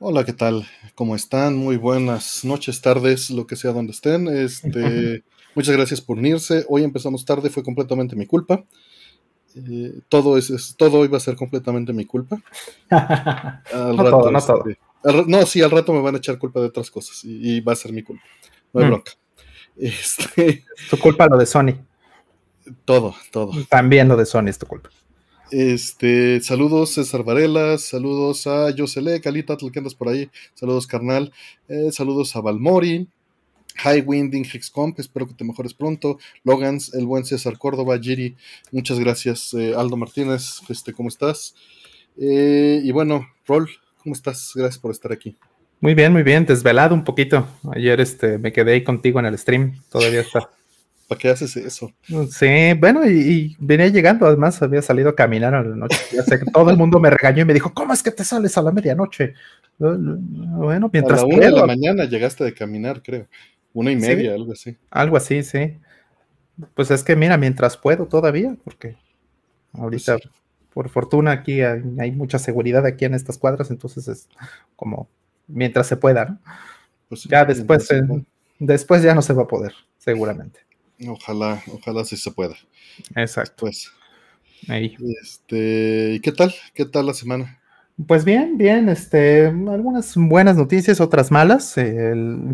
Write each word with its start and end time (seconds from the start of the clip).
Hola, 0.00 0.24
¿qué 0.24 0.32
tal? 0.32 0.64
¿Cómo 0.94 1.16
están? 1.16 1.56
Muy 1.56 1.76
buenas 1.76 2.44
noches, 2.44 2.80
tardes, 2.80 3.30
lo 3.30 3.48
que 3.48 3.56
sea 3.56 3.72
donde 3.72 3.90
estén. 3.90 4.28
Este, 4.28 5.24
muchas 5.56 5.74
gracias 5.74 6.00
por 6.00 6.18
unirse. 6.18 6.64
Hoy 6.68 6.84
empezamos 6.84 7.24
tarde, 7.24 7.50
fue 7.50 7.64
completamente 7.64 8.14
mi 8.14 8.24
culpa. 8.24 8.64
Eh, 9.56 9.94
todo 10.08 10.38
es, 10.38 10.76
todo 10.78 11.04
iba 11.04 11.16
a 11.16 11.20
ser 11.20 11.34
completamente 11.34 11.92
mi 11.92 12.04
culpa. 12.04 12.40
Al 12.90 13.96
no 13.96 14.04
rato, 14.04 14.30
no 14.30 14.40
todo. 14.40 14.64
Este, 14.68 15.24
no, 15.26 15.44
sí, 15.46 15.62
al 15.62 15.72
rato 15.72 15.92
me 15.92 16.00
van 16.00 16.14
a 16.14 16.18
echar 16.18 16.38
culpa 16.38 16.60
de 16.60 16.66
otras 16.66 16.92
cosas 16.92 17.20
y, 17.24 17.60
va 17.60 17.72
a 17.72 17.76
ser 17.76 17.92
mi 17.92 18.04
culpa. 18.04 18.22
No 18.72 18.80
hay 18.80 18.86
mm. 18.86 18.90
bronca. 18.90 19.12
Este, 19.76 20.64
tu 20.90 20.96
culpa 20.98 21.26
lo 21.26 21.36
de 21.36 21.46
Sony. 21.46 21.74
Todo, 22.84 23.16
todo. 23.32 23.50
También 23.68 24.06
lo 24.06 24.16
de 24.16 24.26
Sony 24.26 24.46
es 24.46 24.58
tu 24.58 24.66
culpa. 24.66 24.90
Este, 25.50 26.42
saludos 26.42 26.90
César 26.90 27.24
Varela, 27.24 27.78
saludos 27.78 28.46
a 28.46 28.70
Yosele, 28.70 29.20
Calita, 29.22 29.56
que 29.56 29.78
andas 29.78 29.94
por 29.94 30.10
ahí, 30.10 30.30
saludos 30.52 30.86
carnal, 30.86 31.32
eh, 31.68 31.90
saludos 31.90 32.36
a 32.36 32.42
Valmori, 32.42 33.08
High 33.76 34.02
Winding 34.02 34.44
Hexcomp, 34.44 35.00
espero 35.00 35.26
que 35.26 35.32
te 35.32 35.44
mejores 35.44 35.72
pronto, 35.72 36.18
Logans, 36.44 36.92
el 36.92 37.06
buen 37.06 37.24
César 37.24 37.56
Córdoba, 37.56 37.98
Giri, 37.98 38.36
muchas 38.72 38.98
gracias, 38.98 39.54
eh, 39.54 39.74
Aldo 39.74 39.96
Martínez, 39.96 40.60
este, 40.68 40.92
¿cómo 40.92 41.08
estás? 41.08 41.54
Eh, 42.20 42.82
y 42.84 42.90
bueno, 42.90 43.26
Rol, 43.46 43.70
¿cómo 44.02 44.14
estás? 44.14 44.52
Gracias 44.54 44.78
por 44.78 44.90
estar 44.90 45.12
aquí. 45.12 45.34
Muy 45.80 45.94
bien, 45.94 46.12
muy 46.12 46.24
bien, 46.24 46.44
desvelado 46.44 46.94
un 46.94 47.04
poquito. 47.04 47.46
Ayer 47.72 48.00
este, 48.00 48.36
me 48.36 48.52
quedé 48.52 48.72
ahí 48.72 48.84
contigo 48.84 49.18
en 49.20 49.26
el 49.26 49.38
stream, 49.38 49.80
todavía 49.88 50.20
está 50.20 50.50
¿Para 51.08 51.18
qué 51.18 51.30
haces 51.30 51.56
eso? 51.56 51.90
Sí, 52.30 52.74
bueno, 52.78 53.08
y, 53.08 53.56
venía 53.58 53.88
llegando, 53.88 54.26
además 54.26 54.60
había 54.60 54.82
salido 54.82 55.08
a 55.08 55.16
caminar 55.16 55.54
a 55.54 55.62
la 55.62 55.74
noche. 55.74 55.98
Ya 56.12 56.22
sé 56.22 56.38
que 56.38 56.50
todo 56.50 56.70
el 56.70 56.76
mundo 56.76 57.00
me 57.00 57.08
regañó 57.08 57.42
y 57.42 57.44
me 57.46 57.54
dijo, 57.54 57.72
¿cómo 57.72 57.94
es 57.94 58.02
que 58.02 58.10
te 58.10 58.24
sales 58.24 58.58
a 58.58 58.62
la 58.62 58.72
medianoche? 58.72 59.32
Bueno, 59.78 60.90
mientras... 60.92 61.20
A 61.20 61.26
la 61.26 61.34
una 61.34 61.46
de 61.46 61.52
la 61.52 61.66
mañana 61.66 62.04
llegaste 62.04 62.44
de 62.44 62.52
caminar, 62.52 63.02
creo. 63.02 63.26
Una 63.72 63.90
y 63.90 63.96
media, 63.96 64.34
algo 64.34 64.52
así. 64.52 64.76
Algo 64.90 65.16
así, 65.16 65.42
sí. 65.42 65.78
Pues 66.74 66.90
es 66.90 67.02
que 67.02 67.16
mira, 67.16 67.38
mientras 67.38 67.78
puedo 67.78 68.06
todavía, 68.06 68.54
porque 68.62 68.96
ahorita, 69.72 70.18
pues 70.18 70.30
por 70.74 70.90
fortuna, 70.90 71.32
aquí 71.32 71.62
hay, 71.62 72.12
mucha 72.12 72.38
seguridad 72.38 72.84
aquí 72.84 73.06
en 73.06 73.14
estas 73.14 73.38
cuadras, 73.38 73.70
entonces 73.70 74.08
es 74.08 74.28
como 74.76 75.08
mientras 75.46 75.86
se 75.86 75.96
pueda, 75.96 76.24
¿no? 76.26 76.38
Pues 77.08 77.24
ya 77.24 77.44
después, 77.44 77.88
después 78.58 79.02
ya 79.02 79.14
no 79.14 79.22
se 79.22 79.32
va 79.32 79.44
a 79.44 79.48
poder, 79.48 79.72
seguramente. 79.96 80.67
Ojalá, 81.06 81.62
ojalá 81.72 82.04
sí 82.04 82.16
se 82.16 82.30
pueda. 82.32 82.54
Exacto. 83.14 83.54
Pues. 83.58 83.92
Este, 84.66 86.14
¿y 86.14 86.20
qué 86.20 86.32
tal? 86.32 86.52
¿Qué 86.74 86.84
tal 86.84 87.06
la 87.06 87.14
semana? 87.14 87.60
Pues 88.06 88.24
bien, 88.24 88.58
bien, 88.58 88.88
este, 88.88 89.46
algunas 89.46 90.14
buenas 90.16 90.56
noticias, 90.56 91.00
otras 91.00 91.32
malas, 91.32 91.74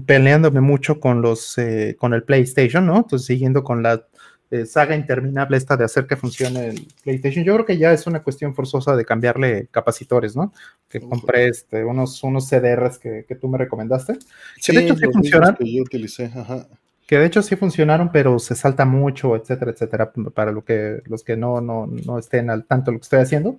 peleándome 0.06 0.62
mucho 0.62 1.00
con 1.00 1.20
los, 1.20 1.59
eh, 1.59 1.97
con 1.98 2.15
el 2.15 2.22
PlayStation, 2.22 2.87
¿no? 2.87 2.97
Entonces 2.97 3.27
siguiendo 3.27 3.62
con 3.62 3.83
la 3.83 4.06
eh, 4.50 4.65
saga 4.65 4.97
interminable 4.97 5.59
esta 5.59 5.77
de 5.77 5.84
hacer 5.84 6.06
que 6.06 6.17
funcione 6.17 6.69
el 6.69 6.89
PlayStation. 7.03 7.45
Yo 7.45 7.53
creo 7.55 7.67
que 7.67 7.77
ya 7.77 7.92
es 7.92 8.06
una 8.06 8.22
cuestión 8.22 8.55
forzosa 8.55 8.97
de 8.97 9.05
cambiarle 9.05 9.69
capacitores, 9.70 10.34
¿no? 10.34 10.53
Que 10.89 11.00
compré 11.00 11.48
este, 11.48 11.84
unos, 11.84 12.22
unos 12.22 12.48
CDRs 12.48 12.98
que, 12.98 13.37
tú 13.39 13.48
me 13.48 13.59
recomendaste. 13.59 14.17
Sí, 14.59 14.75
de 14.75 14.84
hecho 14.84 14.97
sí 14.97 15.05
funcionan. 15.12 15.56
Que 15.56 15.70
yo 15.70 15.83
utilicé, 15.83 16.33
ajá 16.34 16.67
que 17.06 17.19
de 17.19 17.27
hecho 17.27 17.42
sí 17.42 17.56
funcionaron, 17.56 18.10
pero 18.12 18.38
se 18.38 18.55
salta 18.55 18.84
mucho, 18.84 19.36
etcétera, 19.36 19.72
etcétera, 19.72 20.12
para 20.34 20.52
lo 20.52 20.64
que, 20.64 21.02
los 21.06 21.22
que 21.22 21.36
no, 21.36 21.60
no, 21.60 21.86
no 21.86 22.19
estén 22.19 22.50
al 22.50 22.64
tanto 22.64 22.91
de 22.91 22.94
lo 22.94 23.00
que 23.00 23.05
estoy 23.05 23.20
haciendo. 23.20 23.58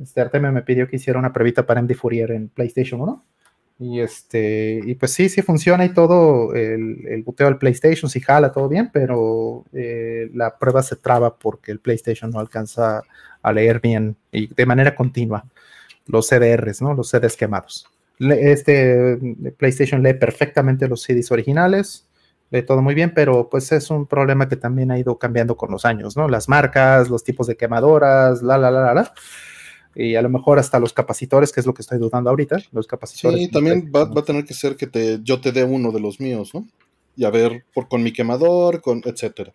Este 0.00 0.20
Artemio 0.20 0.52
me 0.52 0.62
pidió 0.62 0.88
que 0.88 0.96
hiciera 0.96 1.18
una 1.18 1.32
pruebita 1.32 1.66
para 1.66 1.82
MD 1.82 1.94
Fourier 1.94 2.30
en 2.32 2.48
PlayStation 2.48 3.00
1. 3.00 3.24
Y 3.78 4.00
este, 4.00 4.80
y 4.84 4.94
pues 4.94 5.12
sí, 5.12 5.28
sí 5.28 5.42
funciona 5.42 5.84
y 5.84 5.90
todo, 5.90 6.54
el, 6.54 7.06
el 7.08 7.22
boteo 7.22 7.46
del 7.46 7.58
PlayStation 7.58 8.08
sí 8.08 8.20
jala, 8.20 8.50
todo 8.50 8.70
bien, 8.70 8.90
pero 8.90 9.64
eh, 9.74 10.30
la 10.32 10.56
prueba 10.56 10.82
se 10.82 10.96
traba 10.96 11.36
porque 11.36 11.72
el 11.72 11.80
PlayStation 11.80 12.30
no 12.30 12.40
alcanza 12.40 13.02
a 13.42 13.52
leer 13.52 13.80
bien 13.80 14.16
y 14.32 14.46
de 14.46 14.64
manera 14.64 14.94
continua 14.94 15.44
los 16.06 16.26
CDRs, 16.28 16.80
¿no? 16.80 16.94
Los 16.94 17.10
CDs 17.10 17.36
quemados. 17.36 17.86
Este 18.18 19.18
PlayStation 19.58 20.02
lee 20.02 20.14
perfectamente 20.14 20.88
los 20.88 21.02
CDs 21.02 21.30
originales, 21.30 22.05
todo 22.62 22.82
muy 22.82 22.94
bien, 22.94 23.12
pero 23.14 23.48
pues 23.48 23.72
es 23.72 23.90
un 23.90 24.06
problema 24.06 24.48
que 24.48 24.56
también 24.56 24.90
ha 24.90 24.98
ido 24.98 25.18
cambiando 25.18 25.56
con 25.56 25.70
los 25.70 25.84
años, 25.84 26.16
¿no? 26.16 26.28
Las 26.28 26.48
marcas, 26.48 27.08
los 27.08 27.24
tipos 27.24 27.46
de 27.46 27.56
quemadoras, 27.56 28.42
la, 28.42 28.58
la, 28.58 28.70
la, 28.70 28.80
la, 28.80 28.94
la. 28.94 29.14
Y 29.94 30.14
a 30.14 30.22
lo 30.22 30.28
mejor 30.28 30.58
hasta 30.58 30.78
los 30.78 30.92
capacitores, 30.92 31.52
que 31.52 31.60
es 31.60 31.66
lo 31.66 31.72
que 31.72 31.82
estoy 31.82 31.98
dudando 31.98 32.28
ahorita, 32.30 32.58
los 32.72 32.86
capacitores. 32.86 33.40
Sí, 33.40 33.48
también 33.48 33.90
va, 33.94 34.04
va, 34.04 34.20
a 34.20 34.24
tener 34.24 34.44
que 34.44 34.54
ser 34.54 34.76
que 34.76 34.86
te, 34.86 35.20
yo 35.22 35.40
te 35.40 35.52
dé 35.52 35.64
uno 35.64 35.90
de 35.90 36.00
los 36.00 36.20
míos, 36.20 36.50
¿no? 36.54 36.66
Y 37.16 37.24
a 37.24 37.30
ver, 37.30 37.64
por, 37.72 37.88
con 37.88 38.02
mi 38.02 38.12
quemador, 38.12 38.82
con 38.82 39.00
etcétera. 39.04 39.52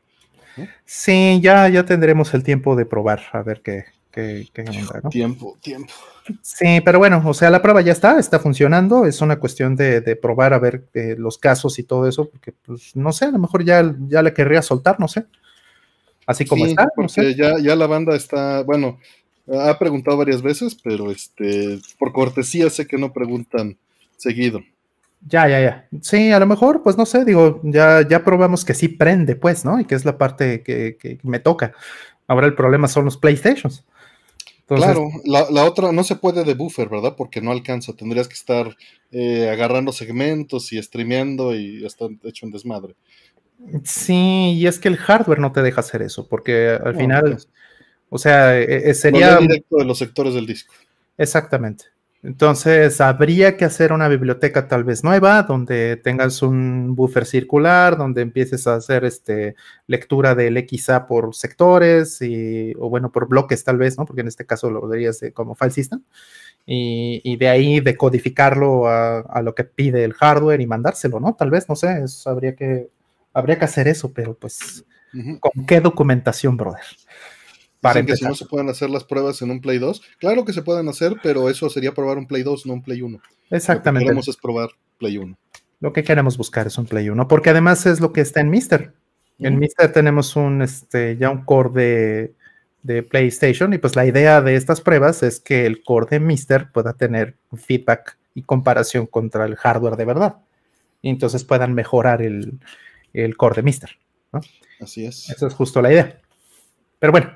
Sí, 0.85 1.39
ya, 1.41 1.69
ya 1.69 1.85
tendremos 1.85 2.33
el 2.33 2.43
tiempo 2.43 2.75
de 2.75 2.85
probar, 2.85 3.21
a 3.31 3.41
ver 3.41 3.61
qué, 3.61 3.85
qué, 4.11 4.47
qué 4.53 4.63
¿no? 4.63 5.09
Tiempo, 5.09 5.57
tiempo. 5.61 5.93
Sí, 6.41 6.81
pero 6.85 6.99
bueno, 6.99 7.21
o 7.25 7.33
sea, 7.33 7.49
la 7.49 7.61
prueba 7.61 7.81
ya 7.81 7.91
está, 7.91 8.19
está 8.19 8.39
funcionando, 8.39 9.05
es 9.05 9.21
una 9.21 9.39
cuestión 9.39 9.75
de, 9.75 10.01
probar 10.15 10.53
a 10.53 10.59
ver 10.59 10.85
eh, 10.93 11.15
los 11.17 11.37
casos 11.37 11.79
y 11.79 11.83
todo 11.83 12.07
eso, 12.07 12.29
porque 12.29 12.51
pues 12.51 12.95
no 12.95 13.11
sé, 13.11 13.25
a 13.25 13.31
lo 13.31 13.39
mejor 13.39 13.63
ya, 13.63 13.95
ya 14.07 14.21
le 14.21 14.33
querría 14.33 14.61
soltar, 14.61 14.99
no 14.99 15.07
sé. 15.07 15.25
Así 16.27 16.45
como 16.45 16.65
está. 16.65 16.87
No 16.95 17.09
sé. 17.09 17.35
ya, 17.35 17.57
ya 17.59 17.75
la 17.75 17.87
banda 17.87 18.15
está, 18.15 18.61
bueno, 18.63 18.99
ha 19.51 19.77
preguntado 19.79 20.17
varias 20.17 20.41
veces, 20.41 20.77
pero 20.81 21.11
este, 21.11 21.79
por 21.97 22.13
cortesía 22.13 22.69
sé 22.69 22.85
que 22.85 22.97
no 22.97 23.11
preguntan 23.11 23.77
seguido. 24.17 24.61
Ya, 25.27 25.47
ya, 25.47 25.61
ya. 25.61 25.87
Sí, 26.01 26.31
a 26.31 26.39
lo 26.39 26.47
mejor, 26.47 26.81
pues 26.83 26.97
no 26.97 27.05
sé, 27.05 27.25
digo, 27.25 27.59
ya, 27.63 28.07
ya 28.07 28.23
probamos 28.23 28.65
que 28.65 28.73
sí 28.73 28.87
prende, 28.87 29.35
pues, 29.35 29.65
¿no? 29.65 29.79
Y 29.79 29.85
que 29.85 29.95
es 29.95 30.05
la 30.05 30.17
parte 30.17 30.61
que, 30.61 30.97
que 30.99 31.19
me 31.23 31.39
toca. 31.39 31.73
Ahora 32.27 32.47
el 32.47 32.55
problema 32.55 32.87
son 32.87 33.05
los 33.05 33.17
PlayStations 33.17 33.83
claro, 34.75 35.09
la, 35.25 35.65
otra 35.65 35.91
no 35.91 36.03
se 36.03 36.15
puede 36.15 36.43
de 36.43 36.53
buffer, 36.53 36.89
¿verdad? 36.89 37.15
Porque 37.15 37.41
no 37.41 37.51
alcanza. 37.51 37.93
Tendrías 37.93 38.27
que 38.27 38.35
estar 38.35 38.75
eh, 39.11 39.49
agarrando 39.49 39.91
segmentos 39.91 40.71
y 40.73 40.81
streameando 40.81 41.55
y 41.55 41.85
está 41.85 42.05
hecho 42.23 42.45
un 42.45 42.51
desmadre. 42.51 42.95
Sí, 43.83 44.53
y 44.55 44.67
es 44.67 44.79
que 44.79 44.87
el 44.87 44.97
hardware 44.97 45.39
no 45.39 45.51
te 45.51 45.61
deja 45.61 45.81
hacer 45.81 46.01
eso, 46.01 46.27
porque 46.27 46.69
al 46.69 46.95
final, 46.95 47.37
o 48.09 48.17
sea, 48.17 48.57
e, 48.59 48.89
e, 48.89 48.93
sería. 48.93 49.37
directo 49.37 49.77
de 49.77 49.85
los 49.85 49.97
sectores 49.97 50.33
del 50.33 50.47
disco. 50.47 50.73
Exactamente. 51.17 51.85
Entonces, 52.23 53.01
habría 53.01 53.57
que 53.57 53.65
hacer 53.65 53.91
una 53.91 54.07
biblioteca 54.07 54.67
tal 54.67 54.83
vez 54.83 55.03
nueva, 55.03 55.41
donde 55.41 55.97
tengas 55.97 56.43
un 56.43 56.95
buffer 56.95 57.25
circular, 57.25 57.97
donde 57.97 58.21
empieces 58.21 58.67
a 58.67 58.75
hacer 58.75 59.05
este, 59.05 59.55
lectura 59.87 60.35
del 60.35 60.63
XA 60.69 61.07
por 61.07 61.33
sectores, 61.33 62.21
y, 62.21 62.73
o 62.77 62.89
bueno, 62.89 63.11
por 63.11 63.27
bloques 63.27 63.63
tal 63.63 63.77
vez, 63.77 63.97
¿no? 63.97 64.05
Porque 64.05 64.21
en 64.21 64.27
este 64.27 64.45
caso 64.45 64.69
lo 64.69 64.87
verías 64.87 65.19
como 65.33 65.55
file 65.55 65.71
system. 65.71 66.03
Y, 66.65 67.37
de 67.37 67.49
ahí 67.49 67.79
decodificarlo 67.79 68.87
a, 68.87 69.21
a, 69.21 69.41
lo 69.41 69.55
que 69.55 69.63
pide 69.63 70.03
el 70.03 70.13
hardware 70.13 70.61
y 70.61 70.67
mandárselo, 70.67 71.19
¿no? 71.19 71.33
Tal 71.33 71.49
vez, 71.49 71.67
no 71.67 71.75
sé, 71.75 72.05
habría, 72.25 72.55
que, 72.55 72.89
habría 73.33 73.57
que 73.57 73.65
hacer 73.65 73.87
eso, 73.87 74.13
pero 74.13 74.35
pues, 74.35 74.85
¿con 75.39 75.65
qué 75.65 75.81
documentación, 75.81 76.55
brother? 76.55 76.83
Para 77.81 78.05
que 78.05 78.15
si 78.15 78.25
no 78.25 78.35
se 78.35 78.45
pueden 78.45 78.69
hacer 78.69 78.89
las 78.91 79.03
pruebas 79.03 79.41
en 79.41 79.49
un 79.49 79.59
Play 79.59 79.79
2. 79.79 80.01
Claro 80.19 80.45
que 80.45 80.53
se 80.53 80.61
pueden 80.61 80.87
hacer, 80.87 81.15
pero 81.23 81.49
eso 81.49 81.69
sería 81.69 81.93
probar 81.93 82.17
un 82.19 82.27
Play 82.27 82.43
2, 82.43 82.67
no 82.67 82.73
un 82.73 82.83
Play 82.83 83.01
1. 83.01 83.19
Exactamente. 83.49 84.05
Lo 84.05 84.05
que 84.05 84.05
queremos 84.05 84.27
es 84.27 84.37
probar 84.37 84.69
Play 84.99 85.17
1. 85.17 85.37
Lo 85.79 85.93
que 85.93 86.03
queremos 86.03 86.37
buscar 86.37 86.67
es 86.67 86.77
un 86.77 86.85
Play 86.85 87.09
1, 87.09 87.27
porque 87.27 87.49
además 87.49 87.87
es 87.87 87.99
lo 87.99 88.13
que 88.13 88.21
está 88.21 88.39
en 88.39 88.51
Mister. 88.51 88.93
En 89.39 89.57
Mister 89.57 89.91
tenemos 89.91 90.35
un, 90.35 90.61
este, 90.61 91.17
ya 91.17 91.31
un 91.31 91.43
core 91.43 92.35
de, 92.83 93.03
PlayStation 93.03 93.73
y 93.73 93.79
pues 93.79 93.95
la 93.95 94.05
idea 94.05 94.41
de 94.41 94.55
estas 94.55 94.81
pruebas 94.81 95.23
es 95.23 95.39
que 95.39 95.65
el 95.65 95.83
core 95.83 96.07
de 96.11 96.19
Mister 96.19 96.71
pueda 96.71 96.93
tener 96.93 97.35
feedback 97.53 98.17
y 98.35 98.43
comparación 98.43 99.07
contra 99.07 99.45
el 99.45 99.55
hardware 99.55 99.95
de 99.95 100.05
verdad. 100.05 100.37
Y 101.01 101.09
entonces 101.09 101.43
puedan 101.43 101.73
mejorar 101.73 102.21
el, 102.21 102.59
el 103.13 103.37
core 103.37 103.55
de 103.55 103.63
Mister. 103.63 103.97
Así 104.79 105.05
es. 105.05 105.29
Esa 105.29 105.47
es 105.47 105.53
justo 105.53 105.81
la 105.81 105.91
idea. 105.91 106.21
Pero 106.99 107.11
bueno, 107.11 107.31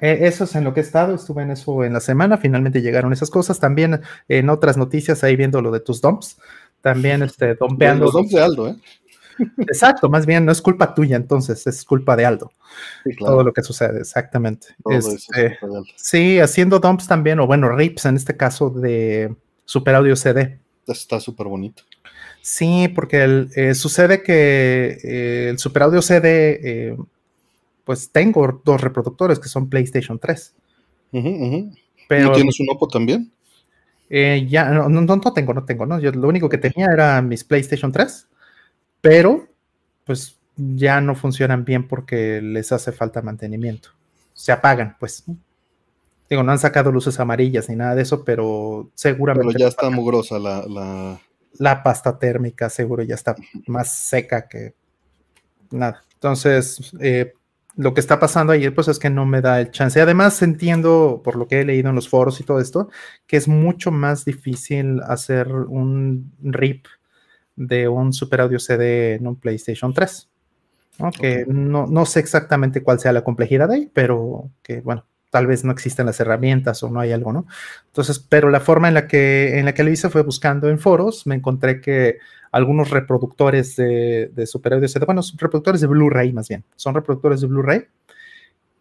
eh, 0.00 0.18
eso 0.22 0.44
es 0.44 0.54
en 0.54 0.64
lo 0.64 0.74
que 0.74 0.80
he 0.80 0.82
estado, 0.82 1.14
estuve 1.14 1.42
en 1.42 1.50
eso 1.50 1.82
en 1.84 1.94
la 1.94 2.00
semana, 2.00 2.36
finalmente 2.36 2.82
llegaron 2.82 3.12
esas 3.12 3.30
cosas. 3.30 3.58
También 3.58 4.00
en 4.28 4.50
otras 4.50 4.76
noticias, 4.76 5.24
ahí 5.24 5.36
viendo 5.36 5.62
lo 5.62 5.70
de 5.70 5.80
tus 5.80 6.00
dumps, 6.00 6.36
también 6.80 7.22
este, 7.22 7.54
dompeando. 7.54 8.04
Los 8.06 8.14
dumps 8.14 8.32
de 8.32 8.42
Aldo, 8.42 8.68
¿eh? 8.68 8.76
Exacto, 9.58 10.08
más 10.08 10.26
bien 10.26 10.44
no 10.44 10.52
es 10.52 10.60
culpa 10.60 10.94
tuya, 10.94 11.16
entonces 11.16 11.66
es 11.66 11.84
culpa 11.84 12.16
de 12.16 12.26
Aldo. 12.26 12.52
Todo 13.18 13.44
lo 13.44 13.52
que 13.52 13.62
sucede, 13.62 14.00
exactamente. 14.00 14.68
Este, 14.90 15.58
sí, 15.96 16.40
haciendo 16.40 16.80
dumps 16.80 17.06
también, 17.06 17.38
o 17.38 17.46
bueno, 17.46 17.68
rips 17.70 18.06
en 18.06 18.16
este 18.16 18.36
caso 18.36 18.70
de 18.70 19.34
Super 19.64 19.94
Audio 19.94 20.16
CD. 20.16 20.58
Está 20.86 21.20
súper 21.20 21.46
bonito. 21.46 21.84
Sí, 22.42 22.88
porque 22.94 23.46
eh, 23.54 23.74
sucede 23.74 24.22
que 24.22 24.98
eh, 25.02 25.48
el 25.50 25.58
Super 25.58 25.84
Audio 25.84 26.02
CD 26.02 26.96
pues 27.88 28.10
tengo 28.12 28.60
dos 28.66 28.82
reproductores 28.82 29.38
que 29.38 29.48
son 29.48 29.70
PlayStation 29.70 30.18
3. 30.18 30.54
Pero, 31.10 32.28
¿No 32.28 32.32
tienes 32.32 32.60
un 32.60 32.68
Oppo 32.68 32.86
también? 32.86 33.32
Eh, 34.10 34.46
ya, 34.46 34.68
no, 34.68 34.90
no, 34.90 35.00
no, 35.00 35.32
tengo, 35.32 35.54
no 35.54 35.64
tengo, 35.64 35.86
¿no? 35.86 35.98
Yo 35.98 36.12
lo 36.12 36.28
único 36.28 36.50
que 36.50 36.58
tenía 36.58 36.88
era 36.92 37.22
mis 37.22 37.44
PlayStation 37.44 37.90
3, 37.90 38.28
pero 39.00 39.48
pues 40.04 40.36
ya 40.54 41.00
no 41.00 41.14
funcionan 41.14 41.64
bien 41.64 41.88
porque 41.88 42.42
les 42.42 42.72
hace 42.72 42.92
falta 42.92 43.22
mantenimiento. 43.22 43.88
Se 44.34 44.52
apagan, 44.52 44.94
pues. 45.00 45.24
Digo, 46.28 46.42
no 46.42 46.52
han 46.52 46.58
sacado 46.58 46.92
luces 46.92 47.18
amarillas 47.18 47.70
ni 47.70 47.76
nada 47.76 47.94
de 47.94 48.02
eso, 48.02 48.22
pero 48.22 48.90
seguramente. 48.96 49.54
Pero 49.54 49.64
ya 49.64 49.68
está 49.68 49.88
mugrosa 49.88 50.38
la, 50.38 50.66
la... 50.66 51.20
La 51.54 51.82
pasta 51.82 52.18
térmica, 52.18 52.68
seguro 52.68 53.02
ya 53.02 53.14
está 53.14 53.34
más 53.66 53.90
seca 53.90 54.46
que 54.46 54.74
nada. 55.70 56.04
Entonces, 56.12 56.92
eh, 57.00 57.32
lo 57.78 57.94
que 57.94 58.00
está 58.00 58.18
pasando 58.18 58.52
ahí, 58.52 58.68
pues 58.70 58.88
es 58.88 58.98
que 58.98 59.08
no 59.08 59.24
me 59.24 59.40
da 59.40 59.60
el 59.60 59.70
chance. 59.70 60.00
Además, 60.00 60.42
entiendo, 60.42 61.20
por 61.22 61.36
lo 61.36 61.46
que 61.46 61.60
he 61.60 61.64
leído 61.64 61.90
en 61.90 61.94
los 61.94 62.08
foros 62.08 62.40
y 62.40 62.44
todo 62.44 62.58
esto, 62.58 62.90
que 63.28 63.36
es 63.36 63.46
mucho 63.46 63.92
más 63.92 64.24
difícil 64.24 65.00
hacer 65.06 65.46
un 65.52 66.32
RIP 66.42 66.86
de 67.54 67.86
un 67.86 68.12
Super 68.12 68.40
Audio 68.40 68.58
CD 68.58 69.14
en 69.14 69.28
un 69.28 69.36
PlayStation 69.36 69.94
3. 69.94 70.28
Que 71.20 71.44
no, 71.46 71.86
no, 71.86 72.04
sé 72.04 72.18
exactamente 72.18 72.82
cuál 72.82 72.98
sea 72.98 73.12
la 73.12 73.22
complejidad 73.22 73.70
ahí, 73.70 73.88
pero 73.94 74.50
que 74.64 74.80
bueno, 74.80 75.06
tal 75.30 75.46
vez 75.46 75.64
no 75.64 75.70
existen 75.70 76.06
las 76.06 76.18
herramientas 76.18 76.82
o 76.82 76.90
no 76.90 76.98
hay 76.98 77.12
algo, 77.12 77.32
¿no? 77.32 77.46
Entonces, 77.86 78.18
pero 78.18 78.50
la 78.50 78.58
forma 78.58 78.88
en 78.88 78.94
la 78.94 79.06
que, 79.06 79.56
en 79.60 79.66
la 79.66 79.74
que 79.74 79.84
lo 79.84 79.90
hice 79.90 80.10
fue 80.10 80.22
buscando 80.22 80.68
en 80.68 80.80
foros, 80.80 81.28
me 81.28 81.36
encontré 81.36 81.80
que 81.80 82.18
algunos 82.52 82.90
reproductores 82.90 83.76
de, 83.76 84.30
de 84.34 84.46
Super 84.46 84.74
Audio 84.74 84.88
CD, 84.88 85.04
bueno, 85.04 85.22
son 85.22 85.38
reproductores 85.38 85.80
de 85.80 85.86
Blu-ray 85.86 86.32
más 86.32 86.48
bien, 86.48 86.64
son 86.76 86.94
reproductores 86.94 87.40
de 87.40 87.46
Blu-ray 87.46 87.86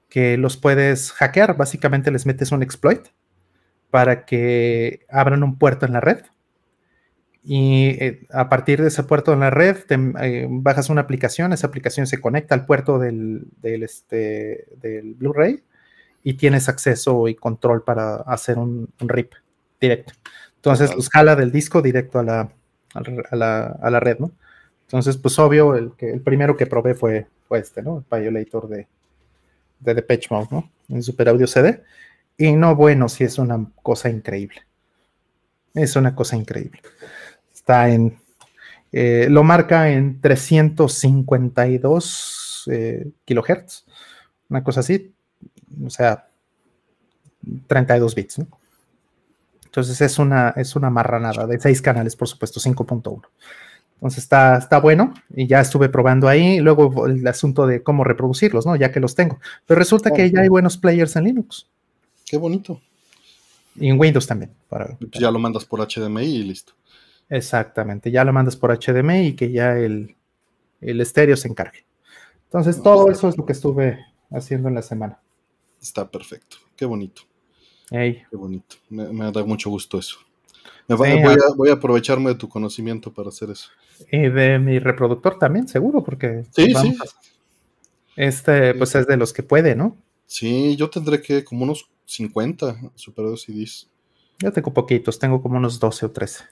que 0.10 0.38
los 0.38 0.58
puedes 0.58 1.12
hackear, 1.12 1.58
básicamente 1.58 2.12
les 2.12 2.26
metes 2.26 2.52
un 2.52 2.64
exploit 2.64 3.08
para 3.90 4.26
que 4.26 5.06
abran 5.10 5.44
un 5.44 5.58
puerto 5.58 5.86
en 5.86 5.94
la 5.94 6.00
red 6.00 6.24
y 7.50 7.92
eh, 8.04 8.28
a 8.32 8.50
partir 8.50 8.82
de 8.82 8.90
ese 8.90 9.04
puerto 9.04 9.32
en 9.32 9.40
la 9.40 9.50
red 9.50 9.78
te, 9.88 9.96
eh, 10.22 10.48
bajas 10.50 10.90
una 10.90 11.02
aplicación, 11.02 11.54
esa 11.54 11.68
aplicación 11.68 12.06
se 12.06 12.20
conecta 12.20 12.56
al 12.56 12.66
puerto 12.66 13.00
del, 13.00 13.48
del, 13.62 13.84
este, 13.84 14.68
del 14.82 15.16
Blu-ray 15.16 15.64
y 16.24 16.34
tienes 16.34 16.68
acceso 16.68 17.30
y 17.30 17.36
control 17.36 17.86
para 17.86 18.18
hacer 18.18 18.58
un, 18.58 18.90
RIP 19.00 19.32
directo. 19.80 20.12
Entonces, 20.56 20.92
pues 20.94 21.10
jala 21.10 21.38
del 21.38 21.54
disco 21.54 21.82
directo 21.82 22.20
a 22.20 22.24
la, 22.24 22.52
a 22.94 23.36
la, 23.36 24.00
red, 24.00 24.20
¿no? 24.20 24.32
Entonces, 24.84 25.18
pues 25.18 25.38
obvio, 25.40 25.76
el, 25.76 25.92
que, 25.98 26.12
el 26.12 26.22
primero 26.22 26.56
que 26.56 26.66
probé 26.66 26.94
fue, 26.94 27.28
fue 27.48 27.60
este, 27.60 27.82
¿no? 27.82 28.06
El 28.12 28.22
Violator 28.22 28.70
de, 28.70 28.88
de 29.80 29.94
Depeche 29.94 30.28
Mode, 30.32 30.48
¿no? 30.52 30.70
En 30.90 31.04
Super 31.04 31.30
Audio 31.30 31.48
CD. 31.48 31.84
Y 32.38 32.52
no, 32.54 32.76
bueno, 32.76 33.08
sí 33.10 33.24
es 33.24 33.38
una 33.38 33.64
cosa 33.82 34.10
increíble. 34.10 34.64
Es 35.74 35.96
una 35.96 36.14
cosa 36.16 36.36
increíble. 36.36 36.82
Está 37.54 37.90
en. 37.90 38.18
Eh, 38.92 39.28
lo 39.30 39.44
marca 39.44 39.90
en 39.90 40.20
352 40.22 42.70
eh, 42.72 43.08
kilohertz. 43.26 43.86
Una 44.50 44.64
cosa 44.64 44.80
así. 44.80 45.14
O 45.86 45.90
sea, 45.90 46.30
32 47.68 48.16
bits, 48.16 48.40
¿no? 48.40 48.48
Entonces 49.78 50.02
es 50.02 50.18
una, 50.18 50.56
es 50.58 50.76
una 50.76 50.90
marranada 50.90 51.46
de 51.46 51.60
seis 51.60 51.84
canales, 51.84 52.16
por 52.16 52.28
supuesto, 52.28 52.60
5.1. 52.60 53.22
Entonces 53.94 54.24
está, 54.24 54.58
está 54.58 54.80
bueno 54.80 55.14
y 55.36 55.46
ya 55.46 55.60
estuve 55.60 55.88
probando 55.88 56.28
ahí. 56.28 56.58
Luego 56.58 57.06
el 57.06 57.28
asunto 57.28 57.68
de 57.68 57.84
cómo 57.84 58.04
reproducirlos, 58.04 58.66
¿no? 58.66 58.76
Ya 58.76 58.92
que 58.92 59.00
los 59.00 59.14
tengo. 59.14 59.40
Pero 59.68 59.78
resulta 59.78 60.10
que 60.10 60.32
ya 60.32 60.42
hay 60.42 60.48
buenos 60.48 60.80
players 60.80 61.16
en 61.16 61.26
Linux. 61.26 61.68
Qué 62.26 62.38
bonito. 62.38 62.82
Y 63.76 63.90
en 63.90 64.00
Windows 64.00 64.26
también. 64.26 64.50
Para, 64.68 64.98
pues 64.98 65.12
ya 65.12 65.30
lo 65.30 65.38
mandas 65.38 65.64
por 65.64 65.80
HDMI 65.80 66.26
y 66.26 66.42
listo. 66.42 66.74
Exactamente, 67.30 68.10
ya 68.10 68.24
lo 68.24 68.34
mandas 68.34 68.56
por 68.56 68.76
HDMI 68.76 69.28
y 69.28 69.34
que 69.34 69.52
ya 69.52 69.78
el, 69.78 70.16
el 70.82 71.02
estéreo 71.02 71.38
se 71.38 71.50
encargue. 71.50 71.86
Entonces, 72.46 72.82
todo 72.82 73.12
eso 73.12 73.30
es 73.30 73.38
lo 73.38 73.46
que 73.46 73.54
estuve 73.54 74.00
haciendo 74.32 74.70
en 74.70 74.74
la 74.74 74.82
semana. 74.82 75.20
Está 75.80 76.10
perfecto, 76.10 76.58
qué 76.76 76.86
bonito. 76.86 77.22
Qué 77.90 78.26
bonito. 78.34 78.76
Me, 78.90 79.32
da 79.32 79.44
mucho 79.46 79.70
gusto 79.70 79.98
eso. 79.98 80.18
voy, 80.88 81.70
a, 81.70 81.74
aprovecharme 81.74 82.32
de 82.32 82.36
tu 82.36 82.50
conocimiento 82.50 83.14
para 83.14 83.30
hacer 83.30 83.50
eso. 83.50 83.70
Y 84.12 84.30
de 84.30 84.60
mi 84.60 84.80
reproductor 84.80 85.40
también, 85.40 85.68
seguro, 85.68 86.04
porque. 86.04 86.46
Sí, 86.52 86.74
sí. 86.74 86.98
Este, 88.16 88.74
pues 88.74 88.96
es 88.96 89.08
de 89.08 89.16
los 89.16 89.32
que 89.32 89.44
puede, 89.44 89.76
¿no? 89.76 89.96
Sí, 90.26 90.76
yo 90.76 90.90
tendré 90.90 91.22
que 91.22 91.44
como 91.44 91.64
unos 91.64 91.90
50 92.06 92.92
Super 92.96 93.38
CDs. 93.38 93.90
Yo 94.40 94.52
tengo 94.52 94.74
poquitos, 94.74 95.18
tengo 95.18 95.42
como 95.42 95.58
unos 95.58 95.80
12 95.80 96.06
o 96.08 96.12
13. 96.12 96.44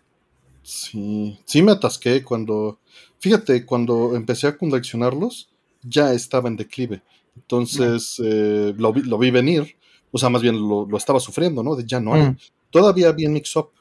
Sí, 0.63 1.39
sí 1.45 1.61
me 1.61 1.73
atasqué 1.73 2.23
cuando. 2.23 2.79
Fíjate, 3.19 3.65
cuando 3.65 4.15
empecé 4.15 4.47
a 4.47 4.57
coleccionarlos, 4.57 5.49
ya 5.83 6.13
estaba 6.13 6.49
en 6.49 6.55
declive. 6.55 7.01
Entonces 7.35 8.21
eh, 8.23 8.73
lo, 8.77 8.93
vi, 8.93 9.01
lo, 9.01 9.17
vi, 9.17 9.29
venir 9.29 9.75
o 10.15 10.17
sea, 10.17 10.29
más 10.29 10.41
bien 10.41 10.57
lo, 10.57 10.87
estaba 10.95 11.19
sufriendo, 11.19 11.61
¿no? 11.61 11.75
De 11.75 11.83
ya 11.85 11.99
no 11.99 12.13
hay. 12.13 12.21
Mm. 12.21 12.37
Todavía 12.69 13.09
había 13.09 13.29
mix-up. 13.29 13.71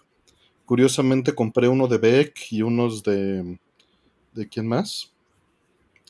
Curiosamente 0.65 1.33
compré 1.33 1.69
uno 1.69 1.87
de 1.87 1.99
Beck 1.99 2.51
y 2.51 2.61
unos 2.61 3.05
de. 3.05 3.61
¿De 4.33 4.49
quién 4.49 4.67
más? 4.67 5.13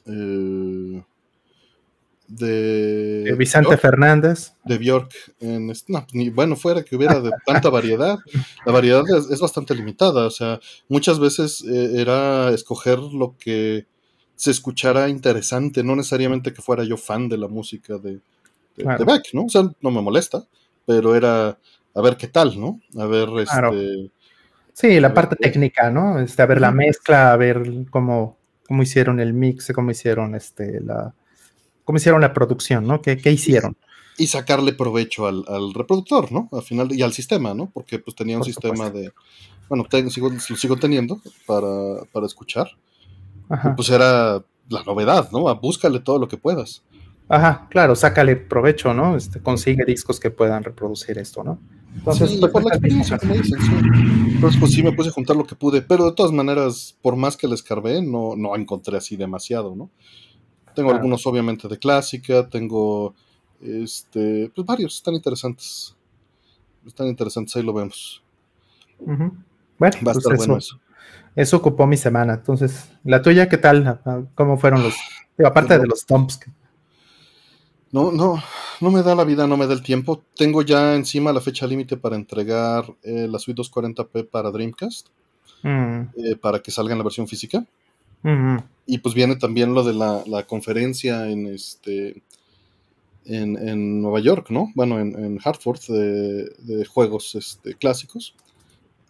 Eh, 0.06 1.04
de, 2.26 3.34
Vicente 3.36 3.76
Fernández. 3.76 4.54
De 4.64 4.78
Bjork. 4.78 5.12
En, 5.40 5.70
no, 5.88 6.06
ni 6.14 6.30
bueno 6.30 6.56
fuera 6.56 6.82
que 6.82 6.96
hubiera 6.96 7.20
de 7.20 7.30
tanta 7.44 7.68
variedad. 7.68 8.16
La 8.64 8.72
variedad 8.72 9.02
es, 9.30 9.40
bastante 9.40 9.74
limitada. 9.74 10.26
O 10.26 10.30
sea, 10.30 10.58
muchas 10.88 11.18
veces 11.18 11.62
eh, 11.70 12.00
era 12.00 12.48
escoger 12.48 12.98
lo 12.98 13.36
que 13.36 13.84
se 14.36 14.52
escuchara 14.52 15.10
interesante, 15.10 15.84
no 15.84 15.94
necesariamente 15.94 16.54
que 16.54 16.62
fuera 16.62 16.82
yo 16.82 16.96
fan 16.96 17.28
de 17.28 17.36
la 17.36 17.48
música 17.48 17.98
de, 17.98 18.22
de, 18.76 19.04
Beck, 19.04 19.32
¿no? 19.32 19.44
O 19.44 19.48
sea, 19.48 19.62
no 19.80 19.90
me 19.90 20.00
molesta, 20.00 20.44
pero 20.86 21.14
era 21.14 21.58
a 21.94 22.00
ver 22.02 22.16
qué 22.16 22.28
tal, 22.28 22.58
¿no? 22.58 22.80
A 22.98 23.06
ver, 23.06 23.28
este... 23.38 24.10
Sí, 24.72 24.98
la 24.98 25.14
parte 25.14 25.36
técnica, 25.36 25.90
¿no? 25.90 26.18
Este, 26.18 26.42
a 26.42 26.46
ver 26.46 26.60
la 26.60 26.72
mezcla, 26.72 27.32
a 27.32 27.36
ver 27.36 27.86
cómo, 27.90 28.36
cómo 28.66 28.82
hicieron 28.82 29.20
el 29.20 29.32
mix, 29.32 29.72
cómo 29.72 29.92
hicieron 29.92 30.34
este, 30.34 30.80
la, 30.80 31.14
cómo 31.84 31.98
hicieron 31.98 32.20
la 32.20 32.34
producción, 32.34 32.84
¿no? 32.84 33.00
¿Qué, 33.00 33.16
qué 33.16 33.30
hicieron? 33.30 33.76
Y, 34.18 34.26
sacarle 34.26 34.72
provecho 34.72 35.26
al, 35.26 35.74
reproductor, 35.74 36.32
¿no? 36.32 36.48
Al 36.52 36.62
final, 36.62 36.92
y 36.92 37.02
al 37.02 37.12
sistema, 37.12 37.54
¿no? 37.54 37.70
Porque 37.72 38.00
pues 38.00 38.16
tenía 38.16 38.36
un 38.36 38.44
sistema 38.44 38.90
de, 38.90 39.12
bueno, 39.68 39.86
sigo, 40.10 40.30
lo 40.30 40.56
sigo 40.56 40.76
teniendo 40.76 41.20
para, 41.46 42.04
para 42.12 42.26
escuchar. 42.26 42.69
Ajá. 43.48 43.76
pues 43.76 43.90
era 43.90 44.43
la 44.70 44.82
novedad, 44.84 45.31
¿no? 45.31 45.54
Búscale 45.56 46.00
todo 46.00 46.19
lo 46.19 46.28
que 46.28 46.38
puedas. 46.38 46.82
Ajá, 47.28 47.66
claro, 47.70 47.96
sácale 47.96 48.36
provecho, 48.36 48.93
¿no? 48.93 49.16
Este, 49.16 49.40
consigue 49.40 49.84
discos 49.84 50.20
que 50.20 50.31
puedan 50.31 50.62
reproducir 50.62 51.19
esto, 51.19 51.43
¿no? 51.43 51.58
Entonces, 51.96 52.31
sí, 52.31 52.36
pues, 52.38 52.52
por 52.52 52.64
la 52.64 52.70
experiencia 52.70 53.19
me 53.22 53.38
dicen, 53.38 53.60
sí. 53.60 53.72
Entonces, 54.34 54.60
pues 54.60 54.72
sí 54.72 54.82
me 54.82 54.93
puse 54.93 55.08
a 55.08 55.12
juntar 55.12 55.36
lo 55.36 55.46
que 55.46 55.54
pude, 55.54 55.81
pero 55.81 56.04
de 56.06 56.12
todas 56.12 56.32
maneras, 56.32 56.96
por 57.00 57.16
más 57.16 57.36
que 57.36 57.48
le 57.48 57.54
escarbé, 57.54 58.02
no, 58.02 58.34
no 58.36 58.54
encontré 58.56 58.96
así 58.96 59.16
demasiado, 59.16 59.74
¿no? 59.74 59.90
Tengo 60.74 60.90
algunos, 60.90 61.26
obviamente, 61.26 61.69
de 61.69 61.78
clásica, 61.78 62.48
tengo, 62.48 63.14
este, 63.62 64.50
pues 64.54 64.66
varios, 64.66 64.96
están 64.96 65.14
interesantes. 65.14 65.96
Están 66.84 67.06
interesantes, 67.06 67.54
ahí 67.56 67.62
lo 67.62 67.72
vemos. 67.72 68.22
Bueno, 68.98 69.40
Va 69.78 69.88
a 69.88 69.90
pues 70.02 70.16
estar 70.19 70.36
bueno 70.36 70.58
eso. 70.58 70.81
Eso 71.36 71.56
ocupó 71.56 71.86
mi 71.86 71.96
semana. 71.96 72.34
Entonces, 72.34 72.90
¿la 73.04 73.22
tuya 73.22 73.48
qué 73.48 73.56
tal? 73.56 74.00
¿Cómo 74.34 74.58
fueron 74.58 74.82
los, 74.82 74.94
aparte 75.44 75.78
de 75.78 75.86
los 75.86 76.04
tomps? 76.04 76.40
No, 77.94 78.10
no, 78.10 78.43
no 78.81 78.91
me 78.91 79.05
da 79.05 79.15
la 79.15 79.22
vida, 79.22 79.46
no 79.46 79.56
me 79.56 79.69
da 79.69 79.72
el 79.72 79.81
tiempo. 79.84 80.24
Tengo 80.34 80.63
ya 80.63 80.96
encima 80.96 81.32
la 81.32 81.41
fecha 81.41 81.65
límite 81.65 81.96
para 81.96 82.17
entregar 82.17 82.93
eh, 83.05 83.29
la 83.31 83.39
suite 83.39 83.63
240p 83.63 84.29
para 84.29 84.51
Dreamcast, 84.51 85.10
mm. 85.63 86.01
eh, 86.17 86.34
para 86.43 86.58
que 86.58 86.72
salga 86.72 86.91
en 86.91 86.98
la 86.98 87.05
versión 87.05 87.29
física. 87.29 87.65
Mm-hmm. 88.24 88.65
Y 88.86 88.98
pues 88.98 89.15
viene 89.15 89.36
también 89.36 89.74
lo 89.74 89.84
de 89.84 89.94
la, 89.94 90.43
conferencia 90.43 91.31
en 91.31 91.46
este 91.46 92.20
en, 93.27 94.03
Nueva 94.03 94.19
York, 94.19 94.51
¿no? 94.51 94.72
Bueno, 94.74 94.98
en, 94.98 95.39
Hartford 95.44 95.79
de, 95.86 96.84
juegos 96.86 97.36
este, 97.36 97.74
clásicos, 97.74 98.34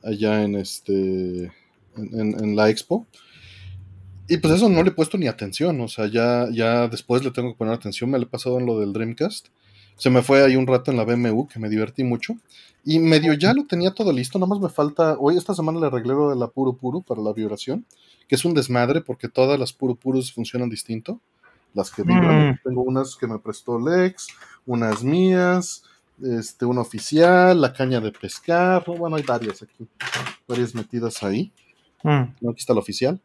allá 0.02 0.42
en 0.42 0.56
este 0.56 1.50
en 1.96 2.54
la 2.54 2.68
expo. 2.68 3.06
Y 4.28 4.38
pues 4.38 4.54
eso 4.54 4.68
no 4.68 4.82
le 4.82 4.90
he 4.90 4.92
puesto 4.92 5.18
ni 5.18 5.26
atención, 5.26 5.80
o 5.80 5.88
sea, 5.88 6.06
ya, 6.06 6.48
ya 6.50 6.88
después 6.88 7.22
le 7.22 7.30
tengo 7.30 7.52
que 7.52 7.58
poner 7.58 7.74
atención, 7.74 8.10
me 8.10 8.18
le 8.18 8.24
he 8.24 8.28
pasado 8.28 8.58
en 8.58 8.66
lo 8.66 8.78
del 8.78 8.92
Dreamcast. 8.92 9.48
Se 9.96 10.10
me 10.10 10.22
fue 10.22 10.42
ahí 10.42 10.56
un 10.56 10.66
rato 10.66 10.90
en 10.90 10.96
la 10.96 11.04
BMU, 11.04 11.46
que 11.46 11.60
me 11.60 11.68
divertí 11.68 12.04
mucho. 12.04 12.34
Y 12.84 12.98
medio 12.98 13.34
ya 13.34 13.52
lo 13.52 13.66
tenía 13.66 13.92
todo 13.92 14.12
listo, 14.12 14.38
nada 14.38 14.48
más 14.48 14.60
me 14.60 14.68
falta, 14.68 15.16
hoy 15.18 15.36
esta 15.36 15.54
semana 15.54 15.78
le 15.78 15.86
arreglé 15.86 16.14
lo 16.14 16.30
de 16.30 16.36
la 16.36 16.48
Puro 16.48 16.72
Puro 16.72 17.00
para 17.00 17.20
la 17.20 17.32
vibración, 17.32 17.84
que 18.26 18.34
es 18.34 18.44
un 18.44 18.54
desmadre 18.54 19.02
porque 19.02 19.28
todas 19.28 19.58
las 19.58 19.72
Puro 19.72 19.94
Puros 19.94 20.32
funcionan 20.32 20.68
distinto. 20.68 21.20
Las 21.74 21.90
que 21.90 22.02
vibran, 22.02 22.50
mm. 22.50 22.58
tengo 22.62 22.82
unas 22.82 23.16
que 23.16 23.26
me 23.26 23.38
prestó 23.38 23.80
Lex, 23.80 24.28
unas 24.64 25.02
mías, 25.02 25.82
este, 26.22 26.64
una 26.64 26.82
oficial, 26.82 27.60
la 27.60 27.72
caña 27.72 28.00
de 28.00 28.12
pescar, 28.12 28.84
bueno, 28.86 29.16
hay 29.16 29.22
varias 29.22 29.62
aquí, 29.62 29.86
varias 30.46 30.74
metidas 30.74 31.22
ahí. 31.22 31.52
Mm. 32.02 32.48
Aquí 32.48 32.58
está 32.58 32.74
la 32.74 32.80
oficial. 32.80 33.20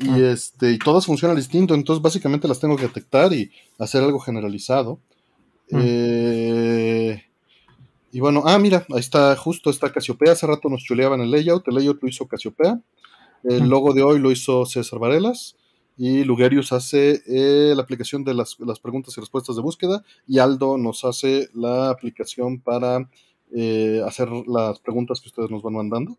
Y, 0.00 0.08
mm. 0.08 0.24
este, 0.24 0.72
y 0.72 0.78
todas 0.78 1.06
funcionan 1.06 1.36
distinto, 1.36 1.74
entonces 1.74 2.02
básicamente 2.02 2.48
las 2.48 2.58
tengo 2.58 2.76
que 2.76 2.82
detectar 2.82 3.32
y 3.32 3.50
hacer 3.78 4.02
algo 4.02 4.18
generalizado. 4.18 4.98
Mm. 5.70 5.80
Eh, 5.80 7.24
y 8.12 8.20
bueno, 8.20 8.42
ah, 8.46 8.58
mira, 8.58 8.86
ahí 8.92 9.00
está 9.00 9.34
justo 9.36 9.70
esta 9.70 9.92
Casiopea. 9.92 10.32
Hace 10.32 10.46
rato 10.46 10.68
nos 10.68 10.84
chuleaban 10.84 11.20
el 11.20 11.30
layout. 11.30 11.66
El 11.66 11.74
layout 11.74 12.00
lo 12.02 12.08
hizo 12.08 12.28
Casiopea. 12.28 12.80
El 13.42 13.68
logo 13.68 13.92
de 13.92 14.02
hoy 14.02 14.20
lo 14.20 14.30
hizo 14.30 14.64
César 14.66 14.98
Varelas. 14.98 15.56
Y 15.96 16.24
Lugerius 16.24 16.72
hace 16.72 17.22
eh, 17.26 17.72
la 17.74 17.82
aplicación 17.82 18.24
de 18.24 18.34
las, 18.34 18.56
preguntas 18.82 19.16
y 19.16 19.20
respuestas 19.20 19.56
de 19.56 19.62
búsqueda. 19.62 20.04
Y 20.26 20.38
Aldo 20.38 20.78
nos 20.78 21.04
hace 21.04 21.48
la 21.54 21.90
aplicación 21.90 22.60
para 22.60 23.08
eh, 23.52 24.00
hacer 24.06 24.28
las 24.46 24.78
preguntas 24.78 25.20
que 25.20 25.28
ustedes 25.28 25.50
nos 25.50 25.62
van 25.62 25.74
mandando. 25.74 26.16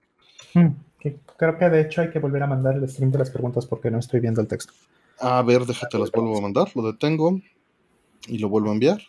Creo 1.37 1.57
que 1.57 1.69
de 1.69 1.81
hecho 1.81 2.01
hay 2.01 2.09
que 2.09 2.19
volver 2.19 2.43
a 2.43 2.47
mandar 2.47 2.75
el 2.75 2.87
stream 2.89 3.11
de 3.11 3.19
las 3.19 3.29
preguntas 3.29 3.65
porque 3.65 3.91
no 3.91 3.99
estoy 3.99 4.19
viendo 4.19 4.41
el 4.41 4.47
texto. 4.47 4.73
A 5.19 5.41
ver, 5.41 5.65
déjate, 5.65 5.97
las 5.97 6.11
vuelvo 6.11 6.37
a 6.37 6.41
mandar. 6.41 6.67
Lo 6.75 6.83
detengo 6.83 7.39
y 8.27 8.37
lo 8.37 8.49
vuelvo 8.49 8.69
a 8.69 8.73
enviar. 8.73 9.01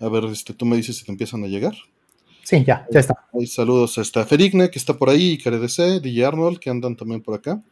A 0.00 0.08
ver, 0.08 0.24
este, 0.24 0.54
tú 0.54 0.64
me 0.64 0.76
dices 0.76 0.96
si 0.96 1.04
te 1.04 1.12
empiezan 1.12 1.44
a 1.44 1.46
llegar. 1.46 1.74
Sí, 2.42 2.64
ya, 2.64 2.86
ya 2.90 3.00
está. 3.00 3.14
Hay 3.32 3.46
saludos 3.46 3.98
a 3.98 4.24
Ferigne, 4.24 4.70
que 4.70 4.78
está 4.78 4.94
por 4.94 5.10
ahí, 5.10 5.38
y 5.44 5.50
DC, 5.50 6.00
DJ 6.00 6.24
Arnold, 6.24 6.58
que 6.58 6.70
andan 6.70 6.96
también 6.96 7.22
por 7.22 7.34
acá. 7.34 7.62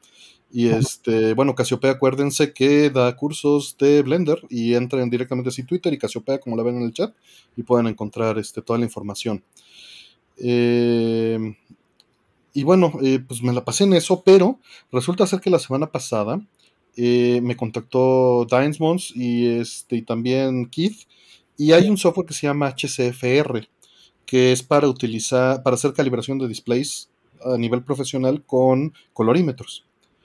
Y 0.51 0.69
este, 0.69 1.35
bueno, 1.35 1.55
Casiopea, 1.55 1.93
acuérdense 1.93 2.53
que 2.53 2.89
da 2.91 3.15
cursos 3.17 3.77
de 3.79 4.03
Blender 4.03 4.41
y 4.49 4.75
entren 4.75 5.11
directamente 5.11 5.51
a 5.51 5.67
Twitter 5.67 5.93
y 5.93 5.99
Casiopea, 5.99 6.39
como 6.39 6.57
la 6.57 6.63
ven 6.63 6.77
en 6.77 6.83
el 6.83 6.93
chat, 6.93 7.15
y 7.57 7.63
pueden 7.63 7.87
encontrar 7.87 8.39
este, 8.39 8.63
toda 8.63 8.79
la 8.79 8.85
información. 8.85 9.43
Eh, 10.37 11.57
y 12.59 12.65
bueno, 12.65 12.93
eh, 13.01 13.21
pues 13.25 13.41
me 13.41 13.53
la 13.53 13.65
pasé 13.65 13.85
en 13.85 13.93
eso, 13.93 14.25
pero 14.25 14.59
resulta 14.91 15.29
ser 15.29 15.41
que 15.41 15.49
la 15.49 15.61
semana 15.61 15.93
pasada 15.93 16.41
eh, 16.97 17.41
me 17.41 17.57
contactó 17.57 18.49
Dinesmons 18.51 19.13
y, 19.15 19.47
este, 19.47 19.95
y 19.95 20.03
también 20.03 20.67
Keith, 20.67 21.07
y 21.57 21.71
hay 21.71 21.89
un 21.89 21.97
software 21.97 22.27
que 22.27 22.35
se 22.35 22.49
llama 22.49 22.75
HCFR, 22.75 23.69
que 24.27 24.51
es 24.51 24.65
para 24.65 24.89
utilizar, 24.89 25.63
para 25.63 25.75
hacer 25.75 25.93
calibración 25.93 26.37
de 26.41 26.49
displays 26.49 27.09
a 27.45 27.57
nivel 27.57 27.85
profesional 27.85 28.43
con 28.45 28.93
colorímetros. 29.13 29.85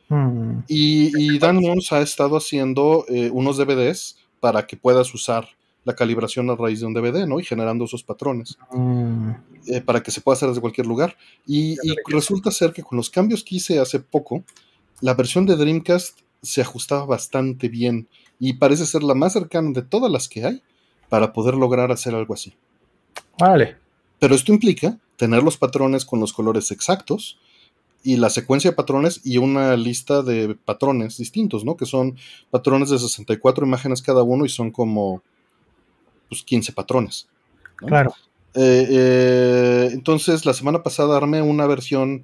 Mm. 0.10 0.62
Y, 0.68 1.38
Dan 1.38 1.58
Mons 1.62 1.92
ha 1.92 2.02
estado 2.02 2.36
haciendo 2.36 3.06
eh, 3.10 3.30
unos 3.32 3.58
DVDs 3.58 4.18
para 4.40 4.66
que 4.66 4.76
puedas 4.76 5.14
usar 5.14 5.50
la 5.86 5.96
calibración 5.96 6.50
a 6.50 6.56
raíz 6.56 6.80
de 6.80 6.86
un 6.86 6.94
DVD, 6.94 7.28
¿no? 7.28 7.40
Y 7.40 7.44
generando 7.44 7.86
esos 7.86 8.04
patrones 8.04 8.58
mm. 8.72 9.30
eh, 9.68 9.82
para 9.82 10.02
que 10.02 10.12
se 10.12 10.22
pueda 10.22 10.36
hacer 10.36 10.50
desde 10.50 10.62
cualquier 10.62 10.88
lugar. 10.88 11.18
Y, 11.46 11.78
resulta 12.08 12.52
ser 12.52 12.74
que 12.74 12.84
con 12.84 12.98
los 12.98 13.10
cambios 13.10 13.44
que 13.44 13.56
hice 13.56 13.80
hace 13.80 14.00
poco, 14.00 14.44
la 15.02 15.14
versión 15.14 15.46
de 15.46 15.56
Dreamcast 15.56 16.20
se 16.42 16.62
ajustaba 16.62 17.06
bastante 17.06 17.70
bien 17.70 18.08
y 18.40 18.54
parece 18.54 18.86
ser 18.86 19.04
la 19.04 19.16
más 19.16 19.34
cercana 19.34 19.72
de 19.72 19.82
todas 19.82 20.12
las 20.12 20.28
que 20.28 20.46
hay 20.46 20.62
para 21.10 21.34
poder 21.34 21.56
lograr 21.56 21.92
hacer 21.92 22.16
algo 22.16 22.34
así. 22.34 22.54
Vale. 23.38 23.78
Pero 24.20 24.36
esto 24.36 24.54
implica 24.54 24.98
tener 25.18 25.44
los 25.44 25.58
patrones 25.58 26.06
con 26.06 26.20
los 26.20 26.34
colores 26.34 26.72
exactos 26.72 27.38
y 28.04 28.18
la 28.18 28.30
secuencia 28.30 28.72
de 28.72 28.76
patrones 28.76 29.22
y 29.24 29.38
una 29.38 29.76
lista 29.78 30.22
de 30.22 30.56
patrones 30.56 31.18
distintos, 31.18 31.64
¿no? 31.64 31.78
Que 31.78 31.86
son 31.86 32.18
patrones 32.52 32.90
de 32.90 33.00
64 33.00 33.66
imágenes 33.66 34.02
cada 34.02 34.24
uno 34.24 34.46
y 34.46 34.50
son 34.50 34.72
como 34.72 35.24
pues, 36.34 36.44
15 36.44 36.74
patrones. 36.74 37.28
Claro. 37.76 38.14
Eh, 38.56 38.88
eh, 38.90 39.90
entonces, 39.92 40.46
la 40.46 40.54
semana 40.54 40.84
pasada 40.84 41.18
armé 41.18 41.42
una 41.42 41.66
versión 41.66 42.24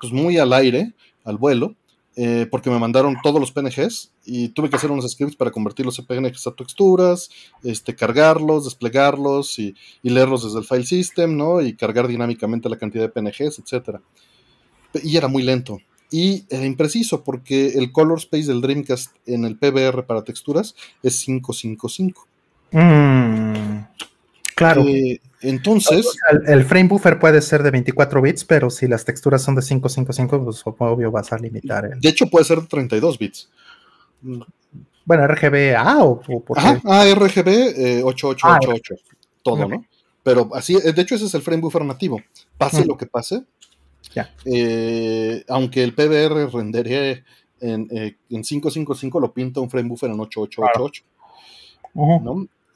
pues 0.00 0.12
muy 0.12 0.38
al 0.38 0.52
aire, 0.52 0.94
al 1.24 1.36
vuelo, 1.36 1.74
eh, 2.16 2.46
porque 2.50 2.70
me 2.70 2.78
mandaron 2.78 3.16
todos 3.22 3.40
los 3.40 3.52
PNGs 3.52 4.12
y 4.24 4.48
tuve 4.48 4.70
que 4.70 4.76
hacer 4.76 4.90
unos 4.90 5.10
scripts 5.10 5.36
para 5.36 5.50
convertir 5.50 5.86
los 5.86 6.00
PNGs 6.00 6.46
a 6.46 6.54
texturas, 6.54 7.30
este, 7.62 7.94
cargarlos, 7.94 8.64
desplegarlos 8.64 9.58
y, 9.58 9.74
y, 10.02 10.10
leerlos 10.10 10.44
desde 10.44 10.58
el 10.58 10.64
file 10.64 10.86
system, 10.86 11.36
¿no? 11.36 11.60
Y 11.60 11.74
cargar 11.74 12.08
dinámicamente 12.08 12.68
la 12.68 12.78
cantidad 12.78 13.04
de 13.04 13.10
PNGs, 13.10 13.58
etcétera 13.58 14.00
y 15.02 15.16
era 15.16 15.28
muy 15.28 15.42
lento. 15.42 15.78
Y 16.10 16.44
era 16.48 16.64
impreciso 16.64 17.22
porque 17.22 17.68
el 17.74 17.92
color 17.92 18.18
space 18.18 18.46
del 18.46 18.62
Dreamcast 18.62 19.14
en 19.26 19.44
el 19.44 19.58
PBR 19.58 20.06
para 20.06 20.24
texturas 20.24 20.74
es 21.02 21.22
555. 21.24 22.26
Mm, 22.70 23.84
claro. 24.54 24.82
Eh, 24.86 25.20
entonces. 25.40 26.06
El, 26.46 26.64
frame 26.64 26.88
buffer 26.88 27.18
puede 27.18 27.40
ser 27.40 27.62
de 27.62 27.70
24 27.70 28.22
bits, 28.22 28.44
pero 28.44 28.70
si 28.70 28.88
las 28.88 29.04
texturas 29.04 29.42
son 29.42 29.54
de 29.54 29.62
555, 29.62 30.44
pues 30.44 30.62
obvio 30.64 31.10
vas 31.10 31.32
a 31.32 31.38
limitar. 31.38 31.98
De 31.98 32.08
hecho, 32.08 32.26
puede 32.26 32.44
ser 32.44 32.60
de 32.60 32.66
32 32.66 33.18
bits. 33.18 33.50
Bueno, 35.04 35.26
RGB 35.26 35.76
o, 36.00 36.20
por 36.20 36.58
Ajá, 36.58 36.80
ah, 36.84 37.04
RGB 37.14 38.04
8888. 38.04 38.94
Eh, 38.94 38.98
ah, 38.98 39.16
todo, 39.42 39.68
¿no? 39.68 39.84
Pero 40.22 40.50
así, 40.52 40.74
de 40.74 41.00
hecho, 41.00 41.14
ese 41.14 41.24
es 41.24 41.34
el 41.34 41.42
frame 41.42 41.62
buffer 41.62 41.84
nativo. 41.84 42.20
Pase 42.58 42.84
mm. 42.84 42.88
lo 42.88 42.96
que 42.96 43.06
pase, 43.06 43.44
eh, 44.44 45.44
aunque 45.48 45.82
el 45.82 45.94
PBR 45.94 46.50
rendería 46.52 47.24
en, 47.60 47.88
555, 48.28 49.18
eh, 49.18 49.20
lo 49.20 49.32
pinta 49.32 49.60
un 49.60 49.70
frame 49.70 49.88
buffer 49.88 50.10
en 50.10 50.20
8888. 50.20 51.04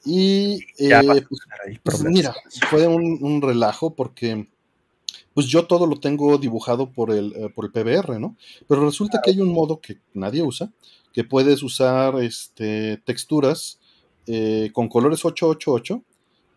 Y 0.05 0.59
eh, 0.77 0.91
pues, 1.29 1.41
pues, 1.81 2.03
mira, 2.03 2.35
fue 2.69 2.87
un, 2.87 3.41
relajo 3.41 3.95
porque 3.95 4.47
pues 5.33 5.47
yo 5.47 5.65
todo 5.65 5.87
lo 5.87 5.99
tengo 5.99 6.37
dibujado 6.37 6.91
por 6.91 7.11
el, 7.11 7.51
por 7.55 7.65
el 7.65 7.71
PBR, 7.71 8.19
¿no? 8.19 8.35
Pero 8.67 8.85
resulta 8.85 9.21
que 9.23 9.31
hay 9.31 9.39
un 9.39 9.53
modo 9.53 9.79
que 9.79 9.99
nadie 10.13 10.43
usa, 10.43 10.71
que 11.13 11.23
puedes 11.23 11.63
usar 11.63 12.21
este, 12.21 12.97
texturas 13.05 13.79
con 14.73 14.89
colores 14.89 15.23
888, 15.25 16.03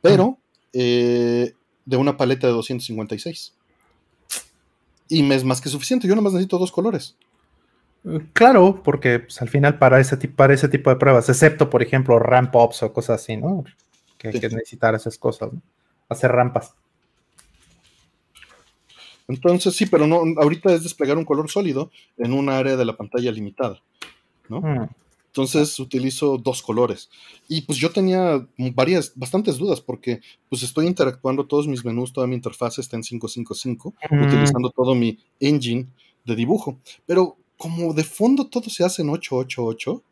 pero 0.02 0.38
de 0.72 1.96
una 1.96 2.16
paleta 2.16 2.46
de 2.48 2.52
256 2.52 3.54
y 5.08 5.22
me 5.22 5.34
es 5.34 5.44
más 5.44 5.60
que 5.60 5.68
suficiente. 5.68 6.08
Yo 6.08 6.14
nada 6.14 6.22
más 6.22 6.32
necesito 6.32 6.58
dos 6.58 6.72
colores. 6.72 7.16
Claro, 8.32 8.82
porque 8.84 9.18
pues, 9.20 9.42
al 9.42 9.48
final 9.48 9.78
para 9.78 9.98
ese, 9.98 10.16
para 10.28 10.54
ese 10.54 10.68
tipo 10.68 10.90
de 10.90 10.96
pruebas, 10.96 11.28
excepto 11.28 11.68
por 11.68 11.82
ejemplo 11.82 12.18
ramp 12.20 12.54
ups 12.54 12.84
o 12.84 12.92
cosas 12.92 13.20
así, 13.20 13.36
¿no? 13.36 13.64
Que 14.16 14.28
hay 14.28 14.40
que 14.40 14.48
necesitar 14.48 14.94
esas 14.94 15.18
cosas, 15.18 15.52
¿no? 15.52 15.60
Hacer 16.08 16.30
rampas. 16.30 16.74
Entonces 19.26 19.74
sí, 19.74 19.86
pero 19.86 20.06
no, 20.06 20.22
ahorita 20.40 20.72
es 20.72 20.84
desplegar 20.84 21.18
un 21.18 21.24
color 21.24 21.50
sólido 21.50 21.90
en 22.16 22.32
un 22.32 22.48
área 22.48 22.76
de 22.76 22.84
la 22.84 22.96
pantalla 22.96 23.32
limitada, 23.32 23.82
¿no? 24.48 24.60
Mm. 24.60 24.88
Entonces 25.26 25.78
utilizo 25.80 26.38
dos 26.38 26.62
colores. 26.62 27.10
Y 27.48 27.62
pues 27.62 27.76
yo 27.78 27.90
tenía 27.90 28.46
varias, 28.56 29.12
bastantes 29.16 29.58
dudas 29.58 29.80
porque 29.80 30.20
pues 30.48 30.62
estoy 30.62 30.86
interactuando 30.86 31.44
todos 31.44 31.66
mis 31.66 31.84
menús, 31.84 32.12
toda 32.12 32.28
mi 32.28 32.36
interfaz 32.36 32.78
está 32.78 32.96
en 32.96 33.02
555, 33.02 33.94
utilizando 34.12 34.70
todo 34.70 34.94
mi 34.94 35.18
engine 35.40 35.88
de 36.24 36.36
dibujo. 36.36 36.78
Pero 37.04 37.36
como 37.56 37.94
de 37.94 38.04
fondo 38.04 38.48
todo 38.48 38.70
se 38.70 38.84
hace 38.84 39.02
en 39.02 39.10
888, 39.10 40.02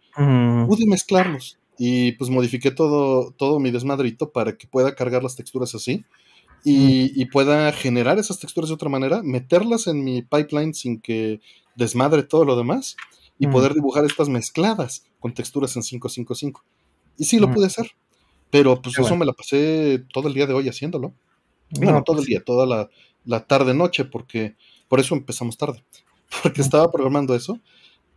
pude 0.67 0.87
mezclarlos. 0.87 1.59
Y 1.77 2.13
pues 2.13 2.31
modifiqué 2.31 2.71
todo, 2.71 3.33
todo 3.33 3.59
mi 3.59 3.73
desmadrito 3.73 4.31
para 4.31 4.57
que 4.57 4.69
pueda 4.69 4.95
cargar 4.95 5.23
las 5.23 5.35
texturas 5.35 5.75
así. 5.75 6.05
Y, 6.67 7.21
y, 7.21 7.27
pueda 7.27 7.73
generar 7.73 8.19
esas 8.19 8.39
texturas 8.39 8.71
de 8.71 8.75
otra 8.75 8.89
manera, 8.89 9.23
meterlas 9.23 9.87
en 9.87 10.03
mi 10.03 10.23
pipeline 10.23 10.73
sin 10.73 10.99
que 10.99 11.41
desmadre 11.75 12.23
todo 12.23 12.47
lo 12.47 12.57
demás 12.57 12.97
y 13.39 13.49
poder 13.49 13.75
dibujar 13.75 14.05
estas 14.05 14.29
mezcladas 14.29 15.05
con 15.21 15.35
texturas 15.35 15.77
en 15.77 15.83
555. 15.83 16.65
Y 17.19 17.25
sí 17.25 17.39
lo 17.39 17.51
pude 17.51 17.67
hacer, 17.67 17.91
pero 18.51 18.81
pues 18.81 18.99
eso 18.99 19.17
me 19.17 19.27
la 19.27 19.33
pasé 19.33 20.05
todo 20.13 20.29
el 20.29 20.35
día 20.35 20.47
de 20.47 20.55
hoy 20.55 20.69
haciéndolo. 20.69 21.13
Bueno, 21.71 22.03
todo 22.05 22.17
el 22.17 22.21
pues 22.21 22.29
día, 22.29 22.45
toda 22.45 22.89
la, 23.25 23.47
tarde-noche, 23.47 24.05
porque 24.05 24.55
por 24.89 25.01
eso 25.01 25.15
empezamos 25.15 25.57
tarde, 25.57 25.83
porque 26.43 26.63
estaba 26.63 26.91
programando 26.91 27.35
eso 27.35 27.61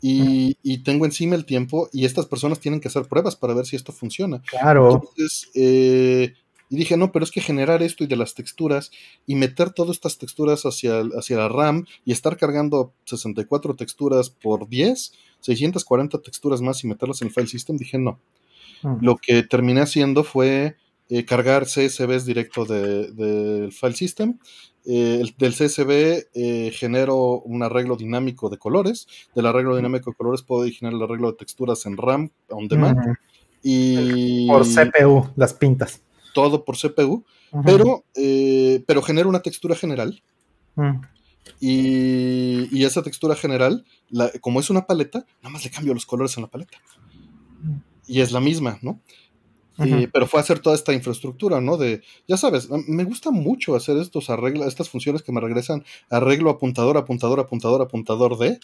y, 0.01 0.77
tengo 0.83 1.05
encima 1.05 1.35
el 1.35 1.45
tiempo 1.45 1.89
y 1.91 2.05
estas 2.05 2.25
personas 2.25 2.59
tienen 2.59 2.79
que 2.79 2.87
hacer 2.87 3.07
pruebas 3.07 3.35
para 3.35 3.53
ver 3.53 3.65
si 3.65 3.75
esto 3.75 3.91
funciona. 3.91 4.41
Claro. 4.43 4.93
Entonces, 4.93 5.49
eh, 5.55 6.33
y 6.69 6.75
dije, 6.75 6.97
no, 6.97 7.11
pero 7.11 7.23
es 7.23 7.31
que 7.31 7.41
generar 7.41 7.81
esto 7.81 8.03
y 8.03 8.07
de 8.07 8.15
las 8.15 8.33
texturas 8.33 8.91
y 9.25 9.35
meter 9.35 9.71
todas 9.71 9.95
estas 9.95 10.17
texturas 10.17 10.63
hacia, 10.63 11.01
hacia 11.17 11.37
la 11.37 11.49
RAM 11.49 11.85
y 12.05 12.11
estar 12.11 12.37
cargando 12.37 12.93
64 13.05 13.75
texturas 13.75 14.29
por 14.29 14.67
10, 14.67 15.13
640 15.39 16.17
texturas 16.19 16.61
más 16.61 16.83
y 16.83 16.87
meterlas 16.87 17.21
en 17.21 17.29
el 17.29 17.33
file 17.33 17.47
system, 17.47 17.77
dije 17.77 17.97
no. 17.97 18.19
Lo 19.01 19.17
que 19.17 19.41
terminé 19.41 19.81
haciendo 19.81 20.23
fue 20.23 20.75
eh, 21.09 21.25
cargar 21.25 21.65
CSVs 21.65 22.25
directo 22.25 22.65
del 22.65 23.71
file 23.71 23.95
system. 23.95 24.37
Eh, 24.89 25.21
del 25.37 25.53
CSV 25.53 26.29
eh, 26.33 26.71
genero 26.73 27.41
un 27.41 27.63
arreglo 27.63 27.95
dinámico 27.95 28.49
de 28.49 28.57
colores. 28.57 29.07
Del 29.35 29.45
arreglo 29.45 29.75
dinámico 29.75 30.11
de 30.11 30.15
colores 30.15 30.41
puedo 30.41 30.63
generar 30.69 30.93
el 30.93 31.03
arreglo 31.03 31.31
de 31.31 31.37
texturas 31.37 31.85
en 31.85 31.97
RAM 31.97 32.29
on 32.49 32.67
demand. 32.67 33.17
Y... 33.63 34.47
Por 34.47 34.65
CPU, 34.65 35.29
las 35.35 35.53
pintas. 35.53 36.01
todo 36.33 36.63
por 36.63 36.77
CPU, 36.77 37.25
pero, 37.65 38.05
pero 38.85 39.01
genera 39.01 39.27
una 39.27 39.41
textura 39.41 39.75
general. 39.75 40.21
Mm. 40.75 41.01
Y, 41.59 42.83
esa 42.83 43.01
textura 43.01 43.35
general, 43.35 43.85
como 44.41 44.59
es 44.59 44.69
una 44.69 44.85
paleta, 44.85 45.25
nada 45.41 45.49
más 45.49 45.63
le 45.63 45.71
cambio 45.71 45.93
los 45.93 46.05
colores 46.05 46.37
en 46.37 46.43
la 46.43 46.49
paleta. 46.49 46.77
Y 48.05 48.21
es 48.21 48.31
la 48.31 48.39
misma, 48.39 48.79
¿no? 48.81 49.01
Eh, 49.79 50.07
pero 50.12 50.25
fue 50.25 50.39
hacer 50.39 50.60
toda 50.60 50.75
esta 50.75 50.93
infraestructura, 50.93 51.62
¿no? 51.62 51.77
De, 51.77 52.01
ya 52.27 52.38
sabes, 52.38 52.69
me 52.88 53.03
gusta 53.03 53.31
mucho 53.31 53.75
hacer 53.75 53.98
estos 53.98 54.29
arreglos, 54.29 54.67
estas 54.67 54.89
funciones 54.89 55.22
que 55.22 55.31
me 55.31 55.41
regresan 55.41 55.84
arreglo 56.10 56.50
apuntador, 56.50 56.98
apuntador, 56.98 57.39
apuntador, 57.39 57.81
apuntador 57.81 58.38
de. 58.38 58.60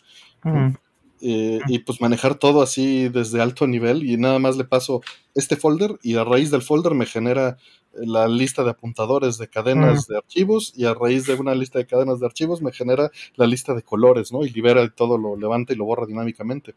Eh, 1.25 1.59
y 1.67 1.79
pues 1.79 2.01
manejar 2.01 2.35
todo 2.35 2.61
así 2.61 3.07
desde 3.07 3.41
alto 3.41 3.65
nivel 3.65 4.03
y 4.03 4.17
nada 4.17 4.39
más 4.39 4.57
le 4.57 4.65
paso 4.65 5.01
este 5.35 5.55
folder 5.55 5.97
y 6.03 6.15
a 6.15 6.25
raíz 6.25 6.51
del 6.51 6.61
folder 6.61 6.95
me 6.95 7.05
genera 7.05 7.55
la 7.93 8.27
lista 8.27 8.63
de 8.63 8.71
apuntadores 8.71 9.37
de 9.37 9.47
cadenas 9.47 10.07
de 10.07 10.17
archivos 10.17 10.73
y 10.75 10.85
a 10.85 10.93
raíz 10.93 11.25
de 11.27 11.35
una 11.35 11.53
lista 11.53 11.79
de 11.79 11.85
cadenas 11.85 12.19
de 12.19 12.25
archivos 12.25 12.61
me 12.61 12.71
genera 12.71 13.11
la 13.35 13.45
lista 13.45 13.73
de 13.73 13.83
colores, 13.83 14.31
¿no? 14.31 14.45
Y 14.45 14.49
libera 14.49 14.87
todo, 14.89 15.17
lo 15.17 15.35
levanta 15.35 15.73
y 15.73 15.75
lo 15.75 15.85
borra 15.85 16.05
dinámicamente. 16.05 16.75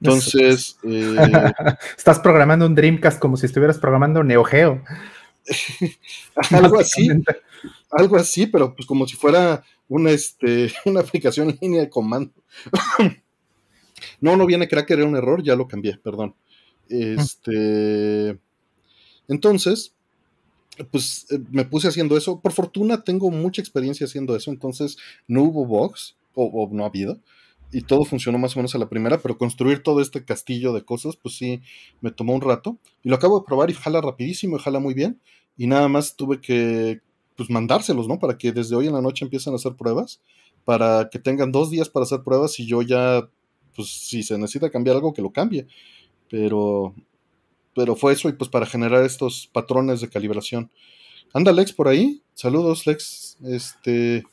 Entonces... 0.00 0.78
Eh, 0.84 1.16
Estás 1.96 2.18
programando 2.18 2.66
un 2.66 2.74
Dreamcast 2.74 3.20
como 3.20 3.36
si 3.36 3.46
estuvieras 3.46 3.78
programando 3.78 4.22
Neo 4.24 4.44
Geo. 4.44 4.82
algo 6.50 6.78
así. 6.78 7.08
Algo 7.90 8.16
así, 8.16 8.46
pero 8.46 8.74
pues 8.74 8.86
como 8.86 9.06
si 9.06 9.16
fuera 9.16 9.62
una, 9.88 10.10
este, 10.10 10.72
una 10.84 11.00
aplicación 11.00 11.50
en 11.50 11.58
línea 11.60 11.80
de 11.82 11.90
comando. 11.90 12.32
No, 14.20 14.36
no 14.36 14.46
viene 14.46 14.68
Cracker, 14.68 14.98
era 14.98 15.08
un 15.08 15.16
error, 15.16 15.42
ya 15.42 15.56
lo 15.56 15.68
cambié, 15.68 15.98
perdón. 15.98 16.34
Este. 16.88 18.38
Entonces, 19.28 19.94
pues 20.90 21.26
eh, 21.30 21.38
me 21.50 21.64
puse 21.64 21.88
haciendo 21.88 22.16
eso. 22.16 22.40
Por 22.40 22.52
fortuna 22.52 23.02
tengo 23.02 23.30
mucha 23.30 23.60
experiencia 23.60 24.06
haciendo 24.06 24.36
eso, 24.36 24.50
entonces 24.50 24.96
no 25.26 25.42
hubo 25.44 25.66
bugs, 25.66 26.16
o, 26.34 26.68
no 26.70 26.84
ha 26.84 26.86
habido, 26.86 27.18
y 27.72 27.82
todo 27.82 28.04
funcionó 28.04 28.38
más 28.38 28.56
o 28.56 28.60
menos 28.60 28.74
a 28.74 28.78
la 28.78 28.88
primera, 28.88 29.18
pero 29.18 29.36
construir 29.36 29.82
todo 29.82 30.00
este 30.00 30.24
castillo 30.24 30.72
de 30.72 30.84
cosas, 30.84 31.16
pues 31.16 31.36
sí, 31.36 31.60
me 32.00 32.10
tomó 32.10 32.34
un 32.34 32.40
rato. 32.40 32.78
Y 33.02 33.08
lo 33.08 33.16
acabo 33.16 33.40
de 33.40 33.46
probar 33.46 33.70
y 33.70 33.74
jala 33.74 34.00
rapidísimo 34.00 34.56
y 34.56 34.60
jala 34.60 34.78
muy 34.78 34.94
bien. 34.94 35.20
Y 35.56 35.66
nada 35.66 35.88
más 35.88 36.16
tuve 36.16 36.40
que 36.40 37.00
pues 37.36 37.50
mandárselos, 37.50 38.08
¿no? 38.08 38.18
Para 38.18 38.38
que 38.38 38.52
desde 38.52 38.74
hoy 38.74 38.86
en 38.86 38.94
la 38.94 39.02
noche 39.02 39.24
empiecen 39.24 39.52
a 39.52 39.56
hacer 39.56 39.74
pruebas, 39.74 40.20
para 40.64 41.08
que 41.10 41.18
tengan 41.18 41.52
dos 41.52 41.70
días 41.70 41.88
para 41.88 42.04
hacer 42.04 42.22
pruebas 42.22 42.58
y 42.58 42.66
yo 42.66 42.82
ya 42.82 43.28
pues 43.78 43.90
si 43.90 44.24
se 44.24 44.36
necesita 44.36 44.70
cambiar 44.70 44.96
algo, 44.96 45.12
que 45.12 45.22
lo 45.22 45.30
cambie. 45.30 45.68
Pero, 46.28 46.94
pero 47.78 47.94
fue 47.94 48.12
eso 48.12 48.28
y 48.28 48.32
pues 48.32 48.50
para 48.50 48.66
generar 48.66 49.04
estos 49.04 49.48
patrones 49.52 50.00
de 50.00 50.08
calibración. 50.08 50.68
Anda 51.32 51.52
Lex 51.52 51.72
por 51.72 51.86
ahí. 51.86 52.20
Saludos 52.34 52.88
Lex. 52.88 53.36
Este, 53.44 54.24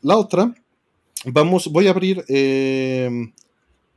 la 0.00 0.16
otra, 0.16 0.54
vamos, 1.26 1.70
voy 1.70 1.88
a 1.88 1.90
abrir, 1.90 2.24
eh, 2.28 3.10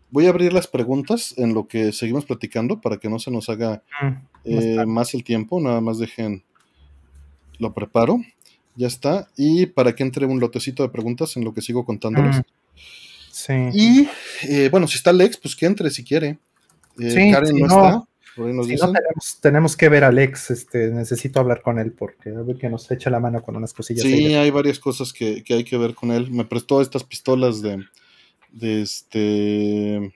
voy 0.09 0.25
a 0.25 0.31
abrir 0.31 0.51
las 0.51 0.67
preguntas 0.67 1.33
en 1.37 1.53
lo 1.53 1.69
que 1.69 1.93
seguimos 1.93 2.25
platicando 2.25 2.81
para 2.81 2.97
que 2.97 3.07
no 3.07 3.19
se 3.19 3.31
nos 3.31 3.47
haga 3.47 3.83
mm, 4.01 4.13
eh, 4.43 4.85
más 4.85 5.13
el 5.13 5.23
tiempo. 5.23 5.61
Nada 5.61 5.79
más 5.79 5.97
dejen, 5.97 6.43
lo 7.57 7.73
preparo. 7.73 8.19
Ya 8.75 8.87
está. 8.87 9.29
Y 9.37 9.67
para 9.67 9.95
que 9.95 10.03
entre 10.03 10.25
un 10.25 10.41
lotecito 10.41 10.83
de 10.83 10.89
preguntas 10.89 11.37
en 11.37 11.45
lo 11.45 11.53
que 11.53 11.61
sigo 11.61 11.85
contándoles. 11.85 12.35
Mm. 13.47 13.71
Y 13.73 14.09
eh, 14.43 14.67
bueno, 14.69 14.89
si 14.89 14.97
está 14.97 15.11
Alex, 15.11 15.37
pues 15.37 15.55
que 15.55 15.67
entre 15.67 15.89
si 15.89 16.03
quiere. 16.03 16.37
Eh, 16.99 17.31
Karen 17.31 17.57
no, 17.59 17.65
está. 17.65 18.91
tenemos, 19.41 19.75
que 19.75 19.89
ver 19.89 20.03
a 20.03 20.07
Alex, 20.07 20.51
este, 20.51 20.89
necesito 20.91 21.39
hablar 21.39 21.61
con 21.61 21.79
él 21.79 21.91
porque 21.91 22.29
a 22.29 22.41
ver 22.41 22.57
que 22.57 22.69
nos 22.69 22.89
echa 22.91 23.09
la 23.09 23.19
mano 23.19 23.41
con 23.41 23.55
unas 23.55 23.73
cosillas. 23.73 24.03
Sí, 24.03 24.33
hay 24.33 24.51
varias 24.51 24.79
cosas 24.79 25.13
que, 25.13 25.43
hay 25.49 25.63
que 25.63 25.77
ver 25.77 25.95
con 25.95 26.11
él. 26.11 26.31
Me 26.31 26.45
prestó 26.45 26.81
estas 26.81 27.03
pistolas 27.03 27.61
de, 27.61 27.83
de 28.51 28.81
este 28.81 30.13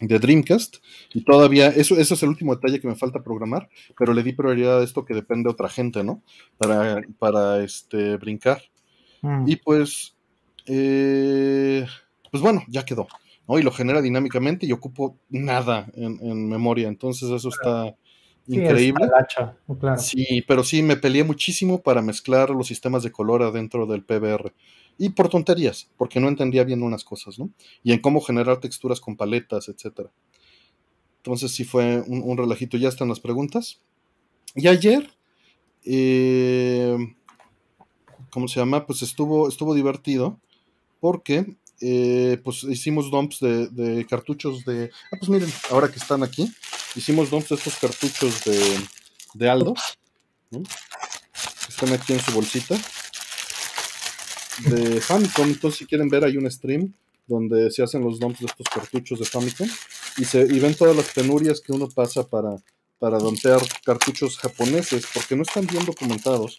de 0.00 0.18
Dreamcast 0.20 0.76
y 1.12 1.24
todavía 1.24 1.68
eso, 1.68 1.96
eso 1.96 2.14
es 2.14 2.22
el 2.22 2.28
último 2.28 2.54
detalle 2.54 2.80
que 2.80 2.86
me 2.86 2.94
falta 2.94 3.24
programar, 3.24 3.68
pero 3.98 4.14
le 4.14 4.22
di 4.22 4.32
prioridad 4.32 4.80
a 4.80 4.84
esto 4.84 5.04
que 5.04 5.12
depende 5.12 5.48
de 5.48 5.52
otra 5.52 5.68
gente, 5.68 6.04
¿no? 6.04 6.22
Para, 6.56 7.02
para 7.18 7.64
este 7.64 8.16
brincar. 8.16 8.62
Mm. 9.22 9.48
Y 9.48 9.56
pues 9.56 10.14
eh, 10.66 11.86
pues 12.30 12.42
bueno, 12.42 12.62
ya 12.68 12.84
quedó. 12.84 13.08
¿No? 13.48 13.58
Y 13.58 13.62
lo 13.62 13.72
genera 13.72 14.02
dinámicamente 14.02 14.66
y 14.66 14.72
ocupo 14.72 15.16
nada 15.30 15.90
en, 15.94 16.48
memoria. 16.48 16.88
Entonces 16.88 17.30
eso 17.30 17.48
está 17.48 17.96
increíble. 18.46 19.08
Sí, 19.96 20.44
pero 20.46 20.62
sí, 20.62 20.82
me 20.82 20.96
peleé 20.96 21.24
muchísimo 21.24 21.80
para 21.80 22.02
mezclar 22.02 22.50
los 22.50 22.66
sistemas 22.66 23.02
de 23.02 23.10
color 23.10 23.42
adentro 23.42 23.86
del 23.86 24.04
PBR. 24.04 24.52
Y 24.98 25.10
por 25.10 25.28
tonterías, 25.28 25.90
porque 25.96 26.20
no 26.20 26.28
entendía 26.28 26.64
bien 26.64 26.82
unas 26.82 27.04
cosas, 27.04 27.38
¿no? 27.38 27.50
Y 27.82 27.92
en 27.92 28.00
cómo 28.00 28.20
generar 28.20 28.58
texturas 28.58 29.00
con 29.00 29.16
paletas, 29.16 29.68
etcétera. 29.68 30.10
Entonces 31.18 31.52
sí 31.52 31.64
fue 31.64 32.02
un, 32.06 32.36
relajito. 32.36 32.76
Ya 32.76 32.88
están 32.88 33.08
las 33.08 33.20
preguntas. 33.20 33.80
Y 34.54 34.66
ayer, 34.66 35.10
eh, 35.84 36.96
¿cómo 38.30 38.48
se 38.48 38.60
llama? 38.60 38.86
Pues 38.86 39.02
estuvo, 39.02 39.48
estuvo 39.48 39.74
divertido 39.74 40.40
porque 41.00 41.56
eh, 41.80 42.40
pues 42.42 42.64
hicimos 42.64 43.10
dumps 43.10 43.40
de, 43.40 44.06
cartuchos 44.08 44.64
de. 44.64 44.90
Ah, 45.12 45.16
pues 45.18 45.28
miren, 45.28 45.52
ahora 45.70 45.88
que 45.88 45.98
están 45.98 46.22
aquí, 46.22 46.52
hicimos 46.96 47.30
dumps 47.30 47.50
de 47.50 47.54
estos 47.56 47.76
cartuchos 47.76 48.44
de, 48.44 48.80
de 49.34 49.50
Aldo. 49.50 49.74
Están 51.68 51.92
aquí 51.92 52.14
en 52.14 52.20
su 52.20 52.32
bolsita. 52.32 52.76
De 54.66 55.00
Famicom. 55.00 55.48
Entonces, 55.48 55.78
si 55.78 55.86
quieren 55.86 56.08
ver, 56.08 56.24
hay 56.24 56.36
un 56.36 56.50
stream 56.50 56.92
donde 57.26 57.70
se 57.70 57.82
hacen 57.82 58.02
los 58.02 58.18
dumps 58.18 58.40
de 58.40 58.46
estos 58.46 58.66
cartuchos 58.68 59.20
de 59.20 59.26
Famicom. 59.26 59.68
Y, 60.16 60.24
se, 60.24 60.40
y 60.40 60.58
ven 60.58 60.74
todas 60.74 60.96
las 60.96 61.06
penurias 61.10 61.60
que 61.60 61.72
uno 61.72 61.88
pasa 61.88 62.26
para, 62.26 62.56
para 62.98 63.18
dompear 63.18 63.60
cartuchos 63.84 64.36
japoneses, 64.38 65.06
porque 65.14 65.36
no 65.36 65.42
están 65.42 65.66
bien 65.66 65.84
documentados. 65.84 66.58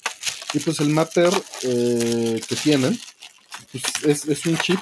Y 0.53 0.60
pues 0.60 0.79
el 0.79 0.89
mapper 0.89 1.34
eh, 1.63 2.41
que 2.47 2.55
tienen 2.55 2.97
pues 3.71 3.84
es, 4.03 4.25
es, 4.27 4.45
un 4.45 4.58
chip 4.58 4.79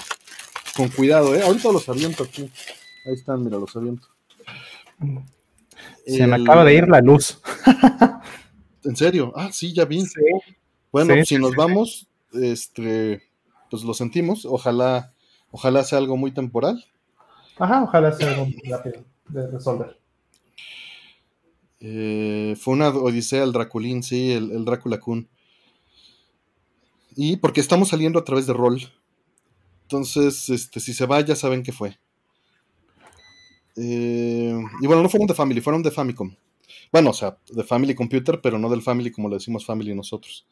con 0.78 0.90
cuidado, 0.90 1.36
¿eh? 1.36 1.42
Ahorita 1.42 1.72
los 1.72 1.90
aviento 1.90 2.24
aquí. 2.24 2.44
Ahí 3.06 3.13
están, 3.16 3.44
mira, 3.44 3.58
los 3.58 3.76
aviento. 3.76 4.08
Se 6.06 6.28
me 6.28 6.36
acaba 6.36 6.63
de 6.63 6.76
ir 6.76 6.88
la 6.88 7.02
luz. 7.02 7.42
¿En 8.84 8.96
serio? 8.96 9.34
Ah, 9.36 9.50
sí, 9.52 9.74
ya 9.74 9.86
vi. 9.86 10.04
Bueno, 10.92 11.26
si 11.26 11.40
nos 11.40 11.56
vamos, 11.56 12.08
este, 12.32 13.24
pues 13.72 13.84
lo 13.84 13.94
sentimos. 13.96 14.46
Ojalá, 14.46 15.13
ojalá 15.50 15.84
sea 15.84 15.98
algo 15.98 16.16
muy 16.16 16.32
temporal. 16.32 16.86
Ajá, 17.58 17.84
ojalá 17.84 18.12
sea 18.12 18.30
algo 18.30 18.46
muy 18.46 18.62
rápido 18.70 19.04
de 19.30 19.48
resolver. 19.48 20.00
Eh, 21.80 22.56
fue 22.60 22.76
una 22.76 22.90
odisea 22.90 23.44
el 23.44 23.52
Draculín, 23.52 24.04
sí, 24.04 24.32
el, 24.32 24.52
el 24.52 24.63
Drácula 24.63 25.00
Kun. 25.00 25.28
Y 27.16 27.38
porque 27.38 27.62
estamos 27.62 27.90
saliendo 27.90 28.20
a 28.20 28.24
través 28.24 28.46
de 28.46 28.54
rol. 28.54 28.80
Entonces, 29.88 30.50
este, 30.50 30.82
si 30.82 30.93
se 30.93 31.06
va, 31.06 31.21
ya 31.21 31.34
saben 31.34 31.63
qué 31.63 31.71
fue. 31.71 31.97
Eh, 33.78 34.54
y 34.82 34.86
bueno, 34.86 35.02
no 35.02 35.08
fueron 35.08 35.28
de 35.28 35.34
Family, 35.34 35.62
fueron 35.62 35.82
de 35.82 35.91
Famicom. 35.91 36.36
Bueno, 36.91 37.12
o 37.12 37.13
sea, 37.13 37.38
de 37.50 37.63
Family 37.63 37.95
Computer, 37.95 38.41
pero 38.43 38.60
no 38.60 38.69
del 38.69 38.82
Family 38.82 39.12
como 39.12 39.30
le 39.30 39.36
decimos 39.36 39.65
Family 39.65 39.95
nosotros. 39.95 40.45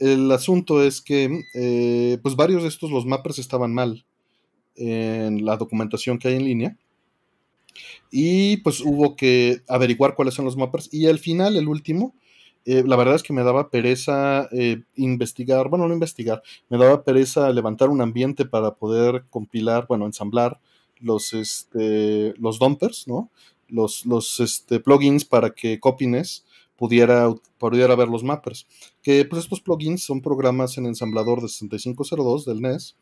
El 0.00 0.28
asunto 0.32 0.82
es 0.82 1.00
que, 1.00 1.44
eh, 1.54 2.18
pues 2.20 2.34
varios 2.34 2.62
de 2.62 2.68
estos, 2.68 2.90
los 2.90 3.06
mappers 3.06 3.38
estaban 3.38 3.72
mal 3.72 4.04
en 4.74 5.44
la 5.44 5.56
documentación 5.56 6.18
que 6.18 6.26
hay 6.26 6.34
en 6.34 6.46
línea. 6.46 6.76
Y 8.10 8.56
pues 8.56 8.80
hubo 8.80 9.14
que 9.14 9.62
averiguar 9.68 10.16
cuáles 10.16 10.34
son 10.34 10.46
los 10.46 10.56
mappers. 10.56 10.92
Y 10.92 11.06
al 11.06 11.20
final, 11.20 11.56
el 11.56 11.68
último, 11.68 12.16
eh, 12.70 12.84
la 12.86 12.96
verdad 12.96 13.14
es 13.14 13.22
que 13.22 13.32
me 13.32 13.44
daba 13.44 13.70
pereza 13.70 14.46
eh, 14.52 14.82
investigar, 14.94 15.70
bueno, 15.70 15.88
no 15.88 15.94
investigar, 15.94 16.42
me 16.68 16.76
daba 16.76 17.02
pereza 17.02 17.50
levantar 17.50 17.88
un 17.88 18.02
ambiente 18.02 18.44
para 18.44 18.74
poder 18.74 19.24
compilar, 19.30 19.86
bueno, 19.88 20.04
ensamblar 20.04 20.60
los, 21.00 21.32
este, 21.32 22.34
los 22.36 22.58
dumpers, 22.58 23.08
¿no? 23.08 23.30
Los, 23.68 24.04
los 24.04 24.38
este, 24.40 24.80
plugins 24.80 25.24
para 25.24 25.48
que 25.54 25.80
Copines 25.80 26.44
pudiera, 26.76 27.32
pudiera 27.56 27.96
ver 27.96 28.08
los 28.08 28.22
mappers. 28.22 28.66
Que 29.02 29.24
pues 29.24 29.44
estos 29.44 29.62
plugins 29.62 30.04
son 30.04 30.20
programas 30.20 30.76
en 30.76 30.84
ensamblador 30.84 31.40
de 31.40 31.48
6502 31.48 32.44
del 32.44 32.60
NES 32.60 32.96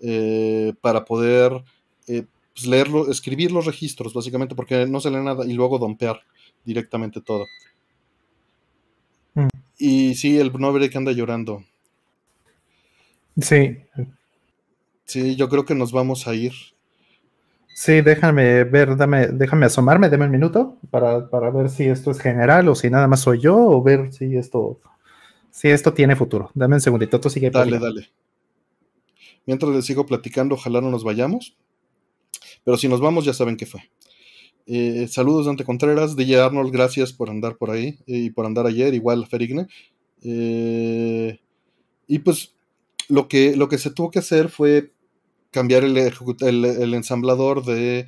eh, 0.00 0.72
para 0.80 1.04
poder 1.04 1.62
pues, 2.06 2.66
leerlo, 2.66 3.08
escribir 3.08 3.52
los 3.52 3.66
registros, 3.66 4.14
básicamente, 4.14 4.56
porque 4.56 4.84
no 4.84 4.98
se 4.98 5.12
lee 5.12 5.22
nada 5.22 5.46
y 5.46 5.52
luego 5.52 5.78
dompear 5.78 6.22
directamente 6.64 7.20
todo. 7.20 7.44
Y 9.78 10.14
sí, 10.14 10.38
el 10.38 10.52
que 10.90 10.98
anda 10.98 11.12
llorando. 11.12 11.62
Sí. 13.40 13.76
Sí, 15.04 15.36
yo 15.36 15.48
creo 15.48 15.64
que 15.64 15.74
nos 15.74 15.92
vamos 15.92 16.26
a 16.26 16.34
ir. 16.34 16.52
Sí, 17.74 18.00
déjame 18.00 18.64
ver, 18.64 18.96
dame, 18.96 19.26
déjame 19.28 19.66
asomarme, 19.66 20.08
dame 20.08 20.24
un 20.24 20.30
minuto 20.30 20.78
para, 20.90 21.28
para, 21.28 21.50
ver 21.50 21.68
si 21.68 21.84
esto 21.84 22.10
es 22.10 22.18
general 22.18 22.68
o 22.68 22.74
si 22.74 22.88
nada 22.88 23.06
más 23.06 23.20
soy 23.20 23.38
yo 23.38 23.54
o 23.54 23.82
ver 23.82 24.14
si 24.14 24.34
esto, 24.34 24.80
si 25.50 25.68
esto 25.68 25.92
tiene 25.92 26.16
futuro. 26.16 26.50
Dame 26.54 26.76
un 26.76 26.80
segundito, 26.80 27.20
tú 27.20 27.28
sigue. 27.28 27.50
Dale, 27.50 27.78
dale. 27.78 28.08
Mientras 29.44 29.70
les 29.72 29.84
sigo 29.84 30.06
platicando, 30.06 30.54
ojalá 30.54 30.80
no 30.80 30.90
nos 30.90 31.04
vayamos. 31.04 31.54
Pero 32.64 32.78
si 32.78 32.88
nos 32.88 33.00
vamos, 33.00 33.26
ya 33.26 33.34
saben 33.34 33.56
qué 33.56 33.66
fue. 33.66 33.82
Eh, 34.66 35.06
saludos 35.08 35.46
Dante 35.46 35.64
Contreras, 35.64 36.16
DJ 36.16 36.40
Arnold, 36.40 36.72
gracias 36.72 37.12
por 37.12 37.30
andar 37.30 37.56
por 37.56 37.70
ahí 37.70 37.98
y 38.06 38.30
por 38.30 38.46
andar 38.46 38.66
ayer, 38.66 38.94
igual 38.94 39.26
Ferigne. 39.26 39.68
Eh, 40.22 41.38
y 42.06 42.18
pues 42.18 42.54
lo 43.08 43.28
que, 43.28 43.56
lo 43.56 43.68
que 43.68 43.78
se 43.78 43.90
tuvo 43.90 44.10
que 44.10 44.18
hacer 44.18 44.48
fue 44.48 44.92
cambiar 45.50 45.84
el, 45.84 46.94
ensamblador 46.94 47.64
del 47.64 48.06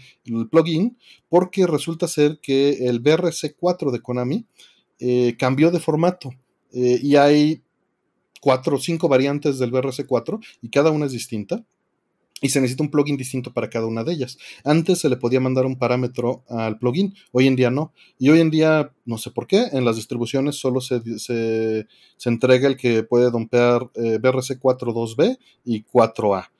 plugin, 0.50 0.98
porque 1.28 1.66
resulta 1.66 2.06
ser 2.06 2.40
que 2.42 2.88
el 2.88 3.02
BRC4 3.02 3.90
de 3.90 4.00
Konami 4.00 4.46
eh, 4.98 5.34
cambió 5.38 5.70
de 5.70 5.80
formato 5.80 6.30
eh, 6.72 6.98
y 7.02 7.16
hay 7.16 7.62
cuatro 8.40 8.76
o 8.76 8.78
cinco 8.78 9.08
variantes 9.08 9.58
del 9.58 9.72
BRC4 9.72 10.44
y 10.60 10.68
cada 10.68 10.90
una 10.90 11.06
es 11.06 11.12
distinta. 11.12 11.64
Y 12.40 12.50
se 12.50 12.60
necesita 12.60 12.84
un 12.84 12.90
plugin 12.90 13.16
distinto 13.16 13.52
para 13.52 13.68
cada 13.68 13.86
una 13.86 14.04
de 14.04 14.12
ellas. 14.12 14.38
Antes 14.64 15.00
se 15.00 15.08
le 15.08 15.16
podía 15.16 15.40
mandar 15.40 15.66
un 15.66 15.76
parámetro 15.76 16.44
al 16.48 16.78
plugin, 16.78 17.14
hoy 17.32 17.46
en 17.46 17.56
día 17.56 17.70
no. 17.70 17.92
Y 18.18 18.30
hoy 18.30 18.40
en 18.40 18.50
día, 18.50 18.92
no 19.04 19.18
sé 19.18 19.30
por 19.30 19.46
qué, 19.46 19.66
en 19.72 19.84
las 19.84 19.96
distribuciones 19.96 20.56
solo 20.56 20.80
se, 20.80 21.00
se, 21.18 21.86
entrega 22.24 22.68
el 22.68 22.76
que 22.76 23.02
puede 23.02 23.30
dompear 23.30 23.90
eh, 23.94 24.18
BRC4 24.20 24.60
2B 24.60 25.38
y 25.64 25.84
4A. 25.84 26.50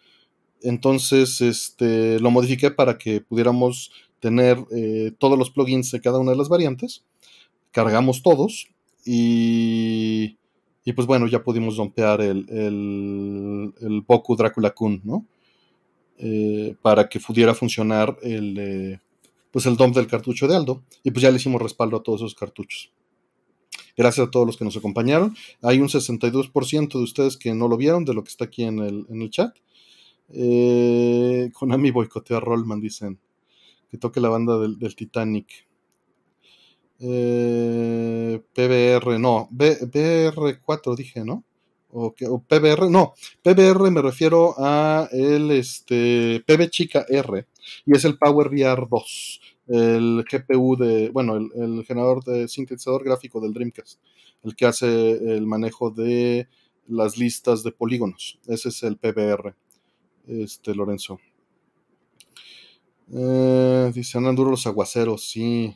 Entonces, 0.62 1.41
este, 1.41 2.19
lo 2.19 2.31
modifiqué 2.31 2.71
para 2.71 2.99
que 2.99 3.21
pudiéramos 3.21 3.93
tener 4.21 4.59
eh, 4.73 5.12
todos 5.19 5.38
los 5.38 5.51
plugins 5.51 5.91
de 5.91 6.01
cada 6.01 6.19
una 6.19 6.33
de 6.33 6.38
las 6.38 6.49
variantes. 6.49 7.05
Cargamos 7.71 8.23
todos 8.23 8.69
y, 9.05 10.37
y 10.85 10.93
pues 10.93 11.07
bueno, 11.07 11.27
ya 11.29 11.43
pudimos 11.43 11.77
dompear 11.77 12.21
el, 12.21 12.49
el, 12.51 13.73
el 13.81 14.05
Drácula 14.37 14.71
Kun, 14.71 15.01
¿no? 15.05 15.27
Eh, 16.20 16.74
para 16.83 17.09
que 17.09 17.20
pudiera 17.20 17.54
funcionar 17.54 18.18
el, 18.22 19.00
pues 19.52 19.66
el 19.66 19.76
dump 19.76 19.94
del 19.94 20.07
cartucho 20.09 20.48
de 20.48 20.57
Aldo. 20.57 20.83
Y 21.04 21.11
pues 21.11 21.22
ya 21.22 21.31
le 21.31 21.37
hicimos 21.37 21.62
respaldo 21.62 21.96
a 21.96 22.02
todos 22.02 22.20
esos 22.20 22.35
cartuchos. 22.35 22.92
Gracias 23.96 24.28
a 24.28 24.31
todos 24.31 24.46
los 24.46 24.57
que 24.57 24.64
nos 24.64 24.76
acompañaron. 24.76 25.37
Hay 25.62 25.81
un 25.81 25.88
62% 25.88 26.88
de 26.92 27.02
ustedes 27.02 27.37
que 27.37 27.54
no 27.54 27.68
lo 27.68 27.76
vieron 27.76 28.04
de 28.04 28.14
lo 28.14 28.22
que 28.22 28.31
está 28.31 28.44
aquí 28.44 28.64
en 28.64 28.78
el, 28.78 29.07
en 29.09 29.22
el 29.22 29.31
chat. 29.31 29.57
Eh, 30.31 31.50
Konami 31.52 31.90
boicoteó 31.90 32.37
a 32.37 32.40
Rollman, 32.40 32.81
dicen. 32.81 33.18
Que 33.90 33.98
toque 33.98 34.20
la 34.20 34.28
banda 34.28 34.59
del, 34.59 34.94
Titanic. 34.94 35.66
Eh, 37.00 38.40
PBR, 38.54 39.18
no, 39.18 39.48
BR4 39.50 40.96
dije, 40.96 41.24
¿no? 41.24 41.44
O, 41.90 42.12
PBR, 42.12 42.90
no, 42.90 43.14
PBR 43.42 43.90
me 43.90 44.03
refiero 44.03 44.55
a 44.59 45.09
el 45.11 45.51
este, 45.51 46.44
PB 46.46 46.68
chica 46.68 47.07
R 47.09 47.46
y 47.87 47.96
es 47.96 48.05
el 48.05 48.18
Power 48.18 48.48
VR 48.48 48.87
2, 48.90 49.40
el 49.68 50.24
GPU 50.31 50.77
de, 50.77 51.09
bueno, 51.09 51.37
el, 51.37 51.51
el, 51.55 51.85
generador 51.87 52.22
de 52.24 52.46
sintetizador 52.46 53.05
gráfico 53.05 53.40
del 53.40 53.55
Dreamcast, 53.55 54.01
el 54.44 54.55
que 54.55 54.66
hace 54.66 55.12
el 55.12 55.46
manejo 55.46 55.90
de 55.90 56.48
las 56.88 57.16
listas 57.16 57.62
de 57.62 57.72
polígonos. 57.72 58.38
Ese 58.46 58.68
es 58.68 58.83
el 58.83 58.98
PBR 58.98 59.55
este 60.29 60.74
Lorenzo. 60.74 61.18
Eh, 63.12 63.90
dice, 63.94 64.18
andan 64.18 64.37
duros 64.37 64.51
los 64.51 64.66
aguaceros, 64.66 65.29
sí. 65.29 65.74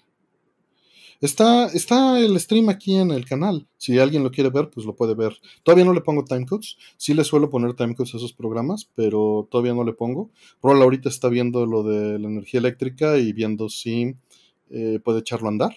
Está, 1.23 1.67
está 1.67 2.19
el 2.19 2.39
stream 2.41 2.69
aquí 2.69 2.97
en 2.97 3.13
el 3.13 3.25
canal. 3.25 3.69
Si 3.77 3.97
alguien 3.97 4.25
lo 4.25 4.33
quiere 4.33 4.51
ver, 4.51 4.71
pues 4.71 4.85
lo 4.85 4.97
puede 4.97 5.15
ver. 5.15 5.33
Todavía 5.63 5.85
no 5.85 5.95
le 5.95 6.01
pongo 6.01 6.25
timecodes. 6.25 6.77
Sí 6.97 7.15
le 7.15 7.23
suelo 7.23 7.49
poner 7.49 7.75
timecodes 7.75 8.13
a 8.13 8.17
esos 8.17 8.33
programas, 8.33 8.91
pero 8.97 9.47
todavía 9.49 9.73
no 9.73 9.85
le 9.85 9.93
pongo. 9.93 10.31
Rol 10.61 10.83
ahorita 10.83 11.09
está 11.09 11.29
viendo 11.29 11.65
lo 11.65 11.85
de 11.85 12.19
la 12.19 12.27
energía 12.27 12.59
eléctrica 12.59 13.19
y 13.19 13.33
viendo 13.33 13.69
si 13.69 14.17
eh, 14.71 14.99
puede 15.05 15.21
echarlo 15.21 15.47
a 15.47 15.53
andar. 15.53 15.77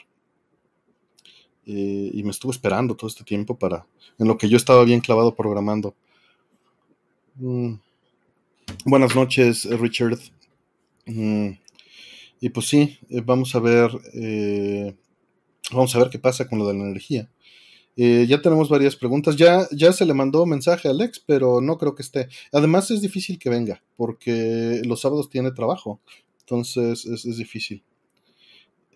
Eh, 1.67 2.09
y 2.11 2.23
me 2.23 2.31
estuvo 2.31 2.51
esperando 2.51 2.95
todo 2.95 3.07
este 3.07 3.23
tiempo 3.23 3.55
para. 3.55 3.85
En 4.17 4.27
lo 4.27 4.39
que 4.39 4.49
yo 4.49 4.57
estaba 4.57 4.83
bien 4.83 4.99
clavado 4.99 5.35
programando. 5.35 5.93
Mm. 7.35 7.75
Buenas 8.83 9.15
noches, 9.15 9.65
Richard. 9.79 10.17
Mm, 11.05 11.49
y 12.41 12.49
pues 12.49 12.65
sí, 12.65 12.97
eh, 13.09 13.21
vamos 13.23 13.53
a 13.53 13.59
ver, 13.59 13.91
vamos 15.71 15.95
a 15.95 15.99
ver 15.99 16.09
qué 16.09 16.19
pasa 16.19 16.47
con 16.47 16.59
lo 16.59 16.67
de 16.67 16.73
la 16.73 16.83
energía. 16.83 17.29
Eh, 17.97 18.25
ya 18.27 18.41
tenemos 18.41 18.69
varias 18.69 18.95
preguntas. 18.95 19.35
Ya, 19.35 19.67
ya 19.71 19.93
se 19.93 20.05
le 20.05 20.13
mandó 20.13 20.45
mensaje 20.45 20.87
a 20.87 20.91
Alex, 20.91 21.23
pero 21.25 21.61
no 21.61 21.77
creo 21.77 21.95
que 21.95 22.01
esté. 22.01 22.27
Además 22.51 22.91
es 22.91 23.01
difícil 23.01 23.39
que 23.39 23.49
venga, 23.49 23.81
porque 23.95 24.81
los 24.85 25.01
sábados 25.01 25.29
tiene 25.29 25.51
trabajo. 25.51 25.99
Entonces 26.41 27.05
es, 27.05 27.37
difícil. 27.37 27.83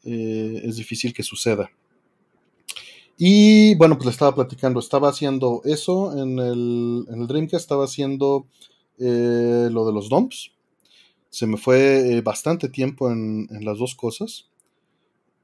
es 0.03 0.75
difícil 0.75 1.13
que 1.13 1.23
suceda. 1.23 1.71
Y 3.21 3.75
bueno, 3.75 3.95
pues 3.95 4.05
le 4.05 4.11
estaba 4.11 4.33
platicando. 4.33 4.79
Estaba 4.79 5.09
haciendo 5.09 5.61
eso 5.65 6.17
en 6.17 6.39
el, 6.39 7.05
en 7.09 7.21
el 7.21 7.27
Dreamcast. 7.27 7.63
Estaba 7.63 7.83
haciendo 7.83 8.47
eh, 8.97 9.67
lo 9.69 9.85
de 9.85 9.91
los 9.91 10.07
dumps. 10.07 10.53
Se 11.29 11.45
me 11.45 11.57
fue 11.57 12.17
eh, 12.17 12.21
bastante 12.21 12.69
tiempo 12.69 13.11
en, 13.11 13.47
las 13.61 13.77
dos 13.77 13.93
cosas. 13.95 14.49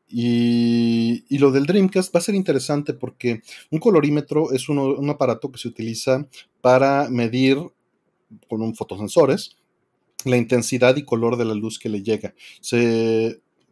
Y, 0.07 1.37
lo 1.37 1.51
del 1.51 1.65
Dreamcast 1.65 2.15
va 2.15 2.19
a 2.19 2.23
ser 2.23 2.35
interesante 2.35 2.93
porque 2.93 3.41
un 3.71 3.79
colorímetro 3.79 4.51
es 4.51 4.69
un 4.69 5.09
aparato 5.09 5.51
que 5.51 5.57
se 5.57 5.67
utiliza 5.67 6.27
para 6.61 7.09
medir 7.09 7.57
con 8.49 8.61
un 8.61 8.75
fotosensores 8.75 9.57
la 10.25 10.37
intensidad 10.37 10.95
y 10.95 11.03
color 11.03 11.37
de 11.37 11.45
la 11.45 11.53
luz 11.53 11.79
que 11.79 11.89
le 11.89 12.03
llega. 12.03 12.33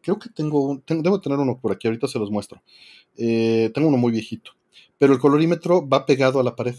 Creo 0.04 0.20
que 0.20 0.30
tengo, 0.30 0.82
debo 0.86 1.22
tener 1.22 1.40
uno 1.40 1.58
por 1.60 1.72
aquí, 1.72 1.88
ahorita 1.88 2.08
se 2.08 2.20
los 2.20 2.30
muestro. 2.30 2.62
Eh, 3.16 3.72
tengo 3.74 3.88
uno 3.88 3.98
muy 3.98 4.12
viejito, 4.12 4.52
pero 4.98 5.14
el 5.14 5.20
colorímetro 5.20 5.88
va 5.88 6.06
pegado 6.06 6.42
a 6.42 6.44
la 6.44 6.56
pared. 6.58 6.76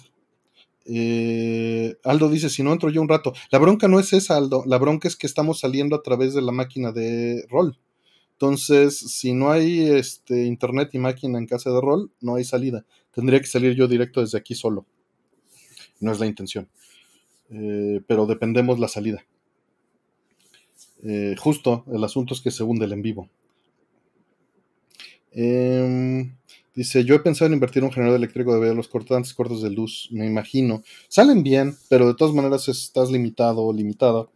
Eh, 0.85 1.97
Aldo 2.05 2.29
dice, 2.29 2.51
si 2.51 2.63
no 2.63 2.73
entro 2.73 2.91
yo 2.91 3.01
un 3.01 3.09
rato. 3.09 3.33
La 3.51 3.59
bronca 3.59 3.89
no 3.89 3.99
es 3.99 4.13
esa, 4.13 4.37
Aldo. 4.37 4.63
La 4.67 4.77
bronca 4.77 5.09
es 5.09 5.17
que 5.17 5.27
estamos 5.27 5.61
saliendo 5.61 5.97
a 5.97 6.03
través 6.03 6.35
de 6.35 6.43
la 6.43 6.53
máquina 6.53 6.93
de 6.93 7.47
rol. 7.49 7.79
Entonces, 8.35 8.99
si 8.99 9.33
no 9.33 9.51
hay 9.51 9.89
este, 9.91 10.45
internet 10.45 10.91
y 10.93 10.99
máquina 10.99 11.39
en 11.39 11.47
casa 11.47 11.71
de 11.71 11.81
rol, 11.81 12.11
no 12.21 12.35
hay 12.35 12.45
salida. 12.45 12.85
Tendría 13.13 13.41
que 13.41 13.47
salir 13.47 13.75
yo 13.75 13.89
directo 13.89 14.21
desde 14.21 14.39
aquí 14.39 14.55
solo. 14.55 14.87
No 16.01 16.13
es 16.13 16.21
la 16.21 16.27
intención. 16.27 16.69
Eh, 17.51 18.01
pero 18.07 18.27
dependemos 18.27 18.79
la 18.79 18.89
salida. 18.89 19.25
Eh, 21.05 21.37
justo, 21.39 21.85
el 21.93 22.03
asunto 22.03 22.35
es 22.35 22.41
que 22.41 22.51
se 22.51 22.65
hunde 22.65 22.87
el 22.87 22.93
en 22.93 23.03
vivo. 23.03 23.29
Eh, 25.33 26.31
Dice, 26.75 27.05
yo 27.05 27.15
he 27.15 27.21
pensado 27.21 27.47
en 27.47 27.55
invertir 27.55 27.85
un 27.85 27.93
generador 27.93 28.19
eléctrico 28.19 28.53
de 28.53 28.59
ver 28.59 28.75
los 28.75 28.89
cortantes 28.89 29.33
cortos 29.33 29.63
de 29.63 29.71
luz, 29.71 30.09
me 30.11 30.27
imagino. 30.27 30.83
Salen 31.09 31.45
bien, 31.45 31.77
pero 31.89 32.09
de 32.09 32.15
todas 32.15 32.35
maneras 32.35 32.69
estás 32.69 33.13
limitado 33.13 33.63
o 33.63 33.73
limitada 33.73 34.27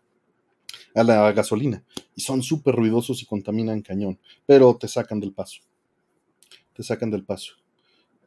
a 0.94 1.03
la 1.03 1.33
gasolina. 1.33 1.83
Y 2.14 2.22
son 2.22 2.42
súper 2.42 2.74
ruidosos 2.74 3.22
y 3.22 3.27
contaminan 3.27 3.83
cañón, 3.83 4.18
pero 4.46 4.77
te 4.77 4.88
sacan 4.88 5.20
del 5.20 5.33
paso. 5.33 5.61
Te 6.74 6.83
sacan 6.83 7.11
del 7.11 7.24
paso. 7.24 7.55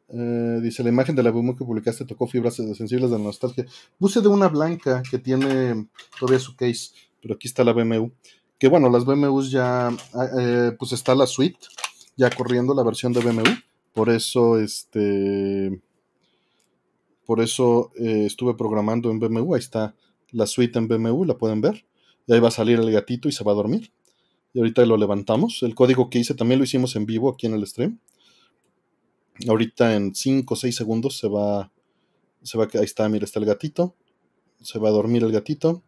Eh, 0.09 0.59
dice, 0.61 0.83
la 0.83 0.89
imagen 0.89 1.15
de 1.15 1.23
la 1.23 1.31
BMU 1.31 1.55
que 1.55 1.63
publicaste 1.63 2.05
tocó 2.05 2.27
fibras 2.27 2.55
sensibles 2.55 3.09
de 3.09 3.17
la 3.17 3.23
nostalgia. 3.23 3.65
Puse 3.97 4.21
de 4.21 4.27
una 4.27 4.49
blanca 4.49 5.01
que 5.09 5.19
tiene 5.19 5.87
todavía 6.19 6.39
su 6.39 6.55
case, 6.55 6.91
pero 7.21 7.35
aquí 7.35 7.47
está 7.47 7.63
la 7.63 7.73
BMW. 7.73 8.07
Que 8.59 8.67
bueno, 8.67 8.89
las 8.89 9.05
BMWs 9.05 9.51
ya, 9.51 9.87
ah, 9.87 10.29
eh, 10.39 10.71
pues 10.77 10.91
está 10.91 11.15
la 11.15 11.25
suite, 11.25 11.59
ya 12.17 12.29
corriendo 12.29 12.73
la 12.73 12.83
versión 12.83 13.13
de 13.13 13.21
BMW 13.21 13.49
por 13.93 14.09
eso, 14.09 14.59
este, 14.59 15.81
por 17.25 17.41
eso 17.41 17.91
eh, 17.97 18.25
estuve 18.25 18.53
programando 18.53 19.11
en 19.11 19.19
BMW. 19.19 19.53
Ahí 19.53 19.59
está 19.59 19.95
la 20.31 20.47
suite 20.47 20.79
en 20.79 20.87
BMW, 20.87 21.25
la 21.25 21.37
pueden 21.37 21.61
ver. 21.61 21.85
Y 22.27 22.33
ahí 22.33 22.39
va 22.39 22.49
a 22.49 22.51
salir 22.51 22.79
el 22.79 22.91
gatito 22.91 23.27
y 23.29 23.31
se 23.31 23.43
va 23.43 23.51
a 23.51 23.55
dormir. 23.55 23.91
Y 24.53 24.59
ahorita 24.59 24.85
lo 24.85 24.97
levantamos. 24.97 25.63
El 25.63 25.75
código 25.75 26.09
que 26.09 26.19
hice 26.19 26.33
también 26.33 26.59
lo 26.59 26.65
hicimos 26.65 26.95
en 26.95 27.05
vivo 27.05 27.29
aquí 27.29 27.47
en 27.47 27.53
el 27.53 27.65
stream. 27.65 27.99
Ahorita 29.47 29.95
en 29.95 30.13
5 30.13 30.53
o 30.53 30.57
6 30.57 30.75
segundos 30.75 31.17
se 31.17 31.27
va, 31.27 31.71
se 32.43 32.57
va, 32.57 32.67
ahí 32.73 32.83
está, 32.83 33.07
mira, 33.09 33.25
está 33.25 33.39
el 33.39 33.45
gatito. 33.45 33.95
Se 34.61 34.77
va 34.77 34.89
a 34.89 34.91
dormir 34.91 35.23
el 35.23 35.31
gatito. 35.31 35.83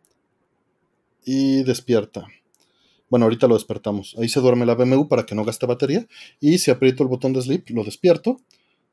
Y 1.26 1.64
despierta. 1.64 2.28
Bueno, 3.10 3.26
ahorita 3.26 3.48
lo 3.48 3.54
despertamos. 3.54 4.16
Ahí 4.18 4.28
se 4.28 4.40
duerme 4.40 4.66
la 4.66 4.76
BMW 4.76 5.08
para 5.08 5.26
que 5.26 5.36
no 5.36 5.46
gaste 5.46 5.66
batería. 5.66 6.08
Y 6.40 6.58
si 6.58 6.72
aprieto 6.72 7.04
el 7.04 7.10
botón 7.10 7.34
de 7.34 7.42
sleep, 7.42 7.70
lo 7.70 7.84
despierto. 7.84 8.38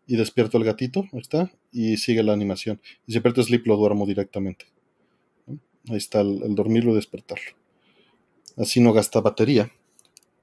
Y 0.06 0.16
despierto 0.16 0.58
el 0.58 0.64
gatito. 0.64 1.04
Ahí 1.12 1.20
está. 1.20 1.50
Y 1.72 1.96
sigue 1.96 2.22
la 2.22 2.32
animación. 2.32 2.80
Y 3.06 3.12
si 3.12 3.18
aprieto 3.18 3.42
sleep, 3.42 3.66
lo 3.66 3.76
duermo 3.76 4.06
directamente. 4.06 4.66
Ahí 5.88 5.96
está 5.96 6.20
el, 6.20 6.54
dormirlo 6.54 6.92
y 6.92 6.96
despertarlo. 6.96 7.52
así 8.56 8.80
no 8.80 8.92
gasta 8.92 9.20
batería. 9.20 9.70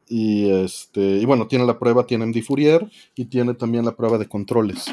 Y 0.09 0.49
este, 0.49 1.01
y 1.01 1.25
bueno, 1.25 1.47
tiene 1.47 1.65
la 1.65 1.77
prueba, 1.77 2.05
tiene 2.05 2.25
MD 2.25 2.41
Fourier 2.41 2.89
y 3.15 3.25
tiene 3.25 3.53
también 3.53 3.85
la 3.85 3.95
prueba 3.95 4.17
de 4.17 4.27
controles. 4.27 4.85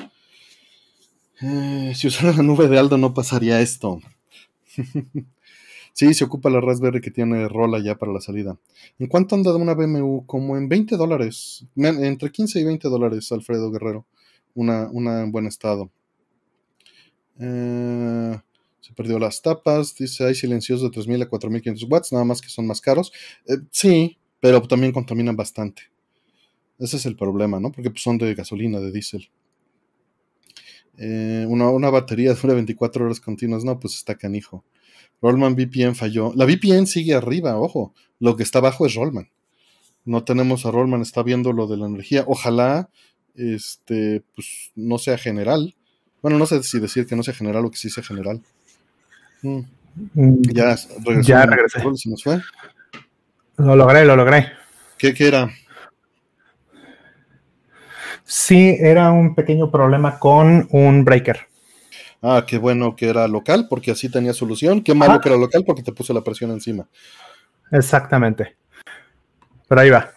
Eh, 1.41 1.93
si 1.95 2.07
usara 2.07 2.33
la 2.33 2.43
nube 2.43 2.69
de 2.69 2.79
Aldo 2.79 2.99
no 2.99 3.15
pasaría 3.15 3.61
esto. 3.61 4.01
sí, 5.93 6.15
se 6.15 6.25
ocupa 6.25 6.51
la 6.51 6.61
Raspberry 6.61 7.01
que 7.01 7.11
tiene 7.11 7.49
rola 7.49 7.79
ya 7.79 7.97
para 7.97 8.13
la 8.13 8.21
salida. 8.21 8.59
¿En 8.99 9.07
cuánto 9.07 9.35
anda 9.35 9.53
de 9.53 9.59
una 9.59 9.75
BMW? 9.75 10.21
Como 10.27 10.57
en 10.57 10.69
20 10.69 10.97
dólares. 10.97 11.65
Entre 11.77 12.31
15 12.31 12.61
y 12.61 12.65
20 12.65 12.89
dólares, 12.89 13.31
Alfredo 13.33 13.71
Guerrero. 13.71 14.07
Una, 14.55 14.89
una 14.91 15.23
en 15.23 15.33
buen 15.33 15.47
estado. 15.47 15.91
Eh, 17.41 18.39
se 18.85 18.93
perdió 18.93 19.19
las 19.19 19.41
tapas. 19.41 19.95
Dice, 19.95 20.27
hay 20.27 20.35
silenciosos 20.35 20.91
de 20.91 21.01
3.000 21.01 21.23
a 21.23 21.31
4.500 21.31 21.91
watts, 21.91 22.13
nada 22.13 22.27
más 22.27 22.43
que 22.43 22.51
son 22.51 22.67
más 22.67 22.83
caros. 22.83 23.13
Eh, 23.47 23.57
sí, 23.71 24.19
pero 24.41 24.61
también 24.61 24.93
contaminan 24.93 25.37
bastante. 25.37 25.85
Ese 26.79 26.99
es 26.99 27.07
el 27.07 27.17
problema, 27.17 27.59
¿no? 27.61 27.73
Porque 27.73 27.91
pues, 27.91 28.03
son 28.03 28.19
de 28.19 28.35
gasolina, 28.35 28.81
de 28.81 28.93
diésel. 28.93 29.31
Eh, 30.99 31.47
una, 31.49 31.89
batería 31.89 32.35
dura 32.43 32.53
24 32.53 33.07
horas 33.07 33.21
continuas, 33.21 33.65
no, 33.65 33.81
pues 33.81 33.95
está 33.95 34.17
canijo. 34.17 34.67
Rollman 35.23 35.55
VPN 35.55 35.95
falló. 35.95 36.35
La 36.37 36.45
VPN 36.45 36.87
sigue 36.87 37.15
arriba, 37.15 37.59
ojo. 37.59 37.95
Lo 38.21 38.37
que 38.37 38.43
está 38.43 38.59
abajo 38.59 38.85
es 38.85 38.95
Rollman. 38.95 39.31
No 40.05 40.25
tenemos 40.25 40.67
a 40.67 40.71
Rollman, 40.71 41.01
está 41.01 41.23
viendo 41.23 41.55
lo 41.55 41.67
de 41.67 41.79
la 41.79 41.87
energía. 41.87 42.25
Ojalá, 42.27 42.91
este, 43.35 44.23
pues 44.35 44.73
no 44.75 44.99
sea 44.99 45.17
general. 45.17 45.75
Bueno, 46.21 46.39
no 46.39 46.45
sé 46.45 46.63
si 46.63 46.81
decir 46.81 47.07
que 47.07 47.17
no 47.17 47.23
sea 47.23 47.33
general 47.33 47.65
o 47.65 47.71
que 47.71 47.79
sí 47.79 47.89
sea 47.89 48.05
general. 48.05 48.43
Mm. 49.45 50.43
Ya 50.53 50.77
regresó. 51.05 51.23
Ya 51.23 51.47
regresé. 51.47 51.81
Se 51.97 52.11
nos 52.11 52.23
fue. 52.23 52.41
Lo 53.59 53.77
logré, 53.77 54.05
lo 54.05 54.17
logré. 54.17 54.53
¿Qué, 54.99 55.15
¿Qué, 55.15 55.29
era? 55.29 55.51
Sí, 58.25 58.77
era 58.81 59.13
un 59.13 59.35
pequeño 59.35 59.71
problema 59.71 60.19
con 60.19 60.67
un 60.71 61.05
breaker. 61.05 61.41
Ah, 62.23 62.45
qué 62.47 62.57
bueno 62.57 62.97
que 62.97 63.09
era 63.09 63.29
local, 63.29 63.67
porque 63.69 63.91
así 63.91 64.09
tenía 64.09 64.33
solución. 64.33 64.83
Qué 64.83 64.95
malo 64.95 65.21
que 65.21 65.29
era 65.29 65.39
local, 65.39 65.63
porque 65.67 65.83
te 65.83 65.93
puso 65.93 66.15
la 66.15 66.25
presión 66.25 66.51
encima. 66.51 66.89
Exactamente. 67.71 68.57
Pero 69.69 69.81
ahí 69.81 69.91
va. 69.91 70.11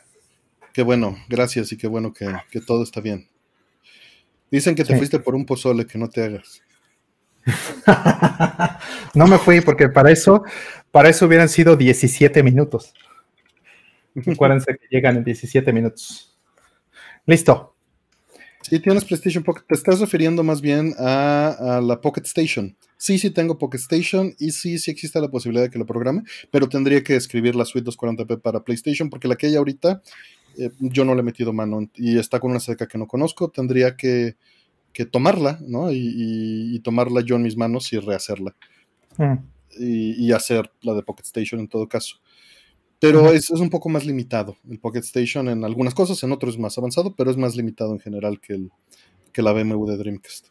Qué 0.74 0.84
bueno, 0.84 1.18
gracias 1.28 1.72
y 1.72 1.78
qué 1.78 1.88
bueno 1.88 2.14
que, 2.14 2.62
todo 2.62 2.84
está 2.84 3.02
bien. 3.02 3.28
Dicen 4.50 4.74
que 4.74 4.86
te 4.86 4.96
fuiste 4.96 5.20
por 5.20 5.36
un 5.36 5.46
pozole, 5.46 5.86
que 5.86 5.98
no 5.98 6.08
te 6.08 6.24
hagas. 6.24 6.62
no 9.14 9.28
me 9.28 9.38
fui 9.38 9.62
porque 9.62 9.90
para 9.90 10.12
eso, 10.12 10.44
para 10.92 11.10
eso 11.10 11.26
hubieran 11.26 11.50
sido 11.50 11.76
17 11.76 12.44
minutos. 12.44 12.94
Acuérdense 14.26 14.78
que 14.78 14.88
llegan 14.90 15.18
en 15.18 15.24
17 15.24 15.72
minutos. 15.74 16.36
Listo. 17.26 17.76
Sí, 18.64 18.80
tienes 18.80 19.06
PlayStation 19.06 19.44
Pocket. 19.44 19.64
Te 19.68 19.76
estás 19.76 20.00
refiriendo 20.00 20.44
más 20.44 20.60
bien 20.60 20.94
a, 20.98 21.80
la 21.82 22.02
Pocket 22.02 22.24
Station. 22.26 22.76
Sí, 22.98 23.18
sí 23.18 23.30
tengo 23.30 23.58
Pocket 23.58 23.78
Station 23.78 24.34
y 24.40 24.52
sí, 24.52 24.80
sí 24.80 24.92
existe 24.92 25.22
la 25.22 25.30
posibilidad 25.30 25.64
de 25.64 25.70
que 25.70 25.80
lo 25.80 25.86
programe, 25.86 26.24
pero 26.52 26.68
tendría 26.68 27.04
que 27.04 27.16
escribir 27.16 27.56
la 27.56 27.64
suite 27.64 27.90
240p 27.90 28.42
para 28.42 28.64
PlayStation 28.64 29.10
porque 29.10 29.28
la 29.28 29.36
que 29.36 29.48
hay 29.48 29.56
ahorita 29.56 30.02
eh, 30.58 30.72
yo 30.80 31.06
no 31.06 31.14
le 31.14 31.22
he 31.22 31.24
metido 31.24 31.54
mano 31.54 31.88
y 31.96 32.18
está 32.18 32.40
con 32.40 32.52
una 32.52 32.60
seca 32.60 32.88
que 32.88 32.98
no 32.98 33.08
conozco. 33.08 33.50
Tendría 33.50 33.96
que, 33.96 34.36
tomarla, 35.06 35.60
¿no? 35.62 35.92
Y, 35.92 36.80
tomarla 36.84 37.22
yo 37.22 37.36
en 37.36 37.44
mis 37.44 37.58
manos 37.58 37.92
y 37.94 38.00
rehacerla. 38.00 38.56
Mm. 39.18 39.34
Y, 39.80 40.26
y, 40.26 40.32
hacer 40.32 40.72
la 40.82 40.94
de 40.94 41.04
Pocket 41.04 41.24
Station 41.24 41.60
en 41.60 41.68
todo 41.68 41.88
caso. 41.88 42.18
Pero 43.00 43.32
es, 43.32 43.50
un 43.52 43.70
poco 43.70 43.90
más 43.90 44.06
limitado 44.06 44.58
el 44.70 44.80
Pocket 44.80 45.00
Station 45.00 45.50
en 45.50 45.64
algunas 45.64 45.94
cosas, 45.94 46.22
en 46.24 46.32
otros 46.32 46.56
es 46.56 46.60
más 46.60 46.78
avanzado, 46.78 47.16
pero 47.16 47.30
es 47.30 47.38
más 47.38 47.56
limitado 47.56 47.94
en 47.94 48.00
general 48.00 48.40
que, 48.40 48.54
el, 48.54 48.72
que 49.32 49.42
la 49.42 49.54
BMW 49.54 49.86
de 49.86 49.98
Dreamcast. 49.98 50.48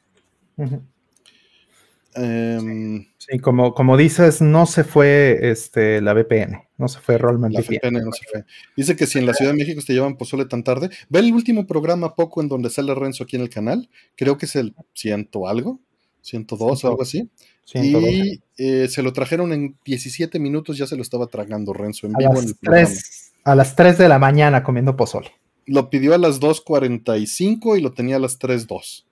Em, 2.16 3.07
sí, 3.18 3.38
como, 3.38 3.74
como 3.74 3.96
dices, 3.96 4.40
no 4.40 4.66
se 4.66 4.85
fue 4.85 5.50
este, 5.50 6.00
la 6.00 6.14
VPN, 6.14 6.68
no 6.79 6.88
se 6.88 6.98
fue 7.00 7.18
Rollman 7.18 7.52
la 7.52 7.61
VPN. 7.61 8.05
no 8.05 8.12
se 8.12 8.24
fue. 8.31 8.44
Dice 8.76 8.96
que 8.96 9.07
si 9.07 9.18
en 9.18 9.26
la 9.26 9.35
Ciudad 9.35 9.52
de 9.52 9.59
México 9.59 9.83
te 9.87 9.92
llevan 9.92 10.16
pozole 10.16 10.46
tan 10.46 10.64
tarde, 10.64 10.90
ve 11.09 11.20
el 11.20 11.33
último 11.33 11.66
programa 11.66 12.14
poco 12.14 12.40
en 12.40 12.48
donde 12.48 12.70
sale 12.70 12.94
Renzo 12.94 13.24
aquí 13.24 13.37
en 13.37 13.42
el 13.42 13.50
canal, 13.50 13.88
creo 14.16 14.38
que 14.38 14.46
es 14.46 14.57
el 14.57 14.74
ciento 14.94 15.46
algo, 15.46 15.81
102 16.22 16.85
o 16.85 16.88
algo 16.88 17.02
así. 17.02 17.31
Y 17.74 18.40
eh, 18.57 18.88
se 18.88 19.02
lo 19.02 19.12
trajeron 19.12 19.52
en 19.52 19.76
17 19.85 20.38
minutos, 20.38 20.79
ya 20.79 20.87
se 20.87 20.96
lo 20.96 21.02
estaba 21.02 21.26
tragando 21.26 21.72
Renzo 21.72 22.07
en 22.07 22.14
a 22.14 22.18
vivo. 22.18 22.40
Las 22.62 23.26
a 23.46 23.55
las 23.55 23.76
3 23.76 23.96
de 23.96 24.09
la 24.09 24.18
mañana 24.18 24.64
comiendo 24.64 24.96
pozole. 24.96 25.31
Lo 25.66 25.88
pidió 25.88 26.14
a 26.14 26.18
las 26.18 26.40
2.45 26.40 27.79
y 27.79 27.81
lo 27.81 27.92
tenía 27.92 28.16
a 28.16 28.18
las 28.18 28.40
3.2. 28.40 29.05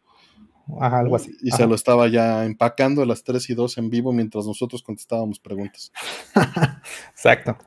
Ajá, 0.80 1.00
algo 1.00 1.16
así. 1.16 1.36
Y 1.42 1.50
se 1.50 1.66
lo 1.66 1.74
estaba 1.74 2.08
ya 2.08 2.44
empacando 2.44 3.02
a 3.02 3.06
las 3.06 3.22
3 3.22 3.50
y 3.50 3.54
2 3.54 3.78
en 3.78 3.90
vivo 3.90 4.12
mientras 4.12 4.46
nosotros 4.46 4.82
contestábamos 4.82 5.38
preguntas. 5.38 5.92
Exacto. 7.10 7.58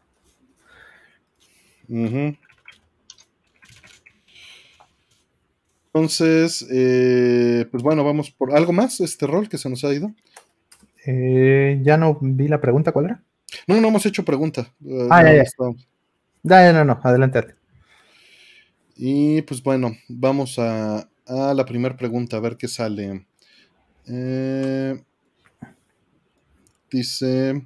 Entonces, 5.88 6.68
eh, 6.72 7.66
pues 7.72 7.82
bueno, 7.84 8.04
vamos 8.04 8.32
por 8.32 8.56
algo 8.56 8.74
más, 8.74 9.00
este 9.00 9.26
rol 9.28 9.48
que 9.48 9.58
se 9.58 9.70
nos 9.70 9.84
ha 9.84 9.94
ido. 9.94 10.12
Eh, 11.06 11.80
ya 11.84 11.98
no 11.98 12.18
vi 12.22 12.48
la 12.48 12.60
pregunta, 12.60 12.92
¿cuál 12.92 13.06
era? 13.06 13.24
No, 13.66 13.80
no 13.80 13.88
hemos 13.88 14.06
hecho 14.06 14.26
pregunta. 14.26 14.74
Eh, 14.86 15.08
ah, 15.10 15.24
ya, 15.24 15.44
ya. 15.44 15.44
ya, 16.44 16.74
no, 16.74 16.84
no, 16.84 17.00
adelante. 17.02 17.56
Y 18.96 19.42
pues 19.44 19.64
bueno, 19.64 19.96
vamos 20.10 20.60
a, 20.60 21.08
la 21.28 21.66
primera 21.66 21.96
pregunta, 21.96 22.38
a 22.38 22.42
ver 22.42 22.58
qué 22.58 22.68
sale. 22.68 23.26
Eh, 24.08 25.02
dice, 26.90 27.66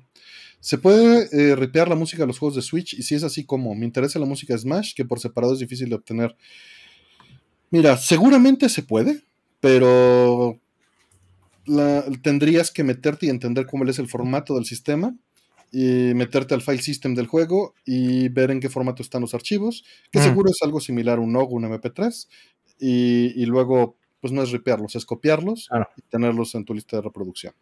¿se 0.59 0.77
puede 0.77 1.55
ripear 1.55 1.87
la 1.87 1.95
música 1.95 2.23
de 2.23 2.27
los 2.27 2.39
juegos 2.39 2.55
de 2.55 2.61
Switch? 2.61 2.93
Y 2.93 3.03
si 3.03 3.15
es 3.15 3.23
así, 3.23 3.45
¿cómo? 3.45 3.75
Me 3.75 3.85
interesa 3.85 4.19
la 4.19 4.25
música 4.25 4.53
de 4.53 4.59
Smash, 4.59 4.93
que 4.93 5.05
por 5.05 5.19
separado 5.19 5.53
es 5.53 5.59
difícil 5.59 5.89
de 5.89 5.95
obtener. 5.95 6.35
Mira, 7.69 7.97
seguramente 7.97 8.67
se 8.69 8.83
puede, 8.83 9.23
pero 9.59 10.59
tendrías 12.21 12.71
que 12.71 12.83
meterte 12.83 13.27
y 13.27 13.29
entender 13.29 13.65
cómo 13.65 13.85
es 13.85 13.99
el 13.99 14.07
formato 14.07 14.55
del 14.55 14.65
sistema 14.65 15.15
y 15.71 16.13
meterte 16.15 16.53
al 16.53 16.61
file 16.61 16.81
system 16.81 17.15
del 17.15 17.27
juego 17.27 17.73
y 17.85 18.27
ver 18.29 18.51
en 18.51 18.59
qué 18.59 18.69
formato 18.69 19.01
están 19.01 19.21
los 19.21 19.33
archivos, 19.33 19.85
que 20.11 20.19
mm. 20.19 20.23
seguro 20.23 20.49
es 20.49 20.61
algo 20.63 20.81
similar 20.81 21.17
a 21.17 21.21
un 21.21 21.35
OG, 21.35 21.53
un 21.53 21.63
MP3, 21.63 22.27
y, 22.81 23.45
luego, 23.45 23.95
pues 24.19 24.33
no 24.33 24.41
es 24.41 24.51
ripearlos, 24.51 24.95
es 24.95 25.05
copiarlos 25.05 25.69
y 25.95 26.01
tenerlos 26.03 26.55
en 26.55 26.65
tu 26.65 26.73
lista 26.73 26.97
de 26.97 27.03
reproducción. 27.03 27.53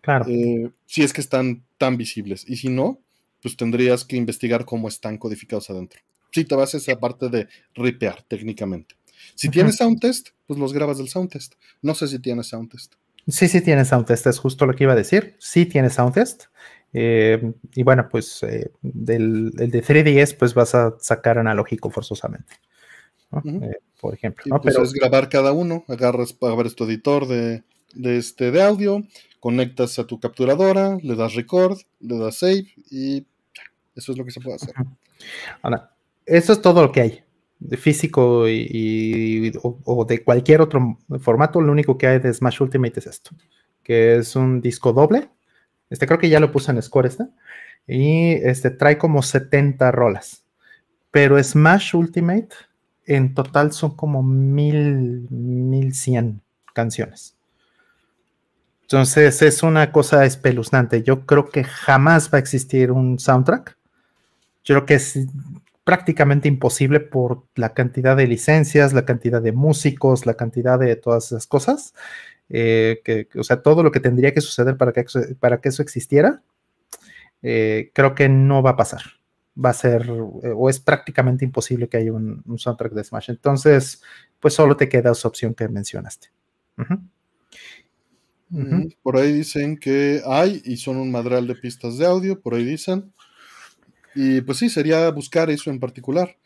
Claro. 0.00 0.26
Eh, 0.28 0.70
si 0.86 1.02
es 1.02 1.12
que 1.12 1.20
están 1.20 1.64
tan 1.78 1.96
visibles, 1.96 2.44
y 2.48 2.56
si 2.56 2.68
no, 2.68 3.00
pues 3.42 3.56
tendrías 3.56 4.04
que 4.04 4.16
investigar 4.16 4.64
cómo 4.64 4.88
están 4.88 5.18
codificados 5.18 5.70
adentro. 5.70 6.00
Si 6.32 6.44
te 6.44 6.54
vas 6.54 6.74
a 6.74 6.76
esa 6.76 6.98
parte 6.98 7.28
de 7.28 7.48
ripear 7.74 8.22
técnicamente. 8.22 8.94
Si 9.34 9.48
tienes 9.48 9.76
sound 9.76 10.00
test, 10.00 10.28
pues 10.46 10.58
los 10.58 10.72
grabas 10.72 10.98
del 10.98 11.08
sound 11.08 11.30
test. 11.30 11.54
No 11.82 11.94
sé 11.94 12.08
si 12.08 12.18
tienes 12.18 12.48
sound 12.48 12.70
test. 12.70 12.94
Sí, 13.30 13.48
sí 13.48 13.60
tiene 13.60 13.84
Soundtest, 13.84 14.26
es 14.26 14.38
justo 14.38 14.66
lo 14.66 14.74
que 14.74 14.84
iba 14.84 14.92
a 14.92 14.96
decir. 14.96 15.36
Sí 15.38 15.66
tiene 15.66 15.90
Soundtest. 15.90 16.44
Eh, 16.92 17.52
y 17.74 17.82
bueno, 17.82 18.08
pues 18.10 18.42
eh, 18.42 18.72
del, 18.82 19.52
el 19.58 19.70
de 19.70 19.82
3DS, 19.82 20.36
pues 20.36 20.54
vas 20.54 20.74
a 20.74 20.94
sacar 20.98 21.38
analógico 21.38 21.90
forzosamente. 21.90 22.54
Eh, 23.44 23.76
por 24.00 24.14
ejemplo. 24.14 24.44
¿no? 24.46 24.60
Pues 24.60 24.76
es 24.76 24.92
grabar 24.92 25.28
cada 25.28 25.52
uno, 25.52 25.84
agarras, 25.88 26.36
abres 26.40 26.74
tu 26.74 26.84
editor 26.84 27.26
de, 27.26 27.62
este, 28.04 28.50
de 28.50 28.62
audio, 28.62 29.02
conectas 29.38 29.98
a 29.98 30.06
tu 30.06 30.18
capturadora, 30.18 30.98
le 31.02 31.14
das 31.14 31.34
record, 31.34 31.78
le 32.00 32.18
das 32.18 32.38
save 32.38 32.66
y 32.90 33.26
eso 33.94 34.12
es 34.12 34.18
lo 34.18 34.24
que 34.24 34.30
se 34.30 34.40
puede 34.40 34.56
hacer. 34.56 34.74
Ahora, 35.62 35.94
eso 36.26 36.52
es 36.52 36.62
todo 36.62 36.82
lo 36.82 36.92
que 36.92 37.00
hay 37.00 37.24
de 37.58 37.76
físico 37.76 38.48
y, 38.48 39.52
o, 39.62 40.04
de 40.06 40.24
cualquier 40.24 40.62
otro 40.62 40.98
formato, 41.20 41.60
lo 41.60 41.70
único 41.70 41.98
que 41.98 42.06
hay 42.06 42.18
de 42.18 42.32
Smash 42.32 42.62
Ultimate 42.62 43.00
es 43.00 43.06
esto, 43.06 43.32
que 43.82 44.16
es 44.16 44.34
un 44.34 44.62
disco 44.62 44.92
doble. 44.92 45.28
Este 45.90 46.06
creo 46.06 46.18
que 46.18 46.30
ya 46.30 46.40
lo 46.40 46.50
puse 46.50 46.70
en 46.70 46.80
Score 46.80 47.06
este. 47.06 47.24
Y 47.86 48.32
este 48.32 48.70
trae 48.70 48.96
como 48.96 49.22
70 49.22 49.90
rolas. 49.90 50.44
Pero 51.10 51.42
Smash 51.42 51.94
Ultimate 51.94 52.48
en 53.10 53.34
total 53.34 53.72
son 53.72 53.96
como 53.96 54.22
mil, 54.22 55.26
1100 55.30 56.40
canciones. 56.72 57.36
Entonces 58.82 59.42
es 59.42 59.62
una 59.62 59.92
cosa 59.92 60.24
espeluznante. 60.24 61.02
Yo 61.02 61.26
creo 61.26 61.48
que 61.48 61.64
jamás 61.64 62.30
va 62.32 62.38
a 62.38 62.40
existir 62.40 62.90
un 62.92 63.18
soundtrack. 63.18 63.76
Yo 64.64 64.74
creo 64.74 64.86
que 64.86 64.94
es, 64.94 65.18
prácticamente 65.84 66.46
imposible 66.46 67.00
por 67.00 67.42
la 67.56 67.74
cantidad 67.74 68.16
de 68.16 68.28
licencias, 68.28 68.92
la 68.92 69.04
cantidad 69.04 69.42
de 69.42 69.52
músicos, 69.52 70.24
la 70.24 70.34
cantidad 70.34 70.78
de 70.78 70.94
todas 70.94 71.26
esas 71.26 71.48
cosas. 71.48 71.94
Eh, 72.48 73.00
que, 73.04 73.26
o 73.36 73.42
sea, 73.42 73.62
todo 73.62 73.82
lo 73.82 73.90
que 73.90 74.00
tendría 74.00 74.32
que 74.32 74.40
suceder 74.40 74.76
para 74.76 74.92
que, 74.92 75.04
para 75.40 75.60
que 75.60 75.68
eso 75.68 75.82
existiera, 75.82 76.42
eh, 77.42 77.90
creo 77.92 78.14
que 78.14 78.28
no 78.28 78.62
va 78.62 78.70
a 78.70 78.76
pasar. 78.76 79.02
Va 79.62 79.70
a 79.70 79.74
ser 79.74 80.06
eh, 80.42 80.52
o 80.54 80.70
es 80.70 80.80
prácticamente 80.80 81.44
imposible 81.44 81.88
que 81.88 81.98
haya 81.98 82.12
un, 82.12 82.42
soundtrack 82.56 82.92
de 82.92 83.04
Smash. 83.04 83.30
Entonces, 83.30 84.02
pues 84.38 84.54
solo 84.54 84.76
te 84.76 84.88
queda 84.88 85.12
esa 85.12 85.28
opción 85.28 85.54
que 85.54 85.68
mencionaste. 85.68 86.28
Mm, 88.48 88.88
por 89.02 89.16
ahí 89.16 89.32
dicen 89.32 89.76
que 89.76 90.22
hay 90.26 90.62
y 90.64 90.76
son 90.76 90.96
un 90.96 91.10
madral 91.10 91.46
de 91.46 91.54
pistas 91.54 91.98
de 91.98 92.06
audio, 92.06 92.40
por 92.40 92.54
ahí 92.54 92.64
dicen. 92.64 93.12
Y 94.14 94.40
pues 94.40 94.58
sí, 94.58 94.68
sería 94.68 95.08
buscar 95.10 95.50
eso 95.50 95.70
en 95.70 95.78
particular. 95.78 96.36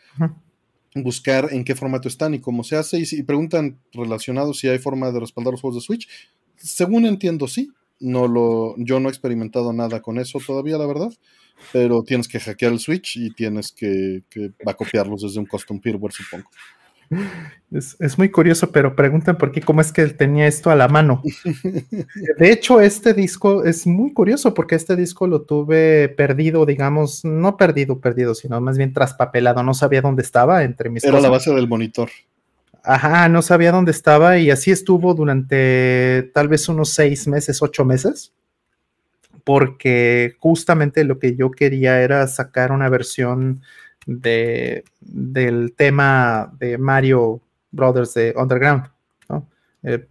Buscar 0.95 1.49
en 1.53 1.65
qué 1.65 1.75
formato 1.75 2.09
están 2.09 2.35
y 2.35 2.41
cómo 2.41 2.63
se 2.63 2.77
hace. 2.77 2.99
Y, 2.99 3.07
si 3.07 3.23
preguntan 3.23 3.79
relacionados 3.93 4.59
si 4.59 4.69
hay 4.69 4.79
forma 4.79 5.11
de 5.11 5.21
respaldar 5.21 5.53
los 5.53 5.61
juegos 5.61 5.83
de 5.83 5.87
Switch. 5.87 6.09
Según 6.57 7.07
entiendo, 7.07 7.49
sí. 7.49 7.71
No 8.01 8.29
lo, 8.29 8.75
yo 8.77 9.01
no 9.01 9.09
he 9.09 9.13
experimentado 9.13 9.73
nada 9.73 10.03
con 10.03 10.19
eso 10.19 10.41
todavía, 10.45 10.77
la 10.77 10.87
verdad. 10.87 11.13
Pero 11.73 12.03
tienes 12.03 12.29
que 12.29 12.41
hackear 12.41 12.73
el 12.73 12.79
Switch 12.79 13.17
y 13.17 13.31
tienes 13.31 13.73
que, 13.73 14.23
que 14.29 14.53
va 14.67 14.73
a 14.73 14.77
copiarlos 14.77 15.23
desde 15.23 15.41
un 15.41 15.47
custom 15.47 15.81
firmware, 15.81 16.13
supongo. 16.13 16.51
Es, 17.71 18.19
muy 18.19 18.31
curioso, 18.31 18.71
pero 18.71 18.95
preguntan 18.95 19.37
por 19.37 19.51
qué, 19.51 19.61
cómo 19.61 19.81
es 19.81 19.93
que 19.93 20.03
él 20.03 20.17
tenía 20.17 20.47
esto 20.47 20.71
a 20.71 20.77
la 20.77 20.89
mano. 20.89 21.23
De 22.39 22.53
hecho, 22.53 22.81
este 22.81 23.15
disco 23.15 23.65
es 23.65 23.87
muy 23.87 24.13
curioso 24.13 24.55
porque 24.55 24.77
este 24.77 24.95
disco 24.97 25.27
lo 25.27 25.43
tuve 25.43 26.09
perdido, 26.09 26.65
digamos, 26.67 27.25
no 27.25 27.57
perdido, 27.57 28.01
perdido, 28.01 28.35
sino 28.35 28.61
más 28.61 28.79
bien 28.79 28.93
traspapelado. 28.93 29.63
No 29.63 29.75
sabía 29.75 30.03
dónde 30.03 30.23
estaba 30.23 30.63
entre 30.63 30.89
mis. 30.89 31.05
Era 31.05 31.21
la 31.21 31.31
base 31.31 31.53
del 31.53 31.69
monitor. 31.69 32.11
Ajá, 32.85 33.29
no 33.29 33.43
sabía 33.43 33.73
dónde 33.73 33.93
estaba 33.93 34.39
y 34.39 34.51
así 34.51 34.71
estuvo 34.71 35.15
durante 35.15 36.31
tal 36.35 36.49
vez 36.49 36.69
unos 36.69 36.91
seis 36.91 37.27
meses, 37.27 37.63
ocho 37.63 37.85
meses, 37.85 38.33
porque 39.45 40.37
justamente 40.41 41.05
lo 41.05 41.19
que 41.19 41.37
yo 41.37 41.51
quería 41.51 42.01
era 42.03 42.27
sacar 42.27 42.73
una 42.73 42.89
versión 42.89 43.63
de, 44.07 44.85
del 45.01 45.75
tema 45.77 46.53
de 46.59 46.79
Mario 46.79 47.41
Brothers 47.71 48.15
de 48.15 48.35
Underground. 48.37 48.85
¿no? 49.29 49.49
Eh, 49.83 50.07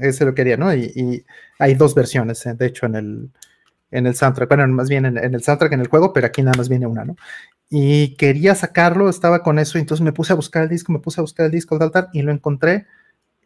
ese 0.00 0.24
lo 0.24 0.34
quería, 0.34 0.56
¿no? 0.56 0.74
Y, 0.74 1.24
hay 1.60 1.74
dos 1.74 1.94
versiones, 1.94 2.46
eh, 2.46 2.54
de 2.54 2.66
hecho, 2.66 2.86
en 2.86 2.94
el, 2.94 3.30
en 3.90 4.06
el 4.06 4.14
soundtrack, 4.14 4.48
bueno, 4.48 4.68
más 4.68 4.88
bien 4.88 5.06
en, 5.06 5.16
el 5.18 5.42
soundtrack 5.42 5.72
en 5.72 5.80
el 5.80 5.88
juego, 5.88 6.12
pero 6.12 6.28
aquí 6.28 6.40
nada 6.40 6.56
más 6.56 6.68
viene 6.68 6.86
una, 6.86 7.04
¿no? 7.04 7.16
Y 7.68 8.14
quería 8.16 8.54
sacarlo, 8.54 9.08
estaba 9.08 9.42
con 9.42 9.58
eso, 9.58 9.76
y 9.76 9.80
entonces 9.80 10.04
me 10.04 10.12
puse 10.12 10.32
a 10.32 10.36
buscar 10.36 10.62
el 10.62 10.68
disco, 10.68 10.92
me 10.92 11.00
puse 11.00 11.20
a 11.20 11.22
buscar 11.22 11.46
el 11.46 11.52
disco 11.52 11.74
del 11.74 11.86
altar 11.86 12.08
y 12.12 12.22
lo 12.22 12.30
encontré 12.30 12.86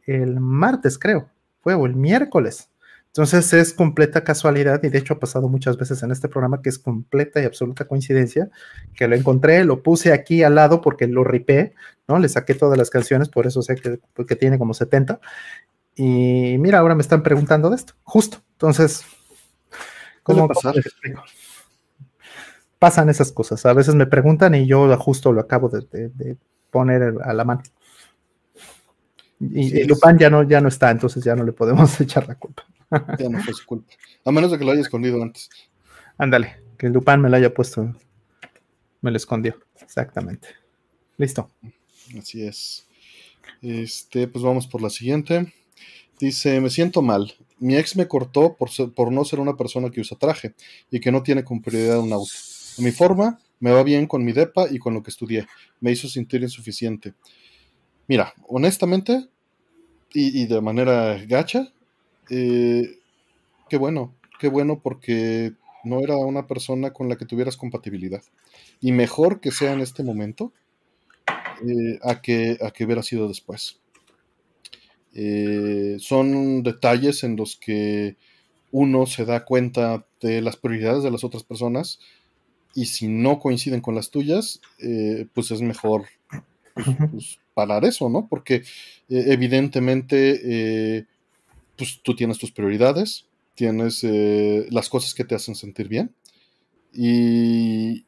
el 0.06 0.40
martes, 0.40 0.98
creo, 0.98 1.30
fue 1.62 1.74
o 1.74 1.86
el 1.86 1.94
miércoles. 1.94 2.68
Entonces 3.12 3.53
es 3.53 3.75
completa 3.75 4.25
casualidad 4.25 4.83
y 4.83 4.88
de 4.88 4.96
hecho 4.96 5.12
ha 5.12 5.20
pasado 5.20 5.46
muchas 5.46 5.77
veces 5.77 6.03
en 6.03 6.11
este 6.12 6.29
programa 6.29 6.62
que 6.62 6.70
es 6.70 6.79
completa 6.79 7.42
y 7.42 7.44
absoluta 7.44 7.85
coincidencia 7.85 8.48
que 8.94 9.07
lo 9.07 9.14
encontré, 9.14 9.64
lo 9.64 9.83
puse 9.83 10.14
aquí 10.14 10.42
al 10.42 10.55
lado 10.55 10.81
porque 10.81 11.07
lo 11.07 11.22
ripé, 11.22 11.75
¿no? 12.09 12.18
Le 12.18 12.31
saqué 12.31 12.55
todas 12.55 12.79
las 12.79 12.88
canciones, 12.88 13.29
por 13.29 13.46
eso 13.46 13.61
sé 13.61 13.75
que, 13.75 14.01
porque 14.14 14.35
tiene 14.35 14.59
como 14.59 14.72
70. 14.72 15.20
Y 15.94 16.57
mira, 16.59 16.79
ahora 16.79 16.94
me 16.94 17.03
están 17.03 17.22
preguntando 17.22 17.68
de 17.68 17.77
esto, 17.77 17.92
justo. 18.03 18.38
Entonces, 18.53 19.05
¿cómo, 20.22 20.48
¿cómo 20.48 20.72
Pasan 22.79 23.11
esas 23.11 23.31
cosas. 23.31 23.66
A 23.66 23.75
veces 23.75 23.94
me 23.94 24.07
preguntan 24.07 24.55
y 24.55 24.66
yo 24.66 24.96
justo 24.96 25.33
lo 25.33 25.42
acabo 25.42 25.68
de, 25.68 26.37
poner 26.70 27.14
a 27.22 27.35
la 27.35 27.44
mano. 27.44 27.62
Y, 29.50 29.81
y 29.81 29.85
Lupin 29.85 30.18
ya 30.18 30.31
no, 30.31 30.42
ya 30.44 30.61
no 30.61 30.68
está, 30.68 30.90
entonces 30.90 31.24
ya 31.24 31.35
no 31.35 31.42
le 31.42 31.52
podemos 31.52 32.00
echar 32.00 32.28
la 32.28 32.37
culpa. 32.37 32.64
Ya 33.18 33.28
no 33.28 33.42
fue 33.42 33.55
su 33.55 33.66
culpa. 33.66 33.92
A 34.24 34.31
menos 34.31 34.50
de 34.50 34.59
que 34.59 34.64
lo 34.64 34.70
haya 34.70 34.83
escondido 34.83 35.22
antes. 35.22 35.48
Ándale, 36.18 36.61
que 36.78 36.88
Lupin 36.88 37.20
me 37.20 37.28
lo 37.28 37.37
haya 37.37 37.52
puesto. 37.52 37.94
Me 39.00 39.11
lo 39.11 39.16
escondió. 39.16 39.59
Exactamente. 39.81 40.48
Listo. 41.16 41.50
Así 42.16 42.42
es. 42.42 42.87
Este, 43.61 44.28
pues 44.28 44.44
vamos 44.44 44.66
por 44.66 44.83
la 44.83 44.90
siguiente. 44.90 45.52
Dice, 46.20 46.61
me 46.61 46.70
siento 46.70 47.02
mal. 47.02 47.35
Mi 47.59 47.76
ex 47.76 47.96
me 47.96 48.07
cortó 48.07 48.57
por, 48.57 48.70
por 48.94 49.11
no 49.11 49.24
ser 49.24 49.40
una 49.40 49.57
persona 49.57 49.90
que 49.90 50.00
usa 50.00 50.18
traje 50.18 50.55
y 50.90 51.00
que 51.00 51.11
no 51.11 51.22
tiene 51.22 51.42
como 51.42 51.62
prioridad 51.62 51.98
un 51.98 52.12
auto. 52.12 52.33
A 52.78 52.83
mi 52.83 52.92
forma, 52.92 53.40
me 53.59 53.72
va 53.72 53.83
bien 53.83 54.07
con 54.07 54.24
mi 54.24 54.33
depa 54.33 54.66
y 54.70 54.78
con 54.78 54.94
lo 54.94 55.02
que 55.02 55.11
estudié. 55.11 55.46
Me 55.81 55.90
hizo 55.92 56.09
sentir 56.09 56.42
insuficiente. 56.42 57.14
Mira, 58.08 58.34
honestamente, 58.48 59.28
y, 60.12 60.42
y 60.42 60.46
de 60.46 60.60
manera 60.60 61.18
gacha, 61.26 61.72
eh, 62.30 62.98
qué 63.68 63.76
bueno, 63.76 64.14
qué 64.38 64.48
bueno 64.48 64.80
porque 64.82 65.52
no 65.84 66.00
era 66.00 66.16
una 66.16 66.46
persona 66.46 66.92
con 66.92 67.08
la 67.08 67.16
que 67.16 67.26
tuvieras 67.26 67.56
compatibilidad. 67.56 68.22
Y 68.80 68.92
mejor 68.92 69.40
que 69.40 69.50
sea 69.50 69.72
en 69.72 69.80
este 69.80 70.02
momento 70.02 70.52
eh, 71.28 71.98
a, 72.02 72.20
que, 72.22 72.58
a 72.60 72.70
que 72.70 72.84
hubiera 72.84 73.02
sido 73.02 73.28
después. 73.28 73.80
Eh, 75.14 75.96
son 75.98 76.62
detalles 76.62 77.22
en 77.22 77.36
los 77.36 77.56
que 77.56 78.16
uno 78.70 79.04
se 79.04 79.26
da 79.26 79.44
cuenta 79.44 80.06
de 80.22 80.40
las 80.40 80.56
prioridades 80.56 81.02
de 81.02 81.10
las 81.10 81.24
otras 81.24 81.42
personas 81.42 82.00
y 82.74 82.86
si 82.86 83.08
no 83.08 83.38
coinciden 83.38 83.82
con 83.82 83.94
las 83.94 84.08
tuyas, 84.08 84.62
pues 85.34 85.50
es 85.50 85.60
mejor 85.60 86.06
pues, 87.10 87.38
parar 87.54 87.84
eso, 87.84 88.08
¿no? 88.08 88.28
Porque 88.28 88.62
evidentemente 89.08 91.06
pues 91.76 92.00
tú 92.02 92.14
tienes 92.14 92.38
tus 92.38 92.52
prioridades, 92.52 93.26
tienes 93.54 94.04
eh, 94.04 94.66
las 94.70 94.88
cosas 94.88 95.14
que 95.14 95.24
te 95.24 95.34
hacen 95.34 95.54
sentir 95.54 95.88
bien. 95.88 96.14
Y, 96.92 98.04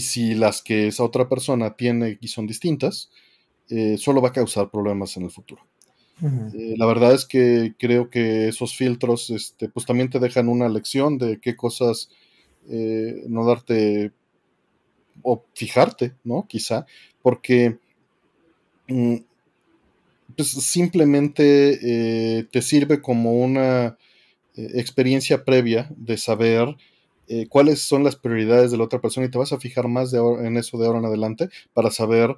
si 0.00 0.34
las 0.34 0.62
que 0.62 0.88
esa 0.88 1.04
otra 1.04 1.28
persona 1.28 1.76
tiene 1.76 2.18
y 2.20 2.28
son 2.28 2.46
distintas, 2.46 3.10
eh, 3.68 3.96
solo 3.98 4.20
va 4.20 4.28
a 4.28 4.32
causar 4.32 4.70
problemas 4.70 5.16
en 5.16 5.24
el 5.24 5.30
futuro. 5.30 5.62
Eh, 6.22 6.74
la 6.76 6.86
verdad 6.86 7.14
es 7.14 7.26
que 7.26 7.74
creo 7.78 8.08
que 8.10 8.48
esos 8.48 8.74
filtros 8.74 9.30
este, 9.30 9.68
pues 9.68 9.86
también 9.86 10.08
te 10.08 10.18
dejan 10.18 10.48
una 10.48 10.68
lección 10.68 11.18
de 11.18 11.40
qué 11.40 11.56
cosas 11.56 12.10
no 12.68 13.46
darte 13.46 14.12
o 15.22 15.44
fijarte, 15.54 16.14
¿no? 16.24 16.46
Quizá, 16.48 16.84
porque 17.22 17.78
pues 20.36 20.48
simplemente 20.48 21.78
eh, 21.82 22.44
te 22.50 22.62
sirve 22.62 23.00
como 23.00 23.32
una 23.32 23.96
eh, 24.54 24.70
experiencia 24.74 25.44
previa 25.44 25.88
de 25.96 26.16
saber 26.18 26.76
eh, 27.28 27.46
cuáles 27.48 27.82
son 27.82 28.04
las 28.04 28.16
prioridades 28.16 28.70
de 28.70 28.76
la 28.76 28.84
otra 28.84 29.00
persona 29.00 29.26
y 29.26 29.30
te 29.30 29.38
vas 29.38 29.52
a 29.52 29.58
fijar 29.58 29.88
más 29.88 30.10
de 30.10 30.18
en 30.18 30.56
eso 30.56 30.78
de 30.78 30.86
ahora 30.86 30.98
en 31.00 31.06
adelante 31.06 31.48
para 31.72 31.90
saber 31.90 32.36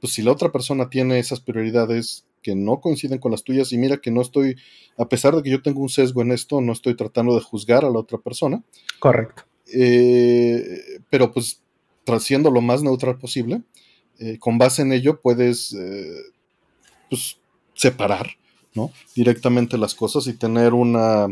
pues 0.00 0.14
si 0.14 0.22
la 0.22 0.32
otra 0.32 0.50
persona 0.50 0.88
tiene 0.88 1.18
esas 1.18 1.40
prioridades 1.40 2.26
que 2.42 2.56
no 2.56 2.80
coinciden 2.80 3.18
con 3.18 3.30
las 3.30 3.44
tuyas 3.44 3.72
y 3.72 3.78
mira 3.78 3.98
que 3.98 4.10
no 4.10 4.20
estoy, 4.20 4.56
a 4.98 5.08
pesar 5.08 5.36
de 5.36 5.44
que 5.44 5.50
yo 5.50 5.62
tengo 5.62 5.80
un 5.80 5.88
sesgo 5.88 6.22
en 6.22 6.32
esto, 6.32 6.60
no 6.60 6.72
estoy 6.72 6.96
tratando 6.96 7.36
de 7.36 7.40
juzgar 7.40 7.84
a 7.84 7.90
la 7.90 8.00
otra 8.00 8.18
persona. 8.18 8.64
Correcto. 8.98 9.44
pero 11.08 11.30
pues 11.30 11.62
siendo 12.18 12.50
lo 12.50 12.60
más 12.60 12.82
neutral 12.82 13.16
posible, 13.16 13.62
con 14.38 14.58
base 14.58 14.82
en 14.82 14.92
ello 14.92 15.20
puedes 15.20 15.76
pues, 17.08 17.38
separar 17.74 18.30
¿no? 18.74 18.90
directamente 19.14 19.76
las 19.78 19.94
cosas 19.94 20.26
y 20.26 20.34
tener 20.34 20.72
una, 20.72 21.26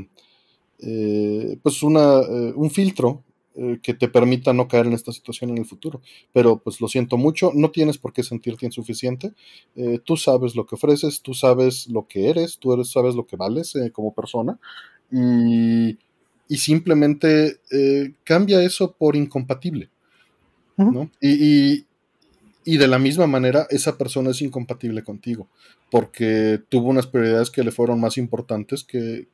eh, 0.78 1.58
pues 1.62 1.82
una, 1.82 2.20
eh, 2.20 2.52
un 2.54 2.70
filtro 2.70 3.22
eh, 3.54 3.78
que 3.82 3.94
te 3.94 4.08
permita 4.08 4.52
no 4.52 4.68
caer 4.68 4.86
en 4.86 4.92
esta 4.92 5.12
situación 5.12 5.50
en 5.50 5.58
el 5.58 5.66
futuro. 5.66 6.00
Pero 6.32 6.58
pues 6.58 6.80
lo 6.80 6.88
siento 6.88 7.16
mucho, 7.16 7.52
no 7.54 7.70
tienes 7.70 7.98
por 7.98 8.12
qué 8.12 8.22
sentirte 8.22 8.66
insuficiente. 8.66 9.32
tú 10.04 10.16
sabes 10.16 10.54
lo 10.54 10.66
que 10.66 10.74
ofreces, 10.74 11.22
tú 11.22 11.34
sabes 11.34 11.88
lo 11.88 12.06
que 12.06 12.28
eres, 12.28 12.58
tú 12.58 12.72
eres, 12.72 12.90
sabes 12.90 13.14
lo 13.14 13.26
que 13.26 13.36
vales 13.36 13.74
como 13.92 14.12
persona 14.12 14.58
y, 15.10 15.98
y 16.48 16.56
simplemente 16.58 17.60
cambia 18.24 18.62
eso 18.62 18.92
por 18.92 19.16
incompatible. 19.16 19.90
¿no? 20.76 21.10
y, 21.20 21.74
y 21.74 21.86
de 22.64 22.88
la 22.88 22.98
misma 22.98 23.26
manera 23.26 23.66
esa 23.70 23.96
persona 23.96 24.30
es 24.30 24.42
incompatible 24.42 25.02
contigo, 25.02 25.48
porque 25.90 26.60
tuvo 26.68 26.88
unas 26.88 27.06
prioridades 27.06 27.50
que 27.50 27.64
le 27.64 27.70
fueron 27.70 28.00
más 28.00 28.18
importantes 28.18 28.84
que, 28.84 29.28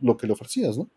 lo 0.00 0.16
que 0.16 0.26
le 0.26 0.32
ofrecías, 0.32 0.76
¿no? 0.76 0.88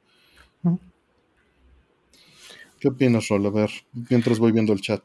¿Qué 2.80 2.90
opinas, 2.90 3.28
Rol? 3.30 3.46
A 3.46 3.50
ver, 3.50 3.70
mientras 4.10 4.40
voy 4.40 4.52
viendo 4.52 4.74
el 4.74 4.82
chat. 4.82 5.02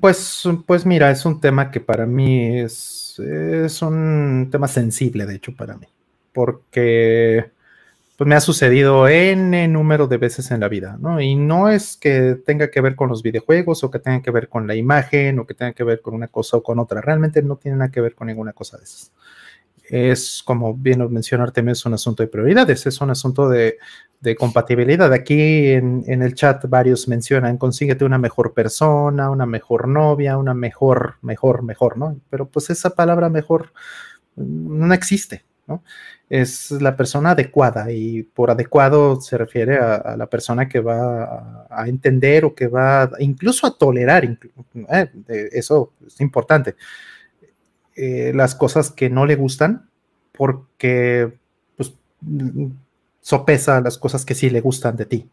Pues, 0.00 0.44
pues 0.66 0.86
mira, 0.86 1.10
es 1.10 1.24
un 1.24 1.40
tema 1.40 1.70
que 1.70 1.80
para 1.80 2.06
mí 2.06 2.60
es, 2.60 3.18
es 3.18 3.82
un 3.82 4.48
tema 4.50 4.68
sensible, 4.68 5.26
de 5.26 5.34
hecho, 5.34 5.54
para 5.54 5.76
mí, 5.76 5.86
porque 6.32 7.50
pues 8.16 8.28
me 8.28 8.36
ha 8.36 8.40
sucedido 8.40 9.08
n 9.08 9.66
número 9.68 10.06
de 10.06 10.18
veces 10.18 10.50
en 10.52 10.60
la 10.60 10.68
vida, 10.68 10.96
¿no? 11.00 11.20
Y 11.20 11.34
no 11.34 11.68
es 11.68 11.96
que 11.96 12.36
tenga 12.46 12.70
que 12.70 12.80
ver 12.80 12.94
con 12.94 13.08
los 13.08 13.22
videojuegos 13.22 13.82
o 13.82 13.90
que 13.90 13.98
tenga 13.98 14.22
que 14.22 14.30
ver 14.30 14.48
con 14.48 14.66
la 14.66 14.76
imagen 14.76 15.38
o 15.40 15.46
que 15.46 15.54
tenga 15.54 15.72
que 15.72 15.82
ver 15.84 16.00
con 16.00 16.14
una 16.14 16.28
cosa 16.28 16.58
o 16.58 16.62
con 16.62 16.78
otra, 16.78 17.00
realmente 17.00 17.42
no 17.42 17.56
tiene 17.56 17.78
nada 17.78 17.90
que 17.90 18.00
ver 18.00 18.14
con 18.14 18.28
ninguna 18.28 18.52
cosa 18.52 18.78
de 18.78 18.84
esas. 18.84 19.12
es, 19.88 20.42
como 20.44 20.74
bien 20.74 21.00
lo 21.00 21.10
es 21.18 21.86
un 21.86 21.94
asunto 21.94 22.22
de 22.22 22.28
prioridades, 22.28 22.86
es 22.86 23.00
un 23.00 23.10
asunto 23.10 23.48
de, 23.48 23.78
compatibilidad. 24.38 25.12
Aquí 25.12 25.72
en, 25.72 26.04
el 26.06 26.34
chat 26.34 26.64
varios 26.66 27.08
mencionan, 27.08 27.58
consíguete 27.58 28.06
una 28.06 28.16
mejor 28.16 28.54
persona, 28.54 29.28
una 29.28 29.44
mejor 29.44 29.86
novia, 29.88 30.38
una 30.38 30.54
mejor, 30.54 31.16
mejor, 31.20 31.62
mejor, 31.62 31.98
¿no? 31.98 32.18
Pero 32.30 32.48
pues 32.48 32.70
esa 32.70 32.90
palabra 32.90 33.28
mejor 33.28 33.72
no 34.36 34.94
existe, 34.94 35.44
Es 36.28 36.70
la 36.70 36.96
persona 36.96 37.30
adecuada 37.30 37.90
y 37.90 38.22
por 38.22 38.50
adecuado 38.50 39.20
se 39.20 39.38
refiere 39.38 39.78
a, 39.78 40.16
la 40.16 40.26
persona 40.26 40.68
que 40.68 40.80
va 40.80 41.66
a, 41.70 41.88
entender 41.88 42.44
o 42.44 42.54
que 42.54 42.66
va 42.66 43.10
incluso 43.18 43.66
a 43.66 43.76
tolerar, 43.76 44.24
eh, 44.24 45.08
eso 45.52 45.92
es 46.06 46.20
importante 46.20 46.76
eh, 47.96 48.32
las 48.34 48.56
cosas 48.56 48.90
que 48.90 49.08
no 49.08 49.24
le 49.24 49.36
gustan 49.36 49.88
porque 50.32 51.32
pues, 51.76 51.94
sopesa 53.20 53.80
las 53.80 53.98
cosas 53.98 54.24
que 54.24 54.34
sí 54.34 54.50
le 54.50 54.60
gustan 54.60 54.96
de 54.96 55.06
ti. 55.06 55.30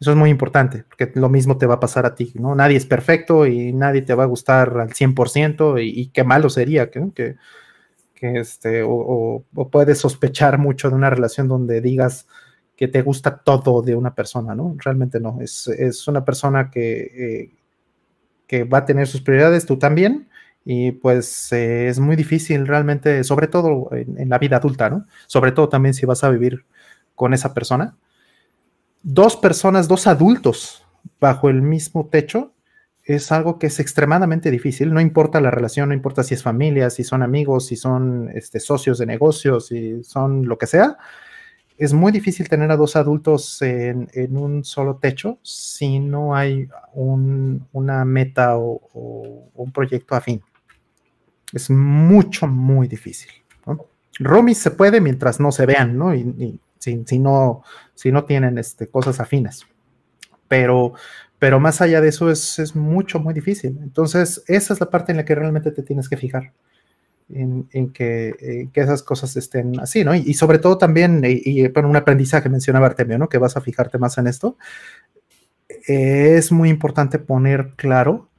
Eso 0.00 0.10
es 0.10 0.16
muy 0.16 0.30
importante, 0.30 0.84
porque 0.88 1.12
lo 1.14 1.28
mismo 1.28 1.56
te 1.56 1.66
va 1.66 1.74
a 1.74 1.80
pasar 1.80 2.04
a 2.04 2.14
ti, 2.14 2.32
¿no? 2.34 2.54
Nadie 2.54 2.76
es 2.76 2.86
perfecto 2.86 3.46
y 3.46 3.72
nadie 3.72 4.02
te 4.02 4.14
va 4.14 4.24
a 4.24 4.26
gustar 4.26 4.76
al 4.78 4.90
100% 4.90 5.82
y, 5.82 6.00
y 6.00 6.06
qué 6.08 6.24
malo 6.24 6.50
sería 6.50 6.90
que, 6.90 7.36
este, 8.24 8.82
o, 8.84 9.44
puedes 9.70 9.98
sospechar 9.98 10.58
mucho 10.58 10.88
de 10.88 10.96
una 10.96 11.10
relación 11.10 11.48
donde 11.48 11.80
digas 11.80 12.26
que 12.76 12.88
te 12.88 13.02
gusta 13.02 13.38
todo 13.38 13.82
de 13.82 13.94
una 13.94 14.14
persona, 14.14 14.54
¿no? 14.54 14.74
Realmente 14.78 15.20
no, 15.20 15.38
es, 15.40 16.08
una 16.08 16.24
persona 16.24 16.70
que, 16.70 17.00
eh, 17.02 17.50
que 18.46 18.64
va 18.64 18.78
a 18.78 18.84
tener 18.84 19.06
sus 19.06 19.20
prioridades, 19.20 19.66
tú 19.66 19.78
también, 19.78 20.28
y 20.64 20.92
pues 20.92 21.52
eh, 21.52 21.88
es 21.88 22.00
muy 22.00 22.16
difícil 22.16 22.66
realmente, 22.66 23.22
sobre 23.22 23.48
todo 23.48 23.90
en, 23.92 24.28
la 24.28 24.38
vida 24.38 24.56
adulta, 24.56 24.88
¿no? 24.88 25.06
Sobre 25.26 25.52
todo 25.52 25.68
también 25.68 25.94
si 25.94 26.06
vas 26.06 26.24
a 26.24 26.30
vivir 26.30 26.64
con 27.14 27.34
esa 27.34 27.52
persona. 27.52 27.96
Dos 29.02 29.36
personas, 29.36 29.86
dos 29.86 30.06
adultos 30.06 30.86
bajo 31.20 31.50
el 31.50 31.60
mismo 31.60 32.06
techo 32.06 32.53
es 33.04 33.30
algo 33.32 33.58
que 33.58 33.66
es 33.66 33.80
extremadamente 33.80 34.50
difícil, 34.50 34.92
no 34.92 35.00
importa 35.00 35.40
la 35.40 35.50
relación, 35.50 35.90
no 35.90 35.94
importa 35.94 36.22
si 36.22 36.34
es 36.34 36.42
familia, 36.42 36.88
si 36.88 37.04
son 37.04 37.22
amigos, 37.22 37.66
si 37.66 37.76
son 37.76 38.30
este, 38.34 38.60
socios 38.60 38.98
de 38.98 39.06
negocios, 39.06 39.66
si 39.66 40.02
son 40.02 40.46
lo 40.46 40.56
que 40.56 40.66
sea, 40.66 40.96
es 41.76 41.92
muy 41.92 42.12
difícil 42.12 42.48
tener 42.48 42.70
a 42.70 42.76
dos 42.76 42.96
adultos 42.96 43.60
en, 43.60 44.08
un 44.36 44.64
solo 44.64 44.96
techo 44.96 45.38
si 45.42 45.98
no 45.98 46.34
hay 46.34 46.68
una 46.94 48.04
meta 48.04 48.56
o, 48.56 49.50
un 49.54 49.72
proyecto 49.72 50.14
afín. 50.14 50.42
Es 51.52 51.70
mucho, 51.70 52.46
muy 52.46 52.86
difícil. 52.86 53.30
¿no? 53.66 53.86
Romy 54.20 54.54
se 54.54 54.70
puede 54.70 55.00
mientras 55.00 55.40
no 55.40 55.50
se 55.50 55.66
vean, 55.66 55.98
¿no? 55.98 56.14
Y, 56.14 56.60
si, 56.78 57.18
no, 57.18 57.62
si 57.94 58.12
no 58.12 58.24
tienen 58.24 58.58
este, 58.58 58.88
cosas 58.88 59.18
afines. 59.18 59.66
Pero, 60.46 60.92
pero 61.38 61.60
más 61.60 61.80
allá 61.80 62.00
de 62.00 62.08
eso 62.08 62.30
es, 62.30 62.74
mucho, 62.74 63.20
muy 63.20 63.34
difícil. 63.34 63.78
Entonces, 63.82 64.42
esa 64.46 64.72
es 64.72 64.80
la 64.80 64.90
parte 64.90 65.12
en 65.12 65.18
la 65.18 65.24
que 65.24 65.34
realmente 65.34 65.70
te 65.70 65.82
tienes 65.82 66.08
que 66.08 66.16
fijar. 66.16 66.52
En, 67.30 67.66
que, 67.92 68.68
esas 68.74 69.02
cosas 69.02 69.36
estén 69.36 69.80
así, 69.80 70.04
¿no? 70.04 70.14
Y, 70.14 70.34
sobre 70.34 70.58
todo 70.58 70.78
también, 70.78 71.22
y, 71.24 71.66
bueno, 71.68 71.88
un 71.88 71.96
aprendizaje 71.96 72.48
mencionaba 72.48 72.86
Artemio, 72.86 73.18
¿no? 73.18 73.28
Que 73.28 73.38
vas 73.38 73.56
a 73.56 73.60
fijarte 73.60 73.98
más 73.98 74.18
en 74.18 74.26
esto. 74.26 74.56
es 75.86 76.52
muy 76.52 76.68
importante 76.68 77.18
poner 77.18 77.72
claro 77.76 78.30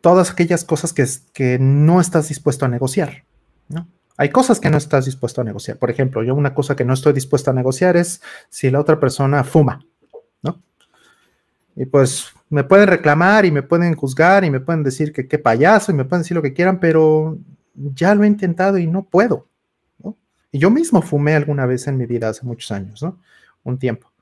todas 0.00 0.30
aquellas 0.30 0.64
cosas 0.64 0.92
que, 0.92 1.04
que 1.32 1.58
no 1.58 2.00
estás 2.00 2.28
dispuesto 2.28 2.66
a 2.66 2.68
negociar. 2.68 3.24
¿no? 3.68 3.88
Hay 4.16 4.28
cosas 4.28 4.60
que 4.60 4.70
no 4.70 4.76
estás 4.76 5.06
dispuesto 5.06 5.40
a 5.40 5.44
negociar. 5.44 5.78
Por 5.78 5.90
ejemplo, 5.90 6.22
yo 6.22 6.34
una 6.34 6.54
cosa 6.54 6.76
que 6.76 6.84
no 6.84 6.94
estoy 6.94 7.12
dispuesto 7.12 7.50
a 7.50 7.54
negociar 7.54 7.96
es 7.96 8.22
si 8.48 8.70
la 8.70 8.80
otra 8.80 9.00
persona 9.00 9.42
fuma, 9.42 9.84
¿no? 10.42 10.62
Y 11.76 11.86
pues 11.86 12.32
me 12.50 12.64
pueden 12.64 12.88
reclamar 12.88 13.44
y 13.44 13.50
me 13.50 13.62
pueden 13.62 13.94
juzgar 13.94 14.44
y 14.44 14.50
me 14.50 14.60
pueden 14.60 14.82
decir 14.82 15.12
que 15.12 15.26
qué 15.26 15.38
payaso 15.38 15.90
y 15.90 15.94
me 15.94 16.04
pueden 16.04 16.22
decir 16.22 16.36
lo 16.36 16.42
que 16.42 16.52
quieran, 16.52 16.78
pero 16.78 17.38
ya 17.74 18.14
lo 18.14 18.24
he 18.24 18.26
intentado 18.26 18.78
y 18.78 18.86
no 18.86 19.04
puedo. 19.04 19.48
Y 20.52 20.58
yo 20.58 20.70
mismo 20.70 21.02
fumé 21.02 21.34
alguna 21.34 21.66
vez 21.66 21.88
en 21.88 21.96
mi 21.96 22.06
vida 22.06 22.28
hace 22.28 22.46
muchos 22.46 22.70
años, 22.70 23.02
¿no? 23.02 23.18
Un 23.64 23.78
tiempo. 23.78 24.12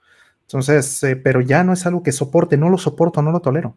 Entonces, 0.43 1.03
eh, 1.03 1.17
pero 1.17 1.43
ya 1.43 1.63
no 1.63 1.75
es 1.75 1.85
algo 1.85 2.03
que 2.03 2.13
soporte, 2.13 2.57
no 2.57 2.71
lo 2.71 2.79
soporto, 2.79 3.21
no 3.21 3.33
lo 3.33 3.41
tolero. 3.41 3.77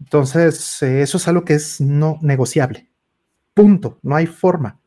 Entonces, 0.00 0.82
eh, 0.82 1.02
eso 1.02 1.18
es 1.18 1.28
algo 1.28 1.44
que 1.44 1.54
es 1.54 1.80
no 1.80 2.18
negociable. 2.20 2.88
Punto, 3.54 3.98
no 4.02 4.16
hay 4.16 4.26
forma. 4.26 4.80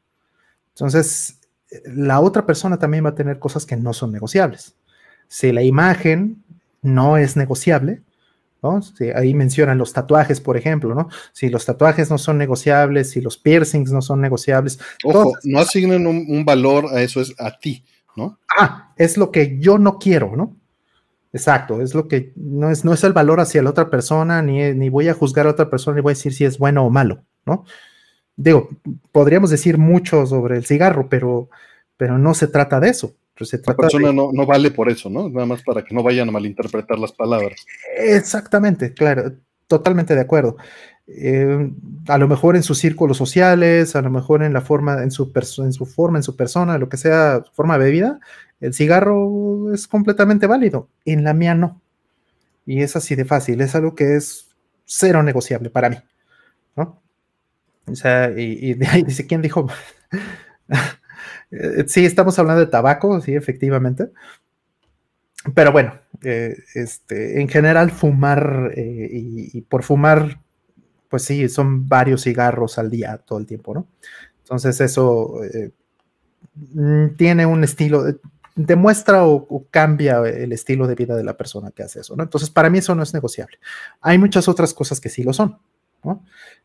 Entonces, 0.69 1.39
la 1.85 2.19
otra 2.19 2.45
persona 2.45 2.77
también 2.77 3.05
va 3.05 3.09
a 3.09 3.15
tener 3.15 3.39
cosas 3.39 3.65
que 3.65 3.77
no 3.77 3.93
son 3.93 4.11
negociables. 4.11 4.75
Si 5.27 5.51
la 5.51 5.63
imagen 5.63 6.43
no 6.81 7.17
es 7.17 7.35
negociable, 7.35 8.01
¿no? 8.61 8.81
ahí 9.15 9.33
mencionan 9.33 9.77
los 9.77 9.93
tatuajes, 9.93 10.41
por 10.41 10.57
ejemplo, 10.57 10.95
¿no? 10.95 11.09
Si 11.31 11.49
los 11.49 11.65
tatuajes 11.65 12.09
no 12.09 12.17
son 12.17 12.37
negociables, 12.37 13.11
si 13.11 13.21
los 13.21 13.37
piercings 13.37 13.91
no 13.91 14.01
son 14.01 14.21
negociables. 14.21 14.79
Ojo, 15.03 15.33
no 15.43 15.59
asignen 15.59 16.07
un, 16.07 16.25
un, 16.27 16.45
valor 16.45 16.87
a 16.93 17.01
eso, 17.01 17.21
es 17.21 17.33
a 17.39 17.57
ti, 17.57 17.83
¿no? 18.15 18.39
Ah, 18.57 18.93
es 18.97 19.17
lo 19.17 19.31
que 19.31 19.57
yo 19.59 19.77
no 19.77 19.99
quiero, 19.99 20.35
¿no? 20.35 20.55
Exacto, 21.33 21.81
es 21.81 21.93
lo 21.93 22.07
que 22.07 22.33
no 22.35 22.71
es, 22.71 22.83
no 22.83 22.93
es 22.93 23.03
el 23.03 23.13
valor 23.13 23.39
hacia 23.39 23.61
la 23.61 23.69
otra 23.69 23.89
persona, 23.89 24.41
ni, 24.41 24.73
ni 24.73 24.89
voy 24.89 25.07
a 25.07 25.13
juzgar 25.13 25.45
a 25.45 25.51
otra 25.51 25.69
persona 25.69 25.99
y 25.99 26.01
voy 26.01 26.11
a 26.11 26.15
decir 26.15 26.33
si 26.33 26.45
es 26.45 26.57
bueno 26.57 26.85
o 26.85 26.89
malo, 26.89 27.23
¿no? 27.45 27.65
Digo, 28.35 28.69
podríamos 29.11 29.49
decir 29.49 29.77
mucho 29.77 30.25
sobre 30.25 30.57
el 30.57 30.65
cigarro, 30.65 31.09
pero, 31.09 31.49
pero 31.97 32.17
no 32.17 32.33
se 32.33 32.47
trata 32.47 32.79
de 32.79 32.89
eso. 32.89 33.15
Se 33.45 33.61
la 33.65 33.75
persona 33.75 34.11
no, 34.11 34.31
no, 34.33 34.45
vale 34.45 34.71
por 34.71 34.89
eso, 34.89 35.09
¿no? 35.09 35.29
Nada 35.29 35.45
más 35.45 35.61
para 35.63 35.83
que 35.83 35.93
no 35.93 36.03
vayan 36.03 36.29
a 36.29 36.31
malinterpretar 36.31 36.99
las 36.99 37.11
palabras. 37.11 37.65
Exactamente, 37.97 38.93
claro, 38.93 39.33
totalmente 39.67 40.15
de 40.15 40.21
acuerdo. 40.21 40.57
Eh, 41.07 41.71
a 42.07 42.17
lo 42.17 42.27
mejor 42.27 42.55
en 42.55 42.63
sus 42.63 42.79
círculos 42.79 43.17
sociales, 43.17 43.95
a 43.95 44.01
lo 44.01 44.09
mejor 44.09 44.43
en 44.43 44.53
la 44.53 44.61
forma, 44.61 45.03
en 45.03 45.11
su, 45.11 45.31
en 45.59 45.73
su 45.73 45.85
forma, 45.85 46.19
en 46.19 46.23
su 46.23 46.35
persona, 46.35 46.77
lo 46.77 46.89
que 46.89 46.97
sea, 46.97 47.43
forma 47.53 47.77
de 47.77 47.91
vida, 47.91 48.19
el 48.59 48.73
cigarro 48.73 49.73
es 49.73 49.87
completamente 49.87 50.47
válido. 50.47 50.89
En 51.05 51.23
la 51.23 51.33
mía 51.33 51.55
no. 51.55 51.81
Y 52.65 52.81
es 52.81 52.95
así 52.95 53.15
de 53.15 53.25
fácil, 53.25 53.61
es 53.61 53.75
algo 53.75 53.95
que 53.95 54.15
es 54.15 54.49
cero 54.85 55.23
negociable 55.23 55.69
para 55.69 55.89
mí. 55.89 55.97
¿no? 56.75 57.01
O 57.87 57.95
sea, 57.95 58.31
y, 58.35 58.73
de 58.73 58.87
ahí 58.87 59.03
dice, 59.03 59.25
¿quién 59.27 59.41
dijo? 59.41 59.67
sí, 61.87 62.05
estamos 62.05 62.37
hablando 62.39 62.61
de 62.61 62.67
tabaco, 62.67 63.21
sí, 63.21 63.35
efectivamente. 63.35 64.09
Pero 65.53 65.71
bueno, 65.71 65.93
eh, 66.23 66.57
este, 66.73 67.41
en 67.41 67.47
general 67.47 67.91
fumar 67.91 68.71
eh, 68.75 69.09
y, 69.11 69.61
por 69.61 69.83
fumar 69.83 70.41
pues 71.09 71.23
sí, 71.23 71.47
son 71.47 71.87
varios 71.87 72.23
cigarros 72.23 72.77
al 72.77 72.89
día 72.89 73.17
todo 73.17 73.39
el 73.39 73.45
tiempo, 73.45 73.73
¿no? 73.73 73.87
Entonces 74.39 74.81
eso 74.81 75.41
eh, 75.43 75.71
mm, 76.73 77.15
tiene 77.15 77.45
un 77.45 77.63
estilo, 77.63 78.03
demuestra 78.55 79.25
o, 79.25 79.65
cambia 79.71 80.19
el 80.27 80.51
estilo 80.51 80.87
de 80.87 80.95
vida 80.95 81.15
de 81.15 81.23
la 81.23 81.37
persona 81.37 81.71
que 81.71 81.83
hace 81.83 82.01
eso, 82.01 82.15
¿no? 82.15 82.23
Entonces 82.23 82.49
para 82.49 82.69
mí 82.69 82.79
eso 82.79 82.93
no 82.95 83.03
es 83.03 83.13
negociable. 83.13 83.57
Hay 84.01 84.17
muchas 84.17 84.47
otras 84.49 84.73
cosas 84.73 84.99
que 84.99 85.09
sí 85.09 85.23
lo 85.23 85.31
son, 85.31 85.57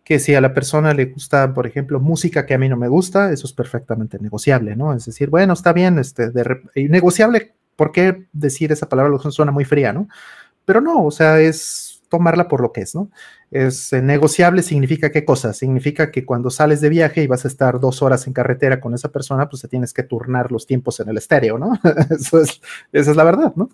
Que 0.05 0.19
si 0.19 0.35
a 0.35 0.41
la 0.41 0.53
persona 0.55 0.95
le 0.95 1.07
gusta, 1.07 1.55
por 1.55 1.67
ejemplo, 1.67 2.01
música 2.01 2.47
que 2.47 2.55
a 2.55 2.59
mí 2.59 2.69
no 2.69 2.77
me 2.77 2.89
gusta, 2.89 3.33
eso 3.33 3.47
es 3.47 3.53
perfectamente 3.53 4.19
negociable, 4.19 4.77
¿no? 4.77 4.95
Es 4.95 5.07
decir, 5.07 5.31
bueno, 5.31 5.53
está 5.53 5.73
bien, 5.73 5.99
este, 5.99 6.31
negociable, 6.89 7.55
¿por 7.77 7.93
qué 7.93 8.27
decir 8.33 8.73
esa 8.73 8.89
palabra? 8.89 9.19
Suena 9.31 9.53
muy 9.53 9.65
fría, 9.65 9.93
¿no? 9.93 10.09
Pero 10.65 10.81
no, 10.81 11.05
o 11.05 11.11
sea, 11.11 11.41
es 11.41 11.93
tomarla 12.13 12.47
por 12.47 12.61
lo 12.61 12.73
que 12.73 12.83
es, 12.83 12.95
¿no? 12.95 13.11
Es 13.51 13.91
eh, 13.95 14.03
negociable, 14.03 14.63
significa 14.63 15.11
qué 15.11 15.25
cosa? 15.25 15.55
Significa 15.55 16.11
que 16.11 16.27
cuando 16.27 16.51
sales 16.51 16.83
de 16.83 16.91
viaje 16.91 17.23
y 17.23 17.27
vas 17.27 17.47
a 17.47 17.49
estar 17.49 17.81
dos 17.81 18.03
horas 18.03 18.27
en 18.27 18.35
carretera 18.35 18.81
con 18.81 18.93
esa 18.93 19.09
persona, 19.11 19.49
pues 19.49 19.63
te 19.63 19.69
tienes 19.69 19.95
que 19.95 20.03
turnar 20.03 20.53
los 20.53 20.67
tiempos 20.67 21.01
en 21.01 21.09
el 21.09 21.17
estéreo, 21.17 21.59
¿no? 21.59 21.73
Eso 22.11 22.43
es, 22.43 22.61
esa 22.93 23.11
es 23.13 23.17
la 23.17 23.25
verdad, 23.25 23.55
¿no? 23.57 23.71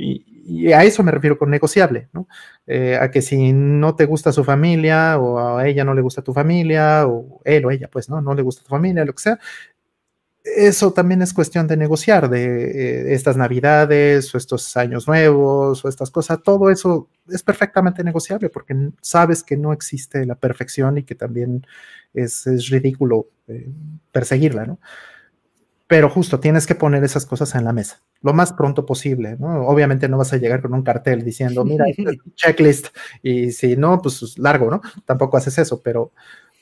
Y, 0.00 0.72
a 0.72 0.82
eso 0.82 1.02
me 1.04 1.12
refiero 1.12 1.38
con 1.38 1.50
negociable, 1.50 2.08
¿no? 2.12 2.26
Eh, 2.66 2.98
a 3.00 3.10
que 3.10 3.22
si 3.22 3.52
no 3.52 3.94
te 3.94 4.06
gusta 4.06 4.32
su 4.32 4.42
familia 4.42 5.18
o 5.18 5.58
a 5.58 5.68
ella 5.68 5.84
no 5.84 5.94
le 5.94 6.00
gusta 6.00 6.22
tu 6.22 6.32
familia 6.32 7.06
o 7.06 7.40
él 7.44 7.64
o 7.64 7.70
ella, 7.70 7.88
pues, 7.88 8.08
¿no? 8.08 8.20
No 8.20 8.34
le 8.34 8.42
gusta 8.42 8.62
tu 8.64 8.70
familia, 8.70 9.04
lo 9.04 9.14
que 9.14 9.22
sea, 9.22 9.38
eso 10.44 10.92
también 10.92 11.22
es 11.22 11.34
cuestión 11.34 11.66
de 11.66 11.76
negociar, 11.76 12.28
de 12.30 13.10
eh, 13.10 13.14
estas 13.14 13.36
navidades 13.36 14.34
o 14.34 14.38
estos 14.38 14.76
años 14.76 15.06
nuevos 15.06 15.84
o 15.84 15.88
estas 15.88 16.10
cosas, 16.10 16.42
todo 16.42 16.70
eso 16.70 17.08
es 17.28 17.42
perfectamente 17.42 18.02
negociable 18.02 18.48
porque 18.48 18.74
sabes 19.02 19.42
que 19.42 19.56
no 19.56 19.72
existe 19.72 20.24
la 20.26 20.34
perfección 20.34 20.98
y 20.98 21.04
que 21.04 21.14
también 21.14 21.66
es, 22.14 22.44
ridículo 22.70 23.28
eh, 23.48 23.70
perseguirla, 24.12 24.64
¿no? 24.64 24.80
Pero 25.90 26.08
justo 26.08 26.40
tienes 26.40 26.66
que 26.66 26.74
poner 26.74 27.04
esas 27.04 27.26
cosas 27.26 27.54
en 27.54 27.64
la 27.64 27.74
mesa 27.74 28.00
lo 28.22 28.32
más 28.32 28.52
pronto 28.52 28.84
posible, 28.84 29.36
¿no? 29.38 29.66
Obviamente 29.66 30.08
no 30.08 30.18
vas 30.18 30.32
a 30.32 30.36
llegar 30.36 30.60
con 30.60 30.74
un 30.74 30.82
cartel 30.82 31.24
diciendo, 31.24 31.64
mira, 31.64 31.86
checklist, 32.34 32.88
y 33.22 33.50
si 33.50 33.76
no, 33.76 34.00
pues 34.02 34.38
largo, 34.38 34.70
¿no? 34.70 34.82
Tampoco 35.06 35.36
haces 35.36 35.58
eso, 35.58 35.82
pero, 35.82 36.12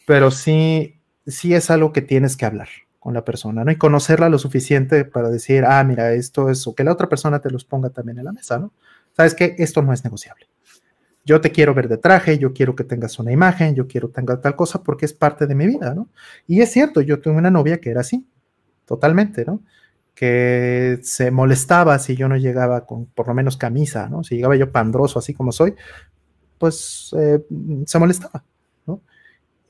pero 0.06 0.30
sí 0.30 0.94
sí 1.26 1.54
es 1.54 1.70
algo 1.70 1.92
que 1.92 2.00
tienes 2.00 2.36
que 2.36 2.46
hablar 2.46 2.68
con 2.98 3.12
la 3.14 3.24
persona, 3.24 3.64
¿no? 3.64 3.70
Y 3.70 3.76
conocerla 3.76 4.28
lo 4.28 4.38
suficiente 4.38 5.04
para 5.04 5.28
decir, 5.30 5.64
ah, 5.66 5.82
mira, 5.84 6.12
esto 6.12 6.48
es, 6.48 6.66
o 6.66 6.74
que 6.74 6.84
la 6.84 6.92
otra 6.92 7.08
persona 7.08 7.40
te 7.40 7.50
los 7.50 7.64
ponga 7.64 7.90
también 7.90 8.18
en 8.18 8.24
la 8.24 8.32
mesa, 8.32 8.58
¿no? 8.58 8.72
Sabes 9.16 9.34
que 9.34 9.54
esto 9.58 9.82
no 9.82 9.92
es 9.92 10.04
negociable. 10.04 10.46
Yo 11.24 11.40
te 11.40 11.52
quiero 11.52 11.74
ver 11.74 11.88
de 11.88 11.98
traje, 11.98 12.38
yo 12.38 12.52
quiero 12.54 12.74
que 12.74 12.84
tengas 12.84 13.18
una 13.18 13.32
imagen, 13.32 13.74
yo 13.74 13.86
quiero 13.86 14.08
tenga 14.08 14.40
tal 14.40 14.56
cosa 14.56 14.82
porque 14.82 15.04
es 15.04 15.12
parte 15.12 15.46
de 15.46 15.54
mi 15.54 15.66
vida, 15.66 15.94
¿no? 15.94 16.08
Y 16.46 16.60
es 16.62 16.72
cierto, 16.72 17.02
yo 17.02 17.20
tuve 17.20 17.34
una 17.34 17.50
novia 17.50 17.80
que 17.80 17.90
era 17.90 18.00
así, 18.00 18.26
totalmente, 18.88 19.44
¿no? 19.44 19.60
Que 20.14 20.98
se 21.02 21.30
molestaba 21.30 21.98
si 22.00 22.16
yo 22.16 22.28
no 22.28 22.36
llegaba 22.36 22.86
con 22.86 23.06
por 23.06 23.28
lo 23.28 23.34
menos 23.34 23.56
camisa, 23.56 24.08
¿no? 24.08 24.24
Si 24.24 24.34
llegaba 24.34 24.56
yo 24.56 24.72
pandroso 24.72 25.18
así 25.18 25.34
como 25.34 25.52
soy, 25.52 25.74
pues 26.58 27.14
eh, 27.16 27.44
se 27.86 27.98
molestaba, 27.98 28.42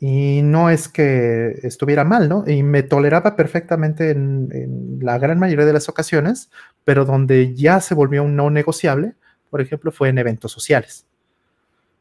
y 0.00 0.42
no 0.42 0.70
es 0.70 0.88
que 0.88 1.58
estuviera 1.62 2.04
mal, 2.04 2.28
¿no? 2.28 2.44
Y 2.46 2.62
me 2.62 2.84
toleraba 2.84 3.34
perfectamente 3.34 4.10
en, 4.10 4.98
la 5.02 5.18
gran 5.18 5.38
mayoría 5.40 5.66
de 5.66 5.72
las 5.72 5.88
ocasiones, 5.88 6.50
pero 6.84 7.04
donde 7.04 7.54
ya 7.54 7.80
se 7.80 7.94
volvió 7.94 8.22
un 8.22 8.36
no 8.36 8.48
negociable, 8.50 9.14
por 9.50 9.60
ejemplo, 9.60 9.90
fue 9.90 10.08
en 10.08 10.18
eventos 10.18 10.52
sociales. 10.52 11.06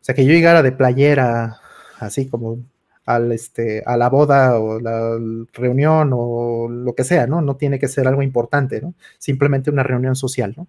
O 0.01 0.03
sea, 0.03 0.13
que 0.13 0.25
yo 0.25 0.31
llegara 0.31 0.61
de 0.61 0.71
playera, 0.71 1.57
así 1.99 2.27
como 2.27 2.59
al, 3.07 3.31
este, 3.31 3.81
a 3.85 3.95
la 3.95 4.09
boda 4.09 4.59
o 4.59 4.81
la 4.81 5.17
reunión 5.53 6.11
o 6.13 6.67
lo 6.67 6.93
que 6.93 7.05
sea, 7.05 7.25
¿no? 7.25 7.41
No 7.41 7.55
tiene 7.55 7.79
que 7.79 7.87
ser 7.87 8.05
algo 8.05 8.21
importante, 8.21 8.81
¿no? 8.81 8.95
Simplemente 9.17 9.69
una 9.69 9.81
reunión 9.81 10.17
social, 10.17 10.53
¿no? 10.57 10.67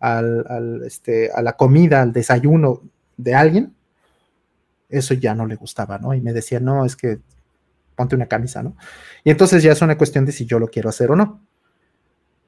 Al, 0.00 0.82
este, 0.84 1.30
a 1.32 1.40
la 1.42 1.52
comida, 1.52 2.02
al 2.02 2.12
desayuno 2.12 2.82
de 3.16 3.36
alguien, 3.36 3.74
eso 4.88 5.14
ya 5.14 5.32
no 5.36 5.46
le 5.46 5.54
gustaba, 5.54 5.98
¿no? 5.98 6.12
Y 6.12 6.20
me 6.20 6.32
decía, 6.32 6.58
no, 6.58 6.84
es 6.84 6.96
que 6.96 7.20
ponte 7.94 8.16
una 8.16 8.26
camisa, 8.26 8.64
¿no? 8.64 8.76
Y 9.22 9.30
entonces 9.30 9.62
ya 9.62 9.70
es 9.70 9.80
una 9.80 9.96
cuestión 9.96 10.26
de 10.26 10.32
si 10.32 10.46
yo 10.46 10.58
lo 10.58 10.66
quiero 10.66 10.88
hacer 10.88 11.12
o 11.12 11.16
no. 11.16 11.40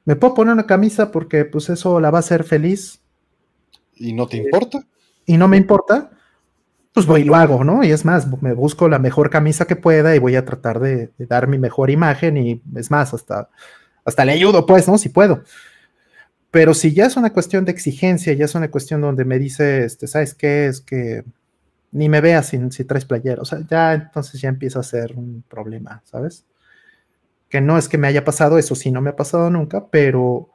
¿Me 0.05 0.17
puedo 0.17 0.35
poner 0.35 0.53
una 0.53 0.67
camisa 0.67 1.13
porque 1.13 1.45
pues 1.45 1.71
eso 1.71 2.01
la 2.01 2.11
va 2.11 2.19
a 2.19 2.27
hacer 2.27 2.43
feliz? 2.43 3.01
¿Y 3.95 4.15
no 4.15 4.27
te 4.27 4.39
importa? 4.39 4.85
Y 5.27 5.37
no 5.37 5.47
me 5.47 5.59
importa, 5.59 6.11
pues 6.93 7.07
voy 7.07 7.23
y 7.23 7.25
lo 7.25 7.35
hago, 7.37 7.65
¿no? 7.65 7.83
Y 7.83 7.91
es 7.91 8.05
más, 8.05 8.29
me 8.43 8.53
busco 8.53 8.89
la 8.89 8.99
mejor 8.99 9.31
camisa 9.31 9.67
que 9.67 9.77
pueda 9.77 10.15
y 10.15 10.19
voy 10.19 10.37
a 10.37 10.45
tratar 10.45 10.79
de, 10.79 11.11
dar 11.19 11.49
mi 11.49 11.59
mejor 11.59 11.91
imagen 11.91 12.37
y 12.37 12.63
es 12.77 12.91
más, 12.91 13.15
hasta, 13.15 13.49
hasta 14.05 14.25
le 14.25 14.33
ayudo, 14.33 14.67
pues, 14.67 14.87
¿no? 14.87 14.99
Si 14.99 15.09
puedo. 15.09 15.43
Pero 16.51 16.75
si 16.75 16.93
ya 16.93 17.07
es 17.07 17.17
una 17.17 17.33
cuestión 17.33 17.65
de 17.65 17.73
exigencia, 17.73 18.35
ya 18.35 18.45
es 18.45 18.55
una 18.55 18.71
cuestión 18.71 19.01
donde 19.01 19.25
me 19.25 19.39
dice, 19.39 19.85
este, 19.87 20.07
¿sabes 20.07 20.35
qué? 20.35 20.67
Es 20.67 20.83
que 20.83 21.25
ni 21.93 22.11
me 22.11 22.21
veas 22.21 22.47
si, 22.47 22.59
si 22.71 22.85
traes 22.85 23.07
playera. 23.07 23.41
O 23.41 23.47
sea, 23.47 23.61
ya 23.69 23.95
entonces 23.95 24.41
ya 24.41 24.51
empieza 24.51 24.81
a 24.81 24.83
ser 24.83 25.15
un 25.17 25.45
problema, 25.49 26.03
¿sabes? 26.05 26.45
Que 27.49 27.63
no 27.63 27.79
es 27.79 27.89
que 27.89 27.97
me 27.97 28.09
haya 28.09 28.25
pasado, 28.25 28.59
eso 28.59 28.75
sí 28.75 28.91
no 28.91 29.01
me 29.01 29.11
ha 29.11 29.17
pasado 29.17 29.49
nunca, 29.51 29.87
pero, 29.89 30.51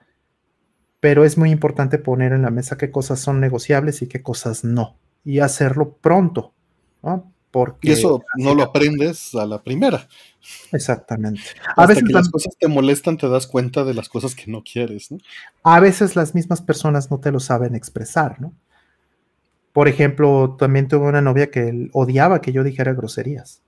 pero 1.00 1.26
es 1.26 1.36
muy 1.36 1.50
importante 1.50 1.98
poner 1.98 2.32
en 2.32 2.44
la 2.44 2.52
mesa 2.52 2.78
qué 2.78 2.92
cosas 2.92 3.20
son 3.20 3.40
negociables 3.40 4.04
y 4.04 4.08
qué 4.08 4.22
cosas 4.22 4.64
no. 4.64 4.98
Y 5.24 5.40
hacerlo 5.40 5.98
pronto, 6.00 6.54
¿no? 7.04 7.32
Porque 7.52 7.90
y 7.90 7.92
eso 7.92 8.24
no 8.38 8.54
lo 8.54 8.64
aprendes 8.64 9.34
a 9.36 9.46
la 9.46 9.62
primera. 9.62 10.08
Exactamente. 10.72 11.42
A 11.76 11.86
veces 11.86 12.04
que 12.04 12.14
las 12.14 12.30
cosas 12.30 12.56
te 12.58 12.68
molestan, 12.68 13.18
te 13.18 13.28
das 13.28 13.48
cuenta 13.48 13.84
de 13.84 13.94
las 13.94 14.10
cosas 14.10 14.36
que 14.36 14.52
no 14.52 14.64
quieres. 14.64 15.12
¿no? 15.12 15.18
A 15.64 15.80
veces 15.80 16.16
las 16.16 16.36
mismas 16.36 16.62
personas 16.62 17.10
no 17.10 17.20
te 17.20 17.32
lo 17.32 17.40
saben 17.40 17.76
expresar, 17.76 18.40
¿no? 18.40 18.54
Por 19.74 19.88
ejemplo, 19.88 20.56
también 20.58 20.88
tuve 20.88 21.08
una 21.08 21.22
novia 21.22 21.52
que 21.52 21.90
odiaba 21.94 22.42
que 22.42 22.52
yo 22.52 22.64
dijera 22.64 22.94
groserías. 22.94 23.62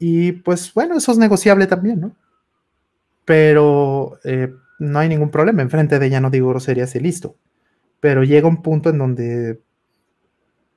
Y 0.00 0.32
pues 0.32 0.74
bueno, 0.74 0.96
eso 0.96 1.12
es 1.12 1.18
negociable 1.18 1.68
también, 1.68 2.00
¿no? 2.00 2.16
Pero 3.24 4.18
eh, 4.24 4.52
no 4.80 4.98
hay 4.98 5.08
ningún 5.08 5.30
problema. 5.30 5.62
Enfrente 5.62 6.00
de 6.00 6.06
ella 6.06 6.20
no 6.20 6.28
digo 6.28 6.48
groserías 6.48 6.92
y 6.96 6.98
listo. 7.00 7.36
Pero 8.00 8.24
llega 8.24 8.48
un 8.48 8.62
punto 8.62 8.90
en 8.90 8.98
donde, 8.98 9.60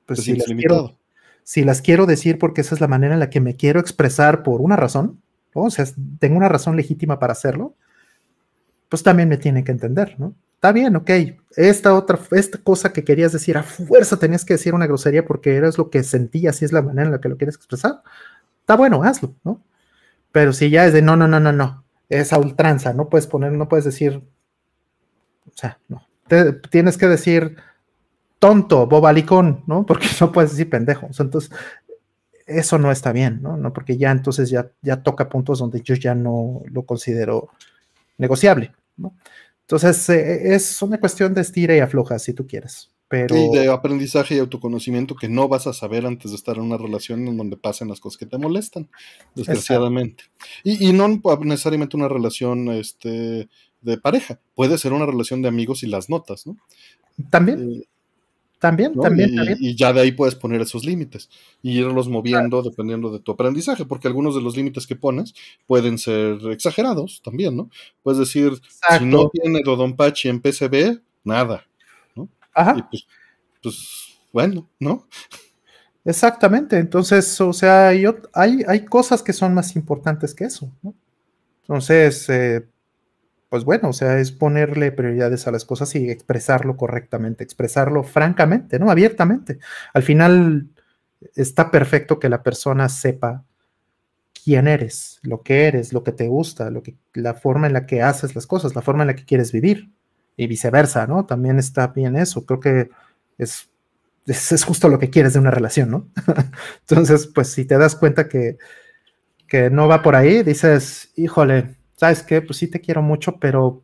pues, 0.06 0.24
si, 0.24 0.36
las 0.36 0.48
quiero, 0.48 0.98
si 1.44 1.64
las 1.64 1.82
quiero 1.82 2.06
decir 2.06 2.40
porque 2.40 2.62
esa 2.62 2.76
es 2.76 2.82
la 2.82 2.88
manera 2.88 3.14
en 3.14 3.20
la 3.20 3.30
que 3.30 3.42
me 3.42 3.56
quiero 3.56 3.80
expresar 3.80 4.44
por 4.44 4.62
una 4.62 4.76
razón, 4.76 5.22
o 5.54 5.70
sea, 5.70 5.86
tengo 6.20 6.38
una 6.38 6.50
razón 6.50 6.76
legítima 6.76 7.20
para 7.20 7.34
hacerlo, 7.34 7.76
pues 8.90 9.04
también 9.04 9.30
me 9.30 9.38
tiene 9.38 9.64
que 9.64 9.72
entender, 9.72 10.16
¿no? 10.20 10.36
está 10.66 10.72
bien, 10.72 10.96
ok, 10.96 11.12
esta 11.58 11.94
otra, 11.94 12.18
esta 12.32 12.58
cosa 12.58 12.92
que 12.92 13.04
querías 13.04 13.32
decir, 13.32 13.56
a 13.56 13.62
fuerza 13.62 14.18
tenías 14.18 14.44
que 14.44 14.56
decir 14.56 14.74
una 14.74 14.88
grosería 14.88 15.24
porque 15.24 15.56
eras 15.56 15.78
lo 15.78 15.92
que 15.92 16.04
sentías 16.04 16.60
y 16.60 16.66
es 16.66 16.72
la 16.72 16.82
manera 16.82 17.06
en 17.06 17.12
la 17.12 17.22
que 17.22 17.30
lo 17.30 17.38
quieres 17.38 17.56
expresar, 17.56 18.02
está 18.62 18.76
bueno, 18.76 19.04
hazlo, 19.04 19.36
¿no? 19.44 19.62
Pero 20.32 20.54
si 20.54 20.72
ya 20.72 20.88
es 20.88 20.94
de 20.94 21.04
no, 21.04 21.16
no, 21.16 21.28
no, 21.28 21.40
no, 21.40 21.52
no, 21.52 21.84
es 22.10 22.34
a 22.34 22.40
ultranza, 22.40 22.94
no 22.94 23.10
puedes 23.10 23.28
poner, 23.28 23.52
no 23.52 23.70
puedes 23.70 23.86
decir, 23.86 24.24
o 25.46 25.52
sea, 25.54 25.78
no, 25.88 26.08
tienes 26.72 26.98
que 26.98 27.08
decir 27.08 27.58
tonto, 28.40 28.88
bobalicón, 28.88 29.64
¿no? 29.68 29.86
Porque 29.88 30.08
no 30.20 30.32
puedes 30.32 30.52
decir 30.52 30.70
pendejo, 30.70 31.08
entonces 31.18 31.52
eso 32.46 32.78
no 32.78 32.92
está 32.92 33.12
bien, 33.12 33.42
¿no? 33.42 33.58
¿no? 33.58 33.74
Porque 33.74 33.98
ya 33.98 34.12
entonces 34.12 34.50
ya, 34.50 34.72
ya 34.82 35.02
toca 35.02 35.30
puntos 35.30 35.60
donde 35.60 35.82
yo 35.82 35.96
ya 35.96 36.14
no 36.14 36.62
lo 36.66 36.84
considero 36.84 37.50
negociable, 38.18 38.72
¿no? 38.98 39.16
Entonces, 39.62 40.10
eh, 40.10 40.54
es 40.54 40.80
una 40.84 41.00
cuestión 41.00 41.34
de 41.34 41.42
estira 41.42 41.76
y 41.76 41.80
afloja, 41.80 42.20
si 42.20 42.34
tú 42.34 42.46
quieres. 42.46 42.92
Pero... 43.08 43.36
Y 43.36 43.50
de 43.50 43.72
aprendizaje 43.72 44.36
y 44.36 44.40
autoconocimiento 44.40 45.16
que 45.16 45.28
no 45.28 45.48
vas 45.48 45.66
a 45.66 45.74
saber 45.74 46.06
antes 46.06 46.32
de 46.32 46.38
estar 46.38 46.58
en 46.58 46.64
una 46.64 46.78
relación 46.78 47.28
en 47.28 47.36
donde 47.36 47.58
pasen 47.58 47.88
las 47.88 48.00
cosas 48.00 48.18
que 48.18 48.28
te 48.28 48.38
molestan, 48.38 48.90
desgraciadamente. 49.34 50.26
Y, 50.64 50.94
no 50.94 51.20
necesariamente 51.42 51.98
una 51.98 52.08
relación 52.08 52.70
este, 52.70 53.50
de 53.82 53.98
pareja, 53.98 54.40
puede 54.54 54.78
ser 54.78 54.94
una 54.94 55.08
relación 55.08 55.42
de 55.42 55.48
amigos 55.48 55.82
y 55.82 55.88
las 55.88 56.10
notas, 56.10 56.46
¿no? 56.46 56.58
También. 57.32 57.72
Eh, 57.72 57.86
también, 58.66 58.96
también, 58.96 59.30
y, 59.30 59.36
también. 59.36 59.58
Y 59.62 59.76
ya 59.76 59.94
de 59.94 60.02
ahí 60.02 60.12
puedes 60.12 60.34
poner 60.34 60.60
esos 60.60 60.84
límites 60.86 61.30
y 61.62 61.78
irlos 61.78 62.10
moviendo 62.10 62.64
dependiendo 62.64 63.12
de 63.12 63.20
tu 63.20 63.32
aprendizaje, 63.32 63.86
porque 63.86 64.08
algunos 64.08 64.34
de 64.34 64.42
los 64.42 64.58
límites 64.58 64.88
que 64.88 64.96
pones 64.96 65.36
pueden 65.68 66.00
ser 66.00 66.40
exagerados 66.50 67.22
también, 67.24 67.56
¿no? 67.56 67.70
Puedes 68.02 68.18
decir, 68.20 68.54
si 68.98 69.06
no 69.06 69.30
tiene 69.30 69.62
Dodonpachi 69.64 70.30
en 70.30 70.42
PCB, 70.42 71.00
nada, 71.24 71.64
¿no? 72.16 72.28
Ajá. 72.56 72.76
Y 72.76 72.82
pues, 72.82 73.06
pues, 73.62 74.18
bueno, 74.34 74.68
¿no? 74.80 75.08
Exactamente, 76.04 76.80
entonces, 76.80 77.40
o 77.42 77.54
sea, 77.54 77.90
hay, 77.90 78.06
hay, 78.34 78.64
hay 78.68 78.86
cosas 78.86 79.22
que 79.22 79.34
son 79.34 79.54
más 79.54 79.76
importantes 79.76 80.34
que 80.34 80.46
eso, 80.46 80.72
¿no? 80.82 80.96
Entonces, 81.62 82.28
eh, 82.30 82.66
pues 83.50 83.64
bueno, 83.64 83.90
o 83.90 83.94
sea, 83.94 84.20
es 84.20 84.32
ponerle 84.32 84.92
prioridades 84.92 85.48
a 85.48 85.52
las 85.52 85.66
cosas 85.66 85.94
y 85.96 86.10
expresarlo 86.10 86.78
correctamente, 86.78 87.44
expresarlo 87.44 88.04
francamente, 88.04 88.80
¿no? 88.80 88.90
Abiertamente. 88.90 89.60
Al 89.94 90.04
final 90.04 90.70
está 91.36 91.72
perfecto 91.72 92.20
que 92.20 92.30
la 92.30 92.44
persona 92.44 92.90
sepa 92.90 93.44
quién 94.44 94.68
eres, 94.68 95.20
lo 95.24 95.42
que 95.42 95.66
eres, 95.66 95.94
lo 95.94 96.04
que 96.04 96.12
te 96.12 96.28
gusta, 96.28 96.70
lo 96.70 96.84
que, 96.84 96.96
la 97.14 97.34
forma 97.34 97.68
en 97.68 97.74
la 97.74 97.86
que 97.86 98.02
haces 98.02 98.36
las 98.36 98.46
cosas, 98.48 98.76
la 98.76 98.82
forma 98.82 99.04
en 99.04 99.08
la 99.08 99.16
que 99.16 99.26
quieres 99.26 99.52
vivir 99.52 99.92
y 100.38 100.48
viceversa, 100.48 101.08
¿no? 101.08 101.26
También 101.26 101.58
está 101.58 101.88
bien 101.88 102.16
eso. 102.16 102.46
Creo 102.46 102.60
que 102.60 102.90
es, 103.38 103.70
es, 104.28 104.64
justo 104.64 104.90
lo 104.90 105.00
que 105.00 105.10
quieres 105.10 105.34
de 105.34 105.40
una 105.40 105.52
relación, 105.52 105.90
¿no? 105.92 106.10
Entonces, 106.82 107.28
pues 107.28 107.50
si 107.50 107.66
te 107.66 107.78
das 107.78 107.96
cuenta 107.96 108.28
que, 108.28 108.58
que 109.48 109.70
no 109.70 109.88
va 109.88 110.02
por 110.02 110.16
ahí, 110.16 110.44
dices, 110.44 111.12
híjole, 111.16 111.76
¿sabes 111.96 112.24
qué? 112.24 112.42
Pues 112.42 112.58
sí 112.58 112.68
te 112.68 112.82
quiero 112.82 113.02
mucho, 113.02 113.38
pero, 113.40 113.84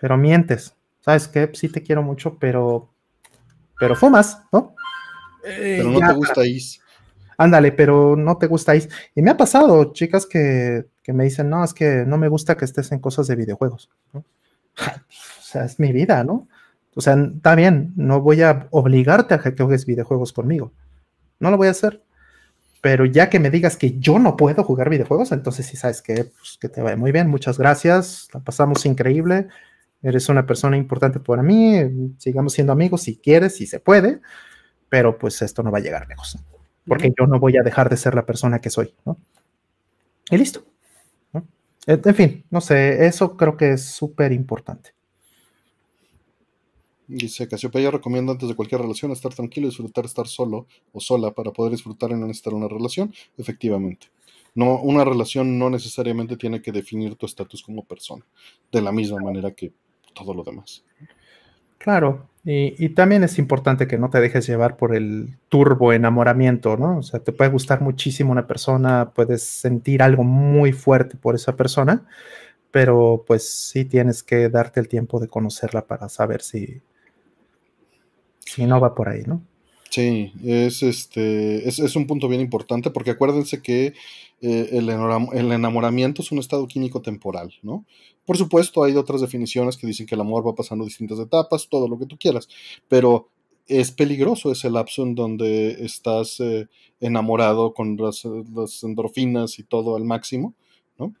pero 0.00 0.16
mientes. 0.16 0.74
¿Sabes 1.00 1.28
qué? 1.28 1.46
Pues 1.46 1.58
sí 1.58 1.68
te 1.68 1.82
quiero 1.82 2.02
mucho, 2.02 2.36
pero, 2.38 2.90
pero 3.78 3.94
fumas, 3.94 4.42
¿no? 4.52 4.74
Pero 5.42 5.90
no 5.90 6.00
te 6.00 6.12
gusta 6.14 6.46
Is. 6.46 6.80
Ándale, 7.38 7.72
pero 7.72 8.16
no 8.16 8.36
te 8.36 8.46
gusta 8.46 8.76
Is. 8.76 8.88
Y 9.14 9.22
me 9.22 9.30
ha 9.30 9.36
pasado, 9.36 9.92
chicas 9.92 10.26
que, 10.26 10.86
que, 11.02 11.12
me 11.12 11.24
dicen, 11.24 11.48
no, 11.48 11.64
es 11.64 11.72
que 11.72 12.04
no 12.06 12.18
me 12.18 12.28
gusta 12.28 12.56
que 12.56 12.66
estés 12.66 12.92
en 12.92 12.98
cosas 12.98 13.26
de 13.26 13.36
videojuegos. 13.36 13.88
¿no? 14.12 14.20
o 14.20 15.42
sea, 15.42 15.64
es 15.64 15.80
mi 15.80 15.92
vida, 15.92 16.22
¿no? 16.24 16.48
O 16.94 17.00
sea, 17.00 17.14
está 17.14 17.54
bien, 17.54 17.92
no 17.96 18.20
voy 18.20 18.42
a 18.42 18.66
obligarte 18.70 19.34
a 19.34 19.38
que 19.38 19.52
juegues 19.52 19.86
videojuegos 19.86 20.32
conmigo. 20.32 20.72
No 21.38 21.50
lo 21.50 21.56
voy 21.56 21.68
a 21.68 21.70
hacer. 21.72 22.02
Pero 22.80 23.04
ya 23.04 23.28
que 23.28 23.38
me 23.38 23.50
digas 23.50 23.76
que 23.76 23.98
yo 23.98 24.18
no 24.18 24.36
puedo 24.36 24.64
jugar 24.64 24.88
videojuegos, 24.88 25.32
entonces 25.32 25.66
sí 25.66 25.76
sabes 25.76 26.00
que, 26.00 26.24
pues, 26.24 26.58
que 26.60 26.68
te 26.68 26.80
va 26.80 26.96
muy 26.96 27.12
bien. 27.12 27.28
Muchas 27.28 27.58
gracias. 27.58 28.28
La 28.32 28.40
pasamos 28.40 28.86
increíble. 28.86 29.48
Eres 30.02 30.28
una 30.30 30.46
persona 30.46 30.76
importante 30.76 31.20
para 31.20 31.42
mí. 31.42 32.14
Sigamos 32.18 32.54
siendo 32.54 32.72
amigos 32.72 33.02
si 33.02 33.18
quieres, 33.18 33.56
si 33.56 33.66
se 33.66 33.80
puede. 33.80 34.20
Pero 34.88 35.18
pues 35.18 35.40
esto 35.42 35.62
no 35.62 35.70
va 35.70 35.78
a 35.78 35.82
llegar 35.82 36.08
lejos. 36.08 36.38
Porque 36.86 37.12
yo 37.18 37.26
no 37.26 37.38
voy 37.38 37.56
a 37.58 37.62
dejar 37.62 37.90
de 37.90 37.96
ser 37.96 38.14
la 38.14 38.24
persona 38.24 38.60
que 38.60 38.70
soy. 38.70 38.94
¿no? 39.04 39.18
Y 40.30 40.38
listo. 40.38 40.64
En 41.86 42.14
fin, 42.14 42.44
no 42.50 42.60
sé, 42.60 43.06
eso 43.06 43.36
creo 43.36 43.56
que 43.56 43.72
es 43.72 43.84
súper 43.84 44.32
importante. 44.32 44.94
Dice 47.12 47.48
Casiopeya 47.48 47.90
recomienda 47.90 48.32
antes 48.32 48.48
de 48.48 48.54
cualquier 48.54 48.82
relación 48.82 49.10
estar 49.10 49.34
tranquilo 49.34 49.66
y 49.66 49.70
disfrutar 49.70 50.04
estar 50.04 50.28
solo 50.28 50.68
o 50.92 51.00
sola 51.00 51.32
para 51.32 51.50
poder 51.50 51.72
disfrutar 51.72 52.10
y 52.10 52.14
no 52.14 52.26
necesitar 52.26 52.54
una 52.54 52.68
relación. 52.68 53.12
Efectivamente. 53.36 54.06
No, 54.54 54.80
una 54.80 55.04
relación 55.04 55.58
no 55.58 55.70
necesariamente 55.70 56.36
tiene 56.36 56.62
que 56.62 56.70
definir 56.70 57.16
tu 57.16 57.26
estatus 57.26 57.64
como 57.64 57.84
persona, 57.84 58.24
de 58.70 58.80
la 58.80 58.92
misma 58.92 59.20
manera 59.20 59.50
que 59.50 59.72
todo 60.14 60.34
lo 60.34 60.44
demás. 60.44 60.84
Claro, 61.78 62.28
y, 62.44 62.90
también 62.90 63.24
es 63.24 63.38
importante 63.38 63.88
que 63.88 63.98
no 63.98 64.08
te 64.08 64.20
dejes 64.20 64.46
llevar 64.46 64.76
por 64.76 64.94
el 64.94 65.36
turbo 65.48 65.92
enamoramiento, 65.92 66.76
¿no? 66.76 66.98
O 66.98 67.02
sea, 67.02 67.20
te 67.20 67.32
puede 67.32 67.50
gustar 67.50 67.80
muchísimo 67.80 68.32
una 68.32 68.46
persona, 68.46 69.12
puedes 69.14 69.42
sentir 69.42 70.02
algo 70.02 70.22
muy 70.22 70.72
fuerte 70.72 71.16
por 71.16 71.34
esa 71.34 71.56
persona, 71.56 72.06
pero 72.70 73.24
pues 73.26 73.48
sí 73.48 73.84
tienes 73.84 74.22
que 74.22 74.48
darte 74.48 74.80
el 74.80 74.88
tiempo 74.88 75.20
de 75.20 75.28
conocerla 75.28 75.86
para 75.86 76.08
saber 76.08 76.42
si, 76.42 76.80
si 78.54 78.66
no 78.66 78.80
va 78.80 78.94
por 78.94 79.08
ahí, 79.08 79.22
¿no? 79.26 79.42
Sí, 79.90 80.32
es 80.44 80.82
este, 80.82 81.68
es, 81.68 81.96
un 81.96 82.06
punto 82.06 82.28
bien 82.28 82.40
importante 82.40 82.90
porque 82.90 83.10
acuérdense 83.10 83.60
que 83.60 83.92
eh, 84.40 84.68
el, 84.72 84.88
enamoramiento 84.88 86.22
es 86.22 86.30
un 86.30 86.38
estado 86.38 86.66
químico 86.68 87.02
temporal, 87.02 87.52
¿no? 87.62 87.84
Por 88.24 88.36
supuesto, 88.36 88.84
hay 88.84 88.94
otras 88.94 89.20
definiciones 89.20 89.76
que 89.76 89.86
dicen 89.86 90.06
que 90.06 90.14
el 90.14 90.20
amor 90.20 90.46
va 90.46 90.54
pasando 90.54 90.84
distintas 90.84 91.18
etapas, 91.18 91.68
todo 91.68 91.88
lo 91.88 91.98
que 91.98 92.06
tú 92.06 92.16
quieras, 92.16 92.48
pero 92.88 93.28
es 93.66 93.90
peligroso 93.90 94.52
ese 94.52 94.70
lapso 94.70 95.02
en 95.02 95.14
donde 95.16 95.84
estás 95.84 96.38
eh, 96.40 96.68
enamorado 97.00 97.74
con 97.74 97.96
las, 97.96 98.24
endorfinas 98.84 99.58
y 99.58 99.64
todo 99.64 99.96
al 99.96 100.04
máximo, 100.04 100.54
¿no? 100.98 101.14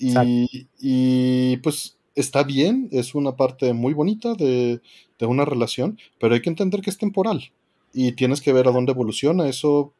Y, 0.00 0.68
y, 0.80 1.56
pues 1.58 1.97
está 2.20 2.42
bien, 2.42 2.88
es 2.92 3.14
una 3.14 3.36
parte 3.36 3.72
muy 3.72 3.94
bonita 3.94 4.34
de, 4.34 4.80
de 5.18 5.26
una 5.26 5.44
relación, 5.44 5.98
pero 6.18 6.34
hay 6.34 6.42
que 6.42 6.50
entender 6.50 6.80
que 6.80 6.90
es 6.90 6.98
temporal 6.98 7.52
y 7.92 8.12
tienes 8.12 8.40
que 8.40 8.52
ver 8.52 8.68
a 8.68 8.72
dónde 8.72 8.92
evoluciona 8.92 9.48
eso 9.48 9.92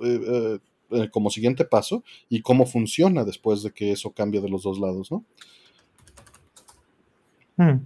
eh, 0.00 0.20
eh, 0.26 0.58
eh, 0.90 1.10
como 1.10 1.30
siguiente 1.30 1.64
paso 1.64 2.04
y 2.28 2.42
cómo 2.42 2.66
funciona 2.66 3.24
después 3.24 3.62
de 3.62 3.72
que 3.72 3.92
eso 3.92 4.12
cambie 4.12 4.40
de 4.40 4.48
los 4.48 4.62
dos 4.62 4.78
lados, 4.78 5.10
¿no? 5.10 5.24
Hmm, 7.56 7.78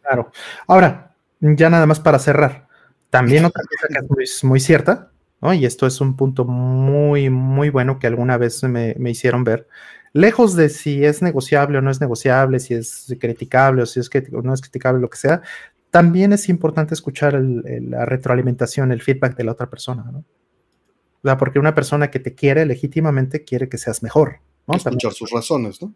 claro. 0.00 0.32
Ahora, 0.66 1.14
ya 1.40 1.68
nada 1.68 1.86
más 1.86 2.00
para 2.00 2.18
cerrar, 2.18 2.66
también 3.10 3.44
otra 3.44 3.62
cosa 3.62 3.88
que 3.88 4.22
es 4.22 4.42
muy, 4.42 4.58
cierta, 4.58 5.10
¿no? 5.42 5.52
y 5.52 5.66
esto 5.66 5.86
es 5.86 6.00
un 6.00 6.16
punto 6.16 6.46
muy, 6.46 7.28
muy 7.28 7.68
bueno 7.68 7.98
que 7.98 8.06
alguna 8.06 8.38
vez 8.38 8.62
me, 8.62 8.94
me 8.98 9.10
hicieron 9.10 9.44
ver, 9.44 9.68
lejos 10.12 10.54
de 10.54 10.68
si 10.68 11.04
es 11.04 11.22
negociable 11.22 11.78
o 11.78 11.80
no 11.80 11.90
es 11.90 12.00
negociable, 12.00 12.60
si 12.60 12.74
es 12.74 13.14
criticable 13.18 13.82
o 13.82 13.86
si 13.86 14.00
es 14.00 14.10
que 14.10 14.22
no 14.30 14.52
es 14.52 14.60
criticable, 14.60 15.00
lo 15.00 15.10
que 15.10 15.18
sea, 15.18 15.42
también 15.90 16.32
es 16.32 16.48
importante 16.48 16.94
escuchar 16.94 17.34
la 17.34 18.06
retroalimentación, 18.06 18.92
el 18.92 19.02
feedback 19.02 19.36
de 19.36 19.44
la 19.44 19.52
otra 19.52 19.68
persona, 19.68 20.04
¿no? 20.10 20.18
O 20.18 21.28
sea, 21.28 21.38
porque 21.38 21.58
una 21.58 21.74
persona 21.74 22.10
que 22.10 22.18
te 22.18 22.34
quiere 22.34 22.66
legítimamente 22.66 23.44
quiere 23.44 23.68
que 23.68 23.78
seas 23.78 24.02
mejor, 24.02 24.40
¿no? 24.66 24.74
Escuchar 24.74 25.12
sus 25.12 25.30
razones, 25.30 25.80
¿no? 25.80 25.94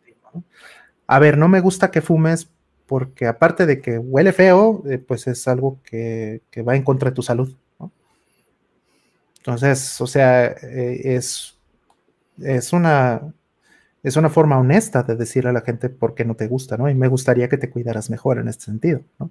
A 1.06 1.18
ver, 1.18 1.38
no 1.38 1.48
me 1.48 1.60
gusta 1.60 1.90
que 1.90 2.02
fumes 2.02 2.50
porque 2.86 3.26
aparte 3.26 3.66
de 3.66 3.80
que 3.80 3.98
huele 3.98 4.32
feo, 4.32 4.82
eh, 4.88 4.98
pues 4.98 5.26
es 5.26 5.48
algo 5.48 5.80
que, 5.82 6.42
va 6.66 6.76
en 6.76 6.82
contra 6.82 7.10
de 7.10 7.14
tu 7.14 7.22
salud, 7.22 7.54
¿no? 7.80 7.90
Entonces, 9.38 10.00
o 10.00 10.06
sea, 10.06 10.46
eh, 10.46 11.00
es, 11.16 11.58
es 12.38 12.72
una 12.72 13.32
es 14.02 14.16
una 14.16 14.28
forma 14.28 14.58
honesta 14.58 15.02
de 15.02 15.16
decirle 15.16 15.50
a 15.50 15.52
la 15.52 15.62
gente 15.62 15.88
por 15.88 16.14
qué 16.14 16.24
no 16.24 16.34
te 16.34 16.46
gusta, 16.46 16.76
¿no? 16.76 16.88
Y 16.88 16.94
me 16.94 17.08
gustaría 17.08 17.48
que 17.48 17.58
te 17.58 17.70
cuidaras 17.70 18.10
mejor 18.10 18.38
en 18.38 18.48
este 18.48 18.64
sentido, 18.64 19.00
¿no? 19.18 19.30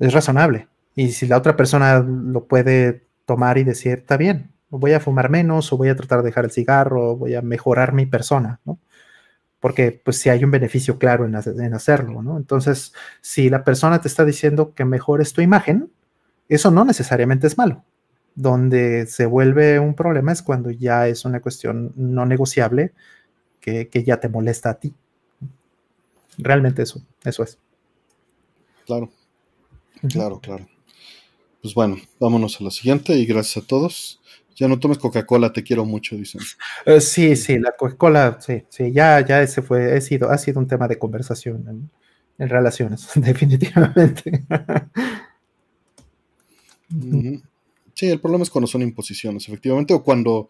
es 0.00 0.12
razonable. 0.12 0.68
Y 0.94 1.12
si 1.12 1.26
la 1.26 1.38
otra 1.38 1.56
persona 1.56 2.00
lo 2.00 2.46
puede 2.46 3.06
tomar 3.24 3.58
y 3.58 3.64
decir, 3.64 3.98
está 3.98 4.16
bien, 4.16 4.52
voy 4.70 4.92
a 4.92 5.00
fumar 5.00 5.30
menos 5.30 5.72
o 5.72 5.76
voy 5.76 5.88
a 5.88 5.96
tratar 5.96 6.20
de 6.20 6.26
dejar 6.26 6.44
el 6.44 6.50
cigarro, 6.50 7.16
voy 7.16 7.34
a 7.34 7.42
mejorar 7.42 7.92
mi 7.92 8.06
persona, 8.06 8.60
¿no? 8.64 8.78
Porque 9.60 10.00
pues 10.04 10.18
si 10.18 10.28
hay 10.28 10.42
un 10.42 10.50
beneficio 10.50 10.98
claro 10.98 11.24
en, 11.24 11.36
hacerlo, 11.74 12.22
¿no? 12.22 12.36
Entonces, 12.36 12.92
si 13.20 13.48
la 13.48 13.62
persona 13.62 14.00
te 14.00 14.08
está 14.08 14.24
diciendo 14.24 14.74
que 14.74 14.84
mejores 14.84 15.32
tu 15.32 15.40
imagen, 15.40 15.90
eso 16.48 16.70
no 16.72 16.84
necesariamente 16.84 17.46
es 17.46 17.56
malo. 17.56 17.84
Donde 18.34 19.06
se 19.06 19.26
vuelve 19.26 19.78
un 19.78 19.94
problema 19.94 20.32
es 20.32 20.42
cuando 20.42 20.70
ya 20.70 21.06
es 21.06 21.24
una 21.24 21.40
cuestión 21.40 21.92
no 21.96 22.26
negociable 22.26 22.92
que, 23.62 23.88
que 23.88 24.04
ya 24.04 24.20
te 24.20 24.28
molesta 24.28 24.70
a 24.70 24.74
ti. 24.74 24.92
Realmente 26.36 26.82
eso, 26.82 27.00
eso 27.24 27.42
es. 27.42 27.58
Claro. 28.84 29.10
Claro, 30.10 30.40
claro. 30.40 30.66
Pues 31.62 31.74
bueno, 31.74 31.96
vámonos 32.18 32.60
a 32.60 32.64
la 32.64 32.70
siguiente 32.70 33.14
y 33.14 33.24
gracias 33.24 33.64
a 33.64 33.66
todos. 33.66 34.20
Ya 34.56 34.68
no 34.68 34.78
tomes 34.78 34.98
Coca-Cola, 34.98 35.52
te 35.52 35.62
quiero 35.62 35.84
mucho, 35.84 36.16
dicen. 36.16 36.40
Eh, 36.84 37.00
sí, 37.00 37.36
sí, 37.36 37.58
la 37.58 37.72
Coca-Cola, 37.72 38.38
sí, 38.40 38.64
sí, 38.68 38.92
ya, 38.92 39.24
ya 39.24 39.40
ese 39.40 39.62
fue, 39.62 39.96
ha 39.96 40.00
sido, 40.00 40.30
ha 40.30 40.36
sido 40.38 40.60
un 40.60 40.66
tema 40.66 40.88
de 40.88 40.98
conversación 40.98 41.90
en, 42.38 42.48
relaciones, 42.48 43.08
definitivamente. 43.14 44.44
Sí, 47.94 48.10
el 48.10 48.20
problema 48.20 48.42
es 48.42 48.50
cuando 48.50 48.66
son 48.66 48.82
imposiciones, 48.82 49.46
efectivamente, 49.46 49.94
o 49.94 50.02
cuando 50.02 50.48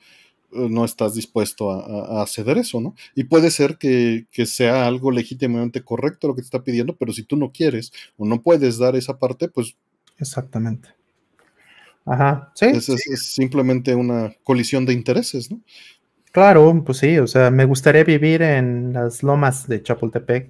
no 0.53 0.85
estás 0.85 1.15
dispuesto 1.15 1.71
a, 1.71 2.27
ceder 2.27 2.59
eso, 2.59 2.81
¿no? 2.81 2.95
Y 3.15 3.25
puede 3.25 3.51
ser 3.51 3.79
que, 3.79 4.27
sea 4.47 4.87
algo 4.87 5.11
legítimamente 5.11 5.83
correcto 5.83 6.29
lo 6.29 6.35
que 6.35 6.43
te 6.43 6.47
está 6.47 6.63
pidiendo, 6.63 6.97
pero 6.97 7.13
si 7.13 7.23
tú 7.23 7.37
no 7.37 7.51
quieres 7.53 7.93
o 8.17 8.27
no 8.27 8.43
puedes 8.43 8.79
dar 8.79 8.97
esa 8.97 9.19
parte, 9.19 9.49
pues... 9.49 9.77
Exactamente. 10.19 10.89
Ajá, 12.05 12.53
sí. 12.55 12.67
Es, 12.67 12.87
simplemente 13.33 13.95
una 13.95 14.33
colisión 14.43 14.85
de 14.85 14.93
intereses, 14.93 15.51
¿no? 15.51 15.61
Claro, 16.33 16.83
pues 16.85 16.99
sí, 16.99 17.19
o 17.19 17.27
sea, 17.27 17.51
me 17.51 17.67
gustaría 17.67 18.05
vivir 18.05 18.41
en 18.43 18.93
las 18.95 19.23
lomas 19.23 19.69
de 19.69 19.83
Chapultepec, 19.83 20.49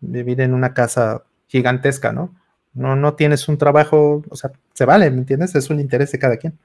vivir 0.00 0.40
en 0.40 0.54
una 0.54 0.72
casa 0.72 1.22
gigantesca, 1.48 2.12
¿no? 2.12 2.34
No, 2.72 2.96
no 2.96 3.14
tienes 3.14 3.48
un 3.48 3.58
trabajo, 3.58 4.22
o 4.28 4.36
sea, 4.36 4.52
se 4.72 4.84
vale, 4.84 5.10
¿me 5.10 5.18
entiendes? 5.18 5.54
Es 5.54 5.70
un 5.70 5.80
interés 5.80 6.12
de 6.12 6.18
cada 6.18 6.36
quien. 6.36 6.58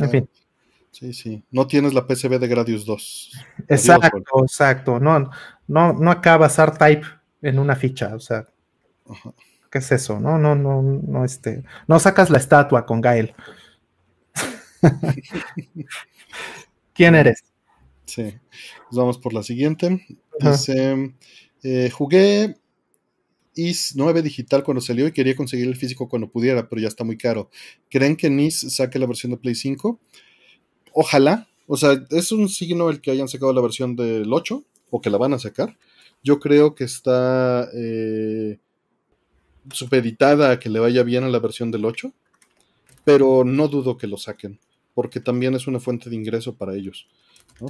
En 0.00 0.10
fin. 0.10 0.28
Sí, 0.90 1.12
sí. 1.12 1.42
No 1.50 1.66
tienes 1.66 1.92
la 1.92 2.06
PCB 2.06 2.38
de 2.38 2.46
Gradius 2.48 2.84
2. 2.84 3.32
Exacto, 3.68 4.42
exacto. 4.42 5.00
No, 5.00 5.30
no, 5.66 5.92
no 5.92 6.10
acabas 6.10 6.58
R-Type 6.58 7.04
en 7.42 7.58
una 7.58 7.74
ficha. 7.74 8.14
O 8.14 8.20
sea, 8.20 8.46
¿qué 9.70 9.78
es 9.78 9.90
eso? 9.92 10.20
No, 10.20 10.38
no, 10.38 10.54
no, 10.54 10.82
no, 10.82 11.24
este. 11.24 11.64
No 11.88 11.98
sacas 11.98 12.30
la 12.30 12.38
estatua 12.38 12.86
con 12.86 13.00
Gael. 13.00 13.34
¿Quién 16.94 17.14
eres? 17.16 17.42
Sí. 18.04 18.38
vamos 18.92 19.18
por 19.18 19.32
la 19.32 19.42
siguiente. 19.42 20.06
Dice: 20.38 21.14
eh, 21.64 21.90
Jugué 21.90 22.56
IS 23.54 23.94
9 23.96 24.22
digital 24.22 24.64
cuando 24.64 24.80
salió 24.80 25.06
y 25.06 25.12
quería 25.12 25.36
conseguir 25.36 25.66
el 25.66 25.76
físico 25.76 26.08
cuando 26.08 26.28
pudiera, 26.28 26.68
pero 26.68 26.82
ya 26.82 26.88
está 26.88 27.04
muy 27.04 27.16
caro. 27.16 27.50
¿Creen 27.90 28.16
que 28.16 28.30
NIS 28.30 28.74
saque 28.74 28.98
la 28.98 29.06
versión 29.06 29.32
de 29.32 29.38
Play 29.38 29.54
5? 29.54 29.98
Ojalá. 30.92 31.48
O 31.66 31.76
sea, 31.76 32.04
es 32.10 32.30
un 32.30 32.48
signo 32.48 32.90
el 32.90 33.00
que 33.00 33.10
hayan 33.10 33.28
sacado 33.28 33.52
la 33.52 33.62
versión 33.62 33.96
del 33.96 34.30
8 34.32 34.64
o 34.90 35.00
que 35.00 35.10
la 35.10 35.18
van 35.18 35.32
a 35.32 35.38
sacar. 35.38 35.78
Yo 36.22 36.38
creo 36.38 36.74
que 36.74 36.84
está 36.84 37.68
eh, 37.74 38.58
supeditada 39.70 40.50
a 40.50 40.58
que 40.58 40.68
le 40.68 40.80
vaya 40.80 41.02
bien 41.02 41.24
a 41.24 41.28
la 41.28 41.38
versión 41.38 41.70
del 41.70 41.84
8, 41.84 42.12
pero 43.04 43.44
no 43.44 43.68
dudo 43.68 43.96
que 43.96 44.06
lo 44.06 44.18
saquen, 44.18 44.60
porque 44.94 45.20
también 45.20 45.54
es 45.54 45.66
una 45.66 45.80
fuente 45.80 46.10
de 46.10 46.16
ingreso 46.16 46.54
para 46.56 46.74
ellos. 46.74 47.08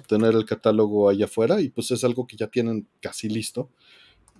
Tener 0.09 0.35
el 0.35 0.45
catálogo 0.45 1.09
allá 1.09 1.27
afuera 1.27 1.61
y 1.61 1.69
pues 1.69 1.91
es 1.91 2.05
algo 2.05 2.27
que 2.27 2.37
ya 2.37 2.47
tienen 2.49 2.89
casi 3.01 3.29
listo 3.29 3.71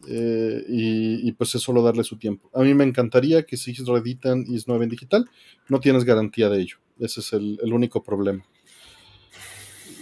eh, 0.09 0.65
y, 0.69 1.33
pues 1.33 1.55
es 1.55 1.63
solo 1.63 1.83
darle 1.83 2.05
su 2.05 2.17
tiempo. 2.17 2.51
A 2.55 2.63
mí 2.63 2.75
me 2.75 2.85
encantaría 2.85 3.45
que 3.45 3.57
si 3.57 3.73
reeditan 3.73 4.45
IS 4.47 4.69
9 4.69 4.85
en 4.85 4.91
digital, 4.91 5.31
no 5.69 5.81
tienes 5.81 6.05
garantía 6.05 6.49
de 6.49 6.61
ello. 6.61 6.77
Ese 6.99 7.21
es 7.21 7.33
el, 7.33 7.59
único 7.73 8.03
problema. 8.03 8.45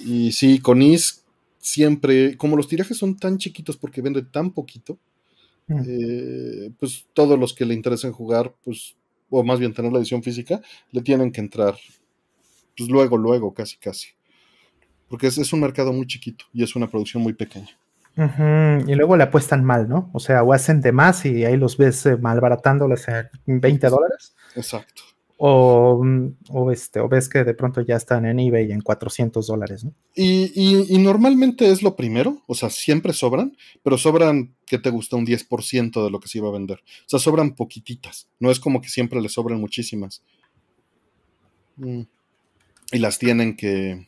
Y 0.04 0.32
sí, 0.32 0.58
con 0.58 0.82
IS 0.82 1.24
siempre, 1.58 2.36
como 2.36 2.56
los 2.56 2.68
tirajes 2.68 2.98
son 2.98 3.16
tan 3.16 3.38
chiquitos 3.38 3.76
porque 3.76 4.02
vende 4.02 4.22
tan 4.22 4.52
poquito, 4.52 4.98
mm. 5.68 5.82
eh, 5.86 6.70
pues 6.78 7.06
todos 7.12 7.38
los 7.38 7.54
que 7.54 7.64
le 7.64 7.74
interesen 7.74 8.12
jugar, 8.12 8.54
pues, 8.64 8.96
o 9.30 9.42
más 9.44 9.58
bien 9.58 9.72
tener 9.72 9.92
la 9.92 9.98
edición 9.98 10.22
física, 10.22 10.60
le 10.90 11.02
tienen 11.02 11.32
que 11.32 11.40
entrar, 11.40 11.76
pues 12.76 12.90
luego, 12.90 13.16
luego, 13.16 13.54
casi, 13.54 13.76
casi. 13.76 14.08
Porque 15.08 15.26
es 15.26 15.52
un 15.52 15.60
mercado 15.60 15.92
muy 15.92 16.06
chiquito 16.06 16.46
y 16.52 16.62
es 16.62 16.74
una 16.74 16.90
producción 16.90 17.22
muy 17.22 17.34
pequeña. 17.34 17.78
Y 18.16 18.94
luego 18.94 19.16
le 19.16 19.24
apuestan 19.24 19.64
mal, 19.64 19.88
¿no? 19.88 20.10
O 20.12 20.20
sea, 20.20 20.42
o 20.42 20.52
hacen 20.52 20.80
de 20.80 20.92
más 20.92 21.24
y 21.24 21.44
ahí 21.44 21.56
los 21.56 21.76
ves 21.76 22.04
eh, 22.06 22.16
malbaratándoles 22.16 23.06
en 23.46 23.60
20 23.60 23.88
dólares. 23.88 24.34
Exacto. 24.54 25.02
O, 25.38 26.00
o, 26.50 26.70
este, 26.70 27.00
o 27.00 27.08
ves 27.08 27.28
que 27.28 27.42
de 27.42 27.54
pronto 27.54 27.80
ya 27.80 27.96
están 27.96 28.26
en 28.26 28.38
eBay 28.38 28.70
en 28.70 28.80
400 28.80 29.44
dólares, 29.44 29.82
¿no? 29.82 29.92
Y, 30.14 30.98
normalmente 30.98 31.68
es 31.72 31.82
lo 31.82 31.96
primero, 31.96 32.42
o 32.46 32.54
sea, 32.54 32.70
siempre 32.70 33.12
sobran, 33.12 33.56
pero 33.82 33.98
sobran, 33.98 34.54
que 34.66 34.78
te 34.78 34.90
gusta? 34.90 35.16
Un 35.16 35.26
10% 35.26 36.04
de 36.04 36.10
lo 36.10 36.20
que 36.20 36.28
se 36.28 36.38
iba 36.38 36.48
a 36.48 36.52
vender. 36.52 36.78
O 36.78 37.08
sea, 37.08 37.18
sobran 37.18 37.56
poquititas, 37.56 38.28
no 38.38 38.52
es 38.52 38.60
como 38.60 38.80
que 38.80 38.88
siempre 38.88 39.20
le 39.20 39.28
sobran 39.28 39.60
muchísimas. 39.60 40.22
Mm. 41.76 42.02
Y 42.92 42.98
las 42.98 43.18
tienen 43.18 43.56
que, 43.56 44.06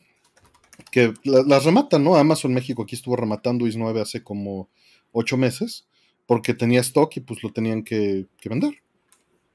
que 0.91 1.14
las 1.25 1.64
rematan, 1.64 2.05
¿no? 2.05 2.16
Amazon 2.16 2.53
México 2.53 2.83
aquí 2.83 2.95
estuvo 2.95 3.16
rematando 3.16 3.66
IS 3.66 3.77
9 3.77 4.01
hace 4.01 4.22
como 4.22 4.68
ocho 5.12 5.37
meses, 5.37 5.87
porque 6.27 6.55
tenía 6.55 6.81
stock 6.81 7.16
y 7.16 7.20
pues 7.20 7.43
lo 7.43 7.53
tenían 7.53 7.83
que, 7.83 8.27
vender. 8.45 8.83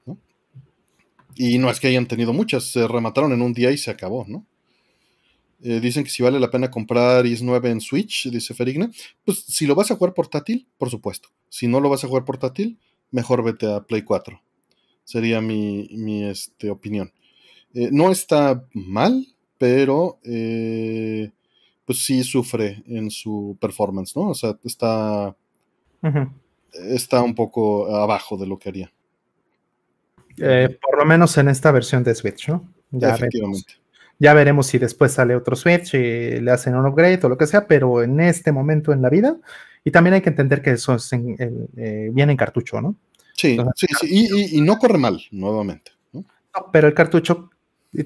¿no? 0.06 0.18
Y 1.34 1.58
no 1.58 1.70
es 1.70 1.80
que 1.80 1.88
hayan 1.88 2.06
tenido 2.06 2.32
muchas, 2.32 2.64
se 2.64 2.86
remataron 2.86 3.32
en 3.32 3.42
un 3.42 3.52
día 3.52 3.70
y 3.70 3.78
se 3.78 3.90
acabó, 3.90 4.24
¿no? 4.28 4.46
Eh, 5.62 5.78
dicen 5.80 6.04
que 6.04 6.10
si 6.10 6.22
vale 6.22 6.40
la 6.40 6.50
pena 6.50 6.70
comprar 6.70 7.26
IS 7.26 7.42
9 7.42 7.70
en 7.70 7.80
Switch, 7.80 8.30
dice 8.30 8.54
Ferigna. 8.54 8.90
Pues 9.24 9.40
si 9.40 9.66
lo 9.66 9.74
vas 9.74 9.90
a 9.90 9.96
jugar 9.96 10.14
portátil, 10.14 10.66
por 10.78 10.88
supuesto. 10.88 11.28
Si 11.50 11.66
no 11.66 11.80
lo 11.80 11.90
vas 11.90 12.02
a 12.02 12.08
jugar 12.08 12.24
portátil, 12.24 12.78
mejor 13.10 13.42
vete 13.42 13.70
a 13.70 13.80
Play 13.82 14.02
4. 14.02 14.40
Sería 15.04 15.42
mi, 15.42 15.88
mi 15.92 16.24
este, 16.24 16.70
opinión. 16.70 17.12
Eh, 17.74 17.90
no 17.92 18.10
está 18.10 18.64
mal, 18.72 19.26
pero 19.60 20.18
eh, 20.24 21.30
pues 21.84 22.02
sí 22.02 22.24
sufre 22.24 22.82
en 22.86 23.10
su 23.10 23.58
performance, 23.60 24.16
¿no? 24.16 24.30
O 24.30 24.34
sea, 24.34 24.56
está, 24.64 25.36
está 26.72 27.20
un 27.20 27.34
poco 27.34 27.94
abajo 27.94 28.38
de 28.38 28.46
lo 28.46 28.58
que 28.58 28.70
haría. 28.70 28.92
Eh, 30.38 30.78
por 30.80 30.96
lo 30.96 31.04
menos 31.04 31.36
en 31.36 31.48
esta 31.48 31.70
versión 31.72 32.02
de 32.02 32.14
Switch, 32.14 32.48
¿no? 32.48 32.72
Ya 32.90 33.14
Efectivamente. 33.14 33.74
Veremos, 33.74 34.16
ya 34.18 34.32
veremos 34.32 34.66
si 34.66 34.78
después 34.78 35.12
sale 35.12 35.36
otro 35.36 35.54
Switch 35.54 35.92
y 35.92 36.40
le 36.40 36.50
hacen 36.50 36.74
un 36.74 36.86
upgrade 36.86 37.20
o 37.24 37.28
lo 37.28 37.36
que 37.36 37.46
sea, 37.46 37.66
pero 37.66 38.02
en 38.02 38.18
este 38.18 38.52
momento 38.52 38.94
en 38.94 39.02
la 39.02 39.10
vida, 39.10 39.36
y 39.84 39.90
también 39.90 40.14
hay 40.14 40.22
que 40.22 40.30
entender 40.30 40.62
que 40.62 40.70
eso 40.70 40.96
eh, 40.96 42.08
viene 42.14 42.32
en 42.32 42.38
cartucho, 42.38 42.80
¿no? 42.80 42.96
Sí, 43.34 43.58
sí, 43.74 43.86
sí, 44.00 44.56
y, 44.56 44.60
no 44.62 44.78
corre 44.78 44.96
mal, 44.96 45.20
nuevamente. 45.30 45.92
¿no? 46.14 46.24
pero 46.72 46.88
el 46.88 46.94
cartucho 46.94 47.50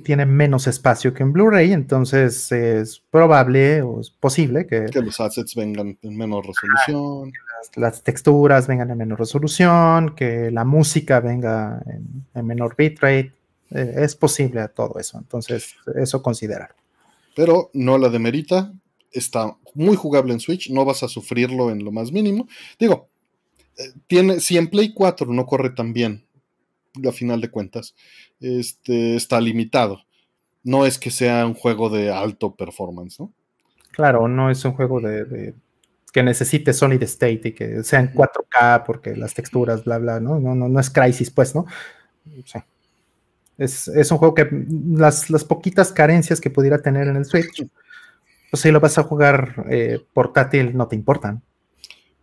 tiene 0.02 0.24
menos 0.24 0.66
espacio 0.66 1.12
que 1.12 1.22
en 1.22 1.32
Blu-ray, 1.32 1.72
entonces 1.72 2.50
es 2.52 3.02
probable 3.10 3.82
o 3.82 4.00
es 4.00 4.08
posible 4.08 4.66
que, 4.66 4.86
los 4.94 5.20
assets 5.20 5.54
vengan 5.54 5.98
en 6.00 6.16
menor 6.16 6.46
resolución, 6.46 7.32
las, 7.76 8.02
texturas 8.02 8.66
vengan 8.66 8.90
en 8.90 8.98
menor 8.98 9.18
resolución, 9.18 10.14
que 10.14 10.50
la 10.50 10.64
música 10.64 11.20
venga 11.20 11.82
en, 12.34 12.46
menor 12.46 12.76
bitrate. 12.76 13.32
Eh, 13.70 13.94
es 13.98 14.14
posible 14.14 14.66
todo 14.68 14.98
eso, 14.98 15.18
entonces 15.18 15.74
eso 15.96 16.22
considerar. 16.22 16.74
Pero 17.36 17.70
no 17.74 17.98
la 17.98 18.08
demerita, 18.08 18.72
está 19.10 19.54
muy 19.74 19.96
jugable 19.96 20.32
en 20.32 20.40
Switch, 20.40 20.70
no 20.70 20.84
vas 20.84 21.02
a 21.02 21.08
sufrirlo 21.08 21.70
en 21.70 21.84
lo 21.84 21.92
más 21.92 22.10
mínimo. 22.10 22.48
Digo, 22.78 23.08
eh, 23.76 23.92
tiene, 24.06 24.40
si 24.40 24.56
en 24.56 24.68
Play 24.68 24.94
4 24.94 25.26
no 25.26 25.44
corre 25.44 25.70
tan 25.70 25.92
bien, 25.92 26.23
a 27.06 27.12
final 27.12 27.40
de 27.40 27.50
cuentas, 27.50 27.94
este, 28.40 29.16
está 29.16 29.40
limitado. 29.40 30.00
No 30.62 30.86
es 30.86 30.98
que 30.98 31.10
sea 31.10 31.46
un 31.46 31.54
juego 31.54 31.90
de 31.90 32.10
alto 32.10 32.54
performance, 32.54 33.20
¿no? 33.20 33.32
Claro, 33.90 34.26
no 34.28 34.50
es 34.50 34.64
un 34.64 34.72
juego 34.72 35.00
de, 35.00 35.54
que 36.12 36.22
necesite 36.22 36.72
Solid 36.72 37.02
State 37.02 37.40
y 37.44 37.52
que 37.52 37.84
sea 37.84 38.00
en 38.00 38.12
4K 38.12 38.84
porque 38.86 39.16
las 39.16 39.34
texturas, 39.34 39.84
bla, 39.84 39.98
bla, 39.98 40.20
¿no? 40.20 40.38
No, 40.40 40.54
no, 40.54 40.68
no 40.68 40.80
es 40.80 40.90
Crisis, 40.90 41.30
pues, 41.30 41.54
¿no? 41.54 41.66
Es, 43.58 43.88
un 44.10 44.18
juego 44.18 44.34
que 44.34 44.48
las, 44.92 45.26
poquitas 45.44 45.92
carencias 45.92 46.40
que 46.40 46.50
pudiera 46.50 46.78
tener 46.78 47.08
en 47.08 47.16
el 47.16 47.24
Switch, 47.24 47.66
pues 48.50 48.62
si 48.62 48.70
lo 48.70 48.80
vas 48.80 48.98
a 48.98 49.04
jugar 49.04 49.66
eh, 49.70 50.00
portátil, 50.12 50.76
no 50.76 50.88
te 50.88 50.96
importan. 50.96 51.42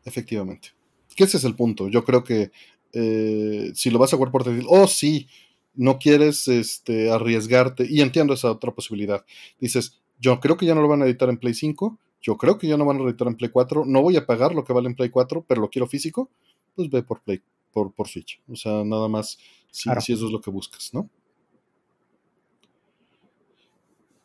Efectivamente. 0.04 0.70
Que 1.16 1.26
ese 1.26 1.38
es 1.38 1.44
el 1.44 1.56
punto. 1.56 1.88
Yo 1.90 2.04
creo 2.04 2.24
que 2.24 2.52
eh, 2.94 3.72
si 3.74 3.90
lo 3.90 4.00
vas 4.00 4.14
a 4.14 4.18
jugar 4.18 4.32
portátil, 4.32 4.66
oh 4.68 4.88
sí, 4.88 5.28
no 5.74 6.00
quieres 6.00 6.48
este, 6.48 7.12
arriesgarte, 7.12 7.86
y 7.90 8.02
entiendo 8.02 8.34
esa 8.34 8.52
otra 8.52 8.74
posibilidad. 8.74 9.26
Dices, 9.60 10.02
yo 10.20 10.40
creo 10.40 10.58
que 10.58 10.66
ya 10.66 10.76
no 10.76 10.82
lo 10.82 10.88
van 10.88 11.02
a 11.02 11.06
editar 11.06 11.30
en 11.30 11.38
Play 11.38 11.54
5, 11.54 11.98
yo 12.22 12.38
creo 12.38 12.58
que 12.58 12.68
ya 12.68 12.78
no 12.78 12.86
van 12.86 13.00
a 13.00 13.04
editar 13.04 13.28
en 13.28 13.36
Play 13.36 13.50
4, 13.50 13.86
no 13.86 14.02
voy 14.02 14.18
a 14.18 14.26
pagar 14.26 14.54
lo 14.54 14.64
que 14.64 14.74
vale 14.74 14.88
en 14.88 14.96
Play 14.96 15.10
4, 15.10 15.46
pero 15.48 15.62
lo 15.62 15.70
quiero 15.70 15.88
físico, 15.88 16.30
pues 16.76 16.90
ve 16.90 17.04
por 17.04 17.22
Play, 17.22 17.42
por, 17.72 17.94
por 17.94 18.08
Switch. 18.08 18.42
O 18.50 18.56
sea, 18.56 18.84
nada 18.84 19.08
más 19.08 19.38
si, 19.72 19.90
si 20.02 20.14
eso 20.14 20.26
es 20.26 20.32
lo 20.32 20.42
que 20.42 20.52
buscas, 20.52 20.94
¿no? 20.94 21.10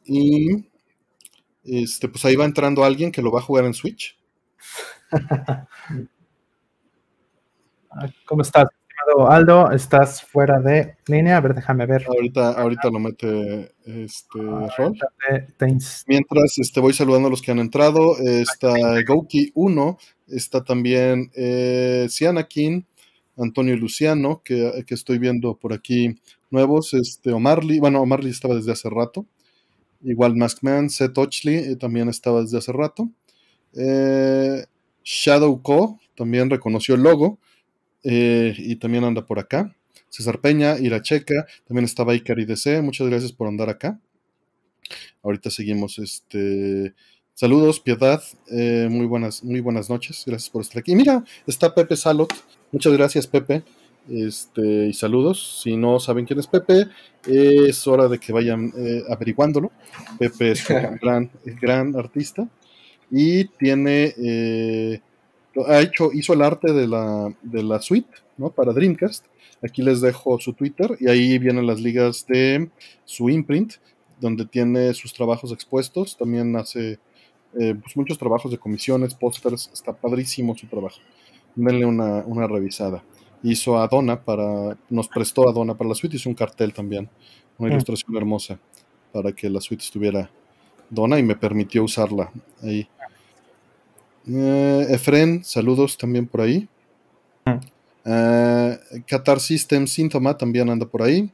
Y 0.04 0.66
este, 1.64 2.08
pues 2.08 2.24
ahí 2.24 2.36
va 2.36 2.44
entrando 2.44 2.84
alguien 2.84 3.10
que 3.10 3.22
lo 3.22 3.32
va 3.32 3.40
a 3.40 3.42
jugar 3.42 3.64
en 3.64 3.74
Switch. 3.74 4.16
¿Cómo 8.26 8.42
estás? 8.42 8.68
Aldo, 9.28 9.70
estás 9.70 10.22
fuera 10.22 10.60
de 10.60 10.96
línea. 11.06 11.36
A 11.36 11.40
ver, 11.40 11.54
déjame 11.54 11.86
ver. 11.86 12.04
Ahorita, 12.06 12.52
ahorita 12.52 12.90
lo 12.90 12.98
mete 12.98 13.72
este 13.84 14.38
Rol. 14.76 14.98
Mientras 16.06 16.58
este, 16.58 16.80
voy 16.80 16.92
saludando 16.92 17.28
a 17.28 17.30
los 17.30 17.40
que 17.40 17.52
han 17.52 17.58
entrado. 17.58 18.16
Está 18.18 18.74
Gouki 19.06 19.52
1, 19.54 19.98
está 20.28 20.64
también 20.64 21.30
eh, 21.34 22.06
Sianakin, 22.08 22.86
Antonio 23.36 23.76
Luciano, 23.76 24.42
que, 24.44 24.84
estoy 24.88 25.18
viendo 25.18 25.56
por 25.56 25.72
aquí 25.72 26.16
nuevos. 26.50 26.92
Este, 26.94 27.32
Omarly, 27.32 27.78
bueno, 27.78 28.00
Omarly 28.02 28.30
estaba 28.30 28.54
desde 28.54 28.72
hace 28.72 28.90
rato. 28.90 29.26
Igual 30.02 30.36
Maskman, 30.36 30.90
Seth 30.90 31.16
Ochley 31.16 31.56
eh, 31.56 31.76
también 31.76 32.08
estaba 32.08 32.42
desde 32.42 32.58
hace 32.58 32.72
rato. 32.72 33.08
Eh, 33.74 34.64
Shadow 35.04 35.62
Co. 35.62 35.98
también 36.16 36.50
reconoció 36.50 36.96
el 36.96 37.02
logo. 37.02 37.38
Eh, 38.02 38.54
y 38.58 38.76
también 38.76 39.04
anda 39.04 39.26
por 39.26 39.38
acá. 39.38 39.74
César 40.08 40.40
Peña, 40.40 40.78
Iracheca, 40.78 41.46
también 41.66 41.84
estaba 41.84 42.14
Icari 42.14 42.44
DC, 42.44 42.80
muchas 42.82 43.08
gracias 43.08 43.32
por 43.32 43.48
andar 43.48 43.68
acá. 43.68 44.00
Ahorita 45.22 45.50
seguimos, 45.50 45.98
este, 45.98 46.94
saludos, 47.34 47.80
piedad, 47.80 48.22
eh, 48.50 48.88
muy 48.90 49.06
buenas, 49.06 49.42
muy 49.42 49.60
buenas 49.60 49.90
noches, 49.90 50.22
gracias 50.26 50.48
por 50.48 50.62
estar 50.62 50.78
aquí. 50.78 50.94
mira, 50.94 51.24
está 51.46 51.74
Pepe 51.74 51.96
Salot, 51.96 52.32
muchas 52.70 52.92
gracias 52.92 53.26
Pepe, 53.26 53.62
este, 54.08 54.86
y 54.86 54.92
saludos. 54.92 55.60
Si 55.62 55.76
no 55.76 55.98
saben 55.98 56.24
quién 56.24 56.38
es 56.38 56.46
Pepe, 56.46 56.86
es 57.26 57.86
hora 57.86 58.08
de 58.08 58.18
que 58.18 58.32
vayan 58.32 58.72
eh, 58.76 59.02
averiguándolo. 59.10 59.72
Pepe 60.18 60.52
es 60.52 60.70
un 60.70 60.76
gran, 61.02 61.30
gran 61.60 61.96
artista 61.96 62.48
y 63.10 63.44
tiene 63.44 64.14
ha 65.66 65.80
hecho, 65.80 66.10
hizo 66.12 66.32
el 66.32 66.42
arte 66.42 66.72
de 66.72 66.86
la, 66.86 67.32
de 67.42 67.62
la 67.62 67.80
suite, 67.80 68.10
¿no? 68.36 68.50
Para 68.50 68.72
Dreamcast. 68.72 69.24
Aquí 69.62 69.82
les 69.82 70.00
dejo 70.00 70.38
su 70.38 70.52
Twitter 70.52 70.96
y 71.00 71.08
ahí 71.08 71.38
vienen 71.38 71.66
las 71.66 71.80
ligas 71.80 72.26
de 72.26 72.70
su 73.04 73.30
imprint, 73.30 73.74
donde 74.20 74.44
tiene 74.44 74.92
sus 74.94 75.12
trabajos 75.14 75.52
expuestos. 75.52 76.16
También 76.16 76.54
hace 76.56 76.98
eh, 77.58 77.74
pues, 77.74 77.96
muchos 77.96 78.18
trabajos 78.18 78.50
de 78.50 78.58
comisiones, 78.58 79.14
pósters. 79.14 79.70
Está 79.72 79.92
padrísimo 79.94 80.56
su 80.56 80.66
trabajo. 80.66 80.98
Denle 81.54 81.86
una, 81.86 82.22
una 82.26 82.46
revisada. 82.46 83.02
Hizo 83.42 83.78
a 83.78 83.88
Donna 83.88 84.22
para, 84.22 84.76
nos 84.90 85.08
prestó 85.08 85.48
a 85.48 85.52
Donna 85.52 85.76
para 85.76 85.88
la 85.88 85.94
suite, 85.94 86.16
hizo 86.16 86.28
un 86.28 86.34
cartel 86.34 86.72
también, 86.72 87.08
una 87.58 87.68
mm. 87.68 87.72
ilustración 87.72 88.16
hermosa 88.16 88.58
para 89.12 89.32
que 89.32 89.48
la 89.48 89.60
suite 89.60 89.84
estuviera 89.84 90.30
Donna 90.90 91.18
y 91.18 91.22
me 91.22 91.36
permitió 91.36 91.84
usarla 91.84 92.30
ahí. 92.62 92.88
Eh, 94.28 94.86
Efren, 94.90 95.44
saludos 95.44 95.96
también 95.96 96.26
por 96.26 96.40
ahí. 96.40 96.68
Mm. 97.44 97.58
Eh, 98.04 98.78
Qatar 99.06 99.40
System 99.40 99.86
Síntoma 99.86 100.36
también 100.36 100.68
anda 100.70 100.86
por 100.86 101.02
ahí. 101.02 101.30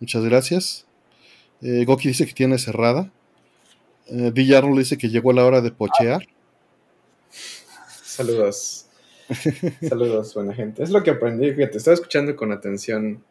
Muchas 0.00 0.24
gracias. 0.24 0.86
Eh, 1.60 1.84
Goki 1.84 2.08
dice 2.08 2.26
que 2.26 2.32
tiene 2.32 2.58
cerrada. 2.58 3.10
Eh, 4.06 4.32
dice 4.32 4.98
que 4.98 5.08
llegó 5.08 5.32
la 5.32 5.44
hora 5.44 5.60
de 5.60 5.70
pochear. 5.70 6.26
Saludos. 8.02 8.86
Saludos, 9.88 10.34
buena 10.34 10.54
gente. 10.54 10.82
Es 10.82 10.90
lo 10.90 11.02
que 11.02 11.10
aprendí, 11.10 11.52
fíjate, 11.52 11.78
estaba 11.78 11.94
escuchando 11.94 12.36
con 12.36 12.52
atención 12.52 13.22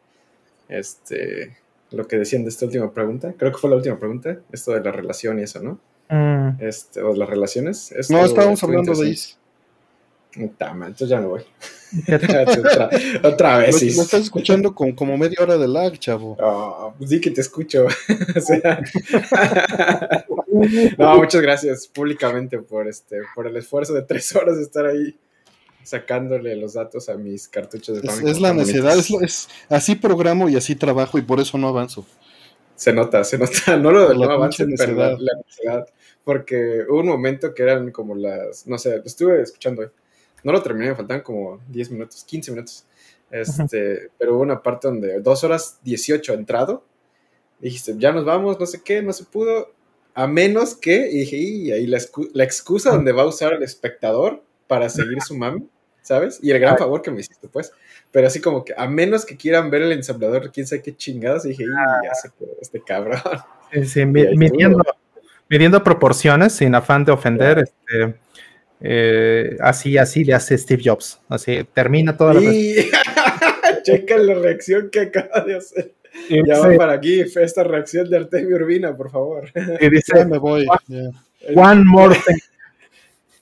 este 0.68 1.56
lo 1.90 2.08
que 2.08 2.16
decían 2.16 2.42
de 2.42 2.48
esta 2.48 2.64
última 2.64 2.92
pregunta. 2.92 3.34
Creo 3.36 3.52
que 3.52 3.58
fue 3.58 3.70
la 3.70 3.76
última 3.76 3.98
pregunta, 3.98 4.38
esto 4.50 4.72
de 4.72 4.80
la 4.80 4.90
relación 4.90 5.38
y 5.38 5.42
eso, 5.42 5.60
¿no? 5.62 5.78
Mm. 6.12 6.60
Este, 6.60 7.00
o 7.00 7.16
las 7.16 7.26
relaciones. 7.26 7.90
no, 8.10 8.22
estábamos 8.22 8.62
hablando 8.62 8.94
de 8.94 9.08
Is. 9.08 9.38
entonces 10.34 11.08
ya 11.08 11.18
me 11.18 11.26
voy. 11.26 11.42
otra, 13.22 13.58
vez. 13.58 13.82
Me, 13.82 13.88
estás 13.88 14.20
escuchando 14.20 14.74
con 14.74 14.92
como 14.92 15.16
media 15.16 15.38
hora 15.40 15.56
de 15.56 15.66
lag, 15.66 15.98
chavo. 15.98 16.36
Oh, 16.42 16.92
pues 16.98 17.08
sí 17.08 17.18
que 17.18 17.30
te 17.30 17.40
escucho. 17.40 17.86
no, 20.98 21.16
muchas 21.16 21.40
gracias 21.40 21.86
públicamente 21.86 22.58
por 22.58 22.86
este, 22.86 23.20
por 23.34 23.46
el 23.46 23.56
esfuerzo 23.56 23.94
de 23.94 24.02
tres 24.02 24.36
horas 24.36 24.56
de 24.56 24.64
estar 24.64 24.84
ahí 24.84 25.16
sacándole 25.82 26.54
los 26.56 26.74
datos 26.74 27.08
a 27.08 27.14
mis 27.14 27.48
cartuchos 27.48 28.02
de 28.02 28.08
Es, 28.08 28.20
es 28.20 28.38
la 28.38 28.52
necesidad, 28.52 28.98
es, 28.98 29.48
así 29.70 29.94
programo 29.94 30.50
y 30.50 30.56
así 30.56 30.74
trabajo 30.74 31.16
y 31.16 31.22
por 31.22 31.40
eso 31.40 31.56
no 31.56 31.68
avanzo. 31.68 32.04
Se 32.76 32.92
nota, 32.92 33.24
se 33.24 33.38
nota, 33.38 33.78
no 33.78 33.90
lo 33.90 34.12
no 34.12 34.30
avanzo, 34.30 34.66
pero 34.76 34.94
la, 34.94 35.12
la 35.12 35.32
necesidad 35.38 35.86
porque 36.24 36.84
hubo 36.88 37.00
un 37.00 37.08
momento 37.08 37.54
que 37.54 37.62
eran 37.62 37.90
como 37.90 38.14
las, 38.14 38.66
no 38.66 38.78
sé, 38.78 38.96
lo 38.96 39.04
estuve 39.04 39.42
escuchando, 39.42 39.90
no 40.44 40.52
lo 40.52 40.62
terminé, 40.62 40.90
me 40.90 40.96
faltaban 40.96 41.22
como 41.22 41.60
10 41.68 41.90
minutos, 41.90 42.24
15 42.24 42.50
minutos, 42.52 42.84
este, 43.30 44.10
pero 44.18 44.34
hubo 44.34 44.42
una 44.42 44.62
parte 44.62 44.88
donde 44.88 45.20
dos 45.20 45.42
horas 45.44 45.78
18 45.82 46.34
entrado, 46.34 46.84
dijiste, 47.60 47.94
ya 47.96 48.12
nos 48.12 48.24
vamos, 48.24 48.58
no 48.58 48.66
sé 48.66 48.82
qué, 48.82 49.02
no 49.02 49.12
se 49.12 49.24
pudo, 49.24 49.72
a 50.14 50.26
menos 50.26 50.74
que, 50.74 51.08
y 51.10 51.18
dije, 51.20 51.36
y 51.36 51.72
ahí 51.72 51.86
la, 51.86 51.98
excusa 52.44 52.90
donde 52.90 53.12
va 53.12 53.22
a 53.22 53.26
usar 53.26 53.54
el 53.54 53.62
espectador 53.62 54.42
para 54.66 54.88
seguir 54.88 55.22
su 55.22 55.36
mami, 55.36 55.66
¿sabes? 56.02 56.38
Y 56.42 56.50
el 56.50 56.58
gran 56.58 56.76
favor 56.76 57.00
que 57.02 57.10
me 57.10 57.20
hiciste, 57.20 57.48
pues. 57.48 57.72
Pero 58.10 58.26
así 58.26 58.40
como 58.40 58.64
que, 58.64 58.74
a 58.76 58.86
menos 58.88 59.24
que 59.24 59.36
quieran 59.36 59.70
ver 59.70 59.82
el 59.82 59.92
ensamblador, 59.92 60.50
quién 60.52 60.66
sabe 60.66 60.82
qué 60.82 60.94
chingadas, 60.94 61.46
y 61.46 61.50
dije, 61.50 61.64
y 61.64 62.06
ya 62.06 62.14
se 62.14 62.30
quedó 62.38 62.52
este 62.60 62.82
cabrón. 62.82 63.20
Sí, 63.72 63.84
sí, 63.86 64.06
midiendo, 64.06 64.82
midiendo, 65.52 65.84
proporciones, 65.84 66.54
sin 66.54 66.74
afán 66.74 67.04
de 67.04 67.12
ofender, 67.12 67.58
este, 67.58 68.14
eh, 68.80 69.56
así, 69.60 69.98
así 69.98 70.24
le 70.24 70.34
hace 70.34 70.58
Steve 70.58 70.82
Jobs. 70.84 71.20
Así, 71.28 71.64
termina 71.72 72.16
toda 72.16 72.34
la... 72.34 72.40
Checa 73.84 74.16
la 74.16 74.34
reacción 74.34 74.90
que 74.90 75.00
acaba 75.00 75.40
de 75.44 75.56
hacer 75.56 75.94
ya 76.46 76.58
va 76.58 76.76
para 76.76 76.92
aquí 76.94 77.20
esta 77.20 77.64
reacción 77.64 78.08
de 78.08 78.16
Artemio 78.18 78.56
Urbina, 78.56 78.96
por 78.96 79.10
favor. 79.10 79.50
Y 79.80 79.90
dice, 79.90 80.24
me 80.24 80.38
voy. 80.38 80.66
One 81.54 81.84
more 81.84 82.14
thing. 82.26 82.38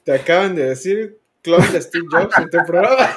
Te 0.05 0.15
acaban 0.15 0.55
de 0.55 0.65
decir 0.71 1.19
clon 1.43 1.61
de 1.73 1.81
Steve 1.81 2.07
Jobs 2.11 2.39
en 2.39 2.51
tu 2.51 2.59
programa. 2.67 2.97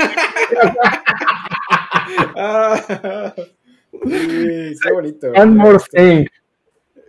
ah, 2.35 3.33
sí, 4.05 4.75
qué 4.81 4.91
bonito. 4.91 5.31
One 5.31 5.51
more 5.51 5.79
thing. 5.91 6.25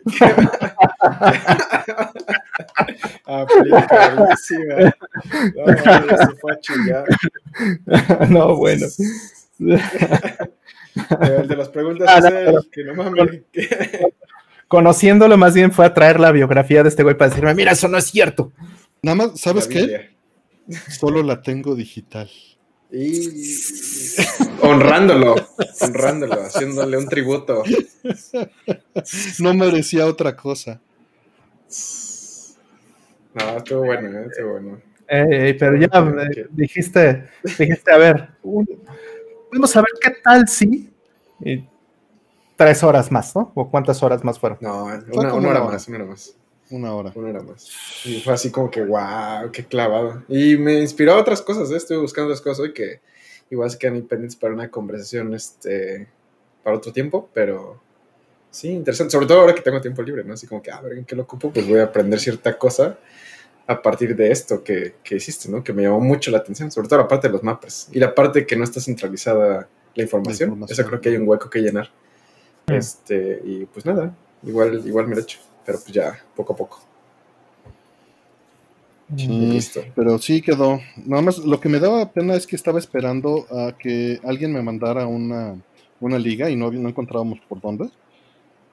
Aplicadísima. 3.25 4.95
No, 5.55 5.65
fue 6.41 6.53
a. 6.53 7.05
No, 8.29 8.57
bueno. 8.57 8.87
El 9.59 11.49
de 11.49 11.57
las 11.57 11.69
preguntas 11.69 12.09
ah, 12.09 12.29
es 12.29 12.69
que 12.71 12.85
no 12.85 12.95
mames. 12.95 13.43
Conociéndolo 14.69 15.37
más 15.37 15.55
bien 15.55 15.73
fue 15.73 15.87
a 15.87 15.95
traer 15.95 16.21
la 16.21 16.33
biografía 16.33 16.83
de 16.83 16.89
este 16.89 17.03
güey 17.03 17.17
para 17.17 17.31
decirme, 17.31 17.55
mira, 17.55 17.73
eso 17.73 17.89
no 17.89 17.99
es 17.99 18.07
cierto. 18.07 18.53
Nada 19.03 19.17
más, 19.17 19.41
¿sabes 19.41 19.69
qué? 19.69 20.11
Solo 20.89 21.23
la 21.23 21.43
tengo 21.43 21.75
digital. 21.75 22.31
Y 22.97 23.45
honrándolo, 24.61 25.35
honrándolo, 25.81 26.43
haciéndole 26.45 26.97
un 26.97 27.09
tributo. 27.09 27.65
No 29.41 29.53
merecía 29.53 30.07
otra 30.07 30.37
cosa. 30.37 30.81
No, 33.35 33.57
estuvo 33.57 33.85
bueno, 33.85 34.21
¿eh? 34.21 34.27
estuvo 34.31 34.53
bueno. 34.53 34.81
pero 35.09 35.77
ya 35.77 35.89
eh, 35.89 36.47
dijiste, 36.51 37.29
dijiste, 37.59 37.93
a 37.93 37.99
ver, 37.99 38.29
vamos 39.53 39.77
a 39.77 39.81
ver 39.81 39.91
qué 40.01 40.11
tal 40.23 40.47
si 40.47 40.89
tres 42.55 42.85
horas 42.85 43.11
más, 43.11 43.35
¿no? 43.35 43.51
¿O 43.57 43.69
cuántas 43.69 44.01
horas 44.05 44.23
más 44.23 44.39
fueron? 44.39 44.59
No, 44.61 44.85
una, 44.85 45.35
hora, 45.35 45.65
más, 45.65 45.89
una 45.89 45.97
hora 45.99 46.07
más. 46.07 46.37
Una 46.71 46.95
hora. 46.95 47.13
Una 47.15 47.29
hora 47.29 47.43
más. 47.43 47.69
Y 48.05 48.21
fue 48.21 48.35
así 48.35 48.51
como 48.51 48.71
que, 48.71 48.83
wow, 48.85 49.51
qué 49.53 49.65
clavado. 49.65 50.23
Y 50.29 50.57
me 50.57 50.81
inspiró 50.81 51.13
a 51.13 51.21
otras 51.21 51.43
cosas, 51.43 51.71
¿eh? 51.71 51.77
estuve 51.77 51.99
buscando 51.99 52.29
otras 52.29 52.41
cosas 52.41 52.61
hoy 52.61 52.73
que 52.73 53.01
igual 53.51 53.71
se 53.71 53.79
quedan 53.79 54.03
pendientes 54.03 54.37
para 54.37 54.55
una 54.55 54.71
conversación 54.71 55.35
este, 55.35 56.09
para 56.63 56.77
otro 56.77 56.93
tiempo, 56.93 57.29
pero 57.33 57.81
sí, 58.51 58.71
interesante. 58.71 59.13
Sobre 59.13 59.27
todo 59.27 59.41
ahora 59.41 59.55
que 59.55 59.61
tengo 59.61 59.81
tiempo 59.81 60.03
libre, 60.03 60.25
¿no? 60.25 60.35
Así 60.35 60.47
como 60.47 60.63
que, 60.63 60.71
a 60.71 60.81
ver, 60.81 60.99
¿en 60.99 61.05
qué 61.05 61.15
lo 61.15 61.23
ocupo? 61.23 61.51
Pues 61.51 61.69
voy 61.69 61.81
a 61.81 61.85
aprender 61.85 62.19
cierta 62.19 62.57
cosa 62.57 62.99
a 63.67 63.81
partir 63.81 64.15
de 64.17 64.31
esto 64.31 64.63
que, 64.63 64.97
que 65.03 65.17
hiciste, 65.17 65.49
¿no? 65.51 65.63
Que 65.63 65.73
me 65.73 65.83
llamó 65.83 66.01
mucho 66.01 66.31
la 66.31 66.39
atención, 66.39 66.71
sobre 66.71 66.89
todo 66.89 67.01
la 67.01 67.09
parte 67.09 67.29
de 67.29 67.33
los 67.33 67.43
mapas 67.43 67.89
y 67.93 67.99
la 67.99 68.15
parte 68.15 68.47
que 68.47 68.57
no 68.57 68.65
está 68.65 68.81
centralizada 68.81 69.69
la 69.95 70.03
información. 70.03 70.65
Eso 70.69 70.85
creo 70.85 71.01
que 71.01 71.11
hay 71.11 71.17
un 71.17 71.29
hueco 71.29 71.49
que 71.49 71.61
llenar. 71.61 71.91
Este, 72.67 73.41
y 73.45 73.67
pues 73.67 73.85
nada, 73.85 74.15
igual, 74.43 74.83
igual 74.87 75.07
me 75.07 75.15
lo 75.15 75.21
he 75.21 75.25
hecho, 75.25 75.39
pero 75.65 75.79
pues 75.79 75.93
ya 75.93 76.19
poco 76.35 76.53
a 76.53 76.57
poco. 76.57 76.81
Sí, 79.17 79.59
pero 79.95 80.19
sí 80.19 80.41
quedó. 80.41 80.81
Nada 81.05 81.23
más 81.23 81.39
lo 81.39 81.61
que 81.61 81.69
me 81.69 81.79
daba 81.79 82.11
pena 82.11 82.35
es 82.35 82.47
que 82.47 82.57
estaba 82.57 82.79
esperando 82.79 83.47
a 83.51 83.77
que 83.77 84.19
alguien 84.25 84.53
me 84.53 84.63
mandara 84.63 85.07
una, 85.07 85.57
una 86.01 86.19
liga 86.19 86.51
y 86.51 86.57
no, 86.57 86.71
no 86.71 86.89
encontrábamos 86.89 87.39
por 87.49 87.61
dónde. 87.61 87.91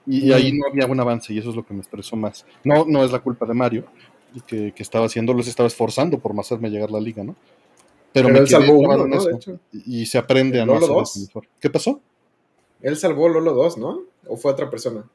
Y, 0.08 0.32
ahí 0.32 0.52
no 0.52 0.68
había 0.68 0.88
un 0.88 1.00
avance 1.00 1.32
y 1.32 1.38
eso 1.38 1.52
es 1.52 1.56
lo 1.56 1.66
que 1.66 1.74
me 1.74 1.82
estresó 1.82 2.16
más. 2.16 2.46
No, 2.64 2.86
no 2.88 3.04
es 3.04 3.12
la 3.12 3.20
culpa 3.20 3.46
de 3.46 3.54
Mario, 3.54 3.86
que, 4.48 4.72
que 4.74 4.84
estaba 4.84 5.06
haciendo, 5.06 5.34
los 5.34 5.48
estaba 5.48 5.68
esforzando 5.68 6.18
por 6.18 6.38
hacerme 6.40 6.70
llegar 6.70 6.90
la 6.90 7.00
liga, 7.00 7.24
¿no? 7.24 7.36
Pero, 8.14 8.30
me 8.30 8.40
él 8.40 8.48
salvó 8.48 8.74
uno, 8.74 9.08
¿no? 9.08 9.18
Y, 9.72 10.06
se 10.06 10.18
aprende 10.18 10.60
a 10.60 10.66
no 10.66 10.76
hacer 10.76 11.22
mejor. 11.22 11.48
¿Qué 11.60 11.70
pasó? 11.70 12.02
Él 12.82 12.98
salvó 12.98 13.30
Lolo 13.30 13.54
2, 13.54 13.78
¿no? 13.78 14.02
¿O 14.28 14.38
fue 14.38 14.52
otra 14.52 14.70
persona? 14.70 15.06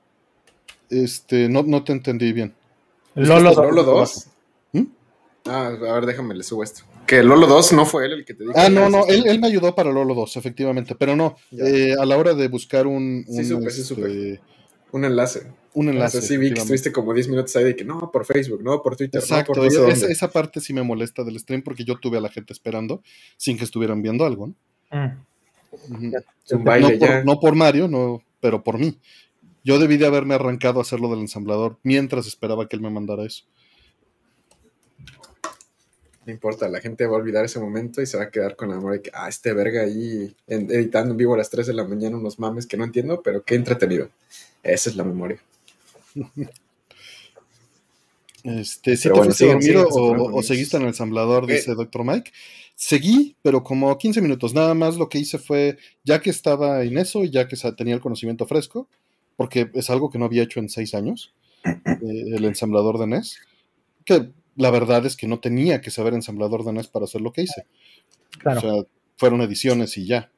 Este, 0.91 1.49
no, 1.49 1.63
no 1.63 1.85
te 1.85 1.93
entendí 1.93 2.33
bien. 2.33 2.55
Lolo, 3.15 3.53
Lolo 3.55 3.83
2. 3.83 4.27
¿Mm? 4.73 4.83
Ah, 5.47 5.67
a 5.67 5.93
ver, 5.95 6.07
déjame, 6.07 6.35
le 6.35 6.43
subo 6.43 6.63
esto. 6.63 6.83
Que 7.07 7.23
Lolo 7.23 7.47
2 7.47 7.73
no 7.73 7.87
fue 7.87 8.07
él 8.07 8.13
el 8.13 8.25
que 8.25 8.35
te 8.35 8.45
dijo. 8.45 8.55
Ah, 8.57 8.69
no, 8.69 8.91
no, 8.91 9.07
él, 9.07 9.27
él, 9.27 9.41
me 9.41 9.47
ayudó 9.47 9.75
para 9.75 9.93
Lolo 9.93 10.15
2, 10.15 10.37
efectivamente, 10.37 10.95
pero 10.95 11.17
no, 11.17 11.37
eh, 11.53 11.95
a 11.99 12.05
la 12.05 12.17
hora 12.17 12.35
de 12.35 12.49
buscar 12.49 12.87
un... 12.87 13.25
un 13.27 13.37
sí, 13.37 13.45
supe, 13.45 13.71
sí, 13.71 13.83
supe. 13.83 14.33
Este, 14.33 14.41
un 14.93 15.05
enlace. 15.05 15.47
Un 15.75 15.89
enlace. 15.89 16.23
sí 16.23 16.37
vi 16.37 16.53
que 16.53 16.61
estuviste 16.61 16.91
como 16.91 17.13
10 17.13 17.29
minutos 17.29 17.55
ahí 17.57 17.65
de 17.65 17.77
que 17.77 17.85
no, 17.85 18.11
por 18.11 18.25
Facebook, 18.25 18.63
no, 18.63 18.83
por 18.83 18.97
Twitter. 18.97 19.21
Exacto, 19.21 19.53
no, 19.55 19.63
por 19.63 19.91
esa, 19.91 20.07
esa, 20.09 20.31
parte 20.31 20.61
sí 20.61 20.73
me 20.73 20.83
molesta 20.83 21.23
del 21.23 21.39
stream 21.39 21.63
porque 21.63 21.85
yo 21.85 21.99
tuve 21.99 22.19
a 22.19 22.21
la 22.21 22.29
gente 22.29 22.53
esperando 22.53 23.03
sin 23.37 23.59
que 23.59 23.65
estuvieran 23.65 24.03
viendo 24.03 24.25
algo. 24.25 24.49
¿no? 24.49 24.55
Mm. 24.91 26.15
Un 26.53 26.65
baile 26.65 26.99
no, 26.99 26.99
Por, 26.99 27.25
no 27.25 27.41
por 27.41 27.55
Mario, 27.55 27.89
no, 27.89 28.23
pero 28.41 28.63
por 28.63 28.79
mí. 28.79 28.99
Yo 29.67 29.81
debí 29.81 29.97
de 29.97 30.07
haberme 30.07 30.37
arrancado 30.37 30.79
a 30.79 30.83
hacerlo 30.83 31.11
del 31.11 31.19
ensamblador 31.19 31.77
mientras 31.83 32.29
esperaba 32.29 32.69
que 32.69 32.77
él 32.77 32.83
me 32.83 32.89
mandara 32.89 33.25
eso. 33.25 33.43
No 36.25 36.33
importa, 36.33 36.69
la 36.69 36.81
gente 36.81 37.05
va 37.05 37.17
a 37.17 37.19
olvidar 37.19 37.45
ese 37.45 37.59
momento 37.59 38.01
y 38.01 38.07
se 38.07 38.17
va 38.17 38.23
a 38.23 38.31
quedar 38.31 38.55
con 38.55 38.69
la 38.69 38.77
memoria 38.77 38.99
de 38.99 39.03
que, 39.03 39.11
ah, 39.13 39.29
este 39.29 39.53
verga 39.55 39.83
ahí 39.83 40.33
editando 40.47 41.11
en 41.11 41.17
vivo 41.17 41.35
a 41.35 41.39
las 41.39 41.51
3 41.51 41.67
de 41.67 41.73
la 41.73 41.83
mañana 41.83 42.17
unos 42.17 42.39
mames 42.39 42.65
que 42.65 42.77
no 42.77 42.85
entiendo, 42.85 43.21
pero 43.25 43.43
qué 43.43 43.57
entretenido. 43.57 44.09
Esa 44.63 44.89
es 44.89 44.95
la 44.95 45.03
memoria. 45.03 45.43
Este, 48.45 48.97
¿Sí 48.97 49.09
te 49.09 49.15
fuiste 49.17 49.47
dormido 49.47 49.89
o, 49.91 50.43
seguiste 50.45 50.77
en 50.77 50.85
el 50.85 50.89
ensamblador? 50.91 51.45
Dice 51.45 51.75
Doctor 51.75 52.05
Mike. 52.05 52.31
Seguí, 52.77 53.35
pero 53.43 53.65
como 53.65 53.99
15 53.99 54.23
minutos. 54.23 54.55
Nada 54.55 54.75
más 54.75 54.97
lo 54.97 55.09
que 55.09 55.19
hice 55.19 55.39
fue, 55.39 55.77
ya 56.05 56.21
que 56.21 56.31
estaba 56.31 56.85
en 56.85 56.99
eso 56.99 57.25
y 57.25 57.31
ya 57.31 57.49
que 57.49 57.57
tenía 57.77 57.95
el 57.97 58.01
conocimiento 58.01 58.47
fresco, 58.47 58.89
porque 59.37 59.71
es 59.75 59.91
algo 59.91 60.11
que 60.11 60.19
no 60.19 60.25
había 60.25 60.43
hecho 60.43 60.61
en 60.61 60.69
6 60.69 60.95
años, 60.95 61.35
eh, 61.65 61.75
el 62.03 62.45
ensamblador 62.45 62.99
de 62.99 63.07
NES, 63.07 63.39
que 64.05 64.31
la 64.57 64.71
verdad 64.71 65.05
es 65.07 65.17
que 65.17 65.29
no 65.29 65.41
tenía 65.41 65.81
que 65.81 65.91
saber 65.91 66.15
ensamblador 66.15 66.65
de 66.65 66.73
NES 66.73 66.89
para 66.89 67.05
hacer 67.05 67.21
lo 67.21 67.33
que 67.33 67.43
hice. 67.43 67.67
O 68.45 68.61
sea, 68.61 68.73
fueron 69.17 69.41
ediciones 69.41 69.97
y 69.97 70.07
ya. 70.07 70.31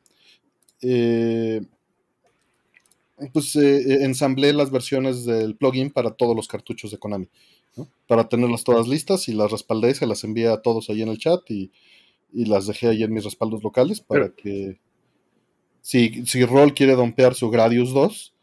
Eh, 0.82 1.60
pues 3.32 3.56
eh, 3.56 3.78
eh, 3.78 4.04
ensamblé 4.04 4.52
las 4.52 4.70
versiones 4.70 5.24
del 5.24 5.56
plugin 5.56 5.90
para 5.90 6.12
todos 6.12 6.36
los 6.36 6.46
cartuchos 6.46 6.90
de 6.90 6.98
Konami, 6.98 7.28
para 8.06 8.28
tenerlas 8.28 8.64
todas 8.64 8.86
listas 8.86 9.28
y 9.28 9.32
las 9.32 9.50
respaldé, 9.50 9.94
se 9.94 10.06
las 10.06 10.22
envié 10.24 10.48
a 10.48 10.62
todos 10.62 10.88
ahí 10.88 11.02
en 11.02 11.08
el 11.08 11.18
chat 11.18 11.40
y, 11.50 11.70
las 12.30 12.66
dejé 12.66 12.88
ahí 12.88 13.02
en 13.02 13.12
mis 13.12 13.24
respaldos 13.24 13.62
locales 13.62 14.00
para 14.00 14.28
que 14.28 14.78
si, 15.80 16.26
si 16.26 16.44
Roll 16.44 16.74
quiere 16.74 16.92
dompear 16.92 17.34
su 17.34 17.48
Gradius 17.48 17.94
2, 17.94 18.34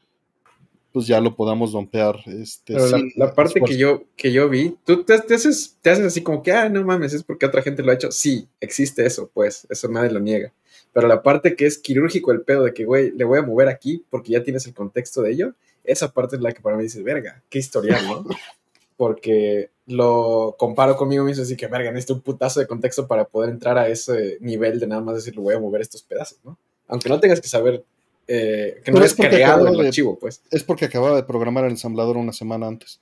pues 0.95 1.07
ya 1.07 1.19
lo 1.19 1.35
podamos 1.35 1.73
dompear. 1.73 2.21
Este, 2.25 2.73
la, 3.17 3.35
parte 3.35 3.59
que 3.59 3.75
yo, 3.75 4.05
que 4.15 4.31
yo 4.31 4.47
vi, 4.47 4.77
tú 4.85 5.03
te, 5.03 5.13
haces, 5.13 5.77
te 5.81 5.89
haces 5.89 6.05
así 6.05 6.23
como 6.23 6.41
que, 6.41 6.53
ah, 6.53 6.69
no 6.69 6.85
mames, 6.85 7.11
es 7.11 7.21
porque 7.21 7.45
otra 7.45 7.61
gente 7.61 7.83
lo 7.83 7.91
ha 7.91 7.95
hecho. 7.95 8.13
Sí, 8.13 8.47
existe 8.61 9.05
eso, 9.05 9.29
pues, 9.33 9.67
eso 9.69 9.89
nadie 9.89 10.09
lo 10.09 10.21
niega. 10.21 10.53
Pero 10.93 11.09
la 11.09 11.21
parte 11.21 11.57
que 11.57 11.65
es 11.65 11.79
quirúrgico 11.79 12.31
el 12.31 12.43
pedo 12.43 12.63
de 12.63 12.73
que, 12.73 12.85
güey, 12.85 13.11
le 13.11 13.25
voy 13.25 13.39
a 13.39 13.41
mover 13.41 13.67
aquí 13.67 14.05
porque 14.09 14.31
ya 14.31 14.41
tienes 14.41 14.67
el 14.67 14.73
contexto 14.73 15.21
de 15.21 15.31
ello, 15.31 15.53
esa 15.83 16.13
parte 16.13 16.37
es 16.37 16.41
la 16.41 16.53
que 16.53 16.61
para 16.61 16.77
mí 16.77 16.83
dice, 16.83 17.03
verga, 17.03 17.43
qué 17.49 17.59
historial, 17.59 18.01
¿no? 18.07 18.23
Porque 18.95 19.71
lo 19.87 20.55
comparo 20.57 20.95
conmigo 20.95 21.25
mismo, 21.25 21.43
así 21.43 21.57
que, 21.57 21.67
verga, 21.67 21.91
necesito 21.91 22.13
un 22.13 22.21
putazo 22.21 22.61
de 22.61 22.67
contexto 22.67 23.05
para 23.05 23.25
poder 23.25 23.49
entrar 23.49 23.77
a 23.77 23.89
ese 23.89 24.37
nivel 24.39 24.79
de 24.79 24.87
nada 24.87 25.01
más 25.01 25.15
decir, 25.15 25.35
le 25.35 25.41
voy 25.41 25.55
a 25.55 25.59
mover 25.59 25.81
estos 25.81 26.03
pedazos, 26.03 26.39
¿no? 26.45 26.57
Aunque 26.87 27.09
no 27.09 27.19
tengas 27.19 27.41
que 27.41 27.49
saber 27.49 27.83
eh, 28.27 28.81
que 28.83 28.91
no 28.91 29.03
es 29.03 29.13
creado 29.13 29.67
el 29.67 29.87
archivo, 29.87 30.17
pues. 30.19 30.41
Es 30.51 30.63
porque 30.63 30.85
acababa 30.85 31.15
de 31.15 31.23
programar 31.23 31.65
el 31.65 31.71
ensamblador 31.71 32.17
una 32.17 32.33
semana 32.33 32.67
antes. 32.67 32.99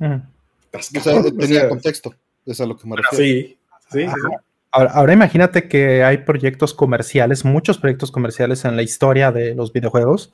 O 0.00 1.00
sea, 1.00 1.22
tenía 1.38 1.68
contexto, 1.68 2.14
es 2.44 2.60
a 2.60 2.66
lo 2.66 2.76
que 2.76 2.88
me 2.88 2.96
refiero. 2.96 3.24
Sí, 3.24 3.58
sí, 3.90 4.06
sí. 4.06 4.12
Ahora, 4.76 5.12
imagínate 5.12 5.68
que 5.68 6.02
hay 6.02 6.18
proyectos 6.18 6.74
comerciales, 6.74 7.44
muchos 7.44 7.78
proyectos 7.78 8.10
comerciales 8.10 8.64
en 8.64 8.74
la 8.74 8.82
historia 8.82 9.30
de 9.30 9.54
los 9.54 9.72
videojuegos, 9.72 10.32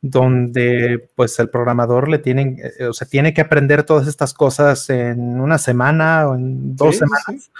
donde 0.00 1.10
pues 1.16 1.36
el 1.40 1.50
programador 1.50 2.08
le 2.08 2.18
tienen, 2.18 2.60
eh, 2.78 2.86
o 2.86 2.92
sea, 2.92 3.08
tiene 3.08 3.34
que 3.34 3.40
aprender 3.40 3.82
todas 3.82 4.06
estas 4.06 4.32
cosas 4.32 4.88
en 4.90 5.40
una 5.40 5.58
semana 5.58 6.28
o 6.28 6.36
en 6.36 6.76
dos 6.76 6.98
semanas. 6.98 7.50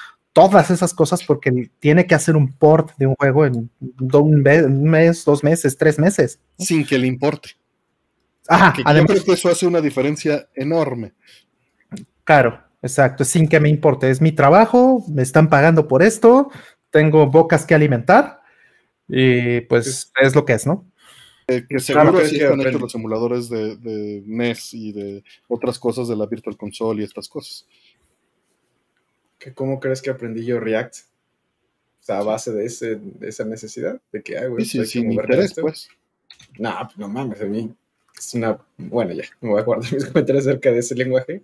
Todas 0.40 0.70
esas 0.70 0.94
cosas 0.94 1.22
porque 1.22 1.70
tiene 1.80 2.06
que 2.06 2.14
hacer 2.14 2.34
un 2.34 2.50
port 2.50 2.96
de 2.96 3.06
un 3.06 3.14
juego 3.14 3.44
en 3.44 3.70
un 3.78 4.42
mes, 4.90 5.24
dos 5.24 5.44
meses, 5.44 5.76
tres 5.76 5.98
meses. 5.98 6.40
Sin 6.58 6.86
que 6.86 6.96
le 6.96 7.06
importe. 7.06 7.50
Ajá, 8.48 8.74
además, 8.86 9.10
yo 9.10 9.14
creo 9.16 9.24
que 9.26 9.32
eso 9.32 9.50
hace 9.50 9.66
una 9.66 9.82
diferencia 9.82 10.48
enorme. 10.54 11.12
Claro, 12.24 12.58
exacto, 12.80 13.22
sin 13.24 13.48
que 13.48 13.60
me 13.60 13.68
importe. 13.68 14.08
Es 14.08 14.22
mi 14.22 14.32
trabajo, 14.32 15.04
me 15.08 15.20
están 15.20 15.50
pagando 15.50 15.86
por 15.86 16.02
esto, 16.02 16.50
tengo 16.90 17.26
bocas 17.26 17.66
que 17.66 17.74
alimentar 17.74 18.40
y 19.08 19.60
pues 19.62 20.10
es 20.22 20.34
lo 20.34 20.46
que 20.46 20.54
es, 20.54 20.66
¿no? 20.66 20.90
que 21.68 21.80
seguro 21.80 22.18
que 22.18 22.28
sí 22.28 22.36
están 22.36 22.60
hechos 22.60 22.80
los 22.80 22.94
emuladores 22.94 23.48
de, 23.48 24.22
NES 24.24 24.74
y 24.74 24.92
de 24.92 25.24
otras 25.48 25.78
cosas 25.78 26.08
de 26.08 26.16
la 26.16 26.26
Virtual 26.26 26.56
Console 26.56 27.02
y 27.02 27.04
estas 27.04 27.28
cosas. 27.28 27.66
¿Cómo 29.54 29.80
crees 29.80 30.02
que 30.02 30.10
aprendí 30.10 30.44
yo 30.44 30.60
React? 30.60 30.94
O 30.94 32.02
sea, 32.02 32.18
a 32.18 32.22
base 32.22 32.52
de, 32.52 32.64
ese, 32.64 33.00
esa 33.20 33.44
necesidad 33.44 34.00
de 34.12 34.22
que, 34.22 34.38
ay, 34.38 34.48
güey, 34.48 34.64
sí, 34.64 34.78
sí, 34.84 35.00
sin 35.00 35.12
interés, 35.12 35.54
pues. 35.60 35.88
No, 36.58 36.76
pues 36.84 36.98
no 36.98 37.08
mames, 37.08 37.40
a 37.40 37.44
mí 37.44 37.74
es 38.20 38.34
una... 38.34 38.58
Bueno, 38.76 39.12
ya, 39.12 39.24
me 39.40 39.50
voy 39.50 39.60
a 39.60 39.64
guardar 39.64 39.92
mis 39.92 40.06
comentarios 40.06 40.46
acerca 40.46 40.70
de 40.70 40.78
ese 40.78 40.94
lenguaje. 40.94 41.42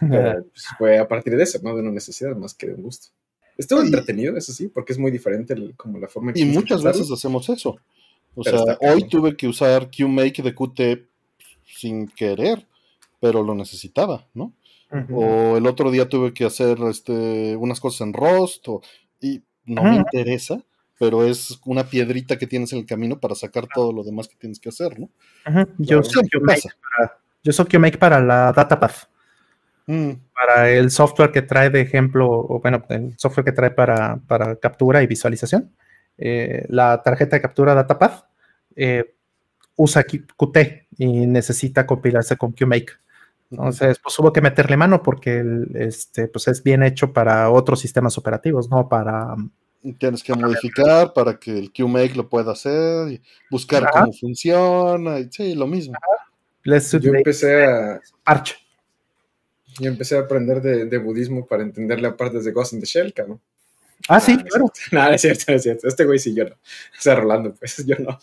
Pero 0.00 0.44
pues, 0.50 0.64
fue 0.78 0.98
a 0.98 1.06
partir 1.06 1.36
de 1.36 1.42
eso, 1.42 1.58
no 1.62 1.74
de 1.74 1.82
una 1.82 1.90
necesidad 1.90 2.34
más 2.36 2.54
que 2.54 2.68
de 2.68 2.74
un 2.74 2.82
gusto. 2.82 3.08
Estuvo 3.58 3.80
entretenido, 3.80 4.36
eso 4.36 4.52
sí, 4.52 4.68
porque 4.68 4.92
es 4.92 4.98
muy 4.98 5.10
diferente 5.10 5.54
como 5.76 5.98
la 5.98 6.08
forma 6.08 6.30
en 6.30 6.34
que... 6.34 6.40
Y 6.40 6.44
muchas 6.44 6.82
veces 6.82 7.10
hacemos 7.10 7.48
eso. 7.48 7.78
O 8.34 8.44
sea, 8.44 8.60
hoy 8.80 9.08
tuve 9.08 9.34
que 9.34 9.48
usar 9.48 9.90
QMake 9.90 10.42
de 10.42 10.54
Qt 10.54 11.08
sin 11.64 12.06
querer, 12.06 12.66
pero 13.18 13.42
lo 13.42 13.54
necesitaba, 13.54 14.26
¿no? 14.34 14.52
O 15.12 15.56
el 15.56 15.66
otro 15.66 15.90
día 15.90 16.08
tuve 16.08 16.32
que 16.32 16.44
hacer 16.44 16.78
este, 16.88 17.56
unas 17.56 17.80
cosas 17.80 18.02
en 18.02 18.12
Rust, 18.12 18.66
y 19.20 19.42
no 19.64 19.82
me 19.82 19.96
interesa, 19.96 20.62
pero 20.98 21.24
es 21.24 21.58
una 21.64 21.84
piedrita 21.84 22.38
que 22.38 22.46
tienes 22.46 22.72
en 22.72 22.80
el 22.80 22.86
camino 22.86 23.18
para 23.18 23.34
sacar 23.34 23.66
todo 23.72 23.92
lo 23.92 24.04
demás 24.04 24.28
que 24.28 24.36
tienes 24.36 24.60
que 24.60 24.68
hacer, 24.68 24.98
¿no? 24.98 25.10
Yo, 25.78 26.00
uso 26.00 26.22
QMake 26.22 27.98
para, 27.98 28.18
yo 28.20 28.26
la 28.26 28.52
DataPath. 28.52 29.08
Mm. 29.86 30.12
Para 30.34 30.70
el 30.70 30.90
software 30.90 31.30
que 31.30 31.42
trae 31.42 31.70
de 31.70 31.80
ejemplo, 31.80 32.28
o 32.28 32.60
bueno, 32.60 32.84
el 32.88 33.16
software 33.18 33.44
que 33.44 33.52
trae 33.52 33.70
para, 33.70 34.16
para 34.26 34.56
captura 34.56 35.02
y 35.02 35.06
visualización. 35.06 35.72
Eh, 36.18 36.64
la 36.70 37.02
tarjeta 37.02 37.36
de 37.36 37.42
captura 37.42 37.74
DataPath 37.74 38.24
eh, 38.74 39.14
usa 39.76 40.02
Qt 40.02 40.88
y 40.98 41.26
necesita 41.26 41.86
compilarse 41.86 42.36
con 42.36 42.52
QMake. 42.52 42.98
Entonces, 43.50 43.98
pues 44.02 44.18
hubo 44.18 44.32
que 44.32 44.40
meterle 44.40 44.76
mano 44.76 45.02
porque 45.02 45.44
este, 45.74 46.28
pues 46.28 46.48
es 46.48 46.62
bien 46.62 46.82
hecho 46.82 47.12
para 47.12 47.50
otros 47.50 47.80
sistemas 47.80 48.18
operativos, 48.18 48.68
no 48.70 48.88
para... 48.88 49.34
Tienes 49.98 50.24
que 50.24 50.34
modificar 50.34 51.12
para 51.12 51.38
que 51.38 51.56
el 51.56 51.72
QMake 51.72 52.16
lo 52.16 52.28
pueda 52.28 52.52
hacer, 52.52 53.08
y 53.08 53.22
buscar 53.50 53.88
cómo 53.92 54.12
funciona, 54.12 55.20
y, 55.20 55.30
sí, 55.30 55.54
lo 55.54 55.68
mismo. 55.68 55.94
Yo 56.64 57.14
empecé 57.14 57.64
a... 57.64 58.00
Yo 59.78 59.88
empecé 59.88 60.16
a 60.16 60.20
aprender 60.20 60.60
de, 60.60 60.98
budismo 60.98 61.46
para 61.46 61.62
entender 61.62 62.00
la 62.00 62.16
parte 62.16 62.40
de 62.40 62.50
Ghost 62.50 62.72
in 62.72 62.80
the 62.80 62.86
Shell, 62.86 63.14
¿no? 63.28 63.40
Ah, 64.08 64.20
sí, 64.20 64.36
claro. 64.36 64.72
No, 64.92 65.08
es 65.10 65.20
cierto, 65.20 65.52
es 65.52 65.62
cierto. 65.62 65.88
Este 65.88 66.04
güey 66.04 66.18
sí, 66.18 66.34
yo 66.34 66.44
no. 66.44 66.54
O 66.98 67.00
sea, 67.00 67.14
Rolando, 67.14 67.54
pues 67.54 67.84
yo 67.86 67.96
no. 67.98 68.18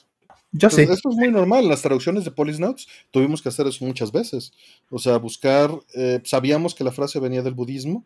Yo 0.53 0.69
sé. 0.69 0.83
Esto 0.83 1.09
es 1.09 1.15
muy 1.15 1.31
normal. 1.31 1.63
En 1.63 1.69
las 1.69 1.81
traducciones 1.81 2.23
de 2.23 2.31
Police 2.31 2.59
Notes 2.59 2.87
tuvimos 3.11 3.41
que 3.41 3.49
hacer 3.49 3.67
eso 3.67 3.83
muchas 3.85 4.11
veces. 4.11 4.53
O 4.89 4.99
sea, 4.99 5.17
buscar, 5.17 5.71
eh, 5.95 6.21
sabíamos 6.23 6.75
que 6.75 6.83
la 6.83 6.91
frase 6.91 7.19
venía 7.19 7.41
del 7.41 7.55
budismo, 7.55 8.05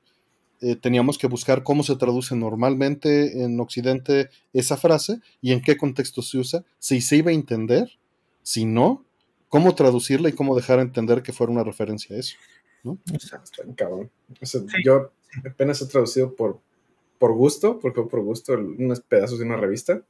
eh, 0.61 0.75
teníamos 0.75 1.17
que 1.17 1.27
buscar 1.27 1.63
cómo 1.63 1.83
se 1.83 1.97
traduce 1.97 2.35
normalmente 2.35 3.43
en 3.43 3.59
Occidente 3.59 4.29
esa 4.53 4.77
frase 4.77 5.19
y 5.41 5.51
en 5.51 5.61
qué 5.61 5.77
contexto 5.77 6.21
se 6.21 6.39
usa, 6.39 6.65
si 6.79 7.01
se 7.01 7.17
iba 7.17 7.31
a 7.31 7.35
entender, 7.35 7.91
si 8.41 8.65
no, 8.65 9.05
cómo 9.49 9.75
traducirla 9.75 10.29
y 10.29 10.33
cómo 10.33 10.55
dejar 10.55 10.79
entender 10.79 11.21
que 11.21 11.33
fuera 11.33 11.51
una 11.51 11.63
referencia 11.63 12.15
a 12.15 12.19
eso. 12.19 12.37
¿no? 12.83 12.97
Exacto, 13.13 13.63
cabrón. 13.75 14.09
Yo 14.83 15.11
apenas 15.45 15.81
he 15.81 15.85
traducido 15.85 16.33
por, 16.33 16.59
por 17.19 17.33
gusto, 17.33 17.77
porque 17.79 18.01
por 18.01 18.21
gusto 18.21 18.53
unos 18.53 19.01
pedazos 19.01 19.39
de 19.39 19.45
una 19.45 19.57
revista 19.57 20.01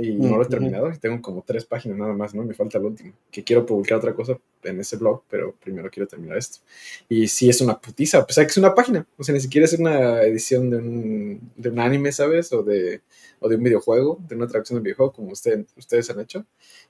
y 0.00 0.12
no 0.12 0.36
lo 0.36 0.42
he 0.44 0.46
terminado. 0.46 0.90
Y 0.92 0.98
tengo 0.98 1.20
como 1.20 1.42
tres 1.42 1.64
páginas 1.64 1.98
nada 1.98 2.12
más, 2.12 2.32
¿no? 2.32 2.44
Me 2.44 2.54
falta 2.54 2.78
el 2.78 2.84
último. 2.84 3.12
Que 3.30 3.42
quiero 3.42 3.66
publicar 3.66 3.98
otra 3.98 4.14
cosa 4.14 4.38
en 4.62 4.80
ese 4.80 4.96
blog, 4.96 5.22
pero 5.28 5.54
primero 5.60 5.90
quiero 5.90 6.06
terminar 6.06 6.38
esto. 6.38 6.60
Y 7.08 7.26
sí 7.26 7.48
es 7.48 7.60
una 7.60 7.80
putiza, 7.80 8.18
a 8.18 8.26
pesar 8.26 8.46
que 8.46 8.52
es 8.52 8.56
una 8.58 8.74
página. 8.74 9.04
O 9.16 9.24
sea, 9.24 9.34
ni 9.34 9.40
siquiera 9.40 9.64
es 9.64 9.72
una 9.72 10.22
edición 10.22 10.70
de 10.70 10.76
un, 10.76 11.50
de 11.56 11.68
un 11.68 11.80
anime, 11.80 12.12
¿sabes? 12.12 12.52
O 12.52 12.62
de, 12.62 13.00
o 13.40 13.48
de 13.48 13.56
un 13.56 13.62
videojuego, 13.64 14.20
de 14.28 14.36
una 14.36 14.46
traducción 14.46 14.78
de 14.78 14.84
videojuego, 14.84 15.12
como 15.12 15.32
usted, 15.32 15.66
ustedes 15.76 16.08
han 16.10 16.20
hecho. 16.20 16.46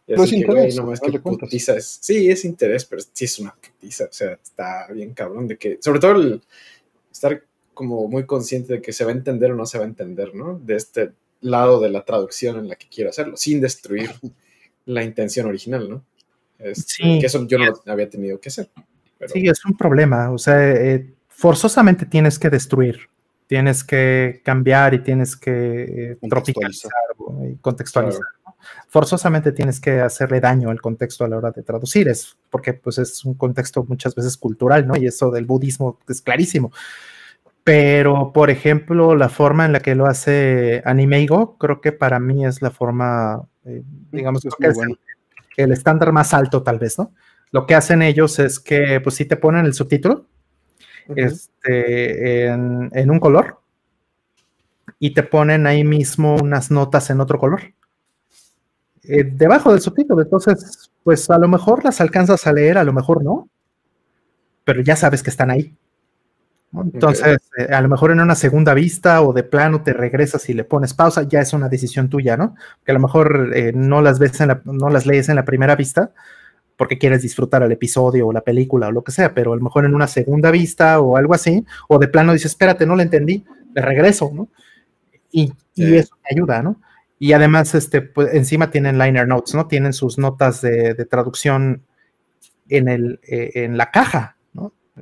Y 0.06 0.12
es 0.12 0.32
interés, 0.32 0.76
no 0.76 0.84
más 0.84 1.00
que 1.00 1.18
putiza 1.18 1.76
es. 1.76 1.98
Sí, 2.02 2.30
es 2.30 2.44
interés, 2.44 2.84
pero 2.84 3.00
sí 3.10 3.24
es 3.24 3.38
una 3.38 3.54
putiza. 3.54 4.04
O 4.04 4.12
sea, 4.12 4.32
está 4.32 4.86
bien 4.92 5.14
cabrón 5.14 5.48
de 5.48 5.56
que, 5.56 5.78
sobre 5.80 6.00
todo 6.00 6.12
el 6.12 6.42
estar 7.10 7.42
como 7.72 8.06
muy 8.06 8.26
consciente 8.26 8.74
de 8.74 8.82
que 8.82 8.92
se 8.92 9.04
va 9.04 9.12
a 9.12 9.14
entender 9.14 9.52
o 9.52 9.54
no 9.54 9.64
se 9.64 9.78
va 9.78 9.84
a 9.84 9.88
entender, 9.88 10.34
¿no? 10.34 10.58
De 10.58 10.76
este 10.76 11.12
lado 11.40 11.80
de 11.80 11.90
la 11.90 12.04
traducción 12.04 12.58
en 12.58 12.68
la 12.68 12.76
que 12.76 12.88
quiero 12.88 13.10
hacerlo, 13.10 13.36
sin 13.36 13.60
destruir 13.60 14.10
la 14.86 15.04
intención 15.04 15.46
original, 15.46 15.88
¿no? 15.88 16.04
sí, 16.74 17.20
que 17.20 17.26
eso 17.26 17.46
yo 17.46 17.58
no 17.58 17.72
había 17.86 18.08
tenido 18.08 18.40
que 18.40 18.48
hacer. 18.48 18.68
Sí, 19.26 19.46
es 19.46 19.64
un 19.64 19.76
problema, 19.76 20.30
o 20.30 20.38
sea, 20.38 20.72
eh, 20.72 21.12
forzosamente 21.28 22.06
tienes 22.06 22.38
que 22.38 22.50
destruir, 22.50 23.08
tienes 23.46 23.84
que 23.84 24.40
cambiar 24.44 24.94
y 24.94 25.02
tienes 25.02 25.36
que 25.36 26.12
eh, 26.12 26.18
tropicalizar 26.28 26.90
y 27.48 27.56
contextualizar. 27.56 28.22
Forzosamente 28.88 29.52
tienes 29.52 29.80
que 29.80 30.00
hacerle 30.00 30.40
daño 30.40 30.70
al 30.70 30.80
contexto 30.80 31.24
a 31.24 31.28
la 31.28 31.36
hora 31.36 31.50
de 31.50 31.62
traducir, 31.62 32.08
es 32.08 32.36
porque 32.50 32.74
pues 32.74 32.98
es 32.98 33.24
un 33.24 33.34
contexto 33.34 33.84
muchas 33.84 34.14
veces 34.14 34.36
cultural, 34.36 34.86
¿no? 34.86 34.96
Y 34.96 35.06
eso 35.06 35.30
del 35.30 35.46
budismo 35.46 35.98
es 36.08 36.20
clarísimo. 36.20 36.72
Pero, 37.68 38.32
por 38.32 38.48
ejemplo, 38.48 39.14
la 39.14 39.28
forma 39.28 39.66
en 39.66 39.72
la 39.74 39.80
que 39.80 39.94
lo 39.94 40.06
hace 40.06 40.80
Animeigo, 40.86 41.58
creo 41.58 41.82
que 41.82 41.92
para 41.92 42.18
mí 42.18 42.46
es 42.46 42.62
la 42.62 42.70
forma, 42.70 43.46
eh, 43.66 43.82
digamos, 44.10 44.42
que 44.58 44.66
es 44.68 44.78
el, 45.58 45.72
estándar 45.72 46.10
más 46.10 46.32
alto, 46.32 46.62
tal 46.62 46.78
vez, 46.78 46.98
¿no? 46.98 47.12
Lo 47.50 47.66
que 47.66 47.74
hacen 47.74 48.00
ellos 48.00 48.38
es 48.38 48.58
que, 48.58 49.02
pues, 49.02 49.16
sí 49.16 49.26
te 49.26 49.36
ponen 49.36 49.66
el 49.66 49.74
subtítulo 49.74 50.24
este, 51.14 52.46
en, 52.46 53.10
un 53.10 53.20
color 53.20 53.60
y 54.98 55.12
te 55.12 55.22
ponen 55.22 55.66
ahí 55.66 55.84
mismo 55.84 56.36
unas 56.36 56.70
notas 56.70 57.10
en 57.10 57.20
otro 57.20 57.38
color. 57.38 57.60
Eh, 59.02 59.24
debajo 59.24 59.72
del 59.72 59.82
subtítulo. 59.82 60.22
Entonces, 60.22 60.90
pues 61.04 61.28
a 61.28 61.36
lo 61.36 61.48
mejor 61.48 61.84
las 61.84 62.00
alcanzas 62.00 62.46
a 62.46 62.52
leer, 62.54 62.78
a 62.78 62.84
lo 62.84 62.94
mejor 62.94 63.22
no, 63.22 63.50
pero 64.64 64.80
ya 64.80 64.96
sabes 64.96 65.22
que 65.22 65.28
están 65.28 65.50
ahí. 65.50 65.76
Entonces, 66.72 67.38
eh, 67.56 67.72
a 67.72 67.80
lo 67.80 67.88
mejor 67.88 68.10
en 68.10 68.20
una 68.20 68.34
segunda 68.34 68.74
vista 68.74 69.22
o 69.22 69.32
de 69.32 69.42
plano 69.42 69.82
te 69.82 69.94
regresas 69.94 70.48
y 70.50 70.54
le 70.54 70.64
pones 70.64 70.92
pausa, 70.92 71.22
ya 71.22 71.40
es 71.40 71.52
una 71.54 71.68
decisión 71.68 72.10
tuya, 72.10 72.36
¿no? 72.36 72.56
Que 72.84 72.92
a 72.92 72.94
lo 72.94 73.00
mejor 73.00 73.52
eh, 73.54 73.72
no 73.74 74.02
las 74.02 74.18
ves 74.18 74.40
en 74.40 74.48
la, 74.48 74.60
no 74.64 74.90
las 74.90 75.06
lees 75.06 75.28
en 75.30 75.36
la 75.36 75.44
primera 75.44 75.76
vista 75.76 76.12
porque 76.78 76.96
quieres 76.96 77.22
disfrutar 77.22 77.62
el 77.64 77.72
episodio 77.72 78.28
o 78.28 78.32
la 78.32 78.42
película 78.42 78.86
o 78.86 78.92
lo 78.92 79.02
que 79.02 79.10
sea, 79.10 79.34
pero 79.34 79.52
a 79.52 79.56
lo 79.56 79.62
mejor 79.62 79.84
en 79.84 79.96
una 79.96 80.06
segunda 80.06 80.52
vista 80.52 81.00
o 81.00 81.16
algo 81.16 81.34
así, 81.34 81.66
o 81.88 81.98
de 81.98 82.06
plano 82.06 82.32
dices, 82.32 82.52
espérate, 82.52 82.86
no 82.86 82.94
lo 82.94 83.02
entendí, 83.02 83.44
le 83.74 83.82
regreso, 83.82 84.30
¿no? 84.32 84.48
Y, 85.32 85.52
eso 85.74 86.16
te 86.22 86.34
ayuda, 86.34 86.62
¿no? 86.62 86.80
Y 87.18 87.32
además, 87.32 87.74
este, 87.74 88.00
pues, 88.00 88.32
encima 88.32 88.70
tienen 88.70 88.96
liner 88.96 89.26
notes, 89.26 89.54
¿no? 89.54 89.66
Tienen 89.66 89.92
sus 89.92 90.18
notas 90.18 90.60
de, 90.60 90.94
traducción 91.10 91.82
en, 92.68 92.88
el, 92.88 93.20
eh, 93.26 93.50
en 93.54 93.76
la 93.76 93.90
caja, 93.90 94.36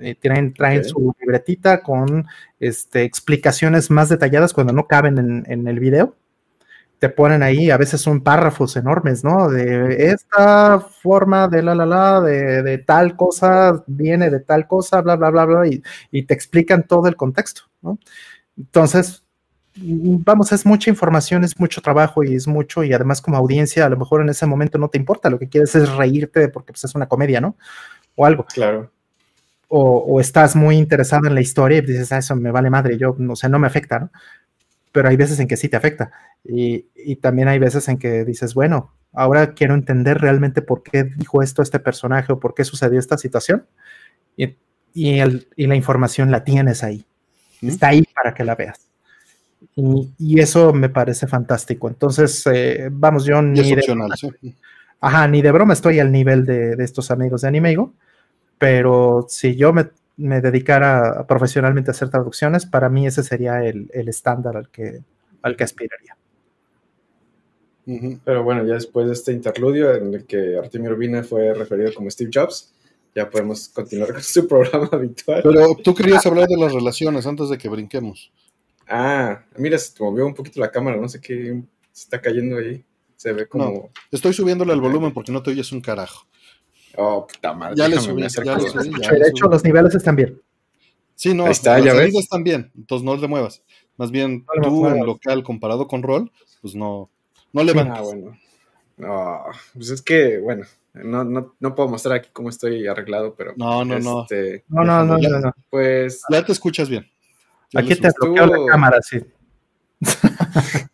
eh, 0.00 0.14
traen, 0.14 0.84
su 0.84 1.14
libretita 1.20 1.82
con 1.82 2.26
este, 2.60 3.02
explicaciones 3.02 3.90
más 3.90 4.08
detalladas 4.08 4.52
cuando 4.52 4.72
no 4.72 4.86
caben 4.86 5.44
en, 5.46 5.68
el 5.68 5.80
video. 5.80 6.16
Te 6.98 7.10
ponen 7.10 7.42
ahí, 7.42 7.70
a 7.70 7.76
veces 7.76 8.00
son 8.00 8.22
párrafos 8.22 8.74
enormes, 8.76 9.22
¿no? 9.22 9.50
De 9.50 10.12
esta 10.12 10.80
forma 10.80 11.46
de 11.46 11.62
la 11.62 11.74
la 11.74 11.84
la, 11.84 12.20
de, 12.22 12.78
tal 12.78 13.16
cosa, 13.16 13.84
viene 13.86 14.30
de 14.30 14.40
tal 14.40 14.66
cosa, 14.66 15.02
bla, 15.02 15.16
bla, 15.16 15.30
bla, 15.30 15.44
bla, 15.44 15.68
y, 15.68 15.82
y 16.10 16.22
te 16.22 16.32
explican 16.32 16.86
todo 16.86 17.06
el 17.08 17.16
contexto, 17.16 17.62
¿no? 17.82 17.98
Entonces, 18.56 19.22
vamos, 19.76 20.52
es 20.52 20.64
mucha 20.64 20.88
información, 20.88 21.44
es 21.44 21.60
mucho 21.60 21.82
trabajo 21.82 22.24
y 22.24 22.34
es 22.34 22.46
mucho, 22.48 22.82
y 22.82 22.94
además 22.94 23.20
como 23.20 23.36
audiencia, 23.36 23.84
a 23.84 23.90
lo 23.90 23.98
mejor 23.98 24.22
en 24.22 24.30
ese 24.30 24.46
momento 24.46 24.78
no 24.78 24.88
te 24.88 24.98
importa, 24.98 25.28
lo 25.28 25.38
que 25.38 25.48
quieres 25.48 25.74
es 25.74 25.90
reírte 25.96 26.48
porque 26.48 26.72
pues, 26.72 26.84
es 26.84 26.94
una 26.94 27.08
comedia, 27.08 27.42
¿no? 27.42 27.56
O 28.14 28.24
algo. 28.24 28.46
Claro 28.46 28.90
o, 29.68 30.20
estás 30.20 30.54
muy 30.54 30.76
interesado 30.76 31.26
en 31.26 31.34
la 31.34 31.40
historia 31.40 31.78
y 31.78 31.82
dices, 31.82 32.12
ah, 32.12 32.18
eso 32.18 32.36
me 32.36 32.50
vale 32.50 32.70
madre, 32.70 32.96
yo, 32.98 33.16
o 33.28 33.36
sea, 33.36 33.48
no 33.48 33.58
me 33.58 33.66
afecta, 33.66 33.98
¿no? 33.98 34.10
Pero 34.92 35.08
hay 35.08 35.16
veces 35.16 35.38
en 35.40 35.48
que 35.48 35.56
sí 35.56 35.68
te 35.68 35.76
afecta. 35.76 36.10
Y, 36.44 36.86
y, 36.94 37.16
también 37.16 37.48
hay 37.48 37.58
veces 37.58 37.88
en 37.88 37.98
que 37.98 38.24
dices, 38.24 38.54
bueno, 38.54 38.94
ahora 39.12 39.52
quiero 39.52 39.74
entender 39.74 40.18
realmente 40.18 40.62
por 40.62 40.82
qué 40.82 41.04
dijo 41.04 41.42
esto 41.42 41.62
este 41.62 41.80
personaje 41.80 42.32
o 42.32 42.40
por 42.40 42.54
qué 42.54 42.64
sucedió 42.64 42.98
esta 42.98 43.18
situación. 43.18 43.66
Y, 44.36 44.56
y, 44.94 45.18
el, 45.18 45.48
y 45.56 45.66
la 45.66 45.74
información 45.74 46.30
la 46.30 46.44
tienes 46.44 46.82
ahí. 46.82 47.04
Está 47.60 47.88
ahí 47.88 48.04
para 48.14 48.32
que 48.32 48.44
la 48.44 48.54
veas. 48.54 48.88
Y, 49.74 50.40
eso 50.40 50.72
me 50.72 50.88
parece 50.88 51.26
fantástico. 51.26 51.88
Entonces, 51.88 52.46
eh, 52.52 52.88
vamos, 52.90 53.24
yo 53.26 53.42
ni 53.42 53.74
de, 53.74 53.82
ajá, 55.00 55.28
ni 55.28 55.42
de 55.42 55.52
broma 55.52 55.74
estoy 55.74 55.98
al 55.98 56.12
nivel 56.12 56.46
de, 56.46 56.76
de 56.76 56.84
estos 56.84 57.10
amigos 57.10 57.42
de 57.42 57.48
Animego 57.48 57.92
pero 58.58 59.26
si 59.28 59.56
yo 59.56 59.72
me 59.72 59.90
me 60.16 60.40
dedicara 60.40 61.26
profesionalmente 61.26 61.90
a 61.90 61.92
hacer 61.92 62.08
traducciones, 62.08 62.66
para 62.66 62.88
mí 62.88 63.06
ese 63.06 63.22
sería 63.22 63.62
el, 63.64 63.90
estándar 63.92 64.56
al 64.56 64.70
que, 64.70 65.02
al 65.42 65.56
que 65.56 65.64
aspiraría. 65.64 66.16
Pero 68.24 68.42
bueno, 68.42 68.64
ya 68.66 68.74
después 68.74 69.06
de 69.06 69.12
este 69.12 69.32
interludio 69.32 69.94
en 69.94 70.12
el 70.12 70.24
que 70.24 70.56
Artemio 70.58 70.90
Urbina 70.90 71.22
fue 71.22 71.54
referido 71.54 71.92
como 71.94 72.10
Steve 72.10 72.30
Jobs, 72.32 72.74
ya 73.14 73.30
podemos 73.30 73.68
continuar 73.68 74.12
con 74.12 74.22
su 74.22 74.48
programa 74.48 74.88
habitual. 74.90 75.42
Pero 75.44 75.76
tú 75.76 75.94
querías 75.94 76.26
hablar 76.26 76.48
de 76.48 76.56
las 76.56 76.72
relaciones 76.72 77.26
antes 77.26 77.48
de 77.48 77.58
que 77.58 77.68
brinquemos. 77.68 78.32
Ah, 78.88 79.44
mira, 79.56 79.78
se 79.78 79.94
te 79.94 80.02
movió 80.02 80.26
un 80.26 80.34
poquito 80.34 80.60
la 80.60 80.70
cámara, 80.70 80.96
no 80.96 81.08
sé 81.08 81.20
qué 81.20 81.62
se 81.92 82.02
está 82.04 82.20
cayendo 82.20 82.56
ahí. 82.56 82.84
Se 83.16 83.32
ve 83.32 83.46
como. 83.46 83.90
estoy 84.10 84.32
subiéndole 84.32 84.72
el 84.72 84.80
volumen 84.80 85.12
porque 85.12 85.32
no 85.32 85.42
te 85.42 85.50
oyes 85.50 85.72
un 85.72 85.80
carajo. 85.80 86.26
Oh, 86.96 87.26
puta 87.26 87.52
madre. 87.52 87.76
Ya 87.76 87.88
le 87.88 87.98
subí, 87.98 88.22
ya 88.22 88.56
le 88.56 88.70
subí, 88.70 88.90
De 88.90 89.28
hecho, 89.28 89.48
los 89.48 89.64
niveles 89.64 89.94
están 89.94 90.16
bien. 90.16 90.40
Sí, 91.14 91.32
no, 91.32 91.48
está, 91.48 91.78
las 91.78 91.96
salidas 91.96 92.24
están 92.24 92.44
bien, 92.44 92.70
entonces 92.76 93.04
no 93.04 93.16
le 93.16 93.26
muevas. 93.26 93.62
Más 93.96 94.10
bien, 94.10 94.44
tú 94.62 94.86
en 94.86 95.04
local 95.04 95.42
comparado 95.42 95.88
con 95.88 96.02
rol, 96.02 96.30
pues 96.60 96.74
no, 96.74 97.10
no 97.52 97.64
le 97.64 97.72
Ah, 97.80 98.02
bueno. 98.02 98.38
No, 98.98 99.44
pues 99.74 99.90
es 99.90 100.02
que, 100.02 100.38
bueno, 100.38 100.64
no, 100.94 101.24
no, 101.24 101.54
no, 101.58 101.74
puedo 101.74 101.88
mostrar 101.88 102.18
aquí 102.18 102.28
cómo 102.32 102.50
estoy 102.50 102.86
arreglado, 102.86 103.34
pero. 103.34 103.54
No, 103.56 103.84
no, 103.84 103.98
no. 103.98 104.22
Este, 104.22 104.64
no, 104.68 104.84
no, 104.84 105.04
no, 105.04 105.18
no, 105.18 105.54
Pues. 105.70 106.22
Ya 106.30 106.44
te 106.44 106.52
escuchas 106.52 106.88
bien. 106.88 107.06
aquí 107.74 107.94
te 107.94 108.10
bloqueo 108.18 108.46
la 108.46 108.70
cámara, 108.70 109.00
sí. 109.02 109.18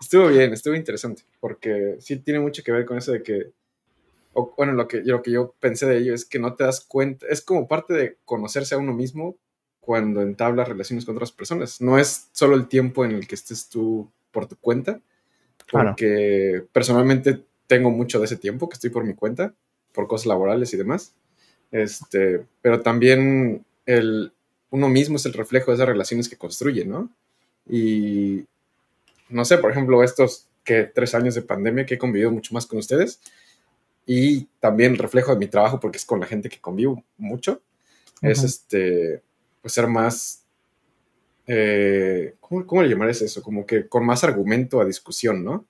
estuvo 0.00 0.28
bien, 0.28 0.52
estuvo 0.52 0.74
interesante, 0.74 1.22
porque 1.40 1.96
sí 2.00 2.16
tiene 2.18 2.40
mucho 2.40 2.62
que 2.62 2.72
ver 2.72 2.84
con 2.84 2.98
eso 2.98 3.12
de 3.12 3.22
que 3.22 3.52
bueno, 4.56 4.72
lo 4.72 4.88
que, 4.88 5.02
lo 5.02 5.22
que 5.22 5.30
yo 5.30 5.54
pensé 5.60 5.86
de 5.86 5.98
ello 5.98 6.14
es 6.14 6.24
que 6.24 6.38
no 6.38 6.54
te 6.54 6.64
das 6.64 6.84
cuenta, 6.84 7.26
es 7.28 7.40
como 7.40 7.68
parte 7.68 7.94
de 7.94 8.18
conocerse 8.24 8.74
a 8.74 8.78
uno 8.78 8.92
mismo 8.92 9.36
cuando 9.80 10.22
entablas 10.22 10.68
relaciones 10.68 11.04
con 11.04 11.14
otras 11.14 11.32
personas. 11.32 11.80
No 11.80 11.98
es 11.98 12.28
solo 12.32 12.56
el 12.56 12.68
tiempo 12.68 13.04
en 13.04 13.12
el 13.12 13.26
que 13.28 13.34
estés 13.34 13.68
tú 13.68 14.10
por 14.30 14.46
tu 14.46 14.56
cuenta, 14.56 15.00
porque 15.70 16.64
personalmente 16.72 17.44
tengo 17.66 17.90
mucho 17.90 18.18
de 18.18 18.26
ese 18.26 18.36
tiempo 18.36 18.68
que 18.68 18.74
estoy 18.74 18.90
por 18.90 19.04
mi 19.04 19.14
cuenta, 19.14 19.54
por 19.92 20.08
cosas 20.08 20.26
laborales 20.26 20.72
y 20.74 20.76
demás. 20.76 21.14
Este, 21.70 22.44
pero 22.62 22.80
también 22.82 23.64
el, 23.86 24.32
uno 24.70 24.88
mismo 24.88 25.16
es 25.16 25.26
el 25.26 25.32
reflejo 25.32 25.70
de 25.70 25.76
esas 25.76 25.88
relaciones 25.88 26.28
que 26.28 26.36
construye, 26.36 26.84
¿no? 26.84 27.10
Y 27.68 28.44
no 29.28 29.44
sé, 29.44 29.58
por 29.58 29.70
ejemplo, 29.70 30.02
estos 30.02 30.48
que 30.64 30.84
tres 30.84 31.14
años 31.14 31.34
de 31.34 31.42
pandemia 31.42 31.86
que 31.86 31.94
he 31.94 31.98
convivido 31.98 32.30
mucho 32.30 32.54
más 32.54 32.66
con 32.66 32.78
ustedes, 32.78 33.20
y 34.06 34.46
también 34.60 34.96
reflejo 34.96 35.32
de 35.32 35.38
mi 35.38 35.46
trabajo 35.46 35.80
porque 35.80 35.98
es 35.98 36.04
con 36.04 36.20
la 36.20 36.26
gente 36.26 36.48
que 36.48 36.60
convivo 36.60 37.02
mucho, 37.16 37.62
es 38.22 38.42
este, 38.42 39.22
pues 39.60 39.74
ser 39.74 39.86
más, 39.86 40.44
eh, 41.46 42.34
¿cómo, 42.40 42.66
¿cómo, 42.66 42.82
le 42.82 42.88
llamarías 42.88 43.22
eso? 43.22 43.42
Como 43.42 43.66
que 43.66 43.88
con 43.88 44.04
más 44.04 44.24
argumento 44.24 44.80
a 44.80 44.84
discusión, 44.84 45.44
¿no? 45.44 45.66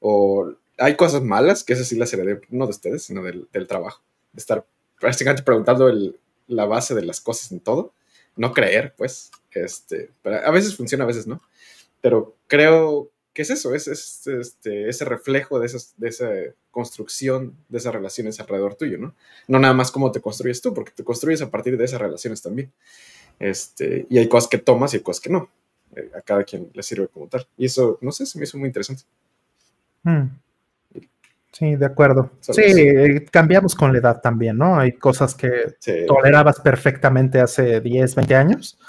O 0.00 0.52
hay 0.78 0.96
cosas 0.96 1.22
malas, 1.22 1.64
que 1.64 1.72
esas 1.72 1.88
sí 1.88 1.96
las 1.96 2.12
heredé, 2.12 2.40
no 2.50 2.66
de 2.66 2.70
ustedes, 2.70 3.04
sino 3.04 3.22
del, 3.22 3.48
del 3.52 3.66
trabajo, 3.66 4.02
de 4.32 4.38
estar 4.38 4.64
prácticamente 5.00 5.42
preguntando 5.42 5.88
el, 5.88 6.18
la 6.46 6.64
base 6.66 6.94
de 6.94 7.04
las 7.04 7.20
cosas 7.20 7.52
en 7.52 7.60
todo, 7.60 7.92
no 8.36 8.52
creer, 8.52 8.94
pues, 8.96 9.30
este, 9.50 10.10
a 10.24 10.50
veces 10.50 10.76
funciona, 10.76 11.04
a 11.04 11.08
veces 11.08 11.26
no, 11.26 11.42
pero 12.00 12.36
creo 12.46 13.10
¿qué 13.38 13.42
es 13.42 13.50
eso? 13.50 13.72
Es, 13.72 13.86
este, 14.26 14.88
ese 14.88 15.04
reflejo 15.04 15.60
de, 15.60 15.66
esas, 15.66 15.94
de 15.96 16.08
esa 16.08 16.28
construcción 16.72 17.54
de 17.68 17.78
esas 17.78 17.94
relaciones 17.94 18.40
alrededor 18.40 18.74
tuyo, 18.74 18.98
¿no? 18.98 19.14
No 19.46 19.60
nada 19.60 19.74
más 19.74 19.92
cómo 19.92 20.10
te 20.10 20.20
construyes 20.20 20.60
tú, 20.60 20.74
porque 20.74 20.90
te 20.90 21.04
construyes 21.04 21.40
a 21.40 21.48
partir 21.48 21.78
de 21.78 21.84
esas 21.84 22.00
relaciones 22.00 22.42
también. 22.42 22.72
Este, 23.38 24.08
y 24.10 24.18
hay 24.18 24.26
cosas 24.26 24.50
que 24.50 24.58
tomas 24.58 24.92
y 24.92 24.96
hay 24.96 25.04
cosas 25.04 25.20
que 25.20 25.30
no. 25.30 25.48
Eh, 25.94 26.10
a 26.18 26.20
cada 26.20 26.42
quien 26.42 26.68
le 26.74 26.82
sirve 26.82 27.06
como 27.06 27.28
tal. 27.28 27.46
Y 27.56 27.66
eso, 27.66 27.96
no 28.00 28.10
sé, 28.10 28.26
se 28.26 28.40
me 28.40 28.44
hizo 28.44 28.58
muy 28.58 28.66
interesante. 28.66 29.04
Hmm. 30.02 30.30
Sí, 31.52 31.76
de 31.76 31.86
acuerdo. 31.86 32.32
sí, 32.40 32.60
eh, 32.60 33.24
cambiamos 33.30 33.76
con 33.76 33.92
la 33.92 34.00
edad 34.00 34.20
también, 34.20 34.58
¿no? 34.58 34.80
Hay 34.80 34.94
cosas 34.94 35.36
que 35.36 35.76
tolerabas 36.08 36.58
perfectamente 36.58 37.38
hace 37.38 37.80
10, 37.80 38.16
20 38.16 38.34
años 38.34 38.80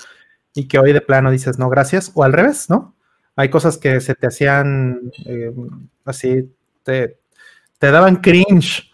y 0.56 0.68
que 0.68 0.80
hoy 0.80 0.91
de 0.91 1.02
plano 1.02 1.30
dices 1.30 1.60
no, 1.60 1.70
gracias, 1.70 2.12
o 2.16 2.24
al 2.24 2.34
revés, 2.34 2.68
¿no? 2.68 2.95
Hay 3.40 3.50
cosas 3.50 3.78
que 3.78 4.02
se 4.02 4.16
te 4.16 4.28
hacían 4.28 5.14
eh, 5.26 5.54
así, 6.04 6.54
te, 6.84 7.20
te, 7.78 7.90
daban 7.90 8.18
cringe 8.18 8.92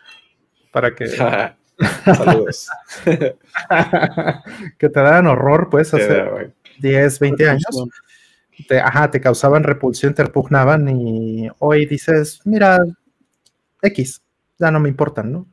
para 0.72 0.94
que... 0.94 1.08
Saludos. 2.06 2.70
que 4.78 4.90
te 4.90 5.00
daban 5.00 5.26
horror, 5.26 5.70
pues, 5.72 5.92
hace 5.96 6.54
10, 6.78 7.20
20 7.20 7.50
años. 7.50 7.88
Te, 8.68 8.80
ajá, 8.80 9.10
te 9.10 9.20
causaban 9.20 9.64
repulsión, 9.64 10.14
te 10.14 10.24
repugnaban 10.24 10.88
y 10.90 11.50
hoy 11.58 11.88
dices, 11.88 12.40
mira, 12.46 12.78
X, 13.82 14.22
ya 14.60 14.70
no 14.70 14.80
me 14.80 14.90
importan, 14.90 15.32
¿no? 15.32 15.48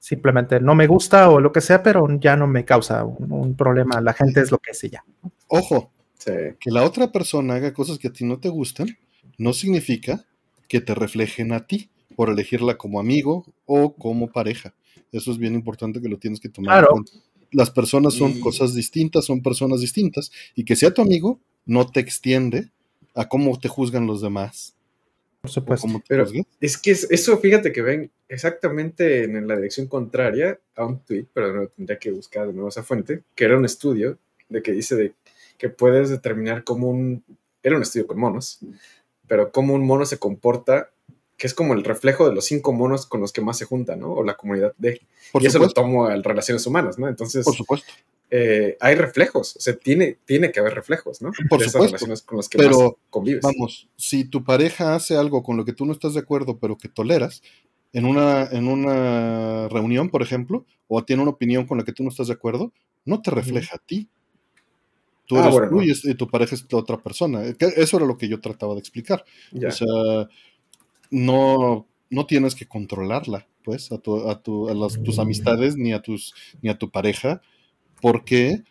Simplemente 0.00 0.58
no 0.58 0.74
me 0.74 0.88
gusta 0.88 1.30
o 1.30 1.38
lo 1.38 1.52
que 1.52 1.60
sea, 1.60 1.84
pero 1.84 2.08
ya 2.18 2.36
no 2.36 2.48
me 2.48 2.64
causa 2.64 3.04
un, 3.04 3.30
un 3.30 3.56
problema. 3.56 4.00
La 4.00 4.12
gente 4.12 4.40
es 4.40 4.50
lo 4.50 4.58
que 4.58 4.72
es 4.72 4.82
y 4.82 4.90
ya. 4.90 5.04
Ojo, 5.46 5.92
que 6.24 6.70
la 6.70 6.84
otra 6.84 7.12
persona 7.12 7.54
haga 7.54 7.74
cosas 7.74 7.98
que 7.98 8.08
a 8.08 8.12
ti 8.12 8.24
no 8.24 8.38
te 8.38 8.48
gustan, 8.48 8.96
no 9.38 9.52
significa 9.52 10.24
que 10.68 10.80
te 10.80 10.94
reflejen 10.94 11.52
a 11.52 11.66
ti 11.66 11.90
por 12.16 12.30
elegirla 12.30 12.76
como 12.76 13.00
amigo 13.00 13.46
o 13.66 13.94
como 13.94 14.30
pareja. 14.30 14.74
Eso 15.12 15.30
es 15.32 15.38
bien 15.38 15.54
importante 15.54 16.00
que 16.00 16.08
lo 16.08 16.18
tienes 16.18 16.40
que 16.40 16.48
tomar 16.48 16.80
en 16.80 16.86
cuenta. 16.86 17.12
Las 17.52 17.70
personas 17.70 18.14
son 18.14 18.40
cosas 18.40 18.74
distintas, 18.74 19.26
son 19.26 19.42
personas 19.42 19.80
distintas, 19.80 20.32
y 20.56 20.64
que 20.64 20.74
sea 20.74 20.92
tu 20.92 21.02
amigo 21.02 21.38
no 21.66 21.86
te 21.86 22.00
extiende 22.00 22.70
a 23.14 23.28
cómo 23.28 23.58
te 23.58 23.68
juzgan 23.68 24.06
los 24.06 24.20
demás. 24.20 24.74
Por 25.40 25.50
supuesto. 25.50 25.86
Pero 26.08 26.26
es 26.60 26.78
que 26.78 26.90
eso, 26.90 27.38
fíjate 27.38 27.70
que 27.70 27.82
ven 27.82 28.10
exactamente 28.28 29.24
en 29.24 29.46
la 29.46 29.56
dirección 29.56 29.86
contraria 29.86 30.58
a 30.74 30.86
un 30.86 31.00
tweet, 31.00 31.26
pero 31.32 31.52
no 31.52 31.68
tendría 31.68 31.98
que 31.98 32.10
buscar 32.10 32.46
de 32.46 32.54
nuevo 32.54 32.70
esa 32.70 32.82
fuente, 32.82 33.22
que 33.34 33.44
era 33.44 33.58
un 33.58 33.64
estudio 33.64 34.18
de 34.48 34.62
que 34.62 34.72
dice 34.72 34.96
de 34.96 35.12
que 35.58 35.68
puedes 35.68 36.10
determinar 36.10 36.64
cómo 36.64 36.88
un, 36.88 37.24
era 37.62 37.76
un 37.76 37.82
estudio 37.82 38.06
con 38.06 38.18
monos, 38.18 38.58
pero 39.26 39.50
cómo 39.52 39.74
un 39.74 39.86
mono 39.86 40.06
se 40.06 40.18
comporta, 40.18 40.90
que 41.36 41.46
es 41.46 41.54
como 41.54 41.74
el 41.74 41.84
reflejo 41.84 42.28
de 42.28 42.34
los 42.34 42.44
cinco 42.44 42.72
monos 42.72 43.06
con 43.06 43.20
los 43.20 43.32
que 43.32 43.40
más 43.40 43.58
se 43.58 43.64
juntan, 43.64 44.00
¿no? 44.00 44.12
O 44.12 44.22
la 44.22 44.36
comunidad 44.36 44.74
de. 44.78 45.00
y 45.40 45.46
eso 45.46 45.58
lo 45.58 45.68
tomo 45.70 46.06
a 46.06 46.16
relaciones 46.16 46.66
humanas, 46.66 46.98
¿no? 46.98 47.08
Entonces. 47.08 47.44
Por 47.44 47.54
supuesto. 47.54 47.92
Eh, 48.30 48.76
hay 48.80 48.96
reflejos, 48.96 49.54
o 49.54 49.60
sea, 49.60 49.76
tiene, 49.76 50.18
tiene 50.24 50.50
que 50.50 50.58
haber 50.58 50.74
reflejos, 50.74 51.22
¿no? 51.22 51.30
Por 51.48 51.62
supuesto. 51.62 51.78
relaciones 51.84 52.22
con 52.22 52.38
las 52.38 52.48
que 52.48 52.58
pero, 52.58 52.80
más 52.80 52.92
convives. 53.08 53.42
Vamos, 53.42 53.88
si 53.96 54.24
tu 54.24 54.42
pareja 54.42 54.96
hace 54.96 55.16
algo 55.16 55.44
con 55.44 55.56
lo 55.56 55.64
que 55.64 55.72
tú 55.72 55.86
no 55.86 55.92
estás 55.92 56.14
de 56.14 56.20
acuerdo, 56.20 56.58
pero 56.58 56.76
que 56.76 56.88
toleras, 56.88 57.42
en 57.92 58.06
una, 58.06 58.48
en 58.50 58.66
una 58.66 59.68
reunión, 59.68 60.10
por 60.10 60.20
ejemplo, 60.20 60.66
o 60.88 61.04
tiene 61.04 61.22
una 61.22 61.30
opinión 61.30 61.64
con 61.64 61.78
la 61.78 61.84
que 61.84 61.92
tú 61.92 62.02
no 62.02 62.08
estás 62.08 62.26
de 62.26 62.34
acuerdo, 62.34 62.72
no 63.04 63.22
te 63.22 63.30
refleja 63.30 63.76
a 63.76 63.78
ti, 63.78 64.08
Tú 65.26 65.36
ah, 65.38 65.48
eres 65.48 66.02
tú 66.02 66.08
y, 66.10 66.14
tu 66.14 66.28
pareja 66.28 66.54
es 66.54 66.66
otra 66.72 66.98
persona. 66.98 67.42
Eso 67.44 67.96
era 67.96 68.06
lo 68.06 68.18
que 68.18 68.28
yo 68.28 68.40
trataba 68.40 68.74
de 68.74 68.80
explicar. 68.80 69.24
O 69.54 69.70
sea, 69.70 70.28
no, 71.10 71.86
no 72.10 72.26
tienes 72.26 72.54
que 72.54 72.66
controlarla, 72.66 73.46
pues, 73.62 73.90
a, 73.92 73.98
tu, 73.98 74.28
a, 74.28 74.42
tu, 74.42 74.68
a 74.68 74.74
las, 74.74 75.02
tus 75.02 75.18
amistades 75.18 75.76
ni 75.76 75.92
a, 75.92 76.02
tus, 76.02 76.34
ni 76.60 76.68
a 76.68 76.78
tu 76.78 76.90
pareja, 76.90 77.40
porque 78.00 78.62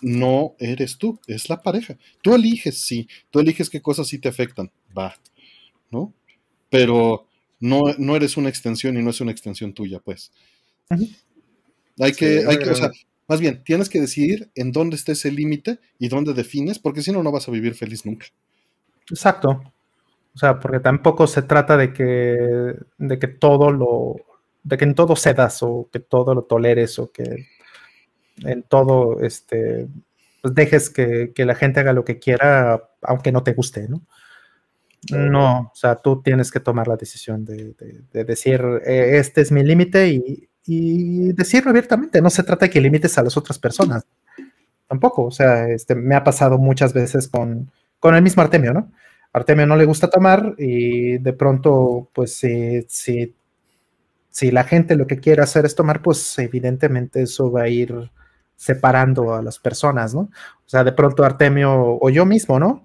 no 0.00 0.54
eres 0.58 0.98
tú, 0.98 1.20
es 1.26 1.48
la 1.48 1.62
pareja. 1.62 1.96
Tú 2.22 2.34
eliges, 2.34 2.80
sí, 2.80 3.08
tú 3.30 3.40
eliges 3.40 3.70
qué 3.70 3.80
cosas 3.80 4.08
sí 4.08 4.18
te 4.18 4.28
afectan, 4.28 4.70
va, 4.96 5.14
¿no? 5.90 6.12
Pero 6.70 7.26
no, 7.60 7.82
no 7.98 8.16
eres 8.16 8.36
una 8.36 8.48
extensión 8.48 8.96
y 8.96 9.02
no 9.02 9.10
es 9.10 9.20
una 9.20 9.32
extensión 9.32 9.72
tuya, 9.72 10.00
pues. 10.00 10.32
Hay 12.00 12.12
que, 12.12 12.44
hay 12.46 12.58
que, 12.58 12.70
o 12.70 12.74
sea, 12.74 12.90
más 13.28 13.40
bien, 13.40 13.62
tienes 13.62 13.90
que 13.90 14.00
decidir 14.00 14.50
en 14.54 14.72
dónde 14.72 14.96
está 14.96 15.12
ese 15.12 15.30
límite 15.30 15.78
y 15.98 16.08
dónde 16.08 16.32
defines, 16.32 16.78
porque 16.78 17.02
si 17.02 17.12
no, 17.12 17.22
no 17.22 17.30
vas 17.30 17.46
a 17.46 17.52
vivir 17.52 17.74
feliz 17.74 18.06
nunca. 18.06 18.26
Exacto. 19.10 19.62
O 20.34 20.38
sea, 20.38 20.58
porque 20.58 20.80
tampoco 20.80 21.26
se 21.26 21.42
trata 21.42 21.76
de 21.76 21.92
que, 21.92 22.74
de 22.96 23.18
que 23.18 23.28
todo 23.28 23.70
lo, 23.70 24.16
de 24.62 24.78
que 24.78 24.84
en 24.84 24.94
todo 24.94 25.14
cedas 25.14 25.62
o 25.62 25.88
que 25.92 26.00
todo 26.00 26.34
lo 26.34 26.42
toleres 26.44 26.98
o 26.98 27.10
que 27.12 27.46
en 28.44 28.62
todo, 28.62 29.20
este, 29.20 29.88
pues 30.40 30.54
dejes 30.54 30.90
que, 30.90 31.32
la 31.36 31.54
gente 31.54 31.80
haga 31.80 31.92
lo 31.92 32.04
que 32.04 32.18
quiera, 32.18 32.82
aunque 33.02 33.32
no 33.32 33.42
te 33.42 33.52
guste, 33.52 33.88
¿no? 33.88 34.02
No, 35.10 35.70
o 35.72 35.76
sea, 35.76 35.96
tú 35.96 36.22
tienes 36.22 36.50
que 36.50 36.60
tomar 36.60 36.88
la 36.88 36.96
decisión 36.96 37.44
de, 37.44 37.74
decir, 38.12 38.60
eh, 38.84 39.18
este 39.18 39.42
es 39.42 39.52
mi 39.52 39.62
límite 39.62 40.08
y, 40.08 40.48
y 40.68 41.32
decirlo 41.32 41.70
abiertamente. 41.70 42.20
No 42.20 42.28
se 42.28 42.42
trata 42.42 42.66
de 42.66 42.70
que 42.70 42.80
limites 42.80 43.16
a 43.16 43.22
las 43.22 43.36
otras 43.38 43.58
personas. 43.58 44.04
Tampoco. 44.86 45.24
O 45.24 45.30
sea, 45.30 45.66
este, 45.68 45.94
me 45.94 46.14
ha 46.14 46.22
pasado 46.22 46.58
muchas 46.58 46.92
veces 46.92 47.26
con, 47.26 47.72
con 47.98 48.14
el 48.14 48.22
mismo 48.22 48.42
Artemio, 48.42 48.74
¿no? 48.74 48.92
Artemio 49.32 49.66
no 49.66 49.76
le 49.76 49.86
gusta 49.86 50.10
tomar 50.10 50.54
y 50.58 51.18
de 51.18 51.32
pronto, 51.32 52.10
pues 52.12 52.34
si, 52.34 52.82
si, 52.88 53.34
si 54.30 54.50
la 54.50 54.64
gente 54.64 54.94
lo 54.96 55.06
que 55.06 55.20
quiere 55.20 55.42
hacer 55.42 55.64
es 55.64 55.74
tomar, 55.74 56.02
pues 56.02 56.38
evidentemente 56.38 57.22
eso 57.22 57.50
va 57.50 57.62
a 57.62 57.68
ir 57.68 58.10
separando 58.56 59.34
a 59.34 59.42
las 59.42 59.58
personas, 59.58 60.14
¿no? 60.14 60.20
O 60.20 60.68
sea, 60.68 60.84
de 60.84 60.92
pronto 60.92 61.24
Artemio 61.24 61.98
o 61.98 62.10
yo 62.10 62.26
mismo, 62.26 62.58
¿no? 62.58 62.84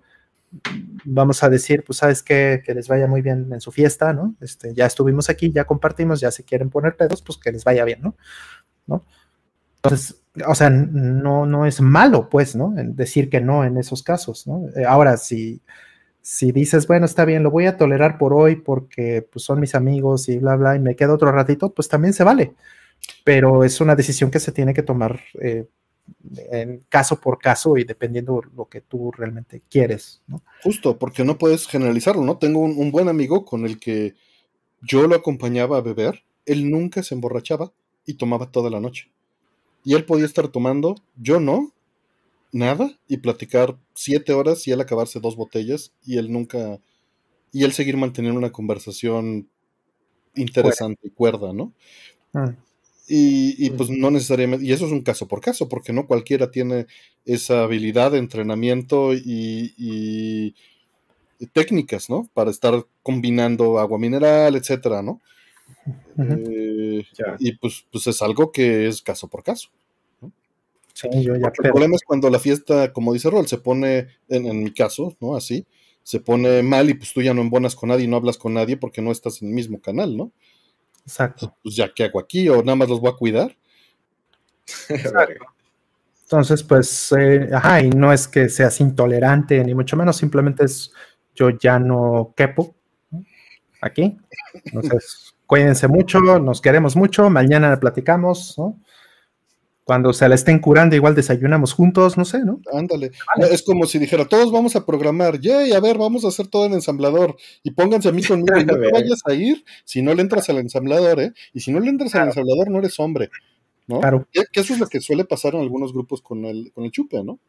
Vamos 1.05 1.43
a 1.43 1.49
decir, 1.49 1.83
pues, 1.83 1.97
¿sabes 1.97 2.23
qué? 2.23 2.61
Que 2.65 2.73
les 2.73 2.87
vaya 2.87 3.07
muy 3.07 3.21
bien 3.21 3.51
en 3.51 3.61
su 3.61 3.71
fiesta, 3.71 4.13
¿no? 4.13 4.35
Este, 4.41 4.73
ya 4.73 4.85
estuvimos 4.85 5.29
aquí, 5.29 5.51
ya 5.51 5.65
compartimos, 5.65 6.19
ya 6.19 6.31
se 6.31 6.43
quieren 6.43 6.69
poner 6.69 6.95
pedos, 6.95 7.21
pues 7.21 7.37
que 7.37 7.51
les 7.51 7.63
vaya 7.63 7.83
bien, 7.85 8.01
¿no? 8.01 8.15
¿No? 8.87 9.05
Entonces, 9.77 10.23
o 10.47 10.55
sea, 10.55 10.69
no, 10.69 11.45
no 11.45 11.65
es 11.65 11.81
malo, 11.81 12.29
pues, 12.29 12.55
¿no? 12.55 12.73
decir 12.75 13.29
que 13.29 13.41
no 13.41 13.63
en 13.63 13.77
esos 13.77 14.01
casos, 14.03 14.47
¿no? 14.47 14.67
Eh, 14.75 14.85
ahora, 14.85 15.17
si, 15.17 15.61
si 16.21 16.51
dices, 16.51 16.87
bueno, 16.87 17.05
está 17.05 17.25
bien, 17.25 17.43
lo 17.43 17.51
voy 17.51 17.65
a 17.65 17.77
tolerar 17.77 18.17
por 18.17 18.33
hoy 18.33 18.55
porque 18.55 19.27
pues, 19.31 19.43
son 19.45 19.59
mis 19.59 19.75
amigos 19.75 20.29
y 20.29 20.37
bla, 20.39 20.55
bla, 20.55 20.75
y 20.75 20.79
me 20.79 20.95
quedo 20.95 21.15
otro 21.15 21.31
ratito, 21.31 21.73
pues 21.73 21.89
también 21.89 22.13
se 22.13 22.23
vale. 22.23 22.53
Pero 23.25 23.63
es 23.63 23.81
una 23.81 23.95
decisión 23.95 24.31
que 24.31 24.39
se 24.39 24.51
tiene 24.51 24.73
que 24.73 24.83
tomar 24.83 25.19
eh, 25.41 25.67
en 26.51 26.83
caso 26.89 27.19
por 27.19 27.39
caso 27.39 27.77
y 27.77 27.83
dependiendo 27.83 28.41
lo 28.55 28.65
que 28.65 28.81
tú 28.81 29.11
realmente 29.11 29.61
quieres, 29.69 30.21
¿no? 30.27 30.41
Justo, 30.63 30.97
porque 30.97 31.23
no 31.23 31.37
puedes 31.37 31.67
generalizarlo, 31.67 32.23
¿no? 32.23 32.37
Tengo 32.37 32.59
un 32.59 32.91
buen 32.91 33.09
amigo 33.09 33.45
con 33.45 33.65
el 33.65 33.79
que 33.79 34.15
yo 34.81 35.07
lo 35.07 35.15
acompañaba 35.15 35.77
a 35.77 35.81
beber, 35.81 36.23
él 36.45 36.69
nunca 36.69 37.03
se 37.03 37.15
emborrachaba 37.15 37.71
y 38.05 38.15
tomaba 38.15 38.51
toda 38.51 38.69
la 38.69 38.79
noche 38.79 39.13
y 39.83 39.93
él 39.95 40.05
podía 40.05 40.25
estar 40.25 40.47
tomando, 40.47 40.95
yo 41.15 41.39
no, 41.39 41.71
nada, 42.51 42.97
y 43.07 43.17
platicar 43.17 43.77
siete 43.93 44.33
horas 44.33 44.67
y 44.67 44.71
él 44.71 44.81
acabarse 44.81 45.19
dos 45.19 45.35
botellas 45.35 45.93
y 46.05 46.17
él 46.17 46.31
nunca, 46.31 46.79
y 47.51 47.63
él 47.63 47.73
seguir 47.73 47.97
manteniendo 47.97 48.39
una 48.39 48.51
conversación 48.51 49.49
interesante 50.35 51.07
y 51.07 51.11
cuerda, 51.11 51.53
¿no? 51.53 51.73
Ah. 52.33 52.55
Y, 53.07 53.69
pues 53.71 53.89
no 53.89 54.11
necesariamente, 54.11 54.65
y 54.65 54.71
eso 54.71 54.85
es 54.85 54.91
un 54.91 55.01
caso 55.01 55.27
por 55.27 55.41
caso, 55.41 55.67
porque 55.67 55.91
no 55.91 56.07
cualquiera 56.07 56.51
tiene 56.51 56.87
esa 57.25 57.63
habilidad 57.63 58.11
de 58.11 58.19
entrenamiento 58.19 59.13
y, 59.13 60.55
técnicas, 61.51 62.09
¿no? 62.09 62.29
Para 62.33 62.51
estar 62.51 62.85
combinando 63.01 63.77
agua 63.77 63.99
mineral, 63.99 64.55
etcétera, 64.55 65.01
¿no? 65.01 65.19
Eh, 66.17 67.03
y 67.39 67.57
pues, 67.57 67.85
pues 67.91 68.07
es 68.07 68.21
algo 68.21 68.51
que 68.51 68.87
es 68.87 69.01
caso 69.01 69.27
por 69.27 69.43
caso. 69.43 69.69
Sí, 70.93 71.09
yo 71.23 71.35
ya 71.35 71.47
el 71.47 71.71
problema 71.71 71.95
es 71.95 72.03
cuando 72.03 72.29
la 72.29 72.39
fiesta, 72.39 72.93
como 72.93 73.13
dice 73.13 73.29
Rol, 73.29 73.47
se 73.47 73.57
pone, 73.57 74.07
en, 74.29 74.63
mi 74.63 74.71
caso, 74.71 75.17
¿no? 75.19 75.35
Así, 75.35 75.65
se 76.03 76.19
pone 76.19 76.61
mal 76.63 76.89
y 76.89 76.93
pues 76.93 77.11
tú 77.13 77.21
ya 77.21 77.33
no 77.33 77.41
embonas 77.41 77.75
con 77.75 77.89
nadie 77.89 78.05
y 78.05 78.07
no 78.07 78.15
hablas 78.15 78.37
con 78.37 78.53
nadie 78.53 78.77
porque 78.77 79.01
no 79.01 79.11
estás 79.11 79.41
en 79.41 79.49
el 79.49 79.53
mismo 79.55 79.81
canal, 79.81 80.15
¿no? 80.15 80.31
Exacto. 81.05 81.55
Pues 81.63 81.75
ya, 81.75 81.91
¿qué 81.93 82.05
hago 82.05 82.19
aquí? 82.19 82.47
¿O 82.49 82.63
nada 82.63 82.75
más 82.75 82.89
los 82.89 82.99
voy 82.99 83.11
a 83.11 83.15
cuidar? 83.15 83.55
Entonces, 86.23 86.63
pues, 86.63 87.11
eh, 87.11 87.49
ajá, 87.53 87.81
y 87.81 87.89
no 87.89 88.11
es 88.11 88.27
que 88.27 88.49
seas 88.49 88.79
intolerante, 88.79 89.63
ni 89.63 89.75
mucho 89.75 89.95
menos, 89.95 90.17
simplemente 90.17 90.65
es 90.65 90.91
yo 91.35 91.49
ya 91.51 91.77
no 91.79 92.33
quepo 92.35 92.75
aquí. 93.81 94.17
Entonces, 94.65 95.35
cuídense 95.45 95.87
mucho, 95.87 96.19
nos 96.39 96.61
queremos 96.61 96.95
mucho, 96.95 97.29
mañana 97.29 97.79
platicamos, 97.79 98.55
¿no? 98.57 98.79
Cuando 99.83 100.13
se 100.13 100.29
la 100.29 100.35
estén 100.35 100.59
curando, 100.59 100.95
igual 100.95 101.13
desayunamos 101.13 101.73
juntos, 101.73 102.17
no 102.17 102.23
sé, 102.23 102.45
¿no? 102.45 102.61
Ándale. 102.71 103.11
Es 103.51 103.63
como 103.63 103.85
si 103.85 103.99
dijera, 103.99 104.25
todos 104.25 104.51
vamos 104.51 104.75
a 104.77 104.85
programar, 104.85 105.39
yay, 105.39 105.73
a 105.73 105.79
ver, 105.81 105.97
vamos 105.97 106.23
a 106.23 106.29
hacer 106.29 106.47
todo 106.47 106.65
en 106.65 106.73
ensamblador. 106.73 107.35
Y 107.63 107.71
pónganse 107.71 108.09
a 108.09 108.13
mí 108.13 108.23
conmigo 108.23 108.57
y 108.57 108.65
no 108.65 108.79
te 108.79 108.91
vayas 108.93 109.21
a 109.25 109.33
ir 109.33 109.65
si 109.83 110.01
no 110.01 110.13
le 110.13 110.21
entras 110.21 110.49
al 110.49 110.59
ensamblador, 110.59 111.19
¿eh? 111.19 111.33
Y 111.53 111.59
si 111.59 111.71
no 111.71 111.79
le 111.81 111.89
entras 111.89 112.15
al 112.15 112.27
ensamblador, 112.27 112.69
no 112.69 112.79
eres 112.79 112.97
hombre, 112.99 113.29
¿no? 113.87 113.99
Claro. 113.99 114.27
Que, 114.31 114.45
eso 114.53 114.73
es 114.73 114.79
lo 114.79 114.87
que 114.87 115.01
suele 115.01 115.25
pasar 115.25 115.55
en 115.55 115.61
algunos 115.61 115.91
grupos 115.91 116.21
con 116.21 116.45
el, 116.45 116.71
con 116.71 116.85
el 116.85 116.91
chupe, 116.91 117.21
¿no? 117.23 117.39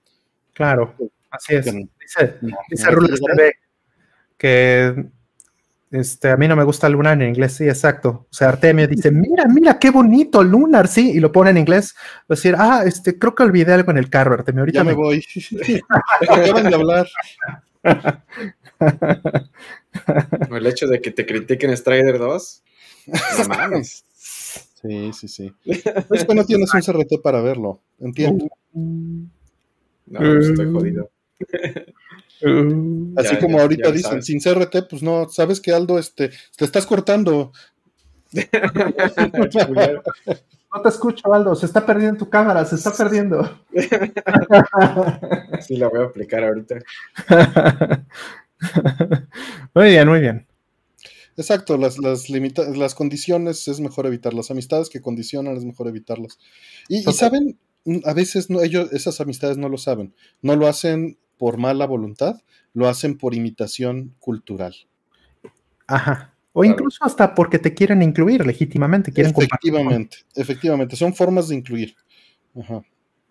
Claro, 0.53 0.95
así 1.31 1.55
es. 1.55 1.65
dice, 1.65 2.39
dice 2.69 2.89
que 4.37 5.07
este, 5.95 6.31
a 6.31 6.37
mí 6.37 6.49
no 6.49 6.57
me 6.57 6.65
gusta 6.65 6.89
Lunar 6.89 7.23
en 7.23 7.29
inglés, 7.29 7.53
sí, 7.53 7.69
exacto. 7.69 8.27
O 8.29 8.35
sea, 8.35 8.49
Artemio 8.49 8.89
dice, 8.89 9.11
mira, 9.13 9.47
mira, 9.47 9.79
qué 9.79 9.91
bonito, 9.91 10.43
Lunar, 10.43 10.89
sí, 10.89 11.13
y 11.13 11.21
lo 11.21 11.31
pone 11.31 11.51
en 11.51 11.59
inglés. 11.59 11.95
Va 12.23 12.25
a 12.31 12.35
decir, 12.35 12.57
ah, 12.59 12.83
este, 12.85 13.17
creo 13.17 13.35
que 13.35 13.45
olvidé 13.45 13.73
algo 13.73 13.93
en 13.93 13.99
el 13.99 14.11
carro, 14.11 14.35
Artemio, 14.35 14.63
ahorita 14.63 14.81
ya 14.81 14.85
me, 14.85 14.95
voy. 14.95 15.25
Acaban 16.21 16.69
de 16.69 16.75
hablar. 16.75 17.09
el 20.51 20.67
hecho 20.67 20.89
de 20.89 21.01
que 21.01 21.13
te 21.13 21.25
critiquen 21.25 21.77
Strider 21.77 22.19
2, 22.19 22.63
no 23.39 23.49
mames. 23.49 24.05
Sí, 24.15 25.13
sí, 25.13 25.29
sí. 25.29 25.55
Es 25.65 26.25
que 26.25 26.35
no 26.35 26.45
tienes 26.45 26.75
un 26.75 26.81
CRT 26.81 27.23
para 27.23 27.41
verlo, 27.41 27.81
entiendo. 28.01 28.49
No, 28.73 30.41
estoy 30.41 30.73
jodido. 30.73 31.09
Uh, 32.43 33.15
Así 33.17 33.37
como 33.39 33.61
ahorita 33.61 33.91
dicen, 33.91 34.23
sin 34.23 34.41
CRT, 34.41 34.89
pues 34.89 35.03
no, 35.03 35.29
sabes 35.29 35.61
que 35.61 35.73
Aldo, 35.73 35.99
este, 35.99 36.31
te 36.57 36.65
estás 36.65 36.87
cortando. 36.87 37.53
no 38.33 38.43
te 40.83 40.89
escucho, 40.89 41.33
Aldo, 41.33 41.55
se 41.55 41.67
está 41.67 41.87
perdiendo 41.87 42.19
tu 42.19 42.29
cámara, 42.29 42.65
se 42.65 42.75
está 42.77 42.93
perdiendo. 42.93 43.59
Sí, 45.61 45.77
la 45.77 45.89
voy 45.89 46.01
a 46.01 46.05
aplicar 46.05 46.45
ahorita. 46.45 46.77
Muy 49.75 49.91
bien, 49.91 50.09
muy 50.09 50.21
bien. 50.21 50.47
Exacto, 51.37 51.77
las, 51.77 51.99
las, 51.99 52.31
las 52.31 52.95
condiciones 52.95 53.67
es 53.67 53.81
mejor 53.81 54.07
evitar 54.07 54.35
las 54.35 54.51
amistades 54.51 54.89
que 54.89 55.01
condicionan 55.01 55.57
es 55.57 55.65
mejor 55.65 55.89
evitarlas. 55.89 56.39
Y, 56.89 57.09
y, 57.09 57.13
saben, 57.13 57.59
a 58.05 58.15
veces 58.15 58.51
no, 58.51 58.63
ellos, 58.63 58.93
esas 58.93 59.21
amistades 59.21 59.59
no 59.59 59.69
lo 59.69 59.77
saben, 59.77 60.15
no 60.43 60.55
lo 60.55 60.69
hacen 60.69 61.19
por 61.45 61.59
mala 61.59 61.87
voluntad, 61.87 62.41
lo 62.73 62.89
hacen 62.89 63.19
por 63.19 63.35
imitación 63.35 64.15
cultural. 64.19 64.75
Ajá. 65.87 66.33
O 66.55 66.65
incluso 66.65 67.05
hasta 67.05 67.35
porque 67.35 67.59
te 67.59 67.75
quieren 67.75 68.01
incluir 68.01 68.47
legítimamente. 68.47 69.13
Quieren 69.13 69.35
efectivamente, 69.37 70.17
efectivamente. 70.35 70.97
Son 70.97 71.13
formas 71.15 71.49
de 71.49 71.57
incluir. 71.57 71.97
Ajá. 72.59 72.83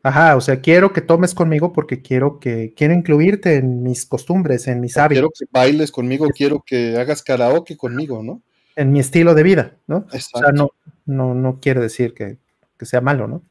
Ajá, 0.03 0.35
o 0.35 0.41
sea, 0.41 0.61
quiero 0.61 0.94
que 0.94 1.02
tomes 1.02 1.34
conmigo 1.34 1.73
porque 1.73 2.03
quiero 2.03 2.40
que 2.40 2.76
quiero 2.77 2.94
incluirte 2.94 3.56
en 3.56 3.81
mis 3.81 4.06
costumbres, 4.06 4.68
en 4.68 4.80
mis 4.80 4.95
hábitos. 4.95 5.15
Quiero 5.15 5.30
que 5.31 5.45
bailes 5.52 5.91
conmigo, 5.91 6.27
quiero 6.30 6.64
que 6.64 6.95
hagas 6.98 7.23
karaoke 7.23 7.76
conmigo, 7.76 8.22
¿no? 8.22 8.44
En 8.76 8.91
mi 8.91 8.99
estilo 8.99 9.34
de 9.34 9.41
vida, 9.41 9.76
¿no? 9.88 10.06
O 10.14 10.19
sea, 10.19 10.52
no, 10.53 10.69
no, 11.07 11.34
no 11.34 11.60
quiere 11.60 11.81
decir 11.81 12.14
que, 12.14 12.38
sea 12.85 13.02
malo, 13.02 13.27
¿no? 13.27 13.41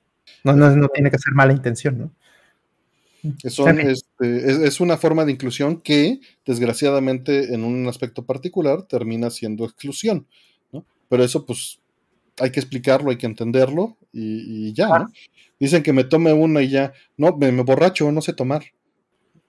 No, 0.44 0.52
no, 0.52 0.70
no 0.76 0.88
tiene 0.88 1.10
que 1.10 1.18
ser 1.18 1.32
mala 1.32 1.52
intención, 1.52 1.98
¿no? 1.98 2.12
Este, 3.44 4.66
es, 4.66 4.80
una 4.80 4.96
forma 4.96 5.24
de 5.24 5.32
inclusión 5.32 5.80
que, 5.80 6.20
desgraciadamente, 6.44 7.54
en 7.54 7.62
un 7.64 7.86
aspecto 7.86 8.24
particular, 8.24 8.82
termina 8.82 9.30
siendo 9.30 9.64
exclusión, 9.64 10.26
¿no? 10.72 10.84
Pero 11.08 11.22
eso, 11.22 11.46
pues, 11.46 11.80
hay 12.40 12.50
que 12.50 12.60
explicarlo, 12.60 13.10
hay 13.10 13.18
que 13.18 13.26
entenderlo 13.26 13.96
y, 14.12 14.72
ya, 14.72 14.88
¿no? 14.88 15.12
Dicen 15.60 15.82
que 15.82 15.92
me 15.92 16.02
tome 16.02 16.32
una 16.32 16.62
y 16.62 16.70
ya. 16.70 16.92
No, 17.16 17.36
me, 17.36 17.50
borracho, 17.62 18.10
no 18.10 18.20
sé 18.20 18.32
tomar. 18.32 18.64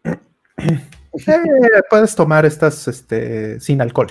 Eh, 1.28 1.82
puedes 1.91 2.16
tomar 2.16 2.44
estas 2.44 2.88
este, 2.88 3.60
sin 3.60 3.82
alcohol. 3.82 4.08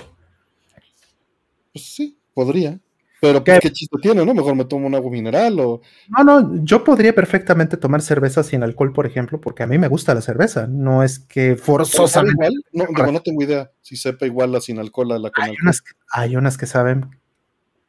Pues 1.73 1.93
sí, 1.93 2.17
podría. 2.33 2.79
Pero 3.23 3.41
¿Qué? 3.41 3.57
chiste 3.71 3.97
tiene, 4.01 4.25
no? 4.25 4.33
Mejor 4.33 4.53
me 4.53 4.65
tomo 4.65 4.85
un 4.85 4.95
agua 4.95 5.09
mineral 5.09 5.57
o... 5.57 5.79
No, 6.09 6.23
no, 6.25 6.65
yo 6.65 6.83
podría 6.83 7.15
perfectamente 7.15 7.77
tomar 7.77 8.01
cerveza 8.01 8.43
sin 8.43 8.63
alcohol, 8.63 8.91
por 8.91 9.05
ejemplo, 9.05 9.39
porque 9.39 9.63
a 9.63 9.65
mí 9.65 9.77
me 9.77 9.87
gusta 9.87 10.13
la 10.13 10.19
cerveza. 10.19 10.67
No 10.67 11.03
es 11.03 11.19
que 11.19 11.55
forzosamente... 11.55 12.49
No, 12.73 12.85
no 12.85 13.21
tengo 13.21 13.41
idea 13.41 13.71
si 13.81 13.95
sepa 13.95 14.25
igual 14.25 14.51
la 14.51 14.59
sin 14.59 14.77
alcohol 14.77 15.13
a 15.13 15.19
la 15.19 15.31
con 15.31 15.41
hay 15.41 15.51
alcohol. 15.51 15.73
hay 16.09 16.35
unas 16.35 16.57
que 16.57 16.65
saben 16.65 17.17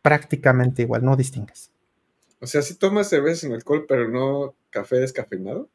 prácticamente 0.02 0.82
igual, 0.82 1.04
no 1.04 1.16
distingues. 1.16 1.72
O 2.38 2.46
sea, 2.46 2.62
si 2.62 2.76
tomas 2.76 3.08
cerveza 3.08 3.40
sin 3.40 3.54
alcohol, 3.54 3.86
pero 3.88 4.08
no 4.08 4.54
café 4.70 4.98
descafeinado. 4.98 5.68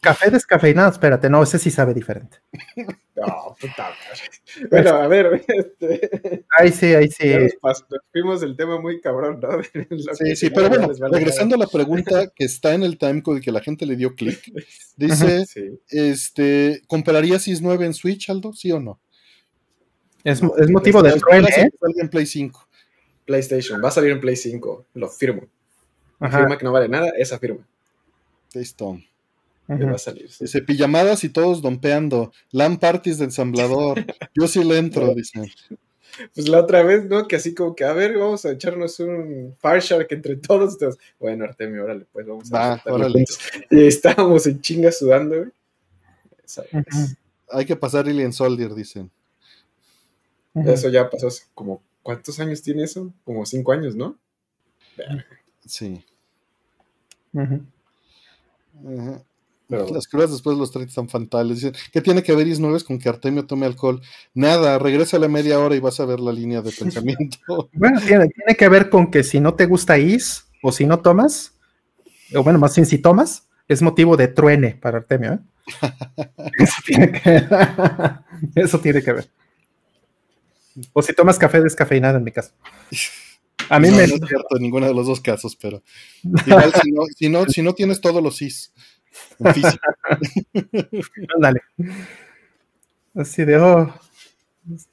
Café 0.00 0.30
descafeinado, 0.30 0.90
espérate, 0.90 1.30
no, 1.30 1.42
ese 1.42 1.58
sí 1.58 1.70
sabe 1.70 1.94
diferente. 1.94 2.38
No, 3.16 3.56
puta 3.60 3.84
madre. 3.84 4.68
Bueno, 4.70 4.90
a 4.90 5.06
ver, 5.06 5.44
este... 5.46 6.44
Ahí 6.58 6.72
sí, 6.72 6.86
ahí 6.94 7.08
sí. 7.08 7.32
Nos, 7.62 7.84
fuimos 8.10 8.42
el 8.42 8.56
tema 8.56 8.80
muy 8.80 9.00
cabrón, 9.00 9.38
¿no? 9.40 9.62
sí, 10.14 10.34
sí, 10.34 10.50
pero 10.50 10.68
bueno, 10.68 10.90
regresando 11.12 11.54
a 11.54 11.58
la 11.58 11.68
pregunta 11.68 12.32
que 12.34 12.44
está 12.44 12.74
en 12.74 12.82
el 12.82 12.98
timecode 12.98 13.38
y 13.38 13.40
que 13.40 13.52
la 13.52 13.60
gente 13.60 13.86
le 13.86 13.94
dio 13.94 14.16
clic, 14.16 14.40
dice, 14.96 15.44
este, 15.88 16.82
¿comprarías 16.88 17.46
IS 17.46 17.62
9 17.62 17.86
en 17.86 17.94
Switch, 17.94 18.28
Aldo? 18.28 18.52
¿Sí 18.52 18.72
o 18.72 18.80
no? 18.80 19.00
Es, 20.24 20.42
es 20.58 20.70
motivo 20.70 21.00
de 21.00 21.12
truene, 21.12 21.48
¿eh? 21.56 21.70
en 22.00 22.08
Play 22.08 22.26
5. 22.26 22.68
PlayStation, 23.26 23.82
va 23.82 23.88
a 23.88 23.92
salir 23.92 24.10
en 24.10 24.20
Play 24.20 24.34
5, 24.34 24.86
lo 24.94 25.08
firmo. 25.08 25.46
Firma 26.18 26.58
que 26.58 26.64
no 26.64 26.72
vale 26.72 26.88
nada, 26.88 27.10
esa 27.16 27.38
firma. 27.38 27.64
Listo. 28.54 29.00
Va 29.68 29.92
a 29.92 29.98
salir. 29.98 30.30
Dice 30.38 30.62
pijamadas 30.62 31.24
y 31.24 31.30
todos 31.30 31.62
dompeando. 31.62 32.32
LAN 32.50 32.78
parties 32.78 33.18
de 33.18 33.24
ensamblador. 33.24 34.04
Yo 34.34 34.46
sí 34.46 34.62
le 34.62 34.78
entro, 34.78 35.14
dice. 35.14 35.40
Pues 36.34 36.48
la 36.48 36.60
otra 36.60 36.82
vez, 36.82 37.04
¿no? 37.06 37.26
Que 37.26 37.36
así 37.36 37.54
como 37.54 37.74
que, 37.74 37.84
a 37.84 37.92
ver, 37.92 38.16
vamos 38.16 38.44
a 38.44 38.52
echarnos 38.52 39.00
un 39.00 39.56
Fire 39.58 39.80
Shark 39.82 40.06
entre 40.10 40.36
todos. 40.36 40.76
bueno, 41.18 41.44
Artemio, 41.44 41.84
órale, 41.84 42.06
pues 42.12 42.26
vamos 42.26 42.52
a 42.52 42.80
órale. 42.84 43.24
Y 43.70 43.86
estábamos 43.86 44.46
en 44.46 44.60
chinga 44.60 44.92
sudando, 44.92 45.36
güey. 45.38 45.50
Hay 47.50 47.64
que 47.64 47.74
pasar 47.74 48.06
Alien 48.06 48.32
Soldier, 48.32 48.74
dicen. 48.74 49.10
Eso 50.54 50.88
ya 50.88 51.10
pasó 51.10 51.28
hace 51.28 51.44
como, 51.54 51.82
¿cuántos 52.02 52.38
años 52.38 52.62
tiene 52.62 52.84
eso? 52.84 53.12
Como 53.24 53.44
cinco 53.44 53.72
años, 53.72 53.96
¿no? 53.96 54.16
Sí. 55.66 56.04
Las 59.68 60.06
crudas 60.06 60.30
después 60.30 60.56
de 60.56 60.60
los 60.60 60.70
30 60.70 60.90
están 60.90 61.08
fatales. 61.08 61.56
Dicen, 61.56 61.74
¿qué 61.92 62.00
tiene 62.00 62.22
que 62.22 62.34
ver 62.34 62.46
Is 62.46 62.60
con 62.84 62.98
que 62.98 63.08
Artemio 63.08 63.46
tome 63.46 63.66
alcohol? 63.66 64.00
Nada, 64.34 64.78
regresa 64.78 65.16
a 65.16 65.20
la 65.20 65.28
media 65.28 65.58
hora 65.58 65.74
y 65.74 65.80
vas 65.80 66.00
a 66.00 66.04
ver 66.04 66.20
la 66.20 66.32
línea 66.32 66.60
de 66.62 66.70
pensamiento. 66.70 67.38
bueno, 67.72 68.00
tiene, 68.00 68.28
que 68.56 68.68
ver 68.68 68.90
con 68.90 69.10
que 69.10 69.24
si 69.24 69.40
no 69.40 69.54
te 69.54 69.66
gusta 69.66 69.98
Is 69.98 70.46
o 70.62 70.70
si 70.70 70.86
no 70.86 71.00
tomas, 71.00 71.52
o 72.34 72.42
bueno, 72.42 72.58
más 72.58 72.74
bien 72.74 72.86
si 72.86 72.98
tomas, 72.98 73.48
es 73.68 73.82
motivo 73.82 74.16
de 74.16 74.28
truene 74.28 74.78
para 74.80 74.98
Artemio. 74.98 75.34
¿eh? 75.34 75.38
Eso, 76.58 76.82
tiene 76.84 77.12
que, 77.12 77.46
eso 78.54 78.80
tiene 78.80 79.02
que 79.02 79.12
ver. 79.12 79.30
O 80.92 81.00
si 81.00 81.14
tomas 81.14 81.38
café 81.38 81.62
descafeinado 81.62 82.18
en 82.18 82.24
mi 82.24 82.32
caso. 82.32 82.50
A 83.68 83.78
mí 83.78 83.90
me. 83.90 84.06
No 84.06 84.14
es 84.14 84.20
cierto 84.28 84.56
en 84.56 84.62
ninguno 84.62 84.86
de 84.86 84.94
los 84.94 85.06
dos 85.06 85.20
casos, 85.20 85.56
pero. 85.56 85.82
Igual 86.46 86.72
si 87.16 87.28
no, 87.28 87.46
si 87.46 87.62
no, 87.62 87.72
tienes 87.74 88.00
todos 88.00 88.22
los 88.22 88.36
cis 88.36 88.72
en 89.38 89.54
físico. 89.54 89.86
Dale. 91.40 91.60
Así 93.14 93.44
de, 93.44 93.56
oh. 93.58 93.94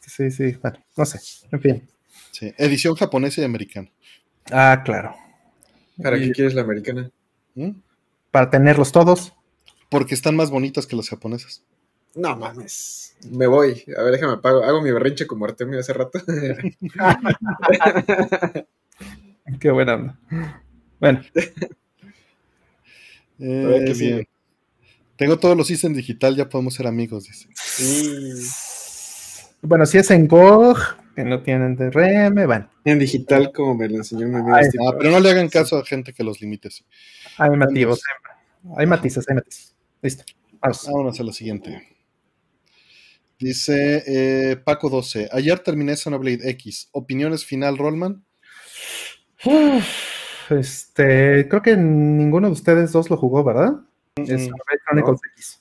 Sí, 0.02 0.30
sí, 0.32 0.58
bueno, 0.62 0.80
no 0.98 1.06
sé, 1.06 1.20
en 1.52 1.62
fin. 1.62 1.90
Sí, 2.32 2.54
edición 2.58 2.96
japonesa 2.96 3.42
y 3.42 3.46
americana. 3.46 3.90
Ah, 4.52 4.82
claro. 4.84 5.16
¿Para 6.02 6.20
qué 6.20 6.32
quieres 6.32 6.54
la 6.54 6.62
americana? 6.62 7.10
¿Mm? 7.56 7.72
Para 8.32 8.50
tenerlos 8.50 8.92
todos. 8.92 9.34
Porque 9.90 10.14
están 10.14 10.36
más 10.36 10.50
bonitas 10.50 10.88
que 10.88 10.96
las 10.96 11.10
japonesas. 11.10 11.64
No 12.16 12.36
mames. 12.36 13.16
Me 13.30 13.48
voy. 13.48 13.84
A 13.98 14.04
ver, 14.04 14.14
déjame 14.14 14.34
apago. 14.34 14.64
Hago 14.64 14.82
mi 14.82 14.92
berrinche 14.92 15.28
como 15.28 15.46
Artemio 15.46 15.80
hace 15.80 15.94
rato. 15.94 16.20
Qué 19.60 19.72
buena 19.72 19.96
onda. 19.96 20.20
Bueno. 21.00 21.22
Eh, 23.44 23.84
qué 23.88 23.94
bien. 23.94 24.28
Tengo 25.16 25.38
todos 25.38 25.58
los 25.58 25.70
is 25.72 25.84
en 25.84 25.94
digital, 25.94 26.36
ya 26.36 26.48
podemos 26.48 26.76
ser 26.76 26.88
amigos, 26.88 27.26
dice. 27.26 27.48
Bueno, 29.62 29.86
si 29.86 29.98
es 29.98 30.10
en 30.12 30.28
GOG, 30.28 30.78
que 31.16 31.24
no 31.24 31.42
tienen 31.42 31.76
DRM, 31.76 32.46
bueno. 32.46 32.70
En 32.86 33.00
digital, 33.00 33.52
como 33.52 33.76
me 33.76 33.90
lo 33.90 33.98
enseñó 33.98 34.28
mi 34.28 34.36
amigo. 34.36 34.56
Ah, 34.56 34.96
pero 34.98 35.12
no 35.12 35.20
le 35.20 35.32
hagan 35.32 35.50
caso 35.50 35.78
a 35.78 35.86
gente 35.86 36.14
que 36.14 36.24
los 36.24 36.42
limite. 36.42 36.70
Hay 37.38 37.50
matices, 37.52 38.02
hay 38.78 38.86
matices, 38.86 39.26
hay 39.28 39.36
matices. 39.36 39.76
Listo. 40.02 40.24
Vámonos 40.62 41.20
a 41.20 41.24
la 41.24 41.34
siguiente. 41.34 41.88
Dice 43.42 44.04
eh, 44.06 44.56
Paco 44.56 44.88
12. 44.88 45.30
Ayer 45.32 45.58
terminé 45.60 45.96
Xenoblade 45.96 46.48
X. 46.52 46.90
¿Opiniones 46.92 47.44
final, 47.44 47.76
Rollman? 47.76 48.24
este, 50.52 51.48
creo 51.50 51.62
que 51.64 51.76
ninguno 51.76 52.48
de 52.48 52.54
ustedes 52.54 52.92
dos 52.92 53.10
lo 53.10 53.18
jugó, 53.18 53.44
¿verdad? 53.44 53.80
Es 54.16 54.48
Chronicles 54.86 55.20
X. 55.34 55.60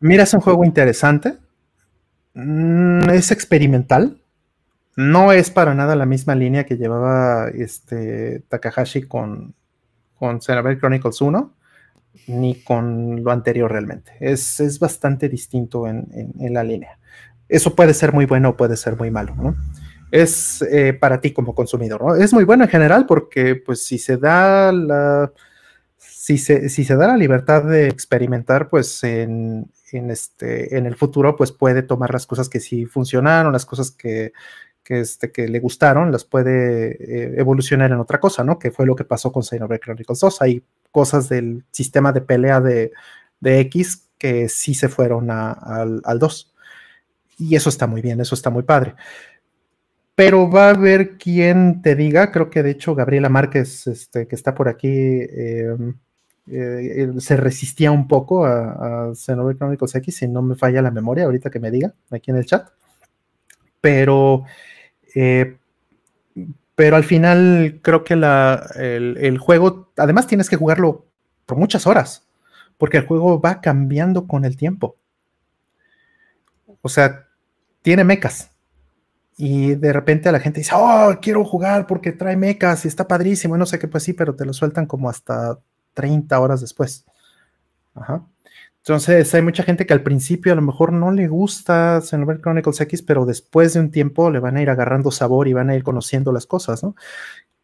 Mira, 0.00 0.22
es 0.22 0.32
un 0.32 0.40
juego 0.40 0.64
interesante. 0.64 1.36
Mm, 2.32 3.10
es 3.10 3.30
experimental. 3.30 4.22
No 4.96 5.32
es 5.32 5.50
para 5.50 5.74
nada 5.74 5.96
la 5.96 6.06
misma 6.06 6.34
línea 6.34 6.64
que 6.64 6.78
llevaba 6.78 7.48
este, 7.48 8.40
Takahashi 8.48 9.02
con, 9.02 9.54
con 10.14 10.40
Xenoblade 10.40 10.78
Chronicles 10.78 11.20
1 11.20 11.54
ni 12.26 12.62
con 12.62 13.22
lo 13.22 13.30
anterior 13.30 13.70
realmente. 13.70 14.12
Es, 14.20 14.78
bastante 14.78 15.28
distinto 15.28 15.86
en, 15.86 16.06
la 16.38 16.64
línea. 16.64 16.98
Eso 17.48 17.74
puede 17.74 17.94
ser 17.94 18.12
muy 18.12 18.26
bueno 18.26 18.50
o 18.50 18.56
puede 18.56 18.76
ser 18.76 18.96
muy 18.96 19.10
malo, 19.10 19.34
¿no? 19.34 19.56
Es 20.10 20.62
eh, 20.62 20.92
para 20.92 21.20
ti 21.20 21.32
como 21.32 21.54
consumidor, 21.54 22.02
¿no? 22.02 22.14
Es 22.14 22.32
muy 22.32 22.44
bueno 22.44 22.64
en 22.64 22.70
general 22.70 23.06
porque, 23.06 23.56
pues, 23.56 23.84
si 23.84 23.98
se 23.98 24.16
da 24.16 24.72
la... 24.72 25.32
Si 25.98 26.38
se, 26.38 26.68
si 26.68 26.84
se 26.84 26.94
da 26.94 27.08
la 27.08 27.16
libertad 27.16 27.64
de 27.64 27.88
experimentar, 27.88 28.68
pues 28.68 29.02
en, 29.02 29.68
este, 29.92 30.76
en 30.76 30.86
el 30.86 30.94
futuro, 30.94 31.34
pues 31.34 31.50
puede 31.50 31.82
tomar 31.82 32.12
las 32.12 32.26
cosas 32.26 32.48
que 32.48 32.60
sí 32.60 32.86
funcionaron, 32.86 33.52
las 33.52 33.66
cosas 33.66 33.90
que, 33.90 34.32
que, 34.84 35.00
este, 35.00 35.32
que 35.32 35.48
le 35.48 35.58
gustaron, 35.58 36.12
las 36.12 36.24
puede 36.24 36.92
eh, 36.92 37.34
evolucionar 37.38 37.90
en 37.90 37.98
otra 37.98 38.20
cosa, 38.20 38.44
¿no? 38.44 38.56
Que 38.58 38.70
fue 38.70 38.86
lo 38.86 38.94
que 38.94 39.04
pasó 39.04 39.32
con 39.32 39.42
Xenoblade 39.42 39.80
Chronicles 39.80 40.20
2. 40.20 40.42
Hay 40.42 40.62
cosas 40.92 41.28
del 41.28 41.64
sistema 41.72 42.12
de 42.12 42.20
pelea 42.20 42.60
de, 42.60 42.92
X 43.42 44.08
que 44.18 44.48
sí 44.48 44.74
se 44.74 44.88
fueron 44.88 45.30
al, 45.30 46.18
2. 46.18 46.54
Y 47.38 47.56
eso 47.56 47.68
está 47.68 47.88
muy 47.88 48.02
bien, 48.02 48.20
eso 48.20 48.36
está 48.36 48.50
muy 48.50 48.62
padre. 48.62 48.94
Pero 50.14 50.48
va 50.48 50.66
a 50.68 50.74
haber 50.74 51.18
quien 51.18 51.82
te 51.82 51.96
diga, 51.96 52.30
creo 52.30 52.50
que 52.50 52.62
de 52.62 52.70
hecho 52.70 52.94
Gabriela 52.94 53.28
Márquez, 53.28 53.86
este, 53.88 54.28
que 54.28 54.36
está 54.36 54.54
por 54.54 54.68
aquí, 54.68 54.88
em, 54.88 55.94
eh, 56.46 57.12
se 57.18 57.36
resistía 57.36 57.90
un 57.90 58.06
poco 58.06 58.44
a, 58.44 59.08
a 59.10 59.14
Xenoblade 59.14 59.58
Chronicles 59.58 59.94
X, 59.96 60.16
si 60.16 60.28
no 60.28 60.42
me 60.42 60.54
falla 60.54 60.82
la 60.82 60.90
memoria, 60.90 61.24
ahorita 61.24 61.50
que 61.50 61.60
me 61.60 61.70
diga 61.70 61.94
aquí 62.10 62.30
en 62.30 62.36
el 62.36 62.46
chat. 62.46 62.68
Pero 63.80 64.44
eh, 65.14 65.56
pero 66.74 66.96
al 66.96 67.04
final 67.04 67.80
creo 67.82 68.04
que 68.04 68.14
el, 68.14 69.38
juego, 69.38 69.92
además 69.96 70.26
tienes 70.26 70.48
que 70.48 70.56
jugarlo 70.56 71.06
por 71.46 71.58
muchas 71.58 71.86
horas, 71.86 72.26
porque 72.78 72.96
el 72.98 73.06
juego 73.06 73.40
va 73.40 73.60
cambiando 73.60 74.26
con 74.26 74.44
el 74.44 74.56
tiempo. 74.56 74.96
O 76.80 76.88
sea, 76.88 77.26
tiene 77.82 78.04
mecas. 78.04 78.50
Y 79.36 79.74
de 79.74 79.92
repente 79.92 80.28
a 80.28 80.32
la 80.32 80.40
gente 80.40 80.60
dice, 80.60 80.72
oh, 80.74 81.18
quiero 81.20 81.44
jugar 81.44 81.86
porque 81.86 82.12
trae 82.12 82.36
mecas 82.36 82.84
y 82.84 82.88
está 82.88 83.06
padrísimo, 83.08 83.56
no 83.56 83.66
sé 83.66 83.78
qué, 83.78 83.88
pues 83.88 84.04
sí, 84.04 84.12
pero 84.12 84.34
te 84.34 84.44
lo 84.44 84.52
sueltan 84.52 84.86
como 84.86 85.08
hasta 85.08 85.58
30 85.94 86.38
horas 86.38 86.60
después. 86.60 87.04
Ajá. 87.94 88.24
Entonces, 88.84 89.32
hay 89.32 89.42
mucha 89.42 89.62
gente 89.62 89.86
que 89.86 89.92
al 89.92 90.02
principio 90.02 90.52
a 90.52 90.56
lo 90.56 90.62
mejor 90.62 90.92
no 90.92 91.12
le 91.12 91.28
gusta 91.28 92.00
Xenoblade 92.00 92.40
Chronicles 92.40 92.80
X, 92.80 93.02
pero 93.02 93.24
después 93.24 93.74
de 93.74 93.80
un 93.80 93.92
tiempo 93.92 94.28
le 94.28 94.40
van 94.40 94.56
a 94.56 94.62
ir 94.62 94.70
agarrando 94.70 95.12
sabor 95.12 95.46
y 95.46 95.52
van 95.52 95.70
a 95.70 95.76
ir 95.76 95.84
conociendo 95.84 96.32
las 96.32 96.46
cosas, 96.46 96.82
¿no? 96.82 96.96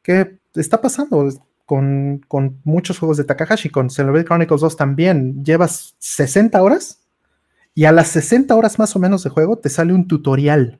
¿Qué 0.03 0.39
está 0.55 0.81
pasando 0.81 1.29
con, 1.67 2.23
muchos 2.63 3.01
juegos 3.01 3.17
de 3.17 3.25
Takahashi? 3.25 3.69
Con 3.69 3.91
Xenoblade 3.91 4.27
Chronicles 4.27 4.61
2 4.61 4.77
también. 4.77 5.45
Llevas 5.45 5.97
60 5.99 6.63
horas 6.63 7.01
y 7.75 7.85
a 7.87 7.93
las 7.93 8.09
60 8.09 8.55
horas 8.55 8.79
más 8.79 8.95
o 8.95 9.01
menos 9.01 9.25
de 9.25 9.31
juego 9.31 9.59
te 9.59 9.71
sale 9.71 9.93
un 9.93 10.07
tutorial 10.07 10.79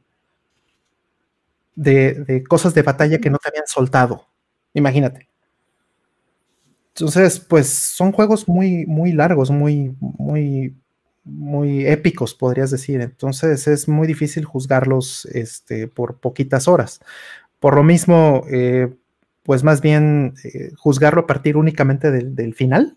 de, 1.75 2.15
de 2.15 2.45
cosas 2.45 2.75
de 2.75 2.83
batalla 2.83 3.19
que 3.19 3.31
no 3.31 3.39
te 3.39 3.49
habían 3.49 3.67
soltado. 3.67 4.29
Imagínate. 4.73 5.28
Entonces, 7.01 7.39
pues 7.39 7.69
son 7.69 8.11
juegos 8.11 8.49
muy, 8.49 8.85
muy 8.87 9.13
largos, 9.13 9.53
muy, 9.53 9.95
muy, 10.01 10.75
muy 11.23 11.87
épicos, 11.87 12.35
podrías 12.35 12.73
decir. 12.73 13.01
Entonces 13.01 13.69
es 13.69 13.89
muy 13.89 14.09
difícil 14.09 14.45
juzgarlos 14.45 15.27
este, 15.27 15.87
por 15.87 16.19
poquitas 16.19 16.67
horas. 16.67 17.01
Por 17.61 17.77
lo 17.77 17.85
mismo, 17.85 18.43
eh, 18.51 18.93
pues 19.45 19.63
más 19.63 19.81
bien 19.81 20.35
eh, 20.43 20.73
juzgarlo 20.77 21.23
a 21.23 21.27
partir 21.27 21.57
únicamente 21.57 22.11
del, 22.11 22.55
final, 22.55 22.97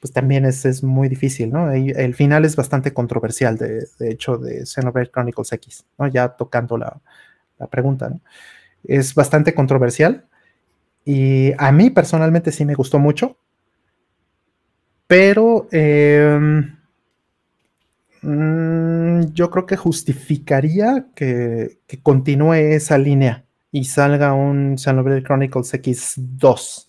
pues 0.00 0.12
también 0.12 0.44
es, 0.44 0.82
muy 0.84 1.08
difícil, 1.08 1.50
¿no? 1.50 1.70
El, 1.72 2.14
final 2.14 2.44
es 2.44 2.54
bastante 2.54 2.92
controversial, 2.92 3.58
de, 3.58 3.86
hecho, 4.00 4.38
de 4.38 4.66
Xenoblade 4.66 5.10
Chronicles 5.10 5.52
X, 5.52 5.84
¿no? 5.98 6.06
Ya 6.06 6.28
tocando 6.30 6.78
la, 6.78 7.00
la 7.58 7.66
pregunta, 7.66 8.08
¿no? 8.08 8.20
Es 8.84 9.14
bastante 9.14 9.54
controversial 9.54 10.26
y 11.04 11.52
a 11.58 11.72
mí 11.72 11.90
personalmente 11.90 12.52
sí 12.52 12.64
me 12.64 12.74
gustó 12.74 12.98
mucho, 12.98 13.36
pero 15.06 15.68
em, 15.72 16.76
mm, 18.22 19.32
yo 19.32 19.50
creo 19.50 19.66
que 19.66 19.76
justificaría 19.76 21.06
que, 21.14 21.80
continúe 22.02 22.54
esa 22.54 22.98
línea 22.98 23.44
y 23.70 23.84
salga 23.84 24.32
un 24.32 24.78
Xenoblade 24.78 25.22
Chronicles 25.22 25.74
X2. 25.74 26.88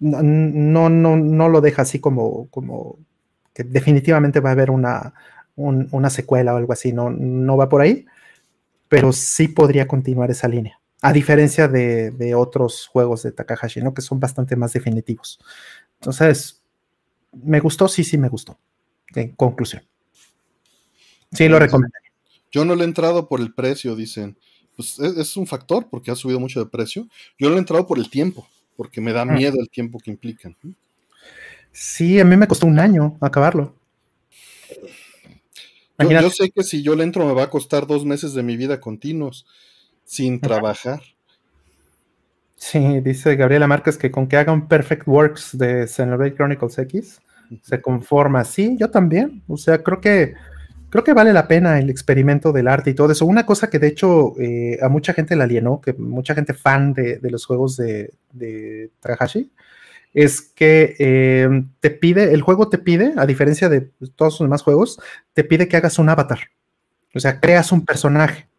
No, 0.00 0.88
no, 0.88 1.16
no, 1.16 1.48
lo 1.48 1.60
deja 1.60 1.82
así 1.82 2.00
como, 2.00 2.48
como 2.48 2.96
que 3.54 3.64
definitivamente 3.64 4.40
va 4.40 4.50
a 4.50 4.52
haber 4.52 4.70
una, 4.70 5.12
una 5.56 6.10
secuela 6.10 6.54
o 6.54 6.56
algo 6.56 6.72
así, 6.72 6.92
no, 6.92 7.10
no 7.10 7.56
va 7.56 7.68
por 7.68 7.82
ahí, 7.82 8.06
pero 8.88 9.12
sí 9.12 9.48
podría 9.48 9.86
continuar 9.86 10.30
esa 10.30 10.48
línea. 10.48 10.79
A 11.02 11.12
diferencia 11.12 11.66
de, 11.68 12.34
otros 12.34 12.86
juegos 12.86 13.22
de 13.22 13.32
Takahashi, 13.32 13.80
¿no? 13.80 13.94
Que 13.94 14.02
son 14.02 14.20
bastante 14.20 14.56
más 14.56 14.72
definitivos. 14.72 15.38
Entonces, 15.94 16.62
¿me 17.32 17.60
gustó? 17.60 17.88
Sí, 17.88 18.04
sí, 18.04 18.18
me 18.18 18.28
gustó. 18.28 18.58
En 19.14 19.34
conclusión. 19.34 19.82
Sí, 21.32 21.48
lo 21.48 21.58
recomendaría. 21.58 22.10
Yo 22.50 22.64
no 22.64 22.74
le 22.74 22.82
he 22.82 22.86
entrado 22.86 23.28
por 23.28 23.40
el 23.40 23.54
precio, 23.54 23.96
dicen. 23.96 24.36
Pues 24.76 24.98
es, 24.98 25.36
un 25.36 25.46
factor 25.46 25.88
porque 25.90 26.10
ha 26.10 26.16
subido 26.16 26.40
mucho 26.40 26.60
de 26.60 26.70
precio. 26.70 27.06
Yo 27.38 27.48
no 27.48 27.50
le 27.50 27.56
he 27.56 27.58
entrado 27.60 27.86
por 27.86 27.98
el 27.98 28.08
tiempo, 28.08 28.48
porque 28.76 29.00
me 29.00 29.12
da 29.12 29.22
ah. 29.22 29.26
miedo 29.26 29.58
el 29.60 29.68
tiempo 29.68 29.98
que 29.98 30.10
implican. 30.10 30.56
Sí, 31.72 32.18
a 32.18 32.24
mí 32.24 32.36
me 32.36 32.48
costó 32.48 32.66
un 32.66 32.78
año 32.78 33.16
acabarlo. 33.20 33.76
Yo, 36.08 36.30
sé 36.30 36.50
que 36.50 36.62
si 36.62 36.82
yo 36.82 36.96
le 36.96 37.04
entro 37.04 37.26
me 37.26 37.34
va 37.34 37.44
a 37.44 37.50
costar 37.50 37.86
dos 37.86 38.06
meses 38.06 38.32
de 38.32 38.42
mi 38.42 38.56
vida 38.56 38.80
continuos 38.80 39.44
sin 40.10 40.40
trabajar. 40.40 41.00
Sí, 42.56 43.00
dice 43.00 43.36
Gabriela 43.36 43.68
Márquez 43.68 43.96
que 43.96 44.10
con 44.10 44.26
que 44.26 44.36
haga 44.36 44.52
un 44.52 44.66
Perfect 44.66 45.06
Works 45.06 45.56
de 45.56 45.86
Xenoblade 45.86 46.34
Chronicles 46.34 46.78
X 46.78 47.20
se 47.62 47.80
conforma. 47.80 48.44
Sí, 48.44 48.76
yo 48.76 48.90
también. 48.90 49.40
O 49.46 49.56
sea, 49.56 49.84
creo 49.84 50.00
que 50.00 50.34
creo 50.90 51.04
que 51.04 51.12
vale 51.12 51.32
la 51.32 51.46
pena 51.46 51.78
el 51.78 51.90
experimento 51.90 52.50
del 52.50 52.66
arte 52.66 52.90
y 52.90 52.94
todo 52.94 53.12
eso. 53.12 53.24
Una 53.24 53.46
cosa 53.46 53.70
que 53.70 53.78
de 53.78 53.86
hecho 53.86 54.34
eh, 54.40 54.78
a 54.82 54.88
mucha 54.88 55.14
gente 55.14 55.36
la 55.36 55.44
alienó, 55.44 55.80
que 55.80 55.92
mucha 55.92 56.34
gente 56.34 56.54
fan 56.54 56.92
de, 56.92 57.20
los 57.22 57.46
juegos 57.46 57.76
de, 57.76 58.12
de 58.32 58.90
Takahashi, 58.98 59.52
es 60.12 60.40
que 60.40 60.96
eh, 60.98 61.48
te 61.78 61.90
pide, 61.90 62.34
el 62.34 62.42
juego 62.42 62.68
te 62.68 62.78
pide, 62.78 63.14
a 63.16 63.26
diferencia 63.26 63.68
de 63.68 63.82
todos 64.16 64.40
los 64.40 64.48
demás 64.48 64.62
juegos, 64.62 64.98
te 65.34 65.44
pide 65.44 65.68
que 65.68 65.76
hagas 65.76 66.00
un 66.00 66.08
avatar. 66.08 66.40
O 67.14 67.20
sea, 67.20 67.38
creas 67.38 67.70
un 67.70 67.84
personaje. 67.84 68.49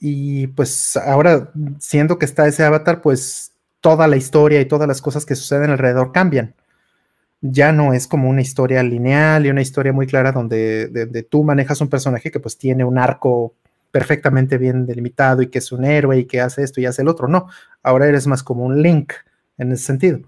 Y 0.00 0.46
pues 0.48 0.96
ahora, 0.96 1.52
siendo 1.78 2.18
que 2.18 2.24
está 2.24 2.48
ese 2.48 2.64
avatar, 2.64 3.02
pues 3.02 3.52
toda 3.80 4.08
la 4.08 4.16
historia 4.16 4.60
y 4.60 4.64
todas 4.64 4.88
las 4.88 5.02
cosas 5.02 5.26
que 5.26 5.36
suceden 5.36 5.70
alrededor 5.70 6.12
cambian. 6.12 6.54
Ya 7.42 7.72
no 7.72 7.94
es 7.94 8.06
como 8.06 8.28
una 8.28 8.42
historia 8.42 8.82
lineal 8.82 9.46
y 9.46 9.50
una 9.50 9.62
historia 9.62 9.92
muy 9.92 10.06
clara 10.06 10.32
donde 10.32 11.26
tú 11.30 11.44
manejas 11.44 11.80
un 11.80 11.88
personaje 11.88 12.30
que 12.30 12.40
pues 12.40 12.58
tiene 12.58 12.84
un 12.84 12.98
arco 12.98 13.54
perfectamente 13.90 14.58
bien 14.58 14.86
delimitado 14.86 15.42
y 15.42 15.48
que 15.48 15.58
es 15.58 15.72
un 15.72 15.84
héroe 15.84 16.18
y 16.18 16.24
que 16.26 16.40
hace 16.40 16.62
esto 16.62 16.80
y 16.80 16.86
hace 16.86 17.02
el 17.02 17.08
otro. 17.08 17.28
No, 17.28 17.48
ahora 17.82 18.06
eres 18.06 18.26
más 18.26 18.42
como 18.42 18.64
un 18.64 18.82
link 18.82 19.12
en 19.58 19.72
ese 19.72 19.84
sentido. 19.84 20.20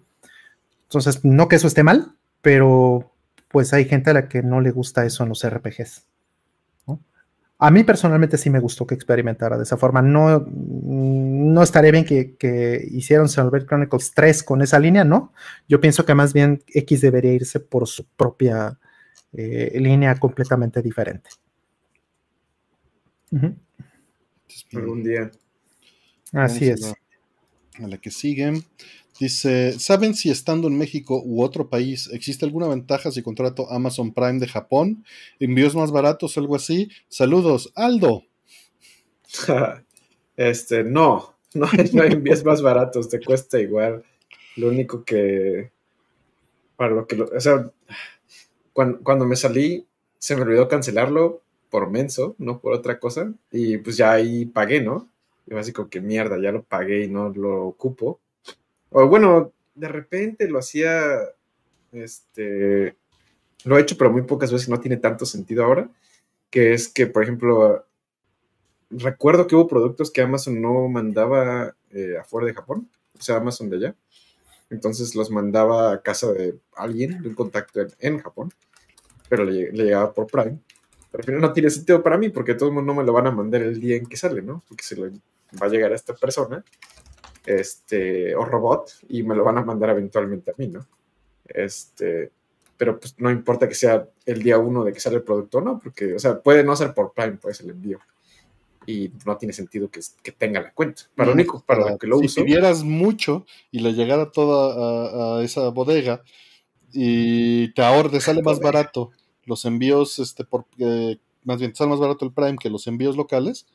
Entonces, 0.84 1.24
no 1.24 1.48
que 1.48 1.56
eso 1.56 1.66
esté 1.66 1.82
mal, 1.82 2.12
pero 2.42 3.10
pues 3.48 3.72
hay 3.72 3.84
gente 3.84 4.10
a 4.10 4.14
la 4.14 4.28
que 4.28 4.42
no 4.42 4.60
le 4.60 4.70
gusta 4.70 5.04
eso 5.04 5.22
en 5.22 5.30
los 5.30 5.46
RPGs. 5.46 6.04
A 7.64 7.70
mí 7.70 7.84
personalmente 7.84 8.38
sí 8.38 8.50
me 8.50 8.58
gustó 8.58 8.88
que 8.88 8.96
experimentara 8.96 9.56
de 9.56 9.62
esa 9.62 9.76
forma. 9.76 10.02
No, 10.02 10.44
no 10.48 11.62
estaría 11.62 11.92
bien 11.92 12.04
que, 12.04 12.34
que 12.34 12.84
hicieran 12.90 13.28
Xenoblade 13.28 13.66
Chronicles 13.66 14.10
3 14.14 14.42
con 14.42 14.62
esa 14.62 14.80
línea, 14.80 15.04
¿no? 15.04 15.32
Yo 15.68 15.80
pienso 15.80 16.04
que 16.04 16.12
más 16.12 16.32
bien 16.32 16.64
X 16.66 17.00
debería 17.02 17.32
irse 17.32 17.60
por 17.60 17.86
su 17.86 18.04
propia 18.16 18.80
eh, 19.32 19.78
línea 19.78 20.16
completamente 20.16 20.82
diferente. 20.82 21.30
Algún 24.74 25.04
día. 25.04 25.30
Así 26.32 26.68
es. 26.68 26.92
a 27.80 27.86
la 27.86 27.96
que 27.96 28.10
siguen. 28.10 28.64
Dice, 29.18 29.78
¿saben 29.78 30.14
si 30.14 30.30
estando 30.30 30.68
en 30.68 30.78
México 30.78 31.22
u 31.24 31.42
otro 31.42 31.68
país 31.68 32.08
existe 32.12 32.44
alguna 32.44 32.66
ventaja 32.66 33.10
si 33.10 33.22
contrato 33.22 33.70
Amazon 33.70 34.12
Prime 34.12 34.38
de 34.38 34.48
Japón? 34.48 35.04
¿Envíos 35.38 35.74
más 35.74 35.92
baratos 35.92 36.36
o 36.36 36.40
algo 36.40 36.56
así? 36.56 36.90
Saludos, 37.08 37.72
Aldo. 37.74 38.24
este, 40.36 40.84
no, 40.84 41.34
no 41.54 41.66
hay, 41.70 41.90
no 41.92 42.02
hay 42.02 42.12
envíos 42.12 42.44
más 42.44 42.62
baratos, 42.62 43.08
te 43.08 43.20
cuesta 43.20 43.60
igual. 43.60 44.02
Lo 44.56 44.68
único 44.68 45.04
que, 45.04 45.70
para 46.76 46.94
lo 46.94 47.06
que, 47.06 47.20
o 47.20 47.40
sea, 47.40 47.70
cuando, 48.72 49.24
me 49.24 49.36
salí, 49.36 49.86
se 50.18 50.36
me 50.36 50.42
olvidó 50.42 50.68
cancelarlo 50.68 51.42
por 51.70 51.90
menso, 51.90 52.34
no 52.38 52.60
por 52.60 52.72
otra 52.72 52.98
cosa, 52.98 53.32
y 53.50 53.78
pues 53.78 53.96
ya 53.96 54.12
ahí 54.12 54.46
pagué, 54.46 54.80
¿no? 54.80 55.08
Y 55.46 55.54
básico 55.54 55.88
que 55.88 56.00
mierda, 56.00 56.40
ya 56.40 56.52
lo 56.52 56.62
pagué 56.62 57.04
y 57.04 57.08
no 57.08 57.28
lo 57.30 57.66
ocupo. 57.66 58.20
Bueno, 58.92 59.52
de 59.74 59.88
repente 59.88 60.48
lo 60.48 60.58
hacía, 60.58 61.02
este, 61.92 62.96
lo 63.64 63.78
he 63.78 63.80
hecho, 63.80 63.96
pero 63.96 64.12
muy 64.12 64.22
pocas 64.22 64.52
veces, 64.52 64.68
no 64.68 64.80
tiene 64.80 64.98
tanto 64.98 65.24
sentido 65.24 65.64
ahora, 65.64 65.88
que 66.50 66.74
es 66.74 66.88
que, 66.88 67.06
por 67.06 67.22
ejemplo, 67.22 67.86
recuerdo 68.90 69.46
que 69.46 69.56
hubo 69.56 69.66
productos 69.66 70.10
que 70.10 70.20
Amazon 70.20 70.60
no 70.60 70.88
mandaba 70.88 71.74
eh, 71.90 72.16
afuera 72.20 72.46
de 72.46 72.54
Japón, 72.54 72.90
o 73.18 73.22
sea, 73.22 73.36
Amazon 73.36 73.70
de 73.70 73.76
allá. 73.76 73.94
Entonces 74.68 75.14
los 75.14 75.30
mandaba 75.30 75.92
a 75.92 76.02
casa 76.02 76.32
de 76.32 76.58
alguien, 76.76 77.22
de 77.22 77.28
un 77.28 77.34
contacto 77.34 77.80
en, 77.98 78.18
Japón, 78.18 78.52
pero 79.28 79.44
le, 79.44 79.70
llegaba 79.70 80.12
por 80.12 80.26
Prime. 80.26 80.58
Pero 81.10 81.20
al 81.20 81.24
final 81.24 81.40
no 81.42 81.52
tiene 81.52 81.70
sentido 81.70 82.02
para 82.02 82.16
mí, 82.16 82.30
porque 82.30 82.54
todo 82.54 82.70
el 82.70 82.74
mundo 82.74 82.92
no 82.92 83.00
me 83.00 83.06
lo 83.06 83.12
van 83.12 83.26
a 83.26 83.30
mandar 83.30 83.62
el 83.62 83.80
día 83.80 83.96
en 83.96 84.06
que 84.06 84.16
sale, 84.16 84.40
¿no? 84.40 84.62
Porque 84.66 84.82
se 84.82 84.96
lo 84.96 85.10
va 85.60 85.66
a 85.66 85.68
llegar 85.68 85.92
a 85.92 85.94
esta 85.94 86.14
persona 86.14 86.64
este, 87.46 88.34
o 88.34 88.44
robot, 88.44 88.90
y 89.08 89.22
me 89.22 89.34
lo 89.34 89.44
van 89.44 89.58
a 89.58 89.64
mandar 89.64 89.90
eventualmente 89.90 90.50
a 90.50 90.54
mí, 90.56 90.68
¿no? 90.68 90.86
Este, 91.46 92.30
pero 92.76 92.98
pues 92.98 93.14
no 93.18 93.30
importa 93.30 93.68
que 93.68 93.74
sea 93.74 94.08
el 94.26 94.42
día 94.42 94.58
uno 94.58 94.84
de 94.84 94.92
que 94.92 95.00
sale 95.00 95.16
el 95.16 95.22
producto 95.22 95.60
no, 95.60 95.78
porque, 95.78 96.14
o 96.14 96.18
sea, 96.18 96.40
puede 96.40 96.64
no 96.64 96.74
ser 96.74 96.94
por 96.94 97.12
Prime, 97.12 97.36
puede 97.36 97.54
ser 97.54 97.66
el 97.66 97.72
envío. 97.72 98.00
Y 98.84 99.12
no 99.24 99.36
tiene 99.36 99.52
sentido 99.52 99.88
que, 99.88 100.00
que 100.22 100.32
tenga 100.32 100.60
la 100.60 100.72
cuenta. 100.72 101.02
Para 101.14 101.28
lo 101.28 101.34
único, 101.34 101.62
para, 101.64 101.92
lo 101.92 101.98
que 101.98 102.08
lo 102.08 102.18
si 102.18 102.26
uso. 102.26 102.44
Si 102.44 102.84
mucho 102.84 103.46
y 103.70 103.78
le 103.78 103.92
llegara 103.92 104.32
toda 104.32 105.38
a, 105.38 105.44
esa 105.44 105.68
bodega 105.68 106.22
y 106.92 107.72
te 107.74 107.82
ahorre, 107.82 108.20
sale 108.20 108.42
más 108.42 108.58
barato 108.58 109.12
los 109.44 109.64
envíos, 109.64 110.18
este, 110.18 110.44
por, 110.44 110.66
más 111.44 111.60
bien, 111.60 111.74
sale 111.76 111.90
más 111.90 112.00
barato 112.00 112.24
el 112.24 112.32
Prime 112.32 112.58
que 112.60 112.70
los 112.70 112.88
envíos 112.88 113.16
locales, 113.16 113.66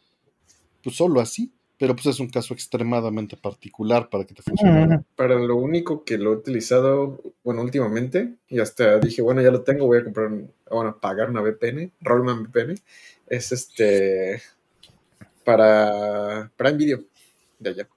pues 0.83 0.97
solo 0.97 1.21
así 1.21 1.51
pero 1.77 1.95
pues 1.95 2.07
es 2.07 2.19
un 2.19 2.29
caso 2.29 2.53
extremadamente 2.53 3.37
particular 3.37 4.09
para 4.09 4.25
que 4.25 4.33
te 4.33 4.41
funcione. 4.41 5.03
Para 5.15 5.35
lo 5.35 5.55
único 5.55 6.03
que 6.03 6.17
lo 6.17 6.31
he 6.31 6.35
utilizado, 6.37 7.21
bueno, 7.43 7.61
últimamente, 7.61 8.35
y 8.49 8.59
hasta 8.59 8.99
dije, 8.99 9.21
bueno, 9.21 9.41
ya 9.41 9.51
lo 9.51 9.61
tengo, 9.61 9.85
voy 9.85 9.99
a 9.99 10.03
comprar, 10.03 10.29
bueno, 10.71 10.97
pagar 10.99 11.29
una 11.29 11.41
VPN, 11.41 11.91
Rollman 12.01 12.43
VPN, 12.43 12.75
es 13.27 13.51
este, 13.51 14.41
para, 15.43 16.51
para 16.57 16.71
Video, 16.71 17.01
de 17.59 17.69
allá. 17.69 17.87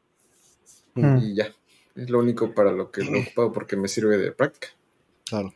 Y 0.95 1.35
ya, 1.35 1.49
es 1.95 2.11
lo 2.11 2.19
único 2.19 2.53
para 2.53 2.73
lo 2.73 2.91
que 2.91 3.03
lo 3.03 3.17
he 3.17 3.23
ocupado 3.23 3.53
porque 3.53 3.77
me 3.77 3.89
sirve 3.89 4.19
de 4.19 4.33
práctica. 4.33 4.69
Claro. 5.25 5.55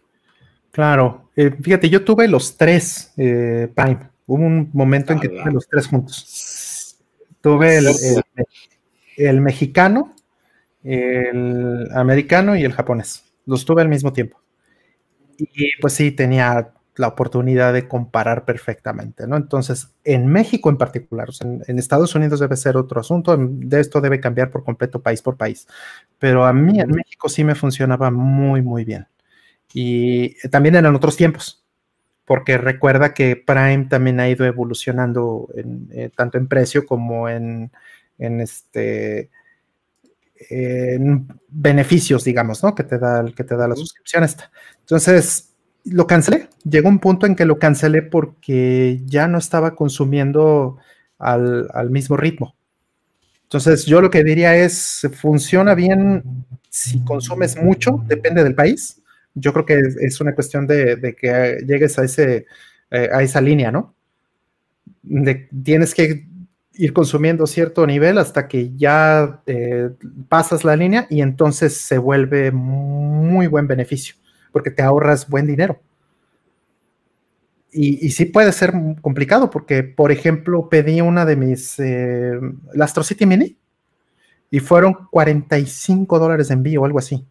Claro, 0.74 1.30
eh, 1.36 1.52
fíjate, 1.62 1.88
yo 1.88 2.04
tuve 2.04 2.26
los 2.26 2.56
tres 2.56 3.12
eh, 3.16 3.68
Prime. 3.72 4.10
Hubo 4.26 4.42
un 4.42 4.70
momento 4.72 5.12
en 5.12 5.20
que 5.20 5.28
tuve 5.28 5.52
los 5.52 5.68
tres 5.68 5.86
juntos. 5.86 6.24
Tuve 7.44 7.76
el, 9.18 9.40
mexicano, 9.42 10.14
el 10.82 11.88
americano 11.92 12.56
y 12.56 12.64
el 12.64 12.72
japonés. 12.72 13.22
Los 13.44 13.66
tuve 13.66 13.82
al 13.82 13.90
mismo 13.90 14.14
tiempo. 14.14 14.40
Y 15.36 15.76
pues 15.78 15.92
sí, 15.92 16.10
tenía 16.10 16.72
la 16.96 17.08
oportunidad 17.08 17.74
de 17.74 17.86
comparar 17.86 18.46
perfectamente, 18.46 19.26
¿no? 19.26 19.36
Entonces, 19.36 19.90
en 20.04 20.26
México 20.26 20.70
en 20.70 20.78
particular, 20.78 21.28
en, 21.66 21.78
Estados 21.78 22.14
Unidos 22.14 22.40
debe 22.40 22.56
ser 22.56 22.78
otro 22.78 22.98
asunto, 22.98 23.36
de 23.38 23.78
esto 23.78 24.00
debe 24.00 24.20
cambiar 24.20 24.50
por 24.50 24.64
completo 24.64 25.02
país 25.02 25.20
por 25.20 25.36
país, 25.36 25.66
pero 26.18 26.46
a 26.46 26.54
mí 26.54 26.80
en 26.80 26.92
México 26.92 27.28
sí 27.28 27.44
me 27.44 27.54
funcionaba 27.54 28.10
muy, 28.10 28.62
muy 28.62 28.86
bien. 28.86 29.06
Y 29.74 30.34
también 30.48 30.76
eran 30.76 30.96
otros 30.96 31.14
tiempos, 31.14 31.62
porque 32.24 32.58
recuerda 32.58 33.12
que 33.12 33.36
Prime 33.36 33.86
también 33.88 34.20
ha 34.20 34.28
ido 34.28 34.46
evolucionando 34.46 35.48
eh, 35.54 36.10
tanto 36.16 36.38
en 36.38 36.48
precio 36.48 36.86
como 36.86 37.28
en, 37.28 37.70
este 38.18 39.30
en 40.50 41.28
beneficios, 41.48 42.24
digamos, 42.24 42.62
¿no? 42.62 42.74
Que 42.74 42.84
te 42.84 42.98
da, 42.98 43.24
que 43.34 43.44
te 43.44 43.56
da 43.56 43.68
la 43.68 43.76
suscripción 43.76 44.24
esta. 44.24 44.50
Entonces, 44.80 45.54
lo 45.84 46.06
cancelé. 46.06 46.48
Llegó 46.64 46.88
un 46.88 46.98
punto 46.98 47.26
en 47.26 47.36
que 47.36 47.44
lo 47.44 47.58
cancelé 47.58 48.02
porque 48.02 49.02
ya 49.04 49.28
no 49.28 49.38
estaba 49.38 49.74
consumiendo 49.74 50.78
al, 51.18 51.68
al 51.72 51.90
mismo 51.90 52.16
ritmo. 52.16 52.56
Entonces, 53.42 53.84
yo 53.84 54.00
lo 54.00 54.10
que 54.10 54.24
diría 54.24 54.56
es, 54.56 55.06
funciona 55.12 55.74
bien 55.74 56.46
si 56.70 57.04
consumes 57.04 57.56
mucho, 57.62 58.02
depende 58.06 58.42
del 58.42 58.54
país 58.54 59.03
yo 59.34 59.52
creo 59.52 59.66
que 59.66 59.80
es, 60.00 60.20
una 60.20 60.34
cuestión 60.34 60.66
de, 60.66 61.16
que 61.18 61.58
llegues 61.66 61.98
a, 61.98 62.04
ese, 62.04 62.46
eh, 62.90 63.08
a 63.12 63.22
esa 63.22 63.40
línea, 63.40 63.70
¿no? 63.70 63.94
De, 65.02 65.48
tienes 65.62 65.94
que 65.94 66.26
ir 66.76 66.92
consumiendo 66.92 67.46
cierto 67.46 67.86
nivel 67.86 68.18
hasta 68.18 68.48
que 68.48 68.74
ya 68.76 69.42
eh, 69.46 69.90
pasas 70.28 70.64
la 70.64 70.76
línea 70.76 71.06
y 71.08 71.20
entonces 71.20 71.76
se 71.76 71.98
vuelve 71.98 72.50
muy 72.50 73.46
buen 73.46 73.66
beneficio, 73.66 74.16
porque 74.52 74.70
te 74.70 74.82
ahorras 74.82 75.28
buen 75.28 75.46
dinero. 75.46 75.80
Y, 77.76 78.10
sí 78.10 78.26
puede 78.26 78.52
ser 78.52 78.72
complicado, 79.00 79.50
porque, 79.50 79.82
por 79.82 80.12
ejemplo, 80.12 80.68
pedí 80.68 81.00
una 81.00 81.24
de 81.24 81.34
mis, 81.34 81.80
eh, 81.80 82.38
Astro 82.78 83.02
City 83.02 83.26
Mini, 83.26 83.56
y 84.48 84.60
fueron 84.60 85.08
45 85.10 86.20
dólares 86.20 86.46
de 86.46 86.54
envío 86.54 86.82
o 86.82 86.84
algo 86.84 87.00
así. 87.00 87.26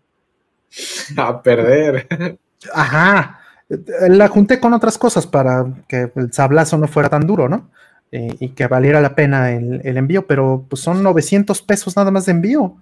A 1.17 1.41
perder. 1.41 2.37
Ajá. 2.73 3.39
la 4.07 4.27
junté 4.27 4.59
con 4.59 4.73
otras 4.73 4.97
cosas 4.97 5.27
para 5.27 5.65
que 5.87 6.11
el 6.15 6.31
sablazo 6.31 6.77
no 6.77 6.87
fuera 6.87 7.09
tan 7.09 7.25
duro, 7.27 7.49
¿no? 7.49 7.69
Eh, 8.11 8.35
y 8.39 8.49
que 8.49 8.67
valiera 8.67 9.01
la 9.01 9.15
pena 9.15 9.51
el, 9.51 9.97
envío, 9.97 10.27
pero 10.27 10.65
pues 10.69 10.81
son 10.81 11.01
900 11.01 11.61
pesos 11.63 11.95
nada 11.95 12.11
más 12.11 12.25
de 12.25 12.33
envío. 12.33 12.77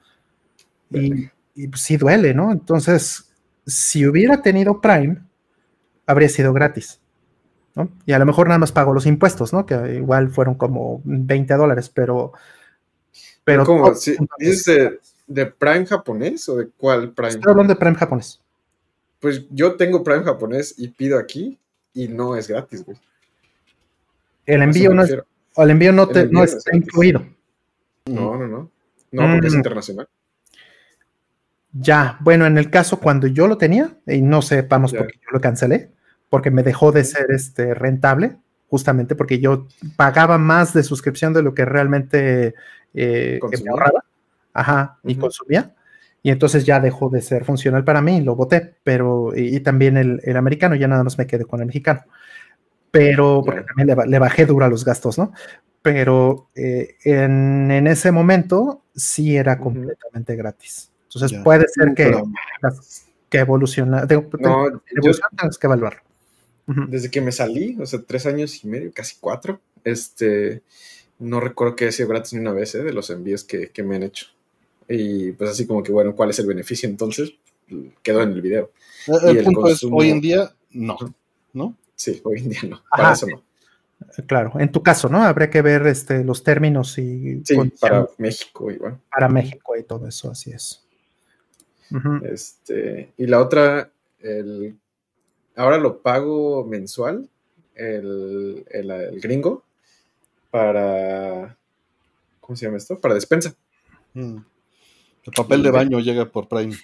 Y, 0.89 1.29
y 1.55 1.67
pues, 1.67 1.81
sí 1.81 1.95
duele, 1.95 2.33
¿no? 2.33 2.51
Entonces, 2.51 3.31
si 3.65 4.05
hubiera 4.05 4.41
tenido 4.41 4.81
Prime, 4.81 5.19
habría 6.05 6.27
sido 6.27 6.51
gratis. 6.51 6.99
¿no? 7.75 7.89
Y 8.05 8.11
a 8.11 8.19
lo 8.19 8.25
mejor 8.25 8.47
nada 8.47 8.57
más 8.57 8.73
pago 8.73 8.93
los 8.93 9.05
impuestos, 9.05 9.53
¿no? 9.53 9.65
Que 9.65 9.95
igual 9.95 10.29
fueron 10.29 10.55
como 10.55 11.01
20 11.05 11.53
dólares, 11.53 11.89
pero... 11.89 12.33
Pero 13.43 13.65
¿Cómo? 13.65 13.91
¿Dices 14.37 15.10
de, 15.33 15.45
Prime 15.45 15.85
japonés 15.85 16.47
o 16.49 16.57
de 16.57 16.69
cuál 16.77 17.11
Prime? 17.11 17.29
Estoy 17.29 17.51
hablando 17.51 17.73
de 17.73 17.79
Prime 17.79 17.95
japonés. 17.95 18.39
Pues 19.19 19.45
yo 19.49 19.75
tengo 19.75 20.03
Prime 20.03 20.23
japonés 20.23 20.73
y 20.77 20.87
pido 20.87 21.17
aquí 21.17 21.57
y 21.93 22.07
no 22.07 22.35
es 22.35 22.47
gratis, 22.47 22.83
güey. 22.85 22.97
El 24.45 24.63
envío 24.63 24.93
no 24.93 25.03
es, 25.03 25.15
el 25.57 25.69
envío 25.69 25.93
no, 25.93 26.07
te, 26.07 26.27
no 26.27 26.43
está 26.43 26.75
incluido. 26.75 27.23
No, 28.05 28.37
no, 28.37 28.47
no. 28.47 28.71
No, 29.11 29.31
porque 29.33 29.47
es 29.47 29.53
mm. 29.53 29.57
internacional. 29.57 30.07
Ya, 31.73 32.17
bueno, 32.21 32.45
en 32.45 32.57
el 32.57 32.69
caso 32.69 32.99
cuando 32.99 33.27
yo 33.27 33.47
lo 33.47 33.57
tenía, 33.57 33.95
y 34.07 34.21
no 34.21 34.41
sepamos 34.41 34.93
por 34.93 35.07
qué 35.07 35.19
yo 35.23 35.31
lo 35.31 35.39
cancelé, 35.39 35.91
porque 36.29 36.51
me 36.51 36.63
dejó 36.63 36.91
de 36.91 37.03
ser 37.03 37.27
este, 37.29 37.73
rentable, 37.73 38.37
justamente 38.67 39.15
porque 39.15 39.39
yo 39.39 39.67
pagaba 39.95 40.37
más 40.37 40.73
de 40.73 40.83
suscripción 40.83 41.33
de 41.33 41.43
lo 41.43 41.53
que 41.53 41.65
realmente 41.65 42.55
eh, 42.93 43.39
me 43.63 43.69
ahorraba 43.69 44.03
ajá, 44.53 44.99
y 45.03 45.15
consumía. 45.15 45.75
Y 46.23 46.29
entonces 46.29 46.65
ya 46.65 46.79
dejó 46.79 47.09
de 47.09 47.21
ser 47.21 47.45
funcional 47.45 47.83
para 47.83 48.01
mí, 48.01 48.21
lo 48.21 48.35
voté, 48.35 48.75
pero 48.83 49.31
y, 49.35 49.59
también 49.61 49.97
el, 49.97 50.37
americano, 50.37 50.75
ya 50.75 50.87
nada 50.87 51.03
más 51.03 51.17
me 51.17 51.25
quedé 51.25 51.45
con 51.45 51.61
el 51.61 51.65
mexicano. 51.65 52.01
Pero, 52.91 53.41
porque 53.45 53.61
también 53.61 53.97
le, 54.07 54.19
bajé 54.19 54.45
duro 54.45 54.65
a 54.65 54.69
los 54.69 54.85
gastos, 54.85 55.17
¿no? 55.17 55.31
Pero 55.81 56.49
eh, 56.53 56.95
en, 57.03 57.71
en, 57.71 57.87
ese 57.87 58.11
momento 58.11 58.83
sí 58.93 59.35
era 59.35 59.57
completamente 59.57 60.35
gratis. 60.35 60.91
Entonces 61.13 61.39
puede 61.43 61.65
ser 61.67 61.93
que, 61.93 62.21
que 63.29 63.39
evoluciona, 63.39 64.05
no, 64.39 64.81
que 65.59 65.67
evaluarlo. 65.67 66.01
Desde 66.65 67.09
que 67.09 67.21
me 67.21 67.31
salí, 67.31 67.77
o 67.81 67.85
sea, 67.85 68.01
tres 68.05 68.25
años 68.25 68.63
y 68.63 68.67
medio, 68.67 68.93
casi 68.93 69.15
cuatro, 69.19 69.59
este, 69.83 70.61
no 71.19 71.39
recuerdo 71.39 71.75
que 71.75 71.85
haya 71.85 71.91
sido 71.91 72.09
gratis 72.09 72.33
ni 72.33 72.39
una 72.39 72.53
vez 72.53 72.75
¿eh? 72.75 72.83
de 72.83 72.93
los 72.93 73.09
envíos 73.09 73.43
que, 73.43 73.71
que, 73.71 73.83
me 73.83 73.95
han 73.95 74.03
hecho. 74.03 74.27
Y 74.91 75.31
pues 75.33 75.51
así 75.51 75.65
como 75.65 75.81
que, 75.81 75.91
bueno, 75.91 76.15
¿cuál 76.15 76.31
es 76.31 76.39
el 76.39 76.47
beneficio? 76.47 76.87
Entonces, 76.89 77.33
quedó 78.01 78.21
en 78.21 78.31
el 78.31 78.41
video. 78.41 78.71
El, 79.23 79.43
punto 79.43 79.67
es, 79.67 79.83
hoy 79.83 80.09
en 80.09 80.21
día, 80.21 80.53
no, 80.71 80.97
¿no? 81.53 81.75
Sí, 81.95 82.21
hoy 82.23 82.39
en 82.39 82.49
día 82.49 82.61
no, 82.67 82.81
para 82.89 83.13
eso 83.13 83.27
no. 83.27 83.43
Claro, 84.27 84.53
en 84.59 84.71
tu 84.71 84.81
caso, 84.81 85.09
¿no? 85.09 85.23
Habría 85.23 85.49
que 85.49 85.61
ver 85.61 85.85
este, 85.87 86.23
los 86.23 86.43
términos 86.43 86.97
y... 86.97 87.41
Sí, 87.45 87.55
para 87.79 88.07
México 88.17 88.71
igual. 88.71 88.99
Para 89.11 89.29
México 89.29 89.77
y 89.77 89.83
todo 89.83 90.07
eso, 90.07 90.31
así 90.31 90.51
es 90.51 90.81
este, 92.23 93.11
y 93.17 93.27
la 93.27 93.41
otra, 93.41 93.91
el, 94.19 94.77
ahora 95.55 95.77
lo 95.77 96.01
pago 96.01 96.65
mensual, 96.65 97.29
el, 97.75 98.65
el, 98.69 99.19
gringo, 99.19 99.63
para, 100.49 101.57
¿cómo 102.39 102.55
se 102.55 102.65
llama 102.65 102.77
esto? 102.77 102.99
Para 102.99 103.15
despensa. 103.15 103.55
Mm. 104.13 104.37
El 105.23 105.33
papel 105.33 105.63
de 105.63 105.71
baño 105.71 105.99
llega 105.99 106.25
por 106.25 106.47
Prime. 106.47 106.75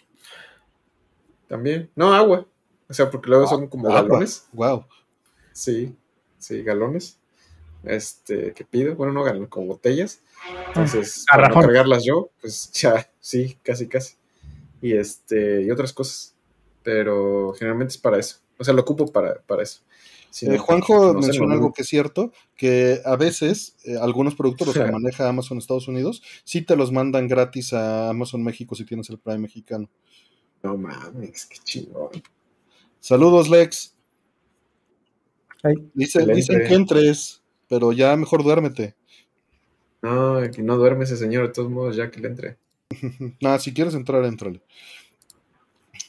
También. 1.48 1.90
No, 1.96 2.14
agua. 2.14 2.46
O 2.90 2.94
sea, 2.94 3.10
porque 3.10 3.30
luego 3.30 3.48
son 3.48 3.68
como 3.68 3.90
galones. 3.90 4.48
Wow. 4.54 4.86
Sí, 5.52 5.96
sí, 6.38 6.64
galones. 6.64 7.18
Este, 7.84 8.54
que 8.54 8.64
pido. 8.64 8.96
Bueno, 8.96 9.14
no 9.14 9.24
galones, 9.24 9.50
como 9.50 9.68
botellas. 9.68 10.22
Entonces, 10.68 11.26
para 11.30 11.50
no 11.50 11.56
cargarlas 11.62 12.04
yo, 12.06 12.30
pues 12.42 12.72
ya, 12.74 13.10
sí, 13.20 13.58
casi, 13.64 13.88
casi 13.88 14.16
y 14.82 14.94
este 14.94 15.64
y 15.64 15.72
otras 15.72 15.94
cosas. 15.94 16.36
Pero 16.84 17.54
generalmente 17.54 17.94
es 17.94 17.98
para 17.98 18.18
eso. 18.18 18.38
O 18.58 18.64
sea, 18.64 18.74
lo 18.74 18.82
ocupo 18.82 19.12
para, 19.12 19.42
para 19.42 19.64
eso. 19.64 19.82
Eh, 20.42 20.58
Juanjo 20.58 21.14
mencionó 21.14 21.54
algo 21.54 21.74
que 21.74 21.82
es 21.82 21.88
cierto, 21.88 22.32
que 22.56 23.02
a 23.06 23.16
veces 23.16 23.76
eh, 23.86 23.96
algunos 24.00 24.36
productos 24.36 24.68
los 24.68 24.76
que 24.76 24.92
maneja 24.92 25.28
Amazon 25.28 25.58
Estados 25.58 25.88
Unidos, 25.88 26.22
sí 26.44 26.62
te 26.62 26.76
los 26.76 26.92
mandan 26.92 27.28
gratis 27.28 27.74
a 27.74 28.10
Amazon 28.10 28.44
México 28.44 28.76
si 28.76 28.86
tienes 28.86 29.10
el 29.10 29.18
Prime 29.18 29.40
mexicano. 29.40 29.90
No 30.64 30.78
mames, 30.78 31.46
qué 31.46 31.58
chingón. 31.64 32.10
Saludos, 33.00 33.50
Lex. 33.50 33.96
dicen 35.94 36.28
que 36.68 36.74
entres, 36.74 37.42
pero 37.68 37.94
ya 37.94 38.16
mejor 38.16 38.44
duérmete. 38.44 38.96
No, 40.02 40.40
que 40.52 40.62
no 40.62 40.78
duerme 40.78 41.06
ese 41.06 41.18
señor, 41.18 41.48
de 41.48 41.54
todos 41.54 41.72
modos, 41.72 41.96
ya 41.96 42.12
que 42.12 42.20
le 42.20 42.28
entre. 42.28 42.58
Nada, 43.42 43.60
si 43.60 43.74
quieres 43.74 43.94
entrar, 43.96 44.24
entrale. 44.26 44.62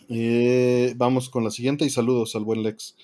Eh, 0.09 0.95
vamos 0.97 1.29
con 1.29 1.45
la 1.45 1.51
siguiente 1.51 1.85
y 1.85 1.91
saludos 1.91 2.35
al 2.35 2.45
buen 2.45 2.63
Lex. 2.63 2.97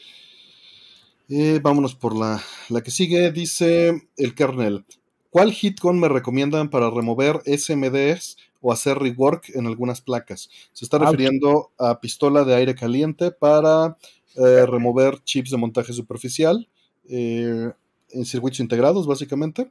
Eh, 1.29 1.61
vámonos 1.63 1.95
por 1.95 2.17
la, 2.17 2.43
la 2.69 2.83
que 2.83 2.91
sigue. 2.91 3.33
Dice 3.33 4.09
el 4.17 4.35
kernel. 4.35 4.85
¿Cuál 5.31 5.53
hitcon 5.53 5.99
me 5.99 6.09
recomiendan 6.09 6.71
para 6.71 6.91
remover 6.91 7.43
SMDs 7.45 8.37
o 8.61 8.73
hacer 8.73 8.99
rework 8.99 9.51
en 9.55 9.67
algunas 9.67 10.01
placas? 10.01 10.49
Se 10.73 10.85
está 10.85 10.99
refiriendo 10.99 11.73
a 11.79 12.01
pistola 12.01 12.45
de 12.45 12.55
aire 12.55 12.75
caliente 12.75 13.33
para 13.33 13.97
eh, 14.37 14.65
remover 14.67 15.23
chips 15.25 15.51
de 15.51 15.57
montaje 15.57 15.93
superficial 15.93 16.69
en 17.07 18.25
circuitos 18.25 18.61
integrados, 18.61 19.07
básicamente, 19.07 19.71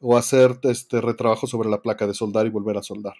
o 0.00 0.16
hacer 0.16 0.58
este 0.64 1.00
retrabajo 1.00 1.46
sobre 1.46 1.70
la 1.70 1.80
placa 1.80 2.06
de 2.06 2.14
soldar 2.14 2.46
y 2.46 2.50
volver 2.50 2.76
a 2.76 2.82
soldar. 2.82 3.14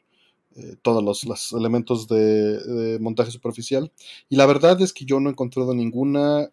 Eh, 0.57 0.77
todos 0.81 1.05
los, 1.27 1.53
elementos 1.53 2.09
de, 2.09 2.99
montaje 3.01 3.31
superficial. 3.31 3.93
Y 4.29 4.37
la 4.37 4.47
verdad 4.47 4.81
es 4.81 4.93
que 4.93 5.05
yo 5.05 5.21
no 5.21 5.29
he 5.29 5.33
encontrado 5.33 5.75
ninguna, 5.75 6.51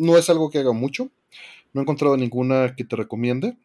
no 0.00 0.16
es 0.16 0.30
algo 0.30 0.50
que 0.50 0.58
haga 0.58 0.72
mucho, 0.72 1.10
no 1.72 1.80
he 1.80 1.82
encontrado 1.82 2.16
ninguna 2.16 2.74
que 2.76 2.84
te 2.84 2.96
recomiende. 2.96 3.56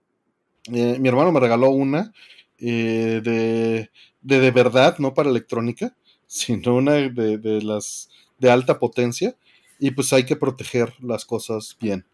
Eh, 0.71 0.97
mi 0.99 1.09
hermano 1.09 1.31
me 1.31 1.39
regaló 1.39 1.69
una 1.69 2.13
eh, 2.59 3.21
de, 3.23 3.89
de, 4.21 4.51
verdad, 4.51 4.97
no 4.99 5.13
para 5.13 5.29
electrónica, 5.29 5.95
sino 6.27 6.75
una 6.75 6.93
de, 6.93 7.37
de, 7.37 7.61
las 7.61 8.09
de 8.39 8.49
alta 8.49 8.79
potencia. 8.79 9.35
Y 9.79 9.91
pues 9.91 10.13
hay 10.13 10.23
que 10.23 10.35
proteger 10.35 10.93
las 11.01 11.25
cosas 11.25 11.75
bien. 11.81 12.05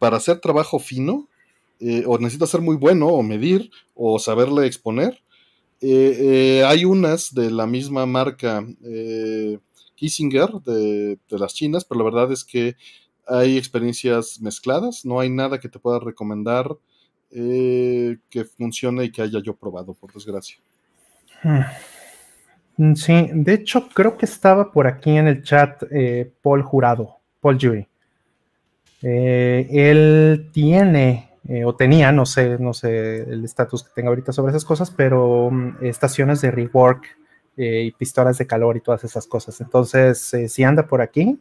para 0.00 0.16
hacer 0.16 0.40
trabajo 0.40 0.78
fino, 0.80 1.28
o 2.06 2.18
necesita 2.18 2.46
ser 2.46 2.60
muy 2.60 2.76
bueno, 2.76 3.06
o 3.06 3.22
medir, 3.22 3.70
o 3.94 4.18
saberle 4.18 4.66
exponer, 4.66 5.22
eh, 5.84 6.60
eh, 6.60 6.64
hay 6.64 6.84
unas 6.84 7.34
de 7.34 7.50
la 7.50 7.66
misma 7.66 8.06
marca 8.06 8.64
eh, 8.84 9.58
Kissinger 9.96 10.48
de, 10.64 11.18
las 11.28 11.54
chinas, 11.54 11.84
pero 11.84 11.98
la 11.98 12.04
verdad 12.04 12.32
es 12.32 12.44
que 12.44 12.76
hay 13.26 13.56
experiencias 13.56 14.40
mezcladas, 14.40 15.04
no 15.04 15.20
hay 15.20 15.30
nada 15.30 15.58
que 15.58 15.68
te 15.68 15.78
pueda 15.78 15.98
recomendar 15.98 16.68
que 17.30 18.44
funcione 18.58 19.04
y 19.04 19.10
que 19.10 19.22
haya 19.22 19.40
yo 19.42 19.56
probado, 19.56 19.94
por 19.94 20.12
desgracia. 20.12 20.58
Hmm. 21.42 22.94
Sí, 22.94 23.30
de 23.32 23.54
hecho 23.54 23.88
creo 23.88 24.18
que 24.18 24.26
estaba 24.26 24.70
por 24.70 24.86
aquí 24.86 25.16
en 25.16 25.28
el 25.28 25.42
chat 25.42 25.82
Paul 26.42 26.62
Jurado, 26.62 27.16
Paul 27.40 27.58
Jury. 27.58 27.88
él 29.00 30.50
tiene 30.52 31.32
eh, 31.48 31.64
o 31.64 31.74
tenía, 31.74 32.12
no 32.12 32.24
sé, 32.24 32.56
no 32.58 32.72
sé 32.72 33.22
el 33.22 33.44
estatus 33.44 33.82
que 33.82 33.90
tenga 33.94 34.10
ahorita 34.10 34.32
sobre 34.32 34.50
esas 34.50 34.64
cosas, 34.64 34.90
pero 34.90 35.50
mm, 35.50 35.78
estaciones 35.82 36.40
de 36.40 36.52
rework 36.52 37.04
eh, 37.56 37.82
y 37.82 37.90
pistolas 37.92 38.38
de 38.38 38.46
calor 38.46 38.76
y 38.76 38.80
todas 38.80 39.02
esas 39.04 39.26
cosas. 39.26 39.60
Entonces, 39.60 40.32
eh, 40.34 40.48
si 40.48 40.62
anda 40.62 40.86
por 40.86 41.00
aquí, 41.02 41.38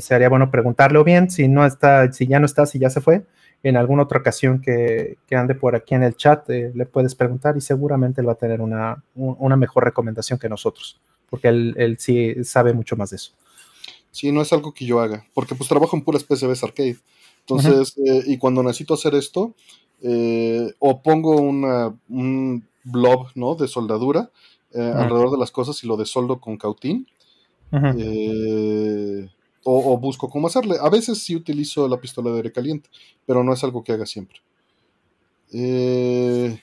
sería 0.00 0.28
bueno 0.28 0.50
preguntarle 0.50 1.02
bien, 1.02 1.30
si 1.30 1.48
no 1.48 1.64
está, 1.64 2.12
si 2.12 2.26
ya 2.26 2.38
no 2.38 2.46
está, 2.46 2.66
si 2.66 2.78
ya 2.78 2.90
se 2.90 3.00
fue, 3.00 3.24
en 3.62 3.76
alguna 3.76 4.04
otra 4.04 4.20
ocasión 4.20 4.60
que, 4.60 5.18
ande 5.30 5.54
por 5.54 5.74
aquí 5.74 5.94
en 5.94 6.02
el 6.02 6.16
chat, 6.16 6.48
le 6.48 6.86
puedes 6.86 7.14
preguntar 7.14 7.56
y 7.56 7.60
seguramente 7.60 8.20
él 8.20 8.28
va 8.28 8.32
a 8.32 8.36
tener 8.36 8.60
una, 8.60 9.02
mejor 9.56 9.84
recomendación 9.84 10.38
que 10.38 10.48
nosotros, 10.48 11.00
porque 11.28 11.48
él, 11.48 11.74
él, 11.76 11.98
sí 11.98 12.44
sabe 12.44 12.72
mucho 12.72 12.96
más 12.96 13.10
de 13.10 13.16
eso. 13.16 13.32
Sí, 14.10 14.32
no 14.32 14.42
es 14.42 14.52
algo 14.52 14.72
que 14.74 14.84
yo 14.84 15.00
haga, 15.00 15.24
porque 15.34 15.54
pues 15.54 15.68
trabajo 15.68 15.96
en 15.96 16.02
puras 16.02 16.24
PCBs 16.24 16.64
arcade. 16.64 16.98
Entonces, 17.40 17.96
eh, 17.98 18.22
y 18.26 18.38
cuando 18.38 18.62
necesito 18.62 18.94
hacer 18.94 19.14
esto, 19.14 19.54
eh, 20.02 20.72
o 20.78 21.02
pongo 21.02 21.36
una, 21.36 21.94
un 22.08 22.66
blob 22.84 23.28
¿no? 23.34 23.54
de 23.54 23.68
soldadura 23.68 24.30
eh, 24.72 24.80
alrededor 24.80 25.30
de 25.30 25.38
las 25.38 25.50
cosas 25.50 25.82
y 25.84 25.86
lo 25.86 25.96
desoldo 25.96 26.40
con 26.40 26.56
cautín. 26.56 27.06
O, 29.72 29.96
busco 29.98 30.28
cómo 30.28 30.48
hacerle. 30.48 30.76
A 30.80 30.90
veces 30.90 31.22
sí 31.22 31.36
utilizo 31.36 31.86
la 31.86 32.00
pistola 32.00 32.30
de 32.30 32.38
aire 32.38 32.52
caliente, 32.52 32.90
pero 33.24 33.44
no 33.44 33.52
es 33.52 33.62
algo 33.62 33.84
que 33.84 33.92
haga 33.92 34.04
siempre. 34.04 34.40
Eh, 35.52 36.60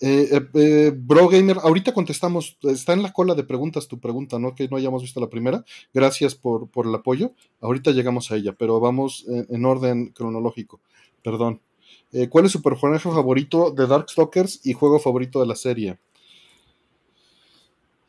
eh, 0.00 0.40
eh, 0.54 0.92
Bro 0.94 1.28
Gamer, 1.28 1.58
ahorita 1.62 1.94
contestamos, 1.94 2.58
está 2.62 2.92
en 2.94 3.02
la 3.02 3.12
cola 3.12 3.34
de 3.34 3.44
preguntas 3.44 3.86
tu 3.86 4.00
pregunta, 4.00 4.40
¿no? 4.40 4.56
Que 4.56 4.68
no 4.68 4.76
hayamos 4.76 5.02
visto 5.02 5.20
la 5.20 5.30
primera. 5.30 5.64
Gracias 5.94 6.34
por, 6.34 6.68
el 6.84 6.94
apoyo. 6.94 7.32
Ahorita 7.60 7.92
llegamos 7.92 8.32
a 8.32 8.36
ella, 8.36 8.52
pero 8.52 8.80
vamos 8.80 9.24
en, 9.28 9.64
orden 9.64 10.08
cronológico. 10.08 10.80
Perdón. 11.22 11.60
¿Cuál 12.30 12.46
es 12.46 12.52
su 12.52 12.62
personaje 12.62 13.08
favorito 13.08 13.70
de 13.70 13.86
Darkstalkers 13.86 14.64
y 14.64 14.72
juego 14.72 14.98
favorito 14.98 15.40
de 15.40 15.46
la 15.46 15.54
serie? 15.54 15.98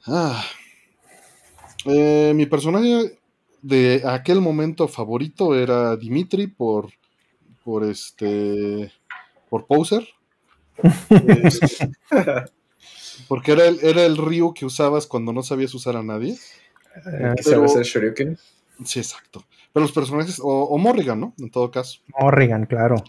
Ah. 0.05 0.43
Mi 1.93 2.45
personaje 2.45 3.17
de 3.61 4.03
aquel 4.05 4.41
momento 4.41 4.87
favorito 4.87 5.55
era 5.55 5.95
Dimitri 5.95 6.47
por, 6.47 6.89
por 7.63 7.83
este, 7.83 8.91
por 9.49 9.65
Poser 9.65 10.07
porque 13.27 13.51
era 13.51 13.67
el, 13.67 13.79
era 13.81 14.05
el 14.05 14.17
Ryu 14.17 14.53
que 14.53 14.65
usabas 14.65 15.07
cuando 15.07 15.33
no 15.33 15.43
sabías 15.43 15.73
usar 15.73 15.95
a 15.95 16.03
nadie. 16.03 16.37
Eh, 17.05 17.33
¿Sabes 17.41 17.75
el 17.75 17.83
Shoryuken? 17.83 18.37
Sí, 18.85 18.99
exacto. 18.99 19.43
Pero 19.73 19.83
los 19.83 19.91
personajes, 19.91 20.39
o, 20.41 20.77
Morrigan, 20.77 21.19
¿no? 21.19 21.33
En 21.39 21.49
todo 21.49 21.71
caso. 21.71 21.99
Morrigan, 22.19 22.65
claro. 22.65 23.03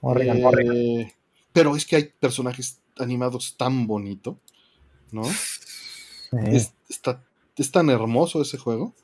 Morrigan, 0.00 0.38
eh, 0.38 0.42
Morrigan. 0.42 1.12
Pero 1.52 1.76
es 1.76 1.84
que 1.84 1.96
hay 1.96 2.12
personajes 2.18 2.80
animados 2.98 3.56
tan 3.56 3.86
bonito, 3.86 4.38
¿no? 5.12 5.22
Es, 6.32 6.74
está, 6.88 7.22
es 7.60 7.70
tan 7.70 7.90
hermoso 7.90 8.42
ese 8.42 8.58
juego. 8.58 8.94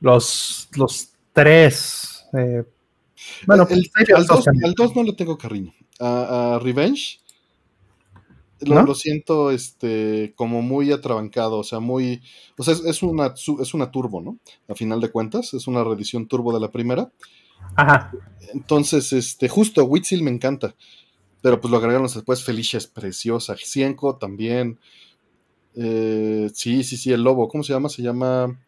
los, 0.00 0.68
los 0.76 1.10
tres. 1.32 2.26
Eh, 2.32 2.64
bueno, 3.46 3.66
el, 3.70 3.90
al 4.14 4.74
2 4.74 4.96
no 4.96 5.02
le 5.02 5.12
tengo 5.14 5.38
cariño 5.38 5.72
a, 5.98 6.58
Revenge, 6.62 7.20
lo, 8.60 8.94
siento 8.94 9.50
este, 9.50 10.32
como 10.36 10.62
muy 10.62 10.92
atrabancado, 10.92 11.58
o 11.58 11.64
sea, 11.64 11.80
muy. 11.80 12.22
O 12.56 12.62
sea, 12.62 12.74
es, 12.74 13.02
una, 13.02 13.34
es 13.34 13.74
una 13.74 13.90
turbo, 13.90 14.20
¿no? 14.20 14.38
A 14.68 14.74
final 14.74 15.00
de 15.00 15.10
cuentas, 15.10 15.54
es 15.54 15.66
una 15.66 15.84
reedición 15.84 16.26
turbo 16.26 16.52
de 16.52 16.60
la 16.60 16.70
primera. 16.70 17.10
Ajá. 17.74 18.12
Entonces, 18.52 19.12
este, 19.12 19.48
justo 19.48 19.84
Witzel 19.84 20.22
me 20.22 20.30
encanta. 20.30 20.74
Pero 21.42 21.60
pues 21.60 21.70
lo 21.70 21.76
agregaron 21.76 22.06
después. 22.06 22.42
Felicia 22.42 22.78
es 22.78 22.86
preciosa. 22.86 23.54
Cienco 23.56 24.16
también. 24.16 24.78
Eh, 25.76 26.50
sí, 26.54 26.82
sí, 26.82 26.96
sí, 26.96 27.12
el 27.12 27.22
lobo. 27.22 27.48
¿Cómo 27.48 27.62
se 27.62 27.72
llama? 27.72 27.88
Se 27.88 28.02
llama. 28.02 28.58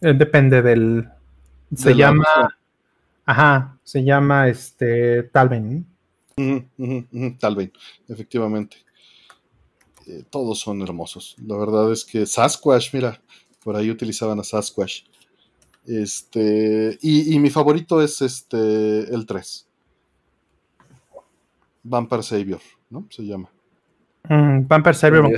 Eh, 0.00 0.14
depende 0.14 0.62
del. 0.62 1.08
Se 1.74 1.94
llama. 1.94 2.24
Ajá. 3.24 3.78
Se 3.84 4.02
llama 4.02 4.48
este. 4.48 5.24
Talven. 5.24 5.86
Tal 7.38 7.56
vez, 7.56 7.70
efectivamente. 8.08 8.78
Eh, 10.06 10.24
todos 10.30 10.58
son 10.58 10.82
hermosos. 10.82 11.36
La 11.46 11.56
verdad 11.56 11.92
es 11.92 12.04
que 12.04 12.26
Sasquatch, 12.26 12.92
mira, 12.94 13.20
por 13.62 13.76
ahí 13.76 13.90
utilizaban 13.90 14.40
a 14.40 14.44
Sasquatch. 14.44 15.04
Este, 15.86 16.98
y, 17.02 17.38
mi 17.38 17.50
favorito 17.50 18.00
es 18.02 18.22
este, 18.22 19.12
el 19.12 19.26
3. 19.26 19.66
Vampire 21.82 22.22
Savior, 22.22 22.60
¿no? 22.90 23.06
Se 23.10 23.22
llama. 23.22 23.50
Mm, 24.28 24.66
Vampire 24.66 24.94
Savior. 24.94 25.28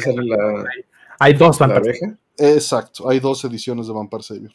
Hay 1.18 1.34
dos 1.34 1.58
Vampire 1.58 2.16
Exacto, 2.36 3.08
hay 3.08 3.20
dos 3.20 3.44
ediciones 3.44 3.86
de 3.86 3.92
Vampire 3.92 4.22
Savior. 4.22 4.52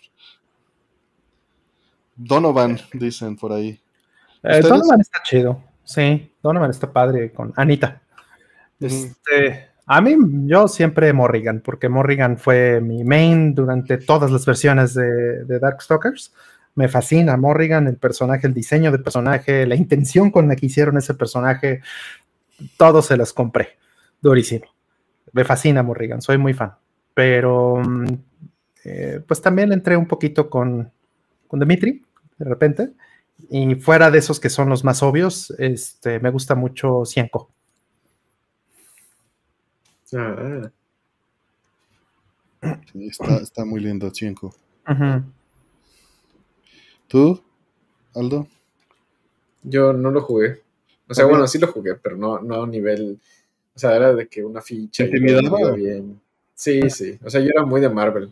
Donovan, 2.15 2.77
dicen 2.93 3.35
por 3.38 3.53
ahí. 3.53 3.80
Eh, 4.43 4.61
Donovan 4.61 4.99
está 4.99 5.22
chido. 5.23 5.64
Sí, 5.84 6.34
Donovan 6.43 6.69
está 6.69 6.91
padre 6.91 7.31
con 7.31 7.53
Anita. 7.56 8.01
Este, 8.80 9.69
a 9.85 10.01
mí, 10.01 10.15
yo 10.45 10.68
siempre 10.68 11.11
Morrigan, 11.14 11.61
porque 11.61 11.89
Morrigan 11.89 12.38
fue 12.38 12.80
mi 12.80 13.03
main 13.03 13.56
durante 13.56 13.97
todas 13.97 14.30
las 14.30 14.45
versiones 14.45 14.93
de, 14.93 15.60
Darkstalkers. 15.60 16.34
Me 16.76 16.88
fascina 16.88 17.35
Morrigan, 17.38 17.88
el 17.88 17.97
personaje, 17.97 18.45
el 18.45 18.53
diseño 18.53 18.91
del 18.91 19.01
personaje, 19.01 19.65
la 19.65 19.76
intención 19.76 20.30
con 20.30 20.47
la 20.47 20.56
que 20.56 20.68
hicieron 20.68 20.97
ese 20.97 21.14
personaje, 21.14 21.81
todos 22.77 23.07
se 23.07 23.18
las 23.18 23.34
compré. 23.34 23.80
Durísimo. 24.22 24.66
Me 25.32 25.44
fascina 25.44 25.84
Morrigan, 25.84 26.22
soy 26.22 26.38
muy 26.38 26.54
fan. 26.54 26.74
Pero, 27.14 27.78
mm, 27.78 28.06
eh, 28.86 29.22
pues 29.28 29.41
también 29.41 29.72
entré 29.72 29.96
un 29.98 30.08
poquito 30.08 30.50
con, 30.50 30.91
con 31.48 31.60
Dimitri, 31.60 32.04
de 32.38 32.46
repente. 32.46 32.94
Y 33.50 33.76
fuera 33.76 34.12
de 34.12 34.20
esos 34.20 34.40
que 34.40 34.50
son 34.50 34.70
los 34.70 34.84
más 34.84 35.02
obvios, 35.02 35.52
este, 35.58 36.20
me 36.20 36.30
gusta 36.30 36.56
mucho 36.56 37.06
Cienco. 37.06 37.52
Ah. 40.14 40.72
está, 43.41 43.64
muy 43.64 43.80
lindo 43.80 44.12
Cienco. 44.12 44.54
¿Tú, 47.08 47.41
Aldo? 48.16 48.48
Yo 49.64 49.94
no 49.94 50.12
lo 50.12 50.22
jugué. 50.22 50.62
O 51.08 51.14
sea, 51.14 51.26
bueno, 51.26 51.48
sí 51.48 51.58
lo 51.58 51.68
jugué, 51.68 51.96
pero 51.96 52.18
no, 52.18 52.40
no 52.40 52.64
a 52.64 52.68
nivel. 52.68 53.20
O 53.76 53.80
sea, 53.80 53.96
era 53.96 54.14
de 54.14 54.28
que 54.28 54.44
una 54.44 54.62
ficha. 54.62 55.06
Y 55.06 55.20
bien. 55.20 56.20
Sí, 56.54 56.90
sí. 56.90 57.18
O 57.24 57.30
sea, 57.30 57.40
yo 57.40 57.48
era 57.48 57.66
muy 57.66 57.80
de 57.80 57.90
Marvel. 57.90 58.32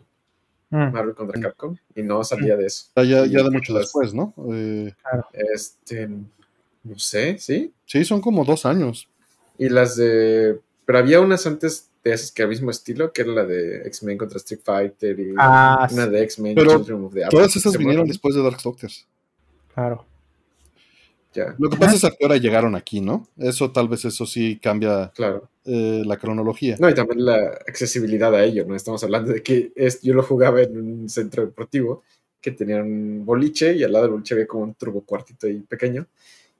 Mm. 0.70 0.92
Marvel 0.92 1.14
contra 1.14 1.38
mm. 1.38 1.42
Capcom, 1.42 1.76
y 1.94 2.02
no 2.02 2.22
salía 2.24 2.56
de 2.56 2.66
eso. 2.66 2.86
Ya, 2.96 3.24
ya 3.24 3.42
de 3.42 3.50
mucho 3.50 3.72
después, 3.72 4.12
¿no? 4.12 4.34
Eh, 4.52 4.92
este, 5.32 6.08
no 6.08 6.98
sé, 6.98 7.38
¿sí? 7.38 7.72
Sí, 7.86 8.04
son 8.04 8.20
como 8.20 8.44
dos 8.44 8.66
años. 8.66 9.08
Y 9.56 9.68
las 9.70 9.96
de... 9.96 10.60
Pero 10.84 10.98
había 10.98 11.20
unas 11.20 11.46
antes 11.46 11.88
de 12.04 12.12
esas 12.12 12.32
que 12.32 12.42
al 12.42 12.48
mismo 12.48 12.70
estilo, 12.70 13.12
que 13.12 13.22
era 13.22 13.32
la 13.32 13.44
de 13.44 13.86
X-Men 13.86 14.18
contra 14.18 14.36
Street 14.38 14.60
Fighter 14.62 15.18
y 15.18 15.34
ah, 15.38 15.88
una 15.90 16.06
de 16.06 16.22
X-Men. 16.22 16.54
Pero 16.54 16.84
todas 17.30 17.56
esas 17.56 17.76
vinieron 17.76 18.06
después 18.06 18.34
de 18.34 18.42
Darkstalkers. 18.42 19.06
Claro. 19.74 20.04
Lo 21.58 21.68
que 21.68 21.76
pasa 21.76 22.08
es 22.08 22.16
que 22.16 22.24
ahora 22.24 22.36
llegaron 22.36 22.74
aquí, 22.74 23.00
¿no? 23.00 23.28
Eso 23.36 23.70
tal 23.70 23.88
vez 23.88 24.04
eso 24.04 24.26
sí 24.26 24.58
cambia 24.60 25.12
claro. 25.14 25.48
Eh, 25.64 26.02
la 26.04 26.16
cronología. 26.16 26.76
No, 26.80 26.88
y 26.88 26.94
también 26.94 27.24
la 27.24 27.36
accesibilidad 27.66 28.34
a 28.34 28.44
ello, 28.44 28.64
¿no? 28.66 28.74
Estamos 28.74 29.02
hablando 29.04 29.32
de 29.32 29.42
que 29.42 29.72
es, 29.76 30.00
yo 30.00 30.14
lo 30.14 30.22
jugaba 30.22 30.62
en 30.62 30.76
un 30.76 31.08
centro 31.08 31.44
deportivo 31.44 32.02
que 32.40 32.52
tenían 32.52 32.82
un 32.82 33.26
boliche 33.26 33.74
y 33.74 33.84
al 33.84 33.92
lado 33.92 34.04
del 34.04 34.12
boliche 34.12 34.34
había 34.34 34.46
como 34.46 34.64
un 34.64 34.74
turbo 34.74 35.02
cuartito 35.02 35.46
ahí 35.46 35.60
pequeño 35.60 36.06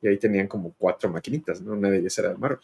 y 0.03 0.09
ahí 0.09 0.19
tenían 0.19 0.47
como 0.47 0.74
cuatro 0.77 1.11
maquinitas, 1.11 1.61
¿no? 1.61 1.73
Una 1.73 1.90
de 1.90 1.99
ellas 1.99 2.19
era 2.19 2.31
de 2.31 2.36
Marvel. 2.36 2.61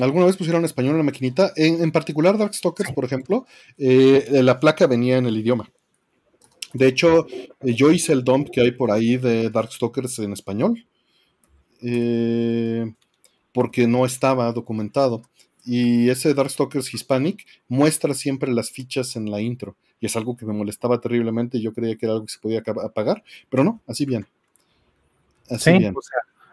¿Alguna 0.00 0.26
vez 0.26 0.36
pusieron 0.36 0.64
español 0.64 0.92
en 0.92 0.98
la 0.98 1.04
maquinita? 1.04 1.52
En, 1.56 1.90
particular 1.90 2.38
Darkstalkers, 2.38 2.92
por 2.92 3.04
ejemplo, 3.04 3.46
eh, 3.78 4.28
la 4.44 4.60
placa 4.60 4.86
venía 4.86 5.16
en 5.16 5.26
el 5.26 5.36
idioma. 5.36 5.68
De 6.72 6.86
hecho, 6.86 7.26
eh, 7.28 7.74
yo 7.74 7.90
hice 7.90 8.12
el 8.12 8.24
dump 8.24 8.50
que 8.50 8.60
hay 8.60 8.70
por 8.72 8.90
ahí 8.90 9.16
de 9.16 9.50
Darkstalkers 9.50 10.18
en 10.20 10.32
español. 10.32 10.84
Eh, 11.82 12.92
porque 13.52 13.86
no 13.86 14.04
estaba 14.06 14.52
documentado. 14.52 15.22
Y 15.64 16.08
ese 16.08 16.34
Darkstalkers 16.34 16.92
Hispanic 16.92 17.46
muestra 17.68 18.14
siempre 18.14 18.52
las 18.52 18.70
fichas 18.70 19.16
en 19.16 19.30
la 19.30 19.40
intro. 19.40 19.76
Y 20.00 20.06
es 20.06 20.16
algo 20.16 20.36
que 20.36 20.46
me 20.46 20.54
molestaba 20.54 21.00
terriblemente. 21.00 21.60
Yo 21.60 21.72
creía 21.72 21.96
que 21.96 22.06
era 22.06 22.14
algo 22.14 22.26
que 22.26 22.32
se 22.32 22.38
podía 22.38 22.62
apagar, 22.84 23.22
pero 23.50 23.64
no, 23.64 23.80
así 23.86 24.06
bien. 24.06 24.26
Así 25.48 25.76
bien. 25.76 25.94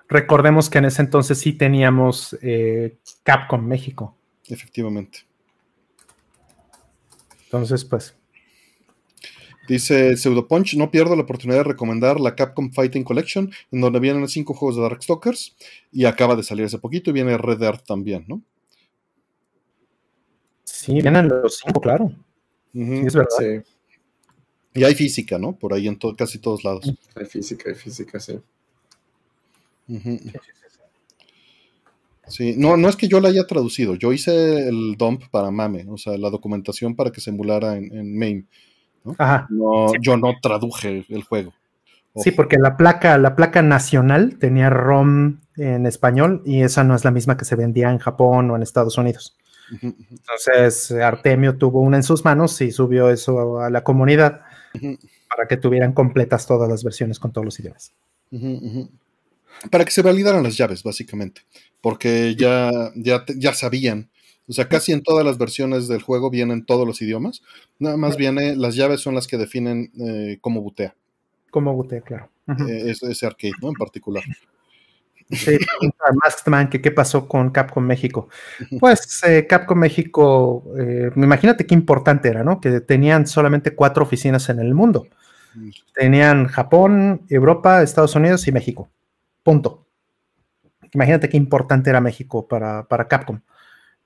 recordemos 0.10 0.70
que 0.70 0.80
en 0.80 0.86
ese 0.86 1.04
entonces 1.04 1.38
sí 1.38 1.54
teníamos 1.54 2.38
eh, 2.42 2.98
Capcom 3.24 3.66
México. 3.66 4.16
Efectivamente. 4.48 5.20
Entonces, 7.46 7.86
pues, 7.86 8.17
Dice 9.68 10.16
Pseudopunch, 10.16 10.76
no 10.76 10.90
pierdo 10.90 11.16
la 11.16 11.24
oportunidad 11.24 11.60
de 11.60 11.64
recomendar 11.66 12.20
la 12.20 12.36
Capcom 12.36 12.72
Fighting 12.72 13.04
Collection, 13.04 13.52
en 13.72 13.82
donde 13.82 14.00
vienen 14.00 14.28
cinco 14.28 14.54
juegos 14.54 14.78
de 14.78 14.84
Darkstalkers, 14.84 15.56
y 15.92 16.06
acaba 16.06 16.36
de 16.36 16.44
salir 16.44 16.66
hace 16.66 16.80
poquito, 16.80 17.10
y 17.10 17.14
viene 17.14 17.38
Red 17.38 17.62
Earth 17.62 17.86
también, 17.86 18.26
¿no? 18.28 18.42
Sí, 20.64 20.94
vienen 21.02 21.28
los 21.28 21.58
cinco, 21.58 21.82
claro. 21.82 22.12
sí, 22.74 22.82
es 23.06 23.14
verdad. 23.14 23.64
Y 24.74 24.84
hay 24.84 24.96
física, 24.96 25.38
¿no? 25.38 25.58
Por 25.58 25.74
ahí 25.74 25.88
en 25.88 25.98
casi 26.16 26.40
todos 26.40 26.64
lados. 26.64 26.90
Hay 27.16 27.26
física, 27.26 27.70
hay 27.70 27.76
física, 27.76 28.20
sí. 28.20 28.40
Sí, 32.28 32.56
no, 32.58 32.78
no 32.78 32.90
es 32.90 32.96
que 32.96 33.08
yo 33.08 33.20
la 33.20 33.30
haya 33.30 33.48
traducido, 33.48 33.96
yo 33.96 34.14
hice 34.14 34.68
el 34.68 34.96
dump 34.98 35.24
para 35.32 35.50
MAME, 35.50 35.86
o 35.90 35.98
sea, 35.98 36.18
la 36.18 36.30
documentación 36.30 36.96
para 36.96 37.12
que 37.12 37.22
se 37.22 37.32
emulara 37.32 37.78
en, 37.78 37.92
en 37.94 38.18
MAME. 38.18 38.46
¿No? 39.08 39.94
Yo 40.02 40.18
no 40.18 40.34
traduje 40.42 41.06
el 41.10 41.24
juego. 41.24 41.54
Sí, 42.16 42.32
porque 42.32 42.58
la 42.58 42.78
placa, 42.78 43.18
la 43.18 43.36
placa 43.36 43.62
nacional 43.62 44.38
tenía 44.40 44.70
ROM 44.70 45.40
en 45.56 45.86
español 45.86 46.42
y 46.46 46.64
esa 46.64 46.84
no 46.84 46.96
es 46.96 47.06
la 47.06 47.12
misma 47.12 47.38
que 47.38 47.46
se 47.46 47.56
vendía 47.56 47.92
en 47.92 48.00
Japón 48.00 48.50
o 48.50 48.56
en 48.56 48.64
Estados 48.64 48.98
Unidos. 48.98 49.38
Entonces, 49.82 50.92
Artemio 50.92 51.58
tuvo 51.58 51.82
una 51.82 51.98
en 51.98 52.04
sus 52.04 52.24
manos 52.24 52.60
y 52.62 52.72
subió 52.72 53.10
eso 53.10 53.60
a 53.60 53.70
la 53.70 53.84
comunidad 53.84 54.42
para 55.30 55.48
que 55.48 55.58
tuvieran 55.58 55.94
completas 55.94 56.48
todas 56.48 56.70
las 56.70 56.84
versiones 56.84 57.20
con 57.20 57.32
todos 57.32 57.46
los 57.46 57.60
idiomas. 57.60 57.94
Para 59.72 59.86
que 59.86 59.92
se 59.92 60.02
validaran 60.02 60.44
las 60.44 60.58
llaves, 60.58 60.84
básicamente. 60.84 61.42
Porque 61.82 62.36
ya, 62.36 62.72
ya, 62.96 63.24
ya 63.36 63.54
sabían. 63.54 64.10
O 64.50 64.54
sea, 64.54 64.68
casi 64.70 64.94
en 64.94 65.04
todas 65.04 65.26
las 65.26 65.38
versiones 65.38 65.88
del 65.88 66.02
juego 66.02 66.30
vienen 66.30 66.66
todos 66.66 66.88
los 66.88 67.02
idiomas. 67.02 67.42
Nada 67.80 67.98
más 67.98 68.16
viene, 68.16 68.56
las 68.56 68.76
llaves 68.76 69.02
son 69.02 69.14
las 69.14 69.28
que 69.28 69.38
definen 69.38 69.92
eh, 70.00 70.38
cómo 70.40 70.62
butea. 70.62 70.96
Cómo 71.52 71.74
butea, 71.74 72.02
claro. 72.02 72.30
Eh, 72.68 72.94
ese, 73.02 73.26
arcade, 73.26 73.54
¿no? 73.62 73.70
En 73.70 73.74
particular. 73.74 74.24
Sí, 75.30 75.58
Man, 76.46 76.70
que 76.70 76.82
qué 76.82 76.92
pasó 76.92 77.28
con 77.28 77.50
Capcom 77.50 77.84
México. 77.84 78.30
Pues 78.80 79.22
eh, 79.26 79.46
Capcom 79.48 79.78
México, 79.78 80.64
eh, 80.78 81.12
imagínate 81.16 81.66
qué 81.66 81.74
importante 81.76 82.30
era, 82.30 82.44
¿no? 82.44 82.62
Que 82.62 82.80
tenían 82.80 83.28
solamente 83.28 83.76
cuatro 83.76 84.04
oficinas 84.04 84.48
en 84.50 84.60
el 84.60 84.74
mundo. 84.74 85.08
Mm. 85.56 85.70
Tenían 85.94 86.48
Japón, 86.48 87.26
Europa, 87.28 87.84
Estados 87.84 88.16
Unidos 88.16 88.48
y 88.48 88.54
México. 88.54 88.90
Punto. 89.44 89.86
Imagínate 90.94 91.28
qué 91.28 91.36
importante 91.36 91.90
era 91.90 92.00
México 92.00 92.48
para, 92.48 92.88
para 92.88 93.10
Capcom. 93.10 93.42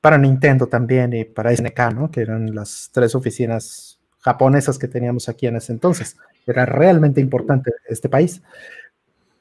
Para 0.01 0.17
Nintendo 0.17 0.67
también 0.67 1.13
y 1.13 1.23
para 1.23 1.55
SNK, 1.55 1.79
¿no? 1.93 2.11
Que 2.11 2.21
eran 2.21 2.53
las 2.55 2.89
tres 2.91 3.15
oficinas 3.15 3.99
japonesas 4.19 4.77
que 4.77 4.87
teníamos 4.87 5.29
aquí 5.29 5.47
en 5.47 5.55
ese 5.57 5.71
entonces. 5.71 6.17
Era 6.45 6.65
realmente 6.65 7.21
importante 7.21 7.71
este 7.87 8.09
país. 8.09 8.41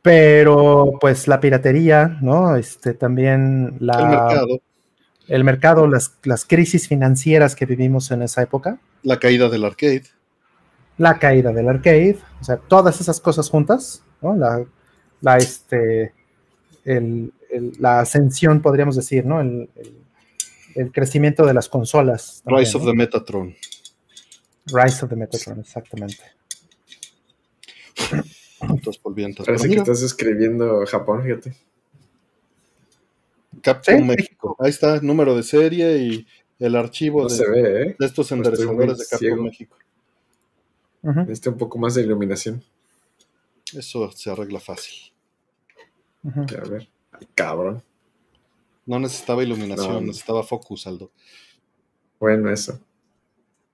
Pero 0.02 0.92
pues 1.00 1.28
la 1.28 1.40
piratería, 1.40 2.18
¿no? 2.20 2.56
Este 2.56 2.94
también 2.94 3.76
la... 3.80 3.98
El 3.98 4.08
mercado. 4.08 4.60
El 5.28 5.44
mercado, 5.44 5.86
las, 5.86 6.14
las 6.24 6.44
crisis 6.44 6.88
financieras 6.88 7.54
que 7.54 7.66
vivimos 7.66 8.10
en 8.10 8.22
esa 8.22 8.42
época. 8.42 8.80
La 9.02 9.18
caída 9.18 9.48
del 9.48 9.64
arcade. 9.64 10.04
La 10.98 11.18
caída 11.18 11.52
del 11.52 11.68
arcade, 11.68 12.18
o 12.40 12.44
sea, 12.44 12.56
todas 12.56 13.00
esas 13.00 13.20
cosas 13.20 13.48
juntas, 13.48 14.02
¿no? 14.20 14.34
La, 14.34 14.64
la 15.20 15.36
este, 15.36 16.12
el, 16.84 17.32
la 17.78 18.00
ascensión, 18.00 18.60
podríamos 18.60 18.96
decir, 18.96 19.24
¿no? 19.24 19.40
El, 19.40 19.70
el, 19.76 19.94
crecimiento 20.92 21.46
de 21.46 21.54
las 21.54 21.68
consolas. 21.68 22.42
Rise 22.46 22.76
of 22.76 22.84
the 22.84 22.94
Metatron. 22.94 23.54
Rise 24.66 25.04
of 25.04 25.10
the 25.10 25.16
Metatron, 25.16 25.60
exactamente. 25.60 26.22
Parece 29.44 29.68
que 29.68 29.76
estás 29.76 30.02
escribiendo 30.02 30.84
Japón, 30.86 31.22
fíjate. 31.22 31.54
Capcom 33.62 34.06
México. 34.06 34.56
Ahí 34.58 34.70
está, 34.70 35.00
número 35.00 35.36
de 35.36 35.42
serie 35.42 35.98
y 35.98 36.26
el 36.58 36.76
archivo 36.76 37.26
de, 37.26 37.36
¿eh? 37.36 37.96
de, 37.98 38.06
estos 38.06 38.30
enderezadores 38.32 38.98
de 38.98 39.04
Capcom 39.10 39.44
México. 39.44 39.76
Necesita 41.02 41.50
un 41.50 41.58
poco 41.58 41.78
más 41.78 41.94
de 41.94 42.02
iluminación. 42.02 42.62
Eso 43.74 44.10
se 44.12 44.30
arregla 44.30 44.60
fácil. 44.60 45.12
A 46.24 46.68
ver. 46.68 46.88
Ay, 47.12 47.28
cabrón. 47.34 47.82
No 48.86 48.98
necesitaba 48.98 49.42
iluminación, 49.42 50.06
necesitaba 50.06 50.42
focus, 50.42 50.86
Aldo. 50.86 51.10
Bueno, 52.18 52.50
eso. 52.50 52.80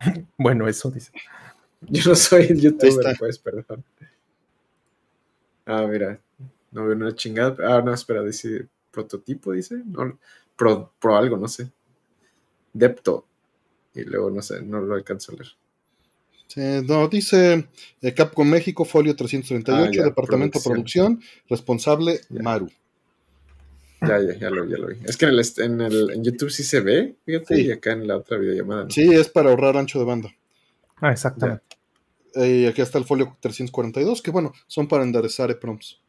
bueno, 0.38 0.68
eso 0.68 0.90
dice. 0.90 1.12
Yo 1.82 2.10
no 2.10 2.14
soy 2.16 2.58
youtuber, 2.58 3.16
pues, 3.18 3.38
perdón. 3.38 3.84
Ah, 5.64 5.86
mira. 5.90 6.20
No 6.70 6.86
veo 6.86 6.96
una 6.96 7.14
chingada. 7.14 7.56
Ah, 7.76 7.82
no, 7.82 7.92
espera, 7.92 8.22
dice 8.22 8.68
prototipo, 8.90 9.52
dice. 9.52 9.82
No, 9.84 10.18
pro, 10.56 10.92
pro 10.98 11.16
algo, 11.16 11.36
no 11.36 11.48
sé. 11.48 11.70
Depto. 12.72 13.26
Y 13.94 14.04
luego, 14.04 14.30
no 14.30 14.42
sé, 14.42 14.62
no 14.62 14.80
lo 14.80 14.94
alcanzo 14.94 15.32
a 15.32 15.36
leer. 15.36 15.48
Sí, 16.48 16.60
no, 16.86 17.08
dice 17.08 17.68
eh, 18.02 18.14
Capcom 18.14 18.48
México, 18.48 18.84
folio 18.84 19.16
338, 19.16 20.00
ah, 20.00 20.04
Departamento 20.04 20.58
de 20.58 20.64
Producción, 20.64 21.20
responsable 21.48 22.20
Maru. 22.30 22.70
Ya, 24.02 24.20
ya, 24.20 24.34
ya 24.38 24.50
lo, 24.50 24.64
ya 24.66 24.76
lo 24.76 24.88
vi. 24.88 24.96
Es 25.04 25.16
que 25.16 25.26
en, 25.26 25.32
el, 25.32 25.44
en, 25.58 25.80
el, 25.80 26.10
en 26.10 26.24
YouTube 26.24 26.50
sí 26.50 26.62
se 26.64 26.80
ve, 26.80 27.16
fíjate, 27.24 27.60
y 27.60 27.70
acá 27.70 27.92
en 27.92 28.06
la 28.06 28.16
otra 28.16 28.36
videollamada. 28.36 28.86
Sí, 28.90 29.12
es 29.12 29.28
para 29.28 29.50
ahorrar 29.50 29.76
ancho 29.76 29.98
de 29.98 30.04
banda. 30.04 30.30
Ah, 30.96 31.12
exactamente. 31.12 31.64
Y 32.34 32.66
aquí 32.66 32.82
está 32.82 32.98
el 32.98 33.04
folio 33.04 33.36
342, 33.40 34.20
que 34.20 34.30
bueno, 34.30 34.52
son 34.66 34.86
para 34.86 35.02
enderezar 35.02 35.50
EPROMs. 35.50 36.00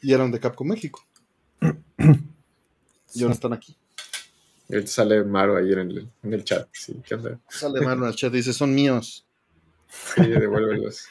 Y 0.00 0.12
eran 0.12 0.30
de 0.30 0.38
Capcom 0.38 0.68
México. 0.68 1.04
y 3.14 3.22
ahora 3.22 3.34
están 3.34 3.52
aquí. 3.52 3.76
Y 4.68 4.86
sale 4.86 5.24
Maru 5.24 5.56
ahí 5.56 5.72
en 5.72 5.78
el, 5.80 6.08
en 6.22 6.32
el 6.32 6.44
chat. 6.44 6.68
Sí, 6.72 7.02
¿qué 7.04 7.16
onda? 7.16 7.40
Sale 7.48 7.80
Maru 7.80 8.04
en 8.04 8.10
el 8.10 8.14
chat 8.14 8.32
y 8.32 8.36
dice, 8.36 8.52
son 8.52 8.74
míos. 8.74 9.26
Sí, 10.14 10.26
devuélvelos. 10.26 11.08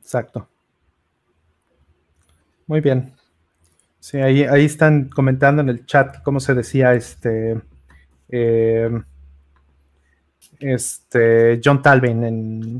Exacto. 0.00 0.48
Muy 2.66 2.80
bien. 2.80 3.14
Sí, 4.00 4.18
ahí, 4.18 4.42
ahí 4.42 4.64
están 4.64 5.08
comentando 5.08 5.62
en 5.62 5.68
el 5.68 5.86
chat 5.86 6.22
cómo 6.22 6.40
se 6.40 6.54
decía 6.54 6.94
este. 6.94 7.60
Eh, 8.28 8.90
este, 10.60 11.60
John 11.64 11.82
Talvin 11.82 12.24
en, 12.24 12.78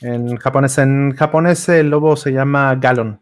en 0.00 0.36
japonés. 0.36 0.78
En 0.78 1.14
japonés 1.14 1.68
el 1.68 1.90
lobo 1.90 2.16
se 2.16 2.32
llama 2.32 2.74
Galon. 2.76 3.20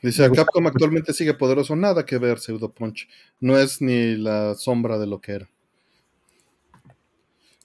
Dice, 0.00 0.30
Capcom 0.30 0.64
actualmente 0.66 1.12
sigue 1.12 1.34
poderoso, 1.34 1.74
nada 1.74 2.06
que 2.06 2.18
ver, 2.18 2.38
Pseudo 2.38 2.70
Punch. 2.70 3.08
No 3.40 3.58
es 3.58 3.82
ni 3.82 4.16
la 4.16 4.54
sombra 4.54 4.96
de 4.96 5.06
lo 5.08 5.20
que 5.20 5.32
era. 5.32 5.50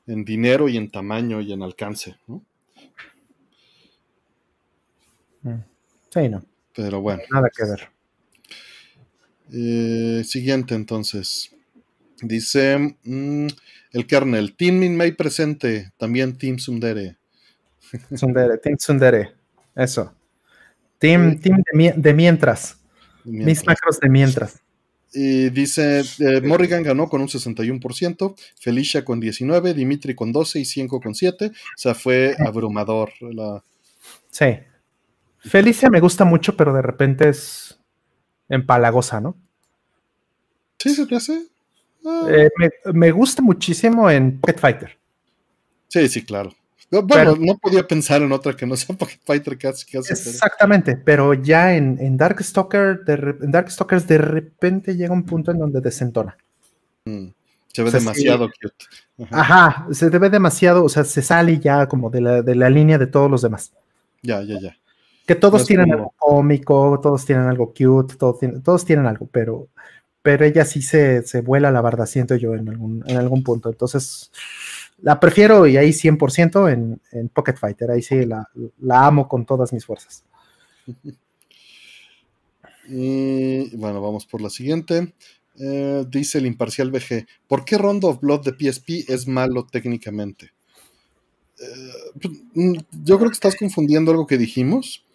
En 0.08 0.26
dinero 0.26 0.68
y 0.68 0.78
en 0.78 0.90
tamaño 0.90 1.42
y 1.42 1.54
en 1.54 1.62
alcance, 1.62 2.16
¿no? 2.28 2.44
Mm. 5.44 5.64
Sí, 6.14 6.30
no. 6.30 6.46
Pero 6.76 7.02
bueno. 7.02 7.24
Nada 7.32 7.50
que 7.50 7.66
ver. 7.66 7.90
Eh, 9.52 10.24
siguiente 10.24 10.76
entonces. 10.76 11.52
Dice 12.22 12.98
mm, 13.04 13.48
el 13.94 14.08
kernel, 14.08 14.56
Team 14.56 14.76
Minmay 14.76 15.14
presente, 15.14 15.92
también 15.98 16.38
Team 16.38 16.60
Sundere. 16.60 17.18
Sundere, 18.16 18.60
Team 18.60 18.78
Sundere, 18.78 19.32
eso. 19.76 20.14
Team, 21.00 21.40
team 21.40 21.64
de, 21.98 22.14
mientras. 22.14 22.78
Mis 23.26 23.66
macros 23.66 24.00
de 24.00 24.08
mientras. 24.08 24.62
Y 25.12 25.50
dice, 25.50 26.02
eh, 26.20 26.42
Morrigan 26.42 26.82
ganó 26.82 27.10
con 27.10 27.22
un 27.22 27.28
61%, 27.28 28.36
Felicia 28.60 29.04
con 29.04 29.22
19%, 29.22 29.74
Dimitri 29.74 30.16
con 30.16 30.34
12% 30.34 30.62
y 30.62 30.66
5 30.66 31.02
con 31.02 31.14
7%. 31.14 31.52
O 31.52 31.54
sea, 31.76 31.94
fue 31.94 32.36
abrumador. 32.40 33.12
La... 33.20 33.64
Sí. 34.30 34.46
Felicia 35.44 35.90
me 35.90 36.00
gusta 36.00 36.26
mucho, 36.26 36.56
pero 36.56 36.74
de 36.74 36.82
repente 36.82 37.30
es 37.30 37.78
empalagosa, 38.50 39.20
¿no? 39.20 39.36
Sí, 40.78 40.96
se 40.96 41.06
te 41.06 41.16
hace. 41.16 41.48
Eh, 42.30 42.50
me, 42.94 43.12
gusta 43.12 43.42
muchísimo 43.42 44.10
en 44.10 44.40
Pocket 44.40 44.60
Fighter. 44.60 44.98
Sí, 45.88 46.08
sí, 46.10 46.24
claro. 46.24 46.54
Bueno, 46.90 47.36
no 47.40 47.58
podía 47.58 47.88
pensar 47.88 48.22
en 48.22 48.32
otra 48.32 48.54
que 48.54 48.66
no 48.66 48.76
sea 48.76 48.96
Pocket 48.98 49.20
Fighter 49.24 49.58
casi. 49.58 49.86
exactamente, 49.98 50.96
pero 50.98 51.34
ya 51.34 51.76
en, 51.76 51.98
en 52.00 52.18
Darkstalker, 52.18 53.04
de, 53.04 53.14
en 53.42 53.52
Darkstalkers 53.52 54.08
de 54.08 54.18
repente 54.18 54.96
llega 54.96 55.14
un 55.14 55.24
punto 55.24 55.52
en 55.52 55.60
donde 55.60 55.82
desentona. 55.82 56.38
Mm, 57.06 57.28
se 57.68 57.84
ve 57.84 57.92
demasiado 57.92 58.50
cute. 58.50 58.86
Ajá. 59.32 59.88
se 59.92 60.10
ve 60.10 60.30
demasiado, 60.30 60.84
o 60.84 60.90
sea, 60.90 61.04
se 61.04 61.22
sale 61.22 61.60
ya 61.60 61.88
como 61.88 62.10
de 62.10 62.22
la, 62.22 62.42
de 62.42 62.56
la 62.56 62.70
línea 62.70 62.98
de 62.98 63.08
todos 63.08 63.30
los 63.30 63.42
demás. 63.42 63.74
Ya, 64.22 64.42
ya, 64.42 64.60
ya. 64.60 64.78
Que 65.26 65.36
todos 65.36 65.66
tienen 65.66 65.92
algo 65.92 66.14
cómico, 66.18 67.00
todos 67.02 67.26
tienen 67.26 67.46
algo 67.46 67.74
cute, 67.74 68.16
todos 68.16 68.40
tienen, 68.40 68.62
todos 68.62 68.84
tienen 68.84 69.06
algo, 69.06 69.28
pero 69.32 69.70
pero 70.24 70.46
ella 70.46 70.64
sí 70.64 70.82
se, 70.82 71.22
vuela 71.42 71.70
la 71.70 71.82
barda, 71.82 72.08
siento 72.08 72.36
yo, 72.38 72.56
en 72.56 72.70
algún, 72.70 73.04
en 73.06 73.18
algún 73.18 73.44
punto. 73.44 73.70
Entonces, 73.70 74.32
la 75.02 75.20
prefiero 75.20 75.68
y 75.68 75.76
ahí 75.76 75.90
100% 75.90 76.72
en, 76.72 77.02
en 77.12 77.28
Pocket 77.28 77.56
Fighter. 77.56 77.92
Ahí 77.92 78.02
sí 78.02 78.26
la, 78.26 78.48
amo 78.90 79.28
con 79.28 79.46
todas 79.46 79.72
mis 79.72 79.86
fuerzas. 79.86 80.24
Y 82.86 83.74
bueno, 83.78 84.02
vamos 84.02 84.26
por 84.26 84.42
la 84.42 84.50
siguiente. 84.50 85.14
Eh, 85.58 86.04
dice 86.10 86.40
el 86.40 86.46
imparcial 86.46 86.92
BG, 86.92 87.26
¿por 87.48 87.64
qué 87.64 87.78
Rondo 87.78 88.10
of 88.10 88.20
Blood 88.20 88.42
de 88.44 88.52
PSP 88.52 89.10
es 89.10 89.26
malo 89.26 89.66
técnicamente? 89.66 90.52
Eh, 91.62 92.12
pues, 92.22 92.34
mm, 92.56 92.74
yo 93.06 93.18
creo 93.18 93.30
que 93.30 93.36
estás 93.36 93.56
confundiendo 93.56 94.12
algo 94.12 94.28
que 94.28 94.38
dijimos. 94.38 95.06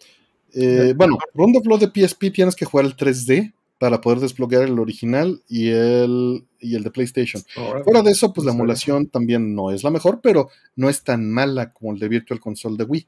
Eh, 0.53 0.93
bueno, 0.95 1.17
Rondo 1.33 1.59
of 1.59 1.65
Blood 1.65 1.79
de 1.79 2.07
PSP 2.07 2.31
tienes 2.31 2.55
que 2.55 2.65
jugar 2.65 2.85
el 2.85 2.95
3D 2.95 3.53
para 3.79 4.01
poder 4.01 4.19
desbloquear 4.19 4.63
el 4.63 4.77
original 4.77 5.41
y 5.47 5.69
el, 5.69 6.45
y 6.59 6.75
el 6.75 6.83
de 6.83 6.91
PlayStation. 6.91 7.41
Fuera 7.83 8.01
de 8.01 8.11
eso, 8.11 8.33
pues 8.33 8.45
la 8.45 8.51
emulación 8.51 9.07
también 9.07 9.55
no 9.55 9.71
es 9.71 9.83
la 9.83 9.89
mejor, 9.89 10.19
pero 10.21 10.49
no 10.75 10.89
es 10.89 11.01
tan 11.03 11.31
mala 11.31 11.71
como 11.71 11.93
el 11.93 11.99
de 11.99 12.09
Virtual 12.09 12.41
Console 12.41 12.75
de 12.75 12.83
Wii, 12.83 13.07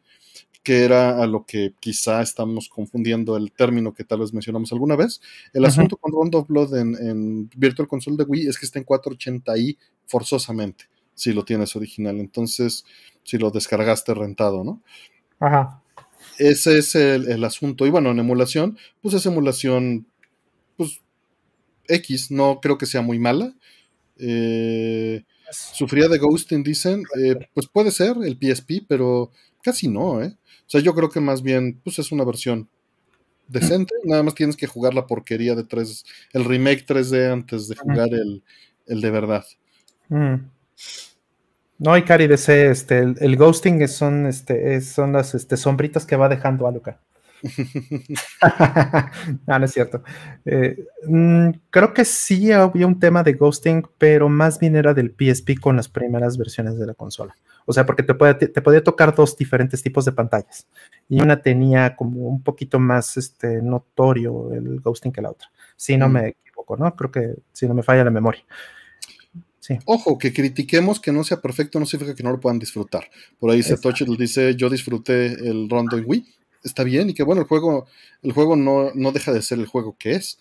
que 0.64 0.86
era 0.86 1.22
a 1.22 1.28
lo 1.28 1.46
que 1.46 1.74
quizá 1.82 2.22
estamos 2.22 2.70
confundiendo 2.70 3.36
el 3.36 3.52
término 3.52 3.94
que 3.94 4.06
tal 4.06 4.20
vez 4.20 4.34
mencionamos 4.34 4.72
alguna 4.72 4.96
vez. 4.96 5.20
El 5.54 5.66
asunto 5.66 5.98
con 5.98 6.14
Round 6.14 6.36
of 6.36 6.48
Blood 6.48 6.76
en, 6.78 7.50
Virtual 7.56 7.90
Console 7.90 8.16
de 8.16 8.24
Wii 8.24 8.48
es 8.48 8.58
que 8.58 8.66
está 8.66 8.80
en 8.80 8.86
480i 8.86 9.78
forzosamente, 10.08 10.86
si 11.14 11.34
lo 11.34 11.44
tienes 11.44 11.76
original. 11.76 12.18
Entonces, 12.18 12.86
si 13.24 13.38
lo 13.38 13.52
descargaste 13.52 14.14
rentado, 14.14 14.64
¿no? 14.64 14.82
Ajá. 15.38 15.81
Ese 16.38 16.78
es 16.78 16.95
el, 16.95 17.44
asunto. 17.44 17.86
Y 17.86 17.90
bueno, 17.90 18.12
en 18.12 18.20
emulación, 18.20 18.78
pues 19.02 19.14
es 19.16 19.26
emulación, 19.26 20.08
pues 20.78 21.02
X, 21.88 22.32
no 22.32 22.60
creo 22.62 22.78
que 22.78 22.86
sea 22.86 23.02
muy 23.02 23.20
mala. 23.20 23.53
Eh, 24.18 25.24
sufría 25.52 26.08
de 26.08 26.18
ghosting, 26.18 26.64
dicen. 26.64 27.03
Eh, 27.22 27.36
pues 27.53 27.68
puede 27.68 27.91
ser 27.91 28.16
el 28.24 28.38
PSP, 28.38 28.86
pero 28.88 29.32
casi 29.62 29.88
no, 29.88 30.22
¿eh? 30.22 30.36
O 30.66 30.70
sea, 30.72 30.82
yo 30.82 30.94
creo 30.94 31.10
que 31.10 31.20
más 31.20 31.41
bien, 31.41 31.80
pues 31.84 31.99
es 31.99 32.12
una 32.12 32.24
versión 32.24 32.70
decente. 33.52 33.94
Nada 34.03 34.24
más 34.24 34.36
tienes 34.36 34.56
que 34.56 34.68
jugar 34.68 34.94
la 34.94 35.06
porquería 35.06 35.56
de 35.56 35.64
3, 35.64 36.06
el 36.34 36.45
remake 36.45 36.86
3D 36.86 37.32
antes 37.32 37.68
de 37.68 37.76
jugar 37.76 38.10
el, 38.14 39.02
de 39.02 39.12
verdad. 39.12 39.45
Mm. 40.10 40.36
No, 41.82 41.94
hay 41.94 42.03
Cari 42.03 42.28
DC, 42.28 42.70
este, 42.70 42.99
el, 42.99 43.38
ghosting 43.38 43.88
son, 43.88 44.28
este, 44.28 44.80
son 44.82 45.14
las 45.14 45.34
este, 45.34 45.58
sombritas 45.58 46.06
que 46.06 46.16
va 46.16 46.30
dejando 46.30 46.68
Aluka. 46.68 46.99
no, 49.48 49.58
no 49.60 49.66
es 49.66 49.72
cierto. 49.72 50.03
Eh, 50.45 50.86
mm, 51.08 51.49
creo 51.72 51.91
que 51.91 52.06
sí 52.06 52.52
había 52.52 52.86
un 52.86 52.99
tema 52.99 53.24
de 53.24 53.34
ghosting, 53.34 53.84
pero 53.98 54.30
más 54.30 54.60
bien 54.60 54.76
era 54.76 54.94
del 54.94 55.16
PSP 55.18 55.60
con 55.60 55.76
las 55.76 55.90
primeras 55.90 56.38
versiones 56.38 56.78
de 56.78 56.86
la 56.86 56.94
consola. 56.94 57.36
O 57.66 57.74
sea, 57.74 57.84
porque 57.84 58.03
te, 58.03 58.14
te, 58.14 58.62
podía 58.62 58.84
tocar 58.84 59.16
dos 59.16 59.36
diferentes 59.36 59.82
tipos 59.82 60.06
de 60.06 60.12
pantallas. 60.12 60.68
Y 61.10 61.20
una 61.20 61.41
tenía 61.41 61.95
como 61.95 62.28
un 62.28 62.44
poquito 62.44 62.80
más 62.80 63.18
este, 63.18 63.60
notorio 63.60 64.53
el 64.53 64.82
ghosting 64.82 65.12
que 65.12 65.24
la 65.24 65.32
otra. 65.32 65.48
Si 65.76 65.98
no 65.98 66.10
mm. 66.10 66.12
me 66.12 66.28
equivoco, 66.28 66.78
¿no? 66.78 66.95
Creo 66.95 67.10
que 67.10 67.34
si 67.52 67.68
no 67.68 67.74
me 67.74 67.82
falla 67.82 68.03
la 68.03 68.12
memoria. 68.12 68.44
Ojo, 69.86 70.18
que 70.18 70.34
critiquemos 70.34 71.00
que 71.00 71.12
no 71.12 71.24
sea 71.24 71.40
perfecto 71.40 71.80
no 71.80 71.86
significa 71.86 72.16
que 72.16 72.24
no 72.24 72.32
lo 72.32 72.40
puedan 72.40 72.60
disfrutar. 72.60 73.10
Por 73.40 73.52
ahí 73.52 73.62
Satoshi 73.62 74.06
dice, 74.18 74.56
yo 74.56 74.70
disfruté 74.70 75.28
el 75.28 75.70
Rondo 75.70 75.98
en 75.98 76.06
Wii. 76.08 76.26
Está 76.64 76.84
bien, 76.84 77.10
y 77.10 77.14
que 77.14 77.24
bueno, 77.24 77.42
el 77.42 77.48
juego, 77.48 77.88
el 78.22 78.34
juego 78.34 78.56
no, 78.56 78.92
no 78.94 79.12
deja 79.12 79.32
de 79.32 79.42
ser 79.42 79.60
el 79.60 79.66
juego 79.66 79.96
que 79.98 80.14
es. 80.14 80.40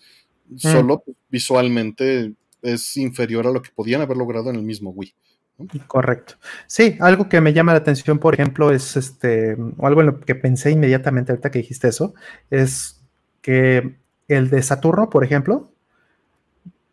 Mm. 0.48 0.58
Solo 0.58 1.04
visualmente 1.28 2.34
es 2.62 2.96
inferior 2.96 3.46
a 3.46 3.50
lo 3.50 3.62
que 3.62 3.70
podían 3.74 4.00
haber 4.00 4.16
logrado 4.16 4.50
en 4.50 4.56
el 4.56 4.62
mismo 4.62 4.90
Wii. 4.90 5.14
Correcto. 5.86 6.34
Sí, 6.66 6.96
algo 7.00 7.28
que 7.28 7.40
me 7.40 7.52
llama 7.52 7.72
la 7.72 7.78
atención, 7.78 8.18
por 8.18 8.34
ejemplo, 8.34 8.70
es 8.70 8.96
este, 8.96 9.56
o 9.76 9.86
algo 9.86 10.00
en 10.00 10.06
lo 10.06 10.20
que 10.20 10.34
pensé 10.34 10.70
inmediatamente 10.70 11.32
ahorita 11.32 11.50
que 11.50 11.58
dijiste 11.58 11.88
eso, 11.88 12.14
es 12.50 13.02
que 13.42 13.96
el 14.28 14.48
de 14.48 14.62
Saturno, 14.62 15.10
por 15.10 15.24
ejemplo, 15.24 15.70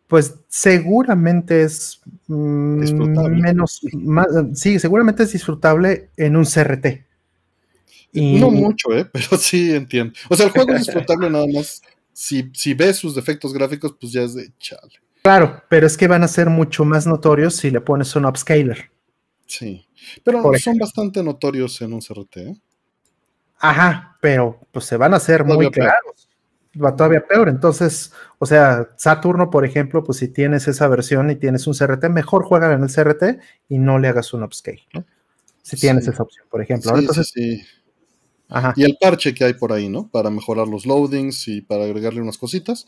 pues 0.08 0.36
seguramente 0.48 1.62
es 1.62 2.00
mm, 2.28 2.80
menos, 3.40 3.80
sí, 4.54 4.78
seguramente 4.78 5.22
es 5.22 5.32
disfrutable 5.32 6.08
en 6.16 6.34
un 6.34 6.44
CRT. 6.44 7.04
No 8.14 8.50
mucho, 8.50 8.90
¿eh? 8.96 9.04
pero 9.12 9.36
sí 9.36 9.74
entiendo. 9.74 10.14
O 10.30 10.34
sea, 10.34 10.46
el 10.46 10.52
juego 10.52 10.72
es 10.72 10.86
disfrutable 10.86 11.28
nada 11.30 11.46
más. 11.52 11.82
Si, 12.14 12.50
si 12.54 12.74
ves 12.74 12.96
sus 12.96 13.14
defectos 13.14 13.52
gráficos, 13.52 13.94
pues 14.00 14.10
ya 14.10 14.22
es 14.22 14.34
de 14.34 14.50
chale. 14.58 14.94
Claro, 15.22 15.62
pero 15.68 15.86
es 15.86 15.96
que 15.96 16.08
van 16.08 16.24
a 16.24 16.28
ser 16.28 16.48
mucho 16.48 16.86
más 16.86 17.06
notorios 17.06 17.56
si 17.56 17.70
le 17.70 17.82
pones 17.82 18.16
un 18.16 18.24
upscaler. 18.24 18.90
Sí, 19.46 19.86
pero 20.24 20.42
son 20.58 20.78
bastante 20.78 21.22
notorios 21.22 21.80
en 21.82 21.92
un 21.92 22.00
CRT. 22.00 22.36
¿eh? 22.38 22.56
Ajá, 23.58 24.16
pero 24.22 24.58
pues 24.72 24.86
se 24.86 24.96
van 24.96 25.12
a 25.12 25.18
hacer 25.18 25.44
muy 25.44 25.70
claros 25.70 26.17
va 26.82 26.96
todavía 26.96 27.26
peor. 27.26 27.48
Entonces, 27.48 28.12
o 28.38 28.46
sea, 28.46 28.88
Saturno, 28.96 29.50
por 29.50 29.64
ejemplo, 29.64 30.04
pues 30.04 30.18
si 30.18 30.28
tienes 30.28 30.68
esa 30.68 30.88
versión 30.88 31.30
y 31.30 31.36
tienes 31.36 31.66
un 31.66 31.74
CRT, 31.74 32.08
mejor 32.08 32.44
juega 32.44 32.72
en 32.72 32.82
el 32.82 32.90
CRT 32.90 33.40
y 33.68 33.78
no 33.78 33.98
le 33.98 34.08
hagas 34.08 34.32
un 34.32 34.42
upscale, 34.42 34.82
¿no? 34.92 35.04
Si 35.62 35.76
tienes 35.76 36.08
esa 36.08 36.22
opción, 36.22 36.46
por 36.50 36.62
ejemplo. 36.62 36.92
Sí, 36.92 37.00
Entonces, 37.00 37.30
sí, 37.34 37.62
Ajá. 38.48 38.72
Y 38.76 38.84
el 38.84 38.96
parche 38.98 39.34
que 39.34 39.44
hay 39.44 39.54
por 39.54 39.72
ahí, 39.72 39.88
¿no? 39.88 40.08
Para 40.08 40.30
mejorar 40.30 40.68
los 40.68 40.86
loadings 40.86 41.48
y 41.48 41.60
para 41.60 41.84
agregarle 41.84 42.22
unas 42.22 42.38
cositas. 42.38 42.86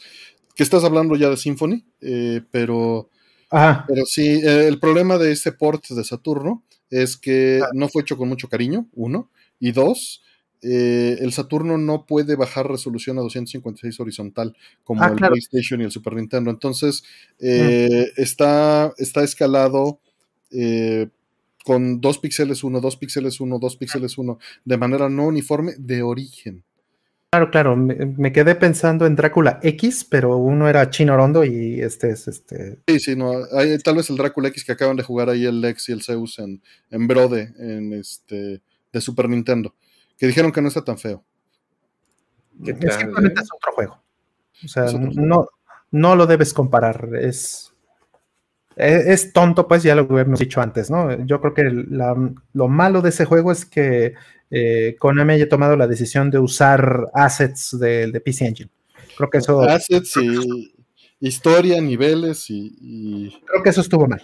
Que 0.55 0.63
estás 0.63 0.85
hablando 0.85 1.17
ya 1.17 1.29
de 1.29 1.37
Symphony, 1.37 1.85
eh, 2.01 2.41
pero, 2.51 3.11
Ajá. 3.51 3.85
pero 3.87 4.05
sí, 4.07 4.41
eh, 4.43 4.67
el 4.67 4.79
problema 4.81 5.19
de 5.19 5.33
este 5.33 5.53
port 5.53 5.87
de 5.89 6.05
Saturno 6.05 6.65
es 6.89 7.17
que 7.17 7.63
no 7.73 7.89
fue 7.89 8.03
hecho 8.03 8.17
con 8.17 8.29
mucho 8.29 8.49
cariño, 8.49 8.89
uno, 8.95 9.31
y 9.59 9.73
dos, 9.73 10.23
eh, 10.63 11.17
el 11.21 11.33
Saturno 11.33 11.79
no 11.79 12.05
puede 12.05 12.37
bajar 12.37 12.69
resolución 12.69 13.19
a 13.19 13.23
256 13.23 13.99
horizontal 14.01 14.55
como 14.85 15.03
ah, 15.03 15.09
el 15.09 15.17
PlayStation 15.17 15.81
y 15.81 15.85
el 15.85 15.91
Super 15.91 16.15
Nintendo. 16.15 16.51
Entonces, 16.51 17.03
eh, 17.39 18.13
está, 18.17 18.93
está 18.99 19.23
escalado 19.23 20.01
eh, 20.51 21.09
con 21.65 22.01
2 22.01 22.19
píxeles 22.19 22.63
1, 22.63 22.81
2 22.81 22.97
píxeles 22.97 23.41
1, 23.41 23.59
2 23.59 23.77
píxeles 23.77 24.19
1, 24.19 24.39
de 24.65 24.77
manera 24.77 25.09
no 25.09 25.27
uniforme 25.27 25.73
de 25.79 26.03
origen. 26.03 26.63
Claro, 27.33 27.51
claro, 27.53 27.77
me, 27.77 28.33
quedé 28.33 28.57
pensando 28.57 29.07
en 29.07 29.15
Drácula 29.15 29.61
X, 29.63 30.05
pero 30.05 30.37
uno 30.37 30.69
era 30.69 30.91
Chino 30.91 31.17
Rondo 31.17 31.45
y 31.45 31.81
este 31.81 32.11
es 32.11 32.27
este. 32.27 32.81
Sí, 32.89 32.99
sí, 32.99 33.15
no, 33.15 33.33
hay, 33.53 33.79
tal 33.79 33.95
vez 33.95 34.11
el 34.11 34.17
Drácula 34.17 34.49
X 34.49 34.65
que 34.65 34.73
acaban 34.73 34.97
de 34.97 35.05
jugar 35.05 35.31
ahí 35.31 35.45
el 35.45 35.61
Lex 35.61 35.91
y 35.91 35.93
el 35.93 36.03
Zeus 36.03 36.41
en, 36.41 36.61
en 36.91 37.07
Brode, 37.07 37.55
en 37.57 37.93
este, 37.93 38.61
de 38.93 39.01
Super 39.01 39.29
Nintendo 39.29 39.73
que 40.21 40.27
dijeron 40.27 40.53
que 40.53 40.61
no 40.61 40.69
está 40.69 40.85
tan 40.85 40.99
feo. 40.99 41.25
simplemente 42.63 43.41
es 43.41 43.49
otro 43.51 43.73
juego. 43.73 44.03
O 44.63 44.69
sea, 44.69 44.85
no, 44.93 45.49
no 45.91 46.15
lo 46.15 46.27
debes 46.27 46.53
comparar. 46.53 47.09
Es, 47.19 47.73
es, 48.77 49.33
tonto, 49.33 49.67
pues 49.67 49.83
ya 49.83 49.95
lo 49.95 50.19
hemos 50.19 50.39
dicho 50.39 50.61
antes, 50.61 50.91
¿no? 50.91 51.25
Yo 51.25 51.41
creo 51.41 51.55
que 51.55 51.65
lo 51.65 52.69
malo 52.69 53.01
de 53.01 53.09
ese 53.09 53.25
juego 53.25 53.51
es 53.51 53.65
que 53.65 54.13
eh, 54.51 54.95
Konami 54.99 55.33
haya 55.33 55.49
tomado 55.49 55.75
la 55.75 55.87
decisión 55.87 56.31
de 56.31 56.39
usar 56.39 57.07
assets 57.15 57.79
de, 57.81 58.13
de 58.13 58.21
PC 58.21 58.47
Engine. 58.47 58.71
Creo 59.17 59.31
que 59.31 59.39
eso. 59.39 59.63
Assets 59.63 60.19
y 60.19 60.75
historia, 61.19 61.81
niveles 61.81 62.45
y, 62.51 63.41
Creo 63.47 63.63
que 63.63 63.71
eso 63.71 63.81
estuvo 63.81 64.07
mal. 64.07 64.23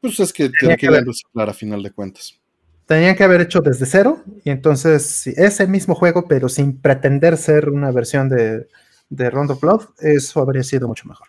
Pues 0.00 0.20
es 0.20 0.32
que 0.32 0.48
tiene 0.48 0.76
que, 0.76 0.86
que 0.86 1.00
reciclar 1.00 1.50
a 1.50 1.54
final 1.54 1.82
de 1.82 1.90
cuentas 1.90 2.38
tenían 2.86 3.16
que 3.16 3.24
haber 3.24 3.40
hecho 3.40 3.60
desde 3.60 3.86
cero, 3.86 4.22
y 4.44 4.50
entonces 4.50 5.26
ese 5.26 5.66
mismo 5.66 5.94
juego, 5.94 6.26
pero 6.28 6.48
sin 6.48 6.80
pretender 6.80 7.36
ser 7.36 7.68
una 7.68 7.90
versión 7.90 8.28
de, 8.28 8.68
de 9.10 9.30
Round 9.30 9.50
of 9.50 9.60
Blood, 9.60 9.82
eso 10.00 10.40
habría 10.40 10.62
sido 10.62 10.88
mucho 10.88 11.06
mejor. 11.08 11.28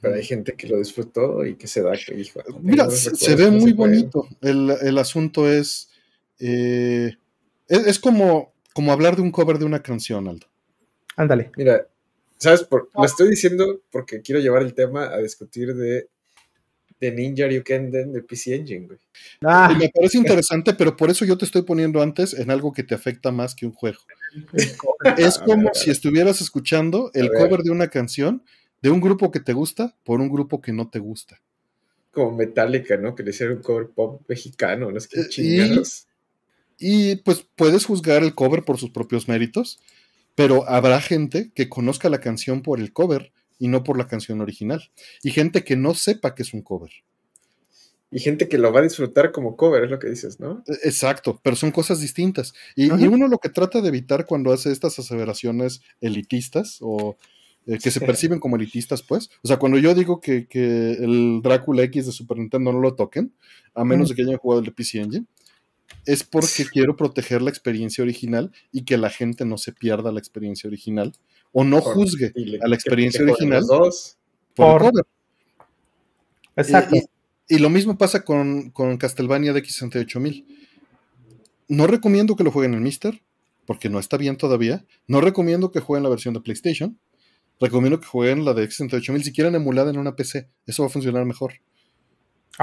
Pero 0.00 0.14
hay 0.14 0.24
gente 0.24 0.54
que 0.54 0.68
lo 0.68 0.78
disfrutó 0.78 1.44
y 1.44 1.56
que 1.56 1.66
se 1.66 1.82
da 1.82 1.92
que 1.92 2.14
dijo. 2.14 2.40
Mira, 2.60 2.88
se, 2.90 3.34
ve 3.34 3.50
muy 3.50 3.72
bonito. 3.72 4.26
El, 4.40 4.98
asunto 4.98 5.48
es, 5.48 5.90
eh, 6.38 7.14
es. 7.68 7.98
como, 7.98 8.54
como 8.72 8.92
hablar 8.92 9.16
de 9.16 9.22
un 9.22 9.30
cover 9.30 9.58
de 9.58 9.66
una 9.66 9.82
canción, 9.82 10.28
Aldo. 10.28 10.46
Ándale. 11.16 11.50
Mira, 11.56 11.86
¿sabes? 12.38 12.64
Por, 12.64 12.88
lo 12.94 13.04
estoy 13.04 13.28
diciendo 13.28 13.82
porque 13.90 14.22
quiero 14.22 14.40
llevar 14.40 14.62
el 14.62 14.72
tema 14.72 15.12
a 15.12 15.18
discutir 15.18 15.74
de 15.74 16.08
de 17.02 17.10
Ninja 17.10 17.48
Ryukenden 17.48 18.12
de 18.12 18.22
PC 18.22 18.54
Engine, 18.54 18.86
güey. 18.86 18.98
Ah. 19.42 19.74
Me 19.76 19.88
parece 19.88 20.18
interesante, 20.18 20.72
pero 20.72 20.96
por 20.96 21.10
eso 21.10 21.24
yo 21.24 21.36
te 21.36 21.44
estoy 21.44 21.62
poniendo 21.62 22.00
antes 22.00 22.32
en 22.32 22.48
algo 22.48 22.72
que 22.72 22.84
te 22.84 22.94
afecta 22.94 23.32
más 23.32 23.56
que 23.56 23.66
un 23.66 23.72
juego. 23.72 23.98
es 25.18 25.38
como 25.38 25.70
si 25.74 25.90
estuvieras 25.90 26.40
escuchando 26.40 27.10
el 27.12 27.28
cover 27.28 27.62
de 27.62 27.72
una 27.72 27.88
canción 27.88 28.44
de 28.82 28.90
un 28.90 29.00
grupo 29.00 29.32
que 29.32 29.40
te 29.40 29.52
gusta 29.52 29.96
por 30.04 30.20
un 30.20 30.28
grupo 30.28 30.60
que 30.60 30.72
no 30.72 30.90
te 30.90 31.00
gusta. 31.00 31.40
Como 32.12 32.36
Metallica, 32.36 32.96
¿no? 32.96 33.16
Que 33.16 33.24
le 33.24 33.30
hicieron 33.30 33.56
un 33.56 33.62
cover 33.64 33.88
pop 33.88 34.22
mexicano, 34.28 34.92
no 34.92 34.98
es 34.98 35.08
que 35.08 35.28
chingados. 35.28 36.06
Y, 36.78 37.12
y 37.12 37.16
pues 37.16 37.44
puedes 37.56 37.84
juzgar 37.84 38.22
el 38.22 38.36
cover 38.36 38.62
por 38.62 38.78
sus 38.78 38.90
propios 38.90 39.26
méritos, 39.26 39.80
pero 40.36 40.68
habrá 40.68 41.00
gente 41.00 41.50
que 41.52 41.68
conozca 41.68 42.08
la 42.08 42.20
canción 42.20 42.62
por 42.62 42.78
el 42.78 42.92
cover 42.92 43.32
y 43.58 43.68
no 43.68 43.84
por 43.84 43.98
la 43.98 44.06
canción 44.06 44.40
original. 44.40 44.90
Y 45.22 45.30
gente 45.30 45.64
que 45.64 45.76
no 45.76 45.94
sepa 45.94 46.34
que 46.34 46.42
es 46.42 46.54
un 46.54 46.62
cover. 46.62 46.90
Y 48.10 48.20
gente 48.20 48.46
que 48.46 48.58
lo 48.58 48.70
va 48.72 48.80
a 48.80 48.82
disfrutar 48.82 49.32
como 49.32 49.56
cover, 49.56 49.84
es 49.84 49.90
lo 49.90 49.98
que 49.98 50.10
dices, 50.10 50.38
¿no? 50.38 50.62
E, 50.66 50.86
exacto, 50.86 51.40
pero 51.42 51.56
son 51.56 51.70
cosas 51.70 52.00
distintas. 52.00 52.52
Y, 52.76 52.90
uno 52.90 53.26
lo 53.26 53.38
que 53.38 53.48
trata 53.48 53.80
de 53.80 53.88
evitar 53.88 54.26
cuando 54.26 54.52
hace 54.52 54.70
estas 54.70 54.98
aseveraciones 54.98 55.80
elitistas 56.02 56.76
o 56.82 57.16
eh, 57.66 57.78
que 57.78 57.90
se 57.90 58.00
perciben 58.00 58.38
como 58.38 58.56
elitistas, 58.56 59.02
pues. 59.02 59.30
O 59.42 59.48
sea, 59.48 59.58
cuando 59.58 59.78
yo 59.78 59.94
digo 59.94 60.20
que, 60.20 60.46
el 60.52 61.40
Drácula 61.42 61.84
X 61.84 62.04
de 62.04 62.12
Super 62.12 62.36
Nintendo 62.36 62.70
no 62.70 62.80
lo 62.80 62.94
toquen, 62.94 63.32
a 63.74 63.82
menos 63.84 64.10
de 64.10 64.14
que 64.14 64.22
hayan 64.22 64.36
jugado 64.36 64.60
el 64.60 64.66
de 64.66 64.72
PC 64.72 65.00
Engine, 65.00 65.26
es 66.06 66.24
porque 66.24 66.66
quiero 66.72 66.96
proteger 66.96 67.42
la 67.42 67.50
experiencia 67.50 68.02
original 68.02 68.50
y 68.72 68.84
que 68.84 68.96
la 68.96 69.10
gente 69.10 69.44
no 69.44 69.58
se 69.58 69.72
pierda 69.72 70.12
la 70.12 70.18
experiencia 70.18 70.68
original 70.68 71.12
o 71.52 71.64
no 71.64 71.80
juzgue 71.80 72.32
a 72.62 72.68
la 72.68 72.74
experiencia 72.74 73.22
original 73.22 73.62
por, 74.54 74.80
cover. 74.80 75.04
Exacto. 76.56 76.96
Y, 77.48 77.58
lo 77.58 77.70
mismo 77.70 77.98
pasa 77.98 78.24
con, 78.24 78.70
con 78.70 78.96
Castlevania 78.96 79.52
de 79.52 79.62
X68000. 79.62 80.44
No 81.68 81.86
recomiendo 81.86 82.36
que 82.36 82.44
lo 82.44 82.50
jueguen 82.50 82.74
en 82.74 82.82
Mister, 82.82 83.22
porque 83.66 83.88
no 83.88 83.98
está 83.98 84.16
bien 84.16 84.36
todavía. 84.36 84.84
No 85.06 85.20
recomiendo 85.20 85.70
que 85.70 85.80
jueguen 85.80 86.02
la 86.02 86.08
versión 86.08 86.34
de 86.34 86.40
PlayStation. 86.40 86.98
Recomiendo 87.60 88.00
que 88.00 88.06
jueguen 88.06 88.44
la 88.44 88.54
de 88.54 88.68
X68000 88.68 89.22
si 89.22 89.32
quieren 89.32 89.54
emulada 89.54 89.90
en 89.90 89.98
una 89.98 90.16
PC. 90.16 90.48
Eso 90.66 90.82
va 90.82 90.88
a 90.88 90.92
funcionar 90.92 91.24
mejor. 91.24 91.54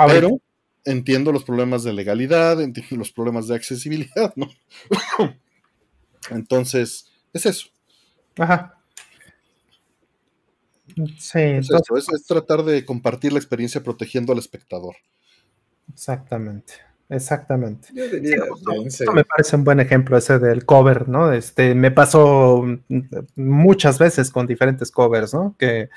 Pero 0.08 0.42
entiendo 0.86 1.32
los 1.32 1.44
problemas 1.44 1.84
de 1.84 1.94
legalidad, 1.94 2.62
entiendo 2.62 2.98
los 2.98 3.12
problemas 3.12 3.48
de 3.48 3.56
accesibilidad, 3.56 4.34
¿no? 4.36 4.50
Entonces, 6.32 7.12
es 7.34 7.46
eso. 7.46 7.68
Ajá. 8.38 8.76
Sí, 11.18 11.40
es, 11.40 11.70
es, 11.72 12.26
tratar 12.26 12.64
de 12.64 12.84
compartir 12.84 13.32
la 13.32 13.40
experiencia 13.40 13.82
protegiendo 13.82 14.34
al 14.34 14.40
espectador. 14.40 14.96
Exactamente, 15.94 16.74
exactamente. 17.08 17.90
me 17.94 19.24
parece 19.24 19.56
un 19.56 19.64
buen 19.64 19.80
ejemplo 19.80 20.18
ese 20.18 20.40
del 20.40 20.66
cover, 20.66 21.08
¿no? 21.08 21.32
Este, 21.32 21.74
me 21.74 21.92
pasó 21.92 22.66
muchas 23.36 23.98
veces 23.98 24.30
con 24.30 24.46
diferentes 24.46 24.92
covers, 24.92 25.34
¿no? 25.34 25.56
Que 25.58 25.90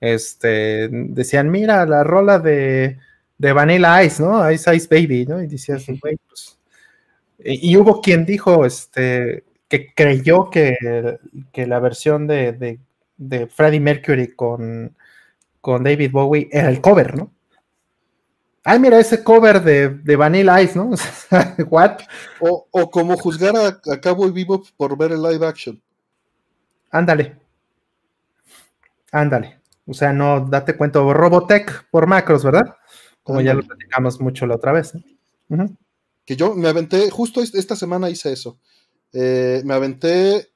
este, 0.00 0.88
decían, 0.90 1.50
mira, 1.50 1.86
la 1.86 2.04
rola 2.04 2.38
de, 2.38 2.98
de 3.40 3.54
Vanilla 3.54 4.04
Ice, 4.04 4.22
¿no? 4.22 4.50
Ice 4.50 4.76
Ice 4.76 4.86
Baby, 4.90 5.24
¿no? 5.24 5.42
Y 5.42 5.46
decías, 5.46 5.86
güey, 5.86 6.18
pues... 6.28 6.58
Y, 7.38 7.74
hubo 7.78 8.02
quien 8.02 8.26
dijo, 8.26 8.66
este, 8.66 9.44
que 9.66 9.94
creyó 9.94 10.50
que, 10.50 10.76
la 11.54 11.78
versión 11.78 12.26
de, 12.26 12.78
de, 13.16 13.46
Freddie 13.46 13.80
Mercury 13.80 14.34
con, 14.34 14.94
con 15.62 15.82
David 15.82 16.10
Bowie 16.12 16.50
era 16.52 16.68
el 16.68 16.82
cover, 16.82 17.16
¿no? 17.16 17.32
Ay, 18.62 18.78
mira 18.78 19.00
ese 19.00 19.24
cover 19.24 19.62
de, 19.62 19.88
de 19.88 20.16
Vanilla 20.16 20.60
Ice, 20.60 20.78
¿no? 20.78 20.90
¿What? 21.70 22.00
O, 22.40 22.66
o, 22.70 22.90
como 22.90 23.16
juzgar 23.16 23.56
a, 23.56 23.68
a 23.90 24.00
Cowboy 24.02 24.32
Bebop 24.32 24.66
por 24.76 24.98
ver 24.98 25.12
el 25.12 25.22
live 25.22 25.46
action. 25.46 25.80
Ándale. 26.90 27.38
Ándale. 29.10 29.60
O 29.86 29.94
sea, 29.94 30.12
no, 30.12 30.40
date 30.40 30.76
cuenta, 30.76 30.98
Robotech 30.98 31.88
por 31.90 32.06
macros, 32.06 32.44
¿verdad? 32.44 32.76
Como 33.30 33.40
ya 33.42 33.54
lo 33.54 33.62
platicamos 33.62 34.20
mucho 34.20 34.46
la 34.46 34.56
otra 34.56 34.72
vez. 34.72 34.92
Que 36.24 36.36
yo 36.36 36.54
me 36.54 36.68
aventé, 36.68 37.10
justo 37.10 37.40
esta 37.42 37.76
semana 37.76 38.10
hice 38.10 38.32
eso. 38.32 38.58
Eh, 39.12 39.62
me 39.64 39.74
aventé 39.74 40.48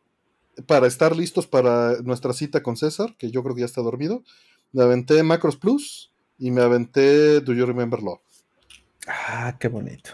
para 0.66 0.86
estar 0.86 1.16
listos 1.16 1.46
para 1.46 2.00
nuestra 2.02 2.32
cita 2.32 2.62
con 2.62 2.76
César, 2.76 3.16
que 3.18 3.30
yo 3.30 3.42
creo 3.42 3.54
que 3.54 3.60
ya 3.60 3.66
está 3.66 3.82
dormido. 3.82 4.22
Me 4.72 4.82
aventé 4.82 5.22
Macros 5.22 5.56
Plus 5.56 6.12
y 6.38 6.50
me 6.50 6.62
aventé 6.62 7.40
Do 7.40 7.52
You 7.52 7.66
Remember 7.66 8.02
Love. 8.02 8.20
Ah, 9.06 9.56
qué 9.58 9.68
bonito. 9.68 10.10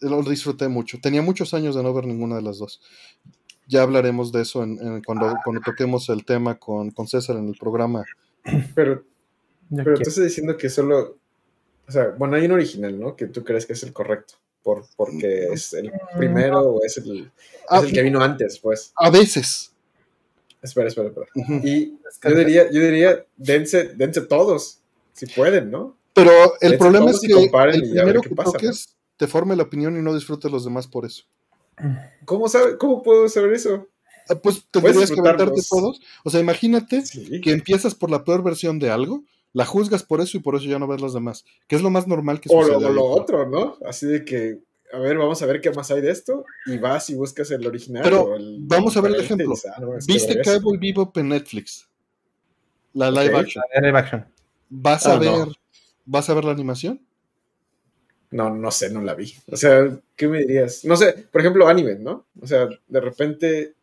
Lo 0.00 0.22
disfruté 0.22 0.68
mucho. 0.68 0.98
Tenía 1.00 1.22
muchos 1.22 1.54
años 1.54 1.76
de 1.76 1.82
no 1.82 1.94
ver 1.94 2.06
ninguna 2.06 2.36
de 2.36 2.42
las 2.42 2.58
dos. 2.58 2.80
Ya 3.68 3.82
hablaremos 3.82 4.32
de 4.32 4.42
eso 4.42 4.58
cuando, 5.06 5.36
cuando, 5.44 5.60
toquemos 5.64 6.08
el 6.08 6.24
tema 6.24 6.58
con, 6.58 6.90
con, 6.90 7.06
César 7.06 7.36
en 7.36 7.48
el 7.48 7.54
programa. 7.54 8.04
Pero, 8.74 9.04
pero 9.70 9.94
te 9.94 10.02
estás 10.02 10.24
diciendo 10.24 10.56
que 10.56 10.68
solo. 10.68 11.21
O 11.88 11.92
sea, 11.92 12.14
bueno, 12.16 12.36
hay 12.36 12.46
un 12.46 12.52
original, 12.52 12.98
¿no? 12.98 13.16
Que 13.16 13.26
tú 13.26 13.44
crees 13.44 13.66
que 13.66 13.72
es 13.72 13.82
el 13.82 13.92
correcto 13.92 14.34
por, 14.62 14.84
porque 14.96 15.48
mm. 15.50 15.52
es 15.52 15.72
el 15.72 15.92
primero 16.16 16.60
o 16.60 16.84
es 16.84 16.96
el, 16.98 17.30
ah, 17.68 17.78
es 17.78 17.84
el 17.84 17.92
que 17.92 18.02
vino 18.02 18.20
antes, 18.20 18.58
pues. 18.58 18.92
A 18.96 19.10
veces. 19.10 19.72
Espera, 20.62 20.88
espera, 20.88 21.08
espera. 21.08 21.26
Y 21.64 21.98
yo 22.22 22.34
diría, 22.36 22.70
yo 22.70 22.80
diría, 22.80 23.26
dense, 23.36 23.94
dense 23.96 24.20
todos, 24.22 24.78
si 25.12 25.26
pueden, 25.26 25.70
¿no? 25.70 25.96
Pero 26.14 26.30
el 26.60 26.78
problema 26.78 27.10
es 27.10 27.20
que 27.20 27.32
el 27.32 27.50
primero 27.50 28.20
que 28.20 28.34
toques 28.34 28.94
te 29.16 29.26
forme 29.26 29.56
la 29.56 29.64
opinión 29.64 29.96
y 29.96 30.02
no 30.02 30.14
disfrutes 30.14 30.50
los 30.50 30.64
demás 30.64 30.86
por 30.86 31.04
eso. 31.04 31.24
¿Cómo, 32.24 32.48
sabe, 32.48 32.76
cómo 32.78 33.02
puedo 33.02 33.28
saber 33.28 33.54
eso? 33.54 33.88
Ah, 34.28 34.36
pues 34.36 34.64
tendrías 34.70 35.10
que 35.10 35.18
aventarte 35.18 35.62
todos. 35.68 36.00
O 36.22 36.30
sea, 36.30 36.40
imagínate 36.40 37.02
que 37.42 37.50
empiezas 37.50 37.94
por 37.94 38.10
la 38.10 38.24
peor 38.24 38.42
versión 38.42 38.78
de 38.78 38.90
algo 38.90 39.24
la 39.52 39.66
juzgas 39.66 40.02
por 40.02 40.20
eso 40.20 40.36
y 40.36 40.40
por 40.40 40.56
eso 40.56 40.66
ya 40.66 40.78
no 40.78 40.86
ves 40.86 41.00
las 41.00 41.12
demás, 41.12 41.44
que 41.66 41.76
es 41.76 41.82
lo 41.82 41.90
más 41.90 42.06
normal 42.06 42.40
que 42.40 42.48
sucede. 42.48 42.74
O 42.74 42.90
lo, 42.90 43.04
otro, 43.04 43.48
¿no? 43.48 43.76
Así 43.86 44.06
de 44.06 44.24
que, 44.24 44.60
a 44.92 44.98
ver, 44.98 45.18
vamos 45.18 45.42
a 45.42 45.46
ver 45.46 45.60
qué 45.60 45.70
más 45.70 45.90
hay 45.90 46.00
de 46.00 46.10
esto, 46.10 46.44
y 46.66 46.78
vas 46.78 47.10
y 47.10 47.14
buscas 47.14 47.50
el 47.50 47.66
original. 47.66 48.02
Pero 48.02 48.36
vamos 48.60 48.96
a 48.96 49.00
ver 49.00 49.14
el 49.14 49.20
ejemplo. 49.20 49.54
Ah, 49.76 49.82
¿Viste 50.06 50.40
Cowboy 50.42 50.78
Bebop 50.78 51.16
en 51.18 51.28
Netflix? 51.28 51.88
La 52.94 53.10
live 53.10 53.36
action. 53.36 53.62
La 53.74 53.80
live 53.80 53.98
action. 53.98 54.26
¿Vas 54.68 55.06
a 55.06 55.14
ah, 55.14 55.18
ver, 55.18 55.48
vas 56.06 56.30
a 56.30 56.34
ver 56.34 56.44
la 56.44 56.52
animación? 56.52 57.00
No, 58.30 58.48
no 58.48 58.70
sé, 58.70 58.90
no 58.90 59.02
la 59.02 59.14
vi. 59.14 59.34
O 59.50 59.56
sea, 59.56 59.98
¿qué 60.16 60.26
me 60.26 60.38
dirías? 60.38 60.86
No 60.86 60.96
sé, 60.96 61.26
por 61.30 61.42
ejemplo, 61.42 61.68
anime, 61.68 61.96
¿no? 61.96 62.24
O 62.40 62.46
sea, 62.46 62.66
de 62.88 63.00
repente 63.00 63.74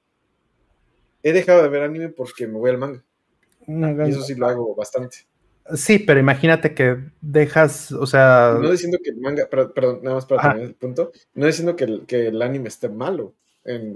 he 1.21 1.31
dejado 1.31 1.61
de 1.61 1.69
ver 1.69 1.83
anime 1.83 2.09
porque 2.09 2.47
me 2.47 2.57
voy 2.57 2.71
al 2.71 2.79
manga. 2.79 3.03
y 3.67 4.09
eso 4.09 4.23
sí 4.23 4.33
lo 4.33 4.47
hago 4.47 4.73
bastante. 4.73 5.28
Sí, 5.75 5.99
pero 5.99 6.19
imagínate 6.19 6.73
que 6.73 6.97
dejas, 7.21 7.91
o 7.91 8.05
sea. 8.05 8.57
No 8.61 8.71
diciendo 8.71 8.97
que 9.03 9.11
el 9.11 9.17
manga, 9.17 9.47
perdón, 9.49 9.99
nada 10.03 10.15
más 10.15 10.25
para 10.25 10.41
terminar 10.41 10.69
el 10.69 10.75
punto, 10.75 11.11
no 11.33 11.45
diciendo 11.45 11.75
que 11.75 11.83
el, 11.83 12.05
que 12.05 12.27
el 12.27 12.41
anime 12.41 12.69
esté 12.69 12.89
malo. 12.89 13.33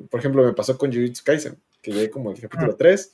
por 0.10 0.20
ejemplo, 0.20 0.44
me 0.44 0.54
pasó 0.54 0.78
con 0.78 0.92
Jujutsu 0.92 1.24
Kaisen, 1.24 1.58
que 1.82 1.92
llegué 1.92 2.10
como 2.10 2.32
el 2.32 2.40
capítulo 2.40 2.76
3 2.76 3.14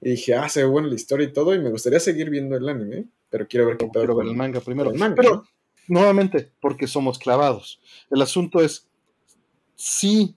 y 0.00 0.10
dije, 0.10 0.34
ah, 0.34 0.48
se 0.48 0.62
ve 0.62 0.68
buena 0.68 0.88
la 0.88 0.94
historia 0.94 1.26
y 1.26 1.32
todo, 1.32 1.54
y 1.54 1.58
me 1.58 1.70
gustaría 1.70 2.00
seguir 2.00 2.30
viendo 2.30 2.56
el 2.56 2.68
anime, 2.68 3.04
pero 3.28 3.46
quiero 3.46 3.66
ver 3.66 3.76
qué 3.76 3.88
Quiero 3.92 4.16
ver 4.16 4.26
el 4.26 4.34
manga 4.34 4.60
primero. 4.60 4.90
El 4.90 4.98
manga, 4.98 5.16
pero, 5.16 5.44
nuevamente, 5.88 6.50
porque 6.60 6.86
somos 6.86 7.18
clavados. 7.18 7.80
El 8.10 8.22
asunto 8.22 8.60
es, 8.60 8.88
si 9.76 10.34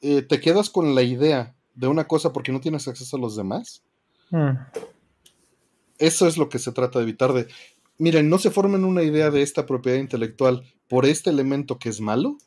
eh, 0.00 0.22
te 0.22 0.40
quedas 0.40 0.68
con 0.68 0.94
la 0.94 1.02
idea 1.02 1.54
de 1.74 1.86
una 1.86 2.04
cosa 2.04 2.32
porque 2.32 2.52
no 2.52 2.60
tienes 2.60 2.88
acceso 2.88 3.16
a 3.16 3.20
los 3.20 3.36
demás, 3.36 3.82
mm. 4.30 4.50
Eso 5.98 6.26
es 6.26 6.36
lo 6.36 6.48
que 6.48 6.58
se 6.58 6.72
trata 6.72 6.98
de 6.98 7.04
evitar 7.04 7.32
de, 7.32 7.46
miren, 7.98 8.28
no 8.28 8.38
se 8.38 8.50
formen 8.50 8.84
una 8.84 9.02
idea 9.02 9.30
de 9.30 9.42
esta 9.42 9.66
propiedad 9.66 9.98
intelectual 9.98 10.64
por 10.88 11.06
este 11.06 11.30
elemento 11.30 11.78
que 11.78 11.88
es 11.88 12.00
malo. 12.00 12.38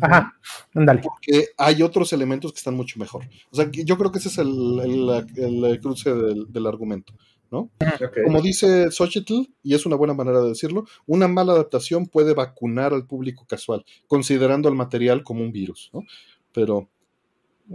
Ajá, 0.00 0.34
ándale. 0.74 1.02
Porque 1.02 1.48
hay 1.58 1.82
otros 1.82 2.12
elementos 2.12 2.52
que 2.52 2.58
están 2.58 2.74
mucho 2.74 2.98
mejor. 2.98 3.28
O 3.50 3.56
sea, 3.56 3.68
yo 3.70 3.98
creo 3.98 4.10
que 4.10 4.18
ese 4.18 4.28
es 4.28 4.38
el, 4.38 5.26
el, 5.36 5.80
cruce 5.80 6.14
del, 6.14 6.66
argumento, 6.66 7.12
¿no? 7.50 7.70
Como 8.24 8.40
dice 8.40 8.90
Xochitl, 8.90 9.42
y 9.62 9.74
es 9.74 9.84
una 9.84 9.96
buena 9.96 10.14
manera 10.14 10.40
de 10.40 10.48
decirlo, 10.48 10.86
una 11.06 11.28
mala 11.28 11.52
adaptación 11.52 12.06
puede 12.06 12.32
vacunar 12.32 12.94
al 12.94 13.06
público 13.06 13.44
casual, 13.46 13.84
considerando 14.06 14.68
el 14.70 14.74
material 14.76 15.22
como 15.22 15.42
un 15.42 15.52
virus, 15.52 15.90
¿no? 15.92 16.04
Pero... 16.52 16.88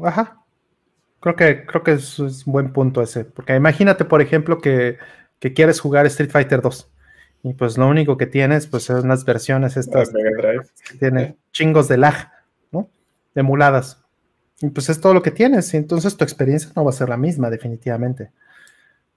Ajá, 0.04 0.44
Creo 1.20 1.36
que, 1.36 1.66
creo 1.66 1.84
que 1.84 1.94
es, 1.94 2.20
un 2.20 2.32
buen 2.46 2.74
punto 2.74 3.02
ese. 3.02 3.26
Porque 3.26 3.56
imagínate, 3.56 4.06
por 4.06 4.22
ejemplo, 4.22 4.60
que, 4.60 4.98
quieres 5.40 5.80
jugar 5.80 6.06
Street 6.06 6.30
Fighter 6.30 6.62
2. 6.62 6.92
Y 7.44 7.54
pues 7.54 7.78
lo 7.78 7.88
único 7.88 8.18
que 8.18 8.26
tienes, 8.26 8.68
pues 8.68 8.84
son 8.84 9.08
las 9.08 9.24
versiones 9.24 9.78
estas 9.78 10.10
que 10.10 10.98
tienen 10.98 11.38
chingos 11.52 11.88
de 11.88 11.98
lag, 11.98 12.32
¿no? 12.72 12.90
De 13.34 13.42
emuladas. 13.42 14.04
Y 14.60 14.70
pues 14.70 14.90
es 14.90 15.00
todo 15.00 15.14
lo 15.14 15.22
que 15.22 15.32
tienes. 15.32 15.74
Y 15.74 15.78
entonces 15.78 16.18
tu 16.18 16.24
experiencia 16.24 16.72
no 16.76 16.84
va 16.84 16.90
a 16.90 16.94
ser 16.94 17.10
la 17.10 17.18
misma, 17.18 17.50
definitivamente. 17.50 18.32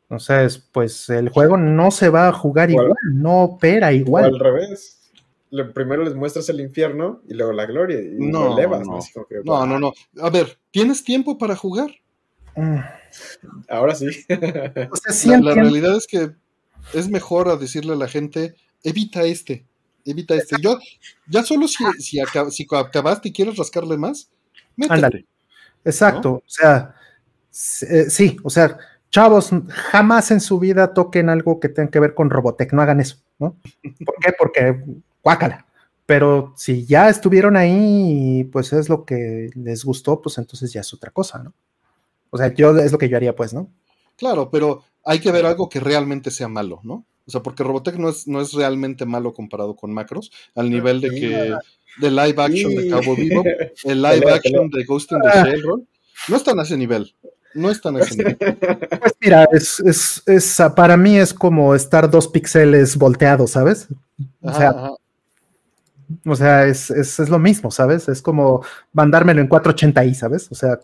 Entonces, 0.02 0.58
pues 0.58 1.08
el 1.08 1.28
juego 1.28 1.56
no 1.56 1.90
se 1.90 2.08
va 2.08 2.28
a 2.28 2.32
jugar 2.32 2.70
igual, 2.70 2.94
no 3.12 3.42
opera 3.42 3.92
igual. 3.92 4.24
al 4.24 4.40
revés. 4.40 4.99
Primero 5.74 6.04
les 6.04 6.14
muestras 6.14 6.48
el 6.48 6.60
infierno 6.60 7.22
y 7.28 7.34
luego 7.34 7.52
la 7.52 7.66
gloria. 7.66 8.00
Y 8.00 8.16
no, 8.18 8.56
elevas, 8.56 8.86
no, 9.44 9.66
no, 9.66 9.78
no. 9.78 9.92
A 10.20 10.30
ver, 10.30 10.58
¿Tienes 10.70 11.02
tiempo 11.02 11.36
para 11.36 11.56
jugar? 11.56 11.90
Mm. 12.56 12.78
Ahora 13.68 13.94
sí. 13.94 14.06
la, 14.28 15.54
realidad 15.54 15.96
es 15.96 16.06
que 16.06 16.30
es 16.94 17.08
mejor 17.08 17.48
a 17.48 17.56
decirle 17.56 17.94
a 17.94 17.96
la 17.96 18.08
gente, 18.08 18.54
evita 18.82 19.22
este, 19.24 19.66
evita 20.04 20.34
este. 20.34 20.56
Yo, 20.60 20.78
ya 21.28 21.42
solo 21.42 21.66
si, 21.66 21.84
si, 21.98 22.20
acabaste 22.20 23.28
y 23.28 23.32
quieres 23.32 23.56
rascarle 23.56 23.96
más, 23.96 24.30
métete. 24.76 25.26
Exacto, 25.84 26.34
o 26.34 26.42
sea, 26.46 26.94
eh, 27.88 28.10
sí, 28.10 28.36
o 28.44 28.50
sea, 28.50 28.76
chavos, 29.10 29.50
jamás 29.68 30.30
en 30.30 30.40
su 30.40 30.58
vida 30.58 30.92
toquen 30.92 31.30
algo 31.30 31.58
que 31.58 31.70
tenga 31.70 31.90
que 31.90 32.00
ver 32.00 32.14
con 32.14 32.28
Robotech, 32.28 32.72
no 32.74 32.82
hagan 32.82 33.00
eso, 33.00 33.16
¿no? 33.38 33.56
¿Por 34.04 34.14
qué? 34.20 34.32
Porque, 34.38 34.84
guácala. 35.22 35.66
Pero 36.06 36.54
si 36.56 36.86
ya 36.86 37.08
estuvieron 37.08 37.56
ahí 37.56 38.40
y 38.40 38.44
pues 38.44 38.72
es 38.72 38.88
lo 38.88 39.04
que 39.04 39.50
les 39.54 39.84
gustó, 39.84 40.20
pues 40.20 40.38
entonces 40.38 40.72
ya 40.72 40.80
es 40.80 40.92
otra 40.92 41.10
cosa, 41.10 41.38
¿no? 41.38 41.54
O 42.30 42.38
sea, 42.38 42.52
yo 42.52 42.76
es 42.76 42.92
lo 42.92 42.98
que 42.98 43.08
yo 43.08 43.16
haría, 43.16 43.34
pues, 43.34 43.52
¿no? 43.52 43.68
Claro, 44.16 44.50
pero 44.50 44.82
hay 45.04 45.20
que 45.20 45.32
ver 45.32 45.46
algo 45.46 45.68
que 45.68 45.80
realmente 45.80 46.30
sea 46.30 46.48
malo, 46.48 46.80
¿no? 46.82 47.04
O 47.26 47.30
sea, 47.30 47.42
porque 47.42 47.62
Robotech 47.62 47.96
no 47.96 48.08
es, 48.08 48.26
no 48.26 48.40
es 48.40 48.52
realmente 48.52 49.06
malo 49.06 49.32
comparado 49.32 49.76
con 49.76 49.92
Macros, 49.92 50.32
al 50.54 50.68
nivel 50.68 51.00
de 51.00 51.10
que 51.10 51.54
de 51.98 52.10
live 52.10 52.42
action 52.42 52.74
de 52.74 52.88
Cabo 52.88 53.14
Vivo, 53.14 53.44
el 53.84 54.02
live 54.02 54.32
action 54.32 54.68
de 54.70 54.84
Ghost 54.84 55.12
in 55.12 55.20
the 55.20 55.28
ah. 55.28 55.44
Shell, 55.44 55.62
no 56.28 56.36
están 56.36 56.58
a 56.58 56.62
ese 56.62 56.76
nivel. 56.76 57.14
No 57.54 57.70
están 57.70 57.96
a 57.96 58.00
ese 58.00 58.16
nivel. 58.16 58.36
Pues 59.00 59.14
mira, 59.20 59.48
es, 59.52 59.80
es, 59.80 60.22
es, 60.26 60.58
para 60.76 60.96
mí 60.96 61.16
es 61.16 61.32
como 61.32 61.74
estar 61.74 62.10
dos 62.10 62.28
píxeles 62.28 62.96
volteados, 62.96 63.52
¿sabes? 63.52 63.88
O 64.40 64.52
sea, 64.52 64.90
o 66.24 66.36
sea, 66.36 66.66
es, 66.66 66.90
es, 66.90 67.20
es, 67.20 67.28
lo 67.28 67.38
mismo, 67.38 67.70
¿sabes? 67.70 68.08
Es 68.08 68.22
como 68.22 68.64
mandármelo 68.92 69.40
en 69.40 69.48
480i, 69.48 70.14
¿sabes? 70.14 70.48
O 70.50 70.54
sea. 70.54 70.80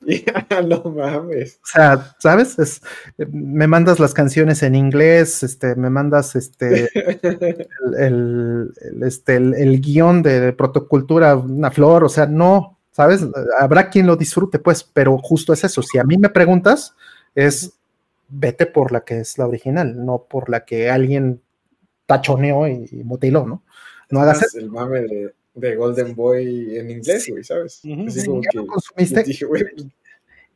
no 0.66 0.82
mames. 0.90 1.58
O 1.62 1.66
sea, 1.66 2.14
¿sabes? 2.18 2.58
Es, 2.58 2.82
me 3.30 3.66
mandas 3.66 3.98
las 3.98 4.14
canciones 4.14 4.62
en 4.62 4.74
inglés, 4.74 5.42
este, 5.42 5.74
me 5.74 5.90
mandas 5.90 6.36
este 6.36 6.88
el, 7.98 8.72
este, 9.02 9.36
el, 9.36 9.80
guion 9.80 10.22
de 10.22 10.52
protocultura, 10.52 11.36
una 11.36 11.70
flor, 11.70 12.04
o 12.04 12.08
sea, 12.08 12.26
no, 12.26 12.78
¿sabes? 12.92 13.26
Habrá 13.58 13.90
quien 13.90 14.06
lo 14.06 14.16
disfrute, 14.16 14.58
pues, 14.58 14.84
pero 14.84 15.18
justo 15.18 15.52
es 15.52 15.64
eso. 15.64 15.82
Si 15.82 15.98
a 15.98 16.04
mí 16.04 16.16
me 16.16 16.30
preguntas, 16.30 16.94
es 17.34 17.72
vete 18.28 18.66
por 18.66 18.92
la 18.92 19.00
que 19.00 19.20
es 19.20 19.36
la 19.38 19.46
original, 19.46 20.04
no 20.04 20.26
por 20.28 20.48
la 20.48 20.64
que 20.64 20.90
alguien 20.90 21.40
tachoneó 22.06 22.68
y, 22.68 22.88
y 22.90 23.04
mutiló, 23.04 23.46
¿no? 23.46 23.62
No 24.10 24.20
hagas 24.20 24.42
eso. 24.42 24.58
El 24.58 24.70
mame 24.70 25.00
de, 25.00 25.34
de 25.54 25.76
Golden 25.76 26.14
Boy 26.14 26.76
en 26.76 26.90
inglés, 26.90 27.26
güey, 27.28 27.44
¿sabes? 27.44 27.80
Así 28.06 28.26
como 28.26 28.40
que 28.40 28.66
consumiste. 28.66 29.22
Dije, 29.24 29.46
pues 29.46 29.64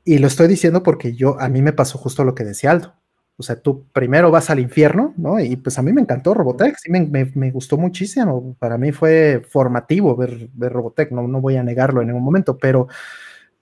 y 0.04 0.18
lo 0.18 0.26
estoy 0.26 0.48
diciendo 0.48 0.82
porque 0.82 1.14
yo, 1.14 1.40
a 1.40 1.48
mí 1.48 1.62
me 1.62 1.72
pasó 1.72 1.98
justo 1.98 2.24
lo 2.24 2.34
que 2.34 2.44
decía 2.44 2.72
Aldo. 2.72 2.94
O 3.36 3.42
sea, 3.42 3.60
tú 3.60 3.86
primero 3.92 4.30
vas 4.30 4.50
al 4.50 4.58
infierno, 4.58 5.14
¿no? 5.16 5.40
Y 5.40 5.56
pues 5.56 5.78
a 5.78 5.82
mí 5.82 5.92
me 5.92 6.02
encantó 6.02 6.34
Robotech, 6.34 6.76
sí, 6.76 6.90
me, 6.90 7.00
me, 7.00 7.30
me 7.34 7.50
gustó 7.50 7.76
muchísimo. 7.76 8.54
Para 8.58 8.78
mí 8.78 8.92
fue 8.92 9.42
formativo 9.48 10.14
ver, 10.16 10.48
ver 10.52 10.72
Robotech, 10.72 11.10
no, 11.12 11.26
no 11.26 11.40
voy 11.40 11.56
a 11.56 11.62
negarlo 11.62 12.00
en 12.00 12.08
ningún 12.08 12.22
momento, 12.22 12.58
pero, 12.58 12.88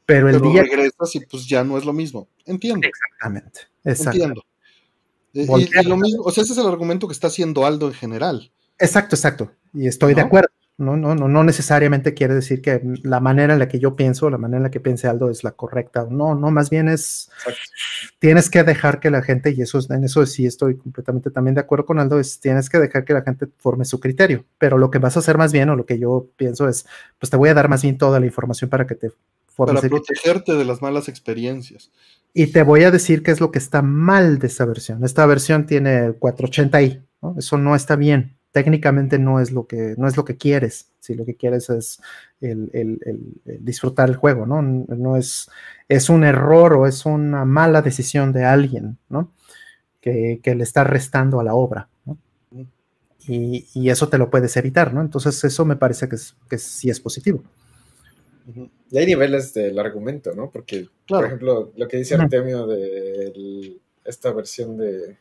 pero 0.05 0.29
el 0.29 0.41
pero 0.41 0.51
día. 0.51 0.63
regresas 0.63 1.15
y 1.15 1.21
pues 1.21 1.47
ya 1.47 1.63
no 1.63 1.79
es 1.79 1.85
lo 1.85 1.93
mismo. 1.93 2.29
Entiendo. 2.47 2.89
Exactamente. 2.89 3.61
Entiendo. 3.85 4.43
Y, 5.33 5.43
y, 5.43 5.85
lo 5.85 5.97
mismo, 5.97 6.25
o 6.25 6.33
sea, 6.33 6.43
ese 6.43 6.55
es 6.55 6.59
el 6.59 6.67
argumento 6.67 7.07
que 7.07 7.13
está 7.13 7.29
haciendo 7.29 7.65
Aldo 7.65 7.87
en 7.87 7.95
general. 7.95 8.51
Exacto, 8.81 9.15
exacto. 9.15 9.53
Y 9.75 9.87
estoy 9.87 10.15
de 10.15 10.23
acuerdo. 10.23 10.49
No, 10.79 10.97
no, 10.97 11.15
no, 11.15 11.29
no 11.29 11.45
necesariamente 11.45 12.15
quiere 12.15 12.35
decir 12.35 12.63
que 12.63 12.81
la 13.03 13.21
manera 13.21 13.53
en 13.53 13.59
la 13.59 13.69
que 13.69 13.79
yo 13.79 13.97
pienso, 13.97 14.31
la 14.31 14.39
manera 14.39 14.57
en 14.57 14.63
la 14.63 14.71
que 14.71 14.81
piense 14.81 15.09
Aldo 15.09 15.29
es 15.29 15.45
la 15.45 15.51
correcta. 15.51 16.07
No, 16.11 16.35
no, 16.35 16.51
más 16.51 16.71
bien 16.71 16.89
es, 16.89 17.31
tienes 18.19 18.49
que 18.49 18.65
dejar 18.65 18.99
que 18.99 19.11
la 19.11 19.21
gente, 19.21 19.53
y 19.55 19.61
eso 19.61 19.79
en 19.91 20.05
eso 20.05 20.25
sí 20.25 20.47
estoy 20.47 20.79
completamente 20.79 21.31
también 21.31 21.55
de 21.55 21.61
acuerdo 21.61 21.85
con 21.85 21.99
Aldo, 21.99 22.19
es 22.19 22.41
tienes 22.41 22.71
que 22.71 22.79
dejar 22.79 23.05
que 23.05 23.13
la 23.13 23.21
gente 23.21 23.47
forme 23.59 23.85
su 23.85 24.01
criterio. 24.01 24.47
Pero 24.57 24.79
lo 24.79 24.91
que 24.91 24.99
vas 24.99 25.17
a 25.17 25.21
hacer 25.21 25.37
más 25.37 25.53
bien, 25.53 25.69
o 25.69 25.77
lo 25.77 25.85
que 25.85 25.99
yo 25.99 26.31
pienso 26.37 26.67
es, 26.67 26.87
pues 27.19 27.29
te 27.29 27.37
voy 27.37 27.51
a 27.51 27.55
dar 27.55 27.69
más 27.69 27.83
bien 27.83 27.99
toda 27.99 28.19
la 28.19 28.25
información 28.25 28.71
para 28.71 28.87
que 28.87 28.95
te 28.95 29.11
formes. 29.49 29.83
Para 29.83 29.89
protegerte 29.91 30.55
de 30.55 30.65
las 30.65 30.81
malas 30.81 31.11
experiencias. 31.11 31.91
Y 32.33 32.47
te 32.47 32.63
voy 32.63 32.85
a 32.85 32.91
decir 32.91 33.23
qué 33.23 33.33
es 33.33 33.41
lo 33.41 33.51
que 33.51 33.59
está 33.59 33.83
mal 33.83 34.39
de 34.39 34.47
esta 34.47 34.65
versión. 34.65 35.05
Esta 35.05 35.27
versión 35.27 35.67
tiene 35.67 36.13
480i, 36.13 37.03
¿no? 37.21 37.35
Eso 37.37 37.59
no 37.59 37.77
está 37.77 37.97
bien 37.97 38.40
técnicamente 38.53 39.19
no 39.19 39.41
es 39.41 39.53
lo 39.53 39.67
que, 39.67 39.95
no 39.97 40.09
es 40.09 40.17
lo 40.17 40.25
que 40.25 40.37
quieres, 40.37 40.91
si 40.99 41.15
lo 41.15 41.25
que 41.25 41.37
quieres 41.37 41.71
es 41.71 42.01
el, 42.41 42.99
disfrutar 43.61 44.09
el 44.09 44.17
juego, 44.17 44.47
¿no? 44.47 44.63
No 44.63 45.17
es, 45.17 45.49
es 45.89 46.09
un 46.09 46.25
error 46.25 46.75
o 46.75 46.87
es 46.87 47.07
una 47.07 47.45
mala 47.45 47.83
decisión 47.83 48.33
de 48.33 48.45
alguien, 48.45 48.99
¿no? 49.09 49.33
Que, 50.01 50.41
le 50.45 50.63
está 50.63 50.85
restando 50.85 51.41
a 51.41 51.45
la 51.45 51.55
obra, 51.55 51.89
¿no? 52.05 52.19
Y, 53.27 53.89
eso 53.89 54.09
te 54.09 54.19
lo 54.19 54.31
puedes 54.31 54.57
evitar, 54.57 54.93
¿no? 54.93 55.01
Entonces 55.01 55.43
eso 55.45 55.65
me 55.65 55.77
parece 55.77 56.09
que, 56.09 56.17
que 56.49 56.59
sí 56.59 56.91
es 56.91 56.99
positivo. 56.99 57.45
Y 58.91 58.99
hay 58.99 59.07
niveles 59.07 59.55
del 59.55 59.79
argumento, 59.79 60.35
¿no? 60.35 60.51
Porque, 60.51 60.89
por 61.07 61.25
ejemplo, 61.25 61.73
lo 61.77 61.89
que 61.89 61.99
dice 61.99 62.17
Artemio 62.17 62.67
de 62.67 63.79
esta 64.05 64.33
versión 64.33 64.77
de, 64.77 65.17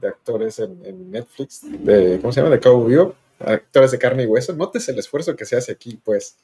de 0.00 0.08
actores 0.08 0.58
en, 0.58 1.10
Netflix, 1.10 1.60
de, 1.62 2.18
¿cómo 2.20 2.32
se 2.32 2.40
llama? 2.40 2.54
De 2.54 2.60
Cowboy 2.60 3.12
actores 3.40 3.90
de 3.90 3.98
carne 3.98 4.24
y 4.24 4.26
hueso. 4.26 4.52
Notes 4.54 4.88
el 4.88 4.98
esfuerzo 4.98 5.36
que 5.36 5.46
se 5.46 5.56
hace 5.56 5.72
aquí, 5.72 5.98
pues, 6.04 6.36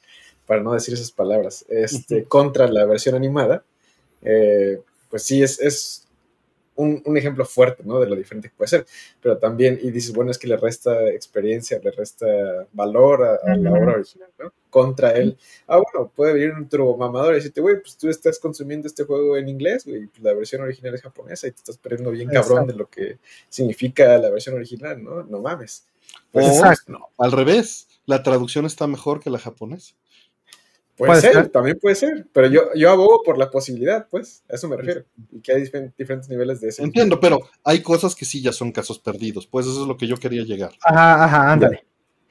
para 0.45 0.61
no 0.61 0.73
decir 0.73 0.93
esas 0.93 1.11
palabras, 1.11 1.65
este, 1.69 2.23
contra 2.23 2.67
la 2.67 2.85
versión 2.85 3.15
animada. 3.15 3.63
Eh, 4.23 4.81
pues 5.09 5.23
sí, 5.23 5.43
es, 5.43 5.59
es 5.59 6.06
un, 6.77 7.17
ejemplo 7.17 7.45
fuerte, 7.45 7.83
¿no? 7.85 7.99
De 7.99 8.07
lo 8.07 8.15
diferente 8.15 8.49
que 8.49 8.55
puede 8.55 8.69
ser. 8.69 8.85
Pero 9.21 9.37
también, 9.37 9.79
y 9.81 9.91
dices, 9.91 10.13
bueno, 10.13 10.31
es 10.31 10.37
que 10.37 10.47
le 10.47 10.57
resta 10.57 11.09
experiencia, 11.09 11.79
le 11.83 11.91
resta 11.91 12.25
valor 12.71 13.23
a, 13.23 13.55
la 13.55 13.71
obra 13.71 13.93
original, 13.93 14.29
¿no? 14.39 14.53
Contra 14.69 15.11
él. 15.11 15.37
Ah, 15.67 15.77
bueno, 15.77 16.11
puede 16.15 16.33
venir 16.33 16.53
un 16.53 16.69
turbo 16.69 16.95
mamador 16.95 17.33
y 17.33 17.37
decirte, 17.37 17.61
güey, 17.61 17.81
pues 17.81 17.97
tú 17.97 18.09
estás 18.09 18.39
consumiendo 18.39 18.87
este 18.87 19.03
juego 19.03 19.37
en 19.37 19.49
inglés, 19.49 19.85
güey, 19.85 20.07
pues 20.07 20.21
la 20.21 20.33
versión 20.33 20.61
original 20.61 20.93
es 20.93 21.01
japonesa 21.01 21.47
y 21.47 21.51
te 21.51 21.57
estás 21.57 21.77
perdiendo 21.77 22.11
bien 22.11 22.29
cabrón 22.29 22.67
de 22.67 22.73
lo 22.73 22.87
que 22.89 23.17
significa 23.49 24.17
la 24.17 24.29
versión 24.29 24.55
original, 24.55 25.03
¿no? 25.03 25.23
No 25.23 25.41
mames. 25.41 25.85
Pues, 26.31 26.47
Exacto. 26.47 27.09
al 27.17 27.31
revés, 27.31 27.87
la 28.05 28.23
traducción 28.23 28.65
está 28.65 28.87
mejor 28.87 29.19
que 29.19 29.29
la 29.29 29.39
japonesa. 29.39 29.95
Puede, 30.97 31.21
ser, 31.21 31.49
también 31.49 31.77
puede 31.79 31.93
ser, 31.93 32.25
pero 32.33 32.47
yo, 32.47 32.73
yo 32.73 32.89
abogo 32.89 33.21
por 33.23 33.37
la 33.37 33.51
posibilidad, 33.51 34.07
pues, 34.09 34.43
a 34.49 34.55
eso 34.55 34.67
me 34.67 34.77
refiero, 34.77 35.05
y 35.31 35.39
que 35.41 35.53
hay 35.53 35.61
diferentes 35.95 36.27
niveles 36.27 36.59
de 36.59 36.69
eso. 36.69 36.83
Entiendo, 36.83 37.19
pero 37.19 37.39
hay 37.63 37.83
cosas 37.83 38.15
que 38.15 38.25
sí 38.25 38.41
ya 38.41 38.51
son 38.51 38.71
casos 38.71 38.97
perdidos, 38.97 39.45
pues 39.45 39.67
eso 39.67 39.83
es 39.83 39.87
lo 39.87 39.95
que 39.95 40.07
yo 40.07 40.17
quería 40.17 40.43
llegar. 40.43 40.71
Ajá, 40.83 41.23
ajá, 41.23 41.51
ándale. 41.51 41.85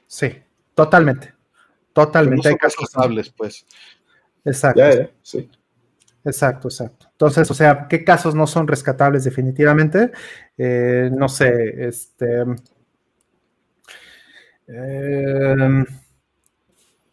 Sí, 0.05 0.33
totalmente, 0.75 1.33
totalmente. 1.93 2.49
hay 2.49 2.55
casos 2.55 2.83
estables, 2.83 3.29
pues. 3.29 3.65
Exacto. 4.43 4.81
Ya, 4.81 5.09
sí. 5.21 5.49
Exacto, 6.25 6.67
exacto. 6.67 7.07
Entonces, 7.09 7.49
o 7.49 7.53
sea, 7.53 7.87
¿qué 7.87 8.03
casos 8.03 8.35
no 8.35 8.47
son 8.47 8.67
rescatables 8.67 9.23
definitivamente? 9.23 10.11
Eh, 10.57 11.09
no 11.13 11.29
sé, 11.29 11.87
este... 11.87 12.43
Eh, 14.67 15.85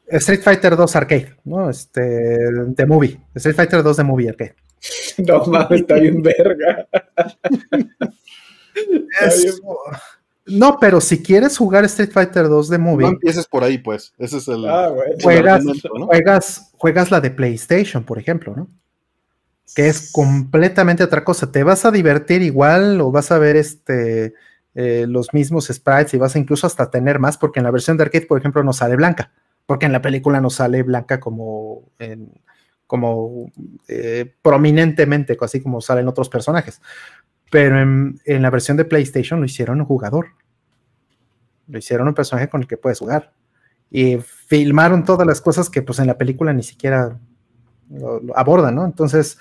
Street 0.07 0.43
Fighter 0.43 0.77
2 0.77 0.97
Arcade, 0.97 1.37
¿no? 1.45 1.71
Este, 1.71 2.01
de 2.01 2.87
Movie. 2.87 3.21
Street 3.35 3.57
Fighter 3.57 3.83
2 3.83 3.97
de 3.97 4.05
Movie 4.05 4.29
Arcade. 4.29 4.55
No 5.19 5.45
mames, 5.47 5.81
está 5.81 5.95
bien 5.95 6.23
verga. 6.23 6.87
No, 10.47 10.79
pero 10.79 11.01
si 11.01 11.23
quieres 11.23 11.57
jugar 11.57 11.85
Street 11.85 12.11
Fighter 12.11 12.49
2 12.49 12.69
de 12.69 12.77
Movie. 12.77 13.07
No 13.07 13.13
empieces 13.13 13.47
por 13.47 13.65
ahí, 13.65 13.79
pues. 13.79 14.13
Ese 14.19 14.37
es 14.39 14.49
el. 14.49 14.67
Ah, 14.67 14.93
juegas, 15.23 15.65
juegas, 16.07 16.73
juegas 16.77 17.11
la 17.11 17.21
de 17.23 17.31
PlayStation, 17.31 18.05
por 18.05 18.19
ejemplo, 18.19 18.55
¿no? 18.55 18.69
Que 19.75 19.89
es 19.89 20.13
completamente 20.13 21.03
otra 21.03 21.25
cosa. 21.25 21.51
Te 21.51 21.63
vas 21.63 21.87
a 21.87 21.91
divertir 21.91 22.43
igual 22.43 23.01
o 23.01 23.11
vas 23.11 23.31
a 23.33 23.39
ver 23.39 23.57
este. 23.57 24.35
Eh, 24.75 25.07
los 25.09 25.33
mismos 25.33 25.69
sprites 25.73 26.13
y 26.13 26.19
vas 26.19 26.35
a 26.35 26.39
incluso 26.39 26.67
hasta 26.67 26.91
tener 26.91 27.21
más, 27.21 27.39
porque 27.39 27.61
en 27.61 27.65
la 27.65 27.71
versión 27.71 27.97
de 27.97 28.03
arcade, 28.03 28.27
por 28.27 28.39
ejemplo, 28.39 28.63
no 28.65 28.75
sale 28.75 28.97
blanca 28.97 29.33
porque 29.67 29.87
en 29.87 29.93
la 29.93 30.03
película 30.03 30.41
no 30.41 30.51
sale 30.51 30.83
Blanca 30.83 31.21
como, 31.21 31.91
como 32.87 33.51
eh, 33.89 34.33
prominentemente, 34.43 35.37
así 35.41 35.63
como 35.63 35.81
salen 35.81 36.09
otros 36.09 36.29
personajes. 36.29 36.81
Pero 37.51 37.81
en, 37.81 38.43
la 38.43 38.51
versión 38.51 38.77
de 38.77 38.85
PlayStation 38.85 39.41
lo 39.41 39.47
hicieron 39.47 39.81
un 39.81 39.87
jugador. 39.87 40.29
Lo 41.69 41.79
hicieron 41.79 42.09
un 42.09 42.15
personaje 42.15 42.49
con 42.49 42.63
el 42.63 42.67
que 42.67 42.77
puedes 42.77 42.99
jugar. 42.99 43.33
Y 43.91 44.19
filmaron 44.19 45.05
todas 45.05 45.27
las 45.27 45.41
cosas 45.41 45.71
que 45.71 45.83
pues 45.83 45.99
en 45.99 46.09
la 46.09 46.19
película 46.19 46.53
ni 46.53 46.63
siquiera 46.63 47.19
abordan, 48.35 48.75
¿no? 48.75 48.85
Entonces, 48.85 49.39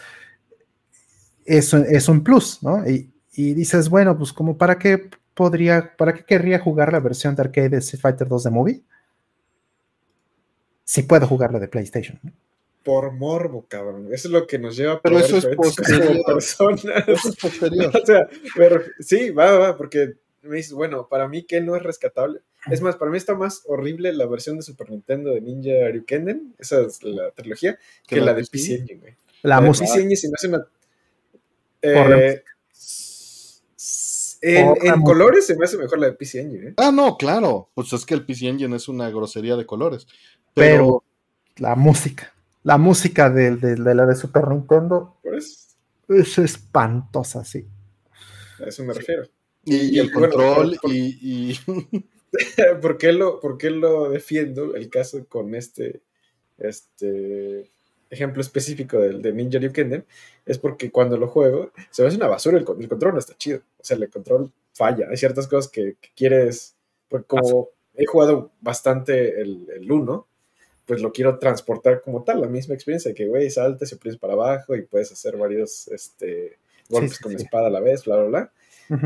eso 1.46 1.78
es 1.78 2.08
un 2.08 2.24
plus, 2.24 2.62
¿no? 2.62 2.88
Y, 2.88 3.12
y, 3.34 3.54
dices, 3.54 3.90
bueno, 3.90 4.16
pues 4.18 4.32
como 4.32 4.58
para 4.58 4.78
qué 4.78 5.10
podría, 5.34 5.96
para 5.98 6.14
qué 6.14 6.24
querría 6.24 6.60
jugar 6.60 6.94
la 6.94 7.00
versión 7.00 7.36
de 7.36 7.42
arcade 7.42 7.70
de 7.70 7.78
Street 7.78 8.02
Fighter 8.02 8.28
2 8.28 8.44
de 8.44 8.52
Movie? 8.52 8.84
Si 10.84 11.04
puedo 11.04 11.28
jugar 11.28 11.52
la 11.52 11.60
de 11.60 11.68
PlayStation. 11.68 12.20
Por 12.84 13.14
morbo, 13.14 13.66
cabrón. 13.68 14.10
Eso 14.12 14.28
es 14.28 14.34
lo 14.34 14.46
que 14.46 14.60
nos 14.60 14.76
lleva 14.76 14.94
a 14.94 15.02
Pero 15.02 15.20
eso 15.20 15.38
es 15.38 15.48
posterior. 15.56 16.22
personas. 16.26 17.08
Eso 17.08 17.30
es 17.30 17.36
posterior. 17.38 17.92
o 18.04 18.06
sea, 18.06 18.28
pero 18.56 18.82
sí, 19.00 19.30
va, 19.30 19.58
va, 19.58 19.78
porque 19.78 20.16
me 20.44 20.58
dices, 20.58 20.74
bueno, 20.74 21.08
para 21.08 21.28
mí 21.28 21.44
que 21.44 21.62
no 21.62 21.76
es 21.76 21.84
rescatable. 21.84 22.42
Es 22.70 22.82
más, 22.82 22.96
para 22.96 23.12
mí 23.12 23.18
está 23.18 23.36
más 23.36 23.64
horrible 23.66 24.14
la 24.14 24.26
versión 24.26 24.58
de 24.58 24.64
Super 24.64 24.90
Nintendo 24.90 25.32
de 25.32 25.42
Ninja 25.42 25.90
Ryukenden, 25.92 26.56
esa 26.60 26.82
es 26.82 27.04
la 27.04 27.32
trilogía, 27.32 27.78
que 28.08 28.22
la, 28.22 28.34
de 28.34 28.44
PC 28.46 28.76
Engine, 28.76 29.00
güey. 29.00 29.16
La, 29.42 29.60
música. 29.60 29.88
PC 29.88 30.02
Engine 30.02 30.16
se 30.16 30.28
me 30.30 30.34
hace 30.36 30.48
una. 30.48 30.68
Eh, 31.82 32.44
en, 34.42 35.02
colores 35.02 35.46
se 35.46 35.56
me 35.58 35.66
hace 35.66 35.78
mejor 35.78 36.00
la 36.00 36.08
de 36.08 36.14
PC 36.14 36.42
Engine. 36.42 36.70
¿eh? 36.70 36.74
Ah, 36.78 36.92
no, 36.92 37.18
claro. 37.18 37.70
Pues 37.74 37.92
es 37.94 38.06
que 38.06 38.14
el 38.14 38.26
PC 38.26 38.48
Engine 38.48 38.76
es 38.76 38.88
una 38.88 39.10
grosería 39.10 39.56
de 39.56 39.66
colores. 39.66 40.08
Pero, 40.54 41.04
la 41.58 41.76
música, 41.76 42.34
la 42.64 42.78
música 42.78 43.30
de, 43.30 43.78
la 43.78 44.06
de 44.06 44.16
Super 44.16 44.48
Nintendo 44.48 45.18
pues, 45.22 45.76
es 46.08 46.38
espantosa, 46.38 47.44
sí. 47.44 47.66
A 48.60 48.66
eso 48.66 48.84
me 48.84 48.94
refiero. 48.94 49.24
Y, 49.66 49.98
el 50.00 50.12
control 50.12 50.78
y... 50.84 51.58
¿Por, 52.82 52.98
qué 52.98 53.14
lo, 53.14 53.40
¿Por 53.40 53.58
qué 53.58 53.70
lo 53.70 54.10
defiendo 54.10 54.76
el 54.76 54.90
caso 54.90 55.26
con 55.28 55.54
este, 55.54 56.02
este 56.58 57.70
ejemplo 58.10 58.42
específico 58.42 59.00
del 59.00 59.22
de 59.22 59.34
Ninja 59.34 59.60
Ryukenden? 59.60 60.06
Es 60.46 60.58
porque 60.58 60.92
cuando 60.92 61.16
lo 61.18 61.28
juego 61.28 61.72
se 61.92 62.02
me 62.02 62.08
hace 62.08 62.18
una 62.18 62.28
basura, 62.28 62.58
el, 62.58 62.66
control 62.66 63.14
no 63.14 63.20
está 63.20 63.36
chido. 63.38 63.60
O 63.78 63.84
sea, 63.84 63.98
el 63.98 64.10
control 64.10 64.52
falla. 64.74 65.08
Hay 65.10 65.18
ciertas 65.18 65.48
cosas 65.48 65.72
que, 65.72 65.98
quieres, 66.16 66.76
porque 67.08 67.28
como 67.28 67.70
he 67.94 68.06
jugado 68.06 68.52
bastante 68.62 69.40
el 69.40 69.92
1, 69.92 70.28
pues 70.86 71.02
lo 71.02 71.12
quiero 71.12 71.40
transportar 71.40 72.02
como 72.02 72.24
tal, 72.24 72.42
la 72.42 72.48
misma 72.48 72.76
experiencia 72.76 73.14
que, 73.14 73.28
güey, 73.28 73.50
saltas 73.50 73.92
y 73.92 73.96
pones 73.96 74.18
para 74.18 74.34
abajo 74.34 74.76
y 74.76 74.82
puedes 74.82 75.12
hacer 75.12 75.38
varios 75.38 75.88
este, 75.88 76.58
golpes 76.90 77.20
con 77.20 77.34
espada 77.34 77.68
a 77.68 77.72
la 77.72 77.80
vez, 77.80 78.04
bla, 78.06 78.18
bla, 78.18 78.26
bla. 78.26 78.52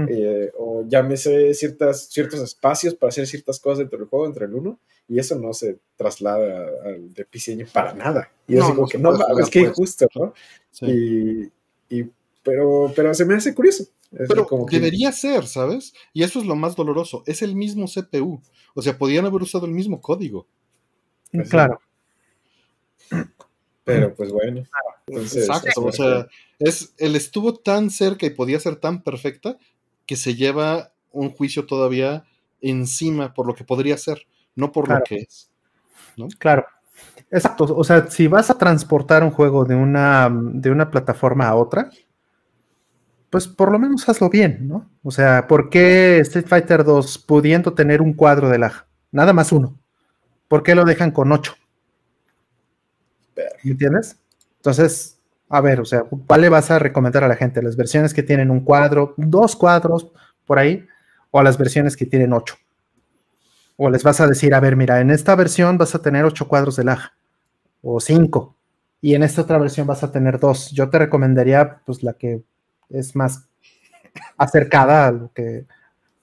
Eh, 0.10 0.52
o 0.58 0.84
llámese 0.88 1.54
ciertas, 1.54 2.08
ciertos 2.10 2.42
espacios 2.42 2.96
para 2.96 3.10
hacer 3.10 3.28
ciertas 3.28 3.60
cosas 3.60 3.80
dentro 3.80 4.00
del 4.00 4.08
juego, 4.08 4.26
entre 4.26 4.46
el 4.46 4.54
uno, 4.54 4.80
y 5.08 5.20
eso 5.20 5.36
no 5.36 5.54
se 5.54 5.78
traslada 5.96 6.68
al 6.84 7.14
de 7.14 7.26
PC 7.26 7.68
para 7.72 7.94
nada. 7.94 8.30
Y 8.48 8.58
es 8.58 8.64
como 8.64 8.88
que 8.88 8.98
no, 8.98 9.14
es 9.40 9.50
que 9.50 9.60
injusto, 9.60 10.08
¿no? 10.16 10.34
Y, 10.82 12.04
pero, 12.44 12.92
pero 12.96 13.14
se 13.14 13.24
me 13.24 13.36
hace 13.36 13.54
curioso. 13.54 13.86
pero 14.28 14.46
como 14.46 14.66
debería 14.66 15.12
ser, 15.12 15.46
¿sabes? 15.46 15.94
Y 16.12 16.24
eso 16.24 16.40
es 16.40 16.46
lo 16.46 16.56
más 16.56 16.76
doloroso. 16.76 17.24
Es 17.26 17.42
el 17.42 17.56
mismo 17.56 17.86
CPU. 17.88 18.42
O 18.74 18.82
sea, 18.82 18.98
podían 18.98 19.26
haber 19.26 19.42
usado 19.42 19.66
el 19.66 19.74
mismo 19.74 20.02
código. 20.02 20.48
Pues 21.32 21.50
claro. 21.50 21.80
Pero 23.84 24.14
pues 24.16 24.32
bueno. 24.32 24.64
Exacto. 25.08 25.86
O 25.86 25.92
sea, 25.92 26.28
es, 26.60 26.94
él 26.98 27.16
estuvo 27.16 27.56
tan 27.56 27.90
cerca 27.90 28.26
y 28.26 28.32
podía 28.32 28.60
ser 28.60 28.76
tan 28.76 29.02
perfecta 29.02 29.58
que 30.06 30.16
se 30.16 30.36
lleva 30.36 30.92
un 31.12 31.32
juicio 31.32 31.66
todavía 31.66 32.26
encima 32.62 33.34
por 33.34 33.48
lo 33.48 33.56
que 33.56 33.64
podría 33.64 33.98
ser, 33.98 34.28
no 34.56 34.72
por 34.72 34.90
lo 34.90 35.02
que 35.04 35.16
es. 35.18 35.50
¿no? 36.18 36.28
Claro. 36.40 36.66
Exacto. 37.32 37.66
O 37.76 37.84
sea, 37.84 38.08
si 38.10 38.28
vas 38.28 38.50
a 38.50 38.58
transportar 38.58 39.24
un 39.24 39.32
juego 39.32 39.66
de 39.66 39.76
una, 39.76 40.30
de 40.32 40.72
una 40.72 40.90
plataforma 40.90 41.48
a 41.48 41.56
otra, 41.56 41.92
pues 43.30 43.48
por 43.48 43.72
lo 43.72 43.80
menos 43.80 44.08
hazlo 44.08 44.30
bien, 44.30 44.68
¿no? 44.68 44.90
O 45.04 45.12
sea, 45.12 45.48
¿por 45.48 45.70
qué 45.70 46.20
Street 46.20 46.48
Fighter 46.48 46.84
2 46.84 47.20
pudiendo 47.20 47.74
tener 47.74 48.02
un 48.02 48.14
cuadro 48.14 48.50
de 48.50 48.58
lag? 48.58 48.88
Nada 49.12 49.34
más 49.34 49.52
uno. 49.52 49.78
¿Por 50.48 50.64
qué 50.64 50.76
lo 50.76 50.86
dejan 50.86 51.12
con 51.12 51.32
8? 51.32 51.54
¿Me 53.64 53.72
entiendes? 53.72 54.18
Entonces, 54.58 55.20
a 55.50 55.62
ver, 55.62 55.80
o 55.80 55.86
sea, 55.86 56.04
¿cuál 56.04 56.42
le 56.42 56.50
vas 56.50 56.72
a 56.72 56.80
recomendar 56.80 57.24
a 57.24 57.28
la 57.28 57.36
gente? 57.36 57.62
¿Las 57.62 57.76
versiones 57.76 58.14
que 58.14 58.24
tienen 58.24 58.52
un 58.52 58.62
cuadro, 58.62 59.14
dos 59.18 59.56
cuadros 59.56 60.12
por 60.46 60.60
ahí, 60.60 60.86
o 61.32 61.42
las 61.44 61.58
versiones 61.58 61.96
que 61.96 62.06
tienen 62.06 62.34
8? 62.34 62.56
O 63.78 63.90
les 63.90 64.04
vas 64.04 64.20
a 64.20 64.28
decir, 64.28 64.54
a 64.54 64.60
ver, 64.60 64.76
mira, 64.76 65.00
en 65.02 65.12
esta 65.12 65.36
versión 65.36 65.78
vas 65.78 65.96
a 65.96 66.02
tener 66.02 66.26
8 66.26 66.48
cuadros 66.48 66.76
de 66.76 66.84
lag, 66.84 67.00
o 67.82 68.00
5, 68.00 68.56
y 69.02 69.14
en 69.14 69.24
esta 69.24 69.44
otra 69.44 69.58
versión 69.60 69.86
vas 69.86 70.04
a 70.04 70.12
tener 70.12 70.40
2. 70.40 70.72
Yo 70.72 70.90
te 70.90 71.00
recomendaría, 71.00 71.82
pues, 71.86 72.04
la 72.04 72.14
que 72.14 72.42
es 72.90 73.16
más 73.16 73.48
acercada 74.38 75.08
a 75.08 75.12
lo 75.12 75.32
que, 75.34 75.66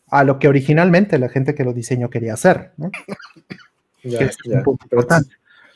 a 0.09 0.25
lo 0.25 0.39
que 0.39 0.49
originalmente 0.49 1.19
la 1.19 1.29
gente 1.29 1.55
que 1.55 1.65
lo 1.65 1.73
diseñó 1.73 2.11
quería 2.11 2.35
hacer, 2.35 2.73
¿no? 2.77 2.91
Ya, 4.05 4.31
ya. 4.45 4.63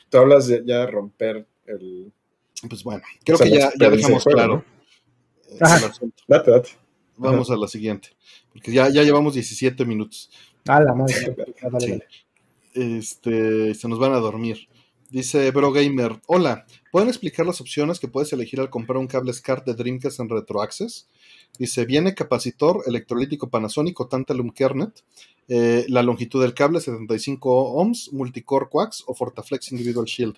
Tú 0.09 0.17
hablas 0.17 0.47
de, 0.47 0.63
ya 0.65 0.79
de 0.79 0.87
romper 0.87 1.47
el. 1.65 2.11
Pues 2.67 2.83
bueno, 2.83 3.01
creo 3.23 3.37
que 3.37 3.49
ya, 3.49 3.71
ya 3.79 3.89
dejamos 3.89 4.23
claro. 4.23 4.63
Date, 6.27 6.51
date. 6.51 6.69
Vamos 7.17 7.49
a 7.51 7.57
la 7.57 7.67
siguiente, 7.67 8.09
porque 8.53 8.71
ya, 8.71 8.89
ya 8.89 9.03
llevamos 9.03 9.33
17 9.33 9.83
minutos. 9.85 10.29
A 10.67 10.81
la 10.81 10.93
madre. 10.93 11.35
Este, 12.73 13.73
se 13.73 13.87
nos 13.87 13.99
van 13.99 14.13
a 14.13 14.19
dormir. 14.19 14.67
Dice 15.09 15.49
Bro 15.51 15.71
Gamer, 15.71 16.21
hola, 16.27 16.65
¿pueden 16.91 17.09
explicar 17.09 17.45
las 17.45 17.59
opciones 17.61 17.99
que 17.99 18.07
puedes 18.07 18.31
elegir 18.31 18.59
al 18.59 18.69
comprar 18.69 18.97
un 18.97 19.07
cable 19.07 19.33
SCART 19.33 19.65
de 19.65 19.73
Dreamcast 19.73 20.19
en 20.19 20.29
Retro 20.29 20.61
Access? 20.61 21.07
Dice, 21.59 21.85
viene 21.85 22.15
capacitor 22.15 22.83
electrolítico 22.87 23.49
Panasonic 23.49 23.97
Tantalum 24.09 24.51
Kernet, 24.51 25.03
eh, 25.49 25.85
la 25.89 26.01
longitud 26.03 26.41
del 26.41 26.53
cable 26.53 26.79
75 26.79 27.73
ohms, 27.73 28.13
multicore 28.13 28.69
coax 28.69 29.03
o 29.05 29.13
Fortaflex 29.13 29.73
Individual 29.73 30.05
Shield. 30.05 30.37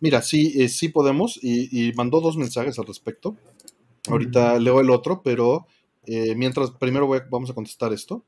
Mira, 0.00 0.22
sí, 0.22 0.54
eh, 0.56 0.70
sí 0.70 0.88
podemos 0.88 1.38
y, 1.42 1.92
mandó 1.94 2.22
dos 2.22 2.38
mensajes 2.38 2.78
al 2.78 2.86
respecto. 2.86 3.36
Ahorita 4.08 4.58
leo 4.58 4.80
el 4.80 4.88
otro, 4.88 5.20
pero 5.22 5.66
eh, 6.06 6.34
mientras 6.34 6.70
primero 6.70 7.06
vamos 7.30 7.50
a 7.50 7.54
contestar 7.54 7.92
esto. 7.92 8.24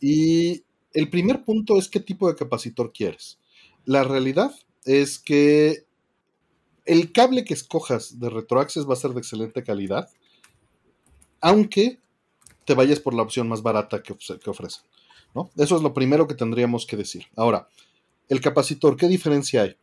Y 0.00 0.62
el 0.94 1.10
primer 1.10 1.44
punto 1.44 1.78
es 1.78 1.88
qué 1.88 2.00
tipo 2.00 2.28
de 2.28 2.36
capacitor 2.36 2.92
quieres. 2.92 3.38
La 3.84 4.04
realidad 4.04 4.54
es 4.86 5.18
que 5.18 5.84
el 6.86 7.12
cable 7.12 7.44
que 7.44 7.52
escojas 7.52 8.18
de 8.18 8.30
RetroAccess 8.30 8.88
va 8.88 8.94
a 8.94 8.96
ser 8.96 9.10
de 9.10 9.18
excelente 9.18 9.62
calidad, 9.62 10.08
aunque 11.40 11.98
te 12.64 12.74
vayas 12.74 13.00
por 13.00 13.14
la 13.14 13.22
opción 13.22 13.48
más 13.48 13.62
barata 13.62 14.02
que, 14.02 14.12
ofrecen. 14.12 14.82
¿no? 15.34 15.50
Eso 15.56 15.76
es 15.76 15.82
lo 15.82 15.94
primero 15.94 16.26
que 16.26 16.34
tendríamos 16.34 16.86
que 16.86 16.96
decir. 16.96 17.24
Ahora, 17.36 17.68
el 18.28 18.40
capacitor, 18.40 18.96
¿qué 18.96 19.08
diferencia 19.08 19.62
hay? 19.62 19.76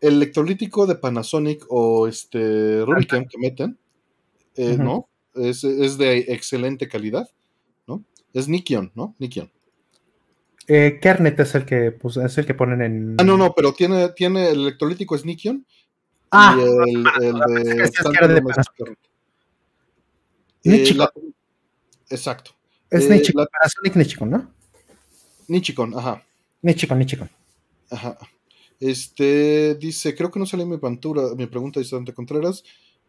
El 0.00 0.14
electrolítico 0.14 0.86
de 0.86 0.96
Panasonic 0.96 1.64
o 1.70 2.06
este 2.06 2.84
Rubicam 2.84 3.26
que 3.26 3.38
meten, 3.38 3.78
eh, 4.54 4.76
¿no? 4.78 5.08
Es, 5.34 5.62
de 5.62 6.18
excelente 6.28 6.88
calidad, 6.88 7.30
¿no? 7.86 8.04
Es 8.34 8.48
Nikion, 8.48 8.92
¿no? 8.94 9.14
Nikion. 9.18 9.50
Eh, 10.68 10.98
Kernet 11.00 11.40
es 11.40 11.54
el 11.54 11.64
que 11.64 11.92
pues, 11.92 12.18
es 12.18 12.36
el 12.36 12.44
que 12.44 12.54
ponen 12.54 12.82
en. 12.82 13.16
Ah, 13.18 13.24
no, 13.24 13.38
no, 13.38 13.54
pero 13.54 13.72
tiene, 13.72 14.10
tiene 14.10 14.50
el 14.50 14.60
electrolítico 14.60 15.14
es 15.14 15.24
Nikion. 15.24 15.64
Ah, 16.30 16.56
y 16.58 16.60
el, 16.60 17.06
el 17.22 17.38
de, 17.64 18.34
de 18.34 18.96
Nichicon. 20.70 21.08
exacto. 22.10 22.52
Es 22.90 23.04
eh, 23.04 23.10
Nichicon, 23.10 23.46
Panasonic 23.50 23.96
Nichicon, 23.96 24.30
¿no? 24.30 24.50
Nichicon, 25.48 25.98
ajá. 25.98 26.22
Nichicon, 26.62 26.98
Nichicon. 26.98 27.30
Ajá. 27.90 28.18
Este 28.78 29.74
dice, 29.76 30.14
creo 30.14 30.30
que 30.30 30.38
no 30.38 30.46
salió 30.46 30.66
mi 30.66 30.78
pantura, 30.78 31.34
mi 31.36 31.46
pregunta 31.46 31.80
dice 31.80 31.96
Dante 31.96 32.12
Contreras. 32.12 32.64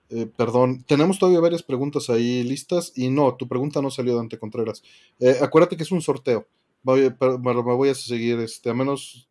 Eh, 0.09 0.25
perdón, 0.25 0.84
tenemos 0.88 1.19
todavía 1.19 1.41
varias 1.41 1.63
preguntas 1.63 2.09
ahí 2.09 2.43
listas 2.43 2.93
y 2.95 3.09
no, 3.09 3.35
tu 3.35 3.47
pregunta 3.47 3.81
no 3.81 3.91
salió 3.91 4.15
Dante 4.15 4.39
Contreras. 4.39 4.81
Eh, 5.19 5.38
acuérdate 5.41 5.75
que 5.75 5.84
es 5.84 5.91
un 5.91 6.01
sorteo 6.01 6.47
me 6.95 7.75
voy 7.75 7.89
a 7.89 7.95
seguir, 7.95 8.39
este, 8.39 8.69
a 8.69 8.73
menos 8.73 9.27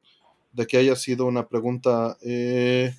de 0.52 0.66
que 0.66 0.76
haya 0.76 0.96
sido 0.96 1.26
una 1.26 1.48
pregunta. 1.48 2.16
Eh, 2.22 2.94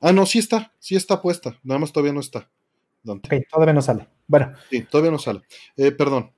ah, 0.00 0.12
no, 0.12 0.26
sí 0.26 0.38
está, 0.38 0.72
sí 0.78 0.96
está 0.96 1.20
puesta, 1.20 1.58
nada 1.62 1.78
más 1.78 1.92
todavía 1.92 2.12
no 2.12 2.20
está. 2.20 2.50
Ok, 3.06 3.34
todavía 3.50 3.74
no 3.74 3.82
sale. 3.82 4.08
Bueno. 4.26 4.52
Sí, 4.70 4.82
todavía 4.82 5.10
no 5.10 5.18
sale. 5.18 5.42
Eh, 5.76 5.92
perdón. 5.92 6.32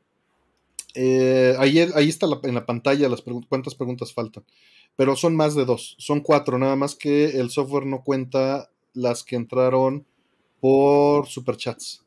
Eh, 0.94 1.54
ahí, 1.58 1.78
ahí, 1.78 2.08
está 2.08 2.26
en 2.44 2.54
la 2.54 2.66
pantalla 2.66 3.08
las 3.08 3.22
cuántas 3.48 3.74
preguntas 3.74 4.12
faltan. 4.12 4.44
Pero 4.96 5.16
son 5.16 5.34
más 5.34 5.54
de 5.54 5.64
dos, 5.64 5.96
son 5.98 6.20
cuatro, 6.20 6.56
nada 6.56 6.76
más 6.76 6.94
que 6.94 7.38
el 7.38 7.50
software 7.50 7.84
no 7.84 8.04
cuenta 8.04 8.70
las 8.92 9.24
que 9.24 9.34
entraron 9.34 10.06
por 10.60 11.26
superchats. 11.26 12.04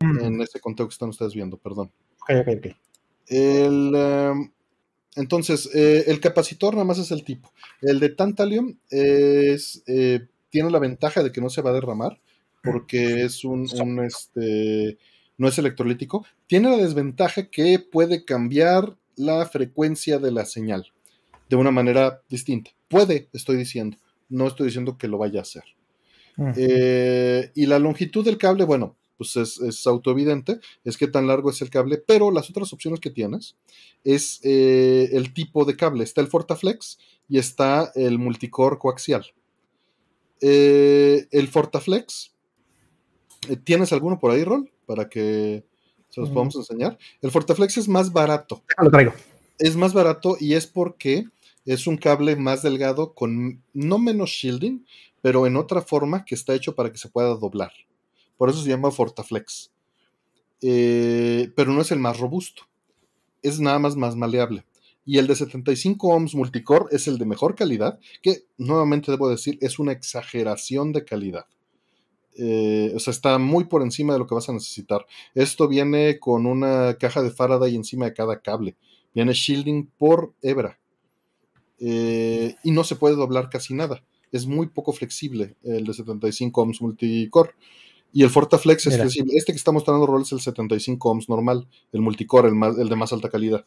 Mm. 0.00 0.20
En 0.20 0.40
ese 0.40 0.58
conteo 0.58 0.88
que 0.88 0.92
están 0.92 1.10
ustedes 1.10 1.34
viendo, 1.34 1.58
perdón. 1.58 1.92
Ok, 2.22 2.30
ok, 2.40 2.48
ok. 2.58 2.76
El, 3.26 3.94
em, 3.94 4.50
entonces, 5.16 5.70
eh, 5.74 6.04
el 6.06 6.18
capacitor 6.20 6.74
nada 6.74 6.84
más 6.84 6.98
es 6.98 7.10
el 7.10 7.24
tipo. 7.24 7.52
El 7.82 8.00
de 8.00 8.08
Tantalium 8.08 8.78
es, 8.90 9.82
tiene 9.84 10.70
la 10.70 10.78
ventaja 10.78 11.22
de 11.22 11.30
que 11.30 11.42
no 11.42 11.50
se 11.50 11.62
va 11.62 11.70
a 11.70 11.74
derramar 11.74 12.18
porque 12.64 13.24
es 13.24 13.44
un, 13.44 13.66
este, 14.04 14.98
no 15.36 15.48
es 15.48 15.58
electrolítico. 15.58 16.24
Tiene 16.46 16.70
la 16.70 16.76
desventaja 16.76 17.50
que 17.50 17.78
puede 17.78 18.24
cambiar 18.24 18.96
la 19.16 19.46
frecuencia 19.46 20.18
de 20.18 20.32
la 20.32 20.44
señal 20.44 20.92
de 21.48 21.56
una 21.56 21.70
manera 21.70 22.22
distinta. 22.28 22.70
Puede, 22.88 23.28
estoy 23.32 23.56
diciendo. 23.56 23.98
No 24.28 24.48
estoy 24.48 24.66
diciendo 24.66 24.96
que 24.98 25.08
lo 25.08 25.18
vaya 25.18 25.40
a 25.40 25.42
hacer. 25.42 25.64
Eh, 26.56 27.52
y 27.54 27.66
la 27.66 27.78
longitud 27.78 28.24
del 28.24 28.38
cable, 28.38 28.64
bueno, 28.64 28.96
pues 29.16 29.36
es, 29.36 29.60
es 29.60 29.86
autoevidente, 29.86 30.58
es 30.82 30.96
que 30.96 31.06
tan 31.06 31.26
largo 31.26 31.50
es 31.50 31.62
el 31.62 31.70
cable, 31.70 31.98
pero 31.98 32.30
las 32.30 32.50
otras 32.50 32.72
opciones 32.72 33.00
que 33.00 33.10
tienes 33.10 33.56
es 34.02 34.40
eh, 34.42 35.10
el 35.12 35.32
tipo 35.32 35.64
de 35.64 35.76
cable. 35.76 36.04
Está 36.04 36.20
el 36.20 36.26
Fortaflex 36.26 36.98
y 37.28 37.38
está 37.38 37.92
el 37.94 38.18
multicore 38.18 38.78
coaxial. 38.78 39.24
Eh, 40.40 41.26
el 41.30 41.48
Fortaflex, 41.48 42.33
¿tienes 43.64 43.92
alguno 43.92 44.18
por 44.18 44.30
ahí, 44.30 44.44
Rol? 44.44 44.70
Para 44.86 45.08
que 45.08 45.64
se 46.08 46.20
los 46.20 46.30
podamos 46.30 46.54
enseñar. 46.56 46.98
El 47.22 47.30
Fortaflex 47.30 47.76
es 47.78 47.88
más 47.88 48.12
barato. 48.12 48.62
Lo 48.80 48.90
traigo. 48.90 49.12
Es 49.58 49.76
más 49.76 49.92
barato 49.92 50.36
y 50.38 50.54
es 50.54 50.66
porque 50.66 51.26
es 51.64 51.86
un 51.86 51.96
cable 51.96 52.36
más 52.36 52.62
delgado 52.62 53.14
con 53.14 53.62
no 53.72 53.98
menos 53.98 54.30
shielding, 54.30 54.86
pero 55.22 55.46
en 55.46 55.56
otra 55.56 55.80
forma 55.80 56.24
que 56.24 56.34
está 56.34 56.54
hecho 56.54 56.74
para 56.74 56.92
que 56.92 56.98
se 56.98 57.08
pueda 57.08 57.34
doblar. 57.34 57.72
Por 58.36 58.50
eso 58.50 58.62
se 58.62 58.68
llama 58.68 58.90
Fortaflex. 58.90 59.72
Eh, 60.60 61.52
pero 61.56 61.72
no 61.72 61.80
es 61.80 61.90
el 61.90 61.98
más 61.98 62.18
robusto. 62.18 62.62
Es 63.42 63.60
nada 63.60 63.78
más 63.78 63.96
más 63.96 64.16
maleable. 64.16 64.64
Y 65.06 65.18
el 65.18 65.26
de 65.26 65.36
75 65.36 66.08
ohms 66.08 66.34
multicore 66.34 66.86
es 66.90 67.08
el 67.08 67.18
de 67.18 67.26
mejor 67.26 67.54
calidad, 67.54 67.98
que 68.22 68.46
nuevamente 68.56 69.10
debo 69.10 69.28
decir 69.28 69.58
es 69.60 69.78
una 69.78 69.92
exageración 69.92 70.92
de 70.92 71.04
calidad. 71.04 71.46
Eh, 72.36 72.92
o 72.94 72.98
sea, 72.98 73.12
está 73.12 73.38
muy 73.38 73.64
por 73.64 73.82
encima 73.82 74.12
de 74.12 74.18
lo 74.18 74.26
que 74.26 74.34
vas 74.34 74.48
a 74.48 74.52
necesitar. 74.52 75.06
Esto 75.34 75.68
viene 75.68 76.18
con 76.18 76.46
una 76.46 76.94
caja 76.94 77.22
de 77.22 77.30
Faraday 77.30 77.74
encima 77.76 78.06
de 78.06 78.14
cada 78.14 78.40
cable. 78.40 78.76
Viene 79.14 79.32
shielding 79.32 79.90
por 79.98 80.32
hebra. 80.42 80.78
eh, 81.80 82.54
y 82.62 82.70
no 82.70 82.84
se 82.84 82.96
puede 82.96 83.16
doblar 83.16 83.50
casi 83.50 83.74
nada. 83.74 84.02
Es 84.32 84.46
muy 84.46 84.68
poco 84.68 84.92
flexible 84.92 85.56
el 85.62 85.84
de 85.84 85.94
75 85.94 86.60
ohms 86.62 86.80
multicore. 86.82 87.50
Y 88.12 88.22
el 88.22 88.30
FortaFlex 88.30 88.86
es 88.86 88.96
flexible. 88.96 89.32
Este 89.36 89.52
que 89.52 89.56
está 89.56 89.72
mostrando 89.72 90.06
Rol 90.06 90.22
es 90.22 90.32
el 90.32 90.40
75 90.40 91.10
ohms 91.10 91.28
normal, 91.28 91.66
el 91.92 92.00
multicore, 92.00 92.48
el, 92.48 92.80
el 92.80 92.88
de 92.88 92.96
más 92.96 93.12
alta 93.12 93.28
calidad. 93.28 93.64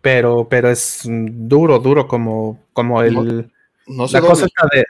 Pero, 0.00 0.48
pero 0.48 0.68
es 0.70 1.02
duro, 1.06 1.78
duro 1.78 2.08
como, 2.08 2.60
como 2.72 3.02
el... 3.02 3.50
la, 3.86 4.20
cosa 4.20 4.46
está 4.46 4.68
de, 4.72 4.84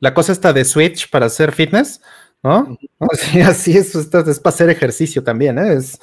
la 0.00 0.12
cosa 0.12 0.32
está 0.32 0.52
de 0.52 0.64
Switch 0.64 1.08
para 1.08 1.26
hacer 1.26 1.52
fitness, 1.52 2.02
¿no? 2.42 2.78
así 3.46 3.76
es, 3.76 3.94
es, 3.94 4.06
para 4.08 4.26
hacer 4.44 4.70
ejercicio 4.70 5.22
también, 5.22 5.58
¿eh? 5.58 5.74
Es, 5.74 6.00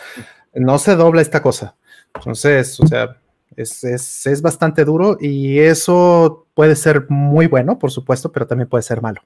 no 0.53 0.77
se 0.77 0.95
dobla 0.95 1.21
esta 1.21 1.41
cosa. 1.41 1.75
Entonces, 2.15 2.79
o 2.79 2.87
sea, 2.87 3.17
es, 3.55 4.41
bastante 4.41 4.85
duro 4.85 5.17
y 5.19 5.59
eso 5.59 6.47
puede 6.53 6.75
ser 6.75 7.09
muy 7.09 7.47
bueno, 7.47 7.79
por 7.79 7.91
supuesto, 7.91 8.31
pero 8.31 8.47
también 8.47 8.69
puede 8.69 8.83
ser 8.83 9.01
malo, 9.01 9.21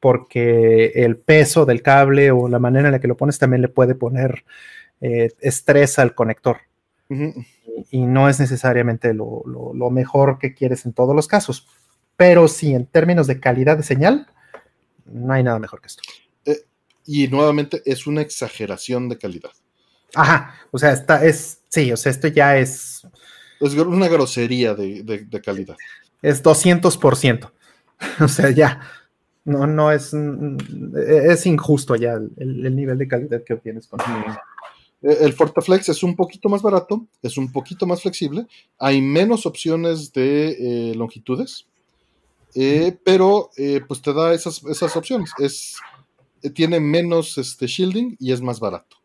porque 0.00 0.92
el 0.94 1.16
peso 1.16 1.66
del 1.66 1.82
cable 1.82 2.30
o 2.30 2.48
la 2.48 2.58
manera 2.58 2.88
en 2.88 2.92
la 2.92 3.00
que 3.00 3.08
lo 3.08 3.16
pones 3.16 3.38
también 3.38 3.62
le 3.62 3.68
puede 3.68 3.94
poner 3.94 4.44
eh, 5.00 5.30
estrés 5.40 5.98
al 5.98 6.14
conector. 6.14 6.58
y, 7.90 8.06
no 8.06 8.28
es 8.28 8.38
necesariamente 8.38 9.14
lo, 9.14 9.90
mejor 9.90 10.38
que 10.38 10.54
quieres 10.54 10.86
en 10.86 10.92
todos 10.92 11.14
los 11.14 11.26
casos. 11.26 11.66
Pero 12.16 12.48
sí, 12.48 12.74
en 12.74 12.86
términos 12.86 13.26
de 13.26 13.40
calidad 13.40 13.78
de 13.78 13.82
señal, 13.82 14.26
no 15.06 15.32
hay 15.32 15.42
nada 15.42 15.58
mejor 15.58 15.80
que 15.80 15.88
esto. 15.88 16.02
Eh, 17.06 17.24
y 17.24 17.28
nuevamente 17.28 17.82
es 17.84 18.06
una 18.06 18.22
exageración 18.22 19.08
de 19.08 19.18
calidad. 19.18 19.52
Ajá, 20.14 20.54
o 20.70 20.78
sea, 20.78 20.92
está, 20.92 21.24
es, 21.24 21.60
sí, 21.68 21.92
o 21.92 21.96
sea, 21.96 22.10
esto 22.10 22.28
ya 22.28 22.56
es 22.56 23.06
es 23.60 23.74
una 23.74 24.08
grosería 24.08 24.74
de, 24.74 25.42
calidad. 25.44 25.76
Es 26.22 26.42
200%. 26.42 27.50
O 28.20 28.28
sea, 28.28 28.48
ya. 28.48 28.80
No, 29.44 29.66
no 29.66 29.92
es. 29.92 30.14
Es 30.14 31.44
injusto 31.44 31.96
ya 31.96 32.14
el, 32.14 32.74
nivel 32.74 32.96
de 32.96 33.06
calidad 33.06 33.44
que 33.44 33.52
obtienes 33.52 33.86
con 33.86 34.00
eh, 34.00 35.18
el 35.20 35.34
Fortaflex 35.34 35.90
es 35.90 36.02
un 36.02 36.16
poquito 36.16 36.48
más 36.48 36.62
barato, 36.62 37.06
es 37.22 37.36
un 37.36 37.52
poquito 37.52 37.86
más 37.86 38.00
flexible, 38.00 38.46
hay 38.78 39.02
menos 39.02 39.44
opciones 39.44 40.14
de 40.14 40.90
eh, 40.92 40.94
longitudes, 40.94 41.66
eh, 42.54 42.96
pero 43.04 43.50
pues 43.86 44.00
te 44.00 44.14
da 44.14 44.32
esas, 44.32 44.62
esas 44.64 44.96
opciones. 44.96 45.30
Es, 45.38 45.76
tiene 46.54 46.80
menos 46.80 47.38
este, 47.38 47.66
shielding 47.66 48.16
y 48.18 48.32
es 48.32 48.40
más 48.40 48.60
barato. 48.60 48.96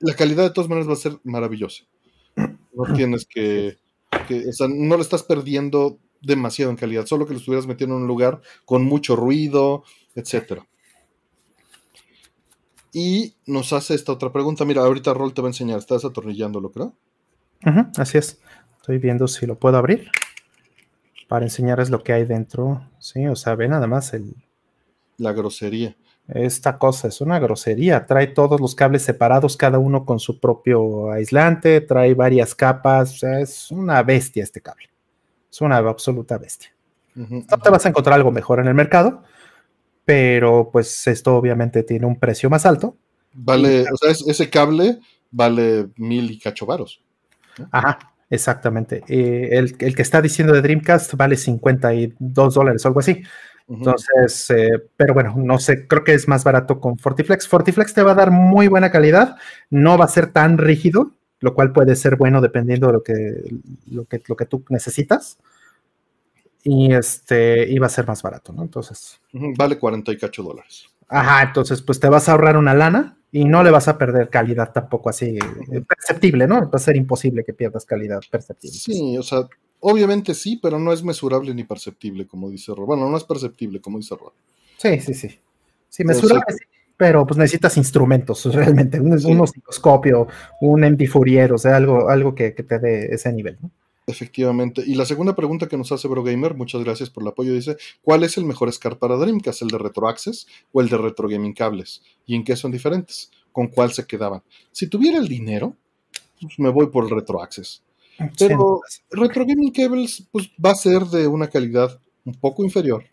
La 0.00 0.16
calidad 0.16 0.42
de 0.42 0.50
todas 0.50 0.68
maneras 0.68 0.88
va 0.88 0.94
a 0.94 0.96
ser 0.96 1.18
maravillosa. 1.22 1.84
No 2.36 2.92
tienes 2.96 3.24
que, 3.24 3.78
o 4.10 4.52
sea, 4.52 4.66
no 4.68 4.96
lo 4.96 5.02
estás 5.02 5.22
perdiendo 5.22 6.00
demasiado 6.20 6.72
en 6.72 6.76
calidad, 6.76 7.06
solo 7.06 7.24
que 7.24 7.34
lo 7.34 7.38
estuvieras 7.38 7.68
metiendo 7.68 7.94
en 7.94 8.02
un 8.02 8.08
lugar 8.08 8.40
con 8.64 8.84
mucho 8.84 9.14
ruido, 9.14 9.84
etcétera. 10.16 10.66
Y 12.92 13.36
nos 13.46 13.72
hace 13.72 13.94
esta 13.94 14.12
otra 14.12 14.32
pregunta. 14.32 14.64
Mira, 14.64 14.82
ahorita 14.82 15.14
Rol 15.14 15.32
te 15.32 15.40
va 15.40 15.48
a 15.48 15.50
enseñar. 15.50 15.78
Estás 15.78 16.04
atornillándolo, 16.04 16.70
creo. 16.72 16.94
así 17.96 18.18
es. 18.18 18.40
Estoy 18.76 18.98
viendo 18.98 19.28
si 19.28 19.46
lo 19.46 19.58
puedo 19.58 19.78
abrir 19.78 20.10
para 21.28 21.46
enseñarles 21.46 21.88
lo 21.88 22.02
que 22.02 22.12
hay 22.12 22.24
dentro. 22.26 22.86
Sí, 22.98 23.26
o 23.26 23.36
sea, 23.36 23.54
ve 23.54 23.68
nada 23.68 23.86
más 23.86 24.12
el. 24.12 24.34
La 25.18 25.32
grosería. 25.32 25.96
Esta 26.28 26.78
cosa 26.78 27.08
es 27.08 27.20
una 27.20 27.38
grosería. 27.38 28.06
Trae 28.06 28.28
todos 28.28 28.60
los 28.60 28.74
cables 28.74 29.02
separados, 29.02 29.56
cada 29.56 29.78
uno 29.78 30.04
con 30.04 30.20
su 30.20 30.40
propio 30.40 31.10
aislante, 31.10 31.80
trae 31.80 32.14
varias 32.14 32.54
capas. 32.54 33.14
O 33.14 33.16
sea, 33.18 33.40
es 33.40 33.70
una 33.70 34.02
bestia 34.02 34.42
este 34.42 34.60
cable. 34.60 34.90
Es 35.50 35.60
una 35.60 35.78
absoluta 35.78 36.38
bestia. 36.38 36.70
No 37.14 37.58
te 37.58 37.70
vas 37.70 37.84
a 37.84 37.90
encontrar 37.90 38.14
algo 38.14 38.30
mejor 38.30 38.60
en 38.60 38.68
el 38.68 38.74
mercado, 38.74 39.22
pero 40.04 40.70
pues 40.72 41.06
esto 41.06 41.36
obviamente 41.36 41.82
tiene 41.82 42.06
un 42.06 42.18
precio 42.18 42.48
más 42.48 42.64
alto. 42.64 42.96
Vale, 43.34 43.84
o 43.92 43.96
sea, 43.96 44.10
ese 44.10 44.48
cable 44.48 44.98
vale 45.30 45.88
mil 45.96 46.30
y 46.30 46.38
cachovaros. 46.38 47.02
Ajá, 47.70 48.14
exactamente. 48.30 49.02
Eh, 49.08 49.50
el, 49.52 49.76
el, 49.78 49.94
que 49.94 50.02
está 50.02 50.22
diciendo 50.22 50.54
de 50.54 50.62
Dreamcast 50.62 51.14
vale 51.14 51.36
52 51.36 52.54
dólares 52.54 52.84
o 52.84 52.88
algo 52.88 53.00
así. 53.00 53.22
Entonces, 53.72 54.50
eh, 54.50 54.82
pero 54.96 55.14
bueno, 55.14 55.34
no 55.36 55.58
sé, 55.58 55.86
creo 55.86 56.04
que 56.04 56.14
es 56.14 56.28
más 56.28 56.44
barato 56.44 56.80
con 56.80 56.98
Fortiflex. 56.98 57.48
Fortiflex 57.48 57.94
te 57.94 58.02
va 58.02 58.12
a 58.12 58.16
dar 58.16 58.30
muy 58.30 58.68
buena 58.68 58.90
calidad, 58.90 59.36
no 59.70 59.96
va 59.96 60.04
a 60.04 60.08
ser 60.08 60.32
tan 60.32 60.58
rígido, 60.58 61.12
lo 61.40 61.54
cual 61.54 61.72
puede 61.72 61.96
ser 61.96 62.16
bueno 62.16 62.40
dependiendo 62.40 62.88
de 62.88 62.92
lo 62.92 63.02
que, 63.02 63.14
lo 63.90 64.04
que, 64.04 64.22
lo 64.26 64.36
que 64.36 64.46
tú 64.46 64.64
necesitas. 64.68 65.38
Y 66.64 66.92
este, 66.92 67.68
iba 67.70 67.86
a 67.86 67.90
ser 67.90 68.06
más 68.06 68.22
barato, 68.22 68.52
¿no? 68.52 68.62
Entonces. 68.62 69.20
Vale 69.32 69.78
48 69.78 70.42
dólares. 70.42 70.86
Ajá, 71.08 71.42
entonces 71.42 71.82
pues 71.82 71.98
te 71.98 72.08
vas 72.08 72.28
a 72.28 72.32
ahorrar 72.32 72.56
una 72.56 72.74
lana 72.74 73.16
y 73.32 73.44
no 73.44 73.64
le 73.64 73.70
vas 73.70 73.88
a 73.88 73.98
perder 73.98 74.28
calidad 74.28 74.72
tampoco 74.72 75.08
así 75.08 75.38
eh, 75.38 75.80
perceptible, 75.80 76.46
¿no? 76.46 76.70
Va 76.70 76.70
a 76.74 76.78
ser 76.78 76.96
imposible 76.96 77.42
que 77.44 77.54
pierdas 77.54 77.84
calidad 77.84 78.20
perceptible. 78.30 78.78
Sí, 78.78 79.16
o 79.18 79.22
sea, 79.22 79.48
Obviamente 79.84 80.32
sí, 80.34 80.60
pero 80.62 80.78
no 80.78 80.92
es 80.92 81.02
mesurable 81.02 81.52
ni 81.52 81.64
perceptible, 81.64 82.24
como 82.28 82.48
dice 82.48 82.72
Rob. 82.72 82.86
Bueno, 82.86 83.10
no 83.10 83.16
es 83.16 83.24
perceptible, 83.24 83.80
como 83.80 83.98
dice 83.98 84.14
Rob. 84.14 84.32
Sí, 84.76 85.00
sí, 85.00 85.12
sí. 85.12 85.40
Sí, 85.88 86.04
mesurable 86.04 86.44
sí, 86.50 86.64
pero 86.96 87.26
pues 87.26 87.36
necesitas 87.36 87.76
instrumentos 87.76 88.44
realmente, 88.54 89.00
un, 89.00 89.12
un 89.12 89.40
osciloscopio, 89.40 90.28
un 90.60 90.82
MD 90.82 91.08
Fourier, 91.08 91.52
o 91.52 91.58
sea, 91.58 91.76
algo, 91.76 92.08
algo 92.08 92.32
que, 92.32 92.52
te 92.52 92.78
dé 92.78 93.06
ese 93.06 93.32
nivel, 93.32 93.58
¿no? 93.60 93.70
Efectivamente. 94.06 94.82
Y 94.84 94.94
la 94.94 95.06
segunda 95.06 95.36
pregunta 95.36 95.68
que 95.68 95.76
nos 95.76 95.92
hace 95.92 96.08
BroGamer, 96.08 96.54
muchas 96.54 96.82
gracias 96.82 97.08
por 97.08 97.22
el 97.22 97.28
apoyo, 97.28 97.54
dice, 97.54 97.76
¿cuál 98.02 98.24
es 98.24 98.36
el 98.36 98.44
mejor 98.44 98.72
SCAR 98.72 98.98
para 98.98 99.16
Dreamcast, 99.16 99.62
el 99.62 99.68
de 99.68 99.78
Retro 99.78 100.08
Access 100.08 100.46
o 100.72 100.80
el 100.80 100.88
de 100.88 100.98
Retro 100.98 101.28
Gaming 101.28 101.54
Cables? 101.54 102.02
¿Y 102.26 102.34
en 102.34 102.44
qué 102.44 102.56
son 102.56 102.72
diferentes? 102.72 103.30
¿Con 103.52 103.68
cuál 103.68 103.92
se 103.92 104.06
quedaban? 104.06 104.42
Si 104.72 104.88
tuviera 104.88 105.18
el 105.18 105.28
dinero, 105.28 105.76
pues 106.40 106.58
me 106.58 106.70
voy 106.70 106.88
por 106.88 107.04
el 107.04 107.10
Retro 107.10 107.40
Access. 107.42 107.82
Pero 108.38 108.80
Retro 109.10 109.46
Gaming 109.46 109.72
Cables 109.72 110.26
pues, 110.32 110.50
va 110.64 110.70
a 110.70 110.76
ser 110.76 111.04
de 111.04 111.26
una 111.26 111.48
calidad 111.48 112.00
un 112.24 112.34
poco 112.34 112.64
inferior. 112.64 113.04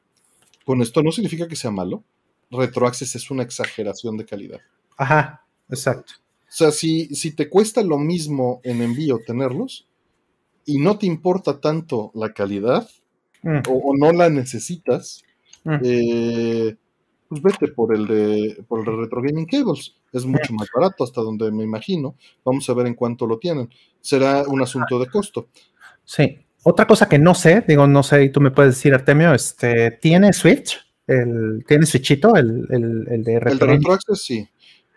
Con 0.65 0.81
esto 0.81 1.03
no 1.03 1.11
significa 1.11 1.47
que 1.47 1.55
sea 1.55 1.71
malo. 1.71 2.03
Retro 2.49 2.87
Access 2.87 3.15
es 3.15 3.29
una 3.29 3.43
exageración 3.43 4.17
de 4.17 4.25
calidad. 4.25 4.59
Ajá, 4.97 5.45
exacto. 5.69 6.13
O 6.17 6.51
sea, 6.51 6.71
si, 6.71 7.13
si 7.13 7.31
te 7.31 7.47
cuesta 7.47 7.83
lo 7.83 7.99
mismo 7.99 8.59
en 8.63 8.81
envío 8.81 9.19
tenerlos 9.25 9.87
y 10.69 10.77
no 10.77 10.99
te 10.99 11.07
importa 11.07 11.59
tanto 11.59 12.11
la 12.13 12.31
calidad 12.31 12.87
mm. 13.41 13.61
o, 13.67 13.95
no 13.97 14.11
la 14.11 14.29
necesitas, 14.29 15.23
mm. 15.63 15.77
eh, 15.83 16.75
pues 17.27 17.41
vete 17.41 17.69
por 17.69 17.95
el 17.95 18.05
de 18.05 18.63
por 18.67 18.79
el 18.79 18.85
de 18.85 18.91
Retro 18.91 19.21
Gaming 19.23 19.47
Cables. 19.47 19.95
Es 20.13 20.25
mucho 20.25 20.53
más 20.53 20.67
barato 20.73 21.03
hasta 21.03 21.21
donde 21.21 21.51
me 21.51 21.63
imagino. 21.63 22.15
Vamos 22.45 22.69
a 22.69 22.73
ver 22.75 22.85
en 22.85 22.93
cuánto 22.93 23.25
lo 23.25 23.39
tienen. 23.39 23.67
Será 23.99 24.43
un 24.43 24.61
asunto 24.61 24.99
de 24.99 25.07
costo. 25.07 25.47
Sí. 26.05 26.37
Otra 26.61 26.85
cosa 26.85 27.09
que 27.09 27.17
no 27.17 27.33
sé, 27.33 27.63
digo, 27.67 27.87
no 27.87 28.03
sé, 28.03 28.25
y 28.25 28.31
tú 28.31 28.41
me 28.41 28.51
puedes 28.51 28.75
decir, 28.75 28.93
Artemio, 28.93 29.33
este, 29.33 29.91
¿tiene 29.91 30.33
Switch? 30.33 30.77
El, 31.07 31.63
¿Tiene 31.67 31.85
Switchito? 31.85 32.35
El, 32.35 32.67
el, 32.69 33.23
de 33.23 33.39
Retro, 33.39 33.51
el 33.53 33.59
de 33.59 33.65
Retro 33.65 33.93
Access, 33.93 34.21
sí. 34.21 34.47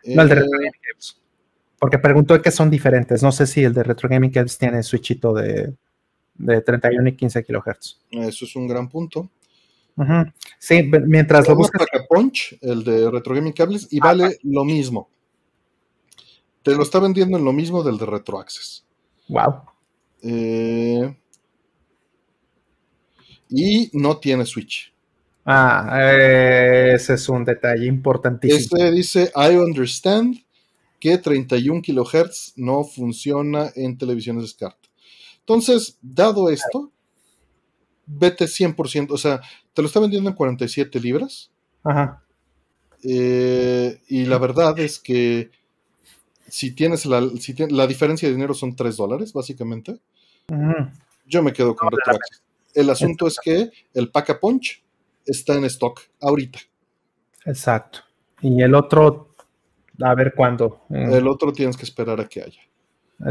No, 0.04 0.22
el 0.22 0.28
de 0.28 0.34
Retro 0.34 0.58
eh, 0.58 0.64
Gaming 0.64 0.80
Cables. 0.82 1.21
Porque 1.82 1.98
preguntó 1.98 2.40
que 2.40 2.52
son 2.52 2.70
diferentes. 2.70 3.24
No 3.24 3.32
sé 3.32 3.44
si 3.44 3.64
el 3.64 3.74
de 3.74 3.82
Retro 3.82 4.08
Gaming 4.08 4.30
Cables 4.30 4.56
tiene 4.56 4.84
Switchito 4.84 5.34
de, 5.34 5.74
de 6.34 6.60
31 6.60 7.08
y 7.08 7.16
15 7.16 7.42
kilohertz. 7.42 7.98
Eso 8.08 8.44
es 8.44 8.54
un 8.54 8.68
gran 8.68 8.88
punto. 8.88 9.28
Sí, 10.60 10.88
mientras 11.08 11.48
lo 11.48 11.56
buscas. 11.56 11.84
Punch, 12.08 12.56
el 12.60 12.84
de 12.84 13.10
Retro 13.10 13.34
Gaming 13.34 13.52
Cables, 13.52 13.88
y 13.90 13.98
vale 13.98 14.38
lo 14.44 14.64
mismo. 14.64 15.10
Te 16.62 16.72
lo 16.76 16.84
está 16.84 17.00
vendiendo 17.00 17.36
en 17.36 17.44
lo 17.44 17.52
mismo 17.52 17.82
del 17.82 17.98
de 17.98 18.06
Retro 18.06 18.38
Access. 18.38 18.86
Wow. 19.26 19.62
Eh, 20.22 21.16
y 23.48 23.90
no 23.92 24.18
tiene 24.18 24.46
Switch. 24.46 24.94
Ah, 25.44 26.12
ese 26.94 27.14
es 27.14 27.28
un 27.28 27.44
detalle 27.44 27.86
importantísimo. 27.86 28.76
Este 28.76 28.92
dice: 28.92 29.32
I 29.34 29.56
understand 29.56 30.41
que 31.02 31.18
31 31.18 31.82
kHz 31.82 32.52
no 32.54 32.84
funciona 32.84 33.72
en 33.74 33.98
televisiones 33.98 34.50
SCART. 34.50 34.78
Entonces, 35.40 35.98
dado 36.00 36.48
esto, 36.48 36.92
vete 38.06 38.44
100%, 38.44 39.10
o 39.10 39.18
sea, 39.18 39.40
te 39.74 39.82
lo 39.82 39.88
está 39.88 39.98
vendiendo 39.98 40.30
en 40.30 40.36
47 40.36 41.00
libras. 41.00 41.50
Ajá. 41.82 42.22
Eh, 43.02 44.00
y 44.06 44.26
la 44.26 44.38
verdad 44.38 44.78
es 44.78 45.00
que 45.00 45.50
si 46.46 46.70
tienes 46.70 47.04
la, 47.04 47.28
si 47.40 47.52
la 47.70 47.88
diferencia 47.88 48.28
de 48.28 48.34
dinero 48.36 48.54
son 48.54 48.76
3 48.76 48.96
dólares, 48.96 49.32
básicamente, 49.32 49.98
yo 51.26 51.42
me 51.42 51.52
quedo 51.52 51.74
con 51.74 51.88
no, 51.88 52.18
El 52.74 52.90
asunto 52.90 53.26
es 53.26 53.40
que 53.42 53.72
el 53.92 54.08
Pack 54.12 54.38
Punch 54.38 54.84
está 55.26 55.54
en 55.54 55.64
stock 55.64 56.00
ahorita. 56.20 56.60
Exacto. 57.44 57.98
Y 58.40 58.62
el 58.62 58.76
otro, 58.76 59.31
a 60.02 60.14
ver 60.14 60.34
cuándo. 60.34 60.84
Mm. 60.88 61.12
El 61.12 61.28
otro 61.28 61.52
tienes 61.52 61.76
que 61.76 61.84
esperar 61.84 62.20
a 62.20 62.28
que 62.28 62.42
haya. 62.42 62.60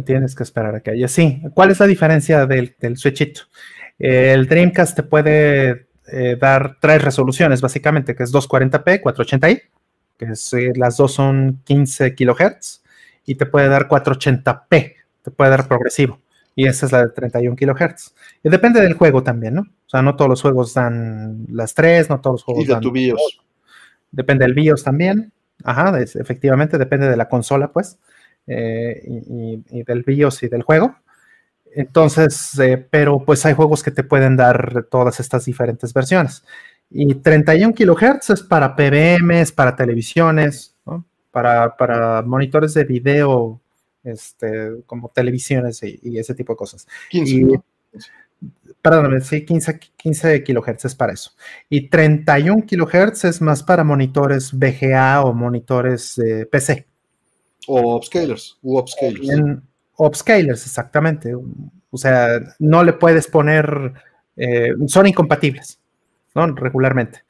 Tienes 0.05 0.35
que 0.35 0.43
esperar 0.43 0.75
a 0.75 0.79
que 0.81 0.91
haya. 0.91 1.07
Sí. 1.07 1.41
¿Cuál 1.53 1.71
es 1.71 1.79
la 1.79 1.87
diferencia 1.87 2.45
del, 2.45 2.75
del 2.79 2.97
switchito? 2.97 3.41
El 3.99 4.47
Dreamcast 4.47 4.95
te 4.95 5.03
puede 5.03 5.87
eh, 6.11 6.37
dar 6.39 6.77
tres 6.79 7.01
resoluciones, 7.01 7.61
básicamente, 7.61 8.15
que 8.15 8.23
es 8.23 8.33
240p, 8.33 9.01
480i, 9.01 9.61
que 10.17 10.25
eh, 10.25 10.73
las 10.75 10.97
dos 10.97 11.13
son 11.13 11.61
15 11.63 12.15
kHz, 12.15 12.81
y 13.25 13.35
te 13.35 13.45
puede 13.45 13.67
dar 13.67 13.87
480p, 13.87 14.95
te 15.21 15.31
puede 15.31 15.51
dar 15.51 15.67
progresivo, 15.67 16.19
y 16.55 16.65
esa 16.65 16.87
es 16.87 16.91
la 16.91 17.05
de 17.05 17.09
31 17.13 17.55
kHz. 17.55 18.13
Y 18.43 18.49
depende 18.49 18.81
del 18.81 18.95
juego 18.95 19.23
también, 19.23 19.53
¿no? 19.53 19.61
O 19.61 19.89
sea, 19.89 20.01
no 20.01 20.15
todos 20.15 20.29
los 20.29 20.41
juegos 20.41 20.73
dan 20.73 21.45
las 21.49 21.73
tres, 21.73 22.09
no 22.09 22.19
todos 22.19 22.35
los 22.35 22.43
juegos 22.43 22.63
y 22.63 22.67
de 22.67 22.73
dan. 22.73 22.81
tu 22.81 22.91
BIOS. 22.91 23.41
Depende 24.11 24.43
del 24.43 24.53
BIOS 24.53 24.83
también. 24.83 25.31
Ajá, 25.63 25.99
efectivamente, 25.99 26.77
depende 26.77 27.09
de 27.09 27.17
la 27.17 27.29
consola, 27.29 27.71
pues, 27.71 27.97
eh, 28.47 29.01
y, 29.05 29.83
del 29.83 30.03
BIOS 30.03 30.43
y 30.43 30.47
del 30.47 30.63
juego. 30.63 30.95
Entonces, 31.73 32.59
eh, 32.59 32.77
pero 32.89 33.23
pues 33.23 33.45
hay 33.45 33.53
juegos 33.53 33.81
que 33.81 33.91
te 33.91 34.03
pueden 34.03 34.35
dar 34.35 34.87
todas 34.89 35.19
estas 35.19 35.45
diferentes 35.45 35.93
versiones. 35.93 36.43
Y 36.89 37.15
31 37.15 37.73
kHz 37.73 38.31
es 38.31 38.43
para 38.43 38.75
PBMs, 38.75 39.53
para 39.53 39.75
televisiones, 39.75 40.75
para, 41.31 42.21
monitores 42.25 42.73
de 42.73 42.83
video, 42.83 43.61
este, 44.03 44.83
como 44.85 45.09
televisiones 45.09 45.81
y, 45.83 46.17
ese 46.17 46.35
tipo 46.35 46.53
de 46.53 46.57
cosas. 46.57 46.87
15, 47.09 47.61
Perdóname, 48.81 49.21
sí, 49.21 49.45
15, 49.45 49.79
15 49.95 50.43
kHz 50.43 50.85
es 50.85 50.95
para 50.95 51.13
eso. 51.13 51.31
Y 51.69 51.89
31 51.89 52.65
kHz 52.65 53.25
es 53.25 53.41
más 53.41 53.61
para 53.63 53.83
monitores 53.83 54.51
VGA 54.53 55.21
o 55.21 55.33
monitores 55.33 56.19
PC. 56.51 56.87
O 57.67 57.95
upscalers, 57.95 58.57
u 58.63 58.79
upscalers. 58.79 59.27
upscalers, 59.97 60.65
exactamente. 60.65 61.35
O 61.91 61.97
sea, 61.97 62.39
no 62.59 62.83
le 62.83 62.93
puedes 62.93 63.27
poner, 63.27 63.93
eh, 64.35 64.73
son 64.87 65.07
incompatibles, 65.07 65.79
¿no? 66.33 66.47
Regularmente. 66.55 67.23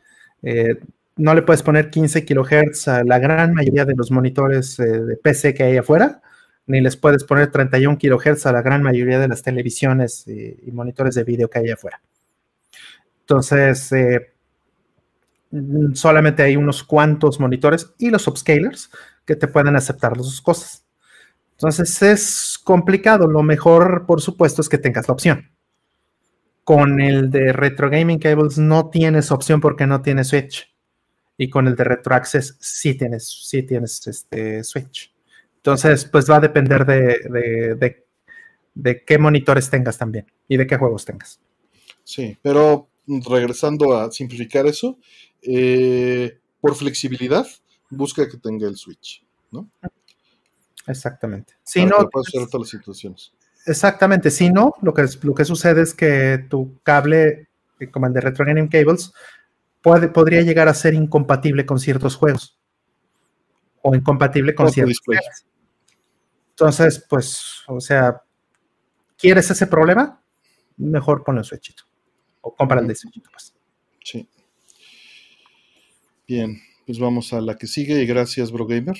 Eh, 0.43 0.75
no 1.17 1.33
le 1.33 1.41
puedes 1.41 1.63
poner 1.63 1.89
15 1.89 2.25
kHz 2.25 2.87
a 2.87 3.03
la 3.03 3.19
gran 3.19 3.53
mayoría 3.53 3.85
de 3.85 3.95
los 3.95 4.11
monitores 4.11 4.79
eh, 4.79 4.83
de 4.83 5.17
PC 5.17 5.53
que 5.53 5.63
hay 5.63 5.77
afuera, 5.77 6.21
ni 6.67 6.81
les 6.81 6.95
puedes 6.95 7.23
poner 7.23 7.51
31 7.51 7.97
kHz 7.97 8.45
a 8.45 8.51
la 8.51 8.61
gran 8.61 8.83
mayoría 8.83 9.19
de 9.19 9.27
las 9.27 9.41
televisiones 9.43 10.27
y, 10.27 10.71
monitores 10.71 11.15
de 11.15 11.23
vídeo 11.23 11.49
que 11.49 11.59
hay 11.59 11.69
afuera. 11.69 12.01
Entonces, 13.21 13.91
solamente 15.93 16.43
hay 16.43 16.55
unos 16.55 16.83
cuantos 16.83 17.39
monitores 17.39 17.93
y 17.97 18.09
los 18.09 18.27
upscalers 18.27 18.89
que 19.25 19.35
te 19.35 19.47
pueden 19.47 19.75
aceptar 19.75 20.15
las 20.15 20.25
dos 20.25 20.41
cosas. 20.41 20.85
Entonces 21.61 22.01
es 22.01 22.59
complicado. 22.63 23.27
Lo 23.27 23.43
mejor, 23.43 24.05
por 24.07 24.19
supuesto, 24.21 24.61
es 24.61 24.69
que 24.69 24.77
tengas 24.79 25.07
la 25.07 25.13
opción. 25.13 25.51
Con 26.63 26.99
el 26.99 27.29
de 27.29 27.53
Retro 27.53 27.89
Gaming 27.89 28.19
Cables 28.19 28.57
no 28.57 28.89
tienes 28.89 29.31
opción 29.31 29.61
porque 29.61 29.85
no 29.85 30.01
tienes 30.01 30.29
Switch. 30.29 30.73
Y 31.37 31.49
con 31.49 31.67
el 31.67 31.75
de 31.75 31.83
Retro 31.83 32.15
Access 32.15 32.57
sí 32.59 32.95
tienes, 32.95 33.27
sí 33.47 33.63
tienes 33.63 34.05
este 34.07 34.63
Switch. 34.63 35.10
Entonces, 35.61 36.05
pues 36.05 36.27
va 36.27 36.37
a 36.37 36.39
depender 36.39 36.87
de, 36.87 38.03
de, 38.73 39.03
qué 39.05 39.17
monitores 39.19 39.69
tengas 39.69 39.95
también 39.95 40.25
y 40.47 40.57
de 40.57 40.65
qué 40.65 40.75
juegos 40.75 41.05
tengas. 41.05 41.39
Sí, 42.03 42.35
pero 42.41 42.89
regresando 43.29 43.95
a 43.95 44.11
simplificar 44.11 44.65
eso, 44.65 44.97
eh, 45.43 46.39
por 46.59 46.75
flexibilidad, 46.75 47.45
busca 47.91 48.27
que 48.27 48.37
tenga 48.37 48.67
el 48.67 48.75
Switch, 48.75 49.23
¿no? 49.51 49.69
Exactamente. 50.87 51.53
Si 51.63 51.85
no, 51.85 52.09
todas 52.09 52.33
las 52.33 52.69
situaciones. 52.69 53.31
Exactamente. 53.67 54.31
Si 54.31 54.49
no, 54.49 54.73
lo 54.81 54.95
que, 54.95 55.05
lo 55.21 55.35
que 55.35 55.45
sucede 55.45 55.83
es 55.83 55.93
que 55.93 56.43
tu 56.49 56.79
cable, 56.81 57.49
eh, 57.79 57.91
como 57.91 58.07
el 58.07 58.13
de 58.13 58.21
Retro 58.21 58.45
Gaming 58.45 58.67
Cables, 58.67 59.13
puede, 59.83 60.07
podría 60.07 60.41
llegar 60.41 60.67
a 60.67 60.73
ser 60.73 60.95
incompatible 60.95 61.67
con 61.67 61.79
ciertos 61.79 62.15
juegos. 62.15 62.57
O 63.83 63.93
incompatible 63.93 64.55
con 64.55 64.71
ciertos 64.71 64.99
juegos. 65.05 65.45
Entonces, 66.61 67.03
pues, 67.09 67.63
o 67.67 67.79
sea, 67.79 68.21
¿quieres 69.17 69.49
ese 69.49 69.67
problema? 69.67 70.21
Mejor 70.77 71.23
ponle 71.23 71.39
un 71.39 71.45
switchito. 71.45 71.83
O 72.41 72.55
compra 72.55 72.79
el 72.79 72.87
de 72.87 72.95
switchito, 72.95 73.29
pues. 73.31 73.53
Sí. 74.03 74.29
Bien 76.27 76.61
pues 76.91 76.99
vamos 76.99 77.31
a 77.31 77.39
la 77.39 77.57
que 77.57 77.67
sigue 77.67 78.01
y 78.01 78.05
gracias, 78.05 78.51
BroGamer. 78.51 78.97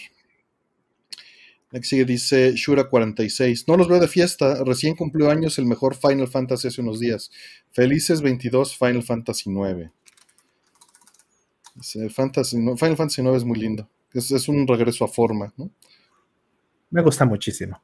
La 1.72 1.80
que 1.82 1.86
sigue 1.86 2.06
dice 2.06 2.54
Shura46. 2.54 3.66
No 3.68 3.76
los 3.76 3.90
veo 3.90 4.00
de 4.00 4.08
fiesta. 4.08 4.64
Recién 4.64 4.96
cumplió 4.96 5.30
años 5.30 5.58
el 5.60 5.66
mejor 5.66 5.96
Final 5.96 6.30
Fantasy 6.30 6.70
hace 6.70 6.80
unos 6.80 7.02
días. 7.02 7.32
Felices 7.72 8.22
22 8.22 8.78
Final 8.78 9.04
Fantasy 9.04 9.50
9. 9.50 9.92
Fantasy, 12.14 12.58
Final 12.58 12.98
Fantasy 12.98 13.22
9 13.22 13.38
es 13.38 13.44
muy 13.44 13.60
lindo. 13.60 13.90
Es, 14.14 14.48
un 14.48 14.66
regreso 14.68 15.04
a 15.04 15.10
forma, 15.10 15.54
¿no? 15.58 15.70
Me 16.92 17.02
gusta 17.02 17.26
muchísimo. 17.26 17.82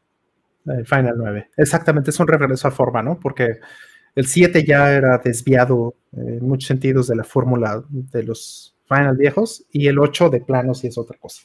El 0.66 0.86
Final 0.86 1.16
9. 1.18 1.52
Exactamente, 1.58 2.12
es 2.12 2.20
un 2.20 2.28
regreso 2.28 2.68
a 2.68 2.72
forma, 2.72 3.02
¿no? 3.02 3.20
Porque 3.20 3.60
el 4.16 4.28
7 4.28 4.66
ya 4.66 4.94
era 4.94 5.18
desviado 5.18 5.96
en 6.12 6.48
muchos 6.48 6.68
sentidos 6.68 7.08
de 7.08 7.16
la 7.16 7.24
fórmula 7.24 7.84
de 7.90 8.24
los 8.24 8.76
Final 8.88 9.18
viejos 9.18 9.66
y 9.72 9.88
el 9.88 10.00
8 10.00 10.30
de 10.30 10.42
plano 10.42 10.74
si 10.74 10.88
es 10.88 10.98
otra 10.98 11.18
cosa. 11.18 11.44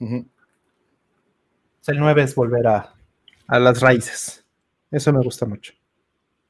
El 0.00 1.98
9 1.98 2.22
es 2.22 2.34
volver 2.34 2.66
a, 2.66 2.94
las 3.48 3.80
raíces. 3.80 4.44
Eso 4.90 5.12
me 5.12 5.22
gusta 5.22 5.46
mucho. 5.46 5.72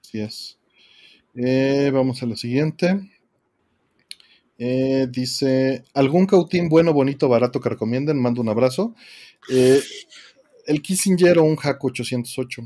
Así 0.02 0.20
es. 0.20 0.58
Eh, 1.34 1.90
vamos 1.92 2.22
a 2.22 2.26
la 2.26 2.36
siguiente. 2.36 3.10
Eh, 4.58 5.08
dice, 5.10 5.84
¿algún 5.94 6.26
cautín 6.26 6.68
bueno, 6.68 6.92
bonito, 6.92 7.28
barato 7.28 7.60
que 7.60 7.68
recomienden? 7.68 8.20
Mando 8.20 8.40
un 8.40 8.48
abrazo. 8.48 8.94
Eh, 9.50 9.80
el 10.66 10.82
Kissinger 10.82 11.38
o 11.38 11.44
un 11.44 11.56
Hack 11.56 11.82
808. 11.82 12.62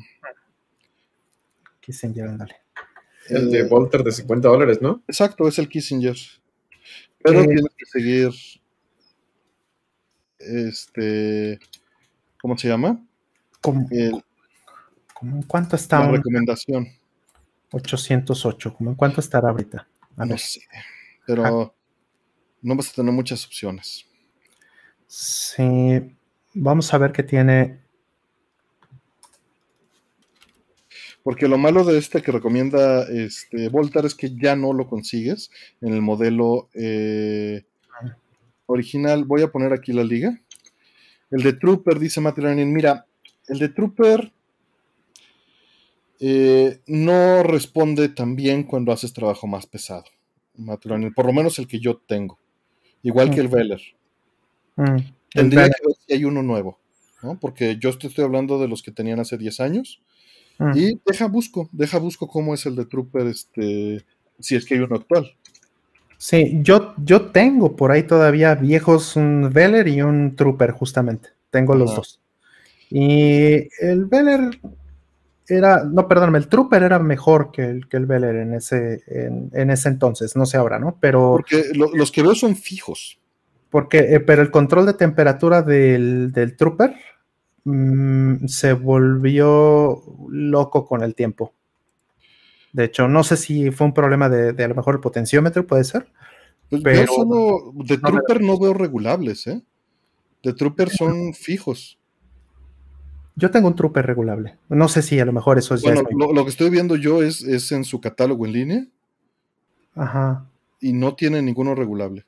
Kissinger, 1.80 2.36
dale. 2.36 2.56
El 3.28 3.50
de 3.50 3.64
Volter 3.64 4.02
de 4.02 4.12
50 4.12 4.48
dólares, 4.48 4.80
¿no? 4.80 5.02
Exacto, 5.06 5.46
es 5.48 5.58
el 5.58 5.68
Kissinger. 5.68 6.16
Pero 7.22 7.44
tienes 7.44 7.74
que 7.76 7.86
seguir. 7.86 8.30
Este. 10.38 11.58
¿Cómo 12.40 12.56
se 12.56 12.68
llama? 12.68 13.04
¿Cómo, 13.60 13.88
cuánto 15.46 15.76
está? 15.76 16.00
La 16.00 16.12
recomendación. 16.12 16.86
808. 17.72 18.74
¿Cómo 18.74 18.90
en 18.90 18.96
cuánto 18.96 19.20
estará 19.20 19.50
ahorita? 19.50 19.86
no 20.16 20.38
sé. 20.38 20.62
Pero 21.26 21.74
no 22.62 22.76
vas 22.76 22.90
a 22.90 22.94
tener 22.94 23.12
muchas 23.12 23.44
opciones. 23.44 24.06
Sí. 25.06 26.16
Vamos 26.54 26.92
a 26.94 26.98
ver 26.98 27.12
qué 27.12 27.22
tiene 27.22 27.80
Porque 31.28 31.46
lo 31.46 31.58
malo 31.58 31.84
de 31.84 31.98
este 31.98 32.22
que 32.22 32.32
recomienda 32.32 33.02
este 33.02 33.68
Voltar 33.68 34.06
es 34.06 34.14
que 34.14 34.34
ya 34.34 34.56
no 34.56 34.72
lo 34.72 34.88
consigues 34.88 35.50
en 35.82 35.92
el 35.92 36.00
modelo 36.00 36.70
eh, 36.72 37.66
original. 38.64 39.26
Voy 39.26 39.42
a 39.42 39.52
poner 39.52 39.74
aquí 39.74 39.92
la 39.92 40.04
liga. 40.04 40.40
El 41.30 41.42
de 41.42 41.52
Trooper, 41.52 41.98
dice 41.98 42.22
Matt 42.22 42.38
mira, 42.38 43.04
el 43.46 43.58
de 43.58 43.68
Trooper 43.68 44.32
eh, 46.18 46.80
no 46.86 47.42
responde 47.42 48.08
tan 48.08 48.34
bien 48.34 48.62
cuando 48.62 48.90
haces 48.90 49.12
trabajo 49.12 49.46
más 49.46 49.66
pesado. 49.66 50.04
Matt 50.54 50.86
por 51.14 51.26
lo 51.26 51.32
menos 51.34 51.58
el 51.58 51.68
que 51.68 51.78
yo 51.78 51.98
tengo. 51.98 52.38
Igual 53.02 53.28
que 53.28 53.40
el 53.40 53.48
Veller. 53.48 53.82
Mm, 54.76 54.96
Tendría 55.28 55.64
que 55.64 55.86
ver 55.86 55.96
si 56.06 56.14
hay 56.14 56.24
uno 56.24 56.42
nuevo, 56.42 56.78
¿no? 57.22 57.38
Porque 57.38 57.76
yo 57.78 57.92
te 57.98 58.06
estoy 58.06 58.24
hablando 58.24 58.58
de 58.58 58.68
los 58.68 58.82
que 58.82 58.92
tenían 58.92 59.20
hace 59.20 59.36
10 59.36 59.60
años 59.60 60.00
Mm. 60.58 60.72
Y 60.74 61.00
deja 61.06 61.26
busco, 61.26 61.68
deja 61.72 61.98
busco 61.98 62.26
cómo 62.26 62.54
es 62.54 62.66
el 62.66 62.76
de 62.76 62.84
Trooper, 62.84 63.26
este, 63.28 64.04
si 64.38 64.56
es 64.56 64.64
que 64.64 64.74
hay 64.74 64.80
uno 64.80 64.96
actual. 64.96 65.32
Sí, 66.18 66.58
yo, 66.62 66.94
yo 66.96 67.26
tengo 67.26 67.76
por 67.76 67.92
ahí 67.92 68.02
todavía 68.02 68.56
viejos, 68.56 69.14
un 69.14 69.50
Veller 69.52 69.86
y 69.86 70.02
un 70.02 70.34
Trooper, 70.34 70.72
justamente. 70.72 71.30
Tengo 71.50 71.74
los 71.74 71.94
dos. 71.94 72.20
Y 72.90 73.68
el 73.80 74.06
Veller 74.06 74.58
era, 75.46 75.84
no, 75.84 76.08
perdóname, 76.08 76.38
el 76.38 76.48
Trooper 76.48 76.82
era 76.82 76.98
mejor 76.98 77.52
que 77.52 77.64
el, 77.64 77.88
que 77.88 77.96
el 77.96 78.06
Veller 78.06 78.34
en 78.36 78.54
ese, 78.54 79.02
en, 79.06 79.70
ese 79.70 79.88
entonces, 79.88 80.34
no 80.34 80.44
sé 80.44 80.56
ahora, 80.56 80.78
¿no? 80.80 80.98
Pero. 81.00 81.30
Porque 81.30 81.70
los 81.74 82.10
que 82.10 82.22
veo 82.22 82.34
son 82.34 82.56
fijos. 82.56 83.20
Porque, 83.70 83.98
eh, 83.98 84.20
pero 84.20 84.42
el 84.42 84.50
control 84.50 84.86
de 84.86 84.94
temperatura 84.94 85.62
del, 85.62 86.32
del 86.32 86.56
Trooper 86.56 86.96
Mm, 87.70 88.46
se 88.46 88.72
volvió 88.72 90.02
loco 90.30 90.86
con 90.86 91.02
el 91.02 91.14
tiempo. 91.14 91.52
De 92.72 92.84
hecho, 92.84 93.08
no 93.08 93.22
sé 93.24 93.36
si 93.36 93.70
fue 93.70 93.86
un 93.86 93.92
problema 93.92 94.30
de, 94.30 94.64
a 94.64 94.68
lo 94.68 94.74
mejor 94.74 94.94
el 94.94 95.00
potenciómetro, 95.02 95.66
puede 95.66 95.84
ser. 95.84 96.08
Pues 96.70 96.80
pero 96.82 97.06
solo, 97.06 97.72
de 97.74 97.98
Trooper 97.98 98.40
no 98.40 98.58
veo 98.58 98.72
regulables, 98.72 99.46
¿eh? 99.48 99.62
De 100.42 100.54
Trooper 100.54 100.88
son 100.88 101.34
fijos. 101.34 101.98
Yo 103.36 103.50
tengo 103.50 103.68
un 103.68 103.76
Trooper 103.76 104.06
regulable. 104.06 104.56
No 104.70 104.88
sé 104.88 105.02
si 105.02 105.20
a 105.20 105.26
lo 105.26 105.34
mejor 105.34 105.58
eso 105.58 105.74
es. 105.74 105.82
Bueno, 105.82 106.02
lo, 106.10 106.44
que 106.44 106.50
estoy 106.50 106.70
viendo 106.70 106.96
yo 106.96 107.22
es, 107.22 107.42
es 107.42 107.70
en 107.72 107.84
su 107.84 108.00
catálogo 108.00 108.46
en 108.46 108.52
línea. 108.52 108.86
Ajá. 109.94 110.46
Y 110.80 110.94
no 110.94 111.14
tiene 111.14 111.42
ninguno 111.42 111.74
regulable. 111.74 112.24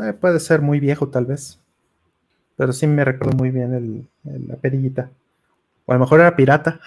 Eh, 0.00 0.12
puede 0.12 0.38
ser 0.38 0.62
muy 0.62 0.78
viejo, 0.78 1.08
tal 1.08 1.26
vez. 1.26 1.58
Pero 2.56 2.72
sí 2.72 2.86
me 2.86 3.04
recuerdo 3.04 3.36
muy 3.36 3.50
bien 3.50 3.74
el, 3.74 4.46
la 4.46 4.56
perillita. 4.56 5.10
O 5.86 5.92
a 5.92 5.96
lo 5.96 6.00
mejor 6.00 6.20
era 6.20 6.36
pirata. 6.36 6.80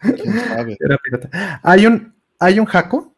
¿Quién 0.00 0.38
sabe? 0.40 0.76
Era 0.80 0.98
pirata. 0.98 1.60
Hay 1.62 1.86
un, 1.86 2.14
hay 2.38 2.60
un 2.60 2.66
jaco 2.66 3.14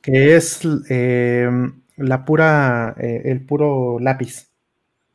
que 0.00 0.36
es 0.36 0.60
eh, 0.88 1.50
la 1.96 2.24
pura, 2.24 2.94
eh, 2.98 3.22
el 3.26 3.44
puro 3.44 3.98
lápiz. 4.00 4.48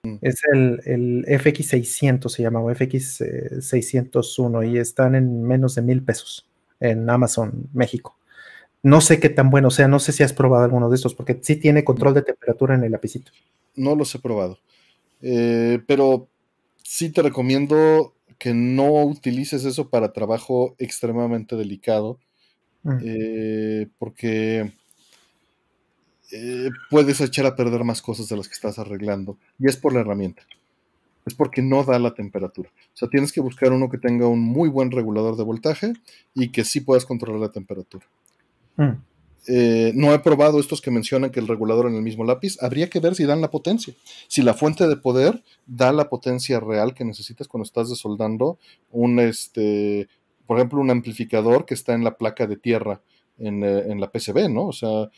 Mm. 0.03 0.17
Es 0.21 0.41
el, 0.51 0.81
el, 0.85 1.25
FX600 1.27 2.29
se 2.29 2.43
llama, 2.43 2.59
o 2.59 2.69
FX601, 2.71 4.69
y 4.69 4.77
están 4.77 5.15
en 5.15 5.43
menos 5.43 5.75
de 5.75 5.81
mil 5.81 6.03
pesos 6.03 6.47
en 6.79 7.09
Amazon 7.09 7.69
México. 7.73 8.17
No 8.83 8.99
sé 8.99 9.19
qué 9.19 9.29
tan 9.29 9.49
bueno, 9.51 9.67
o 9.67 9.71
sea, 9.71 9.87
no 9.87 9.99
sé 9.99 10.11
si 10.11 10.23
has 10.23 10.33
probado 10.33 10.65
alguno 10.65 10.89
de 10.89 10.95
estos, 10.95 11.13
porque 11.13 11.39
sí 11.41 11.55
tiene 11.55 11.83
control 11.83 12.15
de 12.15 12.23
temperatura 12.23 12.75
en 12.75 12.83
el 12.83 12.91
lapicito. 12.91 13.31
No 13.75 13.95
los 13.95 14.13
he 14.15 14.19
probado, 14.19 14.57
eh, 15.21 15.79
pero 15.87 16.27
sí 16.83 17.09
te 17.09 17.21
recomiendo 17.21 18.13
que 18.37 18.53
no 18.53 19.03
utilices 19.03 19.65
eso 19.65 19.89
para 19.89 20.13
trabajo 20.13 20.75
extremadamente 20.79 21.55
delicado, 21.55 22.19
mm. 22.83 22.97
eh, 23.03 23.87
porque 23.99 24.71
eh, 26.31 26.69
puedes 26.89 27.21
echar 27.21 27.45
a 27.45 27.55
perder 27.55 27.83
más 27.83 28.01
cosas 28.01 28.29
de 28.29 28.37
las 28.37 28.47
que 28.47 28.53
estás 28.53 28.79
arreglando, 28.79 29.37
y 29.59 29.67
es 29.67 29.77
por 29.77 29.93
la 29.93 29.99
herramienta. 29.99 30.43
Es 31.23 31.35
porque 31.35 31.61
no 31.61 31.83
da 31.83 31.99
la 31.99 32.15
temperatura. 32.15 32.69
O 32.69 32.97
sea, 32.97 33.07
tienes 33.07 33.31
que 33.31 33.41
buscar 33.41 33.71
uno 33.71 33.91
que 33.91 33.99
tenga 33.99 34.27
un 34.27 34.39
muy 34.39 34.69
buen 34.69 34.89
regulador 34.89 35.35
de 35.35 35.43
voltaje 35.43 35.93
y 36.33 36.49
que 36.49 36.63
sí 36.63 36.81
puedas 36.81 37.05
controlar 37.05 37.41
la 37.41 37.51
temperatura. 37.51 38.07
Mm. 38.77 38.93
Eh, 39.47 39.91
no 39.95 40.13
he 40.13 40.19
probado 40.19 40.59
estos 40.59 40.81
que 40.81 40.91
mencionan 40.91 41.31
que 41.31 41.39
el 41.39 41.47
regulador 41.47 41.87
en 41.87 41.95
el 41.95 42.01
mismo 42.01 42.23
lápiz. 42.23 42.61
Habría 42.61 42.89
que 42.89 42.99
ver 42.99 43.15
si 43.15 43.25
dan 43.25 43.41
la 43.41 43.49
potencia. 43.49 43.93
Si 44.27 44.41
la 44.41 44.53
fuente 44.53 44.87
de 44.87 44.97
poder 44.97 45.43
da 45.65 45.91
la 45.91 46.09
potencia 46.09 46.59
real 46.59 46.93
que 46.93 47.05
necesitas 47.05 47.47
cuando 47.47 47.65
estás 47.65 47.89
desoldando 47.89 48.59
un, 48.91 49.19
este, 49.19 50.07
por 50.45 50.57
ejemplo, 50.57 50.79
un 50.79 50.91
amplificador 50.91 51.65
que 51.65 51.73
está 51.73 51.93
en 51.93 52.03
la 52.03 52.17
placa 52.17 52.45
de 52.45 52.57
tierra 52.57 53.01
en, 53.39 53.63
eh, 53.63 53.95
la 53.97 54.11
PCB, 54.11 54.49
¿no? 54.49 54.67
O 54.67 54.73
sea, 54.73 55.09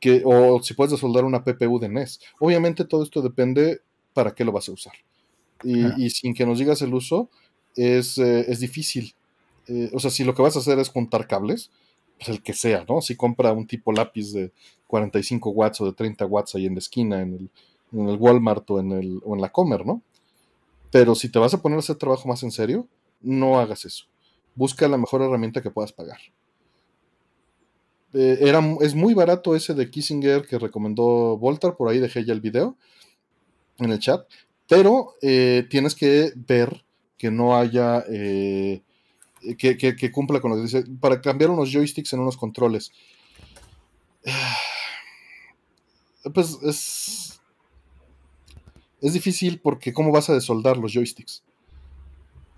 que, 0.00 0.22
o 0.24 0.62
si 0.62 0.74
puedes 0.74 0.92
desoldar 0.92 1.24
una 1.24 1.44
PPU 1.44 1.78
de 1.78 1.88
NES. 1.88 2.20
Obviamente 2.40 2.84
todo 2.84 3.02
esto 3.02 3.20
depende 3.20 3.80
para 4.14 4.34
qué 4.34 4.44
lo 4.44 4.52
vas 4.52 4.68
a 4.68 4.72
usar. 4.72 4.94
Y, 5.64 6.10
sin 6.10 6.34
que 6.34 6.46
nos 6.46 6.58
digas 6.58 6.80
el 6.82 6.94
uso, 6.94 7.30
es, 7.74 8.18
eh, 8.18 8.44
es 8.48 8.60
difícil. 8.60 9.14
o 9.92 9.98
sea, 9.98 10.10
si 10.10 10.22
lo 10.22 10.34
que 10.34 10.42
vas 10.42 10.54
a 10.56 10.60
hacer 10.60 10.78
es 10.78 10.88
juntar 10.88 11.26
cables, 11.26 11.70
pues 12.16 12.28
el 12.28 12.42
que 12.42 12.54
sea, 12.54 12.84
¿no? 12.88 13.00
Si 13.00 13.16
compra 13.16 13.52
un 13.52 13.66
tipo 13.66 13.92
lápiz 13.92 14.32
de 14.32 14.52
45 14.86 15.50
watts 15.50 15.80
o 15.80 15.86
de 15.86 15.92
30 15.92 16.26
watts 16.26 16.54
ahí 16.54 16.66
en 16.66 16.74
la 16.74 16.78
esquina, 16.78 17.20
en 17.20 17.34
el, 17.34 17.50
en 17.92 18.08
el 18.08 18.16
Walmart 18.16 18.70
o 18.70 18.80
en, 18.80 18.92
el, 18.92 19.20
o 19.24 19.34
en 19.34 19.40
la 19.40 19.50
Comer, 19.50 19.84
¿no? 19.84 20.02
Pero 20.90 21.14
si 21.14 21.28
te 21.30 21.38
vas 21.38 21.52
a 21.54 21.60
poner 21.60 21.76
a 21.76 21.80
hacer 21.80 21.96
trabajo 21.96 22.28
más 22.28 22.42
en 22.42 22.50
serio, 22.50 22.88
no 23.20 23.58
hagas 23.58 23.84
eso. 23.84 24.04
Busca 24.54 24.88
la 24.88 24.96
mejor 24.96 25.22
herramienta 25.22 25.60
que 25.60 25.70
puedas 25.70 25.92
pagar. 25.92 26.18
Eh, 28.14 28.38
era, 28.40 28.62
es 28.80 28.94
muy 28.94 29.12
barato 29.12 29.54
ese 29.54 29.74
de 29.74 29.90
Kissinger 29.90 30.46
que 30.46 30.58
recomendó 30.58 31.36
Voltar, 31.36 31.76
por 31.76 31.90
ahí 31.90 31.98
dejé 31.98 32.24
ya 32.24 32.32
el 32.32 32.40
video 32.40 32.76
en 33.78 33.90
el 33.90 33.98
chat, 33.98 34.26
pero 34.68 35.14
eh, 35.20 35.66
tienes 35.68 35.94
que 35.94 36.32
ver 36.34 36.84
que 37.18 37.30
no 37.30 37.56
haya 37.56 38.04
eh, 38.08 38.82
que, 39.54 40.12
cumpla 40.12 40.40
con 40.40 40.50
lo 40.50 40.56
que 40.56 40.62
dice, 40.62 40.84
para 41.00 41.20
cambiar 41.20 41.50
unos 41.50 41.70
joysticks 41.70 42.12
en 42.12 42.20
unos 42.20 42.36
controles. 42.36 42.92
Pues 46.34 46.58
es. 46.64 47.40
Es 49.00 49.12
difícil 49.12 49.60
porque 49.60 49.92
¿cómo 49.92 50.10
vas 50.10 50.28
a 50.28 50.34
desoldar 50.34 50.76
los 50.76 50.92
joysticks? 50.92 51.44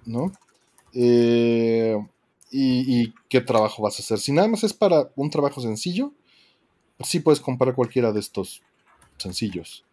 ¿No? 0.07 0.33
Eh, 0.95 1.99
y, 2.51 3.13
qué 3.29 3.41
trabajo 3.41 3.83
vas 3.83 3.99
a 3.99 4.03
hacer? 4.03 4.19
Si 4.19 4.33
nada 4.33 4.49
más 4.49 4.65
es 4.65 4.73
para 4.73 5.11
un 5.17 5.29
trabajo 5.29 5.61
sencillo, 5.61 6.13
sí 7.01 7.21
puedes 7.21 7.41
comprar 7.41 7.75
cualquiera 7.75 8.13
de 8.13 8.21
estos 8.21 8.63
sencillos. 9.19 9.85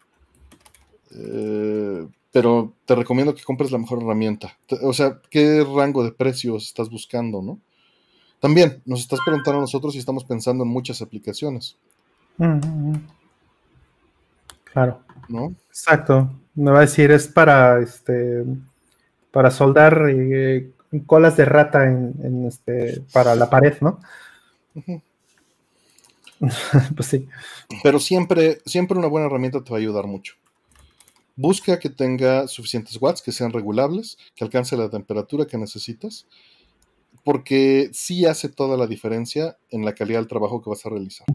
Eh, 1.11 2.07
pero 2.32 2.73
te 2.86 2.95
recomiendo 2.95 3.34
que 3.34 3.44
compres 3.44 3.72
la 3.72 3.77
mejor 3.77 4.02
herramienta. 4.02 4.57
O 4.82 4.94
sea, 4.94 5.22
¿qué 5.30 5.64
rango 5.64 6.03
de 6.03 6.11
precios 6.11 6.65
estás 6.65 6.90
buscando, 6.90 7.41
no? 7.41 7.60
También 8.40 8.82
nos 8.86 8.99
estás 8.99 9.19
preguntando 9.26 9.60
a 9.60 9.61
nosotros 9.61 9.94
si 9.94 9.99
estamos 9.99 10.23
pensando 10.26 10.64
en 10.64 10.69
muchas 10.69 11.02
aplicaciones. 11.02 11.77
Claro. 14.65 14.99
¿No? 15.30 15.56
Exacto. 15.69 16.30
Me 16.53 16.72
va 16.72 16.80
a 16.80 16.82
decir, 16.82 17.10
es 17.11 17.27
para 17.27 17.80
este 17.80 18.44
para 19.32 19.52
soldar 19.52 20.10
eh, 20.10 20.72
colas 21.06 21.36
de 21.38 21.45
rata 21.45 21.86
en, 21.86 22.45
este 22.45 23.02
para 23.11 23.36
la 23.36 23.49
pared, 23.49 23.73
¿no? 23.82 23.99
pues 26.95 27.07
sí. 27.07 27.27
Pero 27.84 27.99
siempre, 27.99 28.60
siempre 28.65 28.98
una 28.98 29.07
buena 29.07 29.27
herramienta 29.27 29.64
te 29.64 29.72
va 29.72 29.77
a 29.77 29.80
ayudar 29.80 30.07
mucho. 30.07 30.36
Busca 31.36 31.80
que 31.80 31.90
tenga 31.90 32.48
suficientes 32.48 32.98
watts, 33.02 33.22
que 33.22 33.32
sean 33.32 33.52
regulables, 33.52 34.18
que 34.36 34.44
alcance 34.44 34.78
la 34.78 34.90
temperatura 34.90 35.45
que 35.45 35.57
necesitas, 35.57 36.28
porque 37.24 37.90
sí 37.94 38.26
hace 38.26 38.49
toda 38.49 38.78
la 38.78 38.88
diferencia 38.88 39.57
en 39.70 39.84
la 39.84 39.94
calidad 39.94 40.20
del 40.20 40.28
trabajo 40.28 40.62
que 40.62 40.70
vas 40.70 40.86
a 40.86 40.90
realizar. 40.90 41.28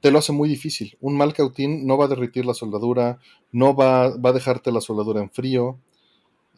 Te 0.00 0.10
lo 0.10 0.18
hace 0.18 0.32
muy 0.32 0.48
difícil. 0.48 0.96
Un 1.00 1.16
mal 1.16 1.32
cautín 1.32 1.86
no 1.86 1.96
va 1.96 2.06
a 2.06 2.08
derritir 2.08 2.44
la 2.44 2.54
soldadura, 2.54 3.20
no 3.52 3.74
va, 3.74 4.04
a 4.04 4.32
dejarte 4.32 4.72
la 4.72 4.80
soldadura 4.80 5.20
en 5.20 5.30
frío. 5.30 5.78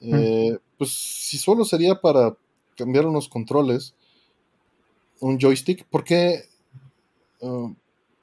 Eh, 0.00 0.58
pues 0.78 0.90
si 0.90 1.38
solo 1.38 1.64
sería 1.64 2.00
para 2.00 2.36
cambiar 2.76 3.06
unos 3.06 3.28
controles, 3.28 3.94
un 5.20 5.38
joystick, 5.38 5.84
¿por 5.86 6.04
qué? 6.04 6.44
Uh, 7.40 7.74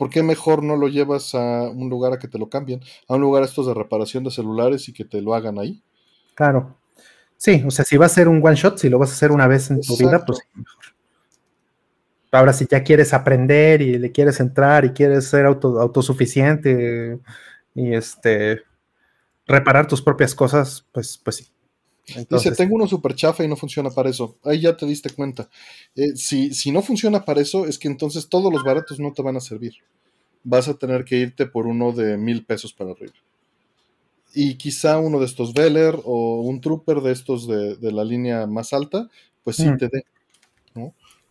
¿por 0.02 0.10
qué 0.10 0.24
mejor 0.24 0.64
no 0.64 0.78
lo 0.78 0.88
llevas 0.88 1.36
a 1.36 1.70
un 1.70 1.88
lugar 1.88 2.12
a 2.12 2.18
que 2.18 2.28
te 2.28 2.40
lo 2.40 2.50
cambien? 2.50 2.82
A 3.08 3.14
un 3.14 3.22
lugar 3.22 3.44
estos 3.44 3.68
de 3.68 3.76
reparación 3.76 4.24
de 4.24 4.32
celulares 4.32 4.90
y 4.90 4.94
que 4.94 5.06
te 5.06 5.22
lo 5.22 5.36
hagan 5.36 5.60
ahí. 5.60 5.84
Claro. 6.34 6.76
Sí, 7.38 7.64
o 7.68 7.70
sea, 7.70 7.86
si 7.86 7.98
va 7.98 8.08
a 8.08 8.10
ser 8.10 8.28
un 8.28 8.44
one 8.44 8.56
shot, 8.56 8.80
si 8.80 8.90
lo 8.90 8.98
vas 8.98 9.12
a 9.12 9.14
hacer 9.14 9.32
una 9.32 9.46
vez 9.46 9.70
en 9.70 9.80
tu 9.80 9.96
vida, 9.96 10.26
pues 10.26 10.40
mejor. 10.56 10.86
Ahora, 12.32 12.52
si 12.52 12.66
ya 12.66 12.84
quieres 12.84 13.14
aprender 13.14 13.84
y 13.84 14.00
le 14.00 14.12
quieres 14.12 14.40
entrar 14.40 14.86
y 14.86 14.90
quieres 14.90 15.28
ser 15.28 15.46
autosuficiente 15.46 17.20
y 17.76 17.94
este 17.94 18.64
reparar 19.46 19.86
tus 19.86 20.02
propias 20.02 20.34
cosas, 20.34 20.84
pues, 20.92 21.22
pues 21.24 21.36
sí. 21.36 21.48
Dice, 22.30 22.52
tengo 22.52 22.76
uno 22.76 22.88
super 22.88 23.16
chafa 23.16 23.44
y 23.44 23.48
no 23.48 23.56
funciona 23.56 23.90
para 23.90 24.10
eso. 24.10 24.38
Ahí 24.44 24.62
ya 24.62 24.76
te 24.76 24.86
diste 24.86 25.12
cuenta. 25.12 25.50
Eh, 25.96 26.16
si, 26.16 26.54
si 26.54 26.72
no 26.72 26.82
funciona 26.82 27.24
para 27.24 27.42
eso, 27.42 27.66
es 27.66 27.78
que 27.78 27.88
entonces 27.88 28.28
todos 28.28 28.52
los 28.52 28.64
baratos 28.64 29.00
no 29.00 29.14
te 29.14 29.22
van 29.22 29.38
a 29.38 29.42
servir. 29.42 29.76
Vas 30.44 30.68
a 30.68 30.74
tener 30.74 31.06
que 31.06 31.18
irte 31.18 31.46
por 31.46 31.68
uno 31.68 31.92
de 31.92 32.18
mil 32.18 32.44
pesos 32.44 32.74
para 32.74 32.92
arriba. 32.92 33.14
Y 34.34 34.56
quizá 34.56 34.98
uno 35.00 35.20
de 35.20 35.26
estos 35.26 35.54
Veller 35.54 36.00
o 36.04 36.42
un 36.42 36.62
Trooper 36.62 37.02
de 37.02 37.12
estos 37.12 37.48
de, 37.48 37.92
la 37.92 38.04
línea 38.04 38.48
más 38.48 38.74
alta, 38.74 39.10
pues 39.44 39.58
sí 39.58 39.68
mm. 39.68 39.78
te 39.78 39.90
dé. 39.90 40.06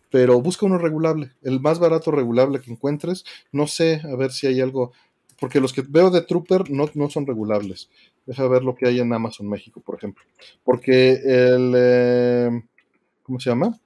Pero 0.09 0.41
busca 0.41 0.65
uno 0.65 0.77
regulable. 0.77 1.31
El 1.41 1.59
más 1.61 1.79
barato 1.79 2.11
regulable 2.11 2.59
que 2.59 2.71
encuentres. 2.71 3.23
No 3.51 3.65
sé, 3.67 4.01
a 4.03 4.15
ver 4.15 4.31
si 4.31 4.47
hay 4.47 4.61
algo. 4.61 4.91
Porque 5.39 5.59
los 5.59 5.73
que 5.73 5.81
veo 5.81 6.11
de 6.11 6.21
Trooper 6.21 6.69
no, 6.69 6.89
no 6.93 7.09
son 7.09 7.25
regulables. 7.25 7.89
Deja 8.31 8.47
ver 8.47 8.63
lo 8.63 8.75
que 8.75 8.87
hay 8.87 8.97
en 9.01 9.11
Amazon 9.11 9.49
México, 9.49 9.81
por 9.81 9.97
ejemplo. 9.97 10.23
Porque 10.63 11.11
el. 11.11 11.73
Eh, 11.75 12.63
¿Cómo 13.23 13.41
se 13.41 13.49
llama? 13.49 13.77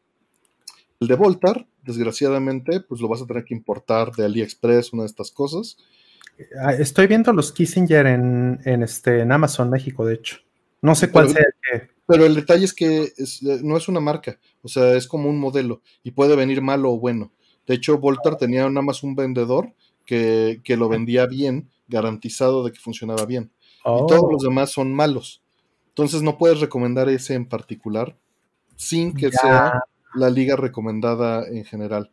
El 0.99 1.07
de 1.07 1.15
Voltar, 1.15 1.65
desgraciadamente, 1.81 2.79
pues 2.81 3.01
lo 3.01 3.07
vas 3.07 3.23
a 3.23 3.25
tener 3.25 3.43
que 3.43 3.55
importar 3.55 4.11
de 4.11 4.25
AliExpress, 4.25 4.93
una 4.93 5.01
de 5.01 5.07
estas 5.07 5.31
cosas. 5.31 5.77
Ah, 6.61 6.73
estoy 6.73 7.07
viendo 7.07 7.33
los 7.33 7.51
Kissinger 7.53 8.05
en, 8.05 8.59
este, 8.83 9.21
en 9.21 9.31
Amazon 9.31 9.71
México, 9.71 10.05
de 10.05 10.13
hecho. 10.13 10.37
No 10.79 10.93
sé 10.93 11.09
cuál 11.09 11.29
sea 11.29 11.41
el 11.41 11.79
que. 11.79 11.89
Pero 12.05 12.27
el 12.27 12.35
detalle 12.35 12.65
es 12.65 12.75
que 12.75 13.01
eh, 13.01 13.59
no 13.63 13.77
es 13.77 13.87
una 13.87 13.99
marca, 13.99 14.37
o 14.61 14.67
sea, 14.67 14.95
es 14.95 15.07
como 15.07 15.27
un 15.27 15.39
modelo 15.39 15.81
y 16.03 16.11
puede 16.11 16.35
venir 16.35 16.61
malo 16.61 16.91
o 16.91 16.99
bueno. 16.99 17.31
De 17.65 17.73
hecho, 17.73 17.97
Voltar 17.97 18.37
tenía 18.37 18.69
nada 18.69 18.83
más 18.83 19.01
un 19.01 19.15
vendedor 19.15 19.73
que, 20.05 20.61
que 20.63 20.77
lo 20.77 20.87
vendía 20.87 21.25
bien, 21.25 21.71
garantizado 21.87 22.63
de 22.63 22.71
que 22.71 22.79
funcionaba 22.79 23.25
bien 23.25 23.49
y 23.85 24.07
todos 24.07 24.31
los 24.31 24.43
oh. 24.43 24.49
demás 24.49 24.71
son 24.71 24.93
malos. 24.93 25.41
Entonces 25.89 26.21
no 26.21 26.37
puedes 26.37 26.59
recomendar 26.59 27.07
ese 27.09 27.35
en 27.35 27.45
particular 27.45 28.17
sin 28.75 29.13
que 29.13 29.31
sea 29.31 29.81
la 30.13 30.29
liga 30.29 30.55
recomendada 30.55 31.47
en 31.47 31.63
general. 31.63 32.11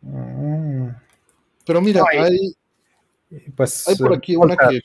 Mm. 0.00 0.88
Pero 1.66 1.80
mira, 1.80 2.02
hay, 2.10 2.54
pues, 3.56 3.88
hay 3.88 3.96
por 3.96 4.14
aquí 4.14 4.36
una 4.36 4.56
que, 4.56 4.80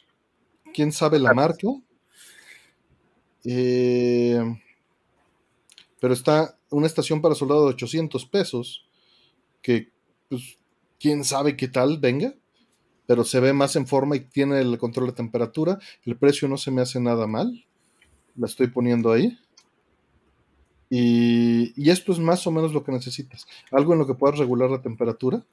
¿quién 0.74 0.92
sabe 0.92 1.20
la 1.20 1.34
marca? 1.34 1.68
Eh, 3.44 4.42
pero 6.00 6.14
está 6.14 6.58
una 6.70 6.88
estación 6.88 7.22
para 7.22 7.36
soldado 7.36 7.66
de 7.66 7.74
800 7.74 8.26
pesos, 8.26 8.88
que 9.62 9.92
pues, 10.30 10.58
quién 11.00 11.24
sabe 11.24 11.58
qué 11.58 11.68
tal 11.68 11.98
venga, 11.98 12.34
pero 13.10 13.24
se 13.24 13.40
ve 13.40 13.54
más 13.54 13.76
en 13.76 13.88
forma 13.88 14.16
y 14.16 14.20
tiene 14.20 14.62
el 14.62 14.78
control 14.78 15.08
de 15.08 15.14
temperatura. 15.14 15.80
El 16.06 16.16
precio 16.16 16.48
no 16.48 16.58
se 16.58 16.70
me 16.70 16.84
hace 16.84 17.00
nada 17.00 17.26
mal. 17.26 17.66
La 18.36 18.46
estoy 18.46 18.68
poniendo 18.68 19.12
ahí. 19.12 19.36
Y, 20.92 21.74
y, 21.76 21.90
esto 21.90 22.12
es 22.12 22.20
más 22.20 22.46
o 22.46 22.52
menos 22.52 22.72
lo 22.72 22.84
que 22.84 22.92
necesitas. 22.92 23.48
Algo 23.72 23.94
en 23.94 24.00
lo 24.00 24.06
que 24.06 24.14
puedas 24.14 24.38
regular 24.38 24.70
la 24.70 24.84
temperatura. 24.84 25.44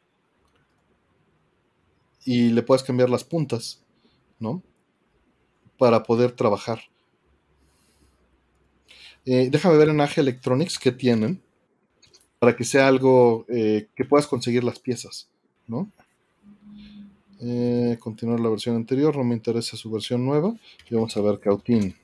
Y 2.27 2.51
le 2.51 2.63
puedas 2.63 2.83
cambiar 2.83 3.09
las 3.09 3.25
puntas, 3.25 3.83
¿no? 4.39 4.63
Para 5.79 6.03
poder 6.03 6.33
trabajar. 6.33 6.81
Eh, 9.25 9.49
déjame 9.51 9.79
ver 9.79 9.89
en 9.89 10.03
AG 10.03 10.19
Electronics 10.19 10.79
qué 10.79 10.93
tienen. 10.93 11.43
Para 12.39 12.55
que 12.55 12.65
sea 12.65 12.87
algo 12.87 13.47
eh, 13.49 13.89
que 13.97 14.05
puedas 14.05 14.27
conseguir 14.27 14.63
las 14.63 14.79
piezas, 14.79 15.31
¿no? 15.67 15.91
Eh, 17.41 17.99
continuar 18.01 18.41
la 18.41 18.49
versión 18.49 18.77
anterior, 18.77 19.17
no 19.17 19.25
me 19.25 19.35
interesa 19.35 19.77
su 19.77 19.91
versión 19.91 20.25
nueva. 20.25 20.55
Y 20.89 20.95
vamos 20.95 21.17
a 21.17 21.21
ver 21.21 21.39
Cautín. 21.39 21.95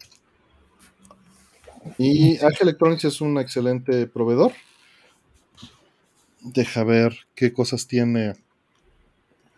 Y 1.98 2.36
AG 2.38 2.60
Electronics 2.60 3.04
es 3.04 3.20
un 3.20 3.38
excelente 3.38 4.06
proveedor. 4.06 4.52
Deja 6.40 6.84
ver 6.84 7.16
qué 7.34 7.52
cosas 7.52 7.86
tiene 7.86 8.34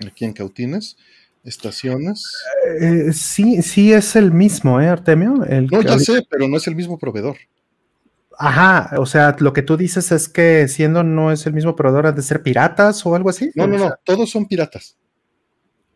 aquí 0.06 0.24
en 0.24 0.32
Cautines. 0.32 0.96
Estaciones. 1.44 2.42
Eh, 2.80 3.12
sí, 3.12 3.60
sí 3.60 3.92
es 3.92 4.16
el 4.16 4.32
mismo, 4.32 4.80
¿eh, 4.80 4.88
Artemio? 4.88 5.44
El 5.44 5.66
no, 5.66 5.82
ya 5.82 5.98
sé, 5.98 6.26
pero 6.30 6.48
no 6.48 6.56
es 6.56 6.66
el 6.66 6.74
mismo 6.74 6.98
proveedor. 6.98 7.36
Ajá, 8.38 8.98
o 8.98 9.04
sea, 9.04 9.36
lo 9.38 9.52
que 9.52 9.62
tú 9.62 9.76
dices 9.76 10.10
es 10.10 10.28
que 10.28 10.66
siendo 10.68 11.04
no 11.04 11.30
es 11.30 11.46
el 11.46 11.52
mismo 11.52 11.76
proveedor, 11.76 12.06
¿ha 12.06 12.12
de 12.12 12.22
ser 12.22 12.42
piratas 12.42 13.04
o 13.04 13.14
algo 13.14 13.28
así? 13.28 13.50
No, 13.54 13.66
no, 13.66 13.76
no, 13.76 13.94
todos 14.04 14.30
son 14.30 14.46
piratas. 14.46 14.96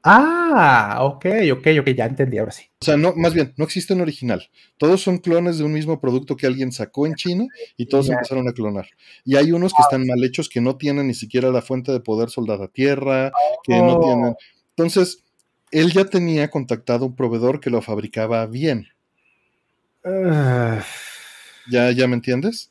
Ah, 0.02 0.98
ok, 1.00 1.26
ok, 1.52 1.66
ok, 1.80 1.88
ya 1.90 2.06
entendí 2.06 2.38
ahora 2.38 2.52
sí. 2.52 2.64
O 2.80 2.84
sea, 2.84 2.96
no, 2.96 3.14
más 3.14 3.34
bien, 3.34 3.52
no 3.56 3.64
existe 3.64 3.94
un 3.94 4.00
original. 4.00 4.48
Todos 4.76 5.02
son 5.02 5.18
clones 5.18 5.58
de 5.58 5.64
un 5.64 5.72
mismo 5.72 6.00
producto 6.00 6.36
que 6.36 6.46
alguien 6.46 6.72
sacó 6.72 7.06
en 7.06 7.14
China 7.14 7.46
y 7.76 7.86
todos 7.86 8.08
empezaron 8.08 8.48
a 8.48 8.52
clonar. 8.52 8.88
Y 9.24 9.36
hay 9.36 9.52
unos 9.52 9.72
que 9.72 9.82
están 9.82 10.06
mal 10.06 10.22
hechos, 10.22 10.48
que 10.48 10.60
no 10.60 10.76
tienen 10.76 11.08
ni 11.08 11.14
siquiera 11.14 11.50
la 11.50 11.62
fuente 11.62 11.92
de 11.92 12.00
poder 12.00 12.30
soldar 12.30 12.62
a 12.62 12.68
tierra, 12.68 13.32
que 13.64 13.76
no 13.76 13.96
oh. 13.96 14.04
tienen. 14.04 14.36
Entonces, 14.70 15.24
él 15.70 15.92
ya 15.92 16.04
tenía 16.04 16.48
contactado 16.48 17.06
un 17.06 17.16
proveedor 17.16 17.60
que 17.60 17.70
lo 17.70 17.82
fabricaba 17.82 18.46
bien. 18.46 18.88
Ah. 20.04 20.82
¿Ya, 21.70 21.90
¿Ya 21.90 22.06
me 22.06 22.14
entiendes? 22.14 22.70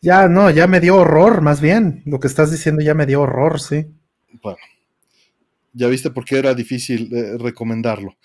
Ya, 0.00 0.28
no, 0.28 0.50
ya 0.50 0.66
me 0.66 0.80
dio 0.80 0.96
horror, 0.96 1.40
más 1.40 1.60
bien. 1.60 2.02
Lo 2.04 2.20
que 2.20 2.26
estás 2.26 2.50
diciendo 2.50 2.82
ya 2.82 2.94
me 2.94 3.06
dio 3.06 3.22
horror, 3.22 3.60
sí. 3.60 3.86
Bueno, 4.42 4.58
ya 5.74 5.88
viste 5.88 6.10
por 6.10 6.24
qué 6.24 6.38
era 6.38 6.54
difícil 6.54 7.12
eh, 7.12 7.36
recomendarlo. 7.36 8.16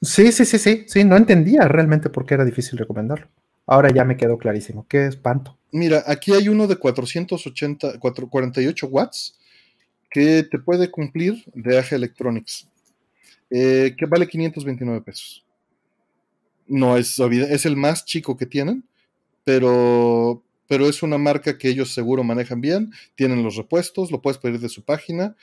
Sí, 0.00 0.30
sí, 0.30 0.44
sí, 0.44 0.58
sí, 0.58 0.84
sí, 0.86 1.04
no 1.04 1.16
entendía 1.16 1.62
realmente 1.66 2.10
por 2.10 2.24
qué 2.24 2.34
era 2.34 2.44
difícil 2.44 2.78
recomendarlo. 2.78 3.26
Ahora 3.66 3.90
ya 3.92 4.04
me 4.04 4.16
quedó 4.16 4.38
clarísimo. 4.38 4.86
Qué 4.88 5.06
espanto. 5.06 5.58
Mira, 5.72 6.04
aquí 6.06 6.32
hay 6.32 6.48
uno 6.48 6.66
de 6.66 6.76
480, 6.76 7.98
48 7.98 8.86
watts 8.86 9.38
que 10.10 10.42
te 10.44 10.58
puede 10.58 10.90
cumplir 10.90 11.44
de 11.52 11.78
AG 11.78 11.92
Electronics, 11.92 12.66
eh, 13.50 13.94
que 13.98 14.06
vale 14.06 14.26
529 14.26 15.02
pesos. 15.02 15.44
No 16.66 16.96
es, 16.96 17.18
es 17.18 17.66
el 17.66 17.76
más 17.76 18.04
chico 18.04 18.36
que 18.36 18.46
tienen, 18.46 18.84
pero, 19.44 20.42
pero 20.66 20.88
es 20.88 21.02
una 21.02 21.18
marca 21.18 21.58
que 21.58 21.68
ellos 21.68 21.92
seguro 21.92 22.22
manejan 22.24 22.60
bien, 22.60 22.92
tienen 23.14 23.42
los 23.42 23.56
repuestos, 23.56 24.10
lo 24.10 24.22
puedes 24.22 24.38
pedir 24.38 24.60
de 24.60 24.68
su 24.68 24.82
página 24.82 25.36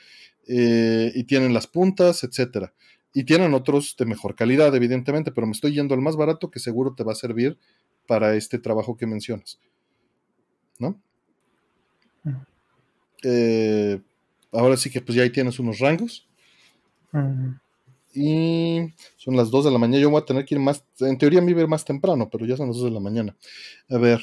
eh, 0.46 1.12
y 1.14 1.24
tienen 1.24 1.52
las 1.52 1.66
puntas, 1.66 2.24
etcétera. 2.24 2.72
Y 3.12 3.24
tienen 3.24 3.54
otros 3.54 3.96
de 3.98 4.04
mejor 4.04 4.34
calidad, 4.34 4.74
evidentemente, 4.74 5.32
pero 5.32 5.46
me 5.46 5.52
estoy 5.52 5.72
yendo 5.72 5.94
al 5.94 6.02
más 6.02 6.16
barato 6.16 6.50
que 6.50 6.60
seguro 6.60 6.94
te 6.94 7.04
va 7.04 7.12
a 7.12 7.16
servir 7.16 7.58
para 8.06 8.34
este 8.34 8.58
trabajo 8.58 8.96
que 8.96 9.06
mencionas. 9.06 9.58
¿No? 10.78 11.00
Eh, 13.22 14.00
ahora 14.52 14.76
sí 14.76 14.90
que 14.90 15.00
pues 15.00 15.16
ya 15.16 15.22
ahí 15.22 15.30
tienes 15.30 15.58
unos 15.58 15.78
rangos. 15.78 16.28
Y 18.14 18.80
son 19.16 19.36
las 19.36 19.50
2 19.50 19.64
de 19.64 19.70
la 19.70 19.78
mañana. 19.78 20.02
Yo 20.02 20.10
voy 20.10 20.20
a 20.20 20.24
tener 20.24 20.44
que 20.44 20.54
ir 20.54 20.60
más, 20.60 20.84
en 21.00 21.18
teoría 21.18 21.40
me 21.40 21.50
iba 21.50 21.60
a 21.60 21.64
ir 21.64 21.68
más 21.68 21.84
temprano, 21.84 22.28
pero 22.30 22.46
ya 22.46 22.56
son 22.56 22.68
las 22.68 22.76
2 22.76 22.86
de 22.86 22.90
la 22.90 23.00
mañana. 23.00 23.36
A 23.88 23.98
ver, 23.98 24.20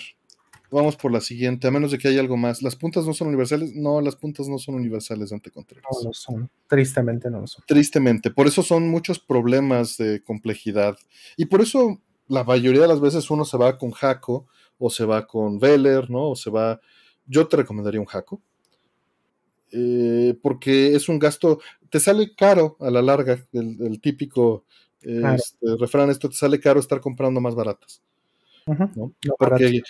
Vamos 0.73 0.95
por 0.95 1.11
la 1.11 1.21
siguiente, 1.21 1.67
a 1.67 1.71
menos 1.71 1.91
de 1.91 1.99
que 1.99 2.07
haya 2.07 2.19
algo 2.19 2.35
más. 2.35 2.63
¿Las 2.63 2.75
puntas 2.75 3.05
no 3.05 3.13
son 3.13 3.27
universales? 3.27 3.75
No, 3.75 4.01
las 4.01 4.15
puntas 4.15 4.47
no 4.47 4.57
son 4.57 4.73
universales 4.73 5.31
ante 5.31 5.51
Contreras. 5.51 5.85
No 6.01 6.07
lo 6.09 6.13
son. 6.13 6.49
Tristemente 6.67 7.29
no 7.29 7.41
lo 7.41 7.47
son. 7.47 7.63
Tristemente. 7.67 8.31
Por 8.31 8.47
eso 8.47 8.63
son 8.63 8.89
muchos 8.89 9.19
problemas 9.19 9.97
de 9.97 10.23
complejidad. 10.23 10.97
Y 11.37 11.45
por 11.45 11.61
eso 11.61 12.01
la 12.27 12.43
mayoría 12.43 12.81
de 12.81 12.87
las 12.87 12.99
veces 12.99 13.29
uno 13.29 13.45
se 13.45 13.55
va 13.55 13.77
con 13.77 13.91
Jaco 13.91 14.47
o 14.79 14.89
se 14.89 15.05
va 15.05 15.27
con 15.27 15.59
Veller, 15.59 16.09
¿no? 16.09 16.31
O 16.31 16.35
se 16.35 16.49
va. 16.49 16.81
Yo 17.27 17.47
te 17.47 17.57
recomendaría 17.57 18.01
un 18.01 18.07
Jaco. 18.07 18.41
Eh, 19.71 20.35
porque 20.41 20.95
es 20.95 21.07
un 21.07 21.19
gasto. 21.19 21.59
Te 21.91 21.99
sale 21.99 22.33
caro 22.35 22.77
a 22.79 22.89
la 22.89 23.03
larga. 23.03 23.45
El, 23.53 24.01
típico 24.01 24.65
este, 25.01 25.77
refrán: 25.79 26.09
esto 26.09 26.29
te 26.29 26.35
sale 26.35 26.59
caro 26.59 26.79
estar 26.79 26.99
comprando 26.99 27.39
más 27.39 27.53
baratas. 27.53 28.01
Porque 28.65 29.81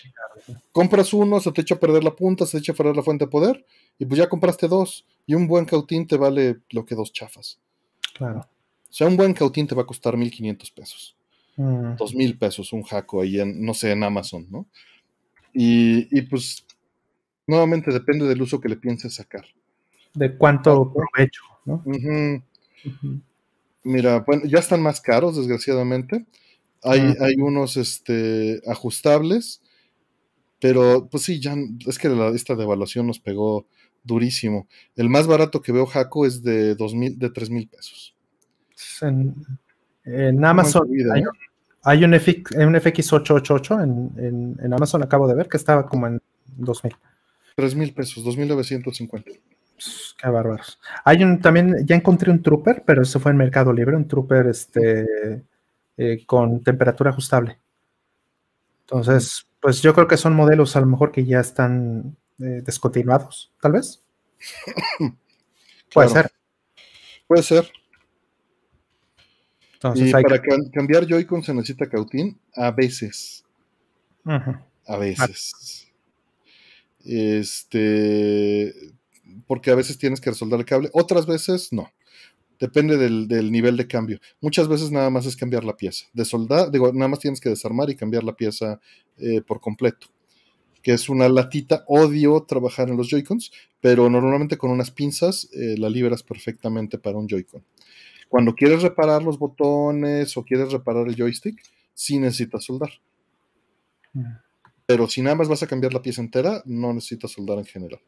compras 0.71 1.13
uno, 1.13 1.39
se 1.39 1.51
te 1.51 1.61
echa 1.61 1.75
a 1.75 1.79
perder 1.79 2.03
la 2.03 2.15
punta, 2.15 2.45
se 2.45 2.57
te 2.57 2.57
echa 2.59 2.73
a 2.73 2.75
perder 2.75 2.95
la 2.95 3.03
fuente 3.03 3.25
de 3.25 3.31
poder, 3.31 3.65
y 3.97 4.05
pues 4.05 4.17
ya 4.17 4.29
compraste 4.29 4.67
dos. 4.67 5.05
Y 5.25 5.35
un 5.35 5.47
buen 5.47 5.65
cautín 5.65 6.07
te 6.07 6.17
vale 6.17 6.61
lo 6.71 6.85
que 6.85 6.95
dos 6.95 7.13
chafas. 7.13 7.59
Claro. 8.13 8.39
O 8.39 8.93
sea, 8.95 9.07
un 9.07 9.17
buen 9.17 9.33
cautín 9.33 9.67
te 9.67 9.75
va 9.75 9.83
a 9.83 9.87
costar 9.87 10.17
1500 10.17 10.71
pesos. 10.71 11.15
Mm. 11.55 11.95
Dos 11.97 12.15
mil 12.15 12.37
pesos, 12.37 12.73
un 12.73 12.83
jaco 12.83 13.21
ahí 13.21 13.39
en, 13.39 13.63
no 13.63 13.73
sé, 13.73 13.91
en 13.91 14.03
Amazon, 14.03 14.47
¿no? 14.49 14.67
Y, 15.53 16.21
pues, 16.23 16.65
nuevamente 17.45 17.91
depende 17.91 18.27
del 18.27 18.41
uso 18.41 18.59
que 18.59 18.69
le 18.69 18.75
pienses 18.75 19.15
sacar. 19.15 19.45
De 20.13 20.35
cuánto 20.35 20.91
provecho, 20.91 21.43
¿no? 21.65 21.83
Mira, 23.83 24.19
bueno, 24.19 24.43
ya 24.45 24.59
están 24.59 24.81
más 24.81 24.99
caros, 24.99 25.35
desgraciadamente. 25.37 26.25
Hay, 26.83 27.15
hay 27.19 27.35
unos 27.37 27.77
este, 27.77 28.61
ajustables, 28.67 29.61
pero 30.59 31.07
pues 31.09 31.23
sí, 31.23 31.39
ya 31.39 31.55
es 31.87 31.97
que 31.97 32.09
esta 32.33 32.55
devaluación 32.55 33.07
nos 33.07 33.19
pegó 33.19 33.67
durísimo. 34.03 34.67
El 34.95 35.09
más 35.09 35.27
barato 35.27 35.61
que 35.61 35.71
veo 35.71 35.85
Jaco 35.85 36.25
es 36.25 36.43
de 36.43 36.75
dos 36.75 36.93
mil, 36.93 37.17
de 37.17 37.29
tres 37.29 37.49
mil 37.49 37.67
pesos. 37.67 38.15
En, 39.01 40.43
Amazon 40.43 40.87
hay, 41.85 42.03
un, 42.03 42.17
FX, 42.17 42.55
un, 42.55 42.79
FX, 42.79 43.13
888 43.13 43.81
en, 43.81 44.57
en, 44.61 44.73
Amazon, 44.73 45.03
acabo 45.03 45.27
de 45.27 45.35
ver, 45.35 45.47
que 45.47 45.57
estaba 45.57 45.85
como 45.85 46.07
en 46.07 46.21
dos 46.45 46.83
mil. 46.83 46.93
Tres 47.55 47.75
mil 47.75 47.93
pesos, 47.93 48.23
dos 48.23 48.37
mil 48.37 48.47
novecientos 48.47 48.97
cincuenta. 48.97 49.31
Qué 50.17 50.29
bárbaros. 50.29 50.79
Hay 51.03 51.23
un 51.23 51.41
también, 51.41 51.85
ya 51.85 51.95
encontré 51.95 52.31
un 52.31 52.41
trooper, 52.41 52.83
pero 52.85 53.01
eso 53.01 53.19
fue 53.19 53.31
en 53.31 53.37
Mercado 53.37 53.73
Libre, 53.73 53.95
un 53.95 54.07
trooper 54.07 54.47
este 54.47 55.43
eh, 55.97 56.25
con 56.25 56.63
temperatura 56.63 57.11
ajustable. 57.11 57.59
Entonces, 58.81 59.47
pues 59.59 59.81
yo 59.81 59.93
creo 59.93 60.07
que 60.07 60.17
son 60.17 60.35
modelos 60.35 60.75
a 60.75 60.79
lo 60.79 60.85
mejor 60.87 61.11
que 61.11 61.25
ya 61.25 61.39
están 61.39 62.17
eh, 62.39 62.61
descontinuados, 62.65 63.51
tal 63.61 63.73
vez. 63.73 64.03
Puede 65.93 66.09
ser. 66.09 66.31
Puede 67.27 67.43
ser. 67.43 67.71
Entonces, 69.73 70.09
y 70.09 70.11
para 70.11 70.41
cambiar 70.73 71.05
Joy-Con 71.05 71.43
se 71.43 71.53
necesita 71.53 71.89
cautín 71.89 72.39
a 72.55 72.71
veces. 72.71 73.45
A 74.85 74.97
veces. 74.97 75.91
Este. 77.03 78.73
Porque 79.45 79.71
a 79.71 79.75
veces 79.75 79.97
tienes 79.97 80.21
que 80.21 80.29
resolver 80.29 80.59
el 80.59 80.65
cable, 80.65 80.89
otras 80.93 81.25
veces 81.25 81.71
no. 81.71 81.89
Depende 82.59 82.97
del, 82.97 83.51
nivel 83.51 83.75
de 83.77 83.87
cambio. 83.87 84.19
Muchas 84.39 84.67
veces 84.67 84.91
nada 84.91 85.09
más 85.09 85.25
es 85.25 85.35
cambiar 85.35 85.63
la 85.63 85.75
pieza. 85.75 86.05
De 86.13 86.23
soldar, 86.23 86.71
digo, 86.71 86.91
nada 86.93 87.09
más 87.09 87.19
tienes 87.19 87.41
que 87.41 87.49
desarmar 87.49 87.89
y 87.89 87.95
cambiar 87.95 88.23
la 88.23 88.35
pieza 88.35 88.79
eh, 89.17 89.41
por 89.41 89.59
completo. 89.59 90.07
Que 90.81 90.93
es 90.93 91.09
una 91.09 91.27
latita. 91.27 91.83
Odio 91.87 92.43
trabajar 92.43 92.89
en 92.89 92.97
los 92.97 93.09
Joy-Cons, 93.09 93.51
pero 93.81 94.09
normalmente 94.09 94.57
con 94.57 94.71
unas 94.71 94.91
pinzas 94.91 95.49
eh, 95.53 95.75
la 95.77 95.89
liberas 95.89 96.23
perfectamente 96.23 96.97
para 96.97 97.17
un 97.17 97.27
Joy-Con. 97.27 97.63
Cuando 98.33 98.55
quieres 98.55 98.81
reparar 98.81 99.21
los 99.21 99.37
botones 99.37 100.35
o 100.37 100.43
quieres 100.43 100.71
reparar 100.71 101.07
el 101.07 101.15
joystick, 101.15 101.61
sí 101.93 102.17
necesitas 102.17 102.63
soldar. 102.63 102.89
Mm. 104.13 104.25
Pero 104.87 105.07
si 105.07 105.21
nada 105.21 105.35
más 105.35 105.47
vas 105.47 105.61
a 105.61 105.67
cambiar 105.67 105.93
la 105.93 106.01
pieza 106.01 106.19
entera, 106.19 106.63
no 106.65 106.93
necesitas 106.93 107.29
soldar 107.29 107.59
en 107.59 107.65
general. 107.65 108.01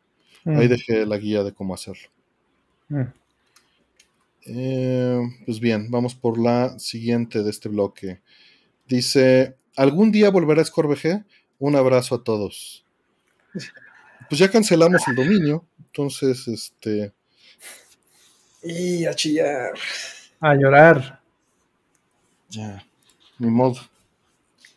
Ahí 0.45 0.65
mm. 0.65 0.69
dejé 0.69 1.05
la 1.05 1.17
guía 1.17 1.43
de 1.43 1.53
cómo 1.53 1.75
hacerlo. 1.75 2.09
Mm. 2.89 3.03
Eh, 4.45 5.19
pues 5.45 5.59
bien, 5.59 5.89
vamos 5.89 6.13
por 6.13 6.39
la 6.39 6.77
siguiente 6.77 7.41
de 7.41 7.49
este 7.49 7.67
bloque. 7.67 8.21
Dice, 8.87 9.55
¿algún 9.75 10.11
día 10.11 10.29
volverá 10.29 10.61
a 10.61 10.65
Scorvg? 10.65 11.25
Un 11.57 11.75
abrazo 11.75 12.15
a 12.15 12.23
todos. 12.23 12.85
Pues 14.29 14.39
ya 14.39 14.49
cancelamos 14.49 15.07
el 15.07 15.15
dominio, 15.15 15.65
entonces, 15.77 16.47
este... 16.47 17.13
Y 18.61 19.05
a 19.05 19.13
chillar. 19.13 19.73
A 20.39 20.55
llorar. 20.55 21.21
Ya, 22.49 22.85
ni 23.39 23.47
modo. 23.47 23.79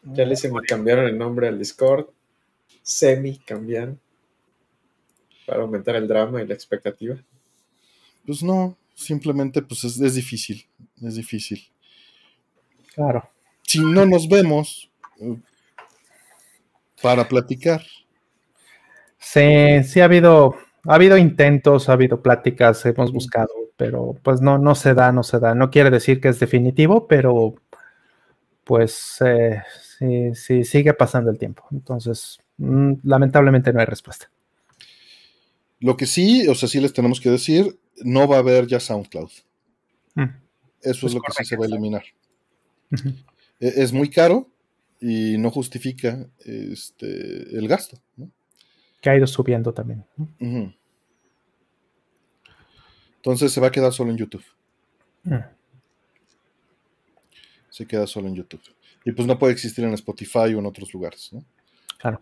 Ya 0.02 0.24
les 0.24 0.46
cambiaron 0.66 1.06
el 1.06 1.18
nombre 1.18 1.48
al 1.48 1.58
Discord. 1.58 2.06
Semi 2.82 3.38
cambiaron. 3.38 3.98
Para 5.46 5.62
aumentar 5.62 5.96
el 5.96 6.06
drama 6.06 6.42
y 6.42 6.46
la 6.46 6.54
expectativa. 6.54 7.16
Pues 8.26 8.42
no, 8.42 8.76
simplemente 8.98 9.62
pues 9.62 9.84
es, 9.84 10.00
es 10.00 10.14
difícil. 10.14 10.66
Es 11.02 11.14
difícil. 11.14 11.62
Claro. 12.94 13.30
Si 13.62 13.78
no 13.78 14.04
nos 14.04 14.28
vemos 14.28 14.90
eh, 15.20 15.36
para 17.00 17.28
platicar. 17.28 17.82
Sí, 19.18 19.82
sí 19.84 20.00
ha 20.00 20.04
habido, 20.04 20.56
ha 20.84 20.94
habido 20.94 21.16
intentos, 21.16 21.88
ha 21.88 21.92
habido 21.92 22.22
pláticas, 22.22 22.84
hemos 22.86 23.12
buscado, 23.12 23.48
pero 23.76 24.16
pues 24.22 24.40
no, 24.40 24.58
no 24.58 24.74
se 24.74 24.94
da, 24.94 25.12
no 25.12 25.22
se 25.22 25.38
da. 25.38 25.54
No 25.54 25.70
quiere 25.70 25.90
decir 25.90 26.20
que 26.20 26.28
es 26.28 26.40
definitivo, 26.40 27.06
pero 27.06 27.54
pues 28.64 29.18
eh, 29.24 29.62
sí, 29.98 30.34
sí, 30.34 30.64
sigue 30.64 30.92
pasando 30.94 31.30
el 31.30 31.38
tiempo. 31.38 31.64
Entonces, 31.70 32.38
mm, 32.56 32.94
lamentablemente 33.04 33.72
no 33.72 33.80
hay 33.80 33.86
respuesta. 33.86 34.30
Lo 35.80 35.96
que 35.96 36.06
sí, 36.06 36.48
o 36.48 36.54
sea, 36.56 36.68
sí 36.68 36.80
les 36.80 36.92
tenemos 36.92 37.20
que 37.20 37.30
decir, 37.30 37.78
no 38.02 38.28
va 38.28 38.36
a 38.36 38.38
haber 38.40 38.66
ya 38.66 38.80
SoundCloud. 38.80 39.30
Mm. 40.14 40.24
Eso 40.80 41.06
es, 41.06 41.14
lo 41.14 41.20
que 41.20 41.32
sí 41.32 41.44
se 41.44 41.56
va 41.56 41.64
a 41.64 41.68
eliminar. 41.68 42.04
E, 43.60 43.82
es 43.82 43.92
muy 43.92 44.10
caro 44.10 44.48
y 45.00 45.36
no 45.38 45.50
justifica 45.50 46.28
este, 46.44 47.56
el 47.56 47.66
gasto. 47.68 47.98
Que 49.00 49.10
ha 49.10 49.16
ido 49.16 49.26
subiendo 49.26 49.72
también. 49.72 50.04
Entonces 53.16 53.52
se 53.52 53.60
va 53.60 53.68
a 53.68 53.72
quedar 53.72 53.92
solo 53.92 54.10
en 54.10 54.16
YouTube. 54.16 54.44
Mm. 55.24 55.36
Se 57.70 57.86
queda 57.86 58.06
solo 58.06 58.28
en 58.28 58.34
YouTube. 58.34 58.62
Y 59.04 59.12
pues 59.12 59.26
no 59.26 59.38
puede 59.38 59.52
existir 59.52 59.84
en 59.84 59.94
Spotify 59.94 60.54
o 60.54 60.58
en 60.58 60.66
otros 60.66 60.92
lugares, 60.92 61.32
¿no? 61.32 61.44
Claro. 61.98 62.20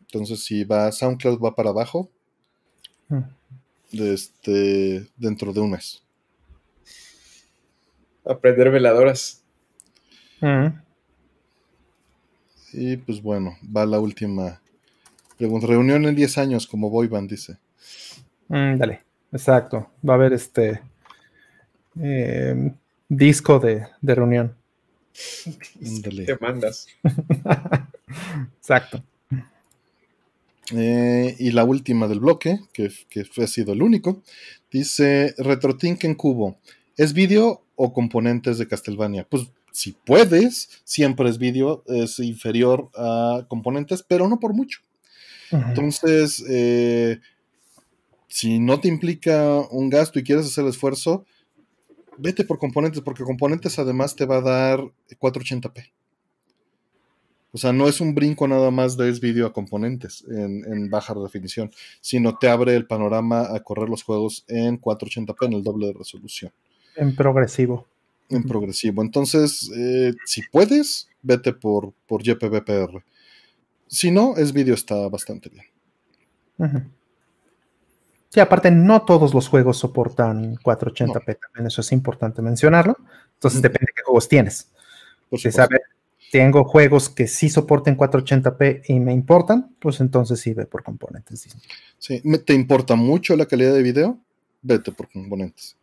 Entonces, 0.00 0.44
si 0.44 0.64
va 0.64 0.92
SoundCloud 0.92 1.40
va 1.42 1.54
para 1.54 1.70
abajo, 1.70 2.10
mm. 3.08 3.20
De 3.92 4.14
este, 4.14 5.06
dentro 5.16 5.52
de 5.52 5.60
un 5.60 5.70
mes. 5.72 6.02
Aprender 8.24 8.70
veladoras. 8.70 9.42
Mm. 10.40 10.66
Y 12.72 12.96
pues 12.96 13.22
bueno, 13.22 13.56
va 13.64 13.86
la 13.86 14.00
última 14.00 14.60
pregunta. 15.38 15.66
Reunión 15.66 16.04
en 16.06 16.14
10 16.14 16.38
años, 16.38 16.66
como 16.66 16.90
Boyban 16.90 17.26
dice. 17.26 17.58
dale, 18.48 19.02
exacto. 19.32 19.90
Va 20.06 20.14
a 20.14 20.16
haber 20.16 20.32
este 20.32 20.80
eh, 22.00 22.72
disco 23.08 23.58
de, 23.58 23.86
reunión. 24.02 24.56
Te 26.26 26.36
mandas. 26.40 26.88
Exacto. 28.58 29.02
Eh, 30.72 31.36
y 31.38 31.50
la 31.50 31.64
última 31.64 32.08
del 32.08 32.20
bloque, 32.20 32.60
que, 32.72 32.90
que 33.08 33.26
ha 33.42 33.46
sido 33.46 33.72
el 33.72 33.82
único, 33.82 34.22
dice 34.70 35.34
RetroTink 35.38 36.04
en 36.04 36.14
cubo. 36.14 36.58
¿Es 36.96 37.12
vídeo 37.12 37.62
o 37.76 37.92
componentes 37.92 38.58
de 38.58 38.68
Castlevania? 38.68 39.26
Pues 39.28 39.50
si 39.72 39.92
puedes, 39.92 40.68
siempre 40.84 41.28
es 41.28 41.38
vídeo, 41.38 41.82
es 41.86 42.20
inferior 42.20 42.90
a 42.94 43.44
componentes, 43.48 44.04
pero 44.06 44.28
no 44.28 44.38
por 44.38 44.54
mucho. 44.54 44.80
Entonces, 45.50 46.44
eh, 46.48 47.20
si 48.28 48.58
no 48.58 48.80
te 48.80 48.88
implica 48.88 49.60
un 49.70 49.90
gasto 49.90 50.18
y 50.18 50.24
quieres 50.24 50.46
hacer 50.46 50.64
el 50.64 50.70
esfuerzo, 50.70 51.24
vete 52.18 52.44
por 52.44 52.58
componentes, 52.58 53.00
porque 53.02 53.24
componentes 53.24 53.78
además 53.78 54.16
te 54.16 54.26
va 54.26 54.36
a 54.36 54.40
dar 54.40 54.80
480p. 55.20 55.90
O 57.54 57.58
sea, 57.58 57.72
no 57.72 57.86
es 57.86 58.00
un 58.00 58.16
brinco 58.16 58.48
nada 58.48 58.72
más 58.72 58.96
de 58.96 59.08
es 59.08 59.20
vídeo 59.20 59.46
a 59.46 59.52
componentes 59.52 60.24
en, 60.28 60.90
baja 60.90 61.14
definición, 61.14 61.70
sino 62.00 62.36
te 62.36 62.48
abre 62.48 62.74
el 62.74 62.84
panorama 62.84 63.54
a 63.54 63.60
correr 63.60 63.88
los 63.88 64.02
juegos 64.02 64.44
en 64.48 64.80
480p, 64.80 65.46
en 65.46 65.52
el 65.52 65.62
doble 65.62 65.86
de 65.86 65.92
resolución. 65.92 66.50
En 66.96 67.14
progresivo. 67.14 67.86
En 68.28 68.42
progresivo. 68.42 69.02
Entonces, 69.02 69.70
eh, 69.76 70.14
si 70.24 70.42
puedes, 70.50 71.08
vete 71.22 71.52
por, 71.52 71.92
por 72.08 72.24
YPBPR. 72.24 73.04
Si 73.86 74.10
no, 74.10 74.36
es 74.36 74.52
vídeo 74.52 74.74
está 74.74 75.08
bastante 75.08 75.48
bien. 75.48 76.90
Sí, 78.30 78.40
aparte, 78.40 78.72
no 78.72 79.02
todos 79.02 79.32
los 79.32 79.46
juegos 79.46 79.78
soportan 79.78 80.56
480p 80.56 81.38
también, 81.38 81.66
eso 81.68 81.82
es 81.82 81.92
importante 81.92 82.42
mencionarlo. 82.42 82.96
Entonces, 83.34 83.62
depende 83.62 83.86
de 83.86 83.92
qué 83.94 84.02
juegos 84.02 84.26
tienes. 84.28 84.72
Si 85.36 85.52
sabes, 85.52 85.80
tengo 86.34 86.64
juegos 86.64 87.10
que 87.10 87.28
sí 87.28 87.48
soporten 87.48 87.96
480p 87.96 88.86
y 88.88 88.98
me 88.98 89.12
importan, 89.12 89.72
pues 89.78 90.00
entonces 90.00 90.40
sí 90.40 90.52
ve 90.52 90.66
por 90.66 90.82
componentes. 90.82 91.46
Sí, 91.96 92.20
¿te 92.44 92.54
importa 92.54 92.96
mucho 92.96 93.36
la 93.36 93.46
calidad 93.46 93.72
de 93.72 93.84
video? 93.84 94.18
Vete 94.60 94.90
por 94.90 95.08
componentes. 95.08 95.76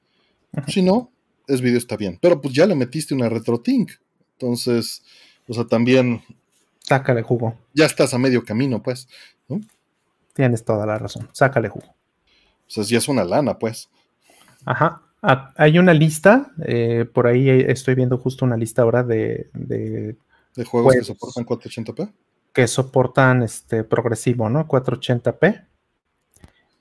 Si 0.68 0.82
no, 0.82 1.10
es 1.48 1.62
video 1.62 1.78
está 1.78 1.96
bien. 1.96 2.20
Pero 2.22 2.42
pues 2.42 2.54
ya 2.54 2.66
le 2.66 2.76
metiste 2.76 3.14
una 3.14 3.30
RetroTink. 3.30 3.92
Entonces, 4.34 5.04
o 5.48 5.54
sea, 5.54 5.64
también. 5.64 6.22
Sácale 6.80 7.22
jugo. 7.22 7.56
Ya 7.74 7.86
estás 7.86 8.14
a 8.14 8.18
medio 8.18 8.44
camino, 8.44 8.84
pues. 8.84 9.08
Tienes 10.34 10.66
toda 10.66 10.86
la 10.86 10.98
razón. 10.98 11.30
Sácale 11.32 11.70
jugo. 11.70 11.88
O 11.88 12.68
sea, 12.68 12.84
ya 12.84 12.98
es 12.98 13.08
una 13.08 13.24
lana, 13.24 13.58
pues. 13.58 13.90
Ajá. 14.66 15.02
Ah, 15.22 15.54
hay 15.56 15.80
una 15.80 15.94
lista, 15.94 16.52
eh, 16.66 17.06
por 17.06 17.28
ahí 17.28 17.48
estoy 17.48 17.96
viendo 17.96 18.18
justo 18.18 18.44
una 18.44 18.58
lista 18.58 18.82
ahora 18.82 19.04
de. 19.04 19.50
De, 19.54 20.18
juegos, 20.66 20.96
que 20.96 21.04
soportan 21.04 21.46
480p. 21.46 22.14
Que 22.54 22.68
soportan 22.68 23.44
este 23.44 23.84
progresivo, 23.84 24.50
¿no? 24.50 24.68
480p. 24.68 25.68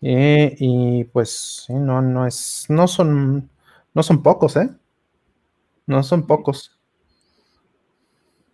Eh, 0.03 0.57
y 0.59 1.05
pues, 1.05 1.67
no, 1.69 2.03
no 2.03 2.27
es. 2.27 2.67
No 2.69 2.89
son. 2.89 3.51
No 3.93 4.03
son 4.03 4.23
pocos, 4.23 4.57
¿eh? 4.57 4.71
No 5.87 6.03
son 6.03 6.27
pocos. 6.27 6.81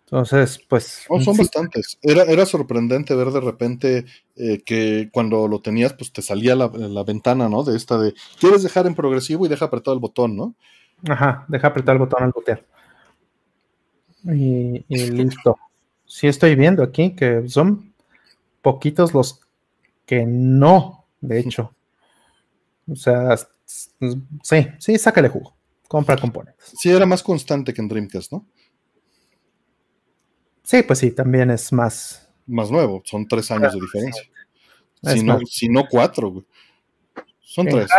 Entonces, 0.09 0.59
pues. 0.69 1.05
son 1.21 1.37
bastantes. 1.37 1.97
Era, 2.01 2.23
era 2.23 2.45
sorprendente 2.45 3.13
ver 3.13 3.31
de 3.31 3.41
repente 3.41 4.05
eh, 4.37 4.63
que 4.65 5.09
cuando 5.11 5.49
lo 5.49 5.59
tenías, 5.59 5.93
pues 5.93 6.13
te 6.13 6.21
salía 6.21 6.55
la, 6.55 6.69
ventana, 7.03 7.49
¿no? 7.49 7.63
De 7.63 7.75
esta 7.75 7.97
de. 7.97 8.13
¿Quieres 8.39 8.63
dejar 8.63 8.87
en 8.87 8.95
progresivo 8.95 9.45
y 9.45 9.49
deja 9.49 9.65
apretado 9.65 9.93
el 9.93 9.99
botón, 9.99 10.37
¿no? 10.37 10.55
Ajá, 11.09 11.45
deja 11.49 11.67
apretado 11.67 11.93
el 11.93 11.99
botón 11.99 12.23
al 12.23 12.31
botear. 12.31 12.65
Y, 14.27 14.83
listo. 14.89 15.57
Sí, 16.05 16.27
estoy 16.27 16.55
viendo 16.55 16.83
aquí 16.83 17.15
que 17.15 17.47
son 17.47 17.93
poquitos 18.61 19.13
los 19.13 19.41
que 20.05 20.25
no, 20.25 21.05
de 21.21 21.39
hecho. 21.39 21.73
O 22.89 22.95
sea, 22.95 23.37
sí, 23.65 24.67
sí, 24.79 24.97
sácale 24.97 25.29
jugo. 25.29 25.55
Compra 25.87 26.17
componentes. 26.17 26.73
Sí, 26.77 26.89
era 26.89 27.05
más 27.05 27.23
constante 27.23 27.73
que 27.73 27.81
en 27.81 27.87
Dreamcast, 27.87 28.31
¿no? 28.31 28.45
Sí, 30.63 30.83
pues 30.83 30.99
sí, 30.99 31.11
también 31.11 31.49
es 31.49 31.71
más. 31.71 32.29
Más 32.45 32.69
nuevo, 32.69 33.01
son 33.05 33.25
tres 33.27 33.49
años 33.51 33.73
de 33.73 33.79
diferencia. 33.79 34.23
Si 35.03 35.23
no, 35.23 35.39
si 35.45 35.69
no, 35.69 35.85
cuatro, 35.89 36.29
güey. 36.29 36.45
Son 37.39 37.65
tres. 37.67 37.89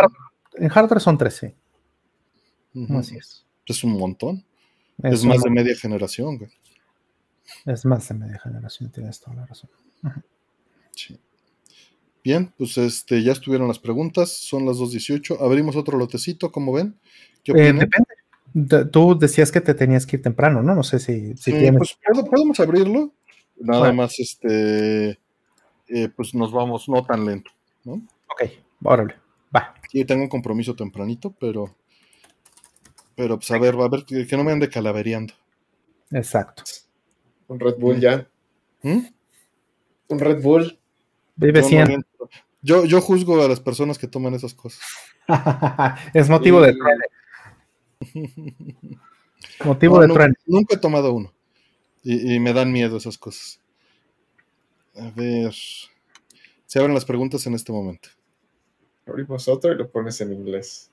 en 0.55 0.68
hardware 0.68 1.00
son 1.00 1.16
tres, 1.16 1.34
sí. 1.34 1.55
Así 2.94 3.16
es. 3.16 3.47
Es 3.65 3.84
un 3.84 3.92
montón. 3.98 4.44
Es, 5.02 5.25
más 5.25 5.43
de 5.43 5.51
media 5.51 5.77
generación, 5.77 6.39
güey. 6.39 6.51
Es 7.67 7.85
más 7.85 8.09
de 8.09 8.15
media 8.15 8.39
generación, 8.39 8.91
tienes 8.91 9.20
toda 9.20 9.36
la 9.36 9.47
razón. 9.47 9.70
Sí. 10.94 11.18
Bien, 12.25 12.52
pues 12.59 12.77
este, 12.78 13.23
ya 13.23 13.33
estuvieron 13.33 13.68
las 13.68 13.78
preguntas, 13.78 14.31
son 14.31 14.67
las 14.67 14.78
2.18. 14.78 15.41
Abrimos 15.41 15.77
otro 15.77 15.97
lotecito, 15.97 16.51
¿cómo 16.51 16.73
ven? 16.73 16.99
¿Qué 17.44 17.52
eh, 17.52 17.73
depende 17.73 18.18
tú 18.91 19.18
decías 19.18 19.52
que 19.52 19.60
te 19.60 19.75
tenías 19.75 20.07
que 20.07 20.17
ir 20.17 20.23
temprano, 20.23 20.62
¿no? 20.62 20.75
No 20.75 20.83
sé 20.83 20.99
si, 20.99 21.36
si 21.36 21.52
Pues 21.52 21.99
podemos 22.31 22.59
abrirlo. 22.60 23.12
Nada 23.60 23.93
más, 23.93 24.20
este, 24.20 25.18
eh, 25.89 26.09
pues 26.15 26.35
nos 26.35 26.52
vamos 26.52 26.89
no 26.89 27.05
tan 27.05 27.25
lento, 27.25 27.51
¿no? 27.85 27.94
Ok, 28.31 28.52
órale, 28.85 29.17
va. 29.55 29.75
Sí, 29.91 30.05
tengo 30.05 30.23
un 30.23 30.28
compromiso 30.28 30.77
tempranito, 30.77 31.35
pero, 31.41 31.75
pero 33.18 33.36
pues 33.36 33.50
a 33.50 33.58
ver, 33.58 33.78
va 33.78 33.86
a 33.86 33.88
ver, 33.88 34.05
que, 34.05 34.36
no 34.36 34.44
me 34.44 34.52
ande 34.52 34.70
calavereando. 34.70 35.34
Exacto. 36.12 36.62
Un 37.48 37.58
Red 37.58 37.74
Bull 37.76 37.98
ya. 37.98 38.28
¿Mm? 38.82 39.00
Un 40.06 40.18
Red 40.20 40.40
Bull. 40.40 40.78
Vive 41.34 41.64
siendo. 41.64 42.06
yo, 42.62 42.84
yo 42.84 43.00
juzgo 43.00 43.42
a 43.42 43.48
las 43.48 43.58
personas 43.58 43.98
que 43.98 44.06
toman 44.06 44.34
esas 44.34 44.55
cosas. 44.55 44.80
es 46.14 46.30
motivo 46.30 46.62
de 46.62 46.76
Motivo 49.64 50.00
de 50.00 50.06
nunca, 50.06 50.28
nunca, 50.47 50.76
he 50.76 50.78
tomado 50.78 51.12
uno. 51.12 51.34
Y, 52.05 52.38
me 52.38 52.52
dan 52.52 52.70
miedo 52.70 52.98
esas 52.98 53.18
cosas. 53.18 53.60
A 54.94 55.10
ver. 55.10 55.52
Se 56.66 56.78
abren 56.78 56.94
las 56.94 57.05
preguntas 57.05 57.44
en 57.48 57.55
este 57.55 57.72
momento. 57.72 58.10
Abrimos 59.06 59.48
otro 59.48 59.72
y 59.72 59.76
lo 59.76 59.90
pones 59.90 60.20
en 60.20 60.32
inglés. 60.32 60.88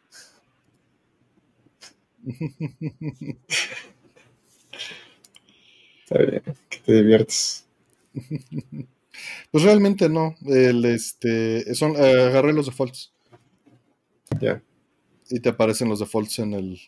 Está 6.03 6.17
bien, 6.19 6.43
que 6.69 6.79
te 6.79 6.93
diviertes. 6.93 7.65
Pues 9.51 9.63
realmente 9.63 10.09
no. 10.09 10.35
El, 10.45 10.83
este, 10.85 11.73
son, 11.75 11.95
agarré 11.95 12.53
los 12.53 12.65
defaults. 12.65 13.13
Ya. 14.39 14.61
Y 15.29 15.39
te 15.39 15.49
aparecen 15.49 15.89
los 15.89 15.99
defaults 15.99 16.39
en 16.39 16.53
el, 16.53 16.79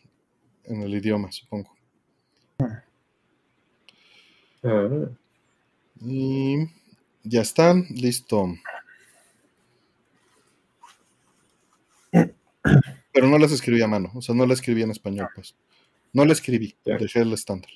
en 0.65 0.81
el 0.81 0.93
idioma, 0.93 1.31
supongo. 1.31 1.75
Ah. 2.59 2.83
Y 6.01 6.57
ya 7.23 7.41
están, 7.41 7.85
listo. 7.89 8.53
Pero 13.17 13.29
no 13.29 13.39
las 13.39 13.51
escribí 13.51 13.81
a 13.81 13.87
mano, 13.87 14.11
o 14.13 14.21
sea, 14.21 14.35
no 14.35 14.45
las 14.45 14.59
escribí 14.59 14.83
en 14.83 14.91
español, 14.91 15.27
pues. 15.33 15.55
No 16.13 16.23
la 16.23 16.33
escribí, 16.33 16.75
Ya. 16.85 16.97
dejé 16.97 17.21
el 17.21 17.33
estándar. 17.33 17.71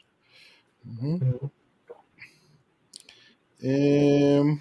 Em, 3.60 4.60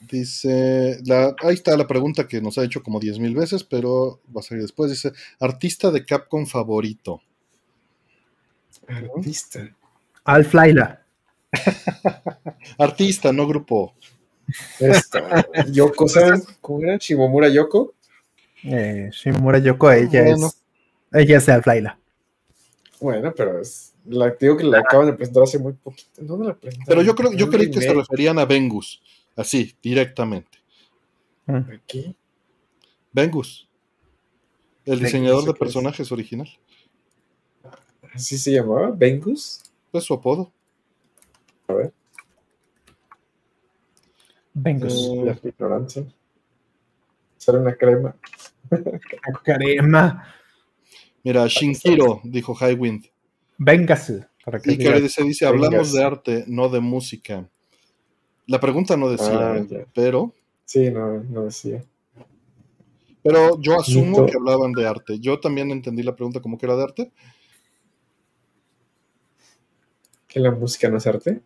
dice, 0.00 0.98
la, 1.04 1.36
ahí 1.42 1.54
está 1.54 1.76
la 1.76 1.86
pregunta 1.86 2.26
que 2.26 2.40
nos 2.40 2.58
ha 2.58 2.64
hecho 2.64 2.82
como 2.82 2.98
10.000 3.00 3.32
veces, 3.34 3.62
pero 3.62 4.20
va 4.36 4.40
a 4.40 4.42
salir 4.42 4.62
después. 4.62 4.90
Dice, 4.90 5.12
artista 5.38 5.92
de 5.92 6.04
Capcom 6.04 6.44
favorito. 6.46 7.22
Artista. 8.88 9.68
Alf 10.24 10.52
Laila. 10.52 11.04
Artista, 12.78 13.32
no 13.32 13.46
grupo. 13.46 13.94
Esto. 14.80 15.20
Yoko, 15.70 16.08
¿saben 16.08 16.42
cómo 16.60 16.82
era? 16.82 16.96
Shimomura 16.96 17.48
Yoko. 17.48 17.94
Eh, 18.70 19.10
Shimomura 19.12 19.58
Yoko, 19.58 19.90
ella 19.90 20.22
Bueno. 20.24 20.46
es. 20.46 20.62
Ella 21.12 21.38
es 21.38 21.46
de 21.46 21.62
Laila. 21.64 21.98
Bueno, 23.00 23.32
pero 23.34 23.60
es. 23.60 23.94
La, 24.04 24.30
digo 24.30 24.56
que 24.56 24.64
la 24.64 24.80
acaban 24.80 25.06
de 25.06 25.12
presentar 25.12 25.42
hace 25.42 25.58
muy 25.58 25.72
poquito. 25.72 26.10
¿Dónde 26.18 26.48
la 26.48 26.54
presentaron? 26.54 26.86
Pero 26.88 27.02
yo 27.02 27.14
creo, 27.14 27.32
yo 27.32 27.48
creí 27.50 27.70
que 27.70 27.80
se 27.80 27.92
referían 27.92 28.38
a 28.38 28.44
Vengus, 28.44 29.02
así, 29.36 29.74
directamente. 29.82 30.58
Aquí. 31.46 32.14
Vengus, 33.12 33.68
el 34.84 34.98
diseñador 35.00 35.44
de 35.44 35.54
personajes 35.54 36.10
original. 36.12 36.48
¿Así 38.12 38.36
se 38.38 38.52
llamaba? 38.52 38.90
¿Vengus? 38.90 39.62
Es 39.92 40.04
su 40.04 40.14
apodo. 40.14 40.50
A 41.68 41.74
ver. 41.74 41.92
Vengus. 44.54 44.92
Eh, 45.12 45.24
La 45.24 45.38
ignorancia. 45.50 46.04
Sale 47.36 47.58
una 47.58 47.74
crema. 47.74 48.14
Carema. 49.44 50.24
Mira, 51.24 51.46
Shinkiro, 51.46 52.20
dijo 52.24 52.54
Highwind. 52.54 53.04
Véngase. 53.58 54.26
Para 54.44 54.60
que 54.60 54.72
Y 54.72 54.78
que 54.78 54.84
digas. 54.84 55.02
dice, 55.02 55.22
dice, 55.24 55.46
hablamos 55.46 55.92
de 55.92 56.02
arte, 56.04 56.44
no 56.46 56.68
de 56.68 56.80
música. 56.80 57.48
La 58.46 58.58
pregunta 58.60 58.96
no 58.96 59.10
decía, 59.10 59.52
Ah, 59.52 59.58
¿eh? 59.58 59.86
pero, 59.92 60.32
Sí, 60.64 60.90
no, 60.90 61.22
no 61.24 61.44
decía. 61.44 61.84
pero 63.22 63.60
yo 63.60 63.78
asumo 63.78 64.24
que 64.26 64.36
hablaban 64.36 64.72
de 64.72 64.86
arte. 64.86 65.18
Yo 65.18 65.38
también 65.40 65.70
entendí 65.70 66.02
la 66.02 66.14
pregunta 66.16 66.40
como 66.40 66.56
que 66.56 66.66
era 66.66 66.76
de 66.76 66.82
arte, 66.84 67.12
¿Que 70.26 70.40
la 70.40 70.50
música 70.50 70.88
no 70.90 70.98
es 70.98 71.06
arte? 71.06 71.40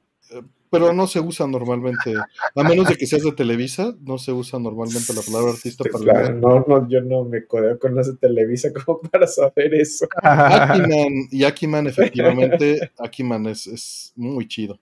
Pero 0.72 0.92
no 0.92 1.06
se 1.06 1.20
usa 1.20 1.46
normalmente, 1.46 2.14
a 2.16 2.62
menos 2.64 2.88
de 2.88 2.96
que 2.96 3.06
seas 3.06 3.22
de 3.22 3.32
Televisa, 3.32 3.94
no 4.00 4.18
se 4.18 4.32
usa 4.32 4.58
normalmente 4.58 5.12
la 5.14 5.20
palabra 5.22 5.52
artista 5.52 5.84
para 5.84 6.02
Claro, 6.02 6.34
no, 6.34 6.64
no, 6.66 6.88
yo 6.88 7.00
no 7.02 7.24
me 7.24 7.46
codeo 7.46 7.78
con 7.78 7.94
las 7.94 8.06
de 8.08 8.16
Televisa 8.16 8.70
como 8.84 9.00
para 9.02 9.26
saber 9.26 9.74
eso. 9.74 10.08
Akiman, 10.22 11.28
y 11.30 11.44
Akiman, 11.44 11.86
efectivamente, 11.86 12.90
Akiman 12.98 13.46
es, 13.46 13.66
es 13.68 14.12
muy 14.16 14.48
chido. 14.48 14.78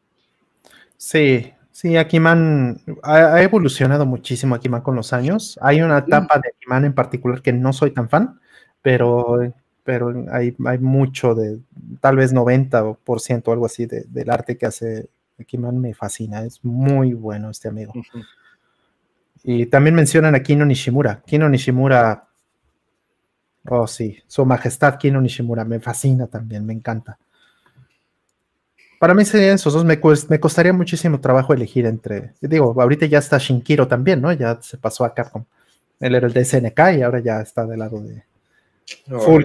Sí, 0.96 1.50
sí, 1.72 1.96
Akiman 1.96 2.80
ha, 3.02 3.34
ha 3.34 3.42
evolucionado 3.42 4.06
muchísimo 4.06 4.54
Akiman 4.54 4.82
con 4.82 4.96
los 4.96 5.12
años. 5.12 5.58
Hay 5.62 5.82
una 5.82 5.98
etapa 5.98 6.38
de 6.38 6.50
Akiman 6.50 6.84
en 6.84 6.94
particular 6.94 7.42
que 7.42 7.52
no 7.52 7.72
soy 7.72 7.90
tan 7.92 8.08
fan, 8.08 8.38
pero, 8.82 9.38
pero 9.82 10.14
hay, 10.30 10.54
hay 10.64 10.78
mucho 10.78 11.34
de, 11.34 11.58
tal 12.00 12.16
vez 12.16 12.32
90% 12.32 13.50
o 13.50 13.52
algo 13.52 13.66
así 13.66 13.86
de- 13.86 14.04
del 14.08 14.30
arte 14.30 14.56
que 14.56 14.66
hace 14.66 15.08
Akiman 15.40 15.80
me 15.80 15.94
fascina. 15.94 16.42
Es 16.42 16.64
muy 16.64 17.14
bueno 17.14 17.50
este 17.50 17.68
amigo. 17.68 17.92
Y 19.42 19.66
también 19.66 19.94
mencionan 19.94 20.34
a 20.34 20.42
Kino 20.42 20.64
Nishimura. 20.64 21.22
Kino 21.26 21.48
Nishimura, 21.48 22.28
oh 23.68 23.86
sí, 23.86 24.18
su 24.26 24.44
majestad 24.44 24.98
Kino 24.98 25.20
Nishimura, 25.20 25.64
me 25.64 25.80
fascina 25.80 26.26
también, 26.26 26.66
me 26.66 26.74
encanta. 26.74 27.18
Para 28.98 29.14
mí 29.14 29.24
serían 29.24 29.54
esos 29.54 29.72
dos, 29.72 29.84
me, 29.84 29.98
costaría 29.98 30.74
muchísimo 30.74 31.20
trabajo 31.20 31.54
elegir 31.54 31.86
entre, 31.86 32.34
digo, 32.42 32.74
ahorita 32.78 33.06
ya 33.06 33.18
está 33.18 33.38
Shinkiro 33.38 33.88
también, 33.88 34.20
¿no? 34.20 34.30
Ya 34.32 34.60
se 34.60 34.76
pasó 34.76 35.06
a 35.06 35.14
Capcom. 35.14 35.44
Él 36.00 36.14
era 36.14 36.26
el 36.26 36.34
de 36.34 36.44
SNK 36.44 36.78
y 36.98 37.02
ahora 37.02 37.20
ya 37.20 37.40
está 37.40 37.66
del 37.66 37.78
lado 37.78 38.00
de 38.02 38.24
Full. 39.06 39.44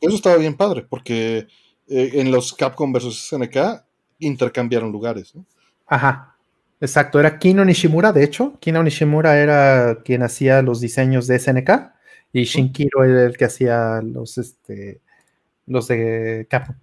Eso 0.00 0.14
estaba 0.14 0.36
bien 0.36 0.56
padre, 0.56 0.84
porque 0.88 1.46
eh, 1.88 2.10
en 2.14 2.30
los 2.30 2.52
Capcom 2.54 2.92
versus 2.92 3.26
SNK 3.28 3.84
intercambiaron 4.20 4.90
lugares. 4.92 5.34
¿no? 5.34 5.44
Ajá, 5.86 6.36
exacto, 6.80 7.20
era 7.20 7.38
Kino 7.38 7.64
Nishimura, 7.64 8.12
de 8.12 8.24
hecho, 8.24 8.58
Kino 8.60 8.82
Nishimura 8.82 9.38
era 9.38 10.02
quien 10.04 10.22
hacía 10.22 10.62
los 10.62 10.80
diseños 10.80 11.26
de 11.26 11.38
SNK 11.38 11.70
y 12.32 12.44
Shinkiro 12.44 13.04
era 13.04 13.24
el 13.24 13.36
que 13.36 13.44
hacía 13.44 14.00
los, 14.02 14.38
este, 14.38 15.00
los 15.66 15.88
de 15.88 16.46
Capcom. 16.50 16.76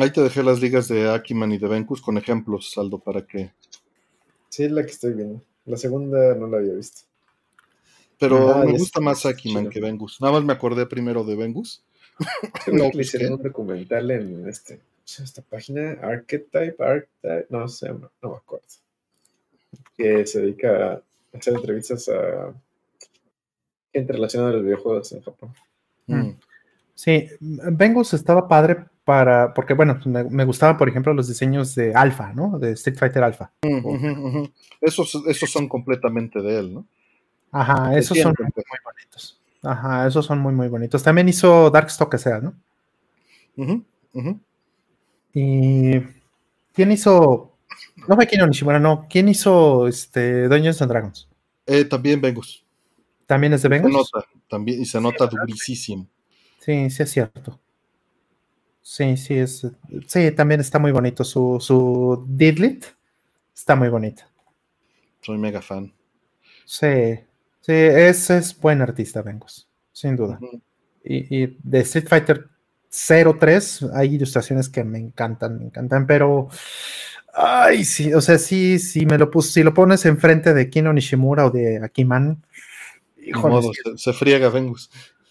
Ahí 0.00 0.10
te 0.10 0.22
dejé 0.22 0.42
las 0.42 0.60
ligas 0.60 0.88
de 0.88 1.08
Akiman 1.08 1.52
y 1.52 1.58
de 1.58 1.68
Venkus 1.68 2.02
con 2.02 2.18
ejemplos, 2.18 2.72
Saldo, 2.72 2.98
para 2.98 3.24
que. 3.24 3.52
Sí, 4.48 4.64
es 4.64 4.72
la 4.72 4.82
que 4.84 4.90
estoy 4.90 5.12
viendo. 5.12 5.40
La 5.66 5.76
segunda 5.76 6.34
no 6.34 6.48
la 6.48 6.56
había 6.58 6.72
visto. 6.72 7.02
Pero 8.18 8.56
Ah, 8.56 8.64
me 8.64 8.72
gusta 8.72 8.98
más 9.00 9.24
Akiman 9.24 9.64
chido. 9.64 9.70
que 9.70 9.80
Vengus. 9.80 10.20
Nada 10.20 10.32
más 10.32 10.42
me 10.42 10.52
acordé 10.52 10.84
primero 10.86 11.22
de 11.22 11.36
Vengus. 11.36 11.84
Creo 12.64 12.76
No, 12.76 12.82
que 12.84 12.88
le 12.88 12.90
pues, 12.92 13.06
hicieron 13.06 13.34
un 13.34 13.42
documental 13.42 14.10
en 14.10 14.48
este, 14.48 14.80
esta 15.04 15.42
página, 15.42 15.92
Archetype, 16.02 16.76
Archetype, 16.78 17.46
no 17.50 17.68
sé, 17.68 17.88
no, 17.88 18.10
no 18.22 18.30
me 18.30 18.36
acuerdo. 18.36 18.66
Que 19.96 20.26
se 20.26 20.40
dedica 20.40 20.92
a 20.92 21.02
hacer 21.36 21.54
entrevistas 21.54 22.08
a 22.08 22.54
gente 23.92 24.12
relacionada 24.12 24.50
a 24.50 24.54
los 24.54 24.64
videojuegos 24.64 25.12
en 25.12 25.22
Japón. 25.22 25.54
Mm. 26.06 26.30
Sí, 26.94 27.28
Vengus 27.40 28.14
estaba 28.14 28.48
padre 28.48 28.86
para, 29.04 29.54
porque 29.54 29.74
bueno, 29.74 30.00
me, 30.06 30.24
me 30.24 30.44
gustaban, 30.44 30.76
por 30.76 30.88
ejemplo, 30.88 31.12
los 31.14 31.28
diseños 31.28 31.74
de 31.74 31.94
Alpha, 31.94 32.32
¿no? 32.32 32.58
De 32.58 32.72
Street 32.72 32.98
Fighter 32.98 33.22
Alpha. 33.22 33.52
Ujú. 33.62 34.50
Esos, 34.80 35.14
esos 35.26 35.50
son 35.50 35.68
completamente 35.68 36.40
de 36.40 36.58
él, 36.58 36.74
¿no? 36.74 36.86
Ajá, 37.52 37.96
esos 37.96 38.18
son 38.18 38.34
muy 38.38 38.50
bonitos. 38.84 39.40
Ajá, 39.66 40.06
esos 40.06 40.24
son 40.24 40.38
muy, 40.38 40.54
muy 40.54 40.68
bonitos. 40.68 41.02
También 41.02 41.28
hizo 41.28 41.70
Darkstalker, 41.70 42.20
sea, 42.20 42.40
¿no? 42.40 42.54
Ujú, 43.56 43.84
ujú. 44.12 44.40
Y 45.34 46.00
¿quién 46.72 46.92
hizo? 46.92 47.56
No 48.06 48.14
fue 48.14 48.26
Kino 48.26 48.46
Nishimura, 48.46 48.78
no. 48.78 49.06
¿Quién 49.10 49.28
hizo 49.28 49.88
este 49.88 50.48
Dungeons 50.48 50.80
and 50.82 50.90
Dragons? 50.92 51.28
Eh, 51.66 51.84
también 51.84 52.20
Vengus. 52.20 52.64
¿También 53.26 53.52
es 53.54 53.62
de 53.62 53.68
Se 53.68 53.70
Vengus? 53.70 53.92
nota, 53.92 54.26
también, 54.48 54.80
y 54.82 54.86
se 54.86 55.00
nota 55.00 55.26
durísimo. 55.26 56.06
Sí, 56.60 56.88
sí 56.90 57.02
es 57.02 57.10
cierto. 57.10 57.58
Sí, 58.82 59.16
sí 59.16 59.34
es. 59.34 59.66
Sí, 60.06 60.30
también 60.30 60.60
está 60.60 60.78
muy 60.78 60.92
bonito. 60.92 61.24
Su, 61.24 61.58
su 61.60 62.24
Didlit 62.28 62.84
está 63.52 63.74
muy 63.74 63.88
bonito. 63.88 64.22
Soy 65.22 65.38
mega 65.38 65.60
fan. 65.60 65.92
Sí, 66.64 67.18
sí, 67.66 67.72
es, 67.72 68.30
es 68.30 68.58
buen 68.58 68.80
artista, 68.80 69.22
Vengus, 69.22 69.68
sin 69.92 70.14
duda. 70.14 70.38
Y, 71.04 71.42
y 71.42 71.58
de 71.62 71.80
Street 71.80 72.06
Fighter 72.08 72.48
03 72.88 73.86
hay 73.94 74.14
ilustraciones 74.14 74.68
que 74.68 74.84
me 74.84 74.98
encantan, 74.98 75.58
me 75.58 75.64
encantan, 75.66 76.06
pero 76.06 76.48
ay, 77.34 77.84
sí, 77.84 78.14
o 78.14 78.20
sea, 78.20 78.38
sí, 78.38 78.78
sí 78.78 79.04
me 79.04 79.18
lo 79.18 79.30
pus, 79.30 79.50
si 79.50 79.62
lo 79.62 79.74
pones 79.74 80.06
enfrente 80.06 80.54
de 80.54 80.70
Kino 80.70 80.92
Nishimura 80.92 81.46
o 81.46 81.50
de 81.50 81.82
Akiman, 81.84 82.42
híjole, 83.22 83.54
modo, 83.54 83.72
se, 83.72 83.98
se 83.98 84.12
friega 84.12 84.48
Vengus. 84.48 84.90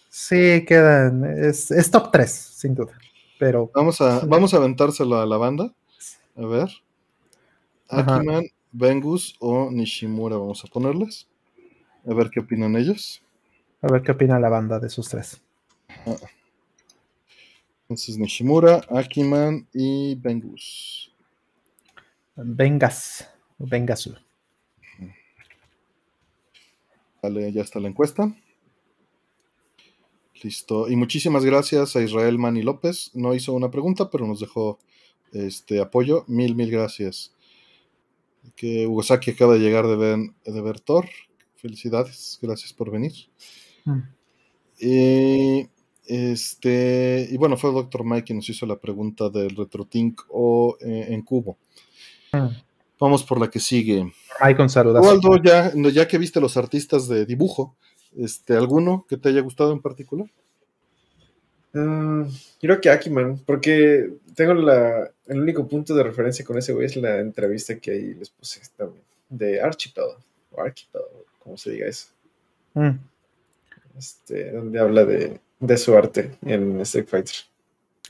sí, 0.09 0.63
quedan, 0.67 1.23
es, 1.23 1.71
es 1.71 1.89
top 1.89 2.11
3, 2.11 2.29
sin 2.31 2.75
duda. 2.75 2.93
Pero 3.39 3.71
Vamos 3.73 3.99
a, 4.01 4.19
vamos 4.25 4.53
a 4.53 4.57
aventárselo 4.57 5.17
a 5.19 5.25
la 5.25 5.37
banda. 5.37 5.73
A 6.37 6.45
ver. 6.45 6.69
Akiman, 7.89 8.45
Vengus 8.71 9.35
o 9.39 9.69
Nishimura 9.71 10.37
vamos 10.37 10.63
a 10.63 10.67
ponerles. 10.67 11.27
A 12.07 12.13
ver 12.13 12.29
qué 12.29 12.39
opinan 12.39 12.75
ellos. 12.75 13.21
a 13.81 13.91
ver 13.91 14.01
qué 14.01 14.11
opina 14.11 14.39
la 14.39 14.49
banda 14.49 14.79
de 14.79 14.87
esos 14.87 15.09
tres. 15.09 15.41
Entonces 17.83 18.17
Nishimura, 18.17 18.81
Akiman 18.89 19.67
y 19.73 20.15
Vengus. 20.15 21.13
Vengas, 22.35 23.29
vengas. 23.57 24.09
Vale, 27.21 27.51
ya 27.51 27.61
está 27.61 27.79
la 27.79 27.87
encuesta. 27.87 28.35
Listo. 30.43 30.89
Y 30.89 30.95
muchísimas 30.95 31.45
gracias 31.45 31.95
a 31.95 32.01
Israel 32.01 32.37
Mani 32.37 32.61
López. 32.61 33.09
No 33.13 33.33
hizo 33.33 33.53
una 33.53 33.71
pregunta, 33.71 34.09
pero 34.11 34.27
nos 34.27 34.39
dejó 34.39 34.79
este 35.31 35.79
apoyo. 35.79 36.23
Mil, 36.27 36.55
mil 36.55 36.69
gracias. 36.69 37.33
Que 38.55 38.87
Saki 39.03 39.31
acaba 39.31 39.53
de 39.53 39.59
llegar 39.59 39.87
de 39.87 39.95
ver, 39.95 40.19
de 40.45 40.61
ver 40.61 40.79
Thor. 40.79 41.05
Felicidades. 41.55 42.39
Gracias 42.41 42.73
por 42.73 42.91
venir. 42.91 43.13
Mm. 43.85 43.99
Y, 44.79 45.69
este, 46.05 47.27
y 47.29 47.37
bueno, 47.37 47.57
fue 47.57 47.69
el 47.69 47.75
Dr. 47.75 48.03
Mike 48.03 48.25
quien 48.25 48.37
nos 48.37 48.49
hizo 48.49 48.65
la 48.65 48.77
pregunta 48.77 49.29
del 49.29 49.55
RetroTink 49.55 50.21
o 50.29 50.77
eh, 50.81 51.07
en 51.09 51.21
cubo. 51.21 51.57
Mm. 52.31 52.47
Vamos 52.99 53.23
por 53.23 53.39
la 53.39 53.49
que 53.49 53.59
sigue. 53.59 54.11
Mike, 54.43 54.61
un 54.61 54.69
saludo. 54.69 55.01
ya, 55.43 55.71
ya 55.73 56.07
que 56.07 56.17
viste 56.17 56.39
los 56.39 56.57
artistas 56.57 57.07
de 57.07 57.25
dibujo, 57.25 57.75
este, 58.17 58.55
¿alguno 58.55 59.05
que 59.07 59.17
te 59.17 59.29
haya 59.29 59.41
gustado 59.41 59.73
en 59.73 59.81
particular? 59.81 60.29
Uh, 61.73 62.25
creo 62.61 62.79
que 62.79 62.89
Akiman, 62.89 63.37
porque 63.45 64.13
tengo 64.33 64.53
la, 64.53 65.11
el 65.27 65.41
único 65.41 65.67
punto 65.67 65.93
de 65.93 66.03
referencia 66.03 66.45
con 66.45 66.57
ese 66.57 66.71
güey 66.71 66.85
es 66.85 66.95
la 66.95 67.19
entrevista 67.19 67.77
que 67.77 67.91
ahí 67.91 68.13
les 68.13 68.29
puse 68.29 68.61
también, 68.77 69.03
de 69.27 69.59
Archipel, 69.59 70.05
o 70.51 70.61
Archipel, 70.61 71.01
como 71.45 71.57
se 71.57 71.71
diga 71.71 71.87
eso. 71.87 72.07
Mm. 72.73 72.97
Este, 73.97 74.51
donde 74.51 74.79
habla 74.79 75.05
de, 75.05 75.39
de, 75.59 75.77
su 75.77 75.95
arte 75.95 76.31
en 76.43 76.81
Street 76.81 77.07
Fighter. 77.07 77.35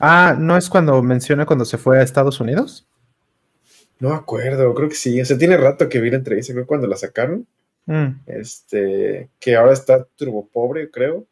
Ah, 0.00 0.34
¿no 0.36 0.56
es 0.56 0.68
cuando 0.68 1.00
menciona 1.02 1.46
cuando 1.46 1.64
se 1.64 1.78
fue 1.78 2.00
a 2.00 2.02
Estados 2.02 2.40
Unidos? 2.40 2.86
No 4.00 4.08
me 4.08 4.16
acuerdo, 4.16 4.74
creo 4.74 4.88
que 4.88 4.94
sí. 4.94 5.20
O 5.20 5.24
sea, 5.24 5.38
tiene 5.38 5.56
rato 5.56 5.88
que 5.88 6.00
vi 6.00 6.10
la 6.10 6.16
entrevista, 6.16 6.52
creo 6.54 6.66
cuando 6.66 6.86
la 6.86 6.96
sacaron. 6.96 7.46
Mm. 7.84 8.08
Este, 8.26 9.28
que 9.38 9.54
ahora 9.54 9.72
está 9.72 10.04
turbo 10.16 10.48
pobre, 10.48 10.90
creo, 10.90 11.24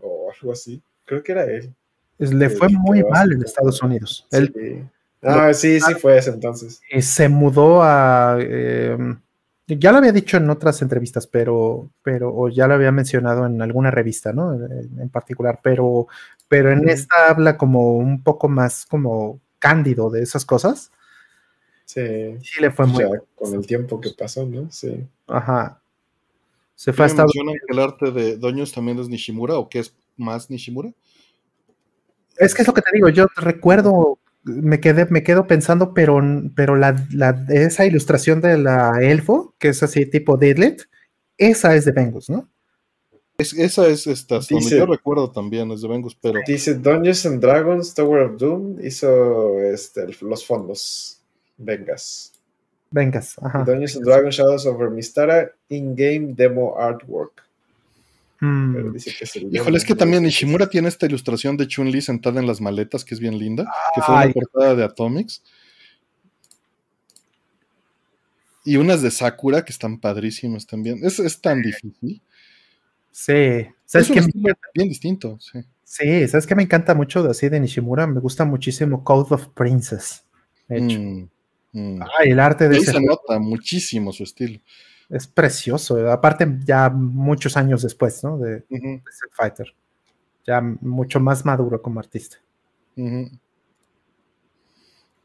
o 0.00 0.30
algo 0.32 0.52
así. 0.52 0.80
Creo 1.04 1.22
que 1.22 1.32
era 1.32 1.44
él. 1.44 1.74
le 2.18 2.48
fue 2.48 2.68
muy 2.68 3.02
mal 3.04 3.32
en 3.32 3.42
Estados 3.42 3.82
Unidos. 3.82 4.26
Sí. 4.30 4.84
ah, 5.22 5.52
sí, 5.52 5.80
sí 5.80 5.94
fue 5.94 6.16
ese 6.16 6.30
entonces. 6.30 6.80
se 7.00 7.28
mudó 7.28 7.82
a. 7.82 8.38
Em, 8.40 9.20
ya 9.78 9.92
lo 9.92 9.98
había 9.98 10.12
dicho 10.12 10.36
en 10.36 10.50
otras 10.50 10.82
entrevistas, 10.82 11.26
pero, 11.26 11.90
pero, 12.02 12.34
o 12.34 12.48
ya 12.48 12.66
lo 12.66 12.74
había 12.74 12.92
mencionado 12.92 13.46
en 13.46 13.60
alguna 13.62 13.90
revista, 13.90 14.32
¿no? 14.32 14.54
En, 14.54 15.08
particular, 15.08 15.60
pero, 15.62 16.06
pero 16.48 16.72
en 16.72 16.88
esta 16.88 17.28
habla 17.28 17.56
como 17.56 17.96
un 17.96 18.22
poco 18.22 18.48
más 18.48 18.86
como 18.86 19.40
cándido 19.58 20.10
de 20.10 20.22
esas 20.22 20.44
cosas. 20.44 20.90
Sí. 21.84 22.36
Sí, 22.42 22.60
le 22.60 22.70
fue 22.70 22.86
muy. 22.86 23.04
con 23.34 23.54
el 23.54 23.66
tiempo 23.66 24.00
que 24.00 24.10
pasó, 24.10 24.46
¿no? 24.46 24.70
Sí. 24.70 25.06
Ajá. 25.26 25.80
Se 26.74 26.92
fue 26.92 27.04
a 27.04 27.08
Estados 27.08 27.36
Unidos. 27.36 27.60
que 27.66 27.72
el 27.72 27.78
arte 27.78 28.10
de 28.10 28.36
Doños 28.36 28.72
también 28.72 28.98
es 28.98 29.08
Nishimura 29.08 29.56
o 29.56 29.68
qué 29.68 29.80
es 29.80 29.94
más 30.16 30.50
Nishimura? 30.50 30.92
Es 32.36 32.54
que 32.54 32.62
es 32.62 32.68
lo 32.68 32.74
que 32.74 32.82
te 32.82 32.90
digo, 32.92 33.08
yo 33.08 33.26
recuerdo, 33.36 34.18
me 34.44 34.80
quedé, 34.80 35.06
me 35.06 35.22
quedo 35.22 35.46
pensando, 35.46 35.94
pero, 35.94 36.20
pero 36.54 36.76
la, 36.76 36.96
esa 37.48 37.86
ilustración 37.86 38.40
de 38.40 38.58
la 38.58 38.92
elfo, 39.00 39.54
que 39.58 39.68
es 39.68 39.82
así 39.82 40.06
tipo 40.06 40.36
Deadlet, 40.36 40.88
esa 41.38 41.74
es 41.74 41.84
de 41.84 41.92
Vengus, 41.92 42.28
¿no? 42.30 42.48
esa 43.38 43.88
es 43.88 44.06
esta, 44.06 44.38
yo 44.40 44.86
recuerdo 44.86 45.30
también, 45.30 45.70
es 45.72 45.80
de 45.82 45.88
Vengus, 45.88 46.14
pero. 46.14 46.40
Dice 46.46 46.74
Dungeons 46.74 47.26
and 47.26 47.40
Dragons, 47.40 47.94
Tower 47.94 48.22
of 48.22 48.38
Doom, 48.38 48.78
hizo 48.84 49.60
este, 49.60 50.06
los 50.20 50.46
fondos. 50.46 51.18
Vengas. 51.56 52.32
Vengas, 52.90 53.36
ajá. 53.40 53.64
Dungeons 53.64 53.96
and 53.96 54.04
Dragons 54.04 54.36
Shadows 54.36 54.66
over 54.66 54.90
Mistara, 54.90 55.50
in-game 55.68 56.34
demo 56.34 56.76
artwork. 56.78 57.42
Mm. 58.42 58.96
Híjole, 59.52 59.78
es 59.78 59.84
que 59.84 59.94
también 59.94 60.24
Nishimura 60.24 60.68
tiene 60.68 60.88
esta 60.88 61.06
ilustración 61.06 61.56
de 61.56 61.68
Chun-Li 61.68 62.02
sentada 62.02 62.40
en 62.40 62.46
las 62.48 62.60
maletas, 62.60 63.04
que 63.04 63.14
es 63.14 63.20
bien 63.20 63.38
linda, 63.38 63.72
que 63.94 64.02
fue 64.02 64.16
una 64.16 64.32
portada 64.32 64.74
de 64.74 64.82
Atomics. 64.82 65.44
Y 68.64 68.78
unas 68.78 69.00
de 69.00 69.12
Sakura 69.12 69.64
que 69.64 69.70
están 69.70 70.00
padrísimas 70.00 70.66
también. 70.66 70.98
Es, 71.04 71.40
tan 71.40 71.62
difícil. 71.62 72.20
Sí, 73.12 73.68
¿sabes 73.84 74.10
es 74.10 74.26
bien 74.74 74.88
distinto, 74.88 75.38
sí. 75.38 75.60
Sí, 75.84 76.26
¿sabes 76.26 76.44
que 76.44 76.56
me 76.56 76.64
encanta 76.64 76.96
mucho 76.96 77.22
de 77.22 77.30
así 77.30 77.48
de 77.48 77.60
Nishimura? 77.60 78.08
Me 78.08 78.18
gusta 78.18 78.44
muchísimo 78.44 79.04
Code 79.04 79.36
of 79.36 79.48
Princess. 79.50 80.24
hecho. 80.68 80.98
Mm, 80.98 81.28
mm. 81.74 82.00
el 82.24 82.40
arte 82.40 82.68
de 82.68 82.76
Ahí 82.76 82.82
se 82.82 83.00
nota 83.00 83.38
muchísimo 83.38 84.12
su 84.12 84.24
estilo 84.24 84.58
es 85.12 85.26
precioso. 85.26 86.10
Aparte, 86.10 86.58
ya 86.64 86.88
muchos 86.88 87.56
años 87.58 87.82
después, 87.82 88.24
¿no? 88.24 88.38
De, 88.38 88.64
Fighter. 89.32 89.74
Ya 90.44 90.60
mucho 90.60 91.20
más 91.20 91.44
maduro 91.44 91.80
como 91.82 92.00
artista. 92.00 92.38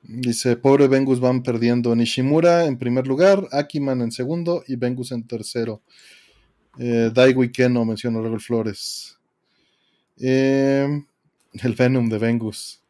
Dice, 0.04 0.58
pobre 0.58 0.90
Vengus 0.90 1.22
van 1.22 1.42
perdiendo. 1.42 1.96
Nishimura 1.96 2.66
en 2.66 2.78
primer 2.78 3.08
lugar, 3.08 3.48
Akiman 3.52 4.02
en 4.02 4.12
segundo 4.12 4.62
y 4.68 4.76
Vengus 4.76 5.14
en 5.14 5.26
tercero. 5.26 5.82
Eh, 6.78 7.10
Daigo 7.14 7.42
Ikeno 7.42 7.86
menciona 7.86 8.22
Rebel 8.22 8.42
Flores. 8.42 9.18
Eh, 10.20 11.02
el 11.54 11.74
Venom 11.74 12.10
de 12.10 12.18
Vengus. 12.18 12.82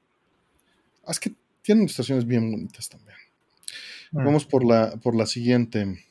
Ah, 1.05 1.11
es 1.11 1.19
que 1.19 1.31
tiene 1.61 1.81
ilustraciones 1.81 2.25
bien 2.25 2.51
bonitas 2.51 2.89
también. 2.89 3.17
Ah. 4.13 4.23
Vamos 4.25 4.45
por 4.45 4.65
la, 4.65 4.97
por 4.97 5.15
la 5.15 5.27
siguiente. 5.27 6.06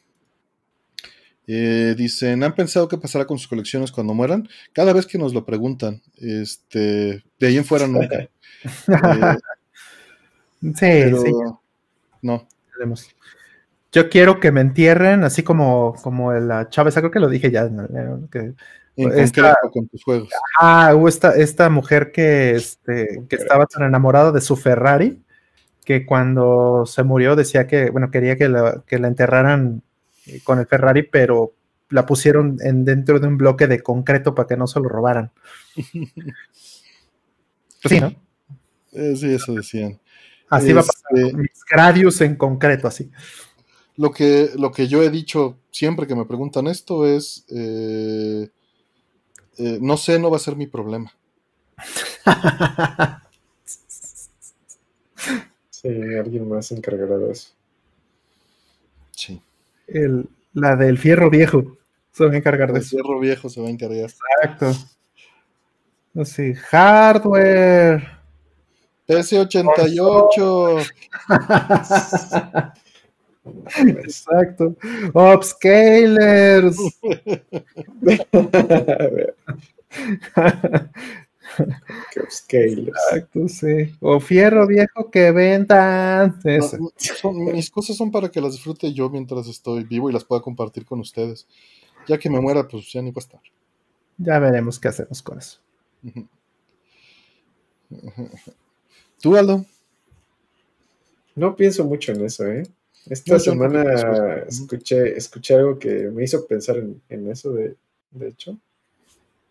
Eh, 1.47 1.95
dicen, 1.97 2.43
¿han 2.43 2.55
pensado 2.55 2.89
qué 2.89 2.99
pasará 2.99 3.25
con 3.25 3.39
sus 3.39 3.49
colecciones 3.49 3.93
cuando 3.93 4.15
mueran? 4.15 4.49
Cada 4.73 4.93
vez 4.93 5.07
que 5.07 5.19
nos 5.19 5.33
lo 5.33 5.45
preguntan, 5.45 6.03
este, 6.17 7.23
de 7.39 7.47
ahí 7.47 7.57
en 7.57 7.65
fuera 7.65 7.87
nunca. 7.87 8.29
Eh, 10.81 11.13
sí, 11.13 11.17
sí. 11.27 11.33
No. 12.23 12.49
Yo 13.93 14.09
quiero 14.09 14.41
que 14.41 14.51
me 14.51 14.63
entierren, 14.63 15.23
así 15.23 15.43
como, 15.43 15.95
como 16.03 16.33
la 16.33 16.69
Chávez, 16.71 16.95
creo 16.95 17.11
que 17.11 17.21
lo 17.21 17.29
dije 17.29 17.51
ya. 17.51 17.71
Que, 18.33 18.55
en 18.97 19.31
con 19.73 19.87
tus 19.89 20.03
juegos. 20.03 20.31
Ah, 20.59 20.93
hubo 20.97 21.09
esta, 21.09 21.37
esta 21.37 21.69
mujer 21.71 22.11
que, 22.11 22.57
este, 22.57 23.23
que 23.29 23.37
estaba 23.37 23.67
tan 23.67 23.85
enamorada 23.85 24.33
de 24.33 24.41
su 24.41 24.57
Ferrari 24.57 25.23
que 25.85 26.05
cuando 26.05 26.85
se 26.85 27.05
murió 27.05 27.37
decía 27.37 27.69
que, 27.69 27.91
bueno, 27.91 28.11
quería 28.11 28.37
que 28.37 28.49
la, 28.49 28.83
que 28.87 28.99
la 28.99 29.07
enterraran 29.07 29.83
eh, 30.27 30.41
con 30.43 30.59
el 30.59 30.67
Ferrari, 30.67 31.05
pero 31.05 31.55
la 31.91 32.05
pusieron 32.05 32.59
en, 32.61 32.85
dentro 32.85 33.21
de 33.21 33.29
un 33.29 33.39
bloque 33.39 33.67
de 33.69 33.83
concreto 33.83 34.35
para 34.35 34.49
que 34.49 34.57
no 34.57 34.67
se 34.67 34.81
lo 34.81 34.89
robaran. 34.89 35.31
sí, 37.85 38.01
¿no? 38.01 38.13
Eh, 38.93 39.15
sí, 39.17 39.33
eso 39.33 39.55
decían. 39.55 40.01
Así 40.49 40.73
va 40.73 40.81
a 40.81 40.85
pasar. 40.85 41.05
Este, 41.15 41.37
mis 41.37 41.65
Gradius 41.71 42.21
en 42.23 42.35
concreto, 42.37 42.89
así. 42.89 43.11
Lo 43.97 44.11
que, 44.11 44.51
lo 44.57 44.73
que 44.73 44.89
yo 44.89 45.03
he 45.03 45.11
dicho 45.11 45.59
siempre 45.71 46.07
que 46.07 46.15
me 46.15 46.27
preguntan 46.27 46.67
esto 46.67 47.07
es, 47.07 47.45
eh, 47.49 48.51
no 49.81 49.97
sé, 49.97 50.19
no 50.19 50.31
va 50.31 50.37
a 50.37 50.41
ser 50.41 50.57
mi 50.57 50.67
problema. 50.67 51.13
sí, 55.71 55.89
alguien 56.19 56.49
más 56.49 56.67
se 56.67 56.75
encargará 56.77 57.17
de 57.17 57.31
eso. 57.31 57.51
Sí 59.13 59.41
el, 59.87 60.29
la 60.53 60.77
del 60.77 60.99
fierro 60.99 61.31
viejo. 61.31 61.79
Se 62.13 62.27
va 62.27 62.33
a 62.33 62.37
encargar 62.37 62.73
de 62.73 62.81
eso. 62.81 62.97
El 62.97 63.03
fierro 63.03 63.21
viejo 63.21 63.49
se 63.49 63.61
va 63.61 63.69
a 63.69 63.71
encargar. 63.71 63.99
Exacto. 63.99 64.73
No 66.15 66.25
sé, 66.25 66.55
hardware. 66.55 68.03
S88. 69.07 70.93
Exacto. 73.77 74.75
Upscalers. 75.15 76.77
Exacto, 82.51 83.49
sí. 83.49 83.95
O 84.01 84.21
fierro 84.21 84.67
viejo 84.67 85.11
que 85.11 85.31
vendan. 85.31 86.39
mis 87.53 87.71
cosas 87.71 87.97
son 87.97 88.11
para 88.11 88.31
que 88.31 88.41
las 88.41 88.53
disfrute 88.53 88.93
yo 88.93 89.09
mientras 89.11 89.47
estoy 89.47 89.85
vivo 89.85 90.11
y 90.11 90.13
las 90.13 90.25
pueda 90.25 90.43
compartir 90.43 90.85
con 90.85 91.01
ustedes. 91.01 91.47
Ya 92.09 92.19
que 92.19 92.31
me 92.31 92.41
muera, 92.41 92.67
pues 92.67 92.93
ya 92.93 93.03
ni 93.03 93.11
va 93.11 93.17
a 93.17 93.21
estar. 93.21 93.41
Ya 94.19 94.39
veremos 94.39 94.79
qué 94.79 94.89
hacemos 94.89 95.23
con 95.23 95.39
eso. 95.39 95.61
¿Tú, 99.21 99.37
Aldo? 99.37 99.65
No 101.35 101.55
pienso 101.55 101.85
mucho 101.85 102.13
en 102.13 102.25
eso, 102.25 102.47
¿eh? 102.47 102.67
Esta 103.09 103.39
semana 103.39 103.85
escuché, 104.49 105.17
escuché 105.17 105.55
algo 105.55 105.79
que 105.79 106.11
me 106.11 106.25
hizo 106.25 106.45
pensar 106.47 106.79
en, 106.79 107.01
en 107.09 107.31
eso, 107.31 107.53
de, 107.53 107.77
de 108.11 108.29
hecho. 108.29 108.59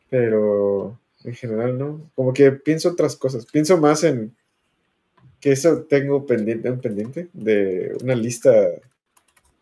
Pero 0.10 1.00
en 1.26 1.34
general, 1.34 1.78
¿no? 1.78 2.10
Como 2.16 2.34
que 2.34 2.52
pienso 2.52 2.90
otras 2.90 3.16
cosas. 3.16 3.46
Pienso 3.46 3.78
más 3.78 4.04
en, 4.04 4.36
que 5.40 5.52
eso 5.52 5.84
tengo 5.84 6.26
pendiente, 6.26 6.72
un 6.72 6.82
pendiente 6.82 7.30
de 7.34 7.96
una 8.02 8.16
lista 8.16 8.52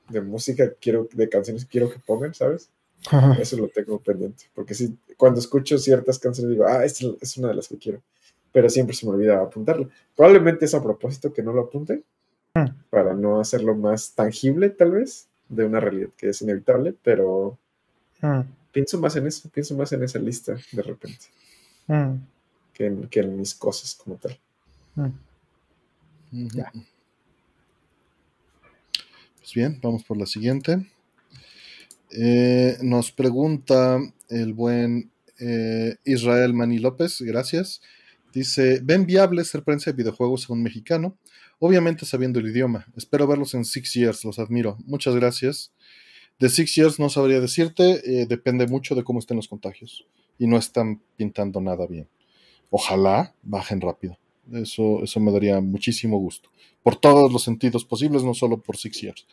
de 0.09 0.21
música 0.21 0.71
quiero, 0.79 1.07
de 1.13 1.27
canciones 1.27 1.65
que 1.65 1.71
quiero 1.71 1.89
que 1.89 1.99
pongan, 1.99 2.33
¿sabes? 2.33 2.69
Eso 3.39 3.57
lo 3.57 3.67
tengo 3.67 3.99
pendiente. 3.99 4.45
Porque 4.53 4.73
si 4.73 4.97
cuando 5.17 5.39
escucho 5.39 5.77
ciertas 5.77 6.19
canciones 6.19 6.51
digo, 6.51 6.65
ah, 6.65 6.85
esta 6.85 7.05
es 7.19 7.37
una 7.37 7.49
de 7.49 7.55
las 7.55 7.67
que 7.67 7.77
quiero. 7.77 8.01
Pero 8.51 8.69
siempre 8.69 8.95
se 8.95 9.05
me 9.05 9.11
olvida 9.11 9.41
apuntarlo. 9.41 9.89
Probablemente 10.15 10.65
es 10.65 10.73
a 10.73 10.81
propósito 10.81 11.33
que 11.33 11.43
no 11.43 11.51
lo 11.51 11.63
apunte. 11.63 12.03
Hmm. 12.53 12.67
Para 12.89 13.13
no 13.13 13.39
hacerlo 13.39 13.75
más 13.75 14.13
tangible, 14.13 14.69
tal 14.69 14.91
vez, 14.91 15.27
de 15.49 15.65
una 15.65 15.79
realidad 15.79 16.09
que 16.15 16.29
es 16.29 16.41
inevitable. 16.41 16.95
Pero 17.03 17.57
hmm. 18.21 18.41
pienso 18.71 18.99
más 18.99 19.15
en 19.15 19.27
eso. 19.27 19.49
Pienso 19.49 19.75
más 19.75 19.91
en 19.91 20.03
esa 20.03 20.19
lista 20.19 20.55
de 20.71 20.81
repente. 20.81 21.25
Hmm. 21.87 22.15
Que, 22.73 22.85
en, 22.87 23.07
que, 23.07 23.19
en, 23.19 23.37
mis 23.37 23.53
cosas 23.53 23.95
como 23.95 24.15
tal. 24.15 24.39
Ya. 26.31 26.71
Pues 29.37 29.53
bien, 29.53 29.79
vamos 29.81 30.03
por 30.03 30.17
la 30.17 30.25
siguiente. 30.25 30.87
Eh, 32.09 32.77
nos 32.81 33.11
pregunta 33.11 33.99
el 34.29 34.53
buen 34.53 35.11
eh, 35.39 35.97
Israel 36.05 36.53
Mani 36.53 36.79
López, 36.79 37.21
gracias. 37.21 37.81
Dice, 38.33 38.79
¿ven 38.83 39.05
viable 39.05 39.43
ser 39.43 39.63
prensa 39.63 39.91
de 39.91 39.97
videojuegos 39.97 40.49
a 40.49 40.53
un 40.53 40.63
mexicano? 40.63 41.17
Obviamente 41.59 42.05
sabiendo 42.05 42.39
el 42.39 42.47
idioma. 42.47 42.85
Espero 42.95 43.27
verlos 43.27 43.53
en 43.53 43.65
Six 43.65 43.93
Years, 43.93 44.23
los 44.25 44.39
admiro. 44.39 44.77
Muchas 44.85 45.15
gracias. 45.15 45.71
De 46.39 46.49
Six 46.49 46.75
Years 46.75 46.99
no 46.99 47.09
sabría 47.09 47.39
decirte, 47.39 48.01
eh, 48.05 48.25
depende 48.25 48.67
mucho 48.67 48.95
de 48.95 49.03
cómo 49.03 49.19
estén 49.19 49.37
los 49.37 49.47
contagios. 49.47 50.07
Y 50.37 50.47
no 50.47 50.57
están 50.57 51.01
pintando 51.15 51.61
nada 51.61 51.87
bien. 51.87 52.07
Ojalá 52.69 53.35
bajen 53.43 53.81
rápido. 53.81 54.17
Eso, 54.51 55.03
eso 55.03 55.19
me 55.19 55.31
daría 55.31 55.61
muchísimo 55.61 56.17
gusto. 56.17 56.49
Por 56.81 56.95
todos 56.95 57.31
los 57.31 57.43
sentidos 57.43 57.85
posibles, 57.85 58.23
no 58.23 58.33
solo 58.33 58.57
por 58.57 58.77
Six 58.77 59.01
Years. 59.01 59.27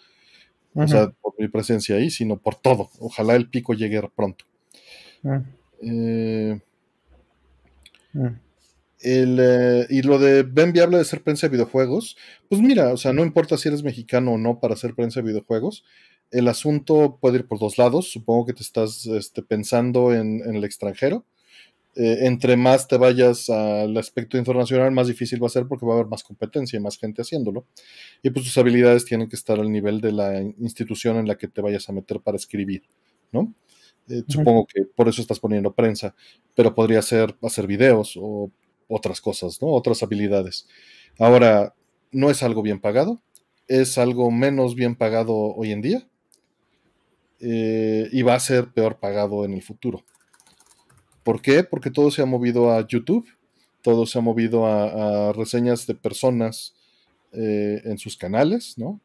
O 0.75 0.87
sea, 0.87 1.11
por 1.21 1.35
mi 1.39 1.49
presencia 1.49 1.97
ahí, 1.97 2.11
sino 2.11 2.37
por 2.37 2.55
todo. 2.55 2.91
Ojalá 3.01 3.35
el 3.35 3.49
pico 3.49 3.75
llegue 3.75 4.01
pronto. 4.15 4.45
Ah. 5.25 5.43
Eh, 5.83 6.61
ah. 8.15 8.35
eh, 9.03 9.87
y 9.89 10.03
lo 10.03 10.19
de 10.19 10.43
Ben 10.45 10.73
Viable 10.73 10.99
de 10.99 11.05
ser 11.05 11.23
prensa 11.23 11.49
de 11.49 11.53
videojuegos, 11.53 12.17
pues 12.49 12.61
mira, 12.61 12.93
o 12.93 12.97
sea, 12.97 13.13
no 13.13 13.25
importa 13.25 13.57
si 13.57 13.69
eres 13.69 13.83
mexicano 13.83 14.33
o 14.33 14.39
no 14.39 14.61
para 14.61 14.77
ser 14.77 14.95
prensa 14.95 15.21
de 15.21 15.27
videojuegos, 15.27 15.85
el 16.31 16.49
asunto 16.49 17.19
puede 17.21 17.39
ir 17.39 17.47
por 17.47 17.59
dos 17.59 17.79
lados. 17.79 18.11
Supongo 18.11 18.47
que 18.47 18.53
te 18.53 18.63
estás 18.63 19.07
este, 19.07 19.43
pensando 19.43 20.15
en, 20.15 20.43
el 20.43 20.65
extranjero. 20.65 21.25
Eh, 21.97 22.19
entre 22.23 22.57
más 22.57 22.87
te 22.87 22.97
vayas 22.99 23.51
al 23.51 23.97
aspecto 23.97 24.39
internacional, 24.39 24.93
más 24.93 25.09
difícil 25.09 25.43
va 25.43 25.49
a 25.49 25.51
ser 25.51 25.67
porque 25.67 25.85
va 25.85 25.95
a 25.95 25.97
haber 25.97 26.07
más 26.07 26.23
competencia 26.23 26.77
y 26.77 26.81
más 26.81 26.99
gente 26.99 27.23
haciéndolo. 27.23 27.67
Y 28.23 28.31
pues 28.31 28.45
tus 28.45 28.57
habilidades 28.59 29.05
tienen 29.05 29.29
que 29.29 29.37
estar 29.37 29.59
al 29.59 29.71
nivel 29.71 30.01
de 30.01 30.13
la 30.13 30.41
institución 30.41 31.17
en 31.17 31.27
la 31.27 31.37
que 31.37 31.49
te 31.49 31.61
vayas 31.61 31.89
a 31.89 31.93
meter 31.93 32.21
para 32.21 32.37
escribir, 32.37 32.85
¿no? 33.33 33.53
Eh, 34.09 34.23
supongo 34.29 34.67
que 34.67 34.85
por 34.85 35.09
eso 35.09 35.21
estás 35.21 35.41
poniendo 35.41 35.75
prensa, 35.75 36.15
pero 36.55 36.75
podría 36.75 37.03
ser 37.03 37.37
hacer 37.43 37.67
videos 37.67 38.17
o 38.17 38.51
otras 38.89 39.21
cosas, 39.21 39.61
¿no? 39.61 39.69
Otras 39.69 40.03
habilidades. 40.03 40.69
Ahora, 41.19 41.75
no 42.13 42.31
es 42.31 42.43
algo 42.43 42.63
bien 42.63 42.81
pagado, 42.81 43.21
es 43.69 43.99
algo 43.99 44.31
menos 44.31 44.75
bien 44.75 44.97
pagado 44.97 45.35
hoy 45.35 45.73
en 45.73 45.83
día 45.83 46.10
eh, 47.41 48.09
y 48.13 48.21
va 48.21 48.35
a 48.35 48.41
ser 48.41 48.69
peor 48.69 48.99
pagado 48.99 49.47
en 49.47 49.55
el 49.55 49.63
futuro. 49.63 50.05
¿Por 51.23 51.41
qué? 51.41 51.65
Porque 51.65 51.91
todo 51.91 52.11
se 52.11 52.21
ha 52.21 52.27
movido 52.27 52.71
a 52.71 52.87
YouTube, 52.87 53.27
todo 53.83 54.05
se 54.05 54.19
ha 54.19 54.23
movido 54.23 54.67
a, 54.67 55.33
reseñas 55.33 55.87
de 55.87 55.95
personas 55.95 56.75
eh, 57.33 57.81
en 57.85 57.97
sus 57.97 58.17
canales, 58.17 58.77
¿no? 58.77 59.01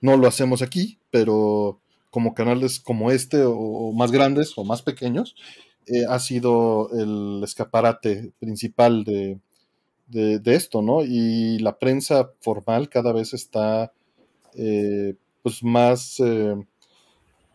No 0.00 0.16
lo 0.16 0.28
hacemos 0.28 0.62
aquí, 0.62 0.98
pero 1.10 1.80
como 2.10 2.32
canales 2.32 2.78
como 2.78 3.10
este 3.10 3.42
o, 3.44 3.92
más 3.92 4.12
grandes 4.12 4.52
o 4.56 4.64
más 4.64 4.82
pequeños, 4.82 5.34
eh, 5.86 6.04
ha 6.08 6.20
sido 6.20 6.90
el 6.92 7.42
escaparate 7.42 8.32
principal 8.38 9.02
de, 9.04 9.40
esto, 10.44 10.80
¿no? 10.80 11.02
Y 11.02 11.58
la 11.58 11.78
prensa 11.78 12.30
formal 12.40 12.88
cada 12.88 13.12
vez 13.12 13.34
está 13.34 13.92
pues 15.42 15.62
más 15.62 16.20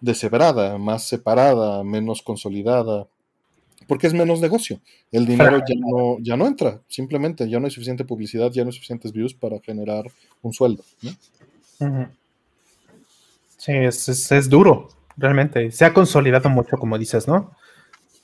deshebrada, 0.04 0.78
más 0.78 1.08
separada, 1.08 1.84
menos 1.84 2.22
consolidada 2.22 3.08
porque 3.88 4.08
es 4.08 4.14
menos 4.14 4.42
negocio. 4.42 4.80
El 5.12 5.26
dinero 5.26 5.58
ya 5.58 5.76
no, 5.78 6.18
ya 6.20 6.38
no 6.38 6.48
entra, 6.48 6.82
simplemente 6.88 7.50
ya 7.50 7.60
no 7.60 7.66
hay 7.66 7.72
suficiente 7.72 8.06
publicidad, 8.06 8.52
ya 8.52 8.64
no 8.64 8.70
hay 8.70 8.74
suficientes 8.74 9.12
views 9.12 9.34
para 9.34 9.60
generar 9.60 10.06
un 10.42 10.54
sueldo. 10.54 10.84
Sí, 13.58 13.72
es, 13.72 14.50
duro, 14.50 14.90
realmente. 15.18 15.72
Se 15.72 15.86
ha 15.86 15.94
consolidado 15.94 16.50
mucho, 16.50 16.78
como 16.78 16.98
dices, 16.98 17.28
¿no? 17.28 17.52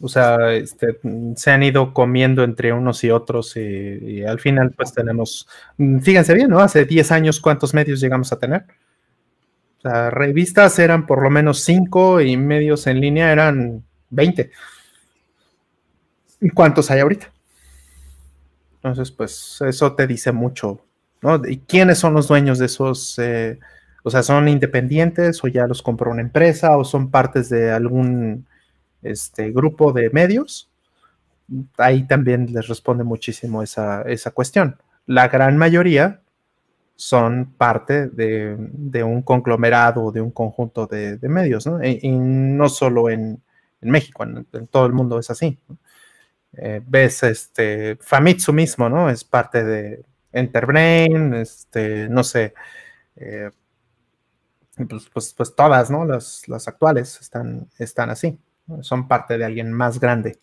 O 0.02 0.08
sea, 0.08 0.54
este, 0.54 1.00
se 1.36 1.52
han 1.52 1.64
ido 1.64 1.94
comiendo 1.94 2.44
entre 2.44 2.72
unos 2.72 3.04
y 3.04 3.12
otros 3.12 3.58
y, 3.58 4.24
al 4.24 4.40
final 4.40 4.72
pues 4.72 4.94
tenemos, 4.94 5.48
fíjense 6.02 6.34
bien, 6.34 6.50
¿no? 6.50 6.60
Hace 6.60 6.86
10 6.86 7.12
años 7.12 7.40
cuántos 7.42 7.74
medios 7.74 8.00
llegamos 8.00 8.32
a 8.32 8.40
tener. 8.40 8.66
O 9.84 10.10
revistas 10.10 10.78
eran 10.80 11.06
por 11.06 11.24
lo 11.24 11.30
menos 11.30 11.62
5 11.62 12.22
y 12.22 12.36
medios 12.38 12.88
en 12.88 13.00
línea 13.00 13.32
eran 13.32 13.84
20. 14.10 14.52
¿Y 16.42 16.50
cuántos 16.50 16.90
hay 16.92 17.00
ahorita? 17.00 17.32
Entonces, 18.76 19.12
pues 19.12 19.60
eso 19.62 19.94
te 19.94 20.08
dice 20.08 20.32
mucho. 20.32 20.82
¿Y 21.48 21.58
quiénes 21.60 21.98
son 21.98 22.14
los 22.14 22.28
dueños 22.28 22.60
de 22.60 22.68
esos? 22.68 23.20
Eh, 23.20 23.60
o 24.04 24.10
sea, 24.10 24.24
¿son 24.24 24.48
independientes 24.48 25.44
o 25.44 25.48
ya 25.48 25.68
los 25.68 25.82
compró 25.82 26.12
una 26.12 26.22
empresa 26.22 26.78
o 26.78 26.86
son 26.86 27.12
partes 27.12 27.50
de 27.50 27.72
algún 27.72 28.46
este, 29.02 29.52
grupo 29.52 29.92
de 29.92 30.10
medios? 30.12 30.70
Ahí 31.78 32.08
también 32.08 32.54
les 32.54 32.68
responde 32.68 33.04
muchísimo 33.04 33.62
esa, 33.64 34.06
cuestión. 34.34 34.78
La 35.06 35.28
gran 35.28 35.58
mayoría 35.58 36.22
son 37.00 37.54
parte 37.58 38.10
de, 38.10 39.04
un 39.04 39.22
conglomerado, 39.22 40.12
de 40.12 40.20
un 40.20 40.32
conjunto 40.32 40.86
de, 40.86 41.18
medios, 41.24 41.66
¿no? 41.66 41.82
E, 41.82 41.98
y, 42.02 42.12
no 42.12 42.68
solo 42.68 43.10
en, 43.10 43.42
México, 43.80 44.24
en, 44.24 44.46
en, 44.52 44.68
todo 44.68 44.86
el 44.86 44.92
mundo 44.92 45.18
es 45.18 45.30
así. 45.30 45.58
Eh, 46.54 46.82
ves 46.86 47.24
este 47.24 47.96
Famitsu 48.02 48.52
mismo, 48.52 48.90
¿no? 48.90 49.10
Es 49.10 49.24
parte 49.24 49.64
de 49.64 50.04
Enterbrain, 50.34 51.34
este, 51.36 52.10
no 52.10 52.22
sé, 52.22 52.54
eh, 53.16 53.50
pues, 54.90 55.10
pues, 55.14 55.34
pues, 55.34 55.56
todas, 55.56 55.90
¿no? 55.90 56.04
Las, 56.04 56.50
las 56.50 56.68
actuales 56.68 57.18
están, 57.22 57.70
están 57.78 58.10
así, 58.10 58.38
son 58.82 59.08
parte 59.08 59.38
de 59.38 59.46
alguien 59.46 59.72
más 59.72 60.02
grande. 60.02 60.40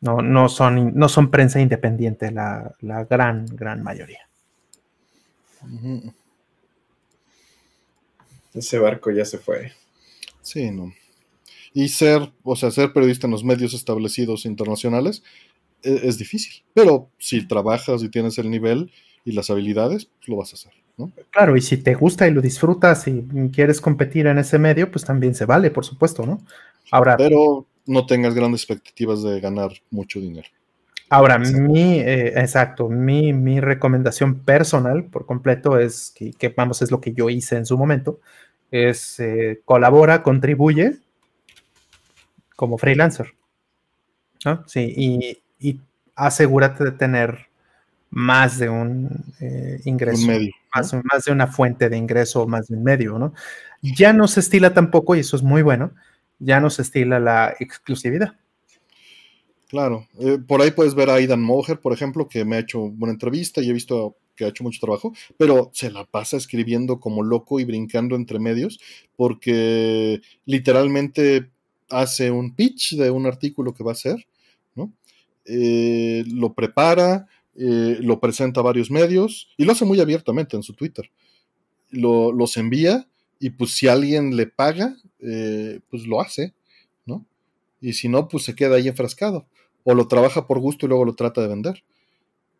No, 0.00 0.22
no, 0.22 0.48
son, 0.48 0.94
no 0.94 1.08
son 1.08 1.30
prensa 1.30 1.60
independiente 1.60 2.30
la, 2.30 2.72
la 2.80 3.04
gran, 3.04 3.46
gran 3.46 3.82
mayoría. 3.82 4.28
Ese 8.54 8.78
barco 8.78 9.10
ya 9.10 9.24
se 9.24 9.38
fue. 9.38 9.72
Sí, 10.42 10.70
no. 10.70 10.92
Y 11.72 11.88
ser, 11.88 12.32
o 12.44 12.54
sea, 12.54 12.70
ser 12.70 12.92
periodista 12.92 13.26
en 13.26 13.32
los 13.32 13.42
medios 13.42 13.74
establecidos 13.74 14.44
internacionales 14.44 15.22
e, 15.82 16.00
es, 16.04 16.18
difícil. 16.18 16.62
Pero 16.72 17.08
si 17.18 17.46
trabajas 17.46 18.02
y 18.02 18.08
tienes 18.08 18.38
el 18.38 18.50
nivel 18.50 18.92
y 19.24 19.32
las 19.32 19.50
habilidades, 19.50 20.06
pues 20.06 20.28
lo 20.28 20.36
vas 20.36 20.52
a 20.52 20.54
hacer. 20.54 20.72
¿no? 20.96 21.10
Claro, 21.30 21.56
y 21.56 21.60
si 21.60 21.78
te 21.78 21.94
gusta 21.94 22.28
y 22.28 22.30
lo 22.30 22.40
disfrutas 22.40 23.08
y 23.08 23.26
quieres 23.52 23.80
competir 23.80 24.28
en 24.28 24.38
ese 24.38 24.58
medio, 24.58 24.90
pues 24.90 25.04
también 25.04 25.34
se 25.34 25.46
vale, 25.46 25.72
por 25.72 25.84
supuesto, 25.84 26.24
¿no? 26.24 26.40
Ahora. 26.92 27.16
Pero 27.16 27.66
no 27.86 28.06
tengas 28.06 28.34
grandes 28.34 28.62
expectativas 28.62 29.22
de 29.22 29.40
ganar 29.40 29.72
mucho 29.90 30.20
dinero. 30.20 30.48
Ahora, 31.14 31.38
mi, 31.38 32.00
eh, 32.00 32.40
exacto, 32.40 32.88
mi, 32.88 33.32
mi, 33.32 33.60
recomendación 33.60 34.40
personal 34.40 35.04
por 35.04 35.26
completo 35.26 35.78
es 35.78 36.12
que, 36.12 36.48
vamos, 36.56 36.82
es 36.82 36.90
lo 36.90 37.00
que 37.00 37.12
yo 37.12 37.30
hice 37.30 37.56
en 37.56 37.66
su 37.66 37.78
momento, 37.78 38.18
es 38.72 39.20
eh, 39.20 39.60
colabora, 39.64 40.24
contribuye 40.24 40.96
como 42.56 42.78
freelancer. 42.78 43.34
¿no? 44.44 44.64
Sí, 44.66 45.40
y, 45.60 45.80
asegúrate 46.16 46.82
de 46.82 46.92
tener 46.92 47.46
más 48.10 48.58
de 48.58 48.68
un 48.68 49.08
eh, 49.40 49.80
ingreso, 49.84 50.26
medio, 50.26 50.52
más, 50.72 51.24
de 51.24 51.32
una 51.32 51.46
fuente 51.46 51.88
de 51.88 51.96
ingreso, 51.96 52.44
más 52.48 52.66
de 52.66 52.76
un 52.76 52.82
medio, 52.82 53.20
¿no? 53.20 53.34
Ya 53.82 54.12
no 54.12 54.26
se 54.26 54.40
estila 54.40 54.74
tampoco, 54.74 55.14
y 55.14 55.20
eso 55.20 55.36
es 55.36 55.44
muy 55.44 55.62
bueno, 55.62 55.92
ya 56.40 56.58
no 56.58 56.70
se 56.70 56.82
estila 56.82 57.20
la 57.20 57.54
exclusividad. 57.60 58.34
Claro, 59.74 60.06
eh, 60.20 60.38
por 60.38 60.62
ahí 60.62 60.70
puedes 60.70 60.94
ver 60.94 61.10
a 61.10 61.14
Aidan 61.14 61.42
Moher, 61.42 61.80
por 61.80 61.92
ejemplo, 61.92 62.28
que 62.28 62.44
me 62.44 62.54
ha 62.54 62.60
hecho 62.60 62.78
buena 62.90 63.12
entrevista 63.12 63.60
y 63.60 63.70
he 63.70 63.72
visto 63.72 64.16
que 64.36 64.44
ha 64.44 64.48
hecho 64.48 64.62
mucho 64.62 64.78
trabajo, 64.78 65.12
pero 65.36 65.72
se 65.74 65.90
la 65.90 66.04
pasa 66.04 66.36
escribiendo 66.36 67.00
como 67.00 67.24
loco 67.24 67.58
y 67.58 67.64
brincando 67.64 68.14
entre 68.14 68.38
medios, 68.38 68.78
porque 69.16 70.20
literalmente 70.46 71.50
hace 71.90 72.30
un 72.30 72.54
pitch 72.54 72.94
de 72.94 73.10
un 73.10 73.26
artículo 73.26 73.74
que 73.74 73.82
va 73.82 73.90
a 73.90 73.94
hacer, 73.94 74.28
¿no? 74.76 74.92
Eh, 75.44 76.22
lo 76.28 76.54
prepara, 76.54 77.26
eh, 77.56 77.98
lo 78.00 78.20
presenta 78.20 78.60
a 78.60 78.62
varios 78.62 78.92
medios 78.92 79.48
y 79.56 79.64
lo 79.64 79.72
hace 79.72 79.84
muy 79.84 79.98
abiertamente 79.98 80.54
en 80.56 80.62
su 80.62 80.74
Twitter. 80.74 81.10
Lo, 81.90 82.30
los 82.30 82.56
envía 82.58 83.08
y 83.40 83.50
pues 83.50 83.72
si 83.72 83.88
alguien 83.88 84.36
le 84.36 84.46
paga, 84.46 84.96
pues 85.18 86.06
lo 86.06 86.20
hace, 86.20 86.54
¿no? 87.06 87.26
Y 87.80 87.94
si 87.94 88.08
no, 88.08 88.28
pues 88.28 88.44
se 88.44 88.54
queda 88.54 88.76
ahí 88.76 88.86
enfrascado. 88.86 89.48
O 89.84 89.94
lo 89.94 90.08
trabaja 90.08 90.46
por 90.46 90.58
gusto 90.60 90.86
y 90.86 90.88
luego 90.88 91.04
lo 91.04 91.14
trata 91.14 91.40
de 91.40 91.48
vender. 91.48 91.84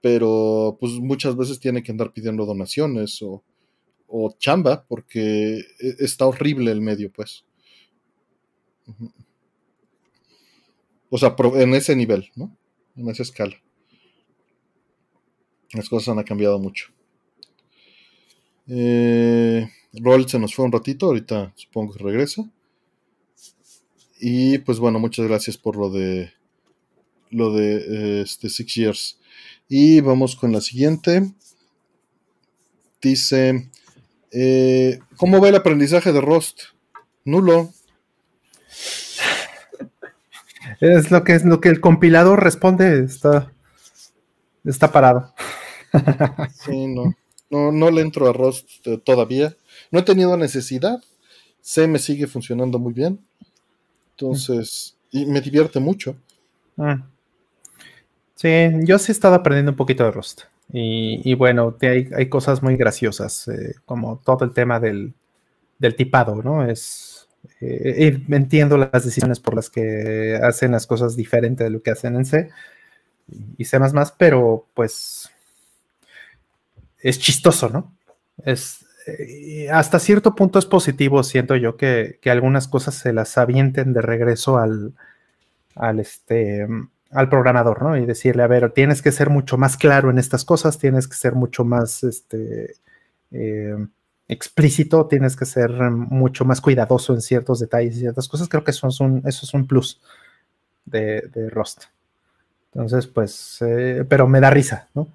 Pero 0.00 0.76
pues 0.78 0.92
muchas 0.92 1.36
veces 1.36 1.58
tiene 1.58 1.82
que 1.82 1.90
andar 1.90 2.12
pidiendo 2.12 2.44
donaciones 2.44 3.22
o, 3.22 3.42
o 4.06 4.34
chamba 4.38 4.84
porque 4.86 5.58
e, 5.58 5.96
está 5.98 6.26
horrible 6.26 6.70
el 6.70 6.80
medio, 6.80 7.10
pues. 7.10 7.44
O 11.10 11.18
sea, 11.18 11.34
en 11.54 11.74
ese 11.74 11.96
nivel, 11.96 12.30
¿no? 12.34 12.56
En 12.96 13.08
esa 13.08 13.22
escala. 13.22 13.56
Las 15.72 15.88
cosas 15.88 16.16
han 16.16 16.22
cambiado 16.24 16.58
mucho. 16.58 16.92
Eh, 18.66 19.68
Roll 19.92 20.28
se 20.28 20.38
nos 20.38 20.54
fue 20.54 20.64
un 20.64 20.72
ratito, 20.72 21.06
ahorita 21.06 21.52
supongo 21.56 21.94
que 21.94 22.04
regresa. 22.04 22.50
Y 24.20 24.58
pues 24.58 24.78
bueno, 24.78 24.98
muchas 24.98 25.26
gracias 25.26 25.58
por 25.58 25.76
lo 25.76 25.90
de 25.90 26.32
lo 27.34 27.52
de 27.52 28.22
este 28.22 28.48
Six 28.48 28.74
Years. 28.74 29.18
Y 29.68 30.00
vamos 30.00 30.36
con 30.36 30.52
la 30.52 30.60
siguiente. 30.60 31.32
Dice, 33.02 33.70
eh, 34.30 34.98
¿cómo 35.16 35.40
va 35.40 35.48
el 35.48 35.56
aprendizaje 35.56 36.12
de 36.12 36.20
Rust? 36.20 36.60
Nulo. 37.24 37.72
Es 40.80 41.10
lo 41.10 41.24
que 41.24 41.34
es 41.34 41.44
lo 41.44 41.60
que 41.60 41.68
el 41.68 41.80
compilador 41.80 42.42
responde, 42.42 43.04
está, 43.04 43.52
está 44.64 44.90
parado. 44.90 45.34
Sí, 46.64 46.86
no. 46.86 47.14
No, 47.50 47.70
no 47.70 47.90
le 47.90 48.00
entro 48.00 48.28
a 48.28 48.32
Rust 48.32 48.68
todavía. 49.04 49.54
No 49.90 50.00
he 50.00 50.02
tenido 50.02 50.36
necesidad. 50.36 51.02
C 51.60 51.86
me 51.86 51.98
sigue 51.98 52.26
funcionando 52.26 52.78
muy 52.78 52.92
bien. 52.92 53.20
Entonces, 54.10 54.96
y 55.12 55.26
me 55.26 55.40
divierte 55.40 55.78
mucho. 55.78 56.16
Ah. 56.76 57.06
Sí, 58.34 58.48
yo 58.82 58.98
sí 58.98 59.12
he 59.12 59.14
estado 59.14 59.34
aprendiendo 59.34 59.72
un 59.72 59.76
poquito 59.76 60.04
de 60.04 60.10
Rust. 60.10 60.42
Y, 60.72 61.34
bueno, 61.34 61.76
hay, 61.82 62.08
hay, 62.16 62.28
cosas 62.28 62.62
muy 62.62 62.76
graciosas, 62.76 63.46
eh, 63.48 63.74
como 63.84 64.18
todo 64.24 64.44
el 64.44 64.52
tema 64.52 64.80
del, 64.80 65.14
del 65.78 65.94
tipado, 65.94 66.42
¿no? 66.42 66.66
Es. 66.66 67.28
Eh, 67.60 68.22
entiendo 68.30 68.78
las 68.78 69.04
decisiones 69.04 69.38
por 69.38 69.54
las 69.54 69.68
que 69.68 70.40
hacen 70.42 70.72
las 70.72 70.86
cosas 70.86 71.14
diferentes 71.14 71.64
de 71.64 71.70
lo 71.70 71.82
que 71.82 71.90
hacen 71.90 72.16
en 72.16 72.24
C 72.24 72.48
y 73.58 73.64
C, 73.66 73.78
pero 74.16 74.66
pues 74.74 75.30
es 77.00 77.18
chistoso, 77.18 77.68
¿no? 77.68 77.92
Es, 78.44 78.84
eh, 79.06 79.68
hasta 79.70 79.98
cierto 79.98 80.34
punto 80.34 80.58
es 80.58 80.66
positivo, 80.66 81.22
siento 81.22 81.56
yo, 81.56 81.76
que, 81.76 82.18
algunas 82.24 82.68
cosas 82.68 82.94
se 82.94 83.12
las 83.12 83.36
avienten 83.36 83.92
de 83.92 84.00
regreso 84.02 84.58
al, 84.58 84.94
al, 85.74 86.00
este, 86.00 86.66
al 87.14 87.28
programador, 87.28 87.80
¿no? 87.80 87.96
Y 87.96 88.04
decirle, 88.06 88.42
a 88.42 88.48
ver, 88.48 88.72
tienes 88.72 89.00
que 89.00 89.12
ser 89.12 89.30
mucho 89.30 89.56
más 89.56 89.76
claro 89.76 90.10
en 90.10 90.18
estas 90.18 90.44
cosas, 90.44 90.78
tienes 90.78 91.06
que 91.06 91.14
ser 91.14 91.34
mucho 91.34 91.64
más 91.64 92.02
este, 92.02 92.74
eh, 93.30 93.76
explícito, 94.26 95.06
tienes 95.06 95.36
que 95.36 95.46
ser 95.46 95.70
mucho 95.70 96.44
más 96.44 96.60
cuidadoso 96.60 97.14
en 97.14 97.20
ciertos 97.22 97.60
detalles 97.60 97.96
y 97.96 98.00
ciertas 98.00 98.28
cosas. 98.28 98.48
Creo 98.48 98.64
que 98.64 98.72
eso 98.72 98.88
es 98.88 98.98
un, 98.98 99.22
eso 99.26 99.46
es 99.46 99.54
un 99.54 99.66
plus 99.66 100.00
de, 100.84 101.22
Rust. 101.50 101.84
Entonces, 102.72 103.06
pues, 103.06 103.58
eh, 103.60 104.04
pero 104.08 104.26
me 104.26 104.40
da 104.40 104.50
risa, 104.50 104.88
¿no? 104.94 105.06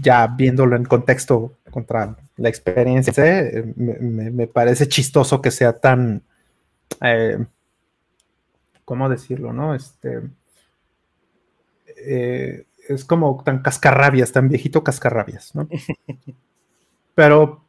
ya 0.00 0.26
viéndolo 0.26 0.76
en 0.76 0.84
contexto 0.84 1.54
contra 1.70 2.14
la 2.36 2.48
experiencia, 2.48 3.12
eh, 3.40 3.72
me, 3.74 4.46
parece 4.46 4.86
chistoso 4.88 5.40
que 5.40 5.50
sea 5.50 5.72
tan, 5.72 6.22
¿cómo 8.84 9.08
decirlo? 9.08 9.54
No? 9.54 9.74
Este, 9.74 10.20
eh, 12.06 12.66
es 12.88 13.04
como 13.04 13.42
tan 13.44 13.62
cascarrabias, 13.62 14.32
tan 14.32 14.48
viejito 14.48 14.84
cascarrabias, 14.84 15.54
¿no? 15.54 15.68
Pero, 17.14 17.64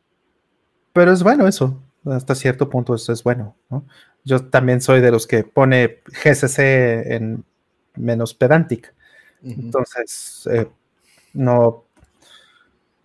pero 0.92 1.14
es 1.14 1.24
bueno 1.24 1.48
eso, 1.48 1.82
hasta 2.04 2.36
cierto 2.36 2.70
punto 2.70 2.94
eso 2.94 3.14
es 3.14 3.24
bueno, 3.24 3.56
¿no? 3.70 3.86
Yo 4.26 4.46
también 4.50 4.82
soy 4.82 5.00
de 5.00 5.10
los 5.10 5.26
que 5.26 5.46
pone 5.46 6.02
GCC 6.06 7.14
en 7.14 7.46
menos 7.96 8.34
pedantic, 8.34 8.94
entonces 9.42 10.50
no 11.32 11.88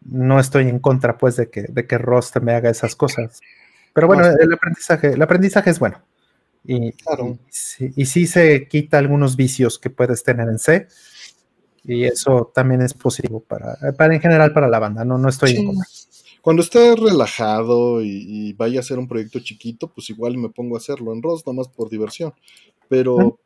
no 0.05 0.41
estoy 0.41 0.69
en 0.69 0.79
contra, 0.79 1.19
pues, 1.19 1.37
de 1.37 1.51
que, 1.51 1.63
de 1.63 1.87
que 1.87 1.99
Rust 1.99 2.37
me 2.39 2.55
haga 2.55 2.71
esas 2.71 2.97
cosas. 2.97 3.41
Pero 3.93 4.07
bueno, 4.07 4.27
el 4.27 4.53
aprendizaje, 4.53 5.13
el 5.13 5.23
aprendizaje 5.23 5.71
es 5.71 5.79
bueno. 5.79 6.03
Y, 6.65 6.93
claro. 6.93 7.39
y, 7.79 8.07
sí 8.07 8.27
se 8.27 8.69
quita 8.69 8.99
algunos 8.99 9.37
vicios 9.37 9.79
que 9.79 9.91
puedes 9.91 10.23
tener 10.23 10.49
en 10.49 10.59
C. 10.59 10.87
Y 11.85 12.05
eso 12.05 12.51
también 12.55 12.81
es 12.83 12.95
positivo 12.95 13.41
para, 13.41 13.77
para 13.97 14.15
en 14.15 14.21
general 14.21 14.53
para 14.53 14.69
la 14.69 14.79
banda. 14.79 15.05
No, 15.05 15.19
no 15.19 15.29
estoy 15.29 15.57
en 15.57 15.67
contra. 15.67 15.87
Cuando 16.43 16.63
esté 16.63 16.97
relajado 16.97 18.03
y, 18.03 18.53
vaya 18.55 18.79
a 18.79 18.83
hacer 18.83 18.99
un 18.99 19.07
proyecto 19.07 19.39
chiquito, 19.39 19.87
pues 19.87 20.11
igual 20.11 20.37
me 20.37 20.49
pongo 20.49 20.75
a 20.75 20.79
hacerlo 20.79 21.13
en 21.13 21.23
Rust, 21.23 21.47
nomás 21.47 21.69
por 21.69 21.89
diversión. 21.89 22.35
Pero 22.89 23.39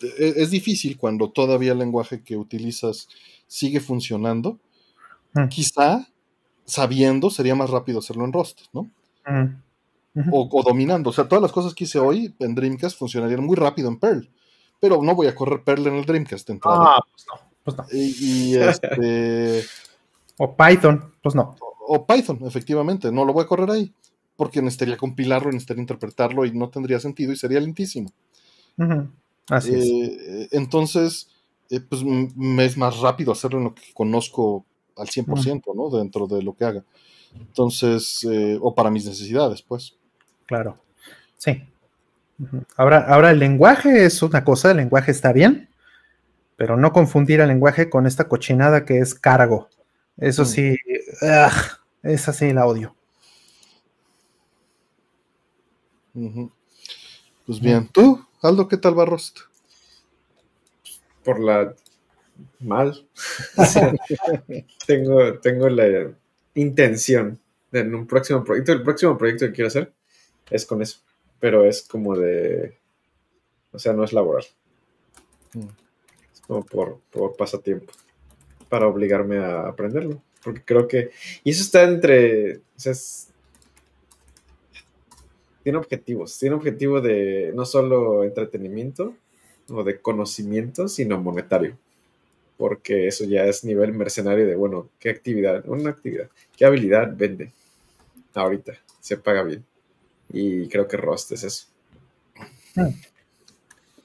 e, 0.00 0.34
es 0.36 0.50
difícil 0.50 0.96
cuando 0.96 1.30
todavía 1.30 1.72
el 1.72 1.78
lenguaje 1.78 2.22
que 2.22 2.36
utilizas 2.36 3.08
sigue 3.46 3.80
funcionando. 3.80 4.58
Quizá, 5.50 6.08
sabiendo, 6.64 7.28
sería 7.28 7.54
más 7.54 7.68
rápido 7.68 7.98
hacerlo 7.98 8.24
en 8.24 8.32
Rust, 8.32 8.62
¿no? 8.72 8.90
Mm. 9.26 10.32
o, 10.32 10.62
dominando. 10.62 11.10
O 11.10 11.12
sea, 11.12 11.28
todas 11.28 11.42
las 11.42 11.52
cosas 11.52 11.74
que 11.74 11.84
hice 11.84 11.98
hoy 11.98 12.34
en 12.38 12.54
Dreamcast 12.54 12.98
funcionarían 12.98 13.44
muy 13.44 13.54
rápido 13.54 13.88
en 13.88 13.98
Perl. 13.98 14.30
Pero 14.80 15.02
no 15.02 15.14
voy 15.14 15.26
a 15.26 15.34
correr 15.34 15.62
Perl 15.62 15.86
en 15.86 15.94
el 15.94 16.04
Dreamcast. 16.04 16.50
Ah, 16.64 17.00
pues 17.10 17.26
no. 17.26 17.40
Pues 17.64 17.76
no. 17.76 17.84
Y, 17.92 18.56
este. 18.56 19.64
o 20.38 20.56
Python, 20.56 21.14
pues 21.22 21.34
no. 21.34 21.56
O, 21.88 22.06
Python, 22.06 22.40
efectivamente. 22.44 23.10
No 23.10 23.24
lo 23.24 23.32
voy 23.32 23.44
a 23.44 23.48
correr 23.48 23.70
ahí. 23.70 23.92
Porque 24.36 24.60
necesitaría 24.60 24.96
compilarlo, 24.96 25.50
necesitaría 25.50 25.80
interpretarlo 25.80 26.44
y 26.44 26.52
no 26.52 26.68
tendría 26.68 27.00
sentido 27.00 27.32
y 27.32 27.36
sería 27.36 27.60
lentísimo. 27.60 28.10
Así 29.48 29.74
es. 29.74 29.84
Eh, 29.84 30.48
entonces, 30.52 31.30
eh, 31.70 31.80
pues 31.80 32.04
me 32.04 32.64
es 32.64 32.76
más 32.76 32.98
rápido 33.00 33.32
hacerlo 33.32 33.58
en 33.58 33.64
lo 33.64 33.74
que 33.74 33.94
conozco 33.94 34.66
al 34.96 35.08
100%, 35.08 35.74
¿no? 35.74 35.96
Dentro 35.96 36.26
de 36.26 36.42
lo 36.42 36.54
que 36.54 36.64
haga. 36.64 36.84
Entonces, 37.34 38.26
eh, 38.30 38.58
o 38.60 38.74
para 38.74 38.90
mis 38.90 39.06
necesidades, 39.06 39.62
pues. 39.62 39.96
Claro, 40.46 40.78
sí. 41.36 41.62
Ahora, 42.76 42.98
ahora 43.06 43.30
el 43.30 43.38
lenguaje 43.38 44.04
es 44.04 44.22
una 44.22 44.44
cosa, 44.44 44.70
el 44.70 44.78
lenguaje 44.78 45.10
está 45.10 45.32
bien, 45.32 45.68
pero 46.56 46.76
no 46.76 46.92
confundir 46.92 47.40
el 47.40 47.48
lenguaje 47.48 47.90
con 47.90 48.06
esta 48.06 48.28
cochinada 48.28 48.84
que 48.84 48.98
es 48.98 49.14
cargo. 49.14 49.68
Eso 50.16 50.42
mm. 50.42 50.46
sí, 50.46 50.76
esa 52.02 52.32
sí 52.32 52.52
la 52.52 52.66
odio. 52.66 52.94
Pues 57.46 57.60
bien, 57.60 57.88
¿tú, 57.92 58.24
Aldo, 58.42 58.66
qué 58.68 58.78
tal 58.78 58.94
Barrost? 58.94 59.40
Por 61.22 61.40
la 61.40 61.74
mal. 62.60 63.06
tengo, 64.86 65.38
tengo 65.40 65.68
la 65.68 66.10
intención 66.54 67.38
de 67.70 67.80
en 67.80 67.94
un 67.94 68.06
próximo 68.06 68.42
proyecto. 68.42 68.72
El 68.72 68.82
próximo 68.82 69.18
proyecto 69.18 69.46
que 69.46 69.52
quiero 69.52 69.68
hacer 69.68 69.92
es 70.50 70.64
con 70.64 70.80
eso. 70.80 71.00
Pero 71.40 71.64
es 71.64 71.82
como 71.82 72.16
de. 72.16 72.78
O 73.72 73.78
sea, 73.78 73.92
no 73.92 74.04
es 74.04 74.12
laboral. 74.12 74.44
Mm. 75.52 75.68
Es 76.32 76.40
como 76.40 76.64
por, 76.64 77.00
por 77.10 77.36
pasatiempo. 77.36 77.92
Para 78.68 78.86
obligarme 78.86 79.38
a 79.38 79.68
aprenderlo. 79.68 80.22
Porque 80.42 80.62
creo 80.64 80.88
que. 80.88 81.10
Y 81.44 81.50
eso 81.50 81.62
está 81.62 81.84
entre. 81.84 82.58
O 82.58 82.60
sea, 82.76 82.94
tiene 85.62 85.78
objetivos. 85.78 86.38
Tiene 86.38 86.56
objetivo 86.56 87.00
de 87.00 87.52
no 87.54 87.64
solo 87.64 88.24
entretenimiento 88.24 89.14
o 89.68 89.82
de 89.82 90.00
conocimiento, 90.00 90.88
sino 90.88 91.20
monetario 91.20 91.76
porque 92.56 93.06
eso 93.06 93.24
ya 93.24 93.44
es 93.44 93.64
nivel 93.64 93.92
mercenario 93.92 94.46
de, 94.46 94.56
bueno, 94.56 94.88
¿qué 94.98 95.10
actividad? 95.10 95.68
Una 95.68 95.90
actividad. 95.90 96.30
¿Qué 96.56 96.64
habilidad 96.64 97.12
vende? 97.14 97.52
Ahorita, 98.34 98.74
se 99.00 99.16
paga 99.16 99.42
bien. 99.42 99.64
Y 100.30 100.68
creo 100.68 100.86
que 100.86 100.96
Rust 100.96 101.32
es 101.32 101.44
eso. 101.44 101.66
Mm. 102.74 102.88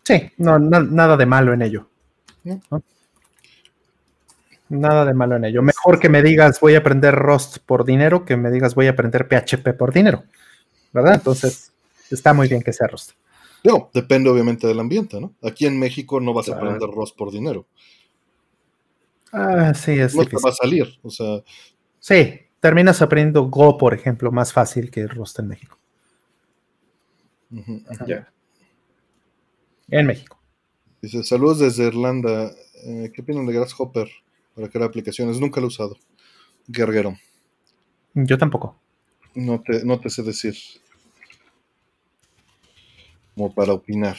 Sí, 0.03 0.31
no, 0.37 0.59
nada 0.59 1.17
de 1.17 1.25
malo 1.25 1.53
en 1.53 1.61
ello. 1.61 1.87
Nada 4.69 5.05
de 5.05 5.13
malo 5.13 5.35
en 5.35 5.45
ello. 5.45 5.61
Mejor 5.61 5.99
que 5.99 6.09
me 6.09 6.23
digas 6.23 6.59
voy 6.59 6.75
a 6.75 6.79
aprender 6.79 7.13
Rust 7.13 7.59
por 7.59 7.85
dinero 7.85 8.25
que 8.25 8.37
me 8.37 8.49
digas 8.49 8.73
voy 8.73 8.87
a 8.87 8.91
aprender 8.91 9.27
PHP 9.27 9.73
por 9.77 9.93
dinero. 9.93 10.23
¿Verdad? 10.93 11.15
Entonces, 11.15 11.71
está 12.09 12.33
muy 12.33 12.47
bien 12.47 12.61
que 12.61 12.73
sea 12.73 12.87
Rust. 12.87 13.11
No, 13.63 13.89
depende 13.93 14.29
obviamente 14.29 14.65
del 14.67 14.79
ambiente, 14.79 15.21
¿no? 15.21 15.33
Aquí 15.43 15.65
en 15.65 15.77
México 15.77 16.19
no 16.19 16.33
vas 16.33 16.49
a 16.49 16.55
aprender 16.55 16.89
Rust 16.89 17.15
por 17.15 17.31
dinero. 17.31 17.67
Ah, 19.31 19.73
sí, 19.73 19.91
es 19.91 20.15
no 20.15 20.25
te 20.25 20.37
va 20.43 20.49
a 20.49 20.53
salir, 20.53 20.99
o 21.03 21.09
sea. 21.09 21.41
Sí, 21.99 22.39
terminas 22.59 23.01
aprendiendo 23.01 23.43
Go, 23.43 23.77
por 23.77 23.93
ejemplo, 23.93 24.31
más 24.31 24.51
fácil 24.51 24.89
que 24.89 25.07
Rust 25.07 25.39
en 25.39 25.47
México. 25.47 25.77
Ya. 28.07 28.31
En 29.89 30.07
México. 30.07 30.39
Dice, 31.01 31.23
saludos 31.23 31.59
desde 31.59 31.87
Irlanda. 31.87 32.51
Eh, 32.85 33.11
¿Qué 33.13 33.21
opinan 33.21 33.45
de 33.45 33.53
Grasshopper 33.53 34.09
para 34.55 34.69
crear 34.69 34.87
aplicaciones? 34.87 35.39
Nunca 35.39 35.59
lo 35.59 35.67
he 35.67 35.69
usado. 35.69 35.97
Guerrero. 36.67 37.17
Yo 38.13 38.37
tampoco. 38.37 38.79
No 39.35 39.61
te, 39.61 39.83
no 39.83 39.99
te 39.99 40.09
sé 40.09 40.23
decir. 40.23 40.55
Como 43.35 43.53
para 43.53 43.73
opinar. 43.73 44.17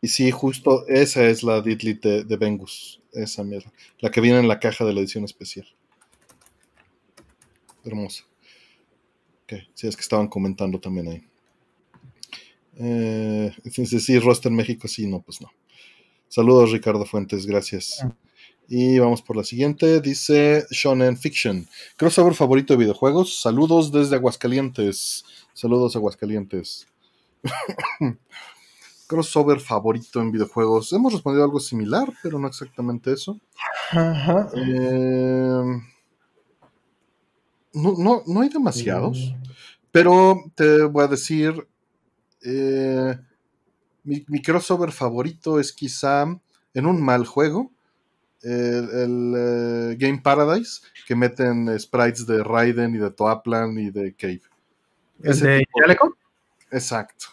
Y 0.00 0.08
sí, 0.08 0.30
justo 0.30 0.86
esa 0.88 1.24
es 1.24 1.42
la 1.42 1.60
Ditlit 1.60 2.02
de, 2.02 2.24
de 2.24 2.36
Vengus. 2.36 3.00
Esa 3.12 3.44
mierda. 3.44 3.70
La 4.00 4.10
que 4.10 4.20
viene 4.20 4.40
en 4.40 4.48
la 4.48 4.58
caja 4.58 4.84
de 4.84 4.92
la 4.92 5.00
edición 5.00 5.24
especial. 5.24 5.66
Hermosa. 7.84 8.24
Ok, 9.44 9.54
sí, 9.74 9.86
es 9.86 9.96
que 9.96 10.02
estaban 10.02 10.28
comentando 10.28 10.80
también 10.80 11.08
ahí. 11.08 11.31
Eh, 12.76 13.52
dice, 13.64 14.00
sí, 14.00 14.18
Roster 14.18 14.52
México, 14.52 14.88
sí, 14.88 15.06
no, 15.06 15.20
pues 15.20 15.40
no. 15.40 15.50
Saludos, 16.28 16.72
Ricardo 16.72 17.04
Fuentes, 17.04 17.46
gracias. 17.46 18.00
Ah. 18.02 18.14
Y 18.68 18.98
vamos 18.98 19.20
por 19.20 19.36
la 19.36 19.44
siguiente. 19.44 20.00
Dice 20.00 20.64
Shonen 20.70 21.18
Fiction. 21.18 21.68
Crossover 21.96 22.32
favorito 22.32 22.72
de 22.72 22.78
videojuegos. 22.78 23.40
Saludos 23.40 23.92
desde 23.92 24.16
Aguascalientes. 24.16 25.24
Saludos, 25.52 25.94
Aguascalientes. 25.94 26.86
Crossover 29.06 29.60
favorito 29.60 30.22
en 30.22 30.32
videojuegos. 30.32 30.90
Hemos 30.94 31.12
respondido 31.12 31.44
algo 31.44 31.60
similar, 31.60 32.10
pero 32.22 32.38
no 32.38 32.48
exactamente 32.48 33.12
eso. 33.12 33.38
Ajá. 33.90 34.48
Eh, 34.56 35.82
no, 37.74 37.94
no, 37.98 38.22
no 38.26 38.40
hay 38.40 38.48
demasiados. 38.48 39.34
Pero 39.90 40.44
te 40.54 40.84
voy 40.84 41.04
a 41.04 41.08
decir. 41.08 41.68
Eh, 42.44 43.18
mi, 44.04 44.24
mi 44.28 44.42
crossover 44.42 44.92
favorito 44.92 45.60
es 45.60 45.72
quizá 45.72 46.24
en 46.74 46.86
un 46.86 47.02
mal 47.02 47.26
juego. 47.26 47.70
El, 48.42 48.90
el, 48.90 49.34
eh, 49.36 49.96
Game 49.98 50.20
Paradise, 50.20 50.80
que 51.06 51.14
meten 51.14 51.78
sprites 51.78 52.26
de 52.26 52.42
Raiden 52.42 52.94
y 52.94 52.98
de 52.98 53.10
Toaplan 53.10 53.78
y 53.78 53.90
de 53.90 54.14
Cave. 54.14 54.42
¿El 55.22 55.38
de 55.38 55.64
Jaleco? 55.80 56.16
Exacto. 56.72 57.26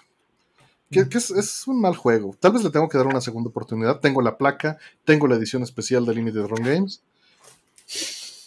Que, 0.91 1.09
que 1.09 1.17
es, 1.17 1.31
es 1.31 1.67
un 1.67 1.81
mal 1.81 1.95
juego. 1.95 2.35
Tal 2.39 2.51
vez 2.51 2.63
le 2.63 2.69
tengo 2.69 2.87
que 2.89 2.97
dar 2.97 3.07
una 3.07 3.21
segunda 3.21 3.49
oportunidad. 3.49 3.99
Tengo 3.99 4.21
la 4.21 4.37
placa, 4.37 4.77
tengo 5.03 5.27
la 5.27 5.35
edición 5.35 5.63
especial 5.63 6.05
de 6.05 6.13
Limited 6.13 6.45
Run 6.45 6.63
Games. 6.63 7.01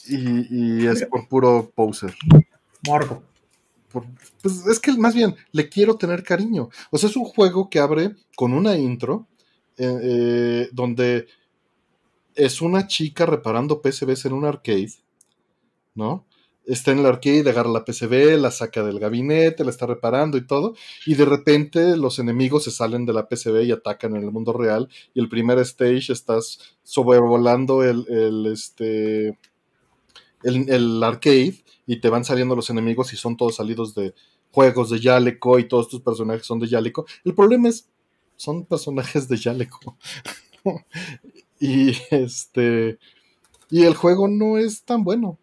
Y, 0.07 0.83
y 0.83 0.87
es 0.87 1.05
por 1.07 1.27
puro 1.29 1.71
poser. 1.75 2.15
Morgo. 2.87 3.23
Pues 3.93 4.67
es 4.67 4.81
que 4.81 4.93
más 4.93 5.15
bien 5.15 5.35
le 5.53 5.69
quiero 5.69 5.97
tener 5.97 6.23
cariño. 6.23 6.69
O 6.91 6.99
sea, 6.99 7.09
es 7.09 7.17
un 7.17 7.25
juego 7.25 7.69
que 7.71 7.79
abre 7.79 8.17
con 8.37 8.53
una 8.53 8.77
intro 8.77 9.29
eh, 9.79 9.99
eh, 10.03 10.69
donde 10.73 11.27
es 12.35 12.61
una 12.61 12.87
chica 12.87 13.27
reparando 13.27 13.81
PCBs 13.81 14.27
en 14.27 14.33
un 14.33 14.45
arcade, 14.45 14.93
¿no? 15.95 16.27
Está 16.65 16.93
en 16.93 17.01
el 17.01 17.07
arcade, 17.07 17.49
agarra 17.51 17.71
la 17.71 17.85
PCB, 17.85 18.39
la 18.39 18.53
saca 18.53 18.85
del 18.85 19.01
gabinete, 19.01 19.65
la 19.65 19.71
está 19.71 19.87
reparando 19.87 20.37
y 20.37 20.47
todo, 20.47 20.75
y 21.07 21.15
de 21.15 21.25
repente 21.25 21.97
los 21.97 22.21
enemigos 22.21 22.65
se 22.65 22.71
salen 22.71 23.05
de 23.05 23.13
la 23.13 23.29
PCB 23.29 23.65
y 23.65 23.73
atacan 23.73 24.15
en 24.15 24.23
el 24.23 24.31
mundo 24.31 24.53
real, 24.53 24.89
y 25.13 25.21
el 25.21 25.29
primer 25.29 25.59
stage 25.59 26.13
estás 26.13 26.77
sobrevolando 26.85 27.83
el, 27.83 28.07
el, 28.09 28.47
este, 28.47 29.39
el, 30.45 30.69
el 30.71 31.03
arcade 31.03 31.55
y 31.87 32.01
te 32.01 32.09
van 32.09 32.25
saliendo 32.25 32.57
los 32.57 32.71
enemigos 32.71 33.13
y 33.13 33.17
son 33.17 33.37
todos 33.37 33.57
salidos 33.57 33.95
de 33.95 34.15
juegos 34.51 34.91
de 34.91 35.01
Yaleco 35.01 35.59
y 35.59 35.69
todos 35.69 35.89
tus 35.89 36.01
personajes 36.03 36.47
son 36.47 36.59
de 36.61 36.69
Yaleco. 36.69 37.07
El 37.25 37.35
problema 37.35 37.69
es, 37.69 37.89
son 38.37 38.65
personajes 38.67 39.29
de 39.29 39.37
Yaleco. 39.37 39.97
y 41.61 41.93
este, 42.11 42.99
y 43.71 43.85
el 43.85 43.95
juego 43.95 44.29
no 44.29 44.59
es 44.59 44.83
tan 44.85 45.05
bueno. 45.05 45.39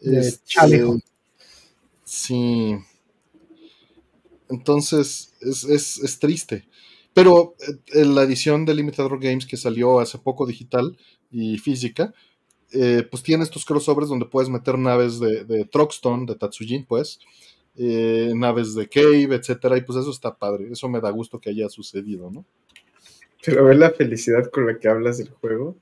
De 0.00 0.20
Este, 0.20 0.42
Chaleco. 0.46 0.98
Sí. 2.04 2.76
Entonces, 4.48 5.34
es, 5.40 5.64
es, 5.64 5.98
es 5.98 6.18
triste. 6.18 6.68
Pero 7.14 7.54
eh, 7.94 8.04
la 8.04 8.22
edición 8.22 8.64
de 8.64 8.74
Limited 8.74 9.04
Run 9.06 9.20
Games 9.20 9.46
que 9.46 9.56
salió 9.56 10.00
hace 10.00 10.18
poco 10.18 10.46
digital 10.46 10.96
y 11.30 11.58
física, 11.58 12.14
eh, 12.72 13.06
pues 13.10 13.22
tiene 13.22 13.44
estos 13.44 13.64
crossovers 13.64 14.08
donde 14.08 14.26
puedes 14.26 14.48
meter 14.50 14.76
naves 14.78 15.18
de, 15.20 15.44
de 15.44 15.64
Truckstone, 15.64 16.26
de 16.26 16.34
Tatsujin, 16.34 16.84
pues, 16.84 17.20
eh, 17.76 18.32
naves 18.34 18.74
de 18.74 18.88
Cave, 18.88 19.34
etcétera, 19.36 19.76
y 19.76 19.82
pues 19.82 19.98
eso 19.98 20.10
está 20.10 20.34
padre. 20.34 20.68
Eso 20.70 20.88
me 20.88 21.00
da 21.00 21.10
gusto 21.10 21.38
que 21.40 21.50
haya 21.50 21.68
sucedido, 21.68 22.30
¿no? 22.30 22.44
Pero 23.44 23.64
ver 23.64 23.76
la 23.76 23.90
felicidad 23.90 24.50
con 24.50 24.66
la 24.66 24.78
que 24.78 24.88
hablas 24.88 25.18
del 25.18 25.30
juego 25.30 25.76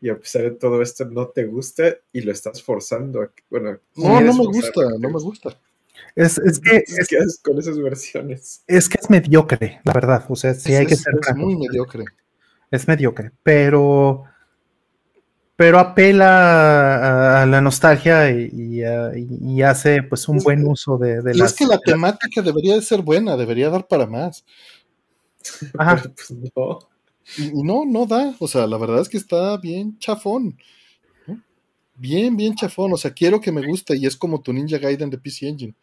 y 0.00 0.08
a 0.10 0.18
pesar 0.18 0.42
de 0.42 0.50
todo 0.52 0.80
esto 0.82 1.04
no 1.04 1.28
te 1.28 1.44
gusta 1.44 1.96
y 2.12 2.20
lo 2.22 2.32
estás 2.32 2.62
forzando. 2.62 3.22
A, 3.22 3.30
bueno, 3.50 3.78
No, 3.96 4.20
no 4.20 4.32
me 4.34 4.46
gusta, 4.46 4.80
no 4.98 5.08
me 5.10 5.20
gusta. 5.20 5.60
Es, 6.14 6.38
es 6.38 6.58
que 6.60 6.76
Entonces, 6.76 7.08
¿Qué 7.08 7.18
haces 7.18 7.40
con 7.42 7.58
esas 7.58 7.78
versiones? 7.78 8.62
es 8.66 8.88
que 8.88 8.98
es 9.00 9.10
mediocre, 9.10 9.80
la 9.84 9.92
verdad. 9.92 10.24
O 10.28 10.36
sea, 10.36 10.54
sí 10.54 10.72
es, 10.72 10.78
hay 10.80 10.86
que 10.86 10.94
es- 10.94 11.02
ser 11.02 11.14
es 11.20 11.36
muy 11.36 11.56
mediocre. 11.56 12.04
Es 12.70 12.86
mediocre, 12.88 13.32
pero 13.42 14.24
pero 15.58 15.80
apela 15.80 17.40
a, 17.40 17.42
a 17.42 17.46
la 17.46 17.60
nostalgia 17.60 18.30
y, 18.30 18.48
y, 18.52 18.84
a- 18.84 19.10
y 19.16 19.60
hace 19.62 20.04
pues 20.04 20.28
un 20.28 20.38
buen 20.38 20.64
uso 20.64 20.96
de, 20.98 21.20
de 21.20 21.32
Y 21.34 21.38
las 21.38 21.50
es 21.50 21.58
que 21.58 21.66
la 21.66 21.80
temática 21.80 22.42
debería 22.42 22.76
de 22.76 22.82
ser 22.82 23.02
buena, 23.02 23.36
debería 23.36 23.68
dar 23.68 23.88
para 23.88 24.06
más. 24.06 24.44
Ajá. 25.76 26.00
Pues 26.14 26.30
no. 26.56 26.78
Y, 27.38 27.62
no, 27.64 27.84
no 27.84 28.06
da. 28.06 28.34
O 28.38 28.46
sea, 28.46 28.68
la 28.68 28.78
verdad 28.78 29.00
es 29.00 29.08
que 29.08 29.16
está 29.18 29.56
bien 29.56 29.98
chafón. 29.98 30.56
Bien, 31.96 32.36
bien 32.36 32.54
chafón. 32.54 32.92
O 32.92 32.96
sea, 32.96 33.10
quiero 33.10 33.40
que 33.40 33.50
me 33.50 33.66
guste 33.66 33.96
y 33.96 34.06
es 34.06 34.16
como 34.16 34.40
tu 34.40 34.52
Ninja 34.52 34.78
Gaiden 34.78 35.10
de 35.10 35.18
PC 35.18 35.48
Engine. 35.48 35.74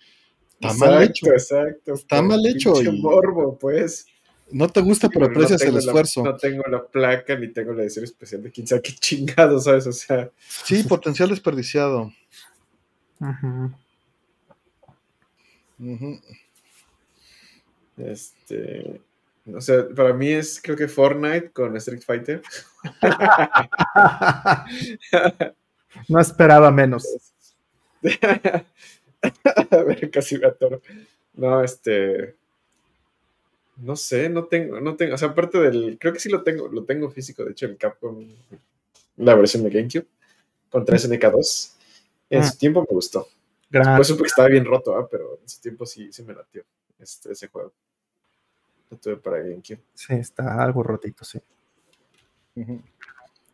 Está 0.61 0.73
mal 0.73 1.03
hecho. 1.03 1.27
Exacto. 1.27 1.93
Está 1.95 2.21
mal 2.21 2.39
hecho 2.45 2.81
y- 2.81 3.01
morbo, 3.01 3.57
pues. 3.59 4.05
No 4.51 4.67
te 4.69 4.79
gusta, 4.81 5.09
pero 5.09 5.25
no 5.27 5.31
aprecias 5.31 5.61
el 5.63 5.73
la- 5.73 5.79
esfuerzo. 5.79 6.23
no 6.23 6.37
tengo 6.37 6.63
la 6.69 6.85
placa 6.85 7.35
ni 7.35 7.47
tengo 7.49 7.73
la 7.73 7.81
edición 7.83 8.05
especial 8.05 8.43
de 8.43 8.51
quién 8.51 8.67
sabe 8.67 8.81
qué 8.83 8.91
chingado, 8.93 9.59
¿sabes? 9.59 9.87
O 9.87 9.91
sea, 9.91 10.29
Sí, 10.47 10.83
potencial 10.83 11.29
desperdiciado. 11.29 12.13
Ujú. 15.79 16.19
este. 17.97 19.01
O 19.53 19.61
sea, 19.61 19.87
para 19.95 20.11
mí 20.13 20.31
es 20.31 20.59
creo 20.61 20.75
que 20.75 20.87
Fortnite 20.87 21.51
con 21.51 21.75
Street 21.77 22.01
Fighter. 22.03 22.41
no 26.09 26.19
esperaba 26.19 26.71
menos. 26.71 27.05
A 29.71 29.77
ver, 29.83 30.09
casi 30.11 30.37
me 30.37 30.47
atoro. 30.47 30.81
No, 31.33 31.63
este. 31.63 32.35
No 33.77 33.95
sé, 33.95 34.29
no 34.29 34.45
tengo, 34.45 34.79
no 34.79 34.95
tengo. 34.95 35.15
O 35.15 35.17
sea, 35.17 35.29
aparte 35.29 35.57
del. 35.59 35.97
Creo 35.99 36.13
que 36.13 36.19
sí 36.19 36.29
lo 36.29 36.43
tengo, 36.43 36.67
lo 36.69 36.83
tengo 36.85 37.09
físico, 37.11 37.43
de 37.43 37.51
hecho, 37.51 37.65
el 37.65 37.77
Capcom. 37.77 38.25
La 39.17 39.35
versión 39.35 39.63
de 39.63 39.69
GameCube. 39.69 40.07
Con 40.69 40.85
3NK2. 40.85 41.71
En 42.29 42.41
Ah. 42.41 42.47
su 42.51 42.57
tiempo 42.57 42.81
me 42.81 42.87
gustó. 42.93 43.27
Gran- 43.69 43.95
Pues 43.97 44.07
supe 44.07 44.23
que 44.23 44.27
estaba 44.27 44.47
bien 44.47 44.65
roto, 44.65 44.95
¿ah? 44.95 45.07
pero 45.09 45.39
en 45.41 45.49
su 45.49 45.59
tiempo 45.61 45.85
sí, 45.85 46.11
sí 46.11 46.23
me 46.23 46.33
latió 46.33 46.63
este, 46.99 47.31
ese 47.31 47.47
juego. 47.47 47.71
Lo 48.89 48.97
tuve 48.97 49.17
para 49.17 49.37
GameCube. 49.39 49.79
sí, 49.93 50.13
está 50.13 50.63
algo 50.63 50.83
rotito, 50.83 51.23
sí. 51.25 51.39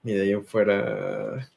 Y 0.03 0.13
de 0.13 0.21
ahí 0.21 0.31
en 0.31 0.45
fuera. 0.45 1.49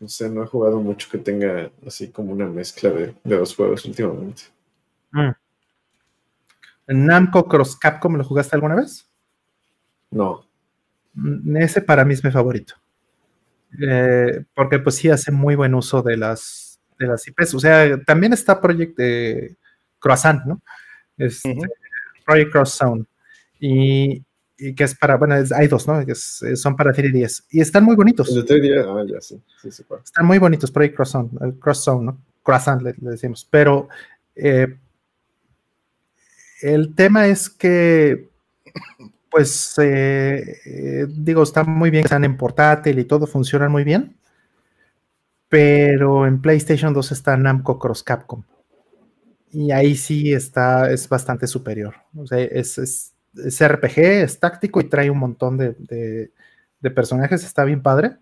No 0.00 0.08
sé, 0.08 0.28
no 0.28 0.42
he 0.42 0.46
jugado 0.46 0.80
mucho 0.80 1.08
que 1.10 1.18
tenga 1.18 1.70
así 1.86 2.08
como 2.10 2.32
una 2.32 2.46
mezcla 2.46 2.90
de, 2.90 3.14
de 3.22 3.36
dos 3.36 3.54
juegos 3.54 3.84
últimamente. 3.84 4.42
Mm. 5.12 5.30
Namco 6.86 7.46
Cross 7.48 7.76
Capcom, 7.76 8.16
¿lo 8.16 8.24
jugaste 8.24 8.56
alguna 8.56 8.74
vez? 8.74 9.08
No. 10.10 10.44
Mm, 11.14 11.56
Ese 11.58 11.80
para 11.80 12.04
mí 12.04 12.14
es 12.14 12.22
mi 12.24 12.30
favorito. 12.30 12.74
Eh, 13.80 14.44
porque 14.54 14.78
pues 14.78 14.96
sí 14.96 15.08
hace 15.10 15.32
muy 15.32 15.56
buen 15.56 15.74
uso 15.74 16.02
de 16.02 16.16
las, 16.16 16.78
de 16.98 17.06
las 17.06 17.26
IPs. 17.26 17.54
O 17.54 17.60
sea, 17.60 18.00
también 18.04 18.32
está 18.32 18.60
Project 18.60 18.94
eh, 18.98 19.56
Croissant, 19.98 20.44
¿no? 20.44 20.60
Este, 21.18 21.50
Ujú. 21.52 21.62
Project 22.24 22.52
Cross 22.52 22.70
Zone. 22.76 23.04
Y, 23.58 24.22
y 24.58 24.74
que 24.74 24.84
es 24.84 24.94
para, 24.96 25.16
bueno, 25.16 25.34
es- 25.36 25.50
hay 25.52 25.66
dos, 25.66 25.88
¿no? 25.88 26.04
Que 26.04 26.12
es- 26.12 26.42
eh, 26.42 26.54
son 26.56 26.76
para 26.76 26.92
3DS. 26.92 27.44
Y 27.50 27.60
están 27.60 27.84
muy 27.84 27.96
bonitos. 27.96 28.28
El 28.28 28.44
de 28.44 28.54
3D, 28.60 28.84
ah, 28.86 29.04
ya, 29.12 29.20
sí, 29.20 29.40
sí, 29.60 29.70
sí. 29.72 29.84
Están 30.04 30.26
muy 30.26 30.38
bonitos, 30.38 30.70
Project 30.70 30.94
Cross 30.96 31.10
Zone, 31.10 31.30
el 31.40 31.54
Cross 31.58 31.84
Zone, 31.84 32.04
¿no? 32.06 32.20
Croissant 32.44 32.80
le, 32.82 32.94
le 33.00 33.10
decimos. 33.12 33.46
Pero 33.50 33.88
eh, 34.36 34.76
el 36.64 36.94
tema 36.94 37.26
es 37.26 37.50
que 37.50 38.28
Pues 39.30 39.74
eh, 39.78 40.60
eh, 40.64 41.06
digo, 41.08 41.42
está 41.42 41.64
muy 41.64 41.90
bien, 41.90 42.04
están 42.04 42.24
en 42.24 42.36
portátil 42.36 43.00
y 43.00 43.04
todo 43.04 43.26
funcionan 43.26 43.72
muy 43.72 43.82
bien. 43.82 44.16
Pero 45.48 46.26
en 46.26 46.40
PlayStation 46.40 46.94
2 46.94 47.12
está 47.12 47.36
Namco 47.36 47.78
Cross 47.80 48.04
Capcom. 48.04 48.44
Y 49.50 49.72
ahí 49.72 49.96
sí 49.96 50.32
está, 50.32 50.90
es 50.92 51.08
bastante 51.08 51.48
superior. 51.48 51.96
O 52.16 52.26
sea, 52.26 52.38
es, 52.40 52.78
es, 52.78 53.12
RPG, 53.60 53.98
es 53.98 54.38
táctico 54.38 54.80
y 54.80 54.84
trae 54.84 55.10
un 55.10 55.18
montón 55.18 55.56
de, 55.58 55.74
de, 56.80 56.90
personajes, 56.92 57.44
está 57.44 57.64
bien 57.64 57.82
padre. 57.82 58.16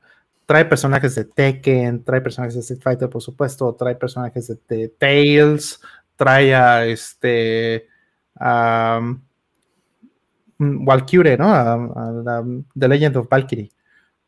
Trae 0.47 0.65
personajes 0.65 1.15
de 1.15 1.25
Tekken, 1.27 2.05
trae 2.05 2.23
personajes 2.23 2.55
de 2.55 2.61
Street 2.61 2.81
Fighter, 2.83 3.11
por 3.11 3.23
supuesto, 3.23 3.75
trae 3.75 3.97
personajes 3.97 4.49
de, 4.49 4.59
de 4.69 4.89
Tales, 4.89 5.81
trae 6.17 6.55
a 6.55 6.87
este. 6.87 7.92
Mm, 10.63 10.85
Valkyrie, 10.85 11.37
¿no? 11.37 11.53
A, 11.53 12.45
The 12.79 12.89
Legend 12.89 13.17
of 13.17 13.29
Valkyrie, 13.29 13.71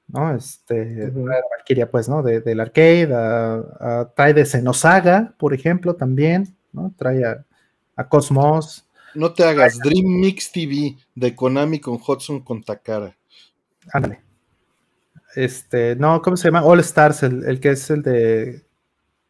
¿no? 0.08 0.34
Este, 0.34 1.10
Valkyria, 1.10 1.90
pues, 1.90 2.08
¿no? 2.08 2.22
del 2.22 2.60
arcade, 2.60 3.08
trae 4.16 4.34
de 4.34 4.44
Xenosaga, 4.44 5.34
por 5.38 5.54
ejemplo, 5.54 5.94
también, 5.94 6.56
¿no? 6.72 6.92
Trae 6.96 7.24
a, 7.24 8.08
Cosmos. 8.08 8.84
No 9.14 9.32
te 9.32 9.44
hagas, 9.44 9.78
Dream 9.78 10.06
Mix 10.06 10.50
TV 10.50 10.96
de 11.14 11.36
Konami 11.36 11.78
con 11.78 11.94
Hudson 11.94 12.40
con 12.40 12.64
Takara. 12.64 13.16
Ándale. 13.92 14.20
Este, 15.36 15.94
no, 15.94 16.20
¿cómo 16.20 16.36
se 16.36 16.48
llama? 16.48 16.64
All 16.64 16.80
Stars, 16.80 17.22
el, 17.22 17.60
que 17.60 17.70
es 17.70 17.90
el 17.90 18.02
de 18.02 18.63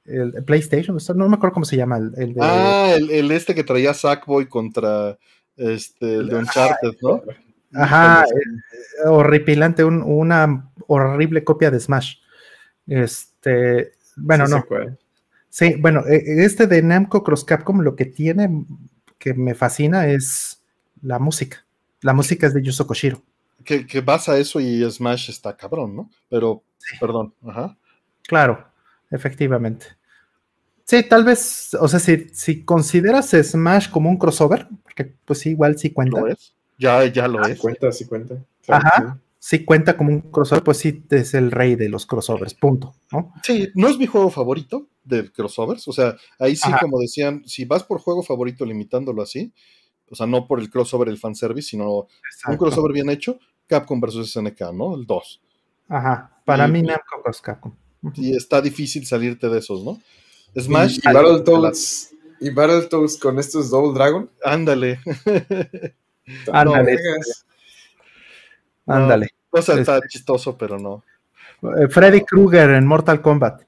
el, 0.07 0.45
PlayStation, 0.45 0.97
no 1.17 1.29
me 1.29 1.37
acuerdo 1.37 1.55
cómo 1.55 1.67
se 1.67 1.77
llama. 1.77 1.99
El, 1.99 2.35
de, 2.35 2.41
ah, 2.41 2.95
el, 2.97 3.31
este 3.31 3.55
que 3.55 3.65
traía 3.65 3.95
Sackboy 3.95 4.47
contra 4.49 5.19
este, 5.57 6.17
el 6.17 6.29
de 6.29 6.37
Uncharted, 6.37 6.97
¿no? 7.01 7.23
Ajá, 7.75 8.25
eh, 8.25 9.09
horripilante, 9.09 9.85
una 9.85 10.71
horrible 10.87 11.43
copia 11.43 11.71
de 11.71 11.81
Smash. 11.81 12.17
Este, 12.87 13.93
bueno, 14.17 14.47
no. 14.47 14.65
Sí, 15.49 15.77
bueno, 15.81 16.05
e, 16.07 16.17
e, 16.17 16.45
este 16.45 16.67
de 16.67 16.83
Namco 16.83 17.23
Cross 17.23 17.45
Capcom 17.45 17.81
lo 17.81 17.97
que 17.97 18.07
tiene 18.07 18.65
que 19.19 19.35
me 19.35 19.55
fascina 19.55 20.09
es 20.09 20.63
la 21.01 21.19
música. 21.19 21.65
La 22.01 22.13
música 22.13 22.47
es 22.47 22.55
de 22.55 22.63
Yuzo 22.63 22.87
Koshiro. 22.87 23.23
Que, 23.65 23.87
que 23.87 24.01
basa 24.01 24.37
eso 24.37 24.61
y 24.61 24.89
Smash 24.89 25.31
está 25.31 25.57
cabrón, 25.57 25.97
¿no? 25.97 26.11
Pero, 26.29 26.63
perdón, 27.01 27.33
ajá. 27.47 27.77
Claro, 28.27 28.67
efectivamente. 29.11 29.87
Sí, 30.85 31.03
tal 31.03 31.25
vez, 31.25 31.75
o 31.81 31.89
sea, 31.89 31.99
si, 31.99 32.29
si 32.33 32.65
consideras 32.65 33.31
Smash 33.31 33.91
como 33.91 34.11
un 34.11 34.19
crossover, 34.19 34.69
porque 34.83 35.15
pues 35.25 35.39
sí, 35.41 35.51
igual 35.51 35.79
sí 35.79 35.91
cuenta. 35.91 36.23
Ya, 36.79 37.05
ya 37.07 37.27
lo 37.27 37.43
ah, 37.43 37.51
es. 37.51 37.59
Cuenta, 37.59 37.91
sí 37.91 38.07
cuenta. 38.07 38.45
Ajá. 38.69 39.19
Sí. 39.39 39.65
cuenta 39.65 39.97
como 39.97 40.11
un 40.11 40.21
crossover, 40.21 40.63
pues 40.63 40.79
sí 40.79 41.05
es 41.11 41.35
el 41.35 41.51
rey 41.51 41.75
de 41.77 41.89
los 41.89 42.07
crossovers, 42.07 42.55
punto. 42.55 42.95
¿no? 43.13 43.33
Sí, 43.43 43.69
no 43.75 43.89
es 43.89 43.99
mi 43.99 44.07
juego 44.07 44.31
favorito 44.31 44.89
de 45.05 45.31
crossovers. 45.31 45.89
O 45.89 45.93
sea, 45.93 46.17
ahí 46.39 46.57
sí, 46.57 46.71
como 46.81 46.99
decían, 46.99 47.43
si 47.47 47.65
vas 47.65 47.85
por 47.85 48.01
juego 48.01 48.23
favorito 48.23 48.67
limitándolo 48.67 49.23
así, 49.23 49.53
o 50.11 50.15
sea, 50.15 50.27
no 50.27 50.47
por 50.47 50.61
el 50.61 50.71
crossover, 50.71 51.09
el 51.09 51.19
fanservice, 51.19 51.71
sino 51.71 52.09
un 52.49 52.57
crossover 52.57 52.93
bien 52.93 53.09
hecho, 53.09 53.39
Capcom 53.67 54.01
versus 54.01 54.33
SNK, 54.33 54.73
¿no? 54.73 54.95
El 54.95 55.07
2. 55.07 55.43
Ajá, 55.89 56.41
para 56.45 56.69
mí 56.69 56.83
Namco 56.83 57.23
versus 57.25 57.43
Capcom. 57.43 57.75
Y 58.15 58.37
está 58.37 58.61
difícil 58.61 59.07
salirte 59.07 59.49
de 59.49 59.59
esos, 59.59 59.83
¿no? 59.83 60.01
Smash. 60.59 60.99
Y, 61.03 61.09
y 61.09 61.13
Battletoads. 61.13 62.15
Y 62.41 62.51
Battletoads 62.51 63.17
con 63.17 63.39
estos 63.39 63.71
Double 63.71 63.95
Dragon. 63.95 64.31
Ándale. 64.45 65.01
Ándale. 66.53 66.99
Ándale. 68.87 69.29
o 69.51 69.63
sea, 69.63 69.77
está 69.77 69.97
este. 69.97 70.09
chistoso, 70.09 70.57
pero 70.57 70.79
no. 70.79 71.03
Eh, 71.79 71.89
Freddy 71.89 72.23
Krueger 72.23 72.71
en 72.71 72.87
Mortal 72.87 73.23
Kombat. 73.23 73.63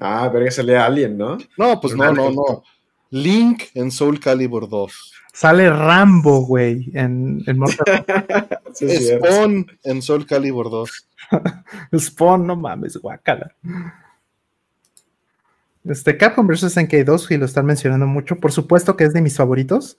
Ah, 0.00 0.28
pero 0.32 0.44
que 0.44 0.50
sale 0.50 0.76
Alien, 0.76 1.16
¿no? 1.16 1.38
No, 1.56 1.80
pues 1.80 1.94
no, 1.94 2.12
no, 2.12 2.30
no. 2.30 2.64
Link 3.10 3.64
en 3.74 3.90
Soul 3.92 4.18
Calibur 4.18 4.68
2. 4.68 5.13
Sale 5.34 5.68
Rambo, 5.68 6.46
güey, 6.46 6.92
en, 6.94 7.42
en 7.48 7.58
Mortal 7.58 8.06
Kombat. 8.06 8.60
Spawn 8.72 9.66
en 9.82 10.00
Soul 10.00 10.26
Calibur 10.26 10.70
2. 10.70 11.08
Spawn, 11.98 12.46
no 12.46 12.54
mames, 12.54 12.96
guacala. 12.96 13.52
Este 15.84 16.16
Capcom 16.16 16.46
vs. 16.46 16.76
NK2, 16.76 17.32
y 17.32 17.36
lo 17.36 17.46
están 17.46 17.66
mencionando 17.66 18.06
mucho, 18.06 18.36
por 18.36 18.52
supuesto 18.52 18.96
que 18.96 19.02
es 19.02 19.12
de 19.12 19.22
mis 19.22 19.36
favoritos, 19.36 19.98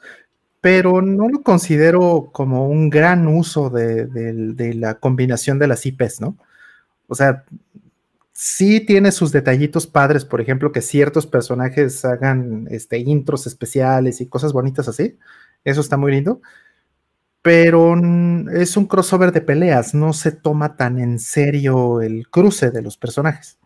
pero 0.61 1.01
no 1.01 1.27
lo 1.27 1.43
considero 1.43 2.30
como 2.31 2.69
un 2.69 2.89
gran 2.89 3.27
uso 3.27 3.69
de, 3.69 4.73
la 4.73 4.95
combinación 4.95 5.59
de 5.59 5.67
las 5.67 5.85
IPs, 5.85 6.22
¿no? 6.22 6.38
O 7.09 7.14
sea, 7.14 7.43
sí 8.35 8.81
tiene 8.81 9.11
sus 9.14 9.31
detallitos 9.31 9.88
padres, 9.88 10.25
por 10.25 10.41
ejemplo, 10.41 10.72
que 10.72 10.81
ciertos 10.81 11.25
personajes 11.25 12.03
hagan 12.05 12.67
este, 12.69 12.99
intros 12.99 13.47
especiales 13.47 14.22
y 14.22 14.27
cosas 14.27 14.53
bonitas 14.53 14.88
así. 14.89 15.17
Eso 15.64 15.81
está 15.81 15.97
muy 15.97 16.11
lindo. 16.11 16.41
Pero 17.41 17.95
es 18.53 18.75
un 18.75 18.88
crossover 18.88 19.31
de 19.31 19.41
peleas, 19.41 19.93
no 19.93 20.14
se 20.14 20.31
toma 20.31 20.75
tan 20.75 20.99
en 20.99 21.19
serio 21.19 22.01
el 22.01 22.27
cruce 22.30 22.72
de 22.72 22.81
los 22.81 22.97
personajes 22.97 23.59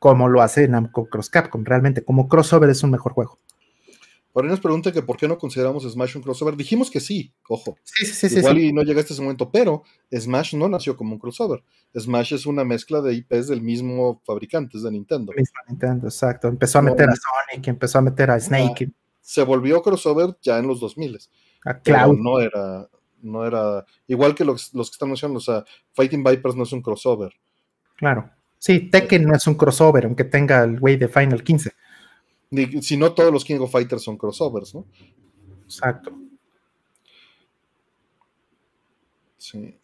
como 0.00 0.28
lo 0.28 0.40
hace 0.42 0.66
Namco 0.66 1.08
Cross 1.08 1.30
Capcom. 1.30 1.62
Realmente, 1.64 2.02
como 2.02 2.26
crossover 2.26 2.70
es 2.70 2.82
un 2.82 2.90
mejor 2.90 3.12
juego. 3.12 3.38
Por 4.32 4.44
ahí 4.44 4.50
nos 4.50 4.60
pregunta 4.60 4.92
que 4.92 5.02
por 5.02 5.16
qué 5.16 5.26
no 5.26 5.38
consideramos 5.38 5.82
Smash 5.82 6.16
un 6.16 6.22
crossover. 6.22 6.56
Dijimos 6.56 6.90
que 6.90 7.00
sí, 7.00 7.32
ojo. 7.48 7.76
Sí, 7.82 8.06
sí, 8.06 8.28
sí. 8.28 8.38
Igual 8.38 8.58
y 8.58 8.72
no 8.72 8.82
llegaste 8.82 9.12
a 9.12 9.14
ese 9.14 9.22
momento, 9.22 9.50
pero 9.50 9.82
Smash 10.14 10.54
no 10.54 10.68
nació 10.68 10.96
como 10.96 11.14
un 11.14 11.18
crossover. 11.18 11.64
Smash 11.98 12.34
es 12.34 12.46
una 12.46 12.64
mezcla 12.64 13.00
de 13.00 13.14
IPs 13.14 13.48
del 13.48 13.60
mismo 13.60 14.22
fabricante, 14.24 14.76
es 14.76 14.84
de 14.84 14.90
Nintendo. 14.92 15.32
Mismo 15.36 15.58
Nintendo, 15.68 16.06
exacto. 16.06 16.46
Empezó 16.46 16.78
a 16.78 16.82
meter 16.82 17.08
a 17.08 17.14
Sonic, 17.14 17.66
empezó 17.68 17.98
a 17.98 18.02
meter 18.02 18.30
a 18.30 18.38
Snake. 18.38 18.92
se 19.20 19.42
volvió 19.42 19.82
crossover 19.82 20.36
ya 20.40 20.58
en 20.58 20.68
los 20.68 20.78
2000. 20.78 21.18
A 21.64 21.80
Cloud. 21.80 22.18
no 22.18 22.40
era, 22.40 22.88
no 23.22 23.44
era. 23.44 23.84
Igual 24.06 24.34
que 24.34 24.44
los, 24.44 24.72
los 24.74 24.90
que 24.90 24.94
están 24.94 25.08
mencionando, 25.08 25.38
o 25.38 25.42
sea, 25.42 25.64
Fighting 25.92 26.22
Vipers 26.22 26.54
no 26.54 26.62
es 26.62 26.72
un 26.72 26.82
crossover. 26.82 27.32
Claro. 27.96 28.30
Sí, 28.58 28.90
Tekken 28.90 29.24
no 29.24 29.34
es 29.34 29.46
un 29.46 29.54
crossover, 29.54 30.04
aunque 30.04 30.24
tenga 30.24 30.62
el 30.62 30.78
güey 30.78 30.96
de 30.96 31.08
Final 31.08 31.42
15. 31.42 31.72
Si 32.80 32.96
no, 32.96 33.12
todos 33.12 33.32
los 33.32 33.44
King 33.44 33.60
of 33.60 33.70
Fighters 33.70 34.02
son 34.02 34.16
crossovers, 34.16 34.74
¿no? 34.74 34.84
Exacto. 35.64 36.12
Sí. 39.38 39.76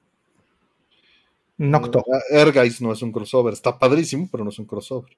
Nocto. 1.58 2.02
Uh, 2.06 2.84
no 2.84 2.92
es 2.92 3.02
un 3.02 3.12
crossover. 3.12 3.52
Está 3.52 3.78
padrísimo, 3.78 4.28
pero 4.30 4.44
no 4.44 4.50
es 4.50 4.58
un 4.58 4.66
crossover. 4.66 5.16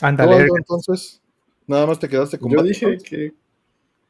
Ándale. 0.00 0.48
entonces, 0.56 1.20
nada 1.66 1.86
más 1.86 1.98
te 1.98 2.08
quedaste 2.08 2.38
con. 2.38 2.50
Yo 2.50 2.62
dije 2.62 2.98
que. 2.98 3.34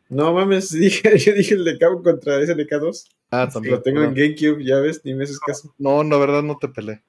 No 0.09 0.33
mames, 0.33 0.71
dije, 0.73 1.19
yo 1.19 1.33
dije 1.33 1.55
el 1.55 1.65
de 1.65 1.79
Cabo 1.79 2.03
contra 2.03 2.41
SNK 2.45 2.71
2. 2.81 3.09
Ah, 3.33 3.49
también. 3.53 3.75
Lo 3.75 3.83
tengo 3.83 4.03
en 4.03 4.15
GameCube, 4.15 4.65
ya 4.65 4.79
ves, 4.79 5.01
ni 5.05 5.15
me 5.15 5.25
haces 5.25 5.41
caso. 5.41 5.75
No, 5.79 6.03
la 6.05 6.17
verdad 6.17 6.43
no 6.43 6.57
te 6.59 6.69
peleé. 6.69 7.03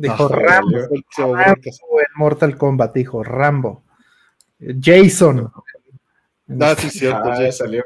Dijo 0.00 0.28
Rambo, 0.28 0.78
Rambo 1.16 2.00
en 2.00 2.06
Mortal 2.14 2.56
Kombat, 2.56 2.94
dijo 2.94 3.24
Rambo. 3.24 3.82
Jason. 4.80 5.50
Ah, 6.60 6.74
sí, 6.78 6.88
cierto. 6.90 7.30
Ah, 7.30 7.42
ya 7.42 7.50
salió. 7.50 7.84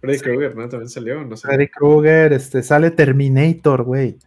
Freddy 0.00 0.18
Krueger, 0.18 0.54
¿no? 0.54 0.68
También 0.68 0.90
salió, 0.90 1.24
no 1.24 1.36
sé. 1.36 1.48
Freddy 1.48 1.68
Krueger, 1.68 2.32
este, 2.34 2.62
sale 2.62 2.90
Terminator, 2.90 3.82
güey. 3.82 4.18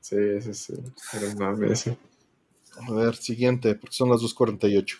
Sí, 0.00 0.40
sí, 0.40 0.54
sí. 0.54 0.74
Pero 1.12 1.34
mames. 1.36 1.86
A 1.86 2.92
ver, 2.92 3.14
siguiente, 3.14 3.74
porque 3.76 3.94
son 3.94 4.10
las 4.10 4.20
2.48. 4.20 4.98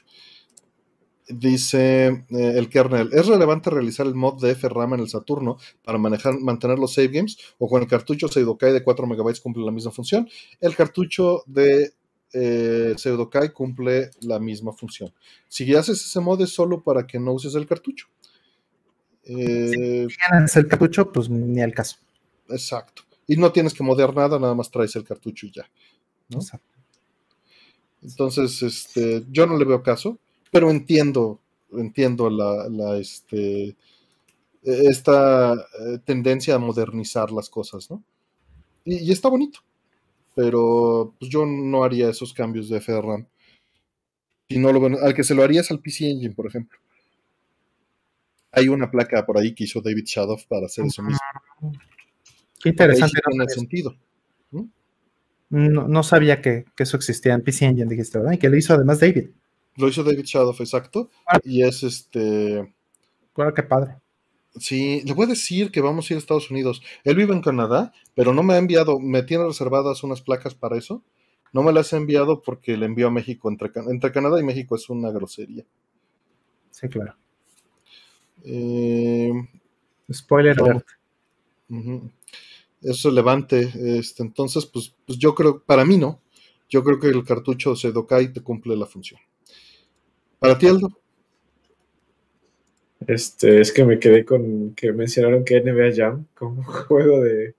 Dice 1.29 2.07
eh, 2.07 2.25
el 2.31 2.69
kernel, 2.69 3.11
¿es 3.13 3.27
relevante 3.27 3.69
realizar 3.69 4.07
el 4.07 4.15
mod 4.15 4.41
de 4.41 4.55
FRAM 4.55 4.95
en 4.95 5.01
el 5.01 5.09
Saturno 5.09 5.59
para 5.83 5.99
manejar, 5.99 6.39
mantener 6.39 6.79
los 6.79 6.95
save 6.95 7.09
games 7.09 7.37
o 7.59 7.69
con 7.69 7.83
el 7.83 7.89
cartucho 7.89 8.29
Seidokai 8.29 8.73
de 8.73 8.85
4 8.85 9.07
MB 9.09 9.41
cumple 9.43 9.65
la 9.65 9.73
misma 9.73 9.91
función? 9.91 10.29
El 10.61 10.77
cartucho 10.77 11.43
de 11.47 11.95
eh, 12.33 12.95
Pseudokai 12.97 13.53
cumple 13.53 14.11
la 14.21 14.39
misma 14.39 14.73
función. 14.73 15.13
Si 15.49 15.75
haces 15.75 16.01
ese 16.01 16.21
mod 16.21 16.41
es 16.43 16.51
solo 16.51 16.83
para 16.83 17.07
que 17.07 17.19
no 17.19 17.33
uses 17.33 17.57
el 17.57 17.67
cartucho. 17.67 18.07
Eh, 19.25 20.07
si 20.09 20.17
tienes 20.31 20.57
el 20.57 20.69
cartucho, 20.69 21.11
pues 21.11 21.29
ni 21.29 21.61
al 21.61 21.75
caso. 21.75 21.97
Exacto. 22.49 23.03
Y 23.27 23.37
no 23.37 23.51
tienes 23.51 23.75
que 23.75 23.83
modear 23.83 24.15
nada, 24.15 24.39
nada 24.39 24.55
más 24.55 24.71
traes 24.71 24.95
el 24.95 25.03
cartucho 25.03 25.47
y 25.47 25.51
ya. 25.51 25.69
Entonces, 28.01 28.63
este, 28.63 29.25
yo 29.29 29.47
no 29.47 29.59
le 29.59 29.65
veo 29.65 29.83
caso 29.83 30.21
pero 30.57 30.71
entiendo, 30.71 31.39
entiendo 31.71 32.31
la, 32.31 32.97
este, 32.97 33.77
esta 34.63 35.53
eh, 35.53 35.99
tendencia 36.03 36.55
a 36.55 36.59
modernizar 36.59 37.31
las 37.31 37.51
cosas, 37.51 37.91
¿no? 37.91 38.03
Y, 38.83 39.13
está 39.13 39.29
bonito, 39.29 39.59
pero 40.35 41.15
pues, 41.19 41.31
yo 41.31 41.45
no 41.45 41.85
haría 41.85 42.09
esos 42.09 42.33
cambios 42.33 42.71
de 42.71 42.81
FRAM. 42.81 43.27
Y 44.49 44.57
no 44.57 44.73
lo, 44.73 44.87
al 44.87 45.13
que 45.13 45.25
se 45.25 45.35
lo 45.35 45.43
haría 45.43 45.61
es 45.61 45.71
al 45.71 45.81
PC 45.81 46.09
Engine, 46.09 46.35
por 46.35 46.47
ejemplo. 46.47 46.79
Hay 48.53 48.69
una 48.69 48.91
placa 48.91 49.27
por 49.27 49.37
ahí 49.37 49.55
que 49.55 49.65
hizo 49.65 49.83
David 49.83 50.05
Shadow 50.07 50.39
para 50.49 50.65
hacer 50.65 50.87
eso 50.87 51.03
mismo. 51.03 51.21
Qué 52.63 52.71
interesante. 52.71 53.21
no 53.27 53.45
tiene 53.45 53.53
sentido. 53.53 53.95
No, 55.51 55.87
no, 55.87 56.03
sabía 56.03 56.41
que, 56.41 56.65
que, 56.75 56.85
eso 56.85 56.97
existía 56.97 57.35
en 57.35 57.43
PC 57.43 57.67
Engine, 57.67 57.91
dijiste, 57.91 58.17
¿verdad? 58.17 58.33
Y 58.33 58.39
que 58.39 58.49
lo 58.49 58.57
hizo 58.57 58.73
además 58.73 59.01
David. 59.01 59.29
Lo 59.77 59.89
hizo 59.89 60.03
David 60.03 60.25
Shadow, 60.25 60.55
exacto. 60.59 61.11
Ah. 61.27 61.39
Y 61.45 61.63
es 61.63 61.83
este. 61.83 62.73
Bueno, 63.35 63.53
qué 63.55 63.63
padre. 63.63 63.97
Sí, 64.59 65.03
le 65.05 65.13
voy 65.13 65.27
a 65.27 65.29
decir 65.29 65.71
que 65.71 65.83
vamos 65.83 66.11
a 66.11 66.15
ir 66.15 66.17
a 66.17 66.19
Estados 66.19 66.51
Unidos. 66.51 66.83
Él 67.05 67.17
vive 67.17 67.35
en 67.35 67.43
Canadá, 67.43 67.93
pero 68.15 68.33
no 68.33 68.43
me 68.43 68.55
ha 68.55 68.59
enviado, 68.59 68.99
me 68.99 69.23
tiene 69.23 69.45
reservadas 69.45 70.03
unas 70.03 70.23
placas 70.23 70.55
para 70.55 70.79
eso. 70.79 71.03
No 71.53 71.63
me 71.63 71.73
las 71.73 71.93
ha 71.93 71.97
enviado 71.97 72.43
porque 72.43 72.77
le 72.77 72.87
envió 72.87 73.09
a 73.09 73.11
México. 73.11 73.51
Entre, 73.51 73.71
entre 73.89 74.13
Canadá 74.13 74.41
y 74.41 74.45
México 74.45 74.77
es 74.77 74.89
una 74.89 75.11
grosería. 75.11 75.65
Sí, 76.71 76.89
claro. 76.89 77.15
Eh, 78.45 79.33
Spoiler 80.13 80.61
alert. 80.61 80.87
Eso 82.83 83.11
levante. 83.11 83.71
Este, 83.99 84.23
entonces, 84.23 84.67
pues, 84.67 84.95
pues 85.07 85.19
yo 85.19 85.35
creo, 85.35 85.63
para 85.63 85.85
mí 85.85 85.97
no. 85.97 86.21
Yo 86.69 86.83
creo 86.83 86.99
que 86.99 87.09
el 87.09 87.25
cartucho 87.25 87.77
Sedokai 87.77 88.33
te 88.33 88.43
cumple 88.43 88.77
la 88.77 88.87
función. 88.87 89.21
¿Para 90.39 90.59
ti, 90.59 90.67
Aldo? 90.67 90.91
Este, 93.07 93.61
es 93.61 93.73
que 93.73 93.85
me 93.85 93.99
quedé 93.99 94.25
con 94.25 94.75
que 94.75 94.93
mencionaron 94.93 95.45
que 95.45 95.61
NBA 95.61 95.95
Jam 95.95 96.27
como 96.35 96.63
juego 96.89 97.21
de. 97.21 97.55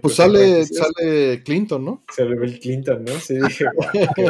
pues 0.00 0.14
sale, 0.14 0.64
sale 0.64 1.42
Clinton, 1.44 1.84
¿no? 1.84 2.02
Sale 2.14 2.36
Bill 2.36 2.58
Clinton, 2.58 3.04
¿no? 3.04 3.12
Sí, 3.20 3.34
dije, 3.34 3.66
qué 4.14 4.28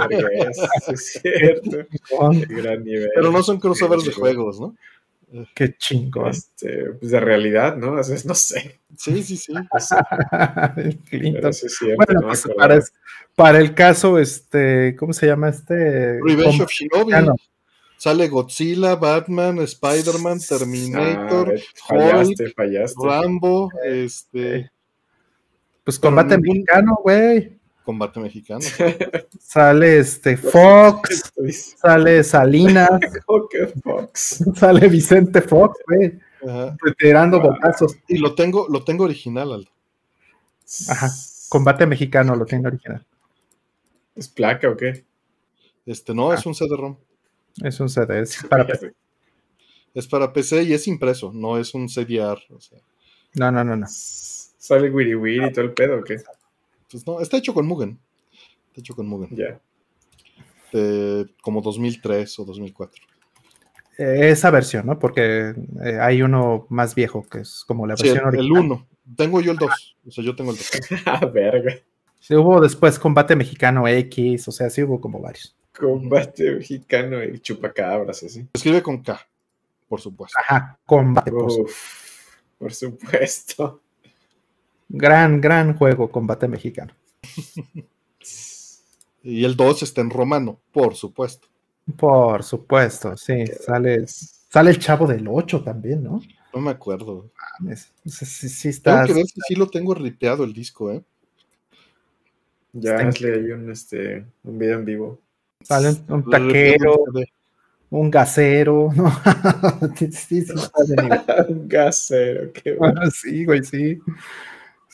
es, 0.88 1.20
cierto. 1.22 1.86
gran 2.48 2.82
nivel. 2.84 3.10
Pero 3.14 3.30
no 3.30 3.42
son 3.42 3.60
crossovers 3.60 4.04
de 4.04 4.12
juegos, 4.12 4.60
¿no? 4.60 4.74
Qué 5.54 5.76
chingo. 5.76 6.28
Este, 6.28 6.92
pues 6.98 7.12
de 7.12 7.20
realidad, 7.20 7.76
¿no? 7.76 7.94
no 7.94 8.34
sé. 8.34 8.80
Sí, 8.96 9.22
sí, 9.22 9.36
sí. 9.36 9.52
Clinton. 11.10 11.52
bueno, 11.96 12.20
pues 12.22 12.48
para, 12.56 12.80
para, 13.34 13.58
el 13.58 13.74
caso, 13.74 14.18
este, 14.18 14.96
¿cómo 14.98 15.12
se 15.12 15.26
llama 15.26 15.48
este? 15.50 16.18
Revenge 16.20 16.62
of 16.62 16.70
Shinobi. 16.70 17.12
Sale 17.96 18.28
Godzilla, 18.28 18.96
Batman, 18.96 19.58
Spider-Man, 19.58 20.40
Terminator, 20.40 21.54
ah, 21.54 21.62
fallaste, 21.86 22.54
Rambo, 22.96 23.70
este. 23.84 24.70
Pues 25.84 25.98
combate 25.98 26.38
mexicano, 26.38 26.98
güey. 27.02 27.59
Combate 27.84 28.20
mexicano. 28.20 28.60
sale 29.40 29.98
este 29.98 30.36
Fox, 30.36 31.32
sale 31.76 32.22
Salinas, 32.22 33.00
Fox. 33.82 34.44
sale 34.54 34.88
Vicente 34.88 35.40
Fox, 35.40 35.78
güey. 35.86 36.18
Retirando 36.82 37.40
botazos. 37.40 37.96
Y 38.08 38.18
lo 38.18 38.34
tengo, 38.34 38.66
lo 38.68 38.84
tengo 38.84 39.04
original, 39.04 39.52
Aldo. 39.52 39.70
Ajá. 40.88 41.08
Combate 41.48 41.86
mexicano 41.86 42.36
lo 42.36 42.46
tengo 42.46 42.68
original. 42.68 43.04
¿Es 44.14 44.28
placa 44.28 44.68
o 44.68 44.76
qué? 44.76 45.04
Este 45.84 46.14
no, 46.14 46.32
es 46.32 46.46
ah. 46.46 46.48
un 46.48 46.54
CD-ROM. 46.54 46.96
Es 47.62 47.80
un 47.80 47.88
CD, 47.88 48.20
es 48.20 48.42
para 48.48 48.66
PC. 48.66 48.92
Es 49.92 50.06
para 50.06 50.32
PC 50.32 50.62
y 50.62 50.72
es 50.72 50.86
impreso, 50.86 51.32
no 51.32 51.58
es 51.58 51.74
un 51.74 51.88
CDR. 51.88 52.38
No, 53.34 53.50
no, 53.50 53.64
no, 53.64 53.76
no. 53.76 53.86
¿Sale 53.88 54.90
Wiri 54.90 55.14
Wiri 55.14 55.46
y 55.46 55.52
todo 55.52 55.64
el 55.64 55.72
pedo 55.72 55.98
o 55.98 56.04
qué? 56.04 56.18
Pues 56.90 57.06
no, 57.06 57.20
está 57.20 57.36
hecho 57.36 57.54
con 57.54 57.66
Mugen. 57.66 57.98
Está 58.68 58.80
hecho 58.80 58.94
con 58.94 59.06
Mugen. 59.06 59.36
Ya. 59.36 59.60
como 61.42 61.60
2003 61.60 62.38
o 62.38 62.44
2004. 62.44 63.02
Eh, 63.98 64.30
esa 64.30 64.50
versión, 64.50 64.86
¿no? 64.86 64.98
Porque 64.98 65.54
eh, 65.84 65.98
hay 66.00 66.22
uno 66.22 66.66
más 66.70 66.94
viejo 66.94 67.22
que 67.22 67.40
es 67.40 67.64
como 67.66 67.86
la 67.86 67.94
versión 67.94 68.24
original. 68.24 68.58
El 68.58 68.64
1. 68.64 68.88
Tengo 69.16 69.40
yo 69.40 69.52
el 69.52 69.58
2. 69.58 69.96
O 70.06 70.10
sea, 70.10 70.24
yo 70.24 70.34
tengo 70.34 70.52
el 70.52 70.56
2. 70.56 70.70
ah, 71.06 71.26
verga. 71.26 71.74
Sí, 72.18 72.34
hubo 72.34 72.60
después 72.60 72.98
Combate 72.98 73.36
Mexicano 73.36 73.86
X, 73.86 74.48
o 74.48 74.52
sea, 74.52 74.70
sí 74.70 74.82
hubo 74.82 75.00
como 75.00 75.20
varios. 75.20 75.56
Combate 75.78 76.50
mexicano 76.52 77.22
y 77.24 77.38
chupacabras, 77.38 78.22
así. 78.22 78.46
Escribe 78.52 78.82
con 78.82 79.02
K, 79.02 79.26
por 79.88 80.00
supuesto. 80.00 80.38
Ajá, 80.38 80.78
combate. 80.84 81.30
por 81.30 82.72
supuesto. 82.72 83.80
Gran, 84.92 85.40
gran 85.40 85.76
juego, 85.76 86.10
combate 86.10 86.48
mexicano. 86.48 86.92
y 89.22 89.44
el 89.44 89.56
2 89.56 89.84
está 89.84 90.00
en 90.00 90.10
romano, 90.10 90.58
por 90.72 90.96
supuesto. 90.96 91.46
Por 91.96 92.42
supuesto, 92.42 93.16
sí. 93.16 93.46
Sale, 93.46 94.04
sale 94.06 94.70
el 94.70 94.78
chavo 94.80 95.06
del 95.06 95.26
8 95.28 95.62
también, 95.62 96.02
¿no? 96.02 96.20
No 96.52 96.60
me 96.60 96.72
acuerdo. 96.72 97.30
Sí, 98.04 98.48
sí, 98.48 98.68
está. 98.68 99.04
Tengo 99.04 99.06
que 99.06 99.14
ver 99.14 99.26
si 99.26 99.40
sí 99.46 99.54
lo 99.54 99.68
tengo 99.68 99.94
ripeado 99.94 100.42
el 100.42 100.52
disco, 100.52 100.90
¿eh? 100.90 101.02
Ya, 102.72 102.96
hazle 102.96 103.34
ahí 103.34 103.52
un, 103.52 103.70
este, 103.70 104.24
un 104.42 104.58
video 104.58 104.78
en 104.78 104.84
vivo. 104.84 105.20
Sale 105.62 105.90
un, 106.08 106.28
taquero, 106.28 107.04
un 107.90 108.10
gasero, 108.10 108.90
¿no? 108.96 109.12
sí, 109.96 110.10
sí, 110.10 110.46
un 111.48 111.68
gasero, 111.68 112.52
qué 112.52 112.74
bueno. 112.74 113.02
sí, 113.10 113.44
güey, 113.44 113.62
sí. 113.62 114.00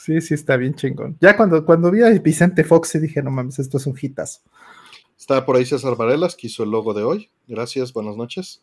Sí, 0.07 0.21
sí, 0.21 0.35
está 0.35 0.57
bien 0.57 0.73
chingón. 0.77 1.19
Ya 1.21 1.37
cuando, 1.37 1.65
cuando 1.65 1.91
vi 1.91 2.01
a 2.03 2.11
Vicente 2.11 2.63
Fox 2.63 3.01
dije, 3.03 3.25
no 3.25 3.33
mames, 3.33 3.59
esto 3.59 3.77
es 3.77 3.89
un 3.89 3.99
hitazo. 4.01 4.41
Está 5.19 5.45
por 5.45 5.57
ahí 5.57 5.67
César 5.67 5.97
Varelas, 5.97 6.37
que 6.37 6.47
hizo 6.47 6.63
el 6.63 6.71
logo 6.71 6.95
de 6.95 7.03
hoy. 7.03 7.29
Gracias, 7.49 7.93
buenas 7.93 8.17
noches. 8.17 8.63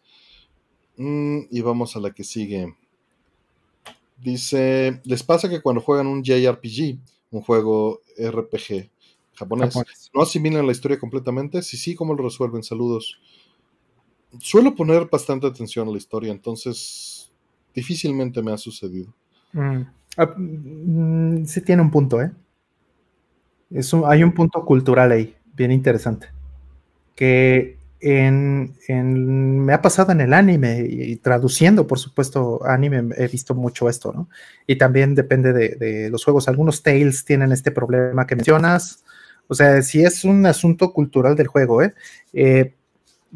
Mm, 0.96 1.40
y 1.52 1.60
vamos 1.60 1.98
a 1.98 2.00
la 2.00 2.12
que 2.12 2.24
sigue. 2.24 2.74
Dice, 4.18 5.02
¿les 5.04 5.22
pasa 5.22 5.50
que 5.50 5.62
cuando 5.62 5.82
juegan 5.82 6.08
un 6.08 6.24
JRPG, 6.24 6.98
un 7.32 7.42
juego 7.42 8.00
RPG 8.18 8.90
japonés. 9.34 9.76
¿No 10.14 10.22
asimilan 10.22 10.66
la 10.66 10.72
historia 10.72 10.98
completamente? 10.98 11.62
Si 11.62 11.76
sí, 11.76 11.94
¿cómo 11.94 12.14
lo 12.14 12.24
resuelven? 12.24 12.64
Saludos. 12.64 13.20
Suelo 14.40 14.76
poner 14.76 15.10
bastante 15.12 15.46
atención 15.46 15.90
a 15.90 15.92
la 15.92 15.98
historia, 15.98 16.32
entonces 16.32 17.34
difícilmente 17.76 18.42
me 18.42 18.54
ha 18.54 18.58
sucedido. 18.58 19.14
Mm. 19.52 19.82
Ah, 20.18 20.34
mm, 20.36 21.46
sí 21.46 21.62
tiene 21.62 21.82
un 21.82 21.92
punto, 21.92 22.22
¿eh? 22.22 22.32
hay 24.06 24.24
un 24.24 24.34
punto 24.34 24.64
cultural 24.66 25.12
ahí, 25.12 25.36
bien 25.56 25.72
interesante. 25.72 26.28
Que 27.16 27.78
en, 28.00 28.76
me 29.66 29.74
ha 29.74 29.82
pasado 29.82 30.12
en 30.12 30.22
el 30.22 30.34
anime 30.34 30.86
y, 30.88 31.16
traduciendo, 31.16 31.88
por 31.88 31.98
supuesto, 31.98 32.60
anime, 32.66 33.16
he 33.18 33.28
visto 33.28 33.56
mucho 33.56 33.90
esto, 33.90 34.12
¿no? 34.14 34.30
Y 34.68 34.78
también 34.78 35.16
depende 35.16 35.54
de, 35.54 35.70
de, 35.70 36.10
los 36.10 36.24
juegos. 36.24 36.48
Algunos 36.48 36.84
Tales 36.84 37.26
tienen 37.26 37.52
este 37.52 37.72
problema 37.72 38.28
que 38.28 38.36
mencionas, 38.36 39.04
o 39.48 39.56
sea, 39.56 39.82
si 39.82 40.04
es 40.04 40.24
un 40.24 40.46
asunto 40.46 40.94
cultural 40.94 41.36
del 41.36 41.48
juego, 41.48 41.82
¿eh? 41.82 41.94
¿eh? 42.34 42.74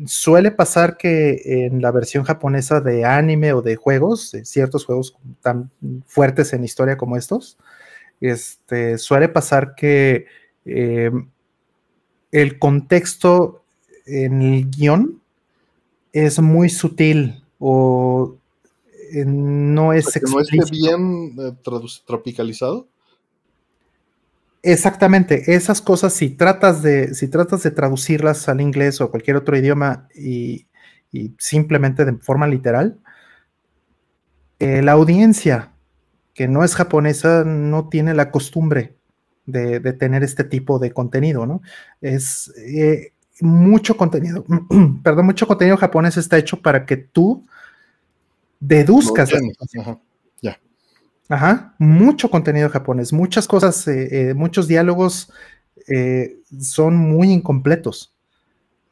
Suele 0.05 0.51
pasar 0.51 0.97
que 0.97 1.65
en 1.65 1.81
la 1.81 1.91
versión 1.91 2.23
japonesa 2.23 2.81
de 2.81 3.05
anime 3.05 3.53
o 3.53 3.61
de 3.61 3.75
juegos, 3.75 4.35
ciertos 4.43 4.85
juegos 4.85 5.15
tan 5.41 5.71
fuertes 6.05 6.53
en 6.53 6.63
historia 6.63 6.97
como 6.97 7.17
estos, 7.17 7.57
este, 8.21 8.97
suele 8.97 9.29
pasar 9.29 9.75
que 9.75 10.25
eh, 10.65 11.11
el 12.31 12.59
contexto 12.59 13.63
en 14.05 14.41
el 14.41 14.69
guion 14.69 15.21
es 16.13 16.39
muy 16.39 16.69
sutil 16.69 17.43
o 17.59 18.37
eh, 19.13 19.25
no 19.25 19.93
es 19.93 20.05
¿No 20.29 20.39
esté 20.39 20.57
bien 20.71 21.35
tropicalizado? 22.05 22.87
Exactamente, 24.69 25.55
esas 25.55 25.81
cosas 25.81 26.11
si 26.11 26.29
tratas 26.29 26.81
de, 26.81 27.15
si 27.15 27.29
tratas 27.29 27.63
de 27.63 27.71
traducirlas 27.71 28.49
al 28.49 28.59
inglés 28.59 28.99
o 28.99 29.05
a 29.05 29.09
cualquier 29.09 29.37
otro 29.37 29.57
idioma 29.57 30.09
y, 30.13 30.67
simplemente 31.37 32.03
de 32.03 32.17
forma 32.17 32.47
literal, 32.47 32.99
eh, 34.59 34.81
la 34.81 34.91
audiencia 34.91 35.71
que 36.33 36.49
no 36.49 36.65
es 36.65 36.75
japonesa 36.75 37.45
no 37.45 37.87
tiene 37.87 38.13
la 38.13 38.29
costumbre 38.29 38.97
de, 39.45 39.79
tener 39.93 40.21
este 40.25 40.43
tipo 40.43 40.79
de 40.79 40.91
contenido, 40.91 41.45
¿no? 41.45 41.61
Es 42.01 42.53
eh, 42.57 43.13
mucho 43.39 43.95
contenido, 43.95 44.45
perdón, 45.01 45.27
mucho 45.27 45.47
contenido 45.47 45.77
japonés 45.77 46.17
está 46.17 46.37
hecho 46.37 46.61
para 46.61 46.85
que 46.85 46.97
tú 46.97 47.47
deduzcas. 48.59 49.29
Ajá, 51.29 51.75
mucho 51.77 52.29
contenido 52.29 52.69
japonés, 52.69 53.11
muchas 53.11 53.47
cosas, 53.47 53.85
eh, 53.87 54.29
eh, 54.29 54.33
muchos 54.33 54.67
diálogos 54.67 55.31
eh, 55.87 56.37
son 56.59 56.95
muy 56.95 57.31
incompletos. 57.31 58.13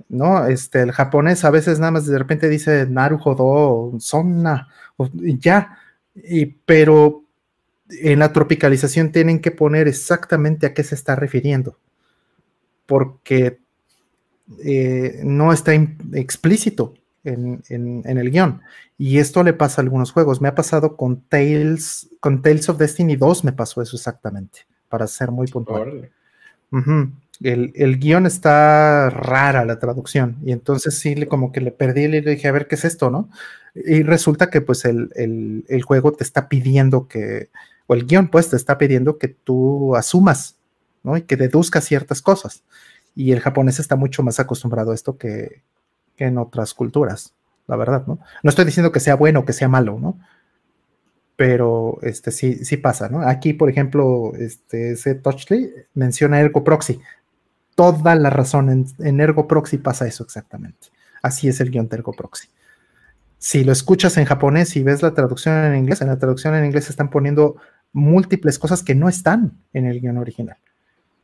¿No? 0.07 0.45
Este, 0.45 0.81
el 0.81 0.91
japonés 0.91 1.45
a 1.45 1.49
veces 1.49 1.79
nada 1.79 1.91
más 1.91 2.05
de 2.05 2.17
repente 2.19 2.47
dice 2.47 2.85
Naruhodo, 2.87 3.93
Sonna, 3.99 4.67
o, 4.97 5.09
ya, 5.13 5.79
y, 6.13 6.45
pero 6.45 7.23
en 7.89 8.19
la 8.19 8.31
tropicalización 8.31 9.11
tienen 9.11 9.39
que 9.39 9.51
poner 9.51 9.87
exactamente 9.87 10.67
a 10.67 10.73
qué 10.73 10.83
se 10.83 10.95
está 10.95 11.15
refiriendo, 11.15 11.79
porque 12.85 13.59
no 15.23 15.51
está 15.51 15.73
explícito 15.73 16.93
en, 17.25 18.03
el 18.05 18.31
guion. 18.31 18.61
Y 18.97 19.19
esto 19.19 19.43
le 19.43 19.53
pasa 19.53 19.81
a 19.81 19.83
algunos 19.83 20.11
juegos. 20.11 20.41
Me 20.41 20.47
ha 20.47 20.55
pasado 20.55 20.95
con 20.95 21.21
Tales, 21.21 22.09
con 22.19 22.41
Tales 22.41 22.69
of 22.69 22.77
Destiny 22.77 23.15
2 23.15 23.43
me 23.43 23.53
pasó 23.53 23.81
eso 23.81 23.95
exactamente, 23.95 24.61
para 24.89 25.07
ser 25.07 25.31
muy 25.31 25.47
puntual. 25.47 26.11
el, 27.41 27.99
guion 27.99 28.25
está 28.25 29.09
rara 29.09 29.65
la 29.65 29.79
traducción. 29.79 30.37
Y 30.43 30.51
entonces 30.51 30.97
sí, 30.97 31.25
como 31.25 31.51
que 31.51 31.61
le 31.61 31.71
perdí 31.71 32.03
y 32.03 32.07
le 32.07 32.21
dije, 32.21 32.47
a 32.47 32.51
ver 32.51 32.67
qué 32.67 32.75
es 32.75 32.85
esto, 32.85 33.09
¿no? 33.09 33.29
Y 33.73 34.03
resulta 34.03 34.49
que 34.49 34.61
pues 34.61 34.85
el, 34.85 35.09
el 35.67 35.81
juego 35.83 36.13
te 36.13 36.23
está 36.23 36.47
pidiendo 36.47 37.07
que, 37.07 37.49
o 37.87 37.93
el 37.93 38.05
guion 38.05 38.29
pues 38.29 38.49
te 38.49 38.55
está 38.55 38.77
pidiendo 38.77 39.17
que 39.17 39.27
tú 39.27 39.95
asumas, 39.95 40.57
¿no? 41.03 41.17
Y 41.17 41.23
que 41.23 41.35
deduzcas 41.35 41.85
ciertas 41.85 42.21
cosas. 42.21 42.63
Y 43.15 43.31
el 43.31 43.39
japonés 43.39 43.79
está 43.79 43.95
mucho 43.95 44.23
más 44.23 44.39
acostumbrado 44.39 44.91
a 44.91 44.95
esto 44.95 45.17
que, 45.17 45.61
en 46.17 46.37
otras 46.37 46.73
culturas, 46.73 47.33
la 47.67 47.75
verdad, 47.75 48.05
¿no? 48.07 48.19
No 48.43 48.49
estoy 48.49 48.65
diciendo 48.65 48.91
que 48.91 48.99
sea 48.99 49.15
bueno 49.15 49.41
o 49.41 49.45
que 49.45 49.53
sea 49.53 49.67
malo, 49.67 49.99
¿no? 49.99 50.19
Pero 51.35 51.99
este 52.01 52.31
sí, 52.31 52.63
sí 52.63 52.77
pasa, 52.77 53.09
¿no? 53.09 53.27
Aquí, 53.27 53.53
por 53.53 53.69
ejemplo, 53.69 54.33
este, 54.35 54.91
ese 54.91 55.15
Touchly 55.15 55.71
menciona 55.93 56.39
Ergo 56.39 56.63
Proxy. 56.63 56.99
Toda 57.75 58.15
la 58.15 58.29
razón 58.29 58.69
en, 58.69 58.85
en, 58.99 59.19
Ergo 59.19 59.47
Proxy 59.47 59.77
pasa 59.77 60.07
eso 60.07 60.23
exactamente. 60.23 60.87
Así 61.21 61.49
es 61.49 61.59
el 61.59 61.71
guion 61.71 61.89
de 61.89 61.97
Ergo 61.97 62.13
Proxy. 62.13 62.47
Si 63.37 63.63
lo 63.63 63.73
escuchas 63.73 64.17
en 64.17 64.25
japonés 64.25 64.75
y 64.75 64.83
ves 64.83 65.01
la 65.01 65.13
traducción 65.13 65.55
en 65.65 65.75
inglés, 65.75 66.01
en 66.01 66.07
la 66.07 66.17
traducción 66.17 66.55
en 66.55 66.65
inglés 66.65 66.89
están 66.89 67.09
poniendo 67.09 67.57
múltiples 67.91 68.59
cosas 68.59 68.83
que 68.83 68.95
no 68.95 69.09
están 69.09 69.53
en 69.73 69.85
el 69.85 69.99
guion 69.99 70.17
original. 70.17 70.57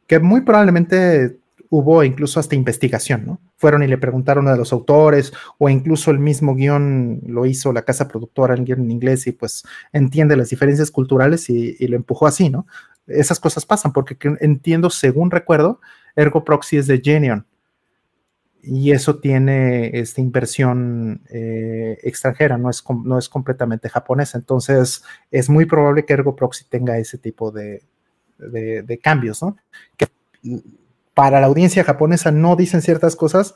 Que 0.07 0.19
muy 0.19 0.41
probablemente 0.41 1.40
hubo 1.71 2.03
incluso 2.03 2.39
hasta 2.39 2.55
investigación, 2.55 3.25
¿no? 3.25 3.39
Fueron 3.55 3.81
y 3.81 3.87
le 3.87 3.97
preguntaron 3.97 4.49
a 4.49 4.57
los 4.57 4.73
autores 4.73 5.31
o 5.57 5.69
incluso 5.69 6.11
el 6.11 6.19
mismo 6.19 6.53
guion 6.53 7.21
lo 7.25 7.45
hizo 7.45 7.71
la 7.71 7.83
casa 7.83 8.09
productora 8.09 8.55
en 8.55 8.65
guion 8.65 8.81
en 8.81 8.91
inglés 8.91 9.25
y 9.25 9.31
pues 9.31 9.63
entiende 9.93 10.35
las 10.35 10.49
diferencias 10.49 10.91
culturales 10.91 11.49
y, 11.49 11.87
lo 11.87 11.95
empujó 11.95 12.27
así, 12.27 12.49
¿no? 12.49 12.67
Esas 13.07 13.39
cosas 13.39 13.65
pasan 13.65 13.93
porque 13.93 14.17
entiendo, 14.41 14.89
según 14.89 15.31
recuerdo, 15.31 15.79
Ergo 16.17 16.43
Proxy 16.43 16.75
es 16.75 16.87
de 16.87 17.01
Genion 17.01 17.47
y 18.61 18.91
eso 18.91 19.19
tiene 19.19 19.97
esta 19.97 20.19
inversión 20.19 21.21
eh, 21.29 21.97
extranjera, 22.03 22.57
no 22.57 22.69
es, 22.69 22.83
no 23.05 23.17
es 23.17 23.29
completamente 23.29 23.87
japonesa. 23.87 24.37
Entonces, 24.37 25.03
es 25.31 25.49
muy 25.49 25.65
probable 25.65 26.05
que 26.05 26.13
Ergo 26.13 26.35
Proxy 26.35 26.65
tenga 26.65 26.97
ese 26.97 27.17
tipo 27.17 27.49
de, 27.49 27.81
cambios, 29.01 29.41
¿no? 29.41 29.55
Para 31.13 31.39
la 31.39 31.47
audiencia 31.47 31.83
japonesa 31.83 32.31
no 32.31 32.55
dicen 32.55 32.81
ciertas 32.81 33.15
cosas 33.15 33.53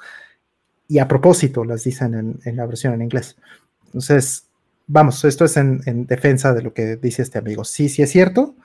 y 0.88 1.00
a 1.00 1.08
propósito 1.08 1.64
las 1.64 1.84
dicen 1.84 2.40
en, 2.44 2.56
la 2.56 2.66
versión 2.66 2.94
en 2.94 3.02
inglés. 3.02 3.38
Entonces, 3.86 4.48
vamos, 4.88 5.24
esto 5.26 5.46
es 5.46 5.58
en, 5.58 6.06
defensa 6.06 6.54
de 6.54 6.62
lo 6.62 6.74
que 6.74 6.96
dice 6.98 7.22
este 7.22 7.40
amigo. 7.40 7.64
Sí, 7.64 7.90
sí 7.90 8.02
es 8.02 8.12
cierto, 8.12 8.56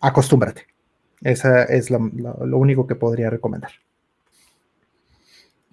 acostúmbrate. 0.00 0.66
Esa 1.20 1.64
es 1.64 1.90
lo, 1.90 1.98
único 1.98 2.86
que 2.86 2.94
podría 2.94 3.30
recomendar. 3.30 3.72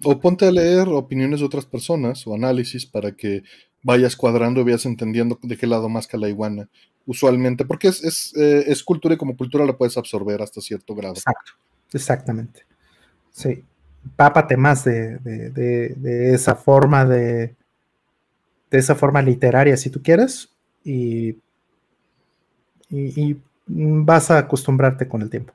O 0.02 0.20
ponte 0.20 0.46
a 0.46 0.50
leer 0.50 0.88
opiniones 0.88 1.40
de 1.40 1.46
otras 1.46 1.64
personas 1.64 2.26
o 2.26 2.34
análisis 2.34 2.84
para 2.84 3.12
que 3.12 3.44
vayas 3.82 4.16
cuadrando 4.16 4.60
y 4.60 4.64
vayas 4.64 4.84
entendiendo 4.84 5.38
de 5.40 5.56
qué 5.56 5.66
lado 5.66 5.88
más 5.88 6.08
que 6.08 6.18
la 6.18 6.28
iguana. 6.28 6.68
Usualmente, 7.06 7.64
porque 7.64 7.86
es, 7.86 8.02
es, 8.02 8.36
eh, 8.36 8.64
es 8.66 8.82
cultura 8.82 9.14
y 9.14 9.16
como 9.16 9.36
cultura 9.36 9.64
la 9.64 9.78
puedes 9.78 9.96
absorber 9.96 10.42
hasta 10.42 10.60
cierto 10.60 10.94
grado. 10.96 11.14
Exacto. 11.14 11.52
Exactamente. 11.92 12.64
Sí. 13.30 13.64
Pápate 14.14 14.56
más 14.56 14.84
de, 14.84 16.32
esa 16.32 16.54
forma 16.54 17.04
de, 17.04 17.56
de 18.70 18.78
esa 18.78 18.94
forma 18.94 19.22
literaria, 19.22 19.76
si 19.76 19.90
tú 19.90 20.02
quieres, 20.02 20.50
y, 20.84 21.36
y, 22.90 23.36
vas 23.68 24.30
a 24.30 24.38
acostumbrarte 24.38 25.08
con 25.08 25.22
el 25.22 25.30
tiempo. 25.30 25.52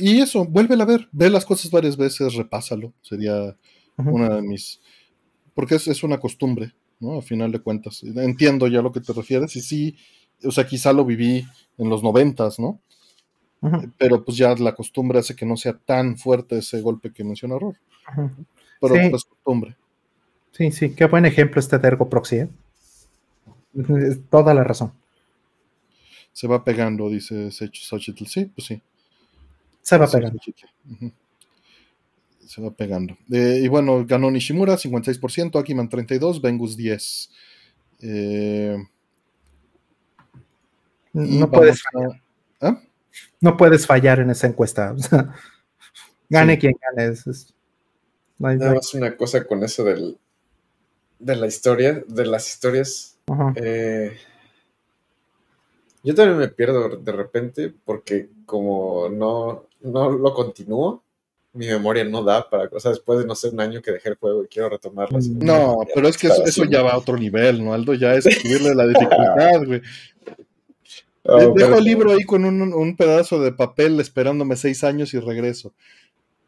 Y 0.00 0.20
eso, 0.20 0.44
vuélvela 0.44 0.84
a 0.84 0.86
ver, 0.86 1.08
ve 1.12 1.30
las 1.30 1.44
cosas 1.44 1.70
varias 1.70 1.96
veces, 1.96 2.34
repásalo, 2.34 2.92
sería 3.02 3.56
una 3.96 4.36
de 4.36 4.42
mis... 4.42 4.80
Porque 5.54 5.76
es, 5.76 5.86
es, 5.86 6.02
una 6.02 6.18
costumbre, 6.18 6.72
¿no? 6.98 7.18
A 7.18 7.22
final 7.22 7.52
de 7.52 7.60
cuentas. 7.60 8.02
Entiendo 8.02 8.66
ya 8.66 8.82
lo 8.82 8.90
que 8.90 9.00
te 9.00 9.12
refieres 9.12 9.54
y 9.56 9.60
sí, 9.60 9.96
o 10.42 10.50
sea, 10.50 10.66
quizá 10.66 10.92
lo 10.92 11.04
viví 11.04 11.46
en 11.80 11.88
los 11.88 12.02
noventas, 12.02 12.58
¿no? 12.58 12.78
Pero 13.98 14.24
pues 14.24 14.36
ya 14.36 14.54
la 14.54 14.74
costumbre 14.74 15.18
hace 15.18 15.34
que 15.34 15.44
no 15.44 15.56
sea 15.56 15.76
tan 15.76 16.16
fuerte 16.16 16.58
ese 16.58 16.80
golpe 16.80 17.12
que 17.12 17.24
menciona 17.24 17.58
Ror. 17.58 17.76
Pero 18.80 18.94
sí. 18.94 19.00
es 19.00 19.24
costumbre. 19.24 19.76
Sí, 20.52 20.72
sí, 20.72 20.94
qué 20.94 21.06
buen 21.06 21.26
ejemplo 21.26 21.60
este 21.60 21.78
de 21.78 21.88
Ergo 21.88 22.08
Proxy, 22.08 22.36
¿eh? 22.36 22.48
Toda 24.30 24.54
la 24.54 24.64
razón. 24.64 24.92
Se 26.32 26.46
va 26.46 26.64
pegando, 26.64 27.08
dice 27.08 27.50
Xochitl. 27.50 28.24
Sí, 28.26 28.46
pues 28.46 28.66
sí. 28.66 28.82
Se 29.82 29.98
va 29.98 30.06
pegando. 30.06 30.38
Se 32.46 32.62
va 32.62 32.70
pegando. 32.70 33.16
Eh, 33.30 33.60
y 33.62 33.68
bueno, 33.68 34.04
ganó 34.06 34.30
Nishimura, 34.30 34.76
56%, 34.76 35.58
Akiman 35.58 35.88
32%, 35.88 36.40
Vengus 36.40 36.78
10%. 36.78 37.30
Eh, 38.02 38.76
no 41.12 41.50
puedes, 41.50 41.82
fallar. 41.82 42.22
¿ah? 42.60 42.80
no 43.40 43.56
puedes 43.56 43.86
fallar 43.86 44.20
en 44.20 44.30
esa 44.30 44.46
encuesta. 44.46 44.94
gane 46.28 46.58
quien 46.58 46.74
gane. 46.80 47.12
Es, 47.12 47.54
Nada 48.38 48.74
más 48.74 48.94
una 48.94 49.16
cosa 49.16 49.44
con 49.44 49.62
eso 49.62 49.84
del, 49.84 50.16
de 51.18 51.36
la 51.36 51.46
historia, 51.46 52.02
de 52.06 52.26
las 52.26 52.48
historias. 52.48 53.18
Eh, 53.54 54.16
yo 56.02 56.14
también 56.14 56.38
me 56.38 56.48
pierdo 56.48 56.96
de 56.96 57.12
repente 57.12 57.72
porque 57.84 58.30
como 58.46 59.10
no, 59.10 59.66
no 59.82 60.10
lo 60.10 60.32
continúo, 60.32 61.02
mi 61.52 61.66
memoria 61.66 62.04
no 62.04 62.24
da 62.24 62.48
para 62.48 62.68
cosas 62.68 62.92
después 62.92 63.18
de 63.18 63.26
no 63.26 63.34
sé 63.34 63.48
un 63.48 63.60
año 63.60 63.82
que 63.82 63.92
dejé 63.92 64.10
el 64.10 64.14
juego 64.14 64.44
y 64.44 64.48
quiero 64.48 64.70
retomarlo. 64.70 65.18
No, 65.36 65.80
pero 65.94 66.08
es 66.08 66.16
que 66.16 66.28
eso, 66.28 66.64
ya 66.64 66.82
va 66.82 66.92
a 66.92 66.98
otro 66.98 67.16
nivel, 67.18 67.62
¿no? 67.62 67.74
Aldo 67.74 67.92
ya 67.92 68.14
es 68.14 68.24
subirle 68.24 68.74
la 68.74 68.86
dificultad, 68.86 69.62
güey. 69.66 69.82
Oh, 71.22 71.52
Dejo 71.54 71.76
el 71.76 71.84
libro 71.84 72.12
ahí 72.12 72.24
con 72.24 72.44
un, 72.44 72.96
pedazo 72.96 73.40
de 73.40 73.52
papel 73.52 74.00
esperándome 74.00 74.56
seis 74.56 74.84
años 74.84 75.12
y 75.14 75.20
regreso. 75.20 75.74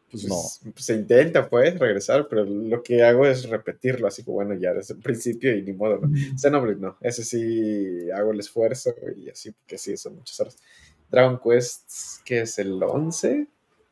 Pues, 0.09 0.25
no. 0.25 0.35
Pues, 0.73 0.85
se 0.85 0.95
intenta, 0.95 1.49
pues, 1.49 1.77
regresar, 1.77 2.27
pero 2.27 2.43
lo 2.43 2.81
que 2.83 3.03
hago 3.03 3.25
es 3.25 3.47
repetirlo, 3.49 4.07
así 4.07 4.23
que 4.23 4.31
bueno, 4.31 4.53
ya 4.55 4.73
desde 4.73 4.95
el 4.95 4.99
principio 4.99 5.55
y 5.55 5.63
ni 5.63 5.73
modo, 5.73 5.99
¿no? 5.99 6.07
Mm. 6.07 6.37
Xenoblade 6.37 6.79
no, 6.79 6.97
ese 7.01 7.23
sí 7.23 8.09
hago 8.11 8.31
el 8.31 8.39
esfuerzo 8.39 8.93
y 9.15 9.29
así, 9.29 9.51
porque 9.51 9.77
sí, 9.77 9.97
son 9.97 10.15
muchas 10.15 10.39
horas. 10.39 10.57
Dragon 11.09 11.39
Quest, 11.43 12.23
que 12.25 12.41
es 12.41 12.57
el 12.59 12.81
11, 12.81 13.47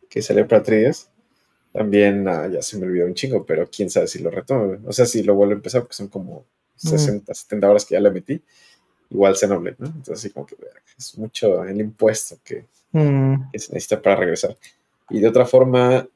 que 0.10 0.22
sale 0.22 0.46
para 0.46 0.64
3 0.64 1.12
también 1.72 2.28
ah, 2.28 2.48
ya 2.48 2.62
se 2.62 2.78
me 2.78 2.86
olvidó 2.86 3.06
un 3.06 3.14
chingo, 3.14 3.46
pero 3.46 3.70
quién 3.70 3.90
sabe 3.90 4.08
si 4.08 4.20
lo 4.20 4.30
retomo. 4.30 4.78
O 4.86 4.92
sea, 4.92 5.06
si 5.06 5.24
lo 5.24 5.36
vuelvo 5.36 5.54
a 5.54 5.56
empezar, 5.56 5.82
porque 5.82 5.96
son 5.96 6.10
como 6.10 6.46
60, 6.76 7.34
70 7.34 7.70
horas 7.70 7.86
que 7.86 7.94
ya 7.94 8.02
le 8.02 8.12
metí 8.12 8.42
igual 9.12 9.36
Xenoblade, 9.36 9.76
¿no? 9.80 9.88
Entonces, 9.88 10.14
así 10.14 10.30
como 10.32 10.46
que 10.46 10.56
es 10.98 11.18
mucho 11.18 11.64
el 11.64 11.80
impuesto 11.80 12.36
mm. 12.36 12.40
que, 13.52 13.60
se 13.60 13.74
necesita 13.74 14.02
para 14.02 14.16
regresar. 14.16 14.58
Y 15.10 15.20
de 15.20 15.28
otra 15.28 15.46
forma, 15.46 16.08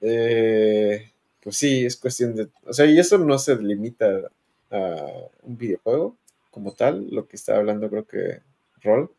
eh, 0.00 1.10
pues 1.42 1.56
sí, 1.56 1.84
es 1.84 1.96
cuestión 1.96 2.34
de. 2.34 2.48
O 2.66 2.72
sea, 2.72 2.86
y 2.86 2.98
eso 2.98 3.18
no 3.18 3.38
se 3.38 3.56
limita 3.56 4.30
a 4.70 5.06
un 5.42 5.58
videojuego 5.58 6.16
como 6.50 6.72
tal, 6.72 7.08
lo 7.10 7.26
que 7.26 7.36
está 7.36 7.56
hablando, 7.56 7.90
creo 7.90 8.06
que 8.06 8.40
Roll, 8.82 9.10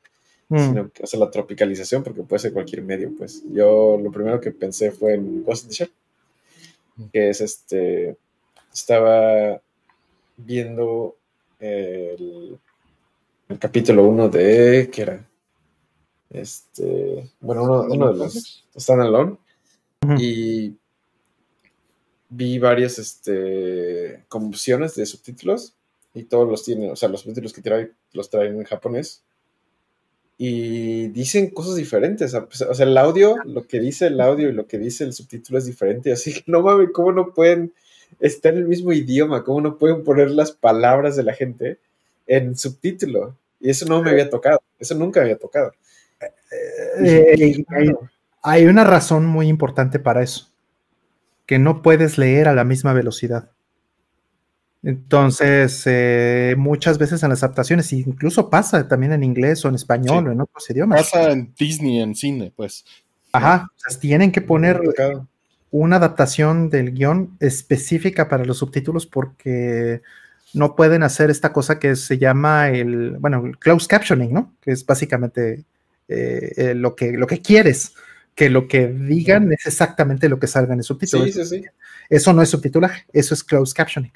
mm. 0.47 0.59
sino 0.59 0.89
que 0.91 1.03
hace 1.03 1.17
la 1.17 1.30
tropicalización, 1.30 2.03
porque 2.03 2.23
puede 2.23 2.39
ser 2.39 2.53
cualquier 2.53 2.81
medio, 2.81 3.11
pues. 3.17 3.43
Yo 3.51 3.99
lo 4.01 4.11
primero 4.11 4.39
que 4.39 4.51
pensé 4.51 4.91
fue 4.91 5.15
en 5.15 5.43
Ghost 5.43 5.65
in 5.65 5.69
the 5.69 5.75
Shell, 5.75 5.91
mm. 6.95 7.05
que 7.11 7.30
es 7.30 7.41
este. 7.41 8.15
Estaba 8.73 9.61
viendo 10.38 11.15
el 11.59 12.59
el 13.49 13.59
capítulo 13.59 14.06
1 14.06 14.30
de. 14.30 14.90
¿Qué 14.91 15.01
era? 15.01 15.30
Este. 16.30 17.30
Bueno, 17.40 17.64
uno, 17.64 18.11
de 18.11 18.19
los. 18.19 18.65
Standalone. 18.77 19.38
Y 20.17 20.75
vi 22.30 22.59
varias 22.59 22.99
este, 22.99 24.24
convulsiones 24.27 24.95
de 24.95 25.06
subtítulos. 25.06 25.75
Y 26.14 26.24
todos 26.24 26.49
los 26.49 26.64
tienen, 26.64 26.91
o 26.91 26.95
sea, 26.95 27.09
los 27.09 27.22
subtítulos 27.22 27.51
que 27.51 27.61
traen 27.61 27.91
los 28.14 28.30
traen 28.30 28.57
en 28.57 28.64
japonés. 28.64 29.24
Y 30.38 31.07
dicen 31.09 31.49
cosas 31.49 31.75
diferentes. 31.75 32.33
O 32.33 32.74
sea, 32.74 32.85
el 32.85 32.98
audio, 32.98 33.35
lo 33.45 33.67
que 33.67 33.80
dice 33.80 34.07
el 34.07 34.19
audio 34.19 34.49
y 34.49 34.53
lo 34.53 34.67
que 34.67 34.77
dice 34.77 35.03
el 35.03 35.14
subtítulo 35.14 35.59
es 35.59 35.65
diferente. 35.65 36.11
Así 36.11 36.33
que 36.33 36.43
no 36.48 36.61
mames, 36.61 36.90
¿cómo 36.93 37.11
no 37.11 37.33
pueden 37.33 37.74
estar 38.19 38.53
en 38.53 38.59
el 38.59 38.67
mismo 38.67 38.91
idioma? 38.91 39.43
¿Cómo 39.43 39.61
no 39.61 39.77
pueden 39.77 40.03
poner 40.03 40.32
las 40.32 40.51
palabras 40.51 41.15
de 41.15 41.24
la 41.24 41.33
gente? 41.33 41.80
En 42.28 42.56
subtítulo. 42.56 43.38
Y 43.60 43.70
eso 43.70 43.86
no 43.86 44.02
me 44.02 44.12
había 44.12 44.30
tocado, 44.30 44.62
eso 44.80 44.95
nunca 44.95 45.22
había 45.22 45.38
tocado. 45.38 45.72
Eh, 47.02 47.64
hay, 48.42 48.66
una 48.66 48.84
razón 48.84 49.26
muy 49.26 49.48
importante 49.48 50.00
para 50.00 50.22
eso. 50.24 50.52
que 51.45 51.60
no 51.60 51.84
puedes 51.84 52.18
leer 52.18 52.48
a 52.48 52.56
la 52.56 52.64
misma 52.64 52.94
velocidad. 52.94 53.52
Entonces, 54.82 55.84
eh, 55.86 56.56
muchas 56.58 56.98
veces 56.98 57.22
en 57.24 57.30
las 57.30 57.44
adaptaciones, 57.44 57.92
incluso 57.94 58.50
pasa 58.50 58.88
también 58.88 59.14
en 59.14 59.24
inglés 59.24 59.64
o 59.66 59.70
en 59.70 59.76
español 59.76 60.28
o 60.28 60.32
en 60.32 60.42
otros 60.42 60.70
idiomas. 60.70 61.12
Pasa 61.12 61.32
en 61.32 61.54
Disney, 61.58 62.02
en 62.02 62.16
cine, 62.16 62.52
pues. 62.56 62.86
Ajá, 63.32 63.72
tienen 64.00 64.32
que 64.32 64.42
poner 64.42 64.82
una 65.72 65.98
adaptación 65.98 66.70
del 66.70 66.94
guion 66.94 67.36
específica 67.40 68.30
para 68.30 68.45
los 68.45 68.60
subtítulos 68.60 69.06
porque 69.06 70.02
no 70.56 70.75
pueden 70.75 71.03
hacer 71.03 71.30
esta 71.30 71.53
cosa 71.53 71.80
que 71.80 71.95
se 71.95 72.17
llama 72.17 72.69
el, 72.69 73.17
bueno, 73.17 73.45
el 73.45 73.58
closed 73.58 73.88
captioning, 73.88 74.34
¿no? 74.34 74.56
Que 74.61 74.72
es 74.72 74.85
básicamente 74.85 75.66
eh, 76.08 76.51
eh, 76.56 76.75
lo, 76.75 76.95
que, 76.95 77.11
lo 77.11 77.27
que 77.27 77.42
quieres, 77.42 77.93
que 78.34 78.50
lo 78.50 78.67
que 78.67 78.88
digan 78.88 79.51
es 79.51 79.66
exactamente 79.66 80.30
lo 80.30 80.40
que 80.40 80.48
salga 80.48 80.74
en 80.74 80.80
el 80.80 80.85
subtítulo. 80.85 81.25
Sí, 81.25 81.32
sí, 81.32 81.45
sí. 81.45 81.64
Eso 82.09 82.34
no 82.34 82.42
es 82.42 82.50
subtitulaje, 82.50 83.06
eso 83.14 83.34
es 83.34 83.43
closed 83.43 83.75
captioning. 83.75 84.14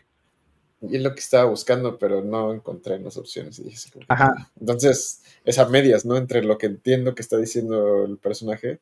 Y 0.82 0.96
es 0.96 1.04
lo 1.04 1.14
que 1.14 1.20
estaba 1.20 1.46
buscando, 1.46 1.98
pero 1.98 2.24
no 2.24 2.54
encontré 2.54 2.96
en 2.96 3.04
las 3.04 3.18
opciones. 3.18 3.62
Ajá. 4.08 4.50
Entonces, 4.60 5.24
es 5.44 5.60
a 5.60 5.68
medias, 5.68 6.06
¿no? 6.06 6.16
Entre 6.16 6.42
lo 6.42 6.58
que 6.58 6.68
entiendo 6.68 7.16
que 7.16 7.22
está 7.22 7.38
diciendo 7.38 8.06
el 8.06 8.18
personaje, 8.18 8.80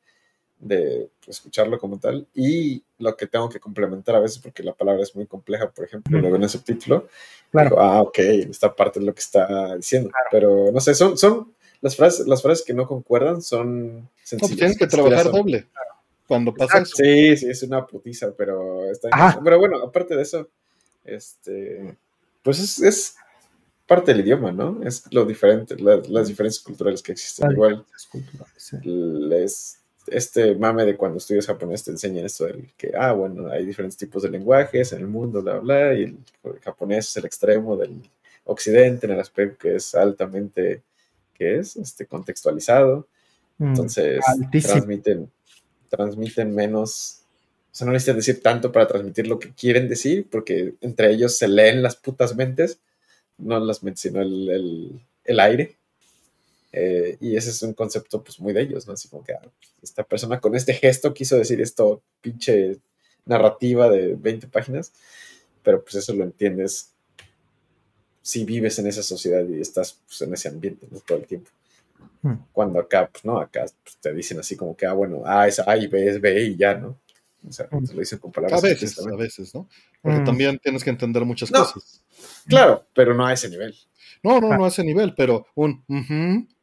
de 0.59 1.09
escucharlo 1.27 1.77
como 1.77 1.99
tal, 1.99 2.27
y 2.33 2.83
lo 2.99 3.15
que 3.15 3.27
tengo 3.27 3.49
que 3.49 3.59
complementar 3.59 4.15
a 4.15 4.19
veces, 4.19 4.39
porque 4.39 4.63
la 4.63 4.73
palabra 4.73 5.03
es 5.03 5.15
muy 5.15 5.27
compleja, 5.27 5.69
por 5.69 5.85
ejemplo, 5.85 6.17
lo 6.19 6.27
veo 6.27 6.35
en 6.35 6.43
el 6.43 6.49
subtítulo. 6.49 7.07
Claro. 7.51 7.79
ah, 7.79 8.01
ok, 8.01 8.19
esta 8.19 8.75
parte 8.75 8.99
es 8.99 9.05
lo 9.05 9.13
que 9.13 9.21
está 9.21 9.75
diciendo. 9.75 10.09
Pero 10.31 10.71
no 10.71 10.79
sé, 10.79 10.95
son, 10.95 11.17
son 11.17 11.53
las 11.81 11.95
frases, 11.95 12.27
las 12.27 12.41
frases 12.41 12.65
que 12.65 12.73
no 12.73 12.87
concuerdan 12.87 13.41
son 13.41 14.09
sencillas. 14.23 14.51
No, 14.51 14.57
tienes 14.57 14.77
que 14.77 14.87
trabajar 14.87 15.31
doble. 15.31 15.67
Cuando 16.27 16.53
pasa 16.53 16.83
Sí, 16.83 17.37
sí, 17.37 17.49
es 17.49 17.63
una 17.63 17.85
putiza, 17.85 18.33
pero 18.35 18.91
está 18.91 19.39
Pero 19.43 19.59
bueno, 19.59 19.77
aparte 19.81 20.15
de 20.15 20.23
eso, 20.23 20.49
este, 21.05 21.95
pues 22.43 22.59
es, 22.59 22.81
es, 22.81 23.15
parte 23.85 24.11
del 24.11 24.21
idioma, 24.21 24.51
¿no? 24.51 24.81
Es 24.83 25.05
lo 25.13 25.23
diferente, 25.23 25.77
las 25.79 26.27
diferencias 26.27 26.61
culturales 26.63 27.01
que 27.01 27.13
existen. 27.13 27.51
Igual, 27.51 27.85
este 30.07 30.55
mame 30.55 30.85
de 30.85 30.95
cuando 30.95 31.17
estudias 31.17 31.47
japonés 31.47 31.83
te 31.83 31.91
enseñan 31.91 32.25
esto 32.25 32.45
del 32.45 32.71
que, 32.77 32.91
ah, 32.97 33.13
bueno, 33.13 33.49
hay 33.49 33.65
diferentes 33.65 33.97
tipos 33.97 34.23
de 34.23 34.29
lenguajes 34.29 34.93
en 34.93 34.99
el 34.99 35.07
mundo, 35.07 35.41
bla, 35.41 35.59
bla, 35.59 35.93
y 35.93 36.03
el, 36.03 36.17
japonés 36.61 37.09
es 37.09 37.17
el 37.17 37.25
extremo 37.25 37.75
del 37.77 38.01
occidente 38.45 39.05
en 39.05 39.13
el 39.13 39.19
aspecto 39.19 39.57
que 39.59 39.75
es 39.75 39.93
altamente, 39.95 40.81
que 41.33 41.59
es? 41.59 41.75
Este, 41.75 42.05
contextualizado. 42.05 43.07
Mm, 43.57 43.67
Entonces, 43.67 44.21
transmiten, 44.61 45.29
transmiten 45.89 46.53
menos 46.53 47.23
o 47.71 47.75
sea, 47.77 47.85
no 47.85 47.93
necesitan 47.93 48.15
decir 48.15 48.41
tanto 48.41 48.71
para 48.71 48.87
transmitir 48.87 49.27
lo 49.27 49.37
que 49.37 49.51
quieren 49.53 49.87
decir, 49.87 50.25
porque 50.31 50.73
entre 50.81 51.11
ellos 51.11 51.37
se 51.37 51.47
leen 51.47 51.83
las 51.83 51.95
putas 51.95 52.35
mentes, 52.35 52.79
no 53.37 53.59
las 53.59 53.83
mentes, 53.83 54.01
sino 54.01 54.19
el, 54.19 54.99
aire. 55.39 55.75
Eh, 56.71 57.17
y 57.21 57.35
ese 57.35 57.49
es 57.51 57.61
un 57.61 57.73
concepto 57.73 58.23
pues 58.23 58.39
muy 58.39 58.53
de 58.53 58.61
ellos, 58.61 58.87
¿no? 58.87 58.93
Así 58.93 59.07
como 59.07 59.23
que 59.23 59.33
ah, 59.33 59.41
esta 59.81 60.03
persona 60.03 60.39
con 60.39 60.55
este 60.55 60.73
gesto 60.73 61.13
quiso 61.13 61.37
decir 61.37 61.61
esto, 61.61 62.01
pinche 62.21 62.77
narrativa 63.25 63.89
de 63.89 64.15
20 64.15 64.47
páginas, 64.47 64.91
pero 65.63 65.81
pues 65.83 65.95
eso 65.95 66.13
lo 66.13 66.23
entiendes 66.23 66.91
si 68.21 68.43
vives 68.43 68.77
en 68.79 68.87
esa 68.87 69.03
sociedad 69.03 69.45
y 69.47 69.61
estás 69.61 69.99
pues, 70.05 70.21
en 70.21 70.33
ese 70.33 70.49
ambiente 70.49 70.87
todo 71.05 71.17
el 71.17 71.25
tiempo. 71.25 71.49
Hmm. 72.21 72.35
Cuando 72.51 72.79
acá, 72.79 73.09
pues 73.11 73.23
no, 73.23 73.39
acá 73.39 73.65
pues, 73.83 73.97
te 73.97 74.13
dicen 74.13 74.39
así 74.39 74.55
como 74.55 74.75
que, 74.75 74.85
ah, 74.85 74.93
bueno, 74.93 75.23
A 75.25 75.47
es 75.47 75.59
A 75.59 75.77
y 75.77 75.87
B 75.87 76.07
es 76.07 76.19
B 76.19 76.41
y 76.41 76.57
ya, 76.57 76.73
¿no? 76.75 76.97
O 77.47 77.51
sea, 77.51 77.67
mm. 77.71 77.85
lo 77.93 77.99
dice 77.99 78.19
con 78.19 78.31
palabras. 78.31 78.63
A 78.63 78.67
veces, 78.67 78.99
a 78.99 79.15
veces, 79.15 79.55
¿no? 79.55 79.69
Porque 80.01 80.19
mm. 80.19 80.25
también 80.25 80.59
tienes 80.59 80.83
que 80.83 80.89
entender 80.89 81.23
muchas 81.23 81.51
cosas. 81.51 82.03
Claro, 82.47 82.85
pero 82.93 83.13
no 83.13 83.25
a 83.25 83.33
ese 83.33 83.49
nivel. 83.49 83.75
No, 84.23 84.41
no, 84.41 84.57
no 84.57 84.65
a 84.65 84.67
ese 84.67 84.83
nivel, 84.83 85.13
pero 85.15 85.45
un 85.55 85.83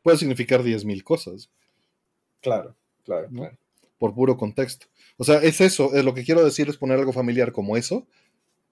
puede 0.04 0.18
significar 0.18 0.62
10.000 0.62 1.02
cosas. 1.02 1.50
Claro, 2.40 2.76
claro, 3.04 3.28
claro. 3.28 3.58
Por 3.98 4.14
puro 4.14 4.36
contexto. 4.36 4.86
O 5.16 5.24
sea, 5.24 5.38
es 5.38 5.60
eso, 5.60 5.94
es 5.94 6.04
lo 6.04 6.14
que 6.14 6.24
quiero 6.24 6.44
decir 6.44 6.68
es 6.68 6.76
poner 6.76 6.98
algo 6.98 7.12
familiar 7.12 7.50
como 7.50 7.76
eso, 7.76 8.06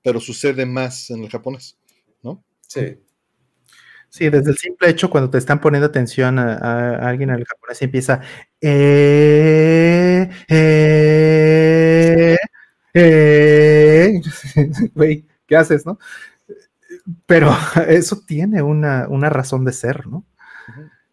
pero 0.03 0.21
sucede 0.21 0.67
más 0.67 1.11
en 1.11 1.25
el 1.25 1.31
japonés, 1.31 1.79
¿no? 2.23 2.45
Sí. 2.69 2.99
Sí, 4.11 4.29
desde 4.29 4.51
el 4.51 4.59
simple 4.59 4.91
hecho, 4.91 5.09
cuando 5.09 5.31
te 5.31 5.39
están 5.39 5.59
poniendo 5.59 5.87
atención 5.87 6.39
a, 6.39 7.09
alguien 7.09 7.31
en 7.31 7.37
el 7.37 7.47
japonés 7.47 7.81
y 7.81 7.85
empieza, 7.87 8.21
eh, 8.61 10.29
eh, 10.49 12.37
eh, 12.93 14.21
güey, 14.95 15.27
¿qué 15.47 15.57
haces, 15.57 15.87
no? 15.87 15.99
Pero 17.25 17.51
eso 17.89 18.21
tiene 18.27 18.61
una, 18.61 19.07
razón 19.31 19.65
de 19.65 19.73
ser, 19.73 20.07
¿no? 20.07 20.27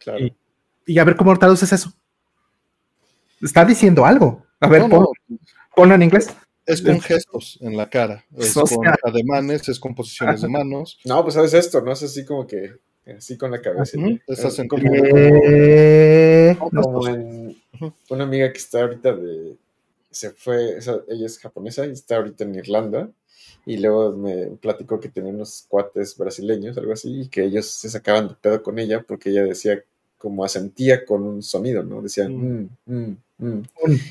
Claro. 0.00 0.26
Y, 0.86 0.98
a 0.98 1.04
ver 1.04 1.14
cómo 1.14 1.38
traduces 1.38 1.72
eso. 1.72 1.92
Está 3.40 3.64
diciendo 3.64 4.04
algo. 4.04 4.44
A 4.58 4.68
ver, 4.68 4.82
ponlo, 5.74 5.94
en 5.94 6.02
inglés. 6.02 6.34
Es 6.66 6.82
con 6.82 7.00
gestos 7.00 7.58
en 7.60 7.76
la 7.76 7.88
cara, 7.88 8.24
es 8.36 8.54
con 8.54 8.86
ademanes, 9.02 9.68
es 9.68 9.80
con 9.80 9.94
posiciones 9.94 10.42
de 10.42 10.48
manos. 10.48 10.98
No, 11.04 11.22
pues 11.22 11.34
sabes 11.34 11.54
esto, 11.54 11.80
no 11.80 11.92
es 11.92 12.02
así 12.02 12.24
como 12.24 12.46
que 12.46 12.74
así 13.16 13.36
con 13.36 13.50
la 13.50 13.60
cabeza. 13.60 13.98
como, 16.58 17.00
una 18.10 18.24
amiga 18.24 18.52
que 18.52 18.58
está 18.58 18.82
ahorita 18.82 19.14
de, 19.14 19.56
se 20.10 20.30
fue, 20.30 20.78
ella 21.08 21.26
es 21.26 21.38
japonesa 21.38 21.86
y 21.86 21.92
está 21.92 22.16
ahorita 22.16 22.44
en 22.44 22.54
Irlanda. 22.56 23.10
Y 23.66 23.76
luego 23.76 24.16
me 24.16 24.46
platicó 24.56 25.00
que 25.00 25.08
tenía 25.08 25.32
unos 25.32 25.66
cuates 25.68 26.16
brasileños, 26.16 26.78
algo 26.78 26.92
así, 26.92 27.22
y 27.22 27.28
que 27.28 27.44
ellos 27.44 27.66
se 27.66 27.90
sacaban 27.90 28.28
de 28.28 28.34
pedo 28.34 28.62
con 28.62 28.78
ella 28.78 29.04
porque 29.06 29.30
ella 29.30 29.44
decía 29.44 29.82
como 30.20 30.44
asentía 30.44 31.06
con 31.06 31.22
un 31.22 31.42
sonido, 31.42 31.82
¿no? 31.82 32.02
Decían, 32.02 32.36
mm. 32.36 32.68
Mm, 32.84 33.16
mm, 33.38 33.62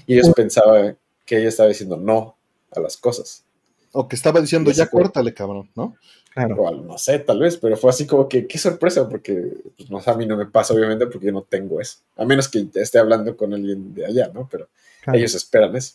y 0.07 0.13
ellos 0.15 0.31
pensaban 0.35 0.97
que 1.23 1.37
ella 1.37 1.49
estaba 1.49 1.69
diciendo 1.69 1.97
no 1.97 2.35
a 2.71 2.79
las 2.79 2.97
cosas. 2.97 3.43
O 3.91 4.07
que 4.07 4.15
estaba 4.15 4.41
diciendo, 4.41 4.71
ya 4.71 4.87
córtale, 4.87 5.35
cabrón, 5.35 5.69
¿no? 5.75 5.95
no 6.35 6.97
sé, 6.97 7.19
tal 7.19 7.39
vez, 7.39 7.57
pero 7.57 7.77
fue 7.77 7.91
así 7.91 8.07
como 8.07 8.27
que, 8.27 8.47
qué 8.47 8.57
sorpresa, 8.57 9.07
porque 9.07 9.53
pues, 9.77 9.91
no, 9.91 10.01
a 10.03 10.15
mí 10.15 10.25
no 10.25 10.35
me 10.35 10.47
pasa, 10.47 10.73
obviamente, 10.73 11.05
porque 11.05 11.27
yo 11.27 11.31
no 11.31 11.43
tengo 11.43 11.79
eso. 11.79 11.99
A 12.17 12.25
menos 12.25 12.47
que 12.49 12.67
esté 12.73 12.97
hablando 12.97 13.37
con 13.37 13.53
alguien 13.53 13.93
de 13.93 14.07
allá, 14.07 14.31
¿no? 14.33 14.47
Pero 14.49 14.67
ellos 15.13 15.35
esperan 15.35 15.75
eso. 15.75 15.93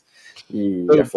Y 0.49 0.85
pues, 0.85 1.11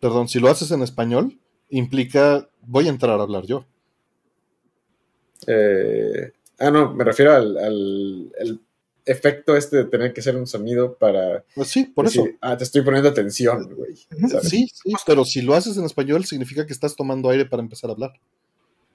Perdón, 0.00 0.28
si 0.28 0.40
lo 0.40 0.48
haces 0.48 0.70
en 0.70 0.80
español, 0.80 1.38
implica, 1.68 2.48
voy 2.62 2.86
a 2.86 2.90
entrar 2.90 3.20
a 3.20 3.22
hablar 3.22 3.44
yo. 3.44 3.66
Eh, 5.46 6.32
ah, 6.62 6.70
no, 6.70 6.94
me 6.94 7.04
refiero 7.04 7.34
al, 7.34 8.60
efecto 9.04 9.56
este 9.56 9.78
de 9.78 9.84
tener 9.86 10.12
que 10.12 10.22
ser 10.22 10.36
un 10.36 10.46
sonido 10.46 10.96
para... 10.96 11.44
Pues 11.56 11.68
sí, 11.68 11.86
por 11.86 12.06
eso. 12.06 12.24
Ah, 12.40 12.56
te 12.56 12.62
estoy 12.62 12.82
poniendo 12.82 13.08
atención, 13.08 13.74
güey. 13.74 13.96
Sí, 14.42 14.70
sí, 14.72 14.94
pero 15.04 15.24
si 15.24 15.42
lo 15.42 15.54
haces 15.54 15.76
en 15.76 15.84
español 15.84 16.24
significa 16.24 16.64
que 16.66 16.72
estás 16.72 16.94
tomando 16.94 17.28
aire 17.28 17.44
para 17.44 17.62
empezar 17.62 17.90
a 17.90 17.94
hablar. 17.94 18.12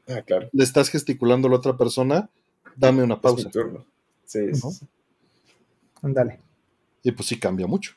Ah, 0.07 0.21
claro. 0.21 0.49
Le 0.53 0.63
estás 0.63 0.89
gesticulando 0.89 1.49
a 1.49 1.51
la 1.51 1.57
otra 1.57 1.75
persona, 1.75 2.29
dame 2.77 3.03
una 3.03 3.19
pausa. 3.19 3.49
turno. 3.49 3.85
Sí, 4.23 4.53
sí, 4.53 4.87
Dale. 6.01 6.39
Y 7.03 7.11
pues 7.11 7.27
sí 7.27 7.37
cambia 7.37 7.67
mucho. 7.67 7.93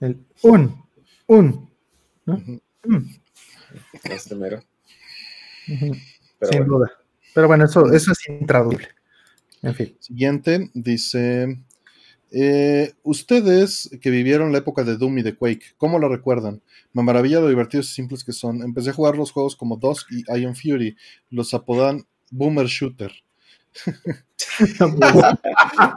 El 0.00 0.24
un, 0.42 0.82
un. 1.26 1.70
Este 4.04 4.34
mero. 4.34 4.62
Sin 5.66 6.66
duda. 6.66 6.90
Pero 7.36 7.48
bueno, 7.48 7.66
eso, 7.66 7.92
eso 7.92 8.12
es 8.12 8.28
intraducible. 8.30 8.88
En 9.60 9.74
fin. 9.74 9.94
Siguiente, 10.00 10.70
dice. 10.72 11.58
Eh, 12.32 12.94
ustedes 13.02 13.90
que 14.00 14.08
vivieron 14.08 14.52
la 14.52 14.58
época 14.58 14.84
de 14.84 14.96
Doom 14.96 15.18
y 15.18 15.22
de 15.22 15.36
Quake, 15.36 15.74
¿cómo 15.76 15.98
lo 15.98 16.08
recuerdan? 16.08 16.62
Me 16.94 17.02
maravilla 17.02 17.40
lo 17.40 17.50
divertidos 17.50 17.90
y 17.90 17.94
simples 17.94 18.24
que 18.24 18.32
son. 18.32 18.62
Empecé 18.62 18.88
a 18.88 18.94
jugar 18.94 19.18
los 19.18 19.32
juegos 19.32 19.54
como 19.54 19.76
Dusk 19.76 20.10
y 20.12 20.24
Iron 20.34 20.56
Fury. 20.56 20.96
Los 21.28 21.52
apodan 21.52 22.06
Boomer 22.30 22.68
Shooter. 22.68 23.12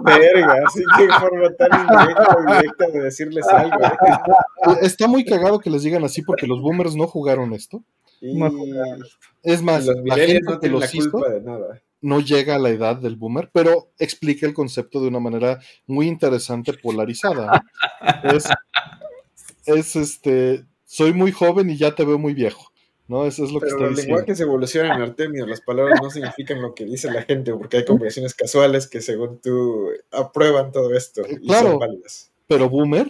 Verga, 0.03 0.55
así 0.67 0.83
que 0.97 1.07
forma 1.19 1.53
tan 1.57 1.69
indirecta, 1.81 2.87
de 2.91 2.99
decirles 3.01 3.47
algo. 3.47 3.81
¿eh? 3.81 4.79
Está 4.81 5.07
muy 5.07 5.23
cagado 5.23 5.59
que 5.59 5.69
les 5.69 5.83
digan 5.83 6.03
así 6.03 6.21
porque 6.21 6.47
los 6.47 6.61
boomers 6.61 6.97
no 6.97 7.07
jugaron 7.07 7.53
esto. 7.53 7.81
Es 9.43 9.61
más, 9.61 9.85
la 9.85 10.15
gente 10.15 10.41
no 10.41 10.59
que 10.59 10.69
los 10.69 10.93
hizo, 10.93 11.19
de 11.19 11.41
nada 11.41 11.81
no 12.01 12.21
llega 12.21 12.55
a 12.55 12.59
la 12.59 12.69
edad 12.69 12.95
del 12.97 13.15
boomer, 13.15 13.49
pero 13.53 13.91
explica 13.99 14.45
el 14.45 14.53
concepto 14.53 15.01
de 15.01 15.07
una 15.07 15.19
manera 15.19 15.59
muy 15.85 16.07
interesante, 16.07 16.73
polarizada. 16.73 17.63
es, 19.65 19.95
este, 19.95 20.65
soy 20.85 21.13
muy 21.13 21.31
joven 21.31 21.69
y 21.69 21.77
ya 21.77 21.93
te 21.95 22.05
veo 22.05 22.17
muy 22.17 22.33
viejo. 22.33 22.71
¿no? 23.07 23.25
Eso 23.25 23.43
es 23.43 23.51
lo 23.51 23.59
pero 23.59 23.77
que 23.77 23.83
está 23.83 23.89
los 23.89 24.05
lenguajes 24.05 24.39
evolucionan 24.39 24.97
en 24.97 25.01
Artemio, 25.01 25.45
las 25.47 25.61
palabras 25.61 25.99
no 26.01 26.11
significan 26.11 26.61
lo 26.61 26.75
que 26.75 26.85
dice 26.85 27.11
la 27.11 27.23
gente, 27.23 27.53
porque 27.53 27.77
hay 27.77 27.85
conversaciones 27.85 28.35
casuales 28.35 28.87
que 28.87 29.01
según 29.01 29.39
tú 29.41 29.89
aprueban 30.11 30.71
todo 30.71 30.93
esto 30.93 31.23
y 31.27 31.47
claro, 31.47 31.71
son 31.71 31.79
válidas. 31.79 32.31
Pero 32.47 32.69
boomer 32.69 33.07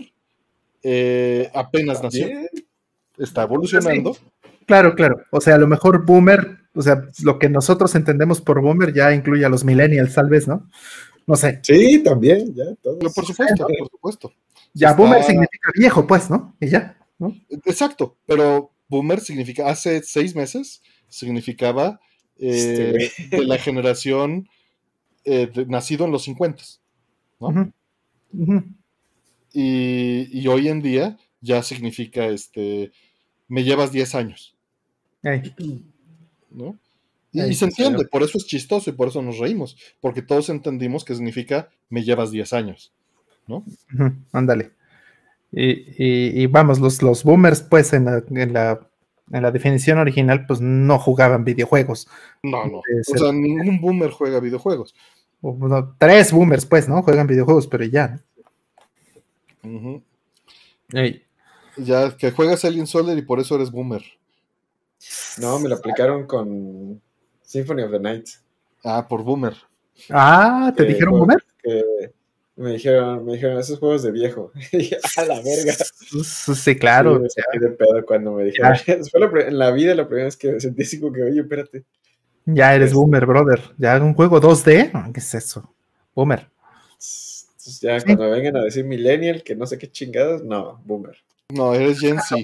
eh, 0.83 1.49
apenas 1.53 2.01
nació. 2.01 2.29
Está 3.17 3.43
evolucionando. 3.43 4.15
Claro, 4.69 4.93
claro. 4.93 5.23
O 5.31 5.41
sea, 5.41 5.55
a 5.55 5.57
lo 5.57 5.65
mejor 5.65 6.05
boomer, 6.05 6.59
o 6.75 6.81
sea, 6.83 7.01
lo 7.23 7.39
que 7.39 7.49
nosotros 7.49 7.95
entendemos 7.95 8.39
por 8.39 8.61
boomer 8.61 8.93
ya 8.93 9.15
incluye 9.15 9.43
a 9.43 9.49
los 9.49 9.65
millennials, 9.65 10.13
tal 10.13 10.29
vez, 10.29 10.47
¿no? 10.47 10.69
No 11.25 11.35
sé. 11.35 11.59
Sí, 11.63 12.03
también, 12.03 12.53
ya. 12.53 12.65
por 12.83 13.25
supuesto, 13.25 13.65
por 13.65 13.89
supuesto. 13.89 14.33
Ya, 14.75 14.93
boomer 14.93 15.23
significa 15.23 15.71
viejo, 15.73 16.05
pues, 16.05 16.29
¿no? 16.29 16.55
Y 16.59 16.67
ya, 16.67 16.95
¿no? 17.17 17.35
Exacto, 17.65 18.15
pero 18.27 18.69
boomer 18.87 19.19
significa, 19.21 19.67
hace 19.67 20.03
seis 20.03 20.35
meses 20.35 20.83
significaba 21.07 21.99
eh, 22.37 23.09
de 23.31 23.45
la 23.45 23.57
generación 23.57 24.47
eh, 25.25 25.49
nacido 25.67 26.05
en 26.05 26.11
los 26.11 26.25
50, 26.25 26.63
¿no? 27.39 27.73
Y, 29.51 30.47
hoy 30.47 30.67
en 30.67 30.83
día 30.83 31.17
ya 31.41 31.63
significa, 31.63 32.27
este, 32.27 32.91
me 33.47 33.63
llevas 33.63 33.91
10 33.91 34.13
años. 34.13 34.58
¿No? 36.51 36.77
Y, 37.31 37.53
se 37.53 37.65
entiende, 37.65 38.05
por 38.05 38.23
eso 38.23 38.37
es 38.39 38.45
chistoso 38.47 38.89
y 38.89 38.93
por 38.93 39.09
eso 39.09 39.21
nos 39.21 39.37
reímos, 39.37 39.77
porque 40.01 40.23
todos 40.23 40.49
entendimos 40.49 41.05
que 41.05 41.13
significa 41.13 41.69
me 41.89 42.03
llevas 42.03 42.31
10 42.31 42.53
años, 42.53 42.91
¿no? 43.45 43.63
ándale. 44.31 44.71
Y, 45.51 46.45
vamos, 46.47 46.79
los, 46.79 47.01
los 47.01 47.23
boomers, 47.23 47.61
pues, 47.61 47.93
en 47.93 48.05
la, 48.05 48.23
en 48.29 48.53
la, 48.53 48.79
en, 49.31 49.43
la, 49.43 49.51
definición 49.51 49.97
original, 49.97 50.45
pues 50.45 50.61
no 50.61 50.99
jugaban 50.99 51.43
videojuegos. 51.43 52.07
No, 52.43 52.65
no. 52.65 52.79
o 52.79 53.17
sea, 53.17 53.31
ningún 53.31 53.79
boomer 53.79 54.11
juega 54.11 54.39
videojuegos. 54.39 54.95
tres 55.97 56.31
boomers, 56.31 56.65
pues, 56.65 56.87
¿no? 56.87 57.01
Juegan 57.01 57.27
videojuegos, 57.27 57.67
pero 57.67 57.83
ya. 57.85 58.19
Ya 61.77 62.15
que 62.15 62.31
juegas 62.31 62.65
Alien 62.65 62.87
Soldier 62.87 63.17
y 63.17 63.23
por 63.23 63.39
eso 63.39 63.55
eres 63.55 63.71
boomer. 63.71 64.03
No, 65.39 65.59
me 65.59 65.69
lo 65.69 65.75
aplicaron 65.75 66.25
con 66.25 67.01
Symphony 67.41 67.83
of 67.83 67.91
the 67.91 67.99
Night. 67.99 68.27
Ah, 68.83 69.07
por 69.07 69.23
boomer. 69.23 69.55
Ah, 70.09 70.73
¿te 70.75 70.85
dijeron 70.85 71.19
boomer? 71.19 71.43
me 72.55 72.71
dijeron, 72.73 73.25
me 73.25 73.33
dijeron, 73.33 73.57
esos 73.57 73.79
juegos 73.79 74.03
de 74.03 74.11
viejo. 74.11 74.51
a 75.17 75.23
la 75.23 75.41
verga. 75.41 75.73
Sí, 76.23 76.75
claro. 76.75 77.21
Sí, 77.29 77.59
de 77.59 77.69
pedo 77.69 78.05
cuando 78.05 78.33
me 78.33 78.43
dijeron. 78.43 78.75
Fue 79.09 79.47
en 79.47 79.57
la 79.57 79.71
vida 79.71 79.95
la 79.95 80.07
primera 80.07 80.25
vez 80.25 80.35
que 80.35 80.59
sentí 80.59 80.83
así 80.83 80.99
como 80.99 81.13
que, 81.13 81.23
oye, 81.23 81.39
espérate. 81.39 81.85
Ya 82.45 82.75
eres 82.75 82.93
boomer, 82.93 83.25
brother. 83.25 83.61
Ya 83.77 83.97
un 84.01 84.13
juego 84.13 84.41
2D. 84.41 85.11
¿Qué 85.13 85.19
es 85.19 85.33
eso? 85.35 85.73
Boomer. 86.13 86.49
Entonces 86.91 87.79
ya 87.79 88.01
cuando 88.01 88.29
vengan 88.29 88.57
a 88.57 88.63
decir 88.63 88.83
millennial, 88.83 89.43
que 89.43 89.55
no 89.55 89.65
sé 89.65 89.77
qué 89.77 89.89
chingados, 89.89 90.43
no, 90.43 90.81
boomer. 90.85 91.15
No, 91.49 91.73
eres 91.73 91.99
Gen 91.99 92.19
Z. 92.19 92.35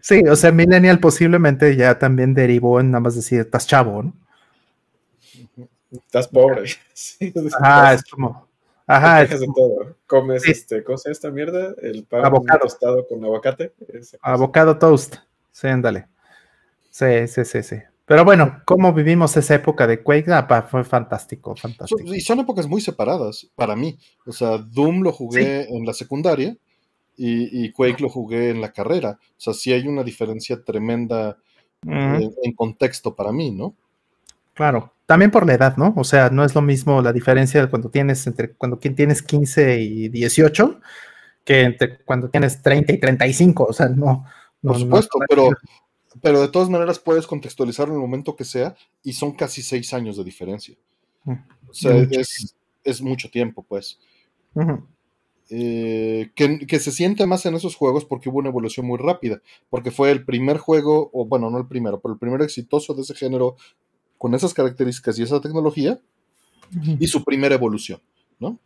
Sí, 0.00 0.22
o 0.28 0.36
sea, 0.36 0.52
millennial 0.52 0.98
posiblemente 0.98 1.76
ya 1.76 1.98
también 1.98 2.34
derivó 2.34 2.80
en 2.80 2.90
nada 2.90 3.00
más 3.00 3.14
decir, 3.14 3.40
estás 3.40 3.66
chavo, 3.66 4.02
¿no? 4.02 4.12
Estás 5.90 6.28
pobre. 6.28 6.64
Ajá, 7.60 7.94
es 7.94 8.04
como. 8.04 8.48
Ajá. 8.86 9.22
Es 9.22 9.40
como, 9.40 9.54
todo. 9.54 9.96
Comes, 10.06 10.46
este, 10.46 10.82
¿cómo 10.82 10.98
se 10.98 11.10
esta 11.10 11.30
mierda? 11.30 11.74
El 11.82 12.04
pan 12.04 12.32
tostado 12.60 13.06
con 13.06 13.24
aguacate. 13.24 13.72
Avocado 14.20 14.78
toast. 14.78 15.16
Sí, 15.52 15.68
ándale. 15.68 16.08
Sí, 16.90 17.28
sí, 17.28 17.44
sí, 17.44 17.62
sí. 17.62 17.76
Pero 18.04 18.24
bueno, 18.24 18.62
¿cómo 18.64 18.92
vivimos 18.92 19.36
esa 19.36 19.54
época 19.54 19.86
de 19.86 20.02
Quake? 20.02 20.30
Ah, 20.32 20.66
fue 20.68 20.84
fantástico, 20.84 21.54
fantástico. 21.54 22.02
y 22.12 22.20
son 22.20 22.40
épocas 22.40 22.66
muy 22.66 22.80
separadas 22.80 23.48
para 23.54 23.76
mí. 23.76 23.98
O 24.26 24.32
sea, 24.32 24.58
Doom 24.58 25.02
lo 25.02 25.12
jugué 25.12 25.68
en 25.68 25.86
la 25.86 25.94
secundaria 25.94 26.56
y, 27.16 27.70
Quake 27.72 28.02
lo 28.02 28.08
jugué 28.08 28.50
en 28.50 28.60
la 28.60 28.72
carrera. 28.72 29.18
O 29.20 29.40
sea, 29.40 29.54
sí 29.54 29.72
hay 29.72 29.86
una 29.86 30.02
diferencia 30.02 30.62
tremenda 30.62 31.38
en, 31.84 32.52
contexto 32.54 33.14
para 33.14 33.32
mí, 33.32 33.50
¿no? 33.50 33.74
Claro, 34.54 34.92
también 35.06 35.30
por 35.30 35.46
la 35.46 35.54
edad, 35.54 35.76
¿no? 35.76 35.94
O 35.96 36.04
sea, 36.04 36.30
no 36.30 36.44
es 36.44 36.54
lo 36.54 36.62
mismo 36.62 37.00
la 37.00 37.12
diferencia 37.12 37.68
cuando 37.70 37.88
tienes 37.90 38.26
entre 38.26 38.52
cuando 38.52 38.78
tienes 38.78 39.22
15 39.22 39.80
y 39.80 40.08
18 40.08 40.80
que 41.44 41.62
entre 41.62 41.98
cuando 41.98 42.28
tienes 42.28 42.62
30 42.62 42.92
y 42.92 43.00
35, 43.00 43.64
o 43.64 43.72
sea, 43.72 43.88
no. 43.88 44.24
Por 44.60 44.78
supuesto, 44.78 45.18
pero 45.28 45.50
pero 46.20 46.40
de 46.40 46.48
todas 46.48 46.68
maneras 46.68 46.98
puedes 46.98 47.26
contextualizarlo 47.26 47.94
en 47.94 48.00
el 48.00 48.06
momento 48.06 48.36
que 48.36 48.44
sea 48.44 48.74
y 49.02 49.12
son 49.12 49.32
casi 49.32 49.62
seis 49.62 49.94
años 49.94 50.16
de 50.16 50.24
diferencia. 50.24 50.76
O 51.24 51.72
sea, 51.72 51.96
es, 52.84 53.00
mucho 53.00 53.30
tiempo, 53.30 53.62
pues. 53.62 53.98
Eh, 55.54 56.30
que, 56.34 56.80
se 56.80 56.90
siente 56.90 57.26
más 57.26 57.44
en 57.44 57.54
esos 57.54 57.74
juegos 57.74 58.06
porque 58.06 58.30
hubo 58.30 58.38
una 58.38 58.48
evolución 58.48 58.86
muy 58.86 58.96
rápida, 58.96 59.42
porque 59.68 59.90
fue 59.90 60.10
el 60.10 60.24
primer 60.24 60.56
juego, 60.56 61.10
o 61.12 61.26
bueno, 61.26 61.50
no 61.50 61.58
el 61.58 61.66
primero, 61.66 62.00
pero 62.00 62.14
el 62.14 62.18
primer 62.18 62.40
exitoso 62.40 62.94
de 62.94 63.02
ese 63.02 63.14
género 63.14 63.56
con 64.16 64.34
esas 64.34 64.54
características 64.54 65.18
y 65.18 65.24
esa 65.24 65.42
tecnología 65.42 66.00
y 66.98 67.06
su 67.06 67.22
primera 67.22 67.54
evolución, 67.54 68.00
¿no? 68.38 68.60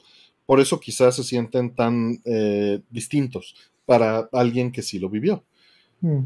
Por 0.46 0.60
eso 0.60 0.78
quizás 0.78 1.16
se 1.16 1.24
sienten 1.24 1.74
tan 1.74 2.20
eh, 2.24 2.80
distintos 2.88 3.56
para 3.84 4.28
alguien 4.30 4.70
que 4.70 4.82
sí 4.82 5.00
lo 5.00 5.10
vivió. 5.10 5.42
Mm. 6.02 6.20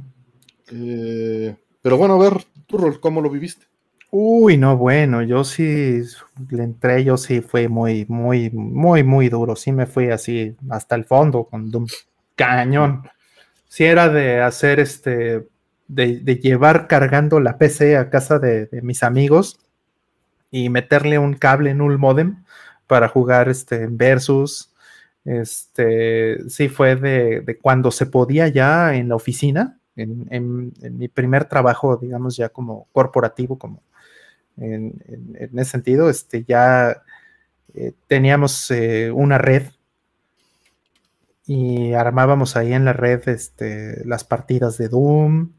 Eh, 0.72 1.56
pero 1.80 1.96
bueno, 1.96 2.16
a 2.16 2.18
ver, 2.18 2.44
tu 2.66 3.00
¿cómo 3.00 3.22
lo 3.22 3.30
viviste? 3.30 3.64
Uy, 4.12 4.56
no, 4.56 4.76
bueno, 4.76 5.22
yo 5.22 5.44
sí 5.44 6.02
le 6.50 6.64
entré, 6.64 7.04
yo 7.04 7.16
sí 7.16 7.40
fue 7.40 7.68
muy, 7.68 8.06
muy, 8.08 8.50
muy, 8.50 9.04
muy 9.04 9.28
duro. 9.28 9.54
Sí 9.54 9.70
me 9.72 9.86
fui 9.86 10.10
así 10.10 10.56
hasta 10.68 10.96
el 10.96 11.04
fondo 11.04 11.44
con 11.44 11.74
un 11.74 11.86
cañón. 12.34 13.08
Sí 13.68 13.84
era 13.84 14.08
de 14.08 14.40
hacer 14.40 14.80
este, 14.80 15.46
de, 15.88 16.36
llevar 16.42 16.88
cargando 16.88 17.40
la 17.40 17.58
PC 17.58 17.96
a 17.96 18.10
casa 18.10 18.38
de, 18.40 18.68
mis 18.82 19.02
amigos 19.04 19.60
y 20.50 20.68
meterle 20.70 21.18
un 21.18 21.34
cable 21.34 21.70
en 21.70 21.80
un 21.80 21.98
modem 22.00 22.44
para 22.88 23.08
jugar 23.08 23.48
este 23.48 23.86
versus. 23.88 24.72
Este, 25.24 26.48
sí 26.50 26.68
fue 26.68 26.96
de, 26.96 27.42
de 27.42 27.58
cuando 27.58 27.90
se 27.92 28.06
podía 28.06 28.48
ya 28.48 28.94
en 28.94 29.08
la 29.08 29.16
oficina 29.16 29.80
en, 30.02 30.72
mi 30.98 31.08
primer 31.08 31.44
trabajo, 31.46 31.96
digamos, 31.96 32.36
ya 32.36 32.48
como 32.48 32.88
corporativo, 32.92 33.58
como 33.58 33.82
en, 34.60 35.50
ese 35.58 35.70
sentido, 35.70 36.10
este, 36.10 36.44
ya 36.44 37.02
eh, 37.74 37.92
teníamos 38.06 38.70
eh, 38.70 39.10
una 39.10 39.38
red 39.38 39.64
y 41.46 41.92
armábamos 41.94 42.56
ahí 42.56 42.72
en 42.72 42.84
la 42.84 42.92
red 42.92 43.28
este, 43.28 44.04
las 44.04 44.24
partidas 44.24 44.78
de 44.78 44.88
Doom. 44.88 45.52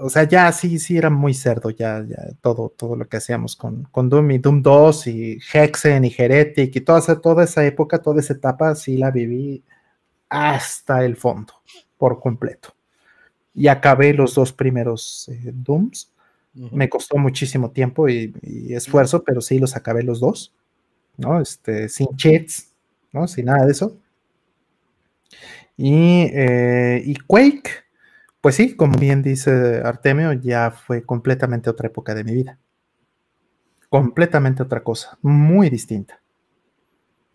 O 0.00 0.08
sea, 0.10 0.24
ya 0.24 0.50
sí, 0.52 0.78
sí 0.78 0.96
era 0.96 1.10
muy 1.10 1.34
cerdo, 1.34 1.70
ya, 1.70 2.04
ya 2.06 2.18
todo, 2.40 2.72
todo 2.76 2.96
lo 2.96 3.08
que 3.08 3.18
hacíamos 3.18 3.56
con, 3.56 3.84
con 3.84 4.08
Doom 4.08 4.30
y 4.32 4.38
Doom 4.38 4.62
2 4.62 5.06
y 5.08 5.38
Hexen 5.52 6.04
y 6.04 6.14
Heretic 6.16 6.76
y 6.76 6.80
toda 6.80 7.00
esa, 7.00 7.20
toda 7.20 7.44
esa 7.44 7.64
época, 7.64 8.00
toda 8.00 8.20
esa 8.20 8.34
etapa, 8.34 8.74
sí 8.74 8.96
la 8.96 9.10
viví 9.10 9.62
hasta 10.28 11.04
el 11.04 11.16
fondo, 11.16 11.54
por 11.98 12.20
completo 12.20 12.74
y 13.54 13.68
acabé 13.68 14.14
los 14.14 14.34
dos 14.34 14.52
primeros 14.52 15.28
eh, 15.28 15.50
Dooms. 15.52 16.11
Me 16.54 16.88
costó 16.88 17.16
muchísimo 17.16 17.70
tiempo 17.70 18.08
y, 18.08 18.34
esfuerzo, 18.70 19.24
pero 19.24 19.40
sí 19.40 19.58
los 19.58 19.74
acabé 19.76 20.02
los 20.02 20.20
dos, 20.20 20.54
¿no? 21.16 21.40
Este, 21.40 21.88
sin 21.88 22.08
cheats, 22.16 22.72
¿no? 23.12 23.26
Sin 23.26 23.46
nada 23.46 23.64
de 23.64 23.72
eso. 23.72 23.96
Y, 25.76 26.28
eh, 26.32 27.02
y 27.04 27.16
Quake, 27.26 27.70
pues 28.40 28.56
sí, 28.56 28.76
como 28.76 28.98
bien 28.98 29.22
dice 29.22 29.80
Artemio, 29.84 30.32
ya 30.34 30.70
fue 30.70 31.02
completamente 31.02 31.70
otra 31.70 31.88
época 31.88 32.14
de 32.14 32.24
mi 32.24 32.34
vida. 32.34 32.58
Completamente 33.88 34.62
otra 34.62 34.82
cosa, 34.82 35.18
muy 35.22 35.70
distinta. 35.70 36.20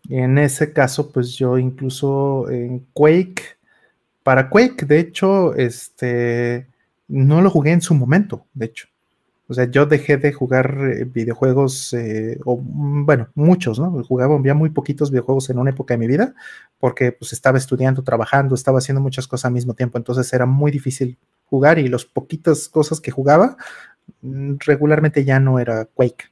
En 0.10 0.38
ese 0.38 0.72
caso, 0.74 1.12
pues 1.12 1.36
yo 1.36 1.58
incluso 1.58 2.50
en 2.50 2.88
Quake 2.94 3.58
para 4.28 4.50
Quake, 4.50 4.86
de 4.86 5.00
hecho, 5.00 5.56
este, 5.56 6.68
no 7.08 7.42
lo 7.42 7.50
jugué 7.50 7.72
en 7.72 7.80
su 7.80 7.96
momento, 7.96 8.46
de 8.54 8.66
hecho. 8.66 8.90
O 9.50 9.53
sea, 9.53 9.66
yo 9.66 9.85
dejé 9.85 10.17
de 10.17 10.34
jugar 10.34 10.77
eh, 10.82 11.06
videojuegos, 11.06 11.93
eh, 11.93 12.40
o 12.43 12.58
mm, 12.58 13.06
bueno, 13.06 13.30
muchos, 13.35 13.80
¿no? 13.80 14.03
Jugaba 14.03 14.40
ya 14.43 14.53
muy 14.53 14.69
poquitos 14.72 15.09
videojuegos 15.09 15.50
en 15.50 15.59
una 15.59 15.69
época 15.69 15.93
de 15.93 15.98
mi 16.00 16.08
vida, 16.08 16.35
porque 16.80 17.11
pues 17.14 17.34
estaba 17.34 17.58
estudiando, 17.58 18.03
trabajando, 18.03 18.56
estaba 18.56 18.80
haciendo 18.80 19.01
muchas 19.01 19.27
cosas 19.27 19.45
al 19.45 19.53
mismo 19.53 19.74
tiempo, 19.74 19.98
entonces 19.98 20.32
era 20.34 20.45
muy 20.45 20.72
difícil 20.72 21.17
jugar 21.45 21.80
y 21.80 21.88
las 21.88 22.03
poquitas 22.06 22.67
cosas 22.67 23.00
que 23.00 23.11
jugaba 23.11 23.58
mm, 24.22 24.56
regularmente 24.66 25.24
ya 25.24 25.40
no 25.40 25.59
era 25.59 25.85
Quake. 25.85 26.26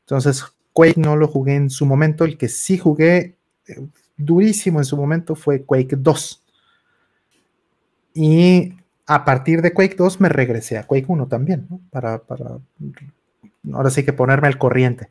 Entonces, 0.00 0.44
Quake 0.72 1.00
no 1.00 1.16
lo 1.16 1.28
jugué 1.28 1.54
en 1.56 1.70
su 1.70 1.86
momento, 1.86 2.24
el 2.24 2.36
que 2.36 2.48
sí 2.48 2.76
jugué 2.78 3.36
eh, 3.66 3.86
durísimo 4.16 4.78
en 4.78 4.84
su 4.84 4.96
momento 4.96 5.34
fue 5.34 5.64
Quake 5.64 5.96
2 5.96 6.42
y 8.14 8.74
a 9.14 9.24
partir 9.24 9.62
de 9.62 9.72
Quake 9.72 9.96
2 9.96 10.20
me 10.20 10.28
regresé 10.28 10.78
a 10.78 10.86
Quake 10.86 11.06
1 11.08 11.26
también, 11.28 11.66
¿no? 11.70 11.80
Para, 11.90 12.18
para 12.18 12.58
ahora 13.72 13.90
sí 13.90 14.04
que 14.04 14.12
ponerme 14.12 14.48
al 14.48 14.58
corriente. 14.58 15.08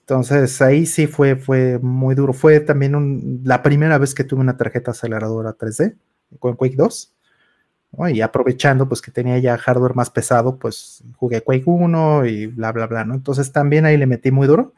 Entonces 0.00 0.60
ahí 0.60 0.86
sí 0.86 1.06
fue, 1.06 1.36
fue 1.36 1.78
muy 1.78 2.14
duro. 2.14 2.32
Fue 2.32 2.60
también 2.60 3.40
la 3.44 3.62
primera 3.62 3.98
vez 3.98 4.14
que 4.14 4.24
tuve 4.24 4.40
una 4.40 4.56
tarjeta 4.56 4.90
aceleradora 4.90 5.56
3D 5.56 5.94
con 6.38 6.56
Quake 6.56 6.76
2. 6.76 7.12
Y 8.08 8.22
aprovechando 8.22 8.88
pues 8.88 9.02
que 9.02 9.10
tenía 9.10 9.38
ya 9.38 9.58
hardware 9.58 9.94
más 9.94 10.08
pesado, 10.10 10.56
pues 10.56 11.04
jugué 11.16 11.42
Quake 11.42 11.64
1 11.66 12.26
y 12.26 12.46
bla, 12.46 12.72
bla, 12.72 12.86
bla, 12.86 13.04
¿no? 13.04 13.14
Entonces 13.14 13.52
también 13.52 13.84
ahí 13.84 13.98
le 13.98 14.06
metí 14.06 14.30
muy 14.30 14.46
duro. 14.46 14.72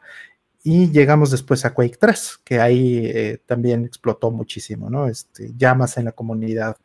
Y 0.63 0.91
llegamos 0.91 1.31
después 1.31 1.63
a 1.63 1.73
Quake 1.73 1.97
3, 1.97 2.39
que 2.43 2.59
ahí 2.59 3.05
eh, 3.05 3.39
también 3.45 3.85
explotó 3.85 4.31
muchísimo, 4.31 4.89
¿no? 4.89 5.07
Este, 5.07 5.53
llamas 5.55 5.97
en 5.97 6.05
la 6.05 6.11
comunidad, 6.11 6.75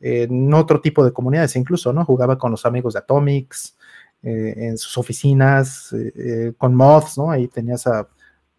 en 0.00 0.52
otro 0.52 0.80
tipo 0.80 1.04
de 1.04 1.12
comunidades 1.12 1.56
incluso, 1.56 1.92
¿no? 1.92 2.04
Jugaba 2.04 2.38
con 2.38 2.50
los 2.50 2.66
amigos 2.66 2.94
de 2.94 3.00
Atomics, 3.00 3.76
eh, 4.22 4.54
en 4.56 4.78
sus 4.78 4.96
oficinas, 4.98 5.92
eh, 5.92 6.52
con 6.56 6.74
mods, 6.74 7.18
¿no? 7.18 7.30
Ahí 7.30 7.48
tenías 7.48 7.86
a 7.86 8.08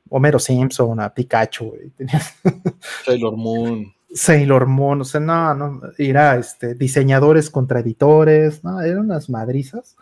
Homero 0.10 0.40
Simpson, 0.40 1.00
a 1.00 1.14
Pikachu, 1.14 1.74
tenías... 1.96 2.36
Sailor 3.06 3.36
Moon. 3.36 3.94
Sailor 4.14 4.66
Moon, 4.68 5.02
o 5.02 5.04
sea, 5.04 5.20
no, 5.20 5.54
no, 5.54 5.82
era 5.98 6.38
este, 6.38 6.76
diseñadores 6.76 7.50
contra 7.50 7.82
editores, 7.82 8.64
¿no? 8.64 8.82
Eran 8.82 9.00
unas 9.00 9.30
madrizas 9.30 9.98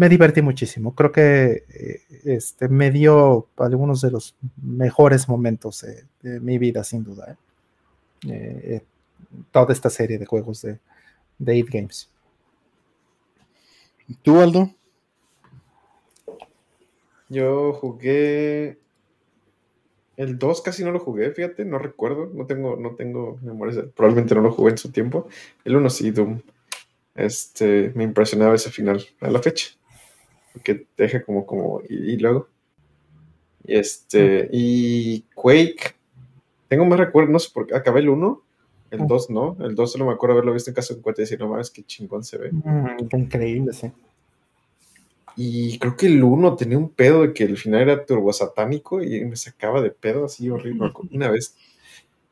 me 0.00 0.08
divertí 0.08 0.40
muchísimo. 0.40 0.94
Creo 0.94 1.12
que 1.12 1.64
eh, 1.68 2.00
este, 2.24 2.70
me 2.70 2.90
dio 2.90 3.48
algunos 3.58 4.00
de 4.00 4.10
los 4.10 4.34
mejores 4.62 5.28
momentos 5.28 5.84
de, 6.22 6.40
mi 6.40 6.56
vida, 6.56 6.82
sin 6.84 7.04
duda. 7.04 7.36
Toda 9.50 9.72
esta 9.72 9.90
serie 9.90 10.18
de 10.18 10.26
juegos 10.26 10.62
de, 10.62 10.78
de 11.38 11.62
Games. 11.62 12.10
¿Tú, 14.22 14.40
Aldo? 14.40 14.70
Yo 17.28 17.72
jugué. 17.74 18.78
El 20.16 20.38
2 20.38 20.60
casi 20.60 20.84
no 20.84 20.90
lo 20.90 20.98
jugué, 20.98 21.30
fíjate, 21.30 21.64
no 21.64 21.78
recuerdo, 21.78 22.30
no 22.34 22.44
tengo, 22.44 22.76
no 22.76 22.94
tengo 22.94 23.38
memoria, 23.42 23.86
probablemente 23.94 24.34
no 24.34 24.42
lo 24.42 24.52
jugué 24.52 24.72
en 24.72 24.78
su 24.78 24.92
tiempo. 24.92 25.28
El 25.64 25.76
1 25.76 25.88
sí, 25.88 26.10
Doom. 26.10 26.42
Este, 27.14 27.92
me 27.94 28.04
impresionaba 28.04 28.54
ese 28.54 28.70
final 28.70 29.02
a 29.20 29.30
la 29.30 29.40
fecha 29.40 29.70
que 30.62 30.74
te 30.74 31.04
deja 31.04 31.22
como, 31.22 31.46
como, 31.46 31.80
y, 31.88 32.16
luego. 32.18 32.48
Y 33.64 33.76
este, 33.76 34.48
y 34.52 35.22
Quake, 35.34 35.94
tengo 36.68 36.84
más 36.84 36.98
recuerdos, 36.98 37.32
no 37.32 37.38
sé 37.38 37.50
por 37.52 37.66
qué, 37.66 37.76
acabé 37.76 38.00
el 38.00 38.08
1, 38.08 38.42
el 38.90 39.06
2 39.06 39.30
no, 39.30 39.56
el 39.60 39.74
2 39.74 39.92
solo 39.92 40.06
me 40.06 40.12
acuerdo 40.12 40.34
haberlo 40.34 40.52
visto 40.52 40.70
en 40.70 40.74
caso 40.74 40.94
de 40.94 41.00
cuenta 41.00 41.20
y 41.20 41.24
decir, 41.24 41.38
no 41.38 41.48
mames, 41.48 41.70
qué 41.70 41.82
chingón 41.82 42.24
se 42.24 42.38
ve. 42.38 42.50
Mm, 42.52 43.08
increíble, 43.12 43.72
sí. 43.72 43.90
Y 45.36 45.78
creo 45.78 45.96
que 45.96 46.06
el 46.06 46.22
1 46.22 46.56
tenía 46.56 46.78
un 46.78 46.90
pedo 46.90 47.22
de 47.22 47.32
que 47.32 47.44
el 47.44 47.56
final 47.56 47.82
era 47.82 48.04
turbosatánico 48.04 49.02
y 49.02 49.24
me 49.24 49.36
sacaba 49.36 49.80
de 49.80 49.90
pedo 49.90 50.24
así 50.24 50.50
horrible. 50.50 50.92
Una 51.12 51.30
vez 51.30 51.56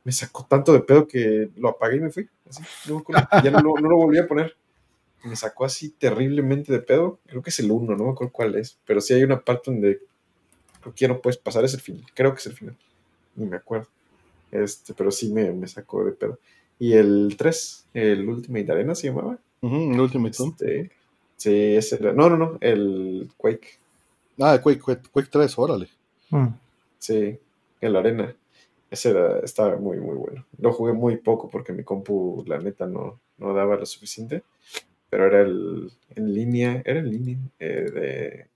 me 0.04 0.12
sacó 0.12 0.46
tanto 0.48 0.72
de 0.72 0.80
pedo 0.80 1.06
que 1.06 1.50
lo 1.56 1.68
apagué 1.68 1.96
y 1.96 2.00
me 2.00 2.10
fui. 2.10 2.28
Así, 2.48 2.62
ya 3.44 3.50
no, 3.50 3.60
no, 3.60 3.88
lo 3.88 3.96
volví 3.96 4.18
a 4.18 4.26
poner 4.26 4.56
me 5.24 5.36
sacó 5.36 5.64
así 5.64 5.90
terriblemente 5.90 6.72
de 6.72 6.80
pedo. 6.80 7.20
Creo 7.26 7.42
que 7.42 7.50
es 7.50 7.58
el 7.60 7.70
1, 7.70 7.96
no 7.96 8.04
me 8.04 8.10
acuerdo 8.10 8.32
cuál 8.32 8.54
es. 8.54 8.78
Pero 8.84 9.00
sí 9.00 9.14
hay 9.14 9.22
una 9.22 9.40
parte 9.40 9.70
donde 9.70 10.00
creo 10.80 10.94
que 10.94 11.00
ya 11.00 11.08
no 11.08 11.20
puedes 11.20 11.38
pasar, 11.38 11.64
es 11.64 11.74
el 11.74 11.80
final. 11.80 12.04
Creo 12.14 12.32
que 12.32 12.38
es 12.38 12.46
el 12.46 12.54
final. 12.54 12.76
Ni 13.36 13.46
me 13.46 13.56
acuerdo. 13.56 13.88
Este, 14.50 14.94
pero 14.94 15.10
sí 15.10 15.32
me, 15.32 15.52
me 15.52 15.66
sacó 15.66 16.04
de 16.04 16.12
pedo. 16.12 16.38
Y 16.78 16.92
el 16.92 17.34
3, 17.36 17.86
el 17.94 18.28
Ultimate 18.28 18.72
Arena 18.72 18.94
se 18.94 19.08
llamaba. 19.08 19.38
el 19.62 20.00
Ultimate 20.00 20.36
este, 20.42 20.90
Sí, 21.36 21.76
ese 21.76 21.96
era. 21.96 22.12
No, 22.12 22.28
no, 22.30 22.36
no, 22.36 22.58
el 22.60 23.28
Quake. 23.36 23.78
Ah, 24.40 24.60
Quake, 24.62 24.80
Quake, 24.80 25.28
3, 25.30 25.58
órale. 25.58 25.88
Mm. 26.30 26.48
Sí, 26.98 27.38
el 27.80 27.96
Arena. 27.96 28.34
Ese 28.90 29.10
era, 29.10 29.40
estaba 29.40 29.76
muy, 29.76 29.98
muy 29.98 30.16
bueno. 30.16 30.46
Lo 30.58 30.72
jugué 30.72 30.92
muy 30.92 31.16
poco 31.16 31.48
porque 31.48 31.72
mi 31.72 31.84
compu, 31.84 32.44
la 32.46 32.58
neta, 32.58 32.86
no, 32.86 33.20
no 33.38 33.52
daba 33.52 33.76
lo 33.76 33.84
suficiente 33.86 34.42
pero 35.10 35.26
era 35.26 35.42
el 35.42 35.90
en 36.14 36.34
línea, 36.34 36.82
era 36.84 37.00
en 37.00 37.10
línea, 37.10 37.38
eh, 37.58 37.90
de 37.92 38.46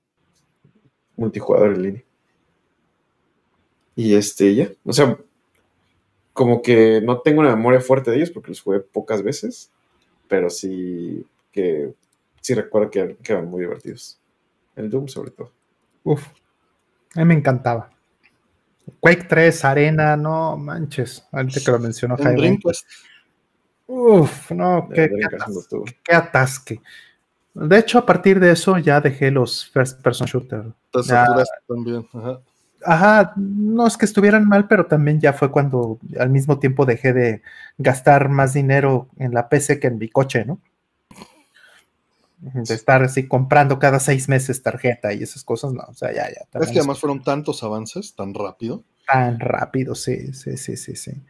multijugador 1.16 1.74
en 1.74 1.82
línea. 1.82 2.04
Y 3.94 4.14
este, 4.14 4.54
ya, 4.54 4.70
o 4.84 4.92
sea, 4.92 5.18
como 6.32 6.62
que 6.62 7.00
no 7.02 7.20
tengo 7.20 7.40
una 7.40 7.54
memoria 7.54 7.80
fuerte 7.80 8.10
de 8.10 8.16
ellos 8.16 8.30
porque 8.30 8.50
los 8.50 8.60
jugué 8.60 8.80
pocas 8.80 9.22
veces, 9.22 9.70
pero 10.28 10.48
sí 10.50 11.26
que 11.52 11.94
sí 12.40 12.54
recuerdo 12.54 12.90
que, 12.90 13.16
eran 13.24 13.50
muy 13.50 13.60
divertidos. 13.60 14.18
El 14.74 14.90
Doom 14.90 15.08
sobre 15.08 15.30
todo. 15.30 15.52
Uf, 16.04 16.26
a 17.14 17.20
mí 17.20 17.24
me 17.26 17.34
encantaba. 17.34 17.90
Quake 18.98 19.24
3, 19.28 19.64
Arena, 19.64 20.16
no 20.16 20.56
manches, 20.56 21.26
antes 21.30 21.64
que 21.64 21.70
lo 21.70 21.78
mencionó 21.78 22.16
Jaime. 22.16 22.58
Uf, 23.86 24.50
no, 24.52 24.88
qué, 24.92 25.10
qué, 26.02 26.14
atasque. 26.14 26.80
De 27.54 27.78
hecho, 27.78 27.98
a 27.98 28.06
partir 28.06 28.40
de 28.40 28.52
eso 28.52 28.78
ya 28.78 29.00
dejé 29.00 29.30
los 29.30 29.70
first 29.70 30.00
person 30.02 30.26
shooter. 30.26 30.72
también, 31.68 32.08
ajá. 32.12 32.40
Ajá, 32.84 33.32
no 33.36 33.86
es 33.86 33.96
que 33.96 34.04
estuvieran 34.04 34.48
mal, 34.48 34.68
pero 34.68 34.86
también 34.86 35.20
ya 35.20 35.32
fue 35.32 35.50
cuando 35.50 35.98
al 36.18 36.30
mismo 36.30 36.58
tiempo 36.58 36.84
dejé 36.86 37.12
de 37.12 37.42
gastar 37.78 38.28
más 38.28 38.54
dinero 38.54 39.08
en 39.18 39.32
la 39.32 39.48
PC 39.48 39.80
que 39.80 39.88
en 39.88 39.98
mi 39.98 40.08
coche, 40.08 40.44
¿no? 40.44 40.60
De 42.38 42.74
estar 42.74 43.02
así 43.02 43.28
comprando 43.28 43.78
cada 43.78 44.00
seis 44.00 44.28
meses 44.28 44.62
tarjeta 44.62 45.12
y 45.12 45.22
esas 45.22 45.44
cosas, 45.44 45.72
no, 45.72 45.84
o 45.86 45.94
sea, 45.94 46.12
ya, 46.12 46.28
ya. 46.28 46.60
Es 46.60 46.70
que 46.70 46.78
además 46.78 46.98
fueron 46.98 47.22
tantos 47.22 47.62
avances 47.62 48.14
tan 48.16 48.34
rápido. 48.34 48.82
Tan 49.06 49.38
rápido, 49.38 49.94
sí, 49.94 50.32
sí, 50.32 50.56
sí, 50.56 50.76
sí, 50.76 50.96
sí 50.96 51.22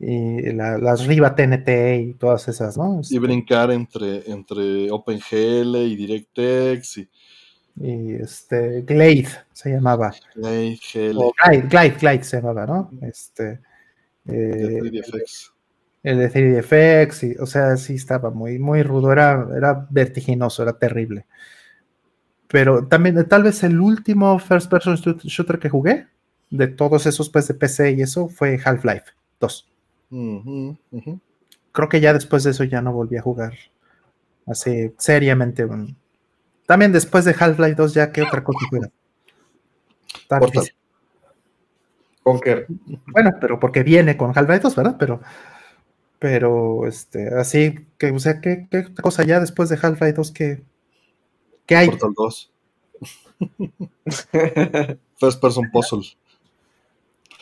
y 0.00 0.52
las 0.52 1.06
Riva 1.06 1.34
TNT 1.34 1.68
y 2.00 2.14
todas 2.14 2.48
esas, 2.48 2.78
¿no? 2.78 3.02
Y 3.08 3.18
brincar 3.18 3.70
entre, 3.70 4.30
entre 4.30 4.90
OpenGL 4.90 5.76
y 5.76 5.94
DirectX 5.94 6.98
y, 6.98 7.08
y 7.76 8.14
este 8.14 8.82
Glade 8.82 9.28
se 9.52 9.70
llamaba. 9.70 10.12
Glade, 10.34 10.78
Glide, 10.92 11.68
Glide, 11.68 11.96
Glide, 12.00 12.24
se 12.24 12.36
llamaba, 12.36 12.66
¿no? 12.66 12.90
Este 13.02 13.60
eh, 14.26 14.80
el 16.02 16.18
de 16.18 16.32
3DFX, 16.32 17.34
y, 17.34 17.36
o 17.38 17.46
sea, 17.46 17.76
sí 17.76 17.94
estaba 17.94 18.30
muy, 18.30 18.58
muy 18.58 18.82
rudo, 18.82 19.12
era, 19.12 19.46
era 19.54 19.86
vertiginoso, 19.90 20.62
era 20.62 20.78
terrible. 20.78 21.26
Pero 22.48 22.86
también, 22.86 23.26
tal 23.28 23.42
vez 23.42 23.62
el 23.62 23.78
último 23.80 24.38
first 24.38 24.70
person 24.70 24.96
shooter 24.96 25.58
que 25.58 25.68
jugué, 25.68 26.08
de 26.50 26.66
todos 26.66 27.06
esos 27.06 27.30
pues 27.30 27.46
de 27.48 27.54
PC 27.54 27.92
y 27.92 28.02
eso, 28.02 28.28
fue 28.28 28.58
Half-Life 28.62 29.12
2. 29.40 29.70
Creo 31.72 31.88
que 31.88 32.00
ya 32.00 32.12
después 32.12 32.42
de 32.42 32.50
eso 32.50 32.64
ya 32.64 32.82
no 32.82 32.92
volví 32.92 33.16
a 33.16 33.22
jugar 33.22 33.52
así 34.46 34.92
seriamente. 34.98 35.68
También 36.70 36.92
después 36.92 37.24
de 37.24 37.34
Half-Life 37.36 37.74
2 37.74 37.94
ya 37.94 38.12
qué 38.12 38.22
otra 38.22 38.44
cosa 38.44 38.60
juega. 38.70 38.90
Conker. 42.22 42.68
Bueno, 43.08 43.32
pero 43.40 43.58
porque 43.58 43.82
viene 43.82 44.16
con 44.16 44.30
Half-Life 44.30 44.60
2, 44.60 44.76
¿verdad? 44.76 44.96
Pero, 44.96 45.20
pero, 46.20 46.86
este, 46.86 47.34
así 47.34 47.88
que, 47.98 48.12
o 48.12 48.20
sea, 48.20 48.40
¿qué, 48.40 48.68
qué 48.70 48.94
cosa 48.94 49.24
ya 49.24 49.40
después 49.40 49.68
de 49.68 49.80
Half-Life 49.82 50.12
2 50.12 50.30
que, 50.30 50.62
¿qué 51.66 51.74
hay? 51.74 51.88
Portal 51.88 52.14
2. 52.16 52.52
First 55.18 55.40
Person 55.40 55.70
Puzzle. 55.72 56.06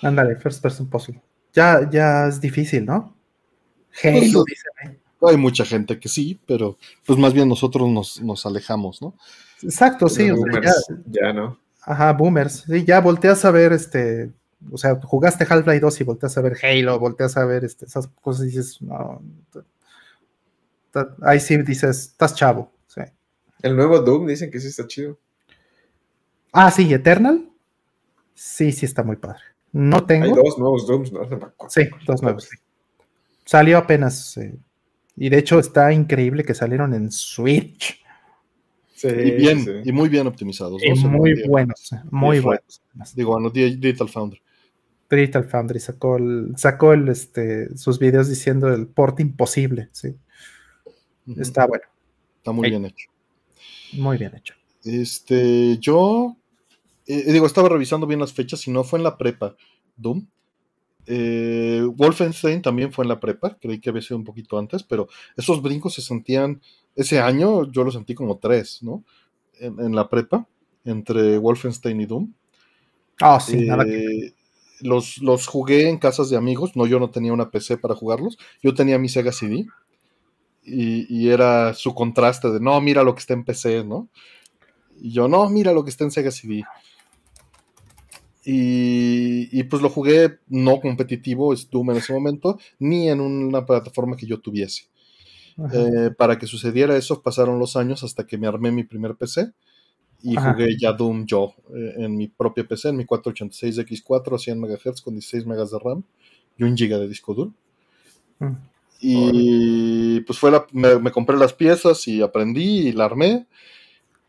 Ándale, 0.00 0.36
First 0.36 0.62
Person 0.62 0.88
Puzzle 0.88 1.20
ya, 1.52 1.90
ya 1.90 2.28
es 2.28 2.40
difícil, 2.40 2.86
¿no? 2.86 3.14
Pues, 4.00 4.32
hay 5.22 5.36
mucha 5.36 5.64
gente 5.64 5.98
que 5.98 6.08
sí, 6.08 6.38
pero 6.46 6.78
pues 7.04 7.18
más 7.18 7.32
bien 7.32 7.48
nosotros 7.48 7.88
nos, 8.20 8.46
alejamos, 8.46 9.02
¿no? 9.02 9.14
Exacto, 9.62 10.08
sí. 10.08 10.30
ya, 11.06 11.32
no. 11.32 11.58
Ajá, 11.82 12.12
boomers. 12.12 12.64
Sí, 12.66 12.84
ya 12.84 13.00
volteas 13.00 13.44
a 13.44 13.50
ver 13.50 13.72
este. 13.72 14.30
O 14.70 14.76
sea, 14.76 15.00
jugaste 15.00 15.46
Half-Life 15.48 15.80
2 15.80 16.00
y 16.00 16.04
volteas 16.04 16.36
a 16.36 16.40
ver 16.40 16.56
Halo, 16.62 16.98
volteas 16.98 17.36
a 17.36 17.44
ver 17.44 17.64
este, 17.64 17.86
esas 17.86 18.08
cosas 18.20 18.42
y 18.42 18.48
dices, 18.48 18.82
no. 18.82 19.22
Ahí 21.22 21.40
sí 21.40 21.56
dices, 21.58 22.08
estás 22.08 22.34
chavo. 22.34 22.72
Sí. 22.88 23.02
El 23.62 23.76
nuevo 23.76 24.00
Doom 24.00 24.26
dicen 24.26 24.50
que 24.50 24.60
sí 24.60 24.68
está 24.68 24.86
chido. 24.86 25.18
Ah, 26.52 26.70
sí, 26.70 26.92
Eternal. 26.92 27.48
Sí, 28.34 28.72
sí 28.72 28.86
está 28.86 29.02
muy 29.02 29.16
padre. 29.16 29.40
No 29.72 30.04
tengo. 30.04 30.26
Hay 30.26 30.32
dos 30.32 30.58
nuevos 30.58 30.86
Dooms, 30.86 31.12
¿no? 31.12 31.28
Sí, 31.68 31.88
dos 32.06 32.22
nuevos. 32.22 32.48
Salió 33.44 33.78
apenas. 33.78 34.36
Eh, 34.36 34.58
y 35.18 35.28
de 35.28 35.38
hecho 35.38 35.58
está 35.58 35.92
increíble 35.92 36.44
que 36.44 36.54
salieron 36.54 36.94
en 36.94 37.10
Switch. 37.10 38.02
Sí, 38.94 39.08
y 39.08 39.30
bien, 39.32 39.82
y 39.84 39.92
muy 39.92 40.08
bien 40.08 40.26
optimizados. 40.26 40.82
Y 40.82 40.92
muy 41.06 41.46
buenos, 41.46 41.90
muy 42.10 42.40
buenos. 42.40 42.82
Digo, 43.14 43.32
bueno, 43.32 43.50
Digital 43.50 44.08
Foundry. 44.08 44.42
Digital 45.10 45.44
Foundry 45.44 45.80
sacó 45.80 46.16
el, 46.16 46.52
sacó 46.56 46.92
el, 46.92 47.08
este, 47.08 47.76
sus 47.76 47.98
videos 47.98 48.28
diciendo 48.28 48.68
el 48.68 48.88
port 48.88 49.20
imposible, 49.20 49.88
sí. 49.92 50.16
Está 51.36 51.66
bueno. 51.66 51.84
Está 52.38 52.52
muy 52.52 52.70
bien 52.70 52.84
hecho. 52.84 53.08
Muy 53.92 54.18
bien 54.18 54.34
hecho. 54.34 54.54
Este, 54.84 55.78
yo 55.78 56.36
eh, 57.06 57.32
digo, 57.32 57.46
estaba 57.46 57.68
revisando 57.68 58.06
bien 58.06 58.20
las 58.20 58.32
fechas, 58.32 58.60
si 58.60 58.70
no 58.70 58.84
fue 58.84 58.98
en 58.98 59.04
la 59.04 59.16
prepa, 59.16 59.56
Doom. 59.96 60.26
Eh, 61.10 61.82
Wolfenstein 61.94 62.60
también 62.60 62.92
fue 62.92 63.02
en 63.02 63.08
la 63.08 63.18
prepa, 63.18 63.56
creí 63.58 63.80
que 63.80 63.88
había 63.88 64.02
sido 64.02 64.18
un 64.18 64.24
poquito 64.24 64.58
antes, 64.58 64.82
pero 64.82 65.08
esos 65.38 65.62
brincos 65.62 65.94
se 65.94 66.02
sentían, 66.02 66.60
ese 66.94 67.18
año 67.18 67.64
yo 67.72 67.82
lo 67.82 67.90
sentí 67.90 68.14
como 68.14 68.36
tres, 68.36 68.82
¿no? 68.82 69.04
En, 69.58 69.94
la 69.94 70.08
prepa, 70.10 70.46
entre 70.84 71.38
Wolfenstein 71.38 72.00
y 72.02 72.06
Doom. 72.06 72.32
Ah, 73.20 73.40
sí, 73.40 73.64
nada 73.64 73.86
que... 73.86 74.34
los, 74.80 75.18
los 75.18 75.46
jugué 75.46 75.88
en 75.88 75.96
casas 75.96 76.28
de 76.28 76.36
amigos, 76.36 76.76
no, 76.76 76.86
yo 76.86 77.00
no 77.00 77.08
tenía 77.08 77.32
una 77.32 77.50
PC 77.50 77.78
para 77.78 77.94
jugarlos, 77.94 78.36
yo 78.62 78.74
tenía 78.74 78.98
mi 78.98 79.08
Sega 79.08 79.32
CD 79.32 79.66
y, 80.62 81.30
era 81.30 81.72
su 81.72 81.94
contraste 81.94 82.50
de, 82.50 82.60
no, 82.60 82.78
mira 82.82 83.02
lo 83.02 83.14
que 83.14 83.20
está 83.20 83.32
en 83.32 83.44
PC, 83.44 83.84
¿no? 83.84 84.08
Y 85.00 85.12
yo, 85.12 85.26
no, 85.26 85.48
mira 85.48 85.72
lo 85.72 85.84
que 85.84 85.90
está 85.90 86.04
en 86.04 86.10
Sega 86.10 86.30
CD. 86.30 86.64
Y, 88.44 89.62
pues 89.64 89.82
lo 89.82 89.90
jugué 89.90 90.38
no 90.48 90.80
competitivo, 90.80 91.54
Doom 91.70 91.90
en 91.90 91.96
ese 91.98 92.12
momento, 92.12 92.58
ni 92.78 93.08
en 93.08 93.20
una 93.20 93.66
plataforma 93.66 94.16
que 94.16 94.26
yo 94.26 94.40
tuviese. 94.40 94.84
Eh, 95.72 96.10
para 96.16 96.38
que 96.38 96.46
sucediera 96.46 96.96
eso 96.96 97.20
pasaron 97.20 97.58
los 97.58 97.74
años 97.76 98.04
hasta 98.04 98.24
que 98.24 98.38
me 98.38 98.46
armé 98.46 98.70
mi 98.70 98.84
primer 98.84 99.16
PC 99.16 99.52
y 100.22 100.36
jugué 100.36 100.76
ya 100.78 100.92
Doom 100.92 101.26
yo 101.26 101.52
eh, 101.74 101.94
en 101.98 102.16
mi 102.16 102.28
propia 102.28 102.66
PC, 102.66 102.90
en 102.90 102.96
mi 102.96 103.04
486X4 103.04 104.34
a 104.34 104.38
100 104.38 104.60
MHz 104.60 105.00
con 105.02 105.14
16 105.14 105.46
MB 105.46 105.68
de 105.68 105.78
RAM 105.78 106.02
y 106.56 106.64
un 106.64 106.74
GB 106.74 106.98
de 106.98 107.08
disco 107.08 107.34
duro. 107.34 107.52
Mm. 108.38 108.52
Y 109.00 110.20
pues 110.20 110.38
fue 110.38 110.50
la, 110.50 110.66
me, 110.72 111.10
compré 111.12 111.36
las 111.36 111.52
piezas 111.52 112.06
y 112.08 112.20
aprendí 112.20 112.88
y 112.88 112.92
la 112.92 113.04
armé. 113.04 113.46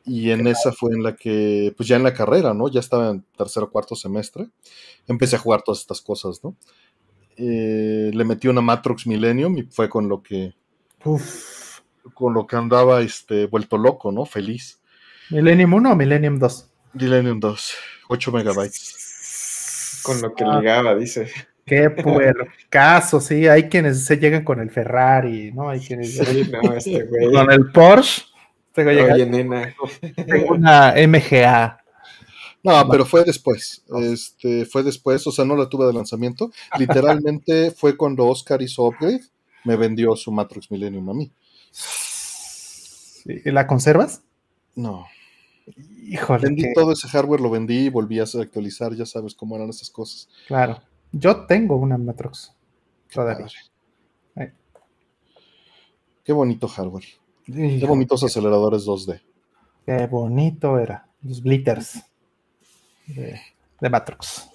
Y 0.10 0.32
en 0.32 0.48
esa 0.48 0.72
fue 0.72 0.92
en 0.94 1.04
la 1.04 1.16
que, 1.16 1.72
pues 1.78 1.88
ya 1.88 1.96
en 1.96 2.02
la 2.02 2.16
carrera, 2.16 2.56
¿no? 2.56 2.68
Ya 2.68 2.80
estaba 2.80 3.12
en 3.12 3.24
tercer 3.38 3.62
o 3.62 3.70
cuarto 3.70 3.96
semestre. 3.96 4.48
Empecé 5.08 5.36
a 5.36 5.40
jugar 5.40 5.62
todas 5.62 5.82
estas 5.82 6.02
cosas, 6.02 6.44
¿no? 6.44 6.56
Eh, 7.38 8.10
le 8.12 8.26
metí 8.26 8.48
una 8.48 8.62
Matrox 8.62 9.06
Millennium 9.06 9.56
y 9.60 9.64
fue 9.64 9.88
con 9.88 10.10
lo 10.10 10.24
que. 10.24 10.56
Con 12.16 12.34
lo 12.34 12.48
que 12.48 12.56
andaba 12.56 13.02
este, 13.02 13.46
vuelto 13.46 13.78
loco, 13.78 14.12
¿no? 14.12 14.26
Feliz. 14.26 14.82
¿Millennium 15.30 15.76
1 15.76 15.92
o 15.92 15.96
Millennium 15.96 16.40
2? 16.40 16.70
Millennium 16.94 17.40
2, 17.40 17.74
8 18.10 18.32
megabytes. 18.32 20.02
Con 20.02 20.22
lo 20.22 20.34
que 20.34 20.44
ligaba, 20.44 20.96
dice. 20.96 21.30
Qué 21.68 21.92
puercaso, 21.92 23.22
sí. 23.22 23.48
Hay 23.48 23.70
quienes 23.70 24.04
se 24.06 24.18
llegan 24.18 24.44
con 24.44 24.60
el 24.60 24.72
Ferrari, 24.72 25.52
¿no? 25.52 25.70
Hay 25.70 25.82
quienes. 25.82 26.18
no, 26.52 26.74
este 26.74 27.04
güey. 27.04 27.32
Con 27.32 27.52
el 27.52 27.72
Porsche. 27.72 28.24
Oye, 28.78 29.26
nena. 29.26 29.76
Tengo 30.16 30.54
una 30.56 30.94
MGA. 30.96 31.80
No, 32.64 32.88
pero 32.90 33.06
fue 33.06 33.24
después. 33.24 33.84
Este, 34.02 34.66
fue 34.66 34.84
después, 34.84 35.26
o 35.28 35.32
sea, 35.32 35.46
no 35.46 35.56
la 35.56 35.70
tuve 35.70 35.86
de 35.86 35.94
lanzamiento. 35.94 36.52
Literalmente 36.78 37.72
fue 37.78 37.96
cuando 37.96 38.28
Oscar 38.28 38.62
hizo 38.62 38.84
upgrade, 38.84 39.24
me 39.64 39.76
vendió 39.76 40.16
su 40.16 40.32
Matrix 40.32 40.70
Millennium 40.72 41.10
a 41.10 41.14
mí. 41.14 41.32
¿La 43.46 43.68
conservas? 43.68 44.24
No. 44.76 45.06
Híjole. 46.04 46.44
Vendí 46.44 46.74
todo 46.74 46.92
ese 46.92 47.08
hardware, 47.08 47.42
lo 47.42 47.50
vendí 47.50 47.86
y 47.86 47.90
volví 47.90 48.20
a 48.20 48.24
actualizar, 48.24 48.94
ya 48.94 49.06
sabes 49.06 49.36
cómo 49.36 49.56
eran 49.56 49.70
esas 49.70 49.90
cosas. 49.90 50.30
Claro. 50.48 50.82
Yo 51.12 51.46
tengo 51.46 51.76
una 51.76 51.98
Matrox 51.98 52.54
todavía. 53.12 53.48
Qué 56.24 56.34
bonito 56.34 56.68
hardware. 56.68 57.06
Qué 57.53 57.86
bonitos 57.86 58.24
aceleradores 58.24 58.86
2D. 58.86 59.22
Qué 59.86 60.08
bonito 60.08 60.78
era. 60.78 61.08
Los 61.24 61.42
blitters 61.42 62.03
de, 63.08 63.90
Matrox. 63.90 64.50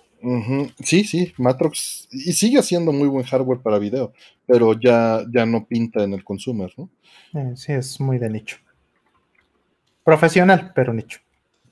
Sí, 0.83 1.05
sí, 1.05 1.33
Matrox. 1.37 2.09
Y 2.11 2.33
sigue 2.33 2.63
siendo 2.63 2.93
muy 2.93 3.09
buen 3.09 3.25
hardware 3.25 3.61
para 3.61 3.79
video, 3.79 4.13
pero 4.47 4.79
ya, 4.79 5.23
ya 5.31 5.45
no 5.45 5.67
pinta 5.67 6.03
en 6.03 6.15
el 6.15 6.25
consumer, 6.25 6.73
¿no? 6.77 6.89
Eh, 7.35 7.53
sí, 7.57 7.73
es 7.73 8.01
muy 8.01 8.19
de 8.19 8.31
nicho. 8.31 8.57
Profesional, 10.03 10.73
pero 10.75 10.93
nicho. 10.93 11.21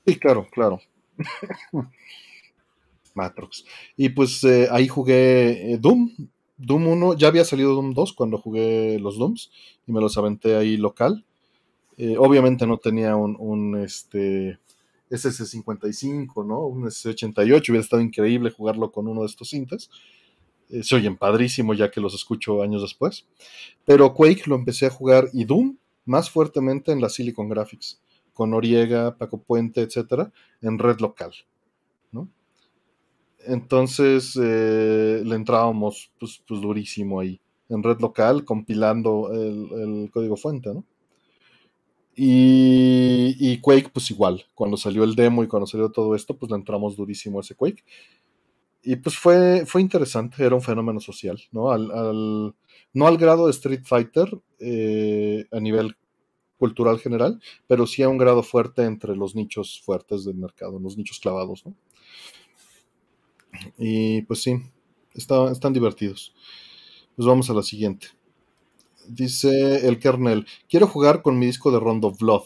Sí, 0.05 0.17
claro, 0.17 0.47
claro. 0.51 0.79
Matrox. 3.13 3.65
Y 3.95 4.09
pues 4.09 4.43
eh, 4.43 4.67
ahí 4.71 4.87
jugué 4.87 5.73
eh, 5.73 5.77
Doom. 5.77 6.11
Doom 6.65 6.87
1, 6.87 7.17
ya 7.17 7.27
había 7.27 7.45
salido 7.45 7.73
Doom 7.73 7.93
2 7.93 8.13
cuando 8.13 8.37
jugué 8.37 8.99
los 8.99 9.17
Dooms 9.17 9.51
y 9.85 9.91
me 9.91 10.01
los 10.01 10.17
aventé 10.17 10.55
ahí 10.55 10.77
local. 10.77 11.25
Eh, 11.97 12.15
obviamente 12.17 12.65
no 12.65 12.77
tenía 12.77 13.15
un, 13.15 13.35
un 13.39 13.77
este, 13.77 14.59
SS55, 15.09 16.45
¿no? 16.45 16.65
Un 16.65 16.85
SS88, 16.85 17.69
hubiera 17.69 17.83
estado 17.83 18.01
increíble 18.01 18.49
jugarlo 18.49 18.91
con 18.91 19.07
uno 19.07 19.21
de 19.21 19.27
estos 19.27 19.49
cintas. 19.49 19.89
se 20.81 20.95
oyen 20.95 21.17
padrísimo 21.17 21.73
ya 21.73 21.91
que 21.91 22.01
los 22.01 22.13
escucho 22.15 22.63
años 22.63 22.81
después. 22.81 23.27
Pero 23.85 24.13
Quake 24.13 24.43
lo 24.47 24.55
empecé 24.55 24.87
a 24.87 24.89
jugar 24.89 25.29
y 25.33 25.45
Doom 25.45 25.77
más 26.05 26.29
fuertemente 26.29 26.91
en 26.91 27.01
la 27.01 27.09
Silicon 27.09 27.49
Graphics, 27.49 28.01
con 28.33 28.51
Noriega, 28.51 29.17
Paco 29.17 29.41
Puente, 29.41 29.81
etcétera, 29.81 30.31
en 30.61 30.79
red 30.79 30.99
local. 30.99 31.31
Entonces 33.45 34.37
eh, 34.41 35.21
le 35.25 35.35
entrábamos 35.35 36.11
pues, 36.19 36.41
pues, 36.47 36.61
durísimo 36.61 37.19
ahí, 37.19 37.39
en 37.69 37.83
red 37.83 37.99
local, 37.99 38.45
compilando 38.45 39.31
el, 39.31 40.09
código 40.11 40.37
fuente, 40.37 40.73
¿no? 40.73 40.85
Y, 42.15 43.57
Quake, 43.61 43.89
pues 43.91 44.11
igual, 44.11 44.45
cuando 44.53 44.77
salió 44.77 45.03
el 45.03 45.15
demo 45.15 45.43
y 45.43 45.47
cuando 45.47 45.65
salió 45.65 45.89
todo 45.91 46.13
esto, 46.13 46.37
pues 46.37 46.51
le 46.51 46.57
entramos 46.57 46.95
durísimo 46.95 47.39
a 47.39 47.41
ese 47.41 47.55
Quake. 47.55 47.83
Y 48.83 48.97
pues 48.97 49.17
fue, 49.17 49.65
fue 49.65 49.81
interesante, 49.81 50.43
era 50.43 50.55
un 50.55 50.61
fenómeno 50.61 50.99
social, 50.99 51.41
¿no? 51.51 51.71
Al, 51.71 51.87
no 52.93 53.07
al 53.07 53.17
grado 53.17 53.45
de 53.45 53.51
Street 53.51 53.83
Fighter 53.83 54.29
eh, 54.59 55.45
a 55.51 55.59
nivel 55.59 55.95
cultural 56.57 56.99
general, 56.99 57.41
pero 57.67 57.87
sí 57.87 58.03
a 58.03 58.09
un 58.09 58.17
grado 58.17 58.43
fuerte 58.43 58.83
entre 58.83 59.15
los 59.15 59.35
nichos 59.35 59.81
fuertes 59.83 60.23
del 60.25 60.35
mercado, 60.35 60.79
los 60.79 60.97
nichos 60.97 61.19
clavados, 61.19 61.65
¿no? 61.65 61.75
Y 63.77 64.21
pues 64.23 64.41
sí, 64.41 64.55
están 65.13 65.73
divertidos. 65.73 66.33
Pues 67.15 67.27
vamos 67.27 67.49
a 67.49 67.53
la 67.53 67.63
siguiente. 67.63 68.07
Dice 69.07 69.87
el 69.87 69.99
kernel, 69.99 70.45
quiero 70.69 70.87
jugar 70.87 71.21
con 71.21 71.37
mi 71.37 71.45
disco 71.45 71.71
de 71.71 71.79
Rondo 71.79 72.11
Blood. 72.11 72.43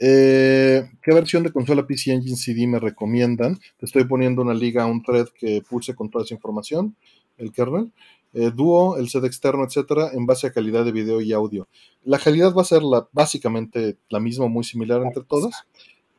Eh, 0.00 0.90
¿Qué 1.02 1.12
versión 1.12 1.42
de 1.42 1.52
consola 1.52 1.86
PC 1.86 2.12
Engine 2.12 2.36
CD 2.36 2.66
me 2.66 2.78
recomiendan? 2.78 3.58
Te 3.78 3.86
estoy 3.86 4.04
poniendo 4.04 4.42
una 4.42 4.54
liga, 4.54 4.86
un 4.86 5.02
thread 5.02 5.28
que 5.38 5.62
puse 5.68 5.94
con 5.94 6.10
toda 6.10 6.24
esa 6.24 6.34
información, 6.34 6.96
el 7.36 7.52
kernel. 7.52 7.92
Eh, 8.34 8.50
Duo, 8.54 8.98
el 8.98 9.08
set 9.08 9.24
externo, 9.24 9.64
etcétera, 9.64 10.10
en 10.12 10.26
base 10.26 10.46
a 10.46 10.52
calidad 10.52 10.84
de 10.84 10.92
video 10.92 11.20
y 11.20 11.32
audio. 11.32 11.66
La 12.04 12.18
calidad 12.18 12.54
va 12.54 12.62
a 12.62 12.66
ser 12.66 12.82
la, 12.82 13.08
básicamente 13.12 13.96
la 14.10 14.20
misma, 14.20 14.48
muy 14.48 14.64
similar 14.64 15.02
entre 15.02 15.24
todas. 15.24 15.64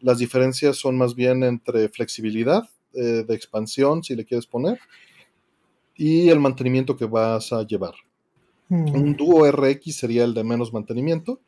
Las 0.01 0.17
diferencias 0.17 0.77
son 0.77 0.97
más 0.97 1.13
bien 1.13 1.43
entre 1.43 1.87
flexibilidad, 1.89 2.67
eh, 2.93 3.23
de 3.27 3.35
expansión, 3.35 4.03
si 4.03 4.15
le 4.15 4.25
quieres 4.25 4.47
poner, 4.47 4.79
y 5.95 6.29
el 6.29 6.39
mantenimiento 6.39 6.97
que 6.97 7.05
vas 7.05 7.53
a 7.53 7.61
llevar. 7.63 7.93
Hmm. 8.67 8.95
Un 8.95 9.15
Duo 9.15 9.49
RX 9.51 9.95
sería 9.95 10.23
el 10.23 10.33
de 10.33 10.43
menos 10.43 10.73
mantenimiento 10.73 11.39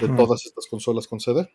de 0.00 0.08
hmm. 0.08 0.16
todas 0.16 0.46
estas 0.46 0.66
consolas 0.66 1.08
con 1.08 1.18
CD. 1.18 1.48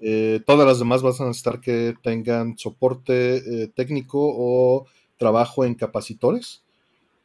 Eh, 0.00 0.40
todas 0.46 0.66
las 0.66 0.78
demás 0.78 1.02
van 1.02 1.12
a 1.20 1.24
necesitar 1.26 1.60
que 1.60 1.94
tengan 2.02 2.56
soporte 2.56 3.36
eh, 3.36 3.68
técnico 3.68 4.18
o 4.20 4.86
trabajo 5.18 5.64
en 5.64 5.74
capacitores, 5.74 6.64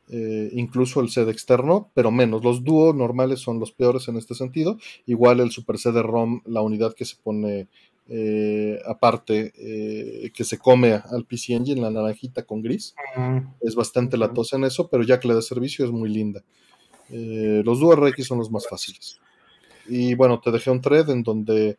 incluso 0.09 1.01
el 1.01 1.09
CD 1.09 1.31
externo, 1.31 1.89
pero 1.93 2.11
menos. 2.11 2.43
Los 2.43 2.63
Duo 2.63 2.93
normales 2.93 3.39
son 3.39 3.59
los 3.59 3.71
peores 3.71 4.07
en 4.07 4.17
este 4.17 4.35
sentido. 4.35 4.77
Igual 5.05 5.39
el 5.39 5.51
Super 5.51 5.77
CD-ROM, 5.77 6.41
la 6.45 6.61
unidad 6.61 6.93
que 6.93 7.05
se 7.05 7.15
pone 7.15 7.67
eh, 8.09 8.79
aparte 8.85 9.51
eh, 9.57 10.31
que 10.33 10.45
se 10.45 10.57
come 10.57 10.93
al 10.93 11.25
PC 11.25 11.53
Engine, 11.53 11.81
la 11.81 11.91
naranjita 11.91 12.43
con 12.43 12.61
gris. 12.61 12.95
Es 13.59 13.75
bastante 13.75 14.17
latosa 14.17 14.55
en 14.55 14.63
eso, 14.63 14.87
pero 14.89 15.03
ya 15.03 15.19
que 15.19 15.27
le 15.27 15.33
da 15.33 15.41
servicio 15.41 15.83
es 15.85 15.91
muy 15.91 16.09
linda. 16.09 16.41
Eh, 17.09 17.61
los 17.65 17.79
Duo 17.79 17.95
RX 17.95 18.25
son 18.25 18.37
los 18.37 18.49
más 18.49 18.67
fáciles. 18.67 19.19
Y 19.87 20.15
bueno, 20.15 20.39
te 20.39 20.51
dejé 20.51 20.71
un 20.71 20.81
thread 20.81 21.09
en 21.09 21.23
donde 21.23 21.77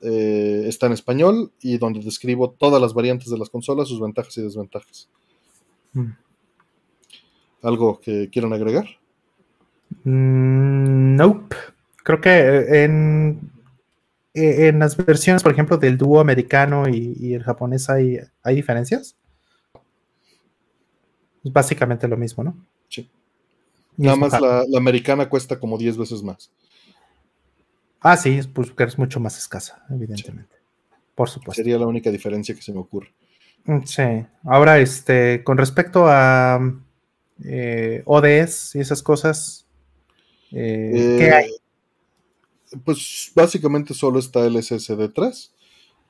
está 0.00 0.86
en 0.86 0.92
español 0.92 1.50
y 1.62 1.78
donde 1.78 2.00
describo 2.00 2.50
todas 2.50 2.78
las 2.80 2.92
variantes 2.92 3.30
de 3.30 3.38
las 3.38 3.48
consolas, 3.48 3.88
sus 3.88 4.00
ventajas 4.00 4.36
y 4.36 4.42
desventajas. 4.42 5.08
Mm. 5.94 6.10
¿Algo 7.62 7.98
que 8.00 8.28
quieran 8.28 8.52
agregar? 8.52 8.86
Mm, 10.04 11.16
nope. 11.16 11.56
Creo 12.02 12.20
que 12.20 12.84
en 12.84 13.53
eh, 14.34 14.66
en 14.66 14.80
las 14.80 14.96
versiones, 14.96 15.44
por 15.44 15.52
ejemplo, 15.52 15.78
del 15.78 15.96
dúo 15.96 16.20
americano 16.20 16.88
y, 16.88 17.34
el 17.34 17.44
japonés, 17.44 17.88
¿hay, 17.88 18.18
¿hay 18.42 18.56
diferencias? 18.56 19.16
Es 21.44 21.52
básicamente 21.52 22.08
lo 22.08 22.16
mismo, 22.16 22.42
¿no? 22.42 22.56
Sí. 22.88 23.08
Nada 23.96 24.16
más 24.16 24.40
la, 24.40 24.64
americana 24.76 25.28
cuesta 25.28 25.58
como 25.58 25.78
10 25.78 25.96
veces 25.96 26.22
más. 26.22 26.50
Ah, 28.00 28.16
sí, 28.16 28.40
pues 28.52 28.72
que 28.72 28.82
es 28.82 28.98
mucho 28.98 29.20
más 29.20 29.38
escasa, 29.38 29.84
evidentemente. 29.88 30.56
Por 31.14 31.30
supuesto. 31.30 31.62
Sería 31.62 31.78
la 31.78 31.86
única 31.86 32.10
diferencia 32.10 32.54
que 32.54 32.62
se 32.62 32.72
me 32.72 32.80
ocurre. 32.80 33.12
Mm, 33.66 33.84
sí. 33.84 34.26
Ahora, 34.42 34.78
este, 34.78 35.44
con 35.44 35.58
respecto 35.58 36.06
a 36.08 36.60
eh, 37.44 38.02
ODS 38.04 38.74
y 38.74 38.80
esas 38.80 39.02
cosas, 39.02 39.66
eh, 40.50 41.16
¿qué 41.18 41.30
hay? 41.30 41.50
Pues 42.84 43.32
básicamente 43.34 43.94
solo 43.94 44.18
está 44.18 44.46
el 44.46 44.62
SSD 44.62 45.08
3, 45.14 45.54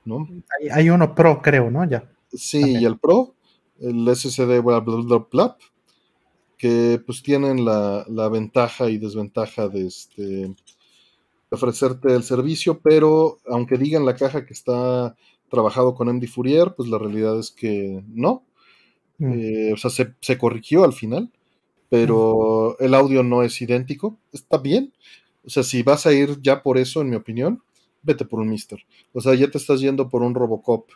¿no? 0.04 0.28
Hay, 0.72 0.90
uno 0.90 1.14
Pro, 1.14 1.42
creo, 1.42 1.70
¿no? 1.70 1.88
Ya. 1.88 2.10
Sí, 2.32 2.78
y 2.80 2.84
el 2.84 2.98
Pro, 2.98 3.34
el 3.80 4.08
SSD 4.14 4.60
bla, 4.60 4.80
bla, 4.80 5.56
que 6.56 7.00
pues 7.04 7.22
tienen 7.22 7.64
la, 7.64 8.04
la, 8.08 8.28
ventaja 8.28 8.88
y 8.88 8.98
desventaja 8.98 9.68
de 9.68 9.86
este 9.86 10.54
ofrecerte 11.54 12.12
el 12.12 12.22
servicio, 12.22 12.80
pero 12.80 13.38
aunque 13.46 13.78
digan 13.78 14.04
la 14.04 14.16
caja 14.16 14.44
que 14.44 14.52
está 14.52 15.16
trabajado 15.48 15.94
con 15.94 16.08
MD 16.08 16.26
Fourier, 16.26 16.74
pues 16.76 16.88
la 16.88 16.98
realidad 16.98 17.38
es 17.38 17.50
que 17.50 18.02
no. 18.08 18.44
Mm. 19.18 19.32
Eh, 19.32 19.72
o 19.72 19.76
sea, 19.76 19.90
se, 19.90 20.38
corrigió 20.38 20.84
al 20.84 20.92
final, 20.92 21.30
pero 21.88 22.76
el 22.80 22.94
audio 22.94 23.22
no 23.22 23.42
es 23.42 23.60
idéntico. 23.62 24.18
Está 24.32 24.58
bien. 24.58 24.92
O 25.46 25.50
sea, 25.50 25.62
si 25.62 25.82
vas 25.82 26.06
a 26.06 26.12
ir 26.12 26.40
ya 26.40 26.62
por 26.62 26.78
eso, 26.78 27.00
en 27.00 27.10
mi 27.10 27.16
opinión, 27.16 27.62
vete 28.02 28.24
por 28.24 28.40
un 28.40 28.48
Mister. 28.48 28.80
O 29.12 29.20
sea, 29.20 29.34
ya 29.34 29.50
te 29.50 29.58
estás 29.58 29.80
yendo 29.80 30.08
por 30.08 30.22
un 30.22 30.34
Robocop, 30.34 30.90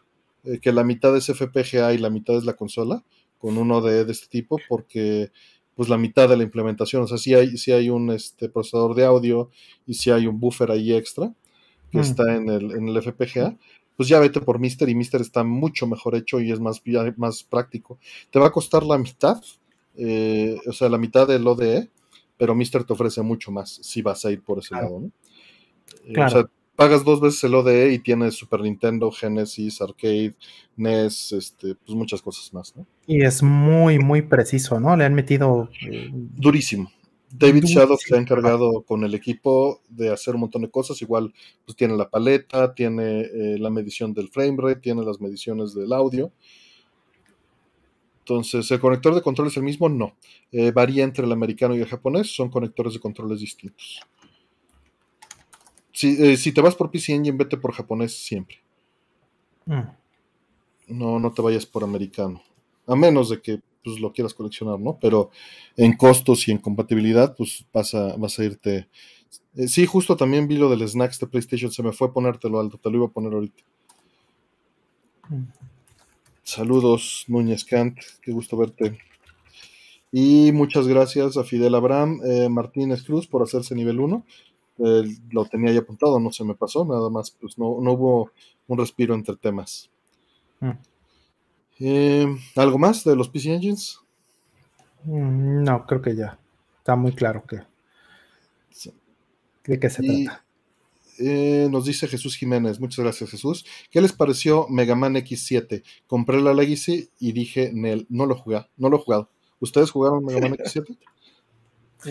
eh, 0.45 0.59
que 0.61 0.73
la 0.73 0.85
mitad 0.85 1.17
es 1.17 1.27
FPGA 1.27 1.93
y 1.93 1.99
la 1.99 2.11
mitad 2.11 2.37
es 2.37 2.45
la 2.45 2.55
consola, 2.55 3.05
con 3.39 3.57
uno 3.59 3.81
de, 3.81 4.05
de 4.05 4.13
este 4.13 4.27
tipo, 4.29 4.59
porque 4.69 5.31
pues 5.79 5.89
la 5.89 5.97
mitad 5.97 6.29
de 6.29 6.37
la 6.37 6.43
implementación. 6.43 7.05
O 7.05 7.07
sea, 7.07 7.19
si 7.19 7.35
hay, 7.35 7.57
si 7.57 7.71
hay 7.71 7.89
un 7.89 8.11
este, 8.11 8.49
procesador 8.49 8.97
de 8.97 9.05
audio 9.05 9.49
y 9.87 9.95
si 9.95 10.11
hay 10.11 10.27
un 10.27 10.41
buffer 10.41 10.73
ahí 10.73 10.93
extra 10.93 11.33
que 11.93 11.99
mm. 11.99 12.01
está 12.01 12.35
en 12.35 12.49
el, 12.49 12.73
en 12.73 12.89
el 12.89 13.01
FPGA, 13.01 13.57
pues 13.97 14.09
ya 14.09 14.19
vete 14.19 14.41
por 14.41 14.59
Mister 14.59 14.89
y 14.89 14.97
Mister 14.97 15.21
está 15.21 15.45
mucho 15.45 15.87
mejor 15.87 16.17
hecho 16.17 16.41
y 16.41 16.51
es 16.51 16.59
más, 16.59 16.83
más 17.17 17.45
práctico. 17.45 17.99
Te 18.33 18.41
va 18.41 18.49
a 18.49 18.51
costar 18.51 18.83
la 18.83 18.99
mitad, 18.99 19.41
eh, 19.97 20.57
o 20.67 20.73
sea, 20.73 20.89
la 20.89 20.99
mitad 20.99 21.29
del 21.29 21.47
ODE, 21.47 21.91
pero 22.39 22.55
Mister 22.55 22.85
te 22.85 22.93
ofrece 22.95 23.21
mucho 23.21 23.51
más 23.51 23.81
si 23.83 24.01
vas 24.01 24.25
a 24.25 24.31
ir 24.31 24.43
por 24.43 24.61
ese 24.61 24.75
lado, 24.75 25.01
¿no? 25.01 25.11
Eh, 26.07 26.23
o 26.23 26.31
sea, 26.31 26.49
pagas 26.77 27.05
dos 27.05 27.21
veces 27.21 27.43
el 27.45 27.55
ODE 27.55 27.93
y 27.93 27.99
tienes 27.99 28.35
Super 28.35 28.61
Nintendo, 28.61 29.11
Genesis, 29.11 29.83
Arcade, 29.83 30.35
NES, 30.77 31.33
este, 31.33 31.75
pues 31.75 31.97
muchas 31.97 32.23
cosas 32.23 32.55
más, 32.55 32.75
¿no? 32.77 32.87
Y 33.07 33.23
es 33.23 33.43
muy, 33.43 33.99
muy 33.99 34.23
preciso, 34.23 34.79
¿no? 34.79 34.97
Le 34.97 35.05
han 35.05 35.15
metido... 35.15 35.69
Eh, 35.91 36.09
Durísimo. 36.13 36.91
David 37.31 37.65
Shadow 37.65 37.99
se 37.99 38.15
ha 38.15 38.19
encargado 38.19 38.83
con 38.83 39.05
el 39.05 39.15
equipo 39.15 39.83
de 39.89 40.11
hacer 40.11 40.35
un 40.35 40.43
montón 40.43 40.63
de 40.63 40.71
cosas. 40.71 41.03
Igual, 41.03 41.35
pues 41.65 41.77
tiene 41.77 41.97
la 41.97 42.09
paleta, 42.09 42.73
tiene 42.75 43.21
eh, 43.21 43.59
la 43.59 43.71
medición 43.71 44.15
del 44.15 44.29
frame 44.29 44.57
rate, 44.57 44.81
tiene 44.81 45.03
las 45.03 45.21
mediciones 45.21 45.75
del 45.75 45.93
audio. 45.93 46.33
Entonces, 48.29 48.71
¿el 48.71 48.79
conector 48.79 49.15
de 49.15 49.23
control 49.23 49.49
es 49.49 49.57
el 49.57 49.63
mismo? 49.63 49.89
No. 49.89 50.15
Eh, 50.53 50.71
varía 50.71 51.03
entre 51.03 51.25
el 51.25 51.33
americano 51.33 51.75
y 51.75 51.81
el 51.81 51.87
japonés. 51.87 52.31
Son 52.35 52.51
conectores 52.51 52.93
de 52.93 53.01
controles 53.01 53.41
distintos. 53.41 54.03
Eh, 56.03 56.37
si, 56.37 56.53
te 56.53 56.61
vas 56.61 56.75
por 56.75 56.91
PC 56.91 57.15
Engine, 57.15 57.39
vete 57.39 57.57
por 57.57 57.73
japonés 57.73 58.13
siempre. 58.13 58.59
Mm. 59.65 59.81
No, 60.89 61.19
no 61.19 61.33
te 61.33 61.41
vayas 61.41 61.65
por 61.65 61.83
americano. 61.83 62.43
A 62.87 62.95
menos 62.95 63.31
de 63.31 63.41
que 63.41 63.63
pues, 63.83 63.99
lo 63.99 64.13
quieras 64.13 64.35
coleccionar, 64.35 64.79
¿no? 64.79 64.99
Pero 65.01 65.31
en 65.75 65.97
costos 65.97 66.47
y 66.49 66.51
en 66.51 66.59
compatibilidad, 66.59 67.35
pues 67.35 67.65
vas 67.73 67.95
a, 67.95 68.15
vas 68.19 68.39
a 68.39 68.45
irte. 68.45 68.89
Eh, 69.55 69.69
sí, 69.69 69.87
justo 69.87 70.19
también 70.19 70.47
vi 70.47 70.59
lo 70.59 70.69
del 70.69 70.87
snacks 70.87 71.19
de 71.19 71.29
PlayStation. 71.29 71.73
Se 71.73 71.83
me 71.83 71.93
fue 71.93 72.09
a 72.09 72.13
ponértelo 72.13 72.61
alto, 72.61 72.77
te 72.77 72.91
lo 72.91 72.99
iba 72.99 73.07
a 73.07 73.11
poner 73.11 73.33
ahorita. 73.33 73.63
Mm. 75.31 75.58
Saludos, 76.49 77.27
Núñez 77.29 77.63
Kant, 77.63 77.99
qué 78.23 78.33
gusto 78.33 78.57
verte. 78.57 78.99
Y 80.11 80.51
muchas 80.53 80.89
gracias 80.89 81.37
a 81.37 81.45
Fidel 81.45 81.75
Abraham 81.75 82.23
eh, 82.25 82.49
Martínez 82.49 83.03
Cruz 83.03 83.27
por 83.27 83.43
hacerse 83.43 83.75
nivel 83.75 84.01
1 84.01 84.25
lo 85.31 85.45
tenía 85.45 85.73
ya 85.73 85.81
apuntado, 85.81 86.19
no 86.19 86.33
se 86.33 86.43
me 86.45 86.55
pasó, 86.55 86.87
nada 86.87 87.11
más, 87.11 87.33
pues 87.33 87.59
no, 87.59 87.67
hubo 87.67 88.31
un 88.67 88.79
respiro 88.79 89.15
entre 89.15 89.37
temas. 89.37 89.91
Mm. 90.61 90.71
Eh, 91.81 92.27
¿Algo 92.57 92.79
más 92.79 93.05
de 93.05 93.15
los 93.15 93.29
PC 93.29 93.53
Engines? 93.53 94.01
Mm, 95.05 95.65
no, 95.65 95.85
creo 95.85 96.01
que 96.01 96.17
ya. 96.17 96.39
Está 96.79 96.97
muy 96.97 97.13
claro 97.13 97.45
que. 97.45 97.61
¿De 99.67 99.79
qué 99.79 99.91
se 99.91 100.03
trata? 100.03 100.48
Eh, 101.19 101.69
nos 101.71 101.85
dice 101.85 102.07
Jesús 102.07 102.37
Jiménez, 102.37 102.79
muchas 102.81 103.05
gracias 103.05 103.31
Jesús. 103.31 103.67
¿Qué 103.91 104.01
les 104.01 104.13
pareció 104.13 104.69
Mega 104.69 104.95
Man 104.95 105.15
X7? 105.17 105.83
Compré 106.07 106.41
la 106.41 106.55
Legacy 106.55 107.11
y 107.19 107.33
dije, 107.33 107.73
no 107.73 108.27
lo 108.27 108.37
jugué, 108.37 108.67
no 108.77 108.89
lo 108.89 108.97
he 108.97 109.01
jugado. 109.01 109.31
¿Ustedes 109.61 109.91
jugaron 109.91 110.25
Mega 110.25 110.41
Man 110.41 110.53
X7? 110.59 110.97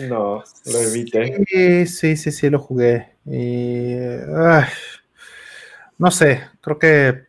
No, 0.08 0.44
lo 0.66 0.78
evité. 0.80 1.44
Sí, 1.46 1.86
sí, 1.86 2.16
sí, 2.16 2.32
sí, 2.32 2.50
lo 2.50 2.58
jugué. 2.58 3.14
no 5.98 6.10
sé, 6.10 6.42
creo 6.60 6.78
que 6.78 7.28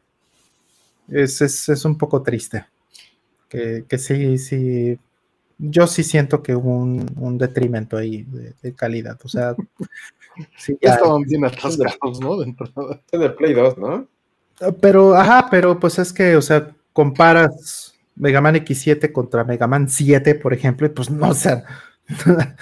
es, 1.08 1.86
un 1.86 1.98
poco 1.98 2.22
triste. 2.22 2.66
Que, 3.48 3.86
sí, 3.98 4.38
sí. 4.38 5.00
Yo 5.58 5.88
sí 5.88 6.04
siento 6.04 6.44
que 6.44 6.56
hubo 6.56 6.78
un, 6.78 7.38
detrimento 7.38 7.98
ahí 7.98 8.26
de, 8.62 8.74
calidad. 8.74 9.18
O 9.24 9.30
sea, 9.30 9.56
sí, 10.58 10.78
ya, 10.82 10.96
estaban 10.96 11.24
bien 11.24 11.46
atascados, 11.46 12.20
¿no? 12.20 12.38
Dentro 12.38 12.68
de 13.12 13.30
Play 13.32 13.54
2, 13.54 13.78
¿no? 13.78 14.08
Pero, 14.82 15.16
ajá, 15.16 15.48
pero 15.50 15.80
pues 15.80 16.00
es 16.00 16.12
que, 16.12 16.36
o 16.36 16.42
sea, 16.42 16.72
comparas 16.94 17.94
Mega 18.16 18.42
Man 18.42 18.56
X7 18.56 19.12
contra 19.12 19.44
Mega 19.44 19.68
Man 19.68 19.88
7, 19.88 20.36
por 20.36 20.54
ejemplo, 20.54 20.86
y 20.86 20.90
pues 20.90 21.10
no, 21.10 21.30
o 21.30 21.34
sea, 21.34 21.64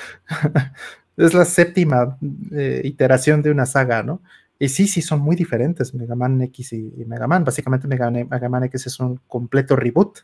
es 1.18 1.34
la 1.34 1.46
séptima 1.46 2.18
eh, 2.52 2.82
iteración 2.84 3.42
de 3.42 3.52
una 3.52 3.66
saga, 3.66 4.04
¿no? 4.04 4.22
Y 4.60 4.70
sí, 4.70 4.88
sí, 4.88 5.02
son 5.02 5.20
muy 5.22 5.36
diferentes 5.36 5.94
Mega 5.94 6.16
Man 6.16 6.42
X 6.42 6.74
y, 6.74 7.06
Mega 7.06 7.28
Man. 7.28 7.44
Básicamente 7.44 7.88
Mega, 7.88 8.10
Man 8.50 8.64
X 8.64 8.88
es 8.88 9.00
un 9.00 9.20
completo 9.28 9.76
reboot. 9.76 10.20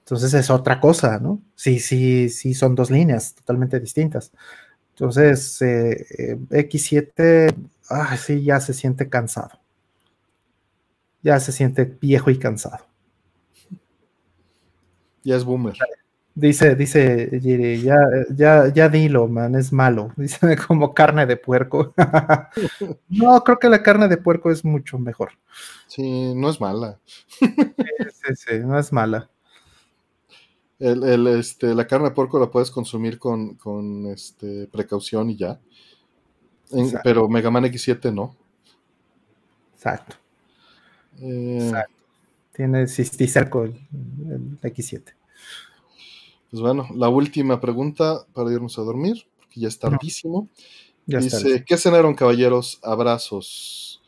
Entonces 0.00 0.34
es 0.34 0.50
otra 0.50 0.80
cosa, 0.80 1.18
¿no? 1.18 1.40
Sí, 1.54 1.78
sí, 1.78 2.28
sí, 2.28 2.52
son 2.52 2.74
dos 2.74 2.90
líneas 2.90 3.34
totalmente 3.34 3.80
distintas. 3.80 4.32
Entonces, 4.94 5.60
eh, 5.60 6.06
eh, 6.18 6.36
X7, 6.50 7.52
ah, 7.90 8.16
sí, 8.16 8.44
ya 8.44 8.60
se 8.60 8.72
siente 8.72 9.08
cansado. 9.08 9.58
Ya 11.20 11.40
se 11.40 11.50
siente 11.50 11.84
viejo 11.84 12.30
y 12.30 12.38
cansado. 12.38 12.86
Ya 15.24 15.34
es 15.34 15.44
boomer. 15.44 15.74
Dice, 16.36 16.76
dice 16.76 17.40
Giri, 17.40 17.82
ya, 17.82 17.96
ya, 18.30 18.72
ya 18.72 18.88
dilo, 18.88 19.26
man, 19.26 19.56
es 19.56 19.72
malo. 19.72 20.12
Dice 20.16 20.56
como 20.56 20.94
carne 20.94 21.26
de 21.26 21.36
puerco. 21.36 21.92
no, 23.08 23.42
creo 23.42 23.58
que 23.58 23.68
la 23.68 23.82
carne 23.82 24.06
de 24.06 24.16
puerco 24.16 24.52
es 24.52 24.64
mucho 24.64 24.98
mejor. 24.98 25.32
Sí, 25.88 26.34
no 26.36 26.50
es 26.50 26.60
mala. 26.60 27.00
sí, 27.40 28.34
sí, 28.36 28.58
no 28.60 28.78
es 28.78 28.92
mala. 28.92 29.28
El, 30.78 31.26
este, 31.28 31.74
la 31.74 31.86
carne 31.86 32.08
de 32.08 32.14
puerco 32.14 32.38
la 32.38 32.50
puedes 32.50 32.70
consumir 32.70 33.18
con, 33.18 34.06
este, 34.12 34.66
precaución 34.66 35.30
y 35.30 35.36
ya. 35.36 35.60
pero 37.02 37.28
Mega 37.28 37.50
Man 37.50 37.64
X7 37.64 38.12
no. 38.12 38.36
Exacto. 39.74 40.16
Eh, 41.20 41.58
Exacto. 41.62 41.94
Tiene 42.52 42.86
cisticerco 42.86 43.64
el, 43.64 43.72
el 44.30 44.60
X7. 44.60 45.14
Pues 46.50 46.62
bueno, 46.62 46.86
la 46.94 47.08
última 47.08 47.60
pregunta 47.60 48.24
para 48.32 48.52
irnos 48.52 48.78
a 48.78 48.82
dormir, 48.82 49.26
porque 49.38 49.60
ya 49.60 49.66
es 49.66 49.76
tardísimo. 49.76 50.48
Dice, 51.04 51.64
¿qué 51.66 51.76
cenaron 51.76 52.14
caballeros? 52.14 52.78
Abrazos. 52.82 54.00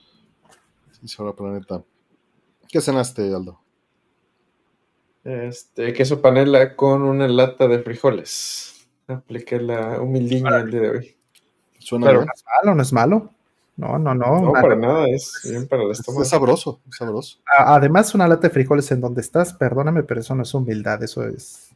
Dice 1.03 1.17
ahora 1.19 1.35
Planeta. 1.35 1.83
¿Qué 2.69 2.81
cenaste, 2.81 3.35
Aldo? 3.35 3.61
Este, 5.27 5.93
queso 5.93 6.23
panela 6.23 6.77
con 6.77 7.03
una 7.03 7.27
lata 7.27 7.67
de 7.67 7.81
frijoles. 7.81 8.87
Apliqué 9.09 9.59
la 9.59 10.01
humildiña 10.01 10.59
el 10.59 10.71
día 10.71 10.81
de 10.83 10.91
hoy. 10.91 11.17
Suena 11.81 12.07
Pero 12.07 12.25
no 12.25 12.33
es 12.33 12.45
malo, 12.45 12.75
no 12.77 12.83
es 12.83 12.93
malo. 12.93 13.31
No, 13.75 13.99
no, 13.99 14.15
no. 14.15 14.41
No, 14.41 14.53
para 14.53 14.77
nada, 14.77 15.07
es 15.09 15.41
bien 15.43 15.67
para 15.67 15.83
el 15.83 15.91
estómago. 15.91 16.23
Es 16.23 16.29
sabroso, 16.29 16.81
es 16.89 16.97
sabroso. 16.97 17.39
Además, 17.59 18.15
una 18.15 18.29
lata 18.29 18.47
de 18.47 18.55
frijoles 18.55 18.89
en 18.93 19.01
donde 19.01 19.21
estás, 19.21 19.53
perdóname, 19.53 20.05
pero 20.05 20.21
eso 20.21 20.33
no 20.37 20.45
es 20.45 20.55
humildad, 20.55 21.03
eso 21.03 21.27
es 21.27 21.71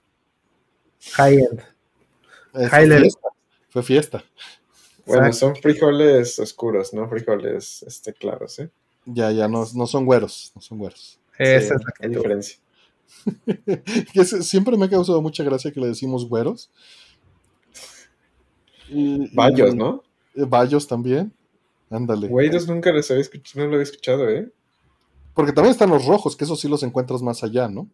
High-end. 1.14 1.60
Fue 3.70 3.82
fiesta. 3.82 4.22
Bueno, 5.06 5.32
son 5.32 5.56
frijoles 5.56 6.38
oscuros, 6.38 6.94
¿no? 6.94 7.08
Frijoles 7.08 7.82
este, 7.82 8.12
claros, 8.12 8.60
¿eh? 8.60 8.70
Ya, 9.06 9.32
ya, 9.32 9.48
no, 9.48 9.66
no 9.74 9.86
son 9.88 10.06
güeros, 10.06 10.52
no 10.54 10.62
son 10.62 10.78
güeros. 10.78 11.18
Esa 11.36 11.74
es 11.74 11.80
la 11.98 12.08
diferencia. 12.08 12.60
siempre 14.42 14.76
me 14.76 14.86
ha 14.86 14.90
causado 14.90 15.20
mucha 15.22 15.44
gracia 15.44 15.72
que 15.72 15.80
le 15.80 15.88
decimos 15.88 16.28
güeros. 16.28 16.70
Bayos, 19.32 19.74
¿no? 19.74 20.02
Bayos 20.34 20.86
también. 20.86 21.32
Ándale. 21.90 22.28
Güeros 22.28 22.68
nunca 22.68 22.92
les 22.92 23.10
había 23.10 23.22
escuchado, 23.22 23.64
no 23.64 23.70
lo 23.70 23.74
había 23.74 23.84
escuchado, 23.84 24.28
¿eh? 24.28 24.50
Porque 25.34 25.52
también 25.52 25.72
están 25.72 25.90
los 25.90 26.04
rojos, 26.06 26.36
que 26.36 26.44
esos 26.44 26.60
sí 26.60 26.68
los 26.68 26.82
encuentras 26.82 27.22
más 27.22 27.42
allá, 27.42 27.68
¿no? 27.68 27.88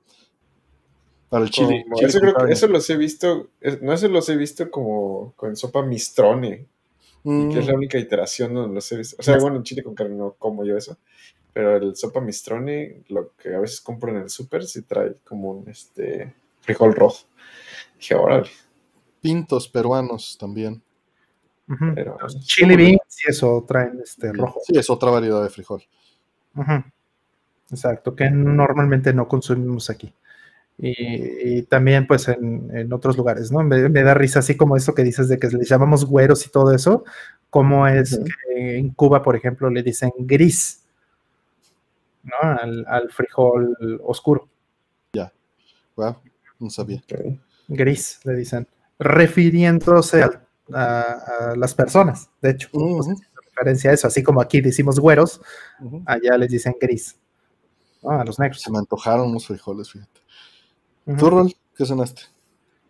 Para 1.29 1.45
el 1.45 1.51
chile. 1.51 1.85
eso, 2.01 2.21
creo 2.21 2.35
que 2.35 2.53
eso 2.53 2.67
los 2.69 2.89
he 2.89 2.97
visto, 2.97 3.51
no 3.83 3.93
eso 3.93 4.09
los 4.09 4.29
he 4.29 4.37
visto 4.37 4.71
como 4.71 5.33
con 5.37 5.57
sopa 5.57 5.83
mistrone, 5.83 6.67
que 7.25 7.59
es 7.59 7.67
la 7.67 7.73
mm. 7.73 7.77
única 7.77 7.99
iteración 7.99 8.55
donde 8.55 8.75
los 8.75 8.93
he 8.93 8.97
visto. 8.97 9.17
O 9.19 9.23
sea, 9.23 9.39
bueno, 9.39 9.57
en 9.57 9.65
chile 9.65 9.83
con 9.83 9.95
carne 9.95 10.15
no 10.15 10.35
como 10.39 10.65
yo 10.65 10.77
eso, 10.77 10.97
pero 11.57 11.75
el 11.75 11.97
sopa 11.97 12.21
mistrone, 12.21 13.03
lo 13.09 13.33
que 13.35 13.55
a 13.55 13.59
veces 13.59 13.81
compro 13.81 14.11
en 14.11 14.19
el 14.19 14.29
súper, 14.29 14.65
sí 14.65 14.83
trae 14.83 15.15
como 15.25 15.53
un 15.53 15.71
este, 15.71 16.35
frijol 16.61 16.95
rojo. 16.95 17.25
Dije, 17.99 18.15
órale. 18.15 18.51
Pintos 19.23 19.67
peruanos 19.67 20.37
también. 20.39 20.83
chili 22.41 22.77
beans 22.77 23.23
y 23.27 23.31
eso 23.31 23.65
traen 23.67 23.99
este 24.05 24.35
rojo. 24.35 24.61
Sí, 24.67 24.77
es 24.77 24.91
otra 24.91 25.11
variedad 25.11 25.43
de 25.43 25.49
frijol. 25.49 25.83
Exacto, 27.71 28.15
que 28.15 28.31
normalmente 28.31 29.15
no 29.15 29.27
consumimos 29.27 29.89
aquí. 29.89 30.13
Y, 30.77 31.63
también 31.63 32.07
pues 32.07 32.29
en, 32.29 32.93
otros 32.93 33.17
lugares, 33.17 33.51
¿no? 33.51 33.63
Me, 33.63 33.89
da 33.89 34.13
risa 34.13 34.41
así 34.41 34.59
como 34.59 34.77
esto 34.77 34.95
que 34.95 35.03
dices 35.03 35.31
de 35.31 35.39
que 35.39 35.49
les 35.49 35.71
llamamos 35.71 36.05
güeros 36.05 36.45
y 36.45 36.51
todo 36.51 36.75
eso, 36.75 37.05
como 37.49 37.87
es 37.87 38.21
que 38.53 38.77
en 38.77 38.91
Cuba, 38.91 39.23
por 39.23 39.37
ejemplo, 39.37 39.71
le 39.71 39.83
dicen 39.83 40.11
gris, 40.19 40.83
¿no? 42.27 42.85
Al, 42.87 43.11
frijol 43.11 43.77
oscuro. 44.03 44.49
Ya, 45.13 45.33
wow, 45.97 46.17
no 46.59 46.71
sabía. 46.71 47.03
Gris, 47.69 48.21
le 48.25 48.35
dicen, 48.35 48.69
refiriéndose 48.99 50.25
a, 50.73 51.55
las 51.57 51.75
personas, 51.75 52.29
de 52.43 52.51
hecho, 52.51 52.69
referencia 53.45 53.91
a 53.91 53.95
eso, 53.95 54.07
así 54.09 54.23
como 54.23 54.41
aquí 54.41 54.61
decimos 54.61 54.99
güeros, 54.99 55.41
allá 56.05 56.37
les 56.37 56.51
dicen 56.51 56.77
gris, 56.81 57.17
a 58.03 58.25
los 58.25 58.39
negros. 58.39 58.63
Se 58.63 58.71
me 58.71 58.79
antojaron 58.79 59.33
los 59.33 59.47
frijoles, 59.47 59.91
fíjate. 59.91 60.21
¿Tú, 61.19 61.31
Rol, 61.31 61.55
qué 61.77 61.87
cenaste? 61.87 62.23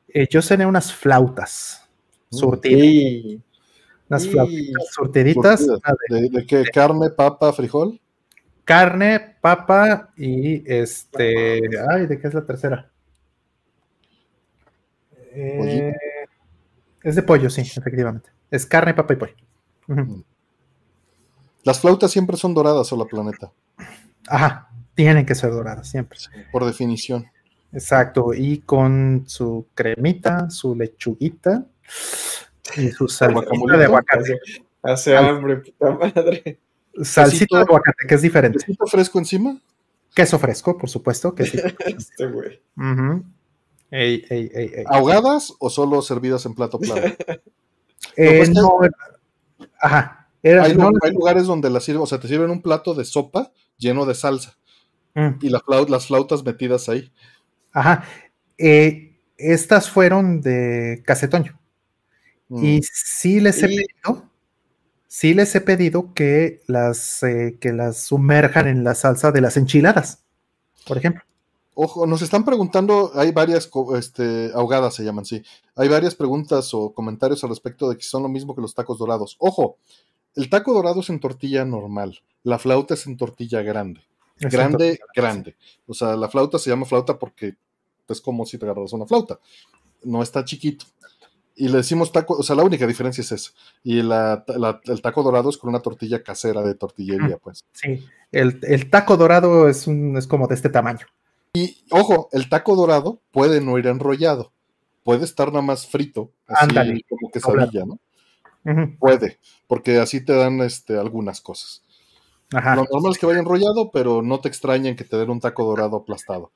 Eh, 0.09 0.27
yo 0.31 0.41
cené 0.41 0.65
unas 0.65 0.93
flautas 0.93 1.87
mm. 2.31 2.37
surtidas. 2.37 3.43
Unas 4.09 4.29
flautas 4.29 4.87
surtiditas. 4.93 5.67
¿De, 6.09 6.47
qué? 6.47 6.65
¿Carne, 6.73 7.11
papa, 7.11 7.53
frijol? 7.53 8.01
Carne, 8.67 9.37
papa 9.41 10.11
y 10.17 10.65
este. 10.67 11.61
Ay, 11.89 12.07
¿de 12.09 12.19
qué 12.19 12.27
es 12.27 12.35
la 12.35 12.45
tercera? 12.45 12.91
Eh, 15.31 15.95
es 17.01 17.15
de 17.15 17.23
pollo, 17.23 17.49
sí, 17.49 17.61
efectivamente. 17.61 18.31
Es 18.51 18.67
carne, 18.67 18.93
papa 18.93 19.13
y 19.13 19.17
pollo. 19.17 19.35
Mm. 19.87 20.21
Las 21.63 21.81
flautas 21.81 22.11
siempre 22.11 22.37
son 22.37 22.55
doradas 22.55 22.93
o 22.93 22.97
la 22.97 23.05
planeta. 23.05 23.53
Ajá, 24.27 24.69
tienen 24.97 25.25
que 25.25 25.37
ser 25.37 25.53
doradas, 25.53 25.89
siempre. 25.89 26.19
por 26.51 26.65
definición. 26.65 27.25
Exacto, 27.73 28.35
y 28.35 28.59
con 28.59 29.23
su 29.29 29.69
cremita, 29.75 30.51
su 30.51 30.75
lechuguita 30.75 31.67
y 32.77 32.91
su 32.91 33.07
salsita 33.07 33.77
de 33.77 33.85
aguacate. 33.85 34.41
Hace 34.83 35.17
hambre, 35.17 35.59
puta 35.59 35.91
madre. 35.93 36.59
Salsita 37.03 37.59
de 37.59 37.63
aguacate, 37.63 38.07
que 38.07 38.15
es 38.15 38.23
diferente. 38.23 38.59
¿Quesito 38.59 38.87
fresco 38.87 39.19
encima? 39.19 39.59
Queso 40.15 40.39
fresco, 40.39 40.79
por 40.79 40.89
supuesto. 40.89 41.35
Que 41.35 41.45
sí. 41.45 41.59
este 41.87 42.27
güey. 42.27 42.61
¿Ahogadas 44.87 45.55
o 45.59 45.71
solo 45.71 46.03
servidas 46.03 46.47
en 46.47 46.55
plato 46.55 46.79
plano? 46.79 47.03
Eh, 48.15 48.47
no, 48.55 48.79
ajá. 49.81 50.29
hay, 50.43 50.75
lugares 51.13 51.47
donde 51.47 51.71
la 51.71 51.81
sirven, 51.81 52.03
o 52.03 52.07
sea, 52.07 52.21
te 52.21 52.29
sirven 52.29 52.51
un 52.51 52.63
plato 52.63 52.95
de 52.95 53.05
sopa 53.05 53.51
lleno 53.79 54.05
de 54.07 54.15
salsa 54.15 54.57
mm. 55.15 55.39
y 55.41 55.49
las 55.49 56.07
flautas 56.07 56.45
metidas 56.45 56.89
ahí. 56.89 57.11
Ajá. 57.73 58.05
Eh, 58.59 59.19
estas 59.39 59.91
fueron 59.91 60.41
de 60.41 61.03
Casetoño. 61.05 61.59
Y 62.51 62.79
mm. 62.79 62.83
sí 62.83 63.41
les 63.41 63.63
he 63.63 63.67
pedido, 63.69 64.31
sí 65.09 65.35
les 65.35 65.55
he 65.55 65.61
pedido 65.61 66.13
que 66.15 66.63
las, 66.67 67.23
eh, 67.23 67.59
que 67.61 67.73
las 67.73 67.99
sumerjan 67.99 68.69
en 68.69 68.85
la 68.85 68.95
salsa 68.95 69.33
de 69.33 69.41
las 69.41 69.57
enchiladas, 69.57 70.23
por 70.87 70.99
ejemplo. 70.99 71.23
Ojo, 71.79 72.07
nos 72.07 72.23
están 72.23 72.45
preguntando, 72.45 73.13
hay 73.15 73.33
varias 73.33 73.71
este, 73.97 74.51
ahogadas 74.55 74.95
se 74.95 75.05
llaman, 75.05 75.27
sí. 75.27 75.43
Hay 75.75 75.89
varias 75.89 76.15
preguntas 76.15 76.73
o 76.73 76.95
comentarios 76.95 77.45
al 77.45 77.51
respecto 77.51 77.91
de 77.91 77.99
que 77.99 78.03
son 78.03 78.23
lo 78.23 78.31
mismo 78.31 78.55
que 78.55 78.63
los 78.63 78.75
tacos 78.75 78.99
dorados. 78.99 79.37
Ojo, 79.39 79.77
el 80.35 80.49
taco 80.49 80.73
dorado 80.73 81.01
es 81.01 81.11
en 81.11 81.21
tortilla 81.21 81.67
normal, 81.67 82.19
la 82.45 82.59
flauta 82.59 82.95
es 82.95 83.07
en 83.07 83.19
tortilla 83.19 83.61
grande. 83.61 84.01
grande, 84.39 84.99
grande. 85.15 85.57
O 85.87 85.93
sea, 85.93 86.17
la 86.17 86.29
flauta 86.29 86.59
se 86.59 86.71
llama 86.71 86.87
flauta 86.87 87.19
porque 87.19 87.57
es 88.09 88.21
como 88.21 88.47
si 88.47 88.57
te 88.57 88.65
agarras 88.65 88.93
una 88.93 89.07
flauta. 89.07 89.39
No 90.03 90.23
está 90.23 90.45
chiquito. 90.45 90.87
Y 91.59 91.69
le 91.69 91.79
decimos 91.79 92.13
taco, 92.13 92.35
o 92.35 92.43
sea, 92.43 92.55
la 92.55 92.65
única 92.65 92.87
diferencia 92.87 93.23
es 93.23 93.33
esa. 93.33 93.51
Y 93.83 93.99
el 93.99 95.03
taco 95.03 95.23
dorado 95.23 95.49
es 95.49 95.57
con 95.57 95.71
una 95.71 95.81
tortilla 95.81 96.23
casera 96.23 96.63
de 96.63 96.75
tortillería, 96.75 97.39
pues. 97.39 97.65
Sí, 97.73 98.05
el, 98.31 98.91
taco 98.91 99.17
dorado 99.17 99.69
es, 99.69 99.87
un, 99.87 100.17
es 100.19 100.27
como 100.27 100.47
de 100.47 100.55
este 100.55 100.69
tamaño. 100.69 101.07
Y 101.55 101.85
ojo, 101.91 102.29
el 102.33 102.51
taco 102.51 102.77
dorado 102.77 103.23
puede 103.31 103.63
no 103.63 103.79
ir 103.79 103.87
enrollado, 103.87 104.53
puede 105.03 105.25
estar 105.25 105.49
nada 105.49 105.63
más 105.63 105.87
frito, 105.87 106.31
así 106.47 107.03
como 107.09 107.31
quesadilla, 107.31 107.87
¿no? 107.87 107.99
Puede, 108.99 109.39
porque 109.67 109.99
así 109.99 110.23
te 110.23 110.35
dan 110.35 110.61
este, 110.61 110.99
algunas 110.99 111.41
cosas. 111.41 111.83
Lo 112.51 112.61
normal 112.61 113.13
es 113.13 113.19
que 113.19 113.27
vaya 113.27 113.39
enrollado, 113.39 113.91
pero 113.91 114.23
no 114.23 114.41
te 114.41 114.49
extrañen 114.49 114.97
que 114.97 115.05
te 115.05 115.17
den 115.17 115.31
un 115.31 115.41
taco 115.41 115.65
dorado 115.65 115.97
aplastado. 115.97 116.53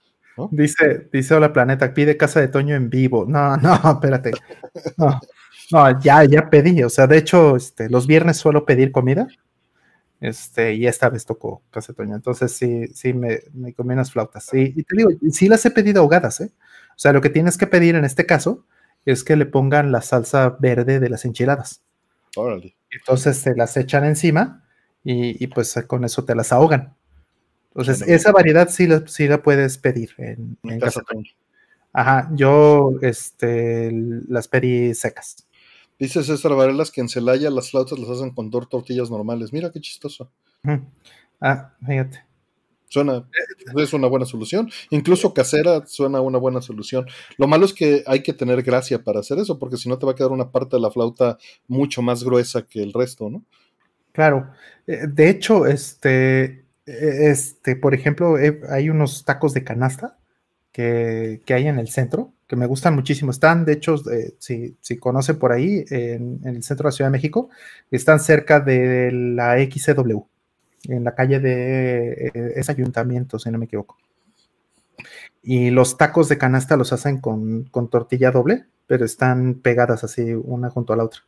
Dice, 0.51 1.09
dice 1.13 1.35
Hola 1.35 1.53
Planeta, 1.53 1.93
pide 1.93 2.17
casa 2.17 2.41
de 2.41 2.49
Toño 2.49 2.75
en 2.75 2.89
vivo. 2.89 3.27
No, 3.29 3.57
no, 3.59 3.75
espérate. 3.93 4.33
No, 5.73 6.01
ya, 6.01 6.25
ya 6.25 6.51
pedí. 6.51 6.83
O 6.83 6.91
sea, 6.91 7.07
de 7.07 7.19
hecho, 7.19 7.57
este, 7.57 7.89
los 7.89 8.07
viernes 8.07 8.37
suelo 8.37 8.65
pedir 8.65 8.93
comida. 8.93 9.29
Este, 10.21 10.75
y 10.75 10.87
esta 10.87 11.09
vez 11.09 11.25
tocó 11.25 11.63
casa 11.71 11.93
de 11.93 11.97
Toño. 11.97 12.15
Entonces 12.15 12.53
sí, 12.53 12.89
sí 12.89 13.13
me, 13.13 13.41
me 13.53 13.73
comí 13.73 13.95
unas 13.95 14.13
flautas. 14.13 14.49
y 14.53 14.83
te 14.83 14.97
digo, 14.97 15.11
sí 15.31 15.49
las 15.49 15.65
he 15.65 15.71
pedido 15.71 16.03
ahogadas, 16.03 16.41
¿eh? 16.41 16.51
O 16.91 16.99
sea, 16.99 17.13
lo 17.13 17.21
que 17.21 17.31
tienes 17.31 17.57
que 17.57 17.67
pedir 17.67 17.95
en 17.95 18.05
este 18.05 18.27
caso 18.27 18.67
es 19.07 19.25
que 19.25 19.37
le 19.37 19.47
pongan 19.47 19.93
la 19.93 20.03
salsa 20.03 20.57
verde 20.61 21.01
de 21.01 21.09
las 21.09 21.25
enchiladas. 21.25 21.83
Órale. 22.37 22.77
Entonces 22.91 23.39
se 23.39 23.55
las 23.55 23.77
echan 23.77 24.05
encima 24.05 24.65
y, 25.03 25.43
y 25.43 25.47
pues 25.47 25.75
con 25.87 26.05
eso 26.05 26.25
te 26.25 26.35
las 26.35 26.53
ahogan. 26.53 26.95
Entonces, 27.75 28.07
esa 28.09 28.33
variedad 28.33 28.69
sí 28.69 28.87
la, 28.87 29.07
sí 29.07 29.29
la 29.29 29.43
puedes 29.43 29.79
pedir 29.79 30.11
en, 30.19 30.59
casa. 30.81 31.03
Ajá, 31.93 32.31
yo 32.35 32.93
este, 33.01 33.91
las 34.29 34.49
pedí 34.49 34.95
secas. 34.95 35.47
Dice 35.99 36.23
César 36.23 36.55
Varelas 36.55 36.91
que 36.91 37.01
en 37.01 37.09
Celaya 37.09 37.51
las 37.51 37.71
flautas 37.71 37.99
las 37.99 38.09
hacen 38.09 38.31
con 38.31 38.51
dos 38.51 38.69
tortillas 38.69 39.11
normales. 39.11 39.53
Mira 39.53 39.71
qué 39.71 39.81
chistoso. 39.81 40.31
Ah, 41.41 41.75
fíjate. 41.87 42.25
Suena, 42.89 43.25
es 43.77 43.93
una 43.93 44.09
buena 44.09 44.27
solución. 44.27 44.69
Incluso 44.91 45.33
casera 45.33 45.87
suena 45.87 46.21
una 46.21 46.39
buena 46.39 46.61
solución. 46.61 47.07
Lo 47.37 47.47
malo 47.47 47.65
es 47.65 47.73
que 47.73 48.03
hay 48.07 48.23
que 48.23 48.33
tener 48.33 48.63
gracia 48.63 49.05
para 49.05 49.21
hacer 49.21 49.39
eso, 49.39 49.61
porque 49.61 49.77
si 49.77 49.89
no 49.89 49.97
te 49.97 50.07
va 50.07 50.13
a 50.13 50.15
quedar 50.17 50.33
una 50.33 50.51
parte 50.51 50.77
de 50.77 50.83
la 50.83 50.91
flauta 50.91 51.39
mucho 51.69 52.03
más 52.03 52.25
gruesa 52.25 52.67
que 52.67 52.83
el 52.83 52.93
resto, 52.93 53.31
¿no? 53.31 53.45
Claro. 54.13 54.51
Eh, 54.89 55.07
de 55.07 55.31
hecho, 55.31 55.67
este, 55.67 56.65
este, 56.99 57.77
por 57.77 57.95
ejemplo, 57.95 58.37
hay 58.69 58.91
unos 58.91 59.25
tacos 59.25 59.55
de 59.55 59.65
canasta 59.65 60.19
que, 60.73 61.43
hay 61.49 61.67
en 61.67 61.79
el 61.79 61.89
centro 61.89 62.33
que 62.47 62.57
me 62.57 62.67
gustan 62.67 62.95
muchísimo. 62.95 63.31
Están, 63.31 63.65
de 63.65 63.75
hecho, 63.75 63.95
eh, 64.11 64.35
si, 64.39 64.77
si, 64.81 64.97
conocen 64.99 65.39
por 65.39 65.53
ahí, 65.53 65.85
en, 65.91 66.41
el 66.45 66.63
centro 66.63 66.85
de 66.85 66.89
la 66.89 66.93
Ciudad 66.93 67.11
de 67.11 67.17
México, 67.17 67.51
están 67.91 68.21
cerca 68.21 68.61
de 68.61 69.13
la 69.13 69.57
XCW, 69.59 70.27
en 70.89 71.05
la 71.05 71.15
calle 71.15 71.39
de 71.39 72.31
eh, 72.35 72.53
ese 72.57 72.73
ayuntamiento, 72.73 73.39
si 73.39 73.51
no 73.51 73.59
me 73.59 73.67
equivoco. 73.67 73.97
Y 75.43 75.71
los 75.71 75.97
tacos 75.97 76.29
de 76.29 76.39
canasta 76.39 76.77
los 76.77 76.93
hacen 76.93 77.21
con, 77.21 77.71
tortilla 77.91 78.31
doble, 78.31 78.67
pero 78.87 79.05
están 79.05 79.55
pegadas 79.55 80.05
así 80.05 80.33
una 80.35 80.71
junto 80.71 80.93
a 80.93 80.97
la 80.97 81.05
otra. 81.05 81.21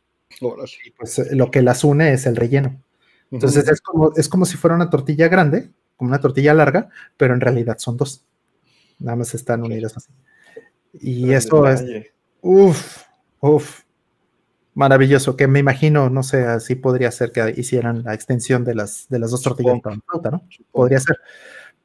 Y 0.85 0.91
pues 0.91 1.31
lo 1.31 1.51
que 1.51 1.61
las 1.61 1.83
une 1.83 2.13
es 2.13 2.25
el 2.25 2.35
relleno. 2.35 2.81
Entonces 3.33 3.67
es, 3.67 3.81
como, 3.81 4.13
es 4.15 4.29
como 4.29 4.45
si 4.45 4.57
fuera 4.57 4.75
una 4.75 4.91
tortilla 4.91 5.27
grande, 5.27 5.71
como 5.97 6.09
una 6.09 6.19
tortilla 6.19 6.53
larga, 6.53 6.89
pero 7.17 7.33
en 7.33 7.41
realidad 7.41 7.79
son 7.79 7.97
dos. 7.97 8.23
Nada 8.99 9.15
más 9.15 9.33
están 9.33 9.63
unidas 9.63 9.97
así. 9.97 10.11
Y 10.93 11.33
eso 11.33 11.67
es. 11.67 11.83
Uff, 12.41 13.03
uff. 13.39 13.81
Maravilloso, 14.75 15.35
que 15.35 15.47
me 15.47 15.59
imagino, 15.59 16.11
no 16.11 16.21
sé, 16.21 16.45
así 16.45 16.75
podría 16.75 17.11
ser 17.11 17.31
que 17.31 17.53
hicieran 17.57 18.03
la 18.03 18.13
extensión 18.13 18.63
de 18.63 18.75
las, 18.75 19.07
de 19.09 19.19
las 19.19 19.31
dos 19.31 19.41
tortillas 19.41 19.81
para 19.81 19.97
flauta, 20.07 20.31
¿no? 20.31 20.47
Podría 20.71 20.99
ser. 20.99 21.17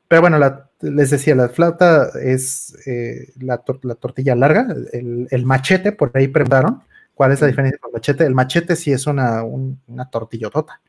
Pero 0.07 0.23
bueno, 0.23 0.39
les 0.81 1.11
decía, 1.11 1.35
la 1.35 1.49
flauta 1.49 2.11
es 2.23 2.77
eh, 2.87 3.33
la, 3.41 3.59
tortilla 3.59 4.35
larga, 4.35 4.75
el, 4.93 5.45
machete, 5.47 5.93
por 5.93 6.11
ahí 6.15 6.29
prepararon. 6.29 6.83
¿Cuál 7.15 7.33
es 7.33 7.41
la 7.41 7.47
diferencia 7.47 7.79
con 7.79 7.91
el 7.91 7.95
machete? 7.95 8.25
El 8.25 8.35
machete 8.35 8.77
sí 8.77 8.93
es 8.93 9.07
una, 9.07 9.43
un, 9.43 9.81
una 9.87 10.09
tortillotota. 10.09 10.81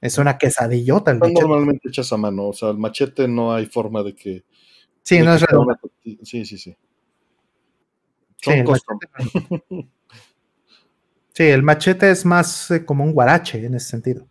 Es 0.00 0.18
una 0.18 0.36
quesadillota 0.36 1.10
el 1.10 1.18
machete. 1.18 1.40
Normalmente 1.40 1.88
echas 1.88 2.12
a 2.12 2.16
mano, 2.16 2.48
o 2.48 2.52
sea, 2.52 2.70
el 2.70 2.78
machete 2.78 3.26
no 3.26 3.54
hay 3.54 3.66
forma 3.66 4.02
de 4.02 4.14
que. 4.14 4.44
Sí, 5.02 5.20
no 5.20 5.34
es 5.34 5.42
redondo. 5.42 5.76
Sí, 6.02 6.44
sí, 6.44 6.58
sí. 6.58 6.76
Sí 8.38 8.50
el, 8.50 8.66
sí 11.32 11.42
el, 11.44 11.62
machete, 11.62 12.10
es 12.10 12.24
más 12.24 12.70
eh, 12.70 12.84
como 12.84 13.02
un 13.02 13.12
guarache 13.12 13.64
en 13.64 13.74
ese 13.74 13.88
sentido. 13.88 14.26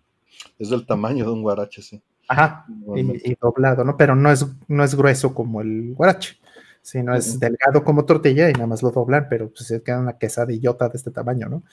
Es 0.60 0.70
del 0.70 0.86
tamaño 0.86 1.26
de 1.26 1.32
un 1.32 1.42
guarache, 1.42 1.82
sí. 1.82 2.02
Ajá, 2.28 2.66
y, 2.96 3.36
doblado, 3.36 3.84
¿no? 3.84 3.98
Pero 3.98 4.16
no 4.16 4.32
es, 4.32 4.46
no 4.68 4.84
es 4.84 4.96
grueso 4.96 5.34
como 5.34 5.62
el 5.62 5.94
guarache, 5.94 6.38
sino 6.82 7.16
es 7.16 7.40
delgado 7.40 7.84
como 7.84 8.06
tortilla 8.06 8.50
y 8.50 8.54
nada 8.54 8.68
más 8.68 8.82
lo 8.82 8.92
doblan, 8.92 9.28
pero 9.30 9.50
pues 9.50 9.68
se 9.68 9.84
queda 9.84 10.00
una 10.00 10.18
quesadillota 10.18 10.90
de 10.90 10.98
este 10.98 11.12
tamaño, 11.12 11.50
¿no? 11.50 11.64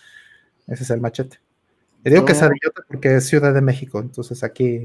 Ese 0.66 0.82
es 0.82 0.90
el 0.90 1.00
machete. 1.00 1.38
Le 2.04 2.10
digo 2.10 2.24
quesadillota 2.24 2.82
porque 2.88 3.16
es 3.16 3.26
Ciudad 3.26 3.54
de 3.54 3.60
México, 3.60 4.00
entonces 4.00 4.42
aquí 4.42 4.80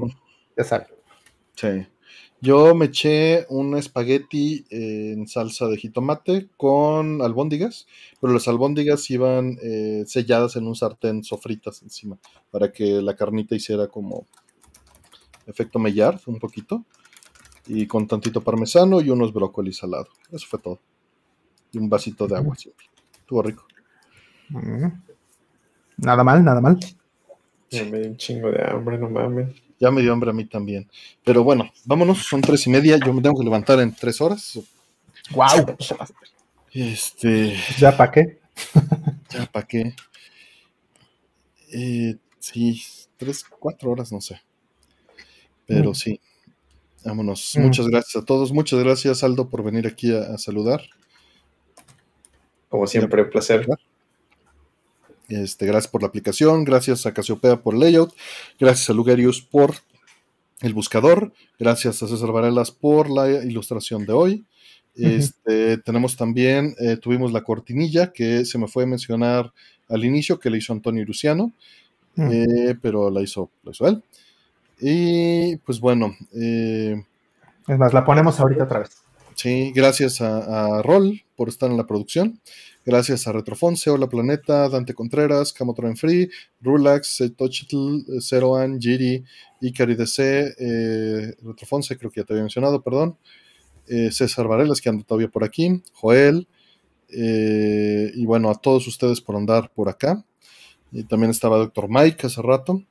ya 0.56 0.64
saben. 0.64 0.86
Sí. 1.54 1.86
Yo 2.40 2.72
me 2.76 2.86
eché 2.86 3.46
un 3.48 3.76
espagueti 3.76 4.64
en 4.70 5.26
salsa 5.26 5.66
de 5.66 5.76
jitomate 5.76 6.48
con 6.56 7.20
albóndigas, 7.20 7.88
pero 8.20 8.32
las 8.32 8.46
albóndigas 8.46 9.10
iban 9.10 9.58
eh, 9.60 10.04
selladas 10.06 10.54
en 10.54 10.68
un 10.68 10.76
sartén 10.76 11.24
sofritas 11.24 11.82
encima, 11.82 12.16
para 12.52 12.70
que 12.70 13.02
la 13.02 13.16
carnita 13.16 13.56
hiciera 13.56 13.88
como 13.88 14.26
efecto 15.46 15.80
mellar 15.80 16.20
un 16.26 16.38
poquito, 16.38 16.84
y 17.66 17.86
con 17.86 18.06
tantito 18.06 18.40
parmesano 18.40 19.00
y 19.00 19.10
unos 19.10 19.32
brócolis 19.32 19.78
salados. 19.78 20.14
Eso 20.30 20.46
fue 20.48 20.58
todo. 20.58 20.80
Y 21.72 21.78
un 21.78 21.88
vasito 21.88 22.26
de 22.26 22.36
agua 22.36 22.54
siempre. 22.56 22.86
Estuvo 23.18 23.42
rico. 23.42 23.66
Nada 25.98 26.24
mal, 26.24 26.44
nada 26.44 26.60
mal. 26.60 26.78
Ya 27.70 27.84
me 27.84 27.98
dio 27.98 28.08
un 28.08 28.16
chingo 28.16 28.50
de 28.50 28.62
hambre, 28.64 28.98
no 28.98 29.10
mames. 29.10 29.48
Ya 29.78 29.90
me 29.90 30.00
dio 30.02 30.12
hambre 30.12 30.30
a 30.30 30.32
mí 30.32 30.44
también. 30.44 30.88
Pero 31.24 31.44
bueno, 31.44 31.70
vámonos, 31.84 32.18
son 32.26 32.40
tres 32.40 32.66
y 32.66 32.70
media. 32.70 32.98
Yo 33.04 33.12
me 33.12 33.22
tengo 33.22 33.38
que 33.38 33.44
levantar 33.44 33.78
en 33.80 33.94
tres 33.94 34.20
horas. 34.20 34.58
¡Wow! 35.30 35.76
Este. 36.72 37.56
¿Ya 37.78 37.96
para 37.96 38.10
qué? 38.10 38.38
¿Ya 39.30 39.46
para 39.46 39.66
qué? 39.66 39.94
Eh, 41.72 42.16
sí, 42.38 42.82
tres, 43.16 43.44
cuatro 43.44 43.90
horas, 43.92 44.10
no 44.12 44.20
sé. 44.20 44.40
Pero 45.66 45.90
mm. 45.90 45.94
sí, 45.94 46.20
vámonos. 47.04 47.52
Mm. 47.56 47.62
Muchas 47.62 47.86
gracias 47.88 48.22
a 48.22 48.24
todos. 48.24 48.52
Muchas 48.52 48.80
gracias, 48.80 49.22
Aldo, 49.22 49.48
por 49.48 49.62
venir 49.62 49.86
aquí 49.86 50.14
a, 50.14 50.38
saludar. 50.38 50.82
Como 52.68 52.86
siempre, 52.86 53.22
un 53.22 53.30
placer. 53.30 53.66
Este, 55.28 55.66
gracias 55.66 55.90
por 55.90 56.02
la 56.02 56.08
aplicación, 56.08 56.64
gracias 56.64 57.04
a 57.04 57.12
Casiopea 57.12 57.62
por 57.62 57.76
layout, 57.76 58.14
gracias 58.58 58.88
a 58.88 58.94
Lugerius 58.94 59.42
por 59.42 59.74
el 60.60 60.72
buscador, 60.72 61.32
gracias 61.58 62.02
a 62.02 62.08
César 62.08 62.32
Varelas 62.32 62.70
por 62.70 63.10
la 63.10 63.28
ilustración 63.28 64.06
de 64.06 64.12
hoy. 64.12 64.44
Este, 64.96 65.78
tenemos 65.78 66.16
también, 66.16 66.74
eh, 66.80 66.96
tuvimos 66.96 67.32
la 67.32 67.42
cortinilla 67.42 68.12
que 68.12 68.44
se 68.44 68.58
me 68.58 68.66
fue 68.66 68.82
a 68.82 68.86
mencionar 68.86 69.52
al 69.88 70.04
inicio, 70.04 70.40
que 70.40 70.50
le 70.50 70.58
hizo 70.58 70.72
Antonio 70.72 71.04
Luciano, 71.04 71.52
mm. 72.16 72.28
eh, 72.32 72.78
pero 72.82 73.08
la 73.10 73.22
hizo, 73.22 73.50
él. 73.80 74.02
Y 74.80 75.56
pues 75.58 75.78
bueno. 75.78 76.16
Eh, 76.34 77.00
es 77.68 77.78
más, 77.78 77.92
la 77.92 78.04
ponemos 78.04 78.40
ahorita 78.40 78.64
otra 78.64 78.80
vez. 78.80 79.02
Sí, 79.36 79.72
gracias 79.72 80.20
a, 80.20 80.78
a 80.78 80.82
Rol 80.82 81.22
por 81.36 81.48
estar 81.48 81.70
en 81.70 81.76
la 81.76 81.86
producción. 81.86 82.40
Gracias 82.88 83.28
a 83.28 83.32
Retrofonse, 83.32 83.90
Hola 83.90 84.08
Planeta, 84.08 84.66
Dante 84.70 84.94
Contreras, 84.94 85.52
Camotron 85.52 85.94
Free, 85.94 86.30
Rulax, 86.62 87.22
Tochitl, 87.36 88.18
Zeroan, 88.18 88.80
Giri, 88.80 89.22
Ikari 89.60 89.94
DC, 89.94 90.54
eh, 90.58 91.34
Retrofonse, 91.42 91.98
creo 91.98 92.10
que 92.10 92.22
ya 92.22 92.24
te 92.24 92.32
había 92.32 92.44
mencionado, 92.44 92.80
perdón. 92.80 93.18
Eh, 93.88 94.10
César 94.10 94.48
Varelas, 94.48 94.80
que 94.80 94.88
anda 94.88 95.04
todavía 95.04 95.28
por 95.28 95.44
aquí, 95.44 95.82
Joel, 95.92 96.48
eh, 97.10 98.10
y 98.14 98.24
bueno, 98.24 98.48
a 98.48 98.54
todos 98.54 98.86
ustedes 98.86 99.20
por 99.20 99.36
andar 99.36 99.70
por 99.74 99.90
acá. 99.90 100.24
Y 100.90 101.04
también 101.04 101.30
estaba 101.30 101.58
Doctor 101.58 101.90
Mike 101.90 102.26
hace 102.26 102.40
rato. 102.40 102.82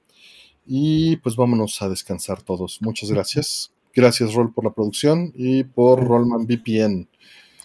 Y 0.68 1.16
pues 1.16 1.36
vámonos 1.36 1.82
a 1.82 1.90
descansar 1.90 2.44
todos. 2.44 2.84
Muchas 2.84 3.10
gracias. 3.10 3.74
Gracias, 3.96 4.36
Roll, 4.36 4.54
por 4.54 4.64
la 4.64 4.76
producción 4.76 5.34
y 5.36 5.64
por 5.64 6.08
Rollman 6.08 6.46
VPN. 6.46 7.08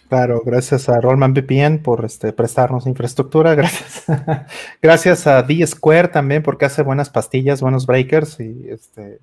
Claro, 0.09 0.41
gracias 0.45 0.89
a 0.89 1.01
Rollman 1.01 1.33
VPN 1.33 1.79
por 1.81 2.05
este, 2.05 2.33
prestarnos 2.33 2.85
infraestructura. 2.85 3.55
Gracias. 3.55 4.03
gracias 4.81 5.27
a 5.27 5.41
D-Square 5.41 6.09
también 6.09 6.43
porque 6.43 6.65
hace 6.65 6.83
buenas 6.83 7.09
pastillas, 7.09 7.61
buenos 7.61 7.87
breakers 7.87 8.39
y 8.39 8.69
este 8.69 9.19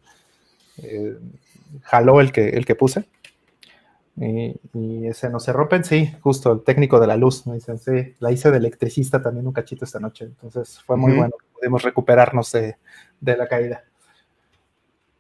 eh, 0.79 1.17
jaló 1.83 2.21
el 2.21 2.33
que, 2.33 2.49
el 2.51 2.67
que 2.67 2.75
puse. 2.75 3.05
Y, 4.17 5.07
ese 5.07 5.31
no 5.31 5.41
se 5.41 5.53
rompen, 5.53 5.83
sí, 5.83 6.13
justo 6.21 6.53
el 6.53 6.63
técnico 6.63 7.01
de 7.01 7.07
la 7.07 7.17
luz, 7.17 7.47
me 7.47 7.55
dicen, 7.55 7.79
sí, 7.79 8.15
la 8.19 8.31
hice 8.31 8.51
de 8.51 8.59
electricista 8.59 9.23
también 9.23 9.47
un 9.47 9.53
cachito 9.53 9.87
esta 9.87 9.99
noche, 9.99 10.27
entonces 10.27 10.79
fue 10.83 10.97
muy 10.97 11.15
bueno, 11.15 11.33
pudimos 11.55 11.83
recuperarnos 11.83 12.53
de, 12.53 12.77
de, 13.19 13.37
la 13.37 13.49
caída. 13.49 13.83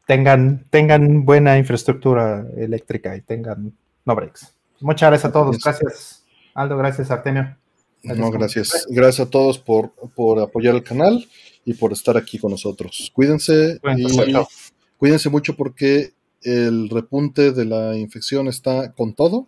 Tengan, 0.06 0.66
tengan 0.68 1.24
buena 1.24 1.56
infraestructura 1.56 2.44
eléctrica 2.56 3.16
y 3.16 3.22
tengan 3.22 3.72
no 4.04 4.14
breaks. 4.14 4.54
Muchas 4.80 5.10
gracias 5.10 5.30
a 5.30 5.32
todos. 5.32 5.58
Gracias, 5.62 6.24
Aldo. 6.54 6.76
Gracias, 6.76 7.10
Artemio. 7.10 7.56
no, 8.02 8.30
gracias. 8.30 8.86
Gracias 8.88 9.26
a 9.26 9.30
todos 9.30 9.58
por, 9.58 9.92
por 10.14 10.40
apoyar 10.40 10.74
el 10.74 10.82
canal 10.82 11.26
y 11.64 11.74
por 11.74 11.92
estar 11.92 12.16
aquí 12.16 12.38
con 12.38 12.50
nosotros. 12.50 13.10
Cuídense 13.14 13.78
y 13.96 14.34
cuídense 14.96 15.28
mucho 15.28 15.54
porque 15.56 16.12
el 16.42 16.88
repunte 16.88 17.52
de 17.52 17.64
la 17.64 17.96
infección 17.96 18.48
está 18.48 18.92
con 18.92 19.14
todo. 19.14 19.46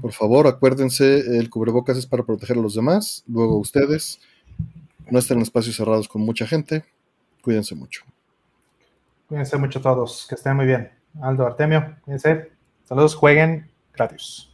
Por 0.00 0.12
favor, 0.12 0.46
acuérdense, 0.46 1.38
el 1.38 1.50
cubrebocas 1.50 1.96
es 1.96 2.06
para 2.06 2.22
proteger 2.22 2.56
a 2.56 2.60
los 2.60 2.74
demás, 2.74 3.24
luego 3.26 3.58
ustedes. 3.58 4.20
No 5.10 5.18
estén 5.18 5.38
en 5.38 5.42
espacios 5.42 5.76
cerrados 5.76 6.06
con 6.06 6.22
mucha 6.22 6.46
gente. 6.46 6.84
Cuídense 7.42 7.74
mucho. 7.74 8.04
Cuídense 9.28 9.56
mucho 9.56 9.80
todos, 9.80 10.26
que 10.28 10.36
estén 10.36 10.54
muy 10.54 10.66
bien. 10.66 10.90
Aldo, 11.20 11.46
Artemio, 11.46 11.96
cuídense. 12.04 12.52
Saludos, 12.84 13.14
jueguen 13.14 13.71
Gradius. 13.92 14.46
Bye. 14.46 14.51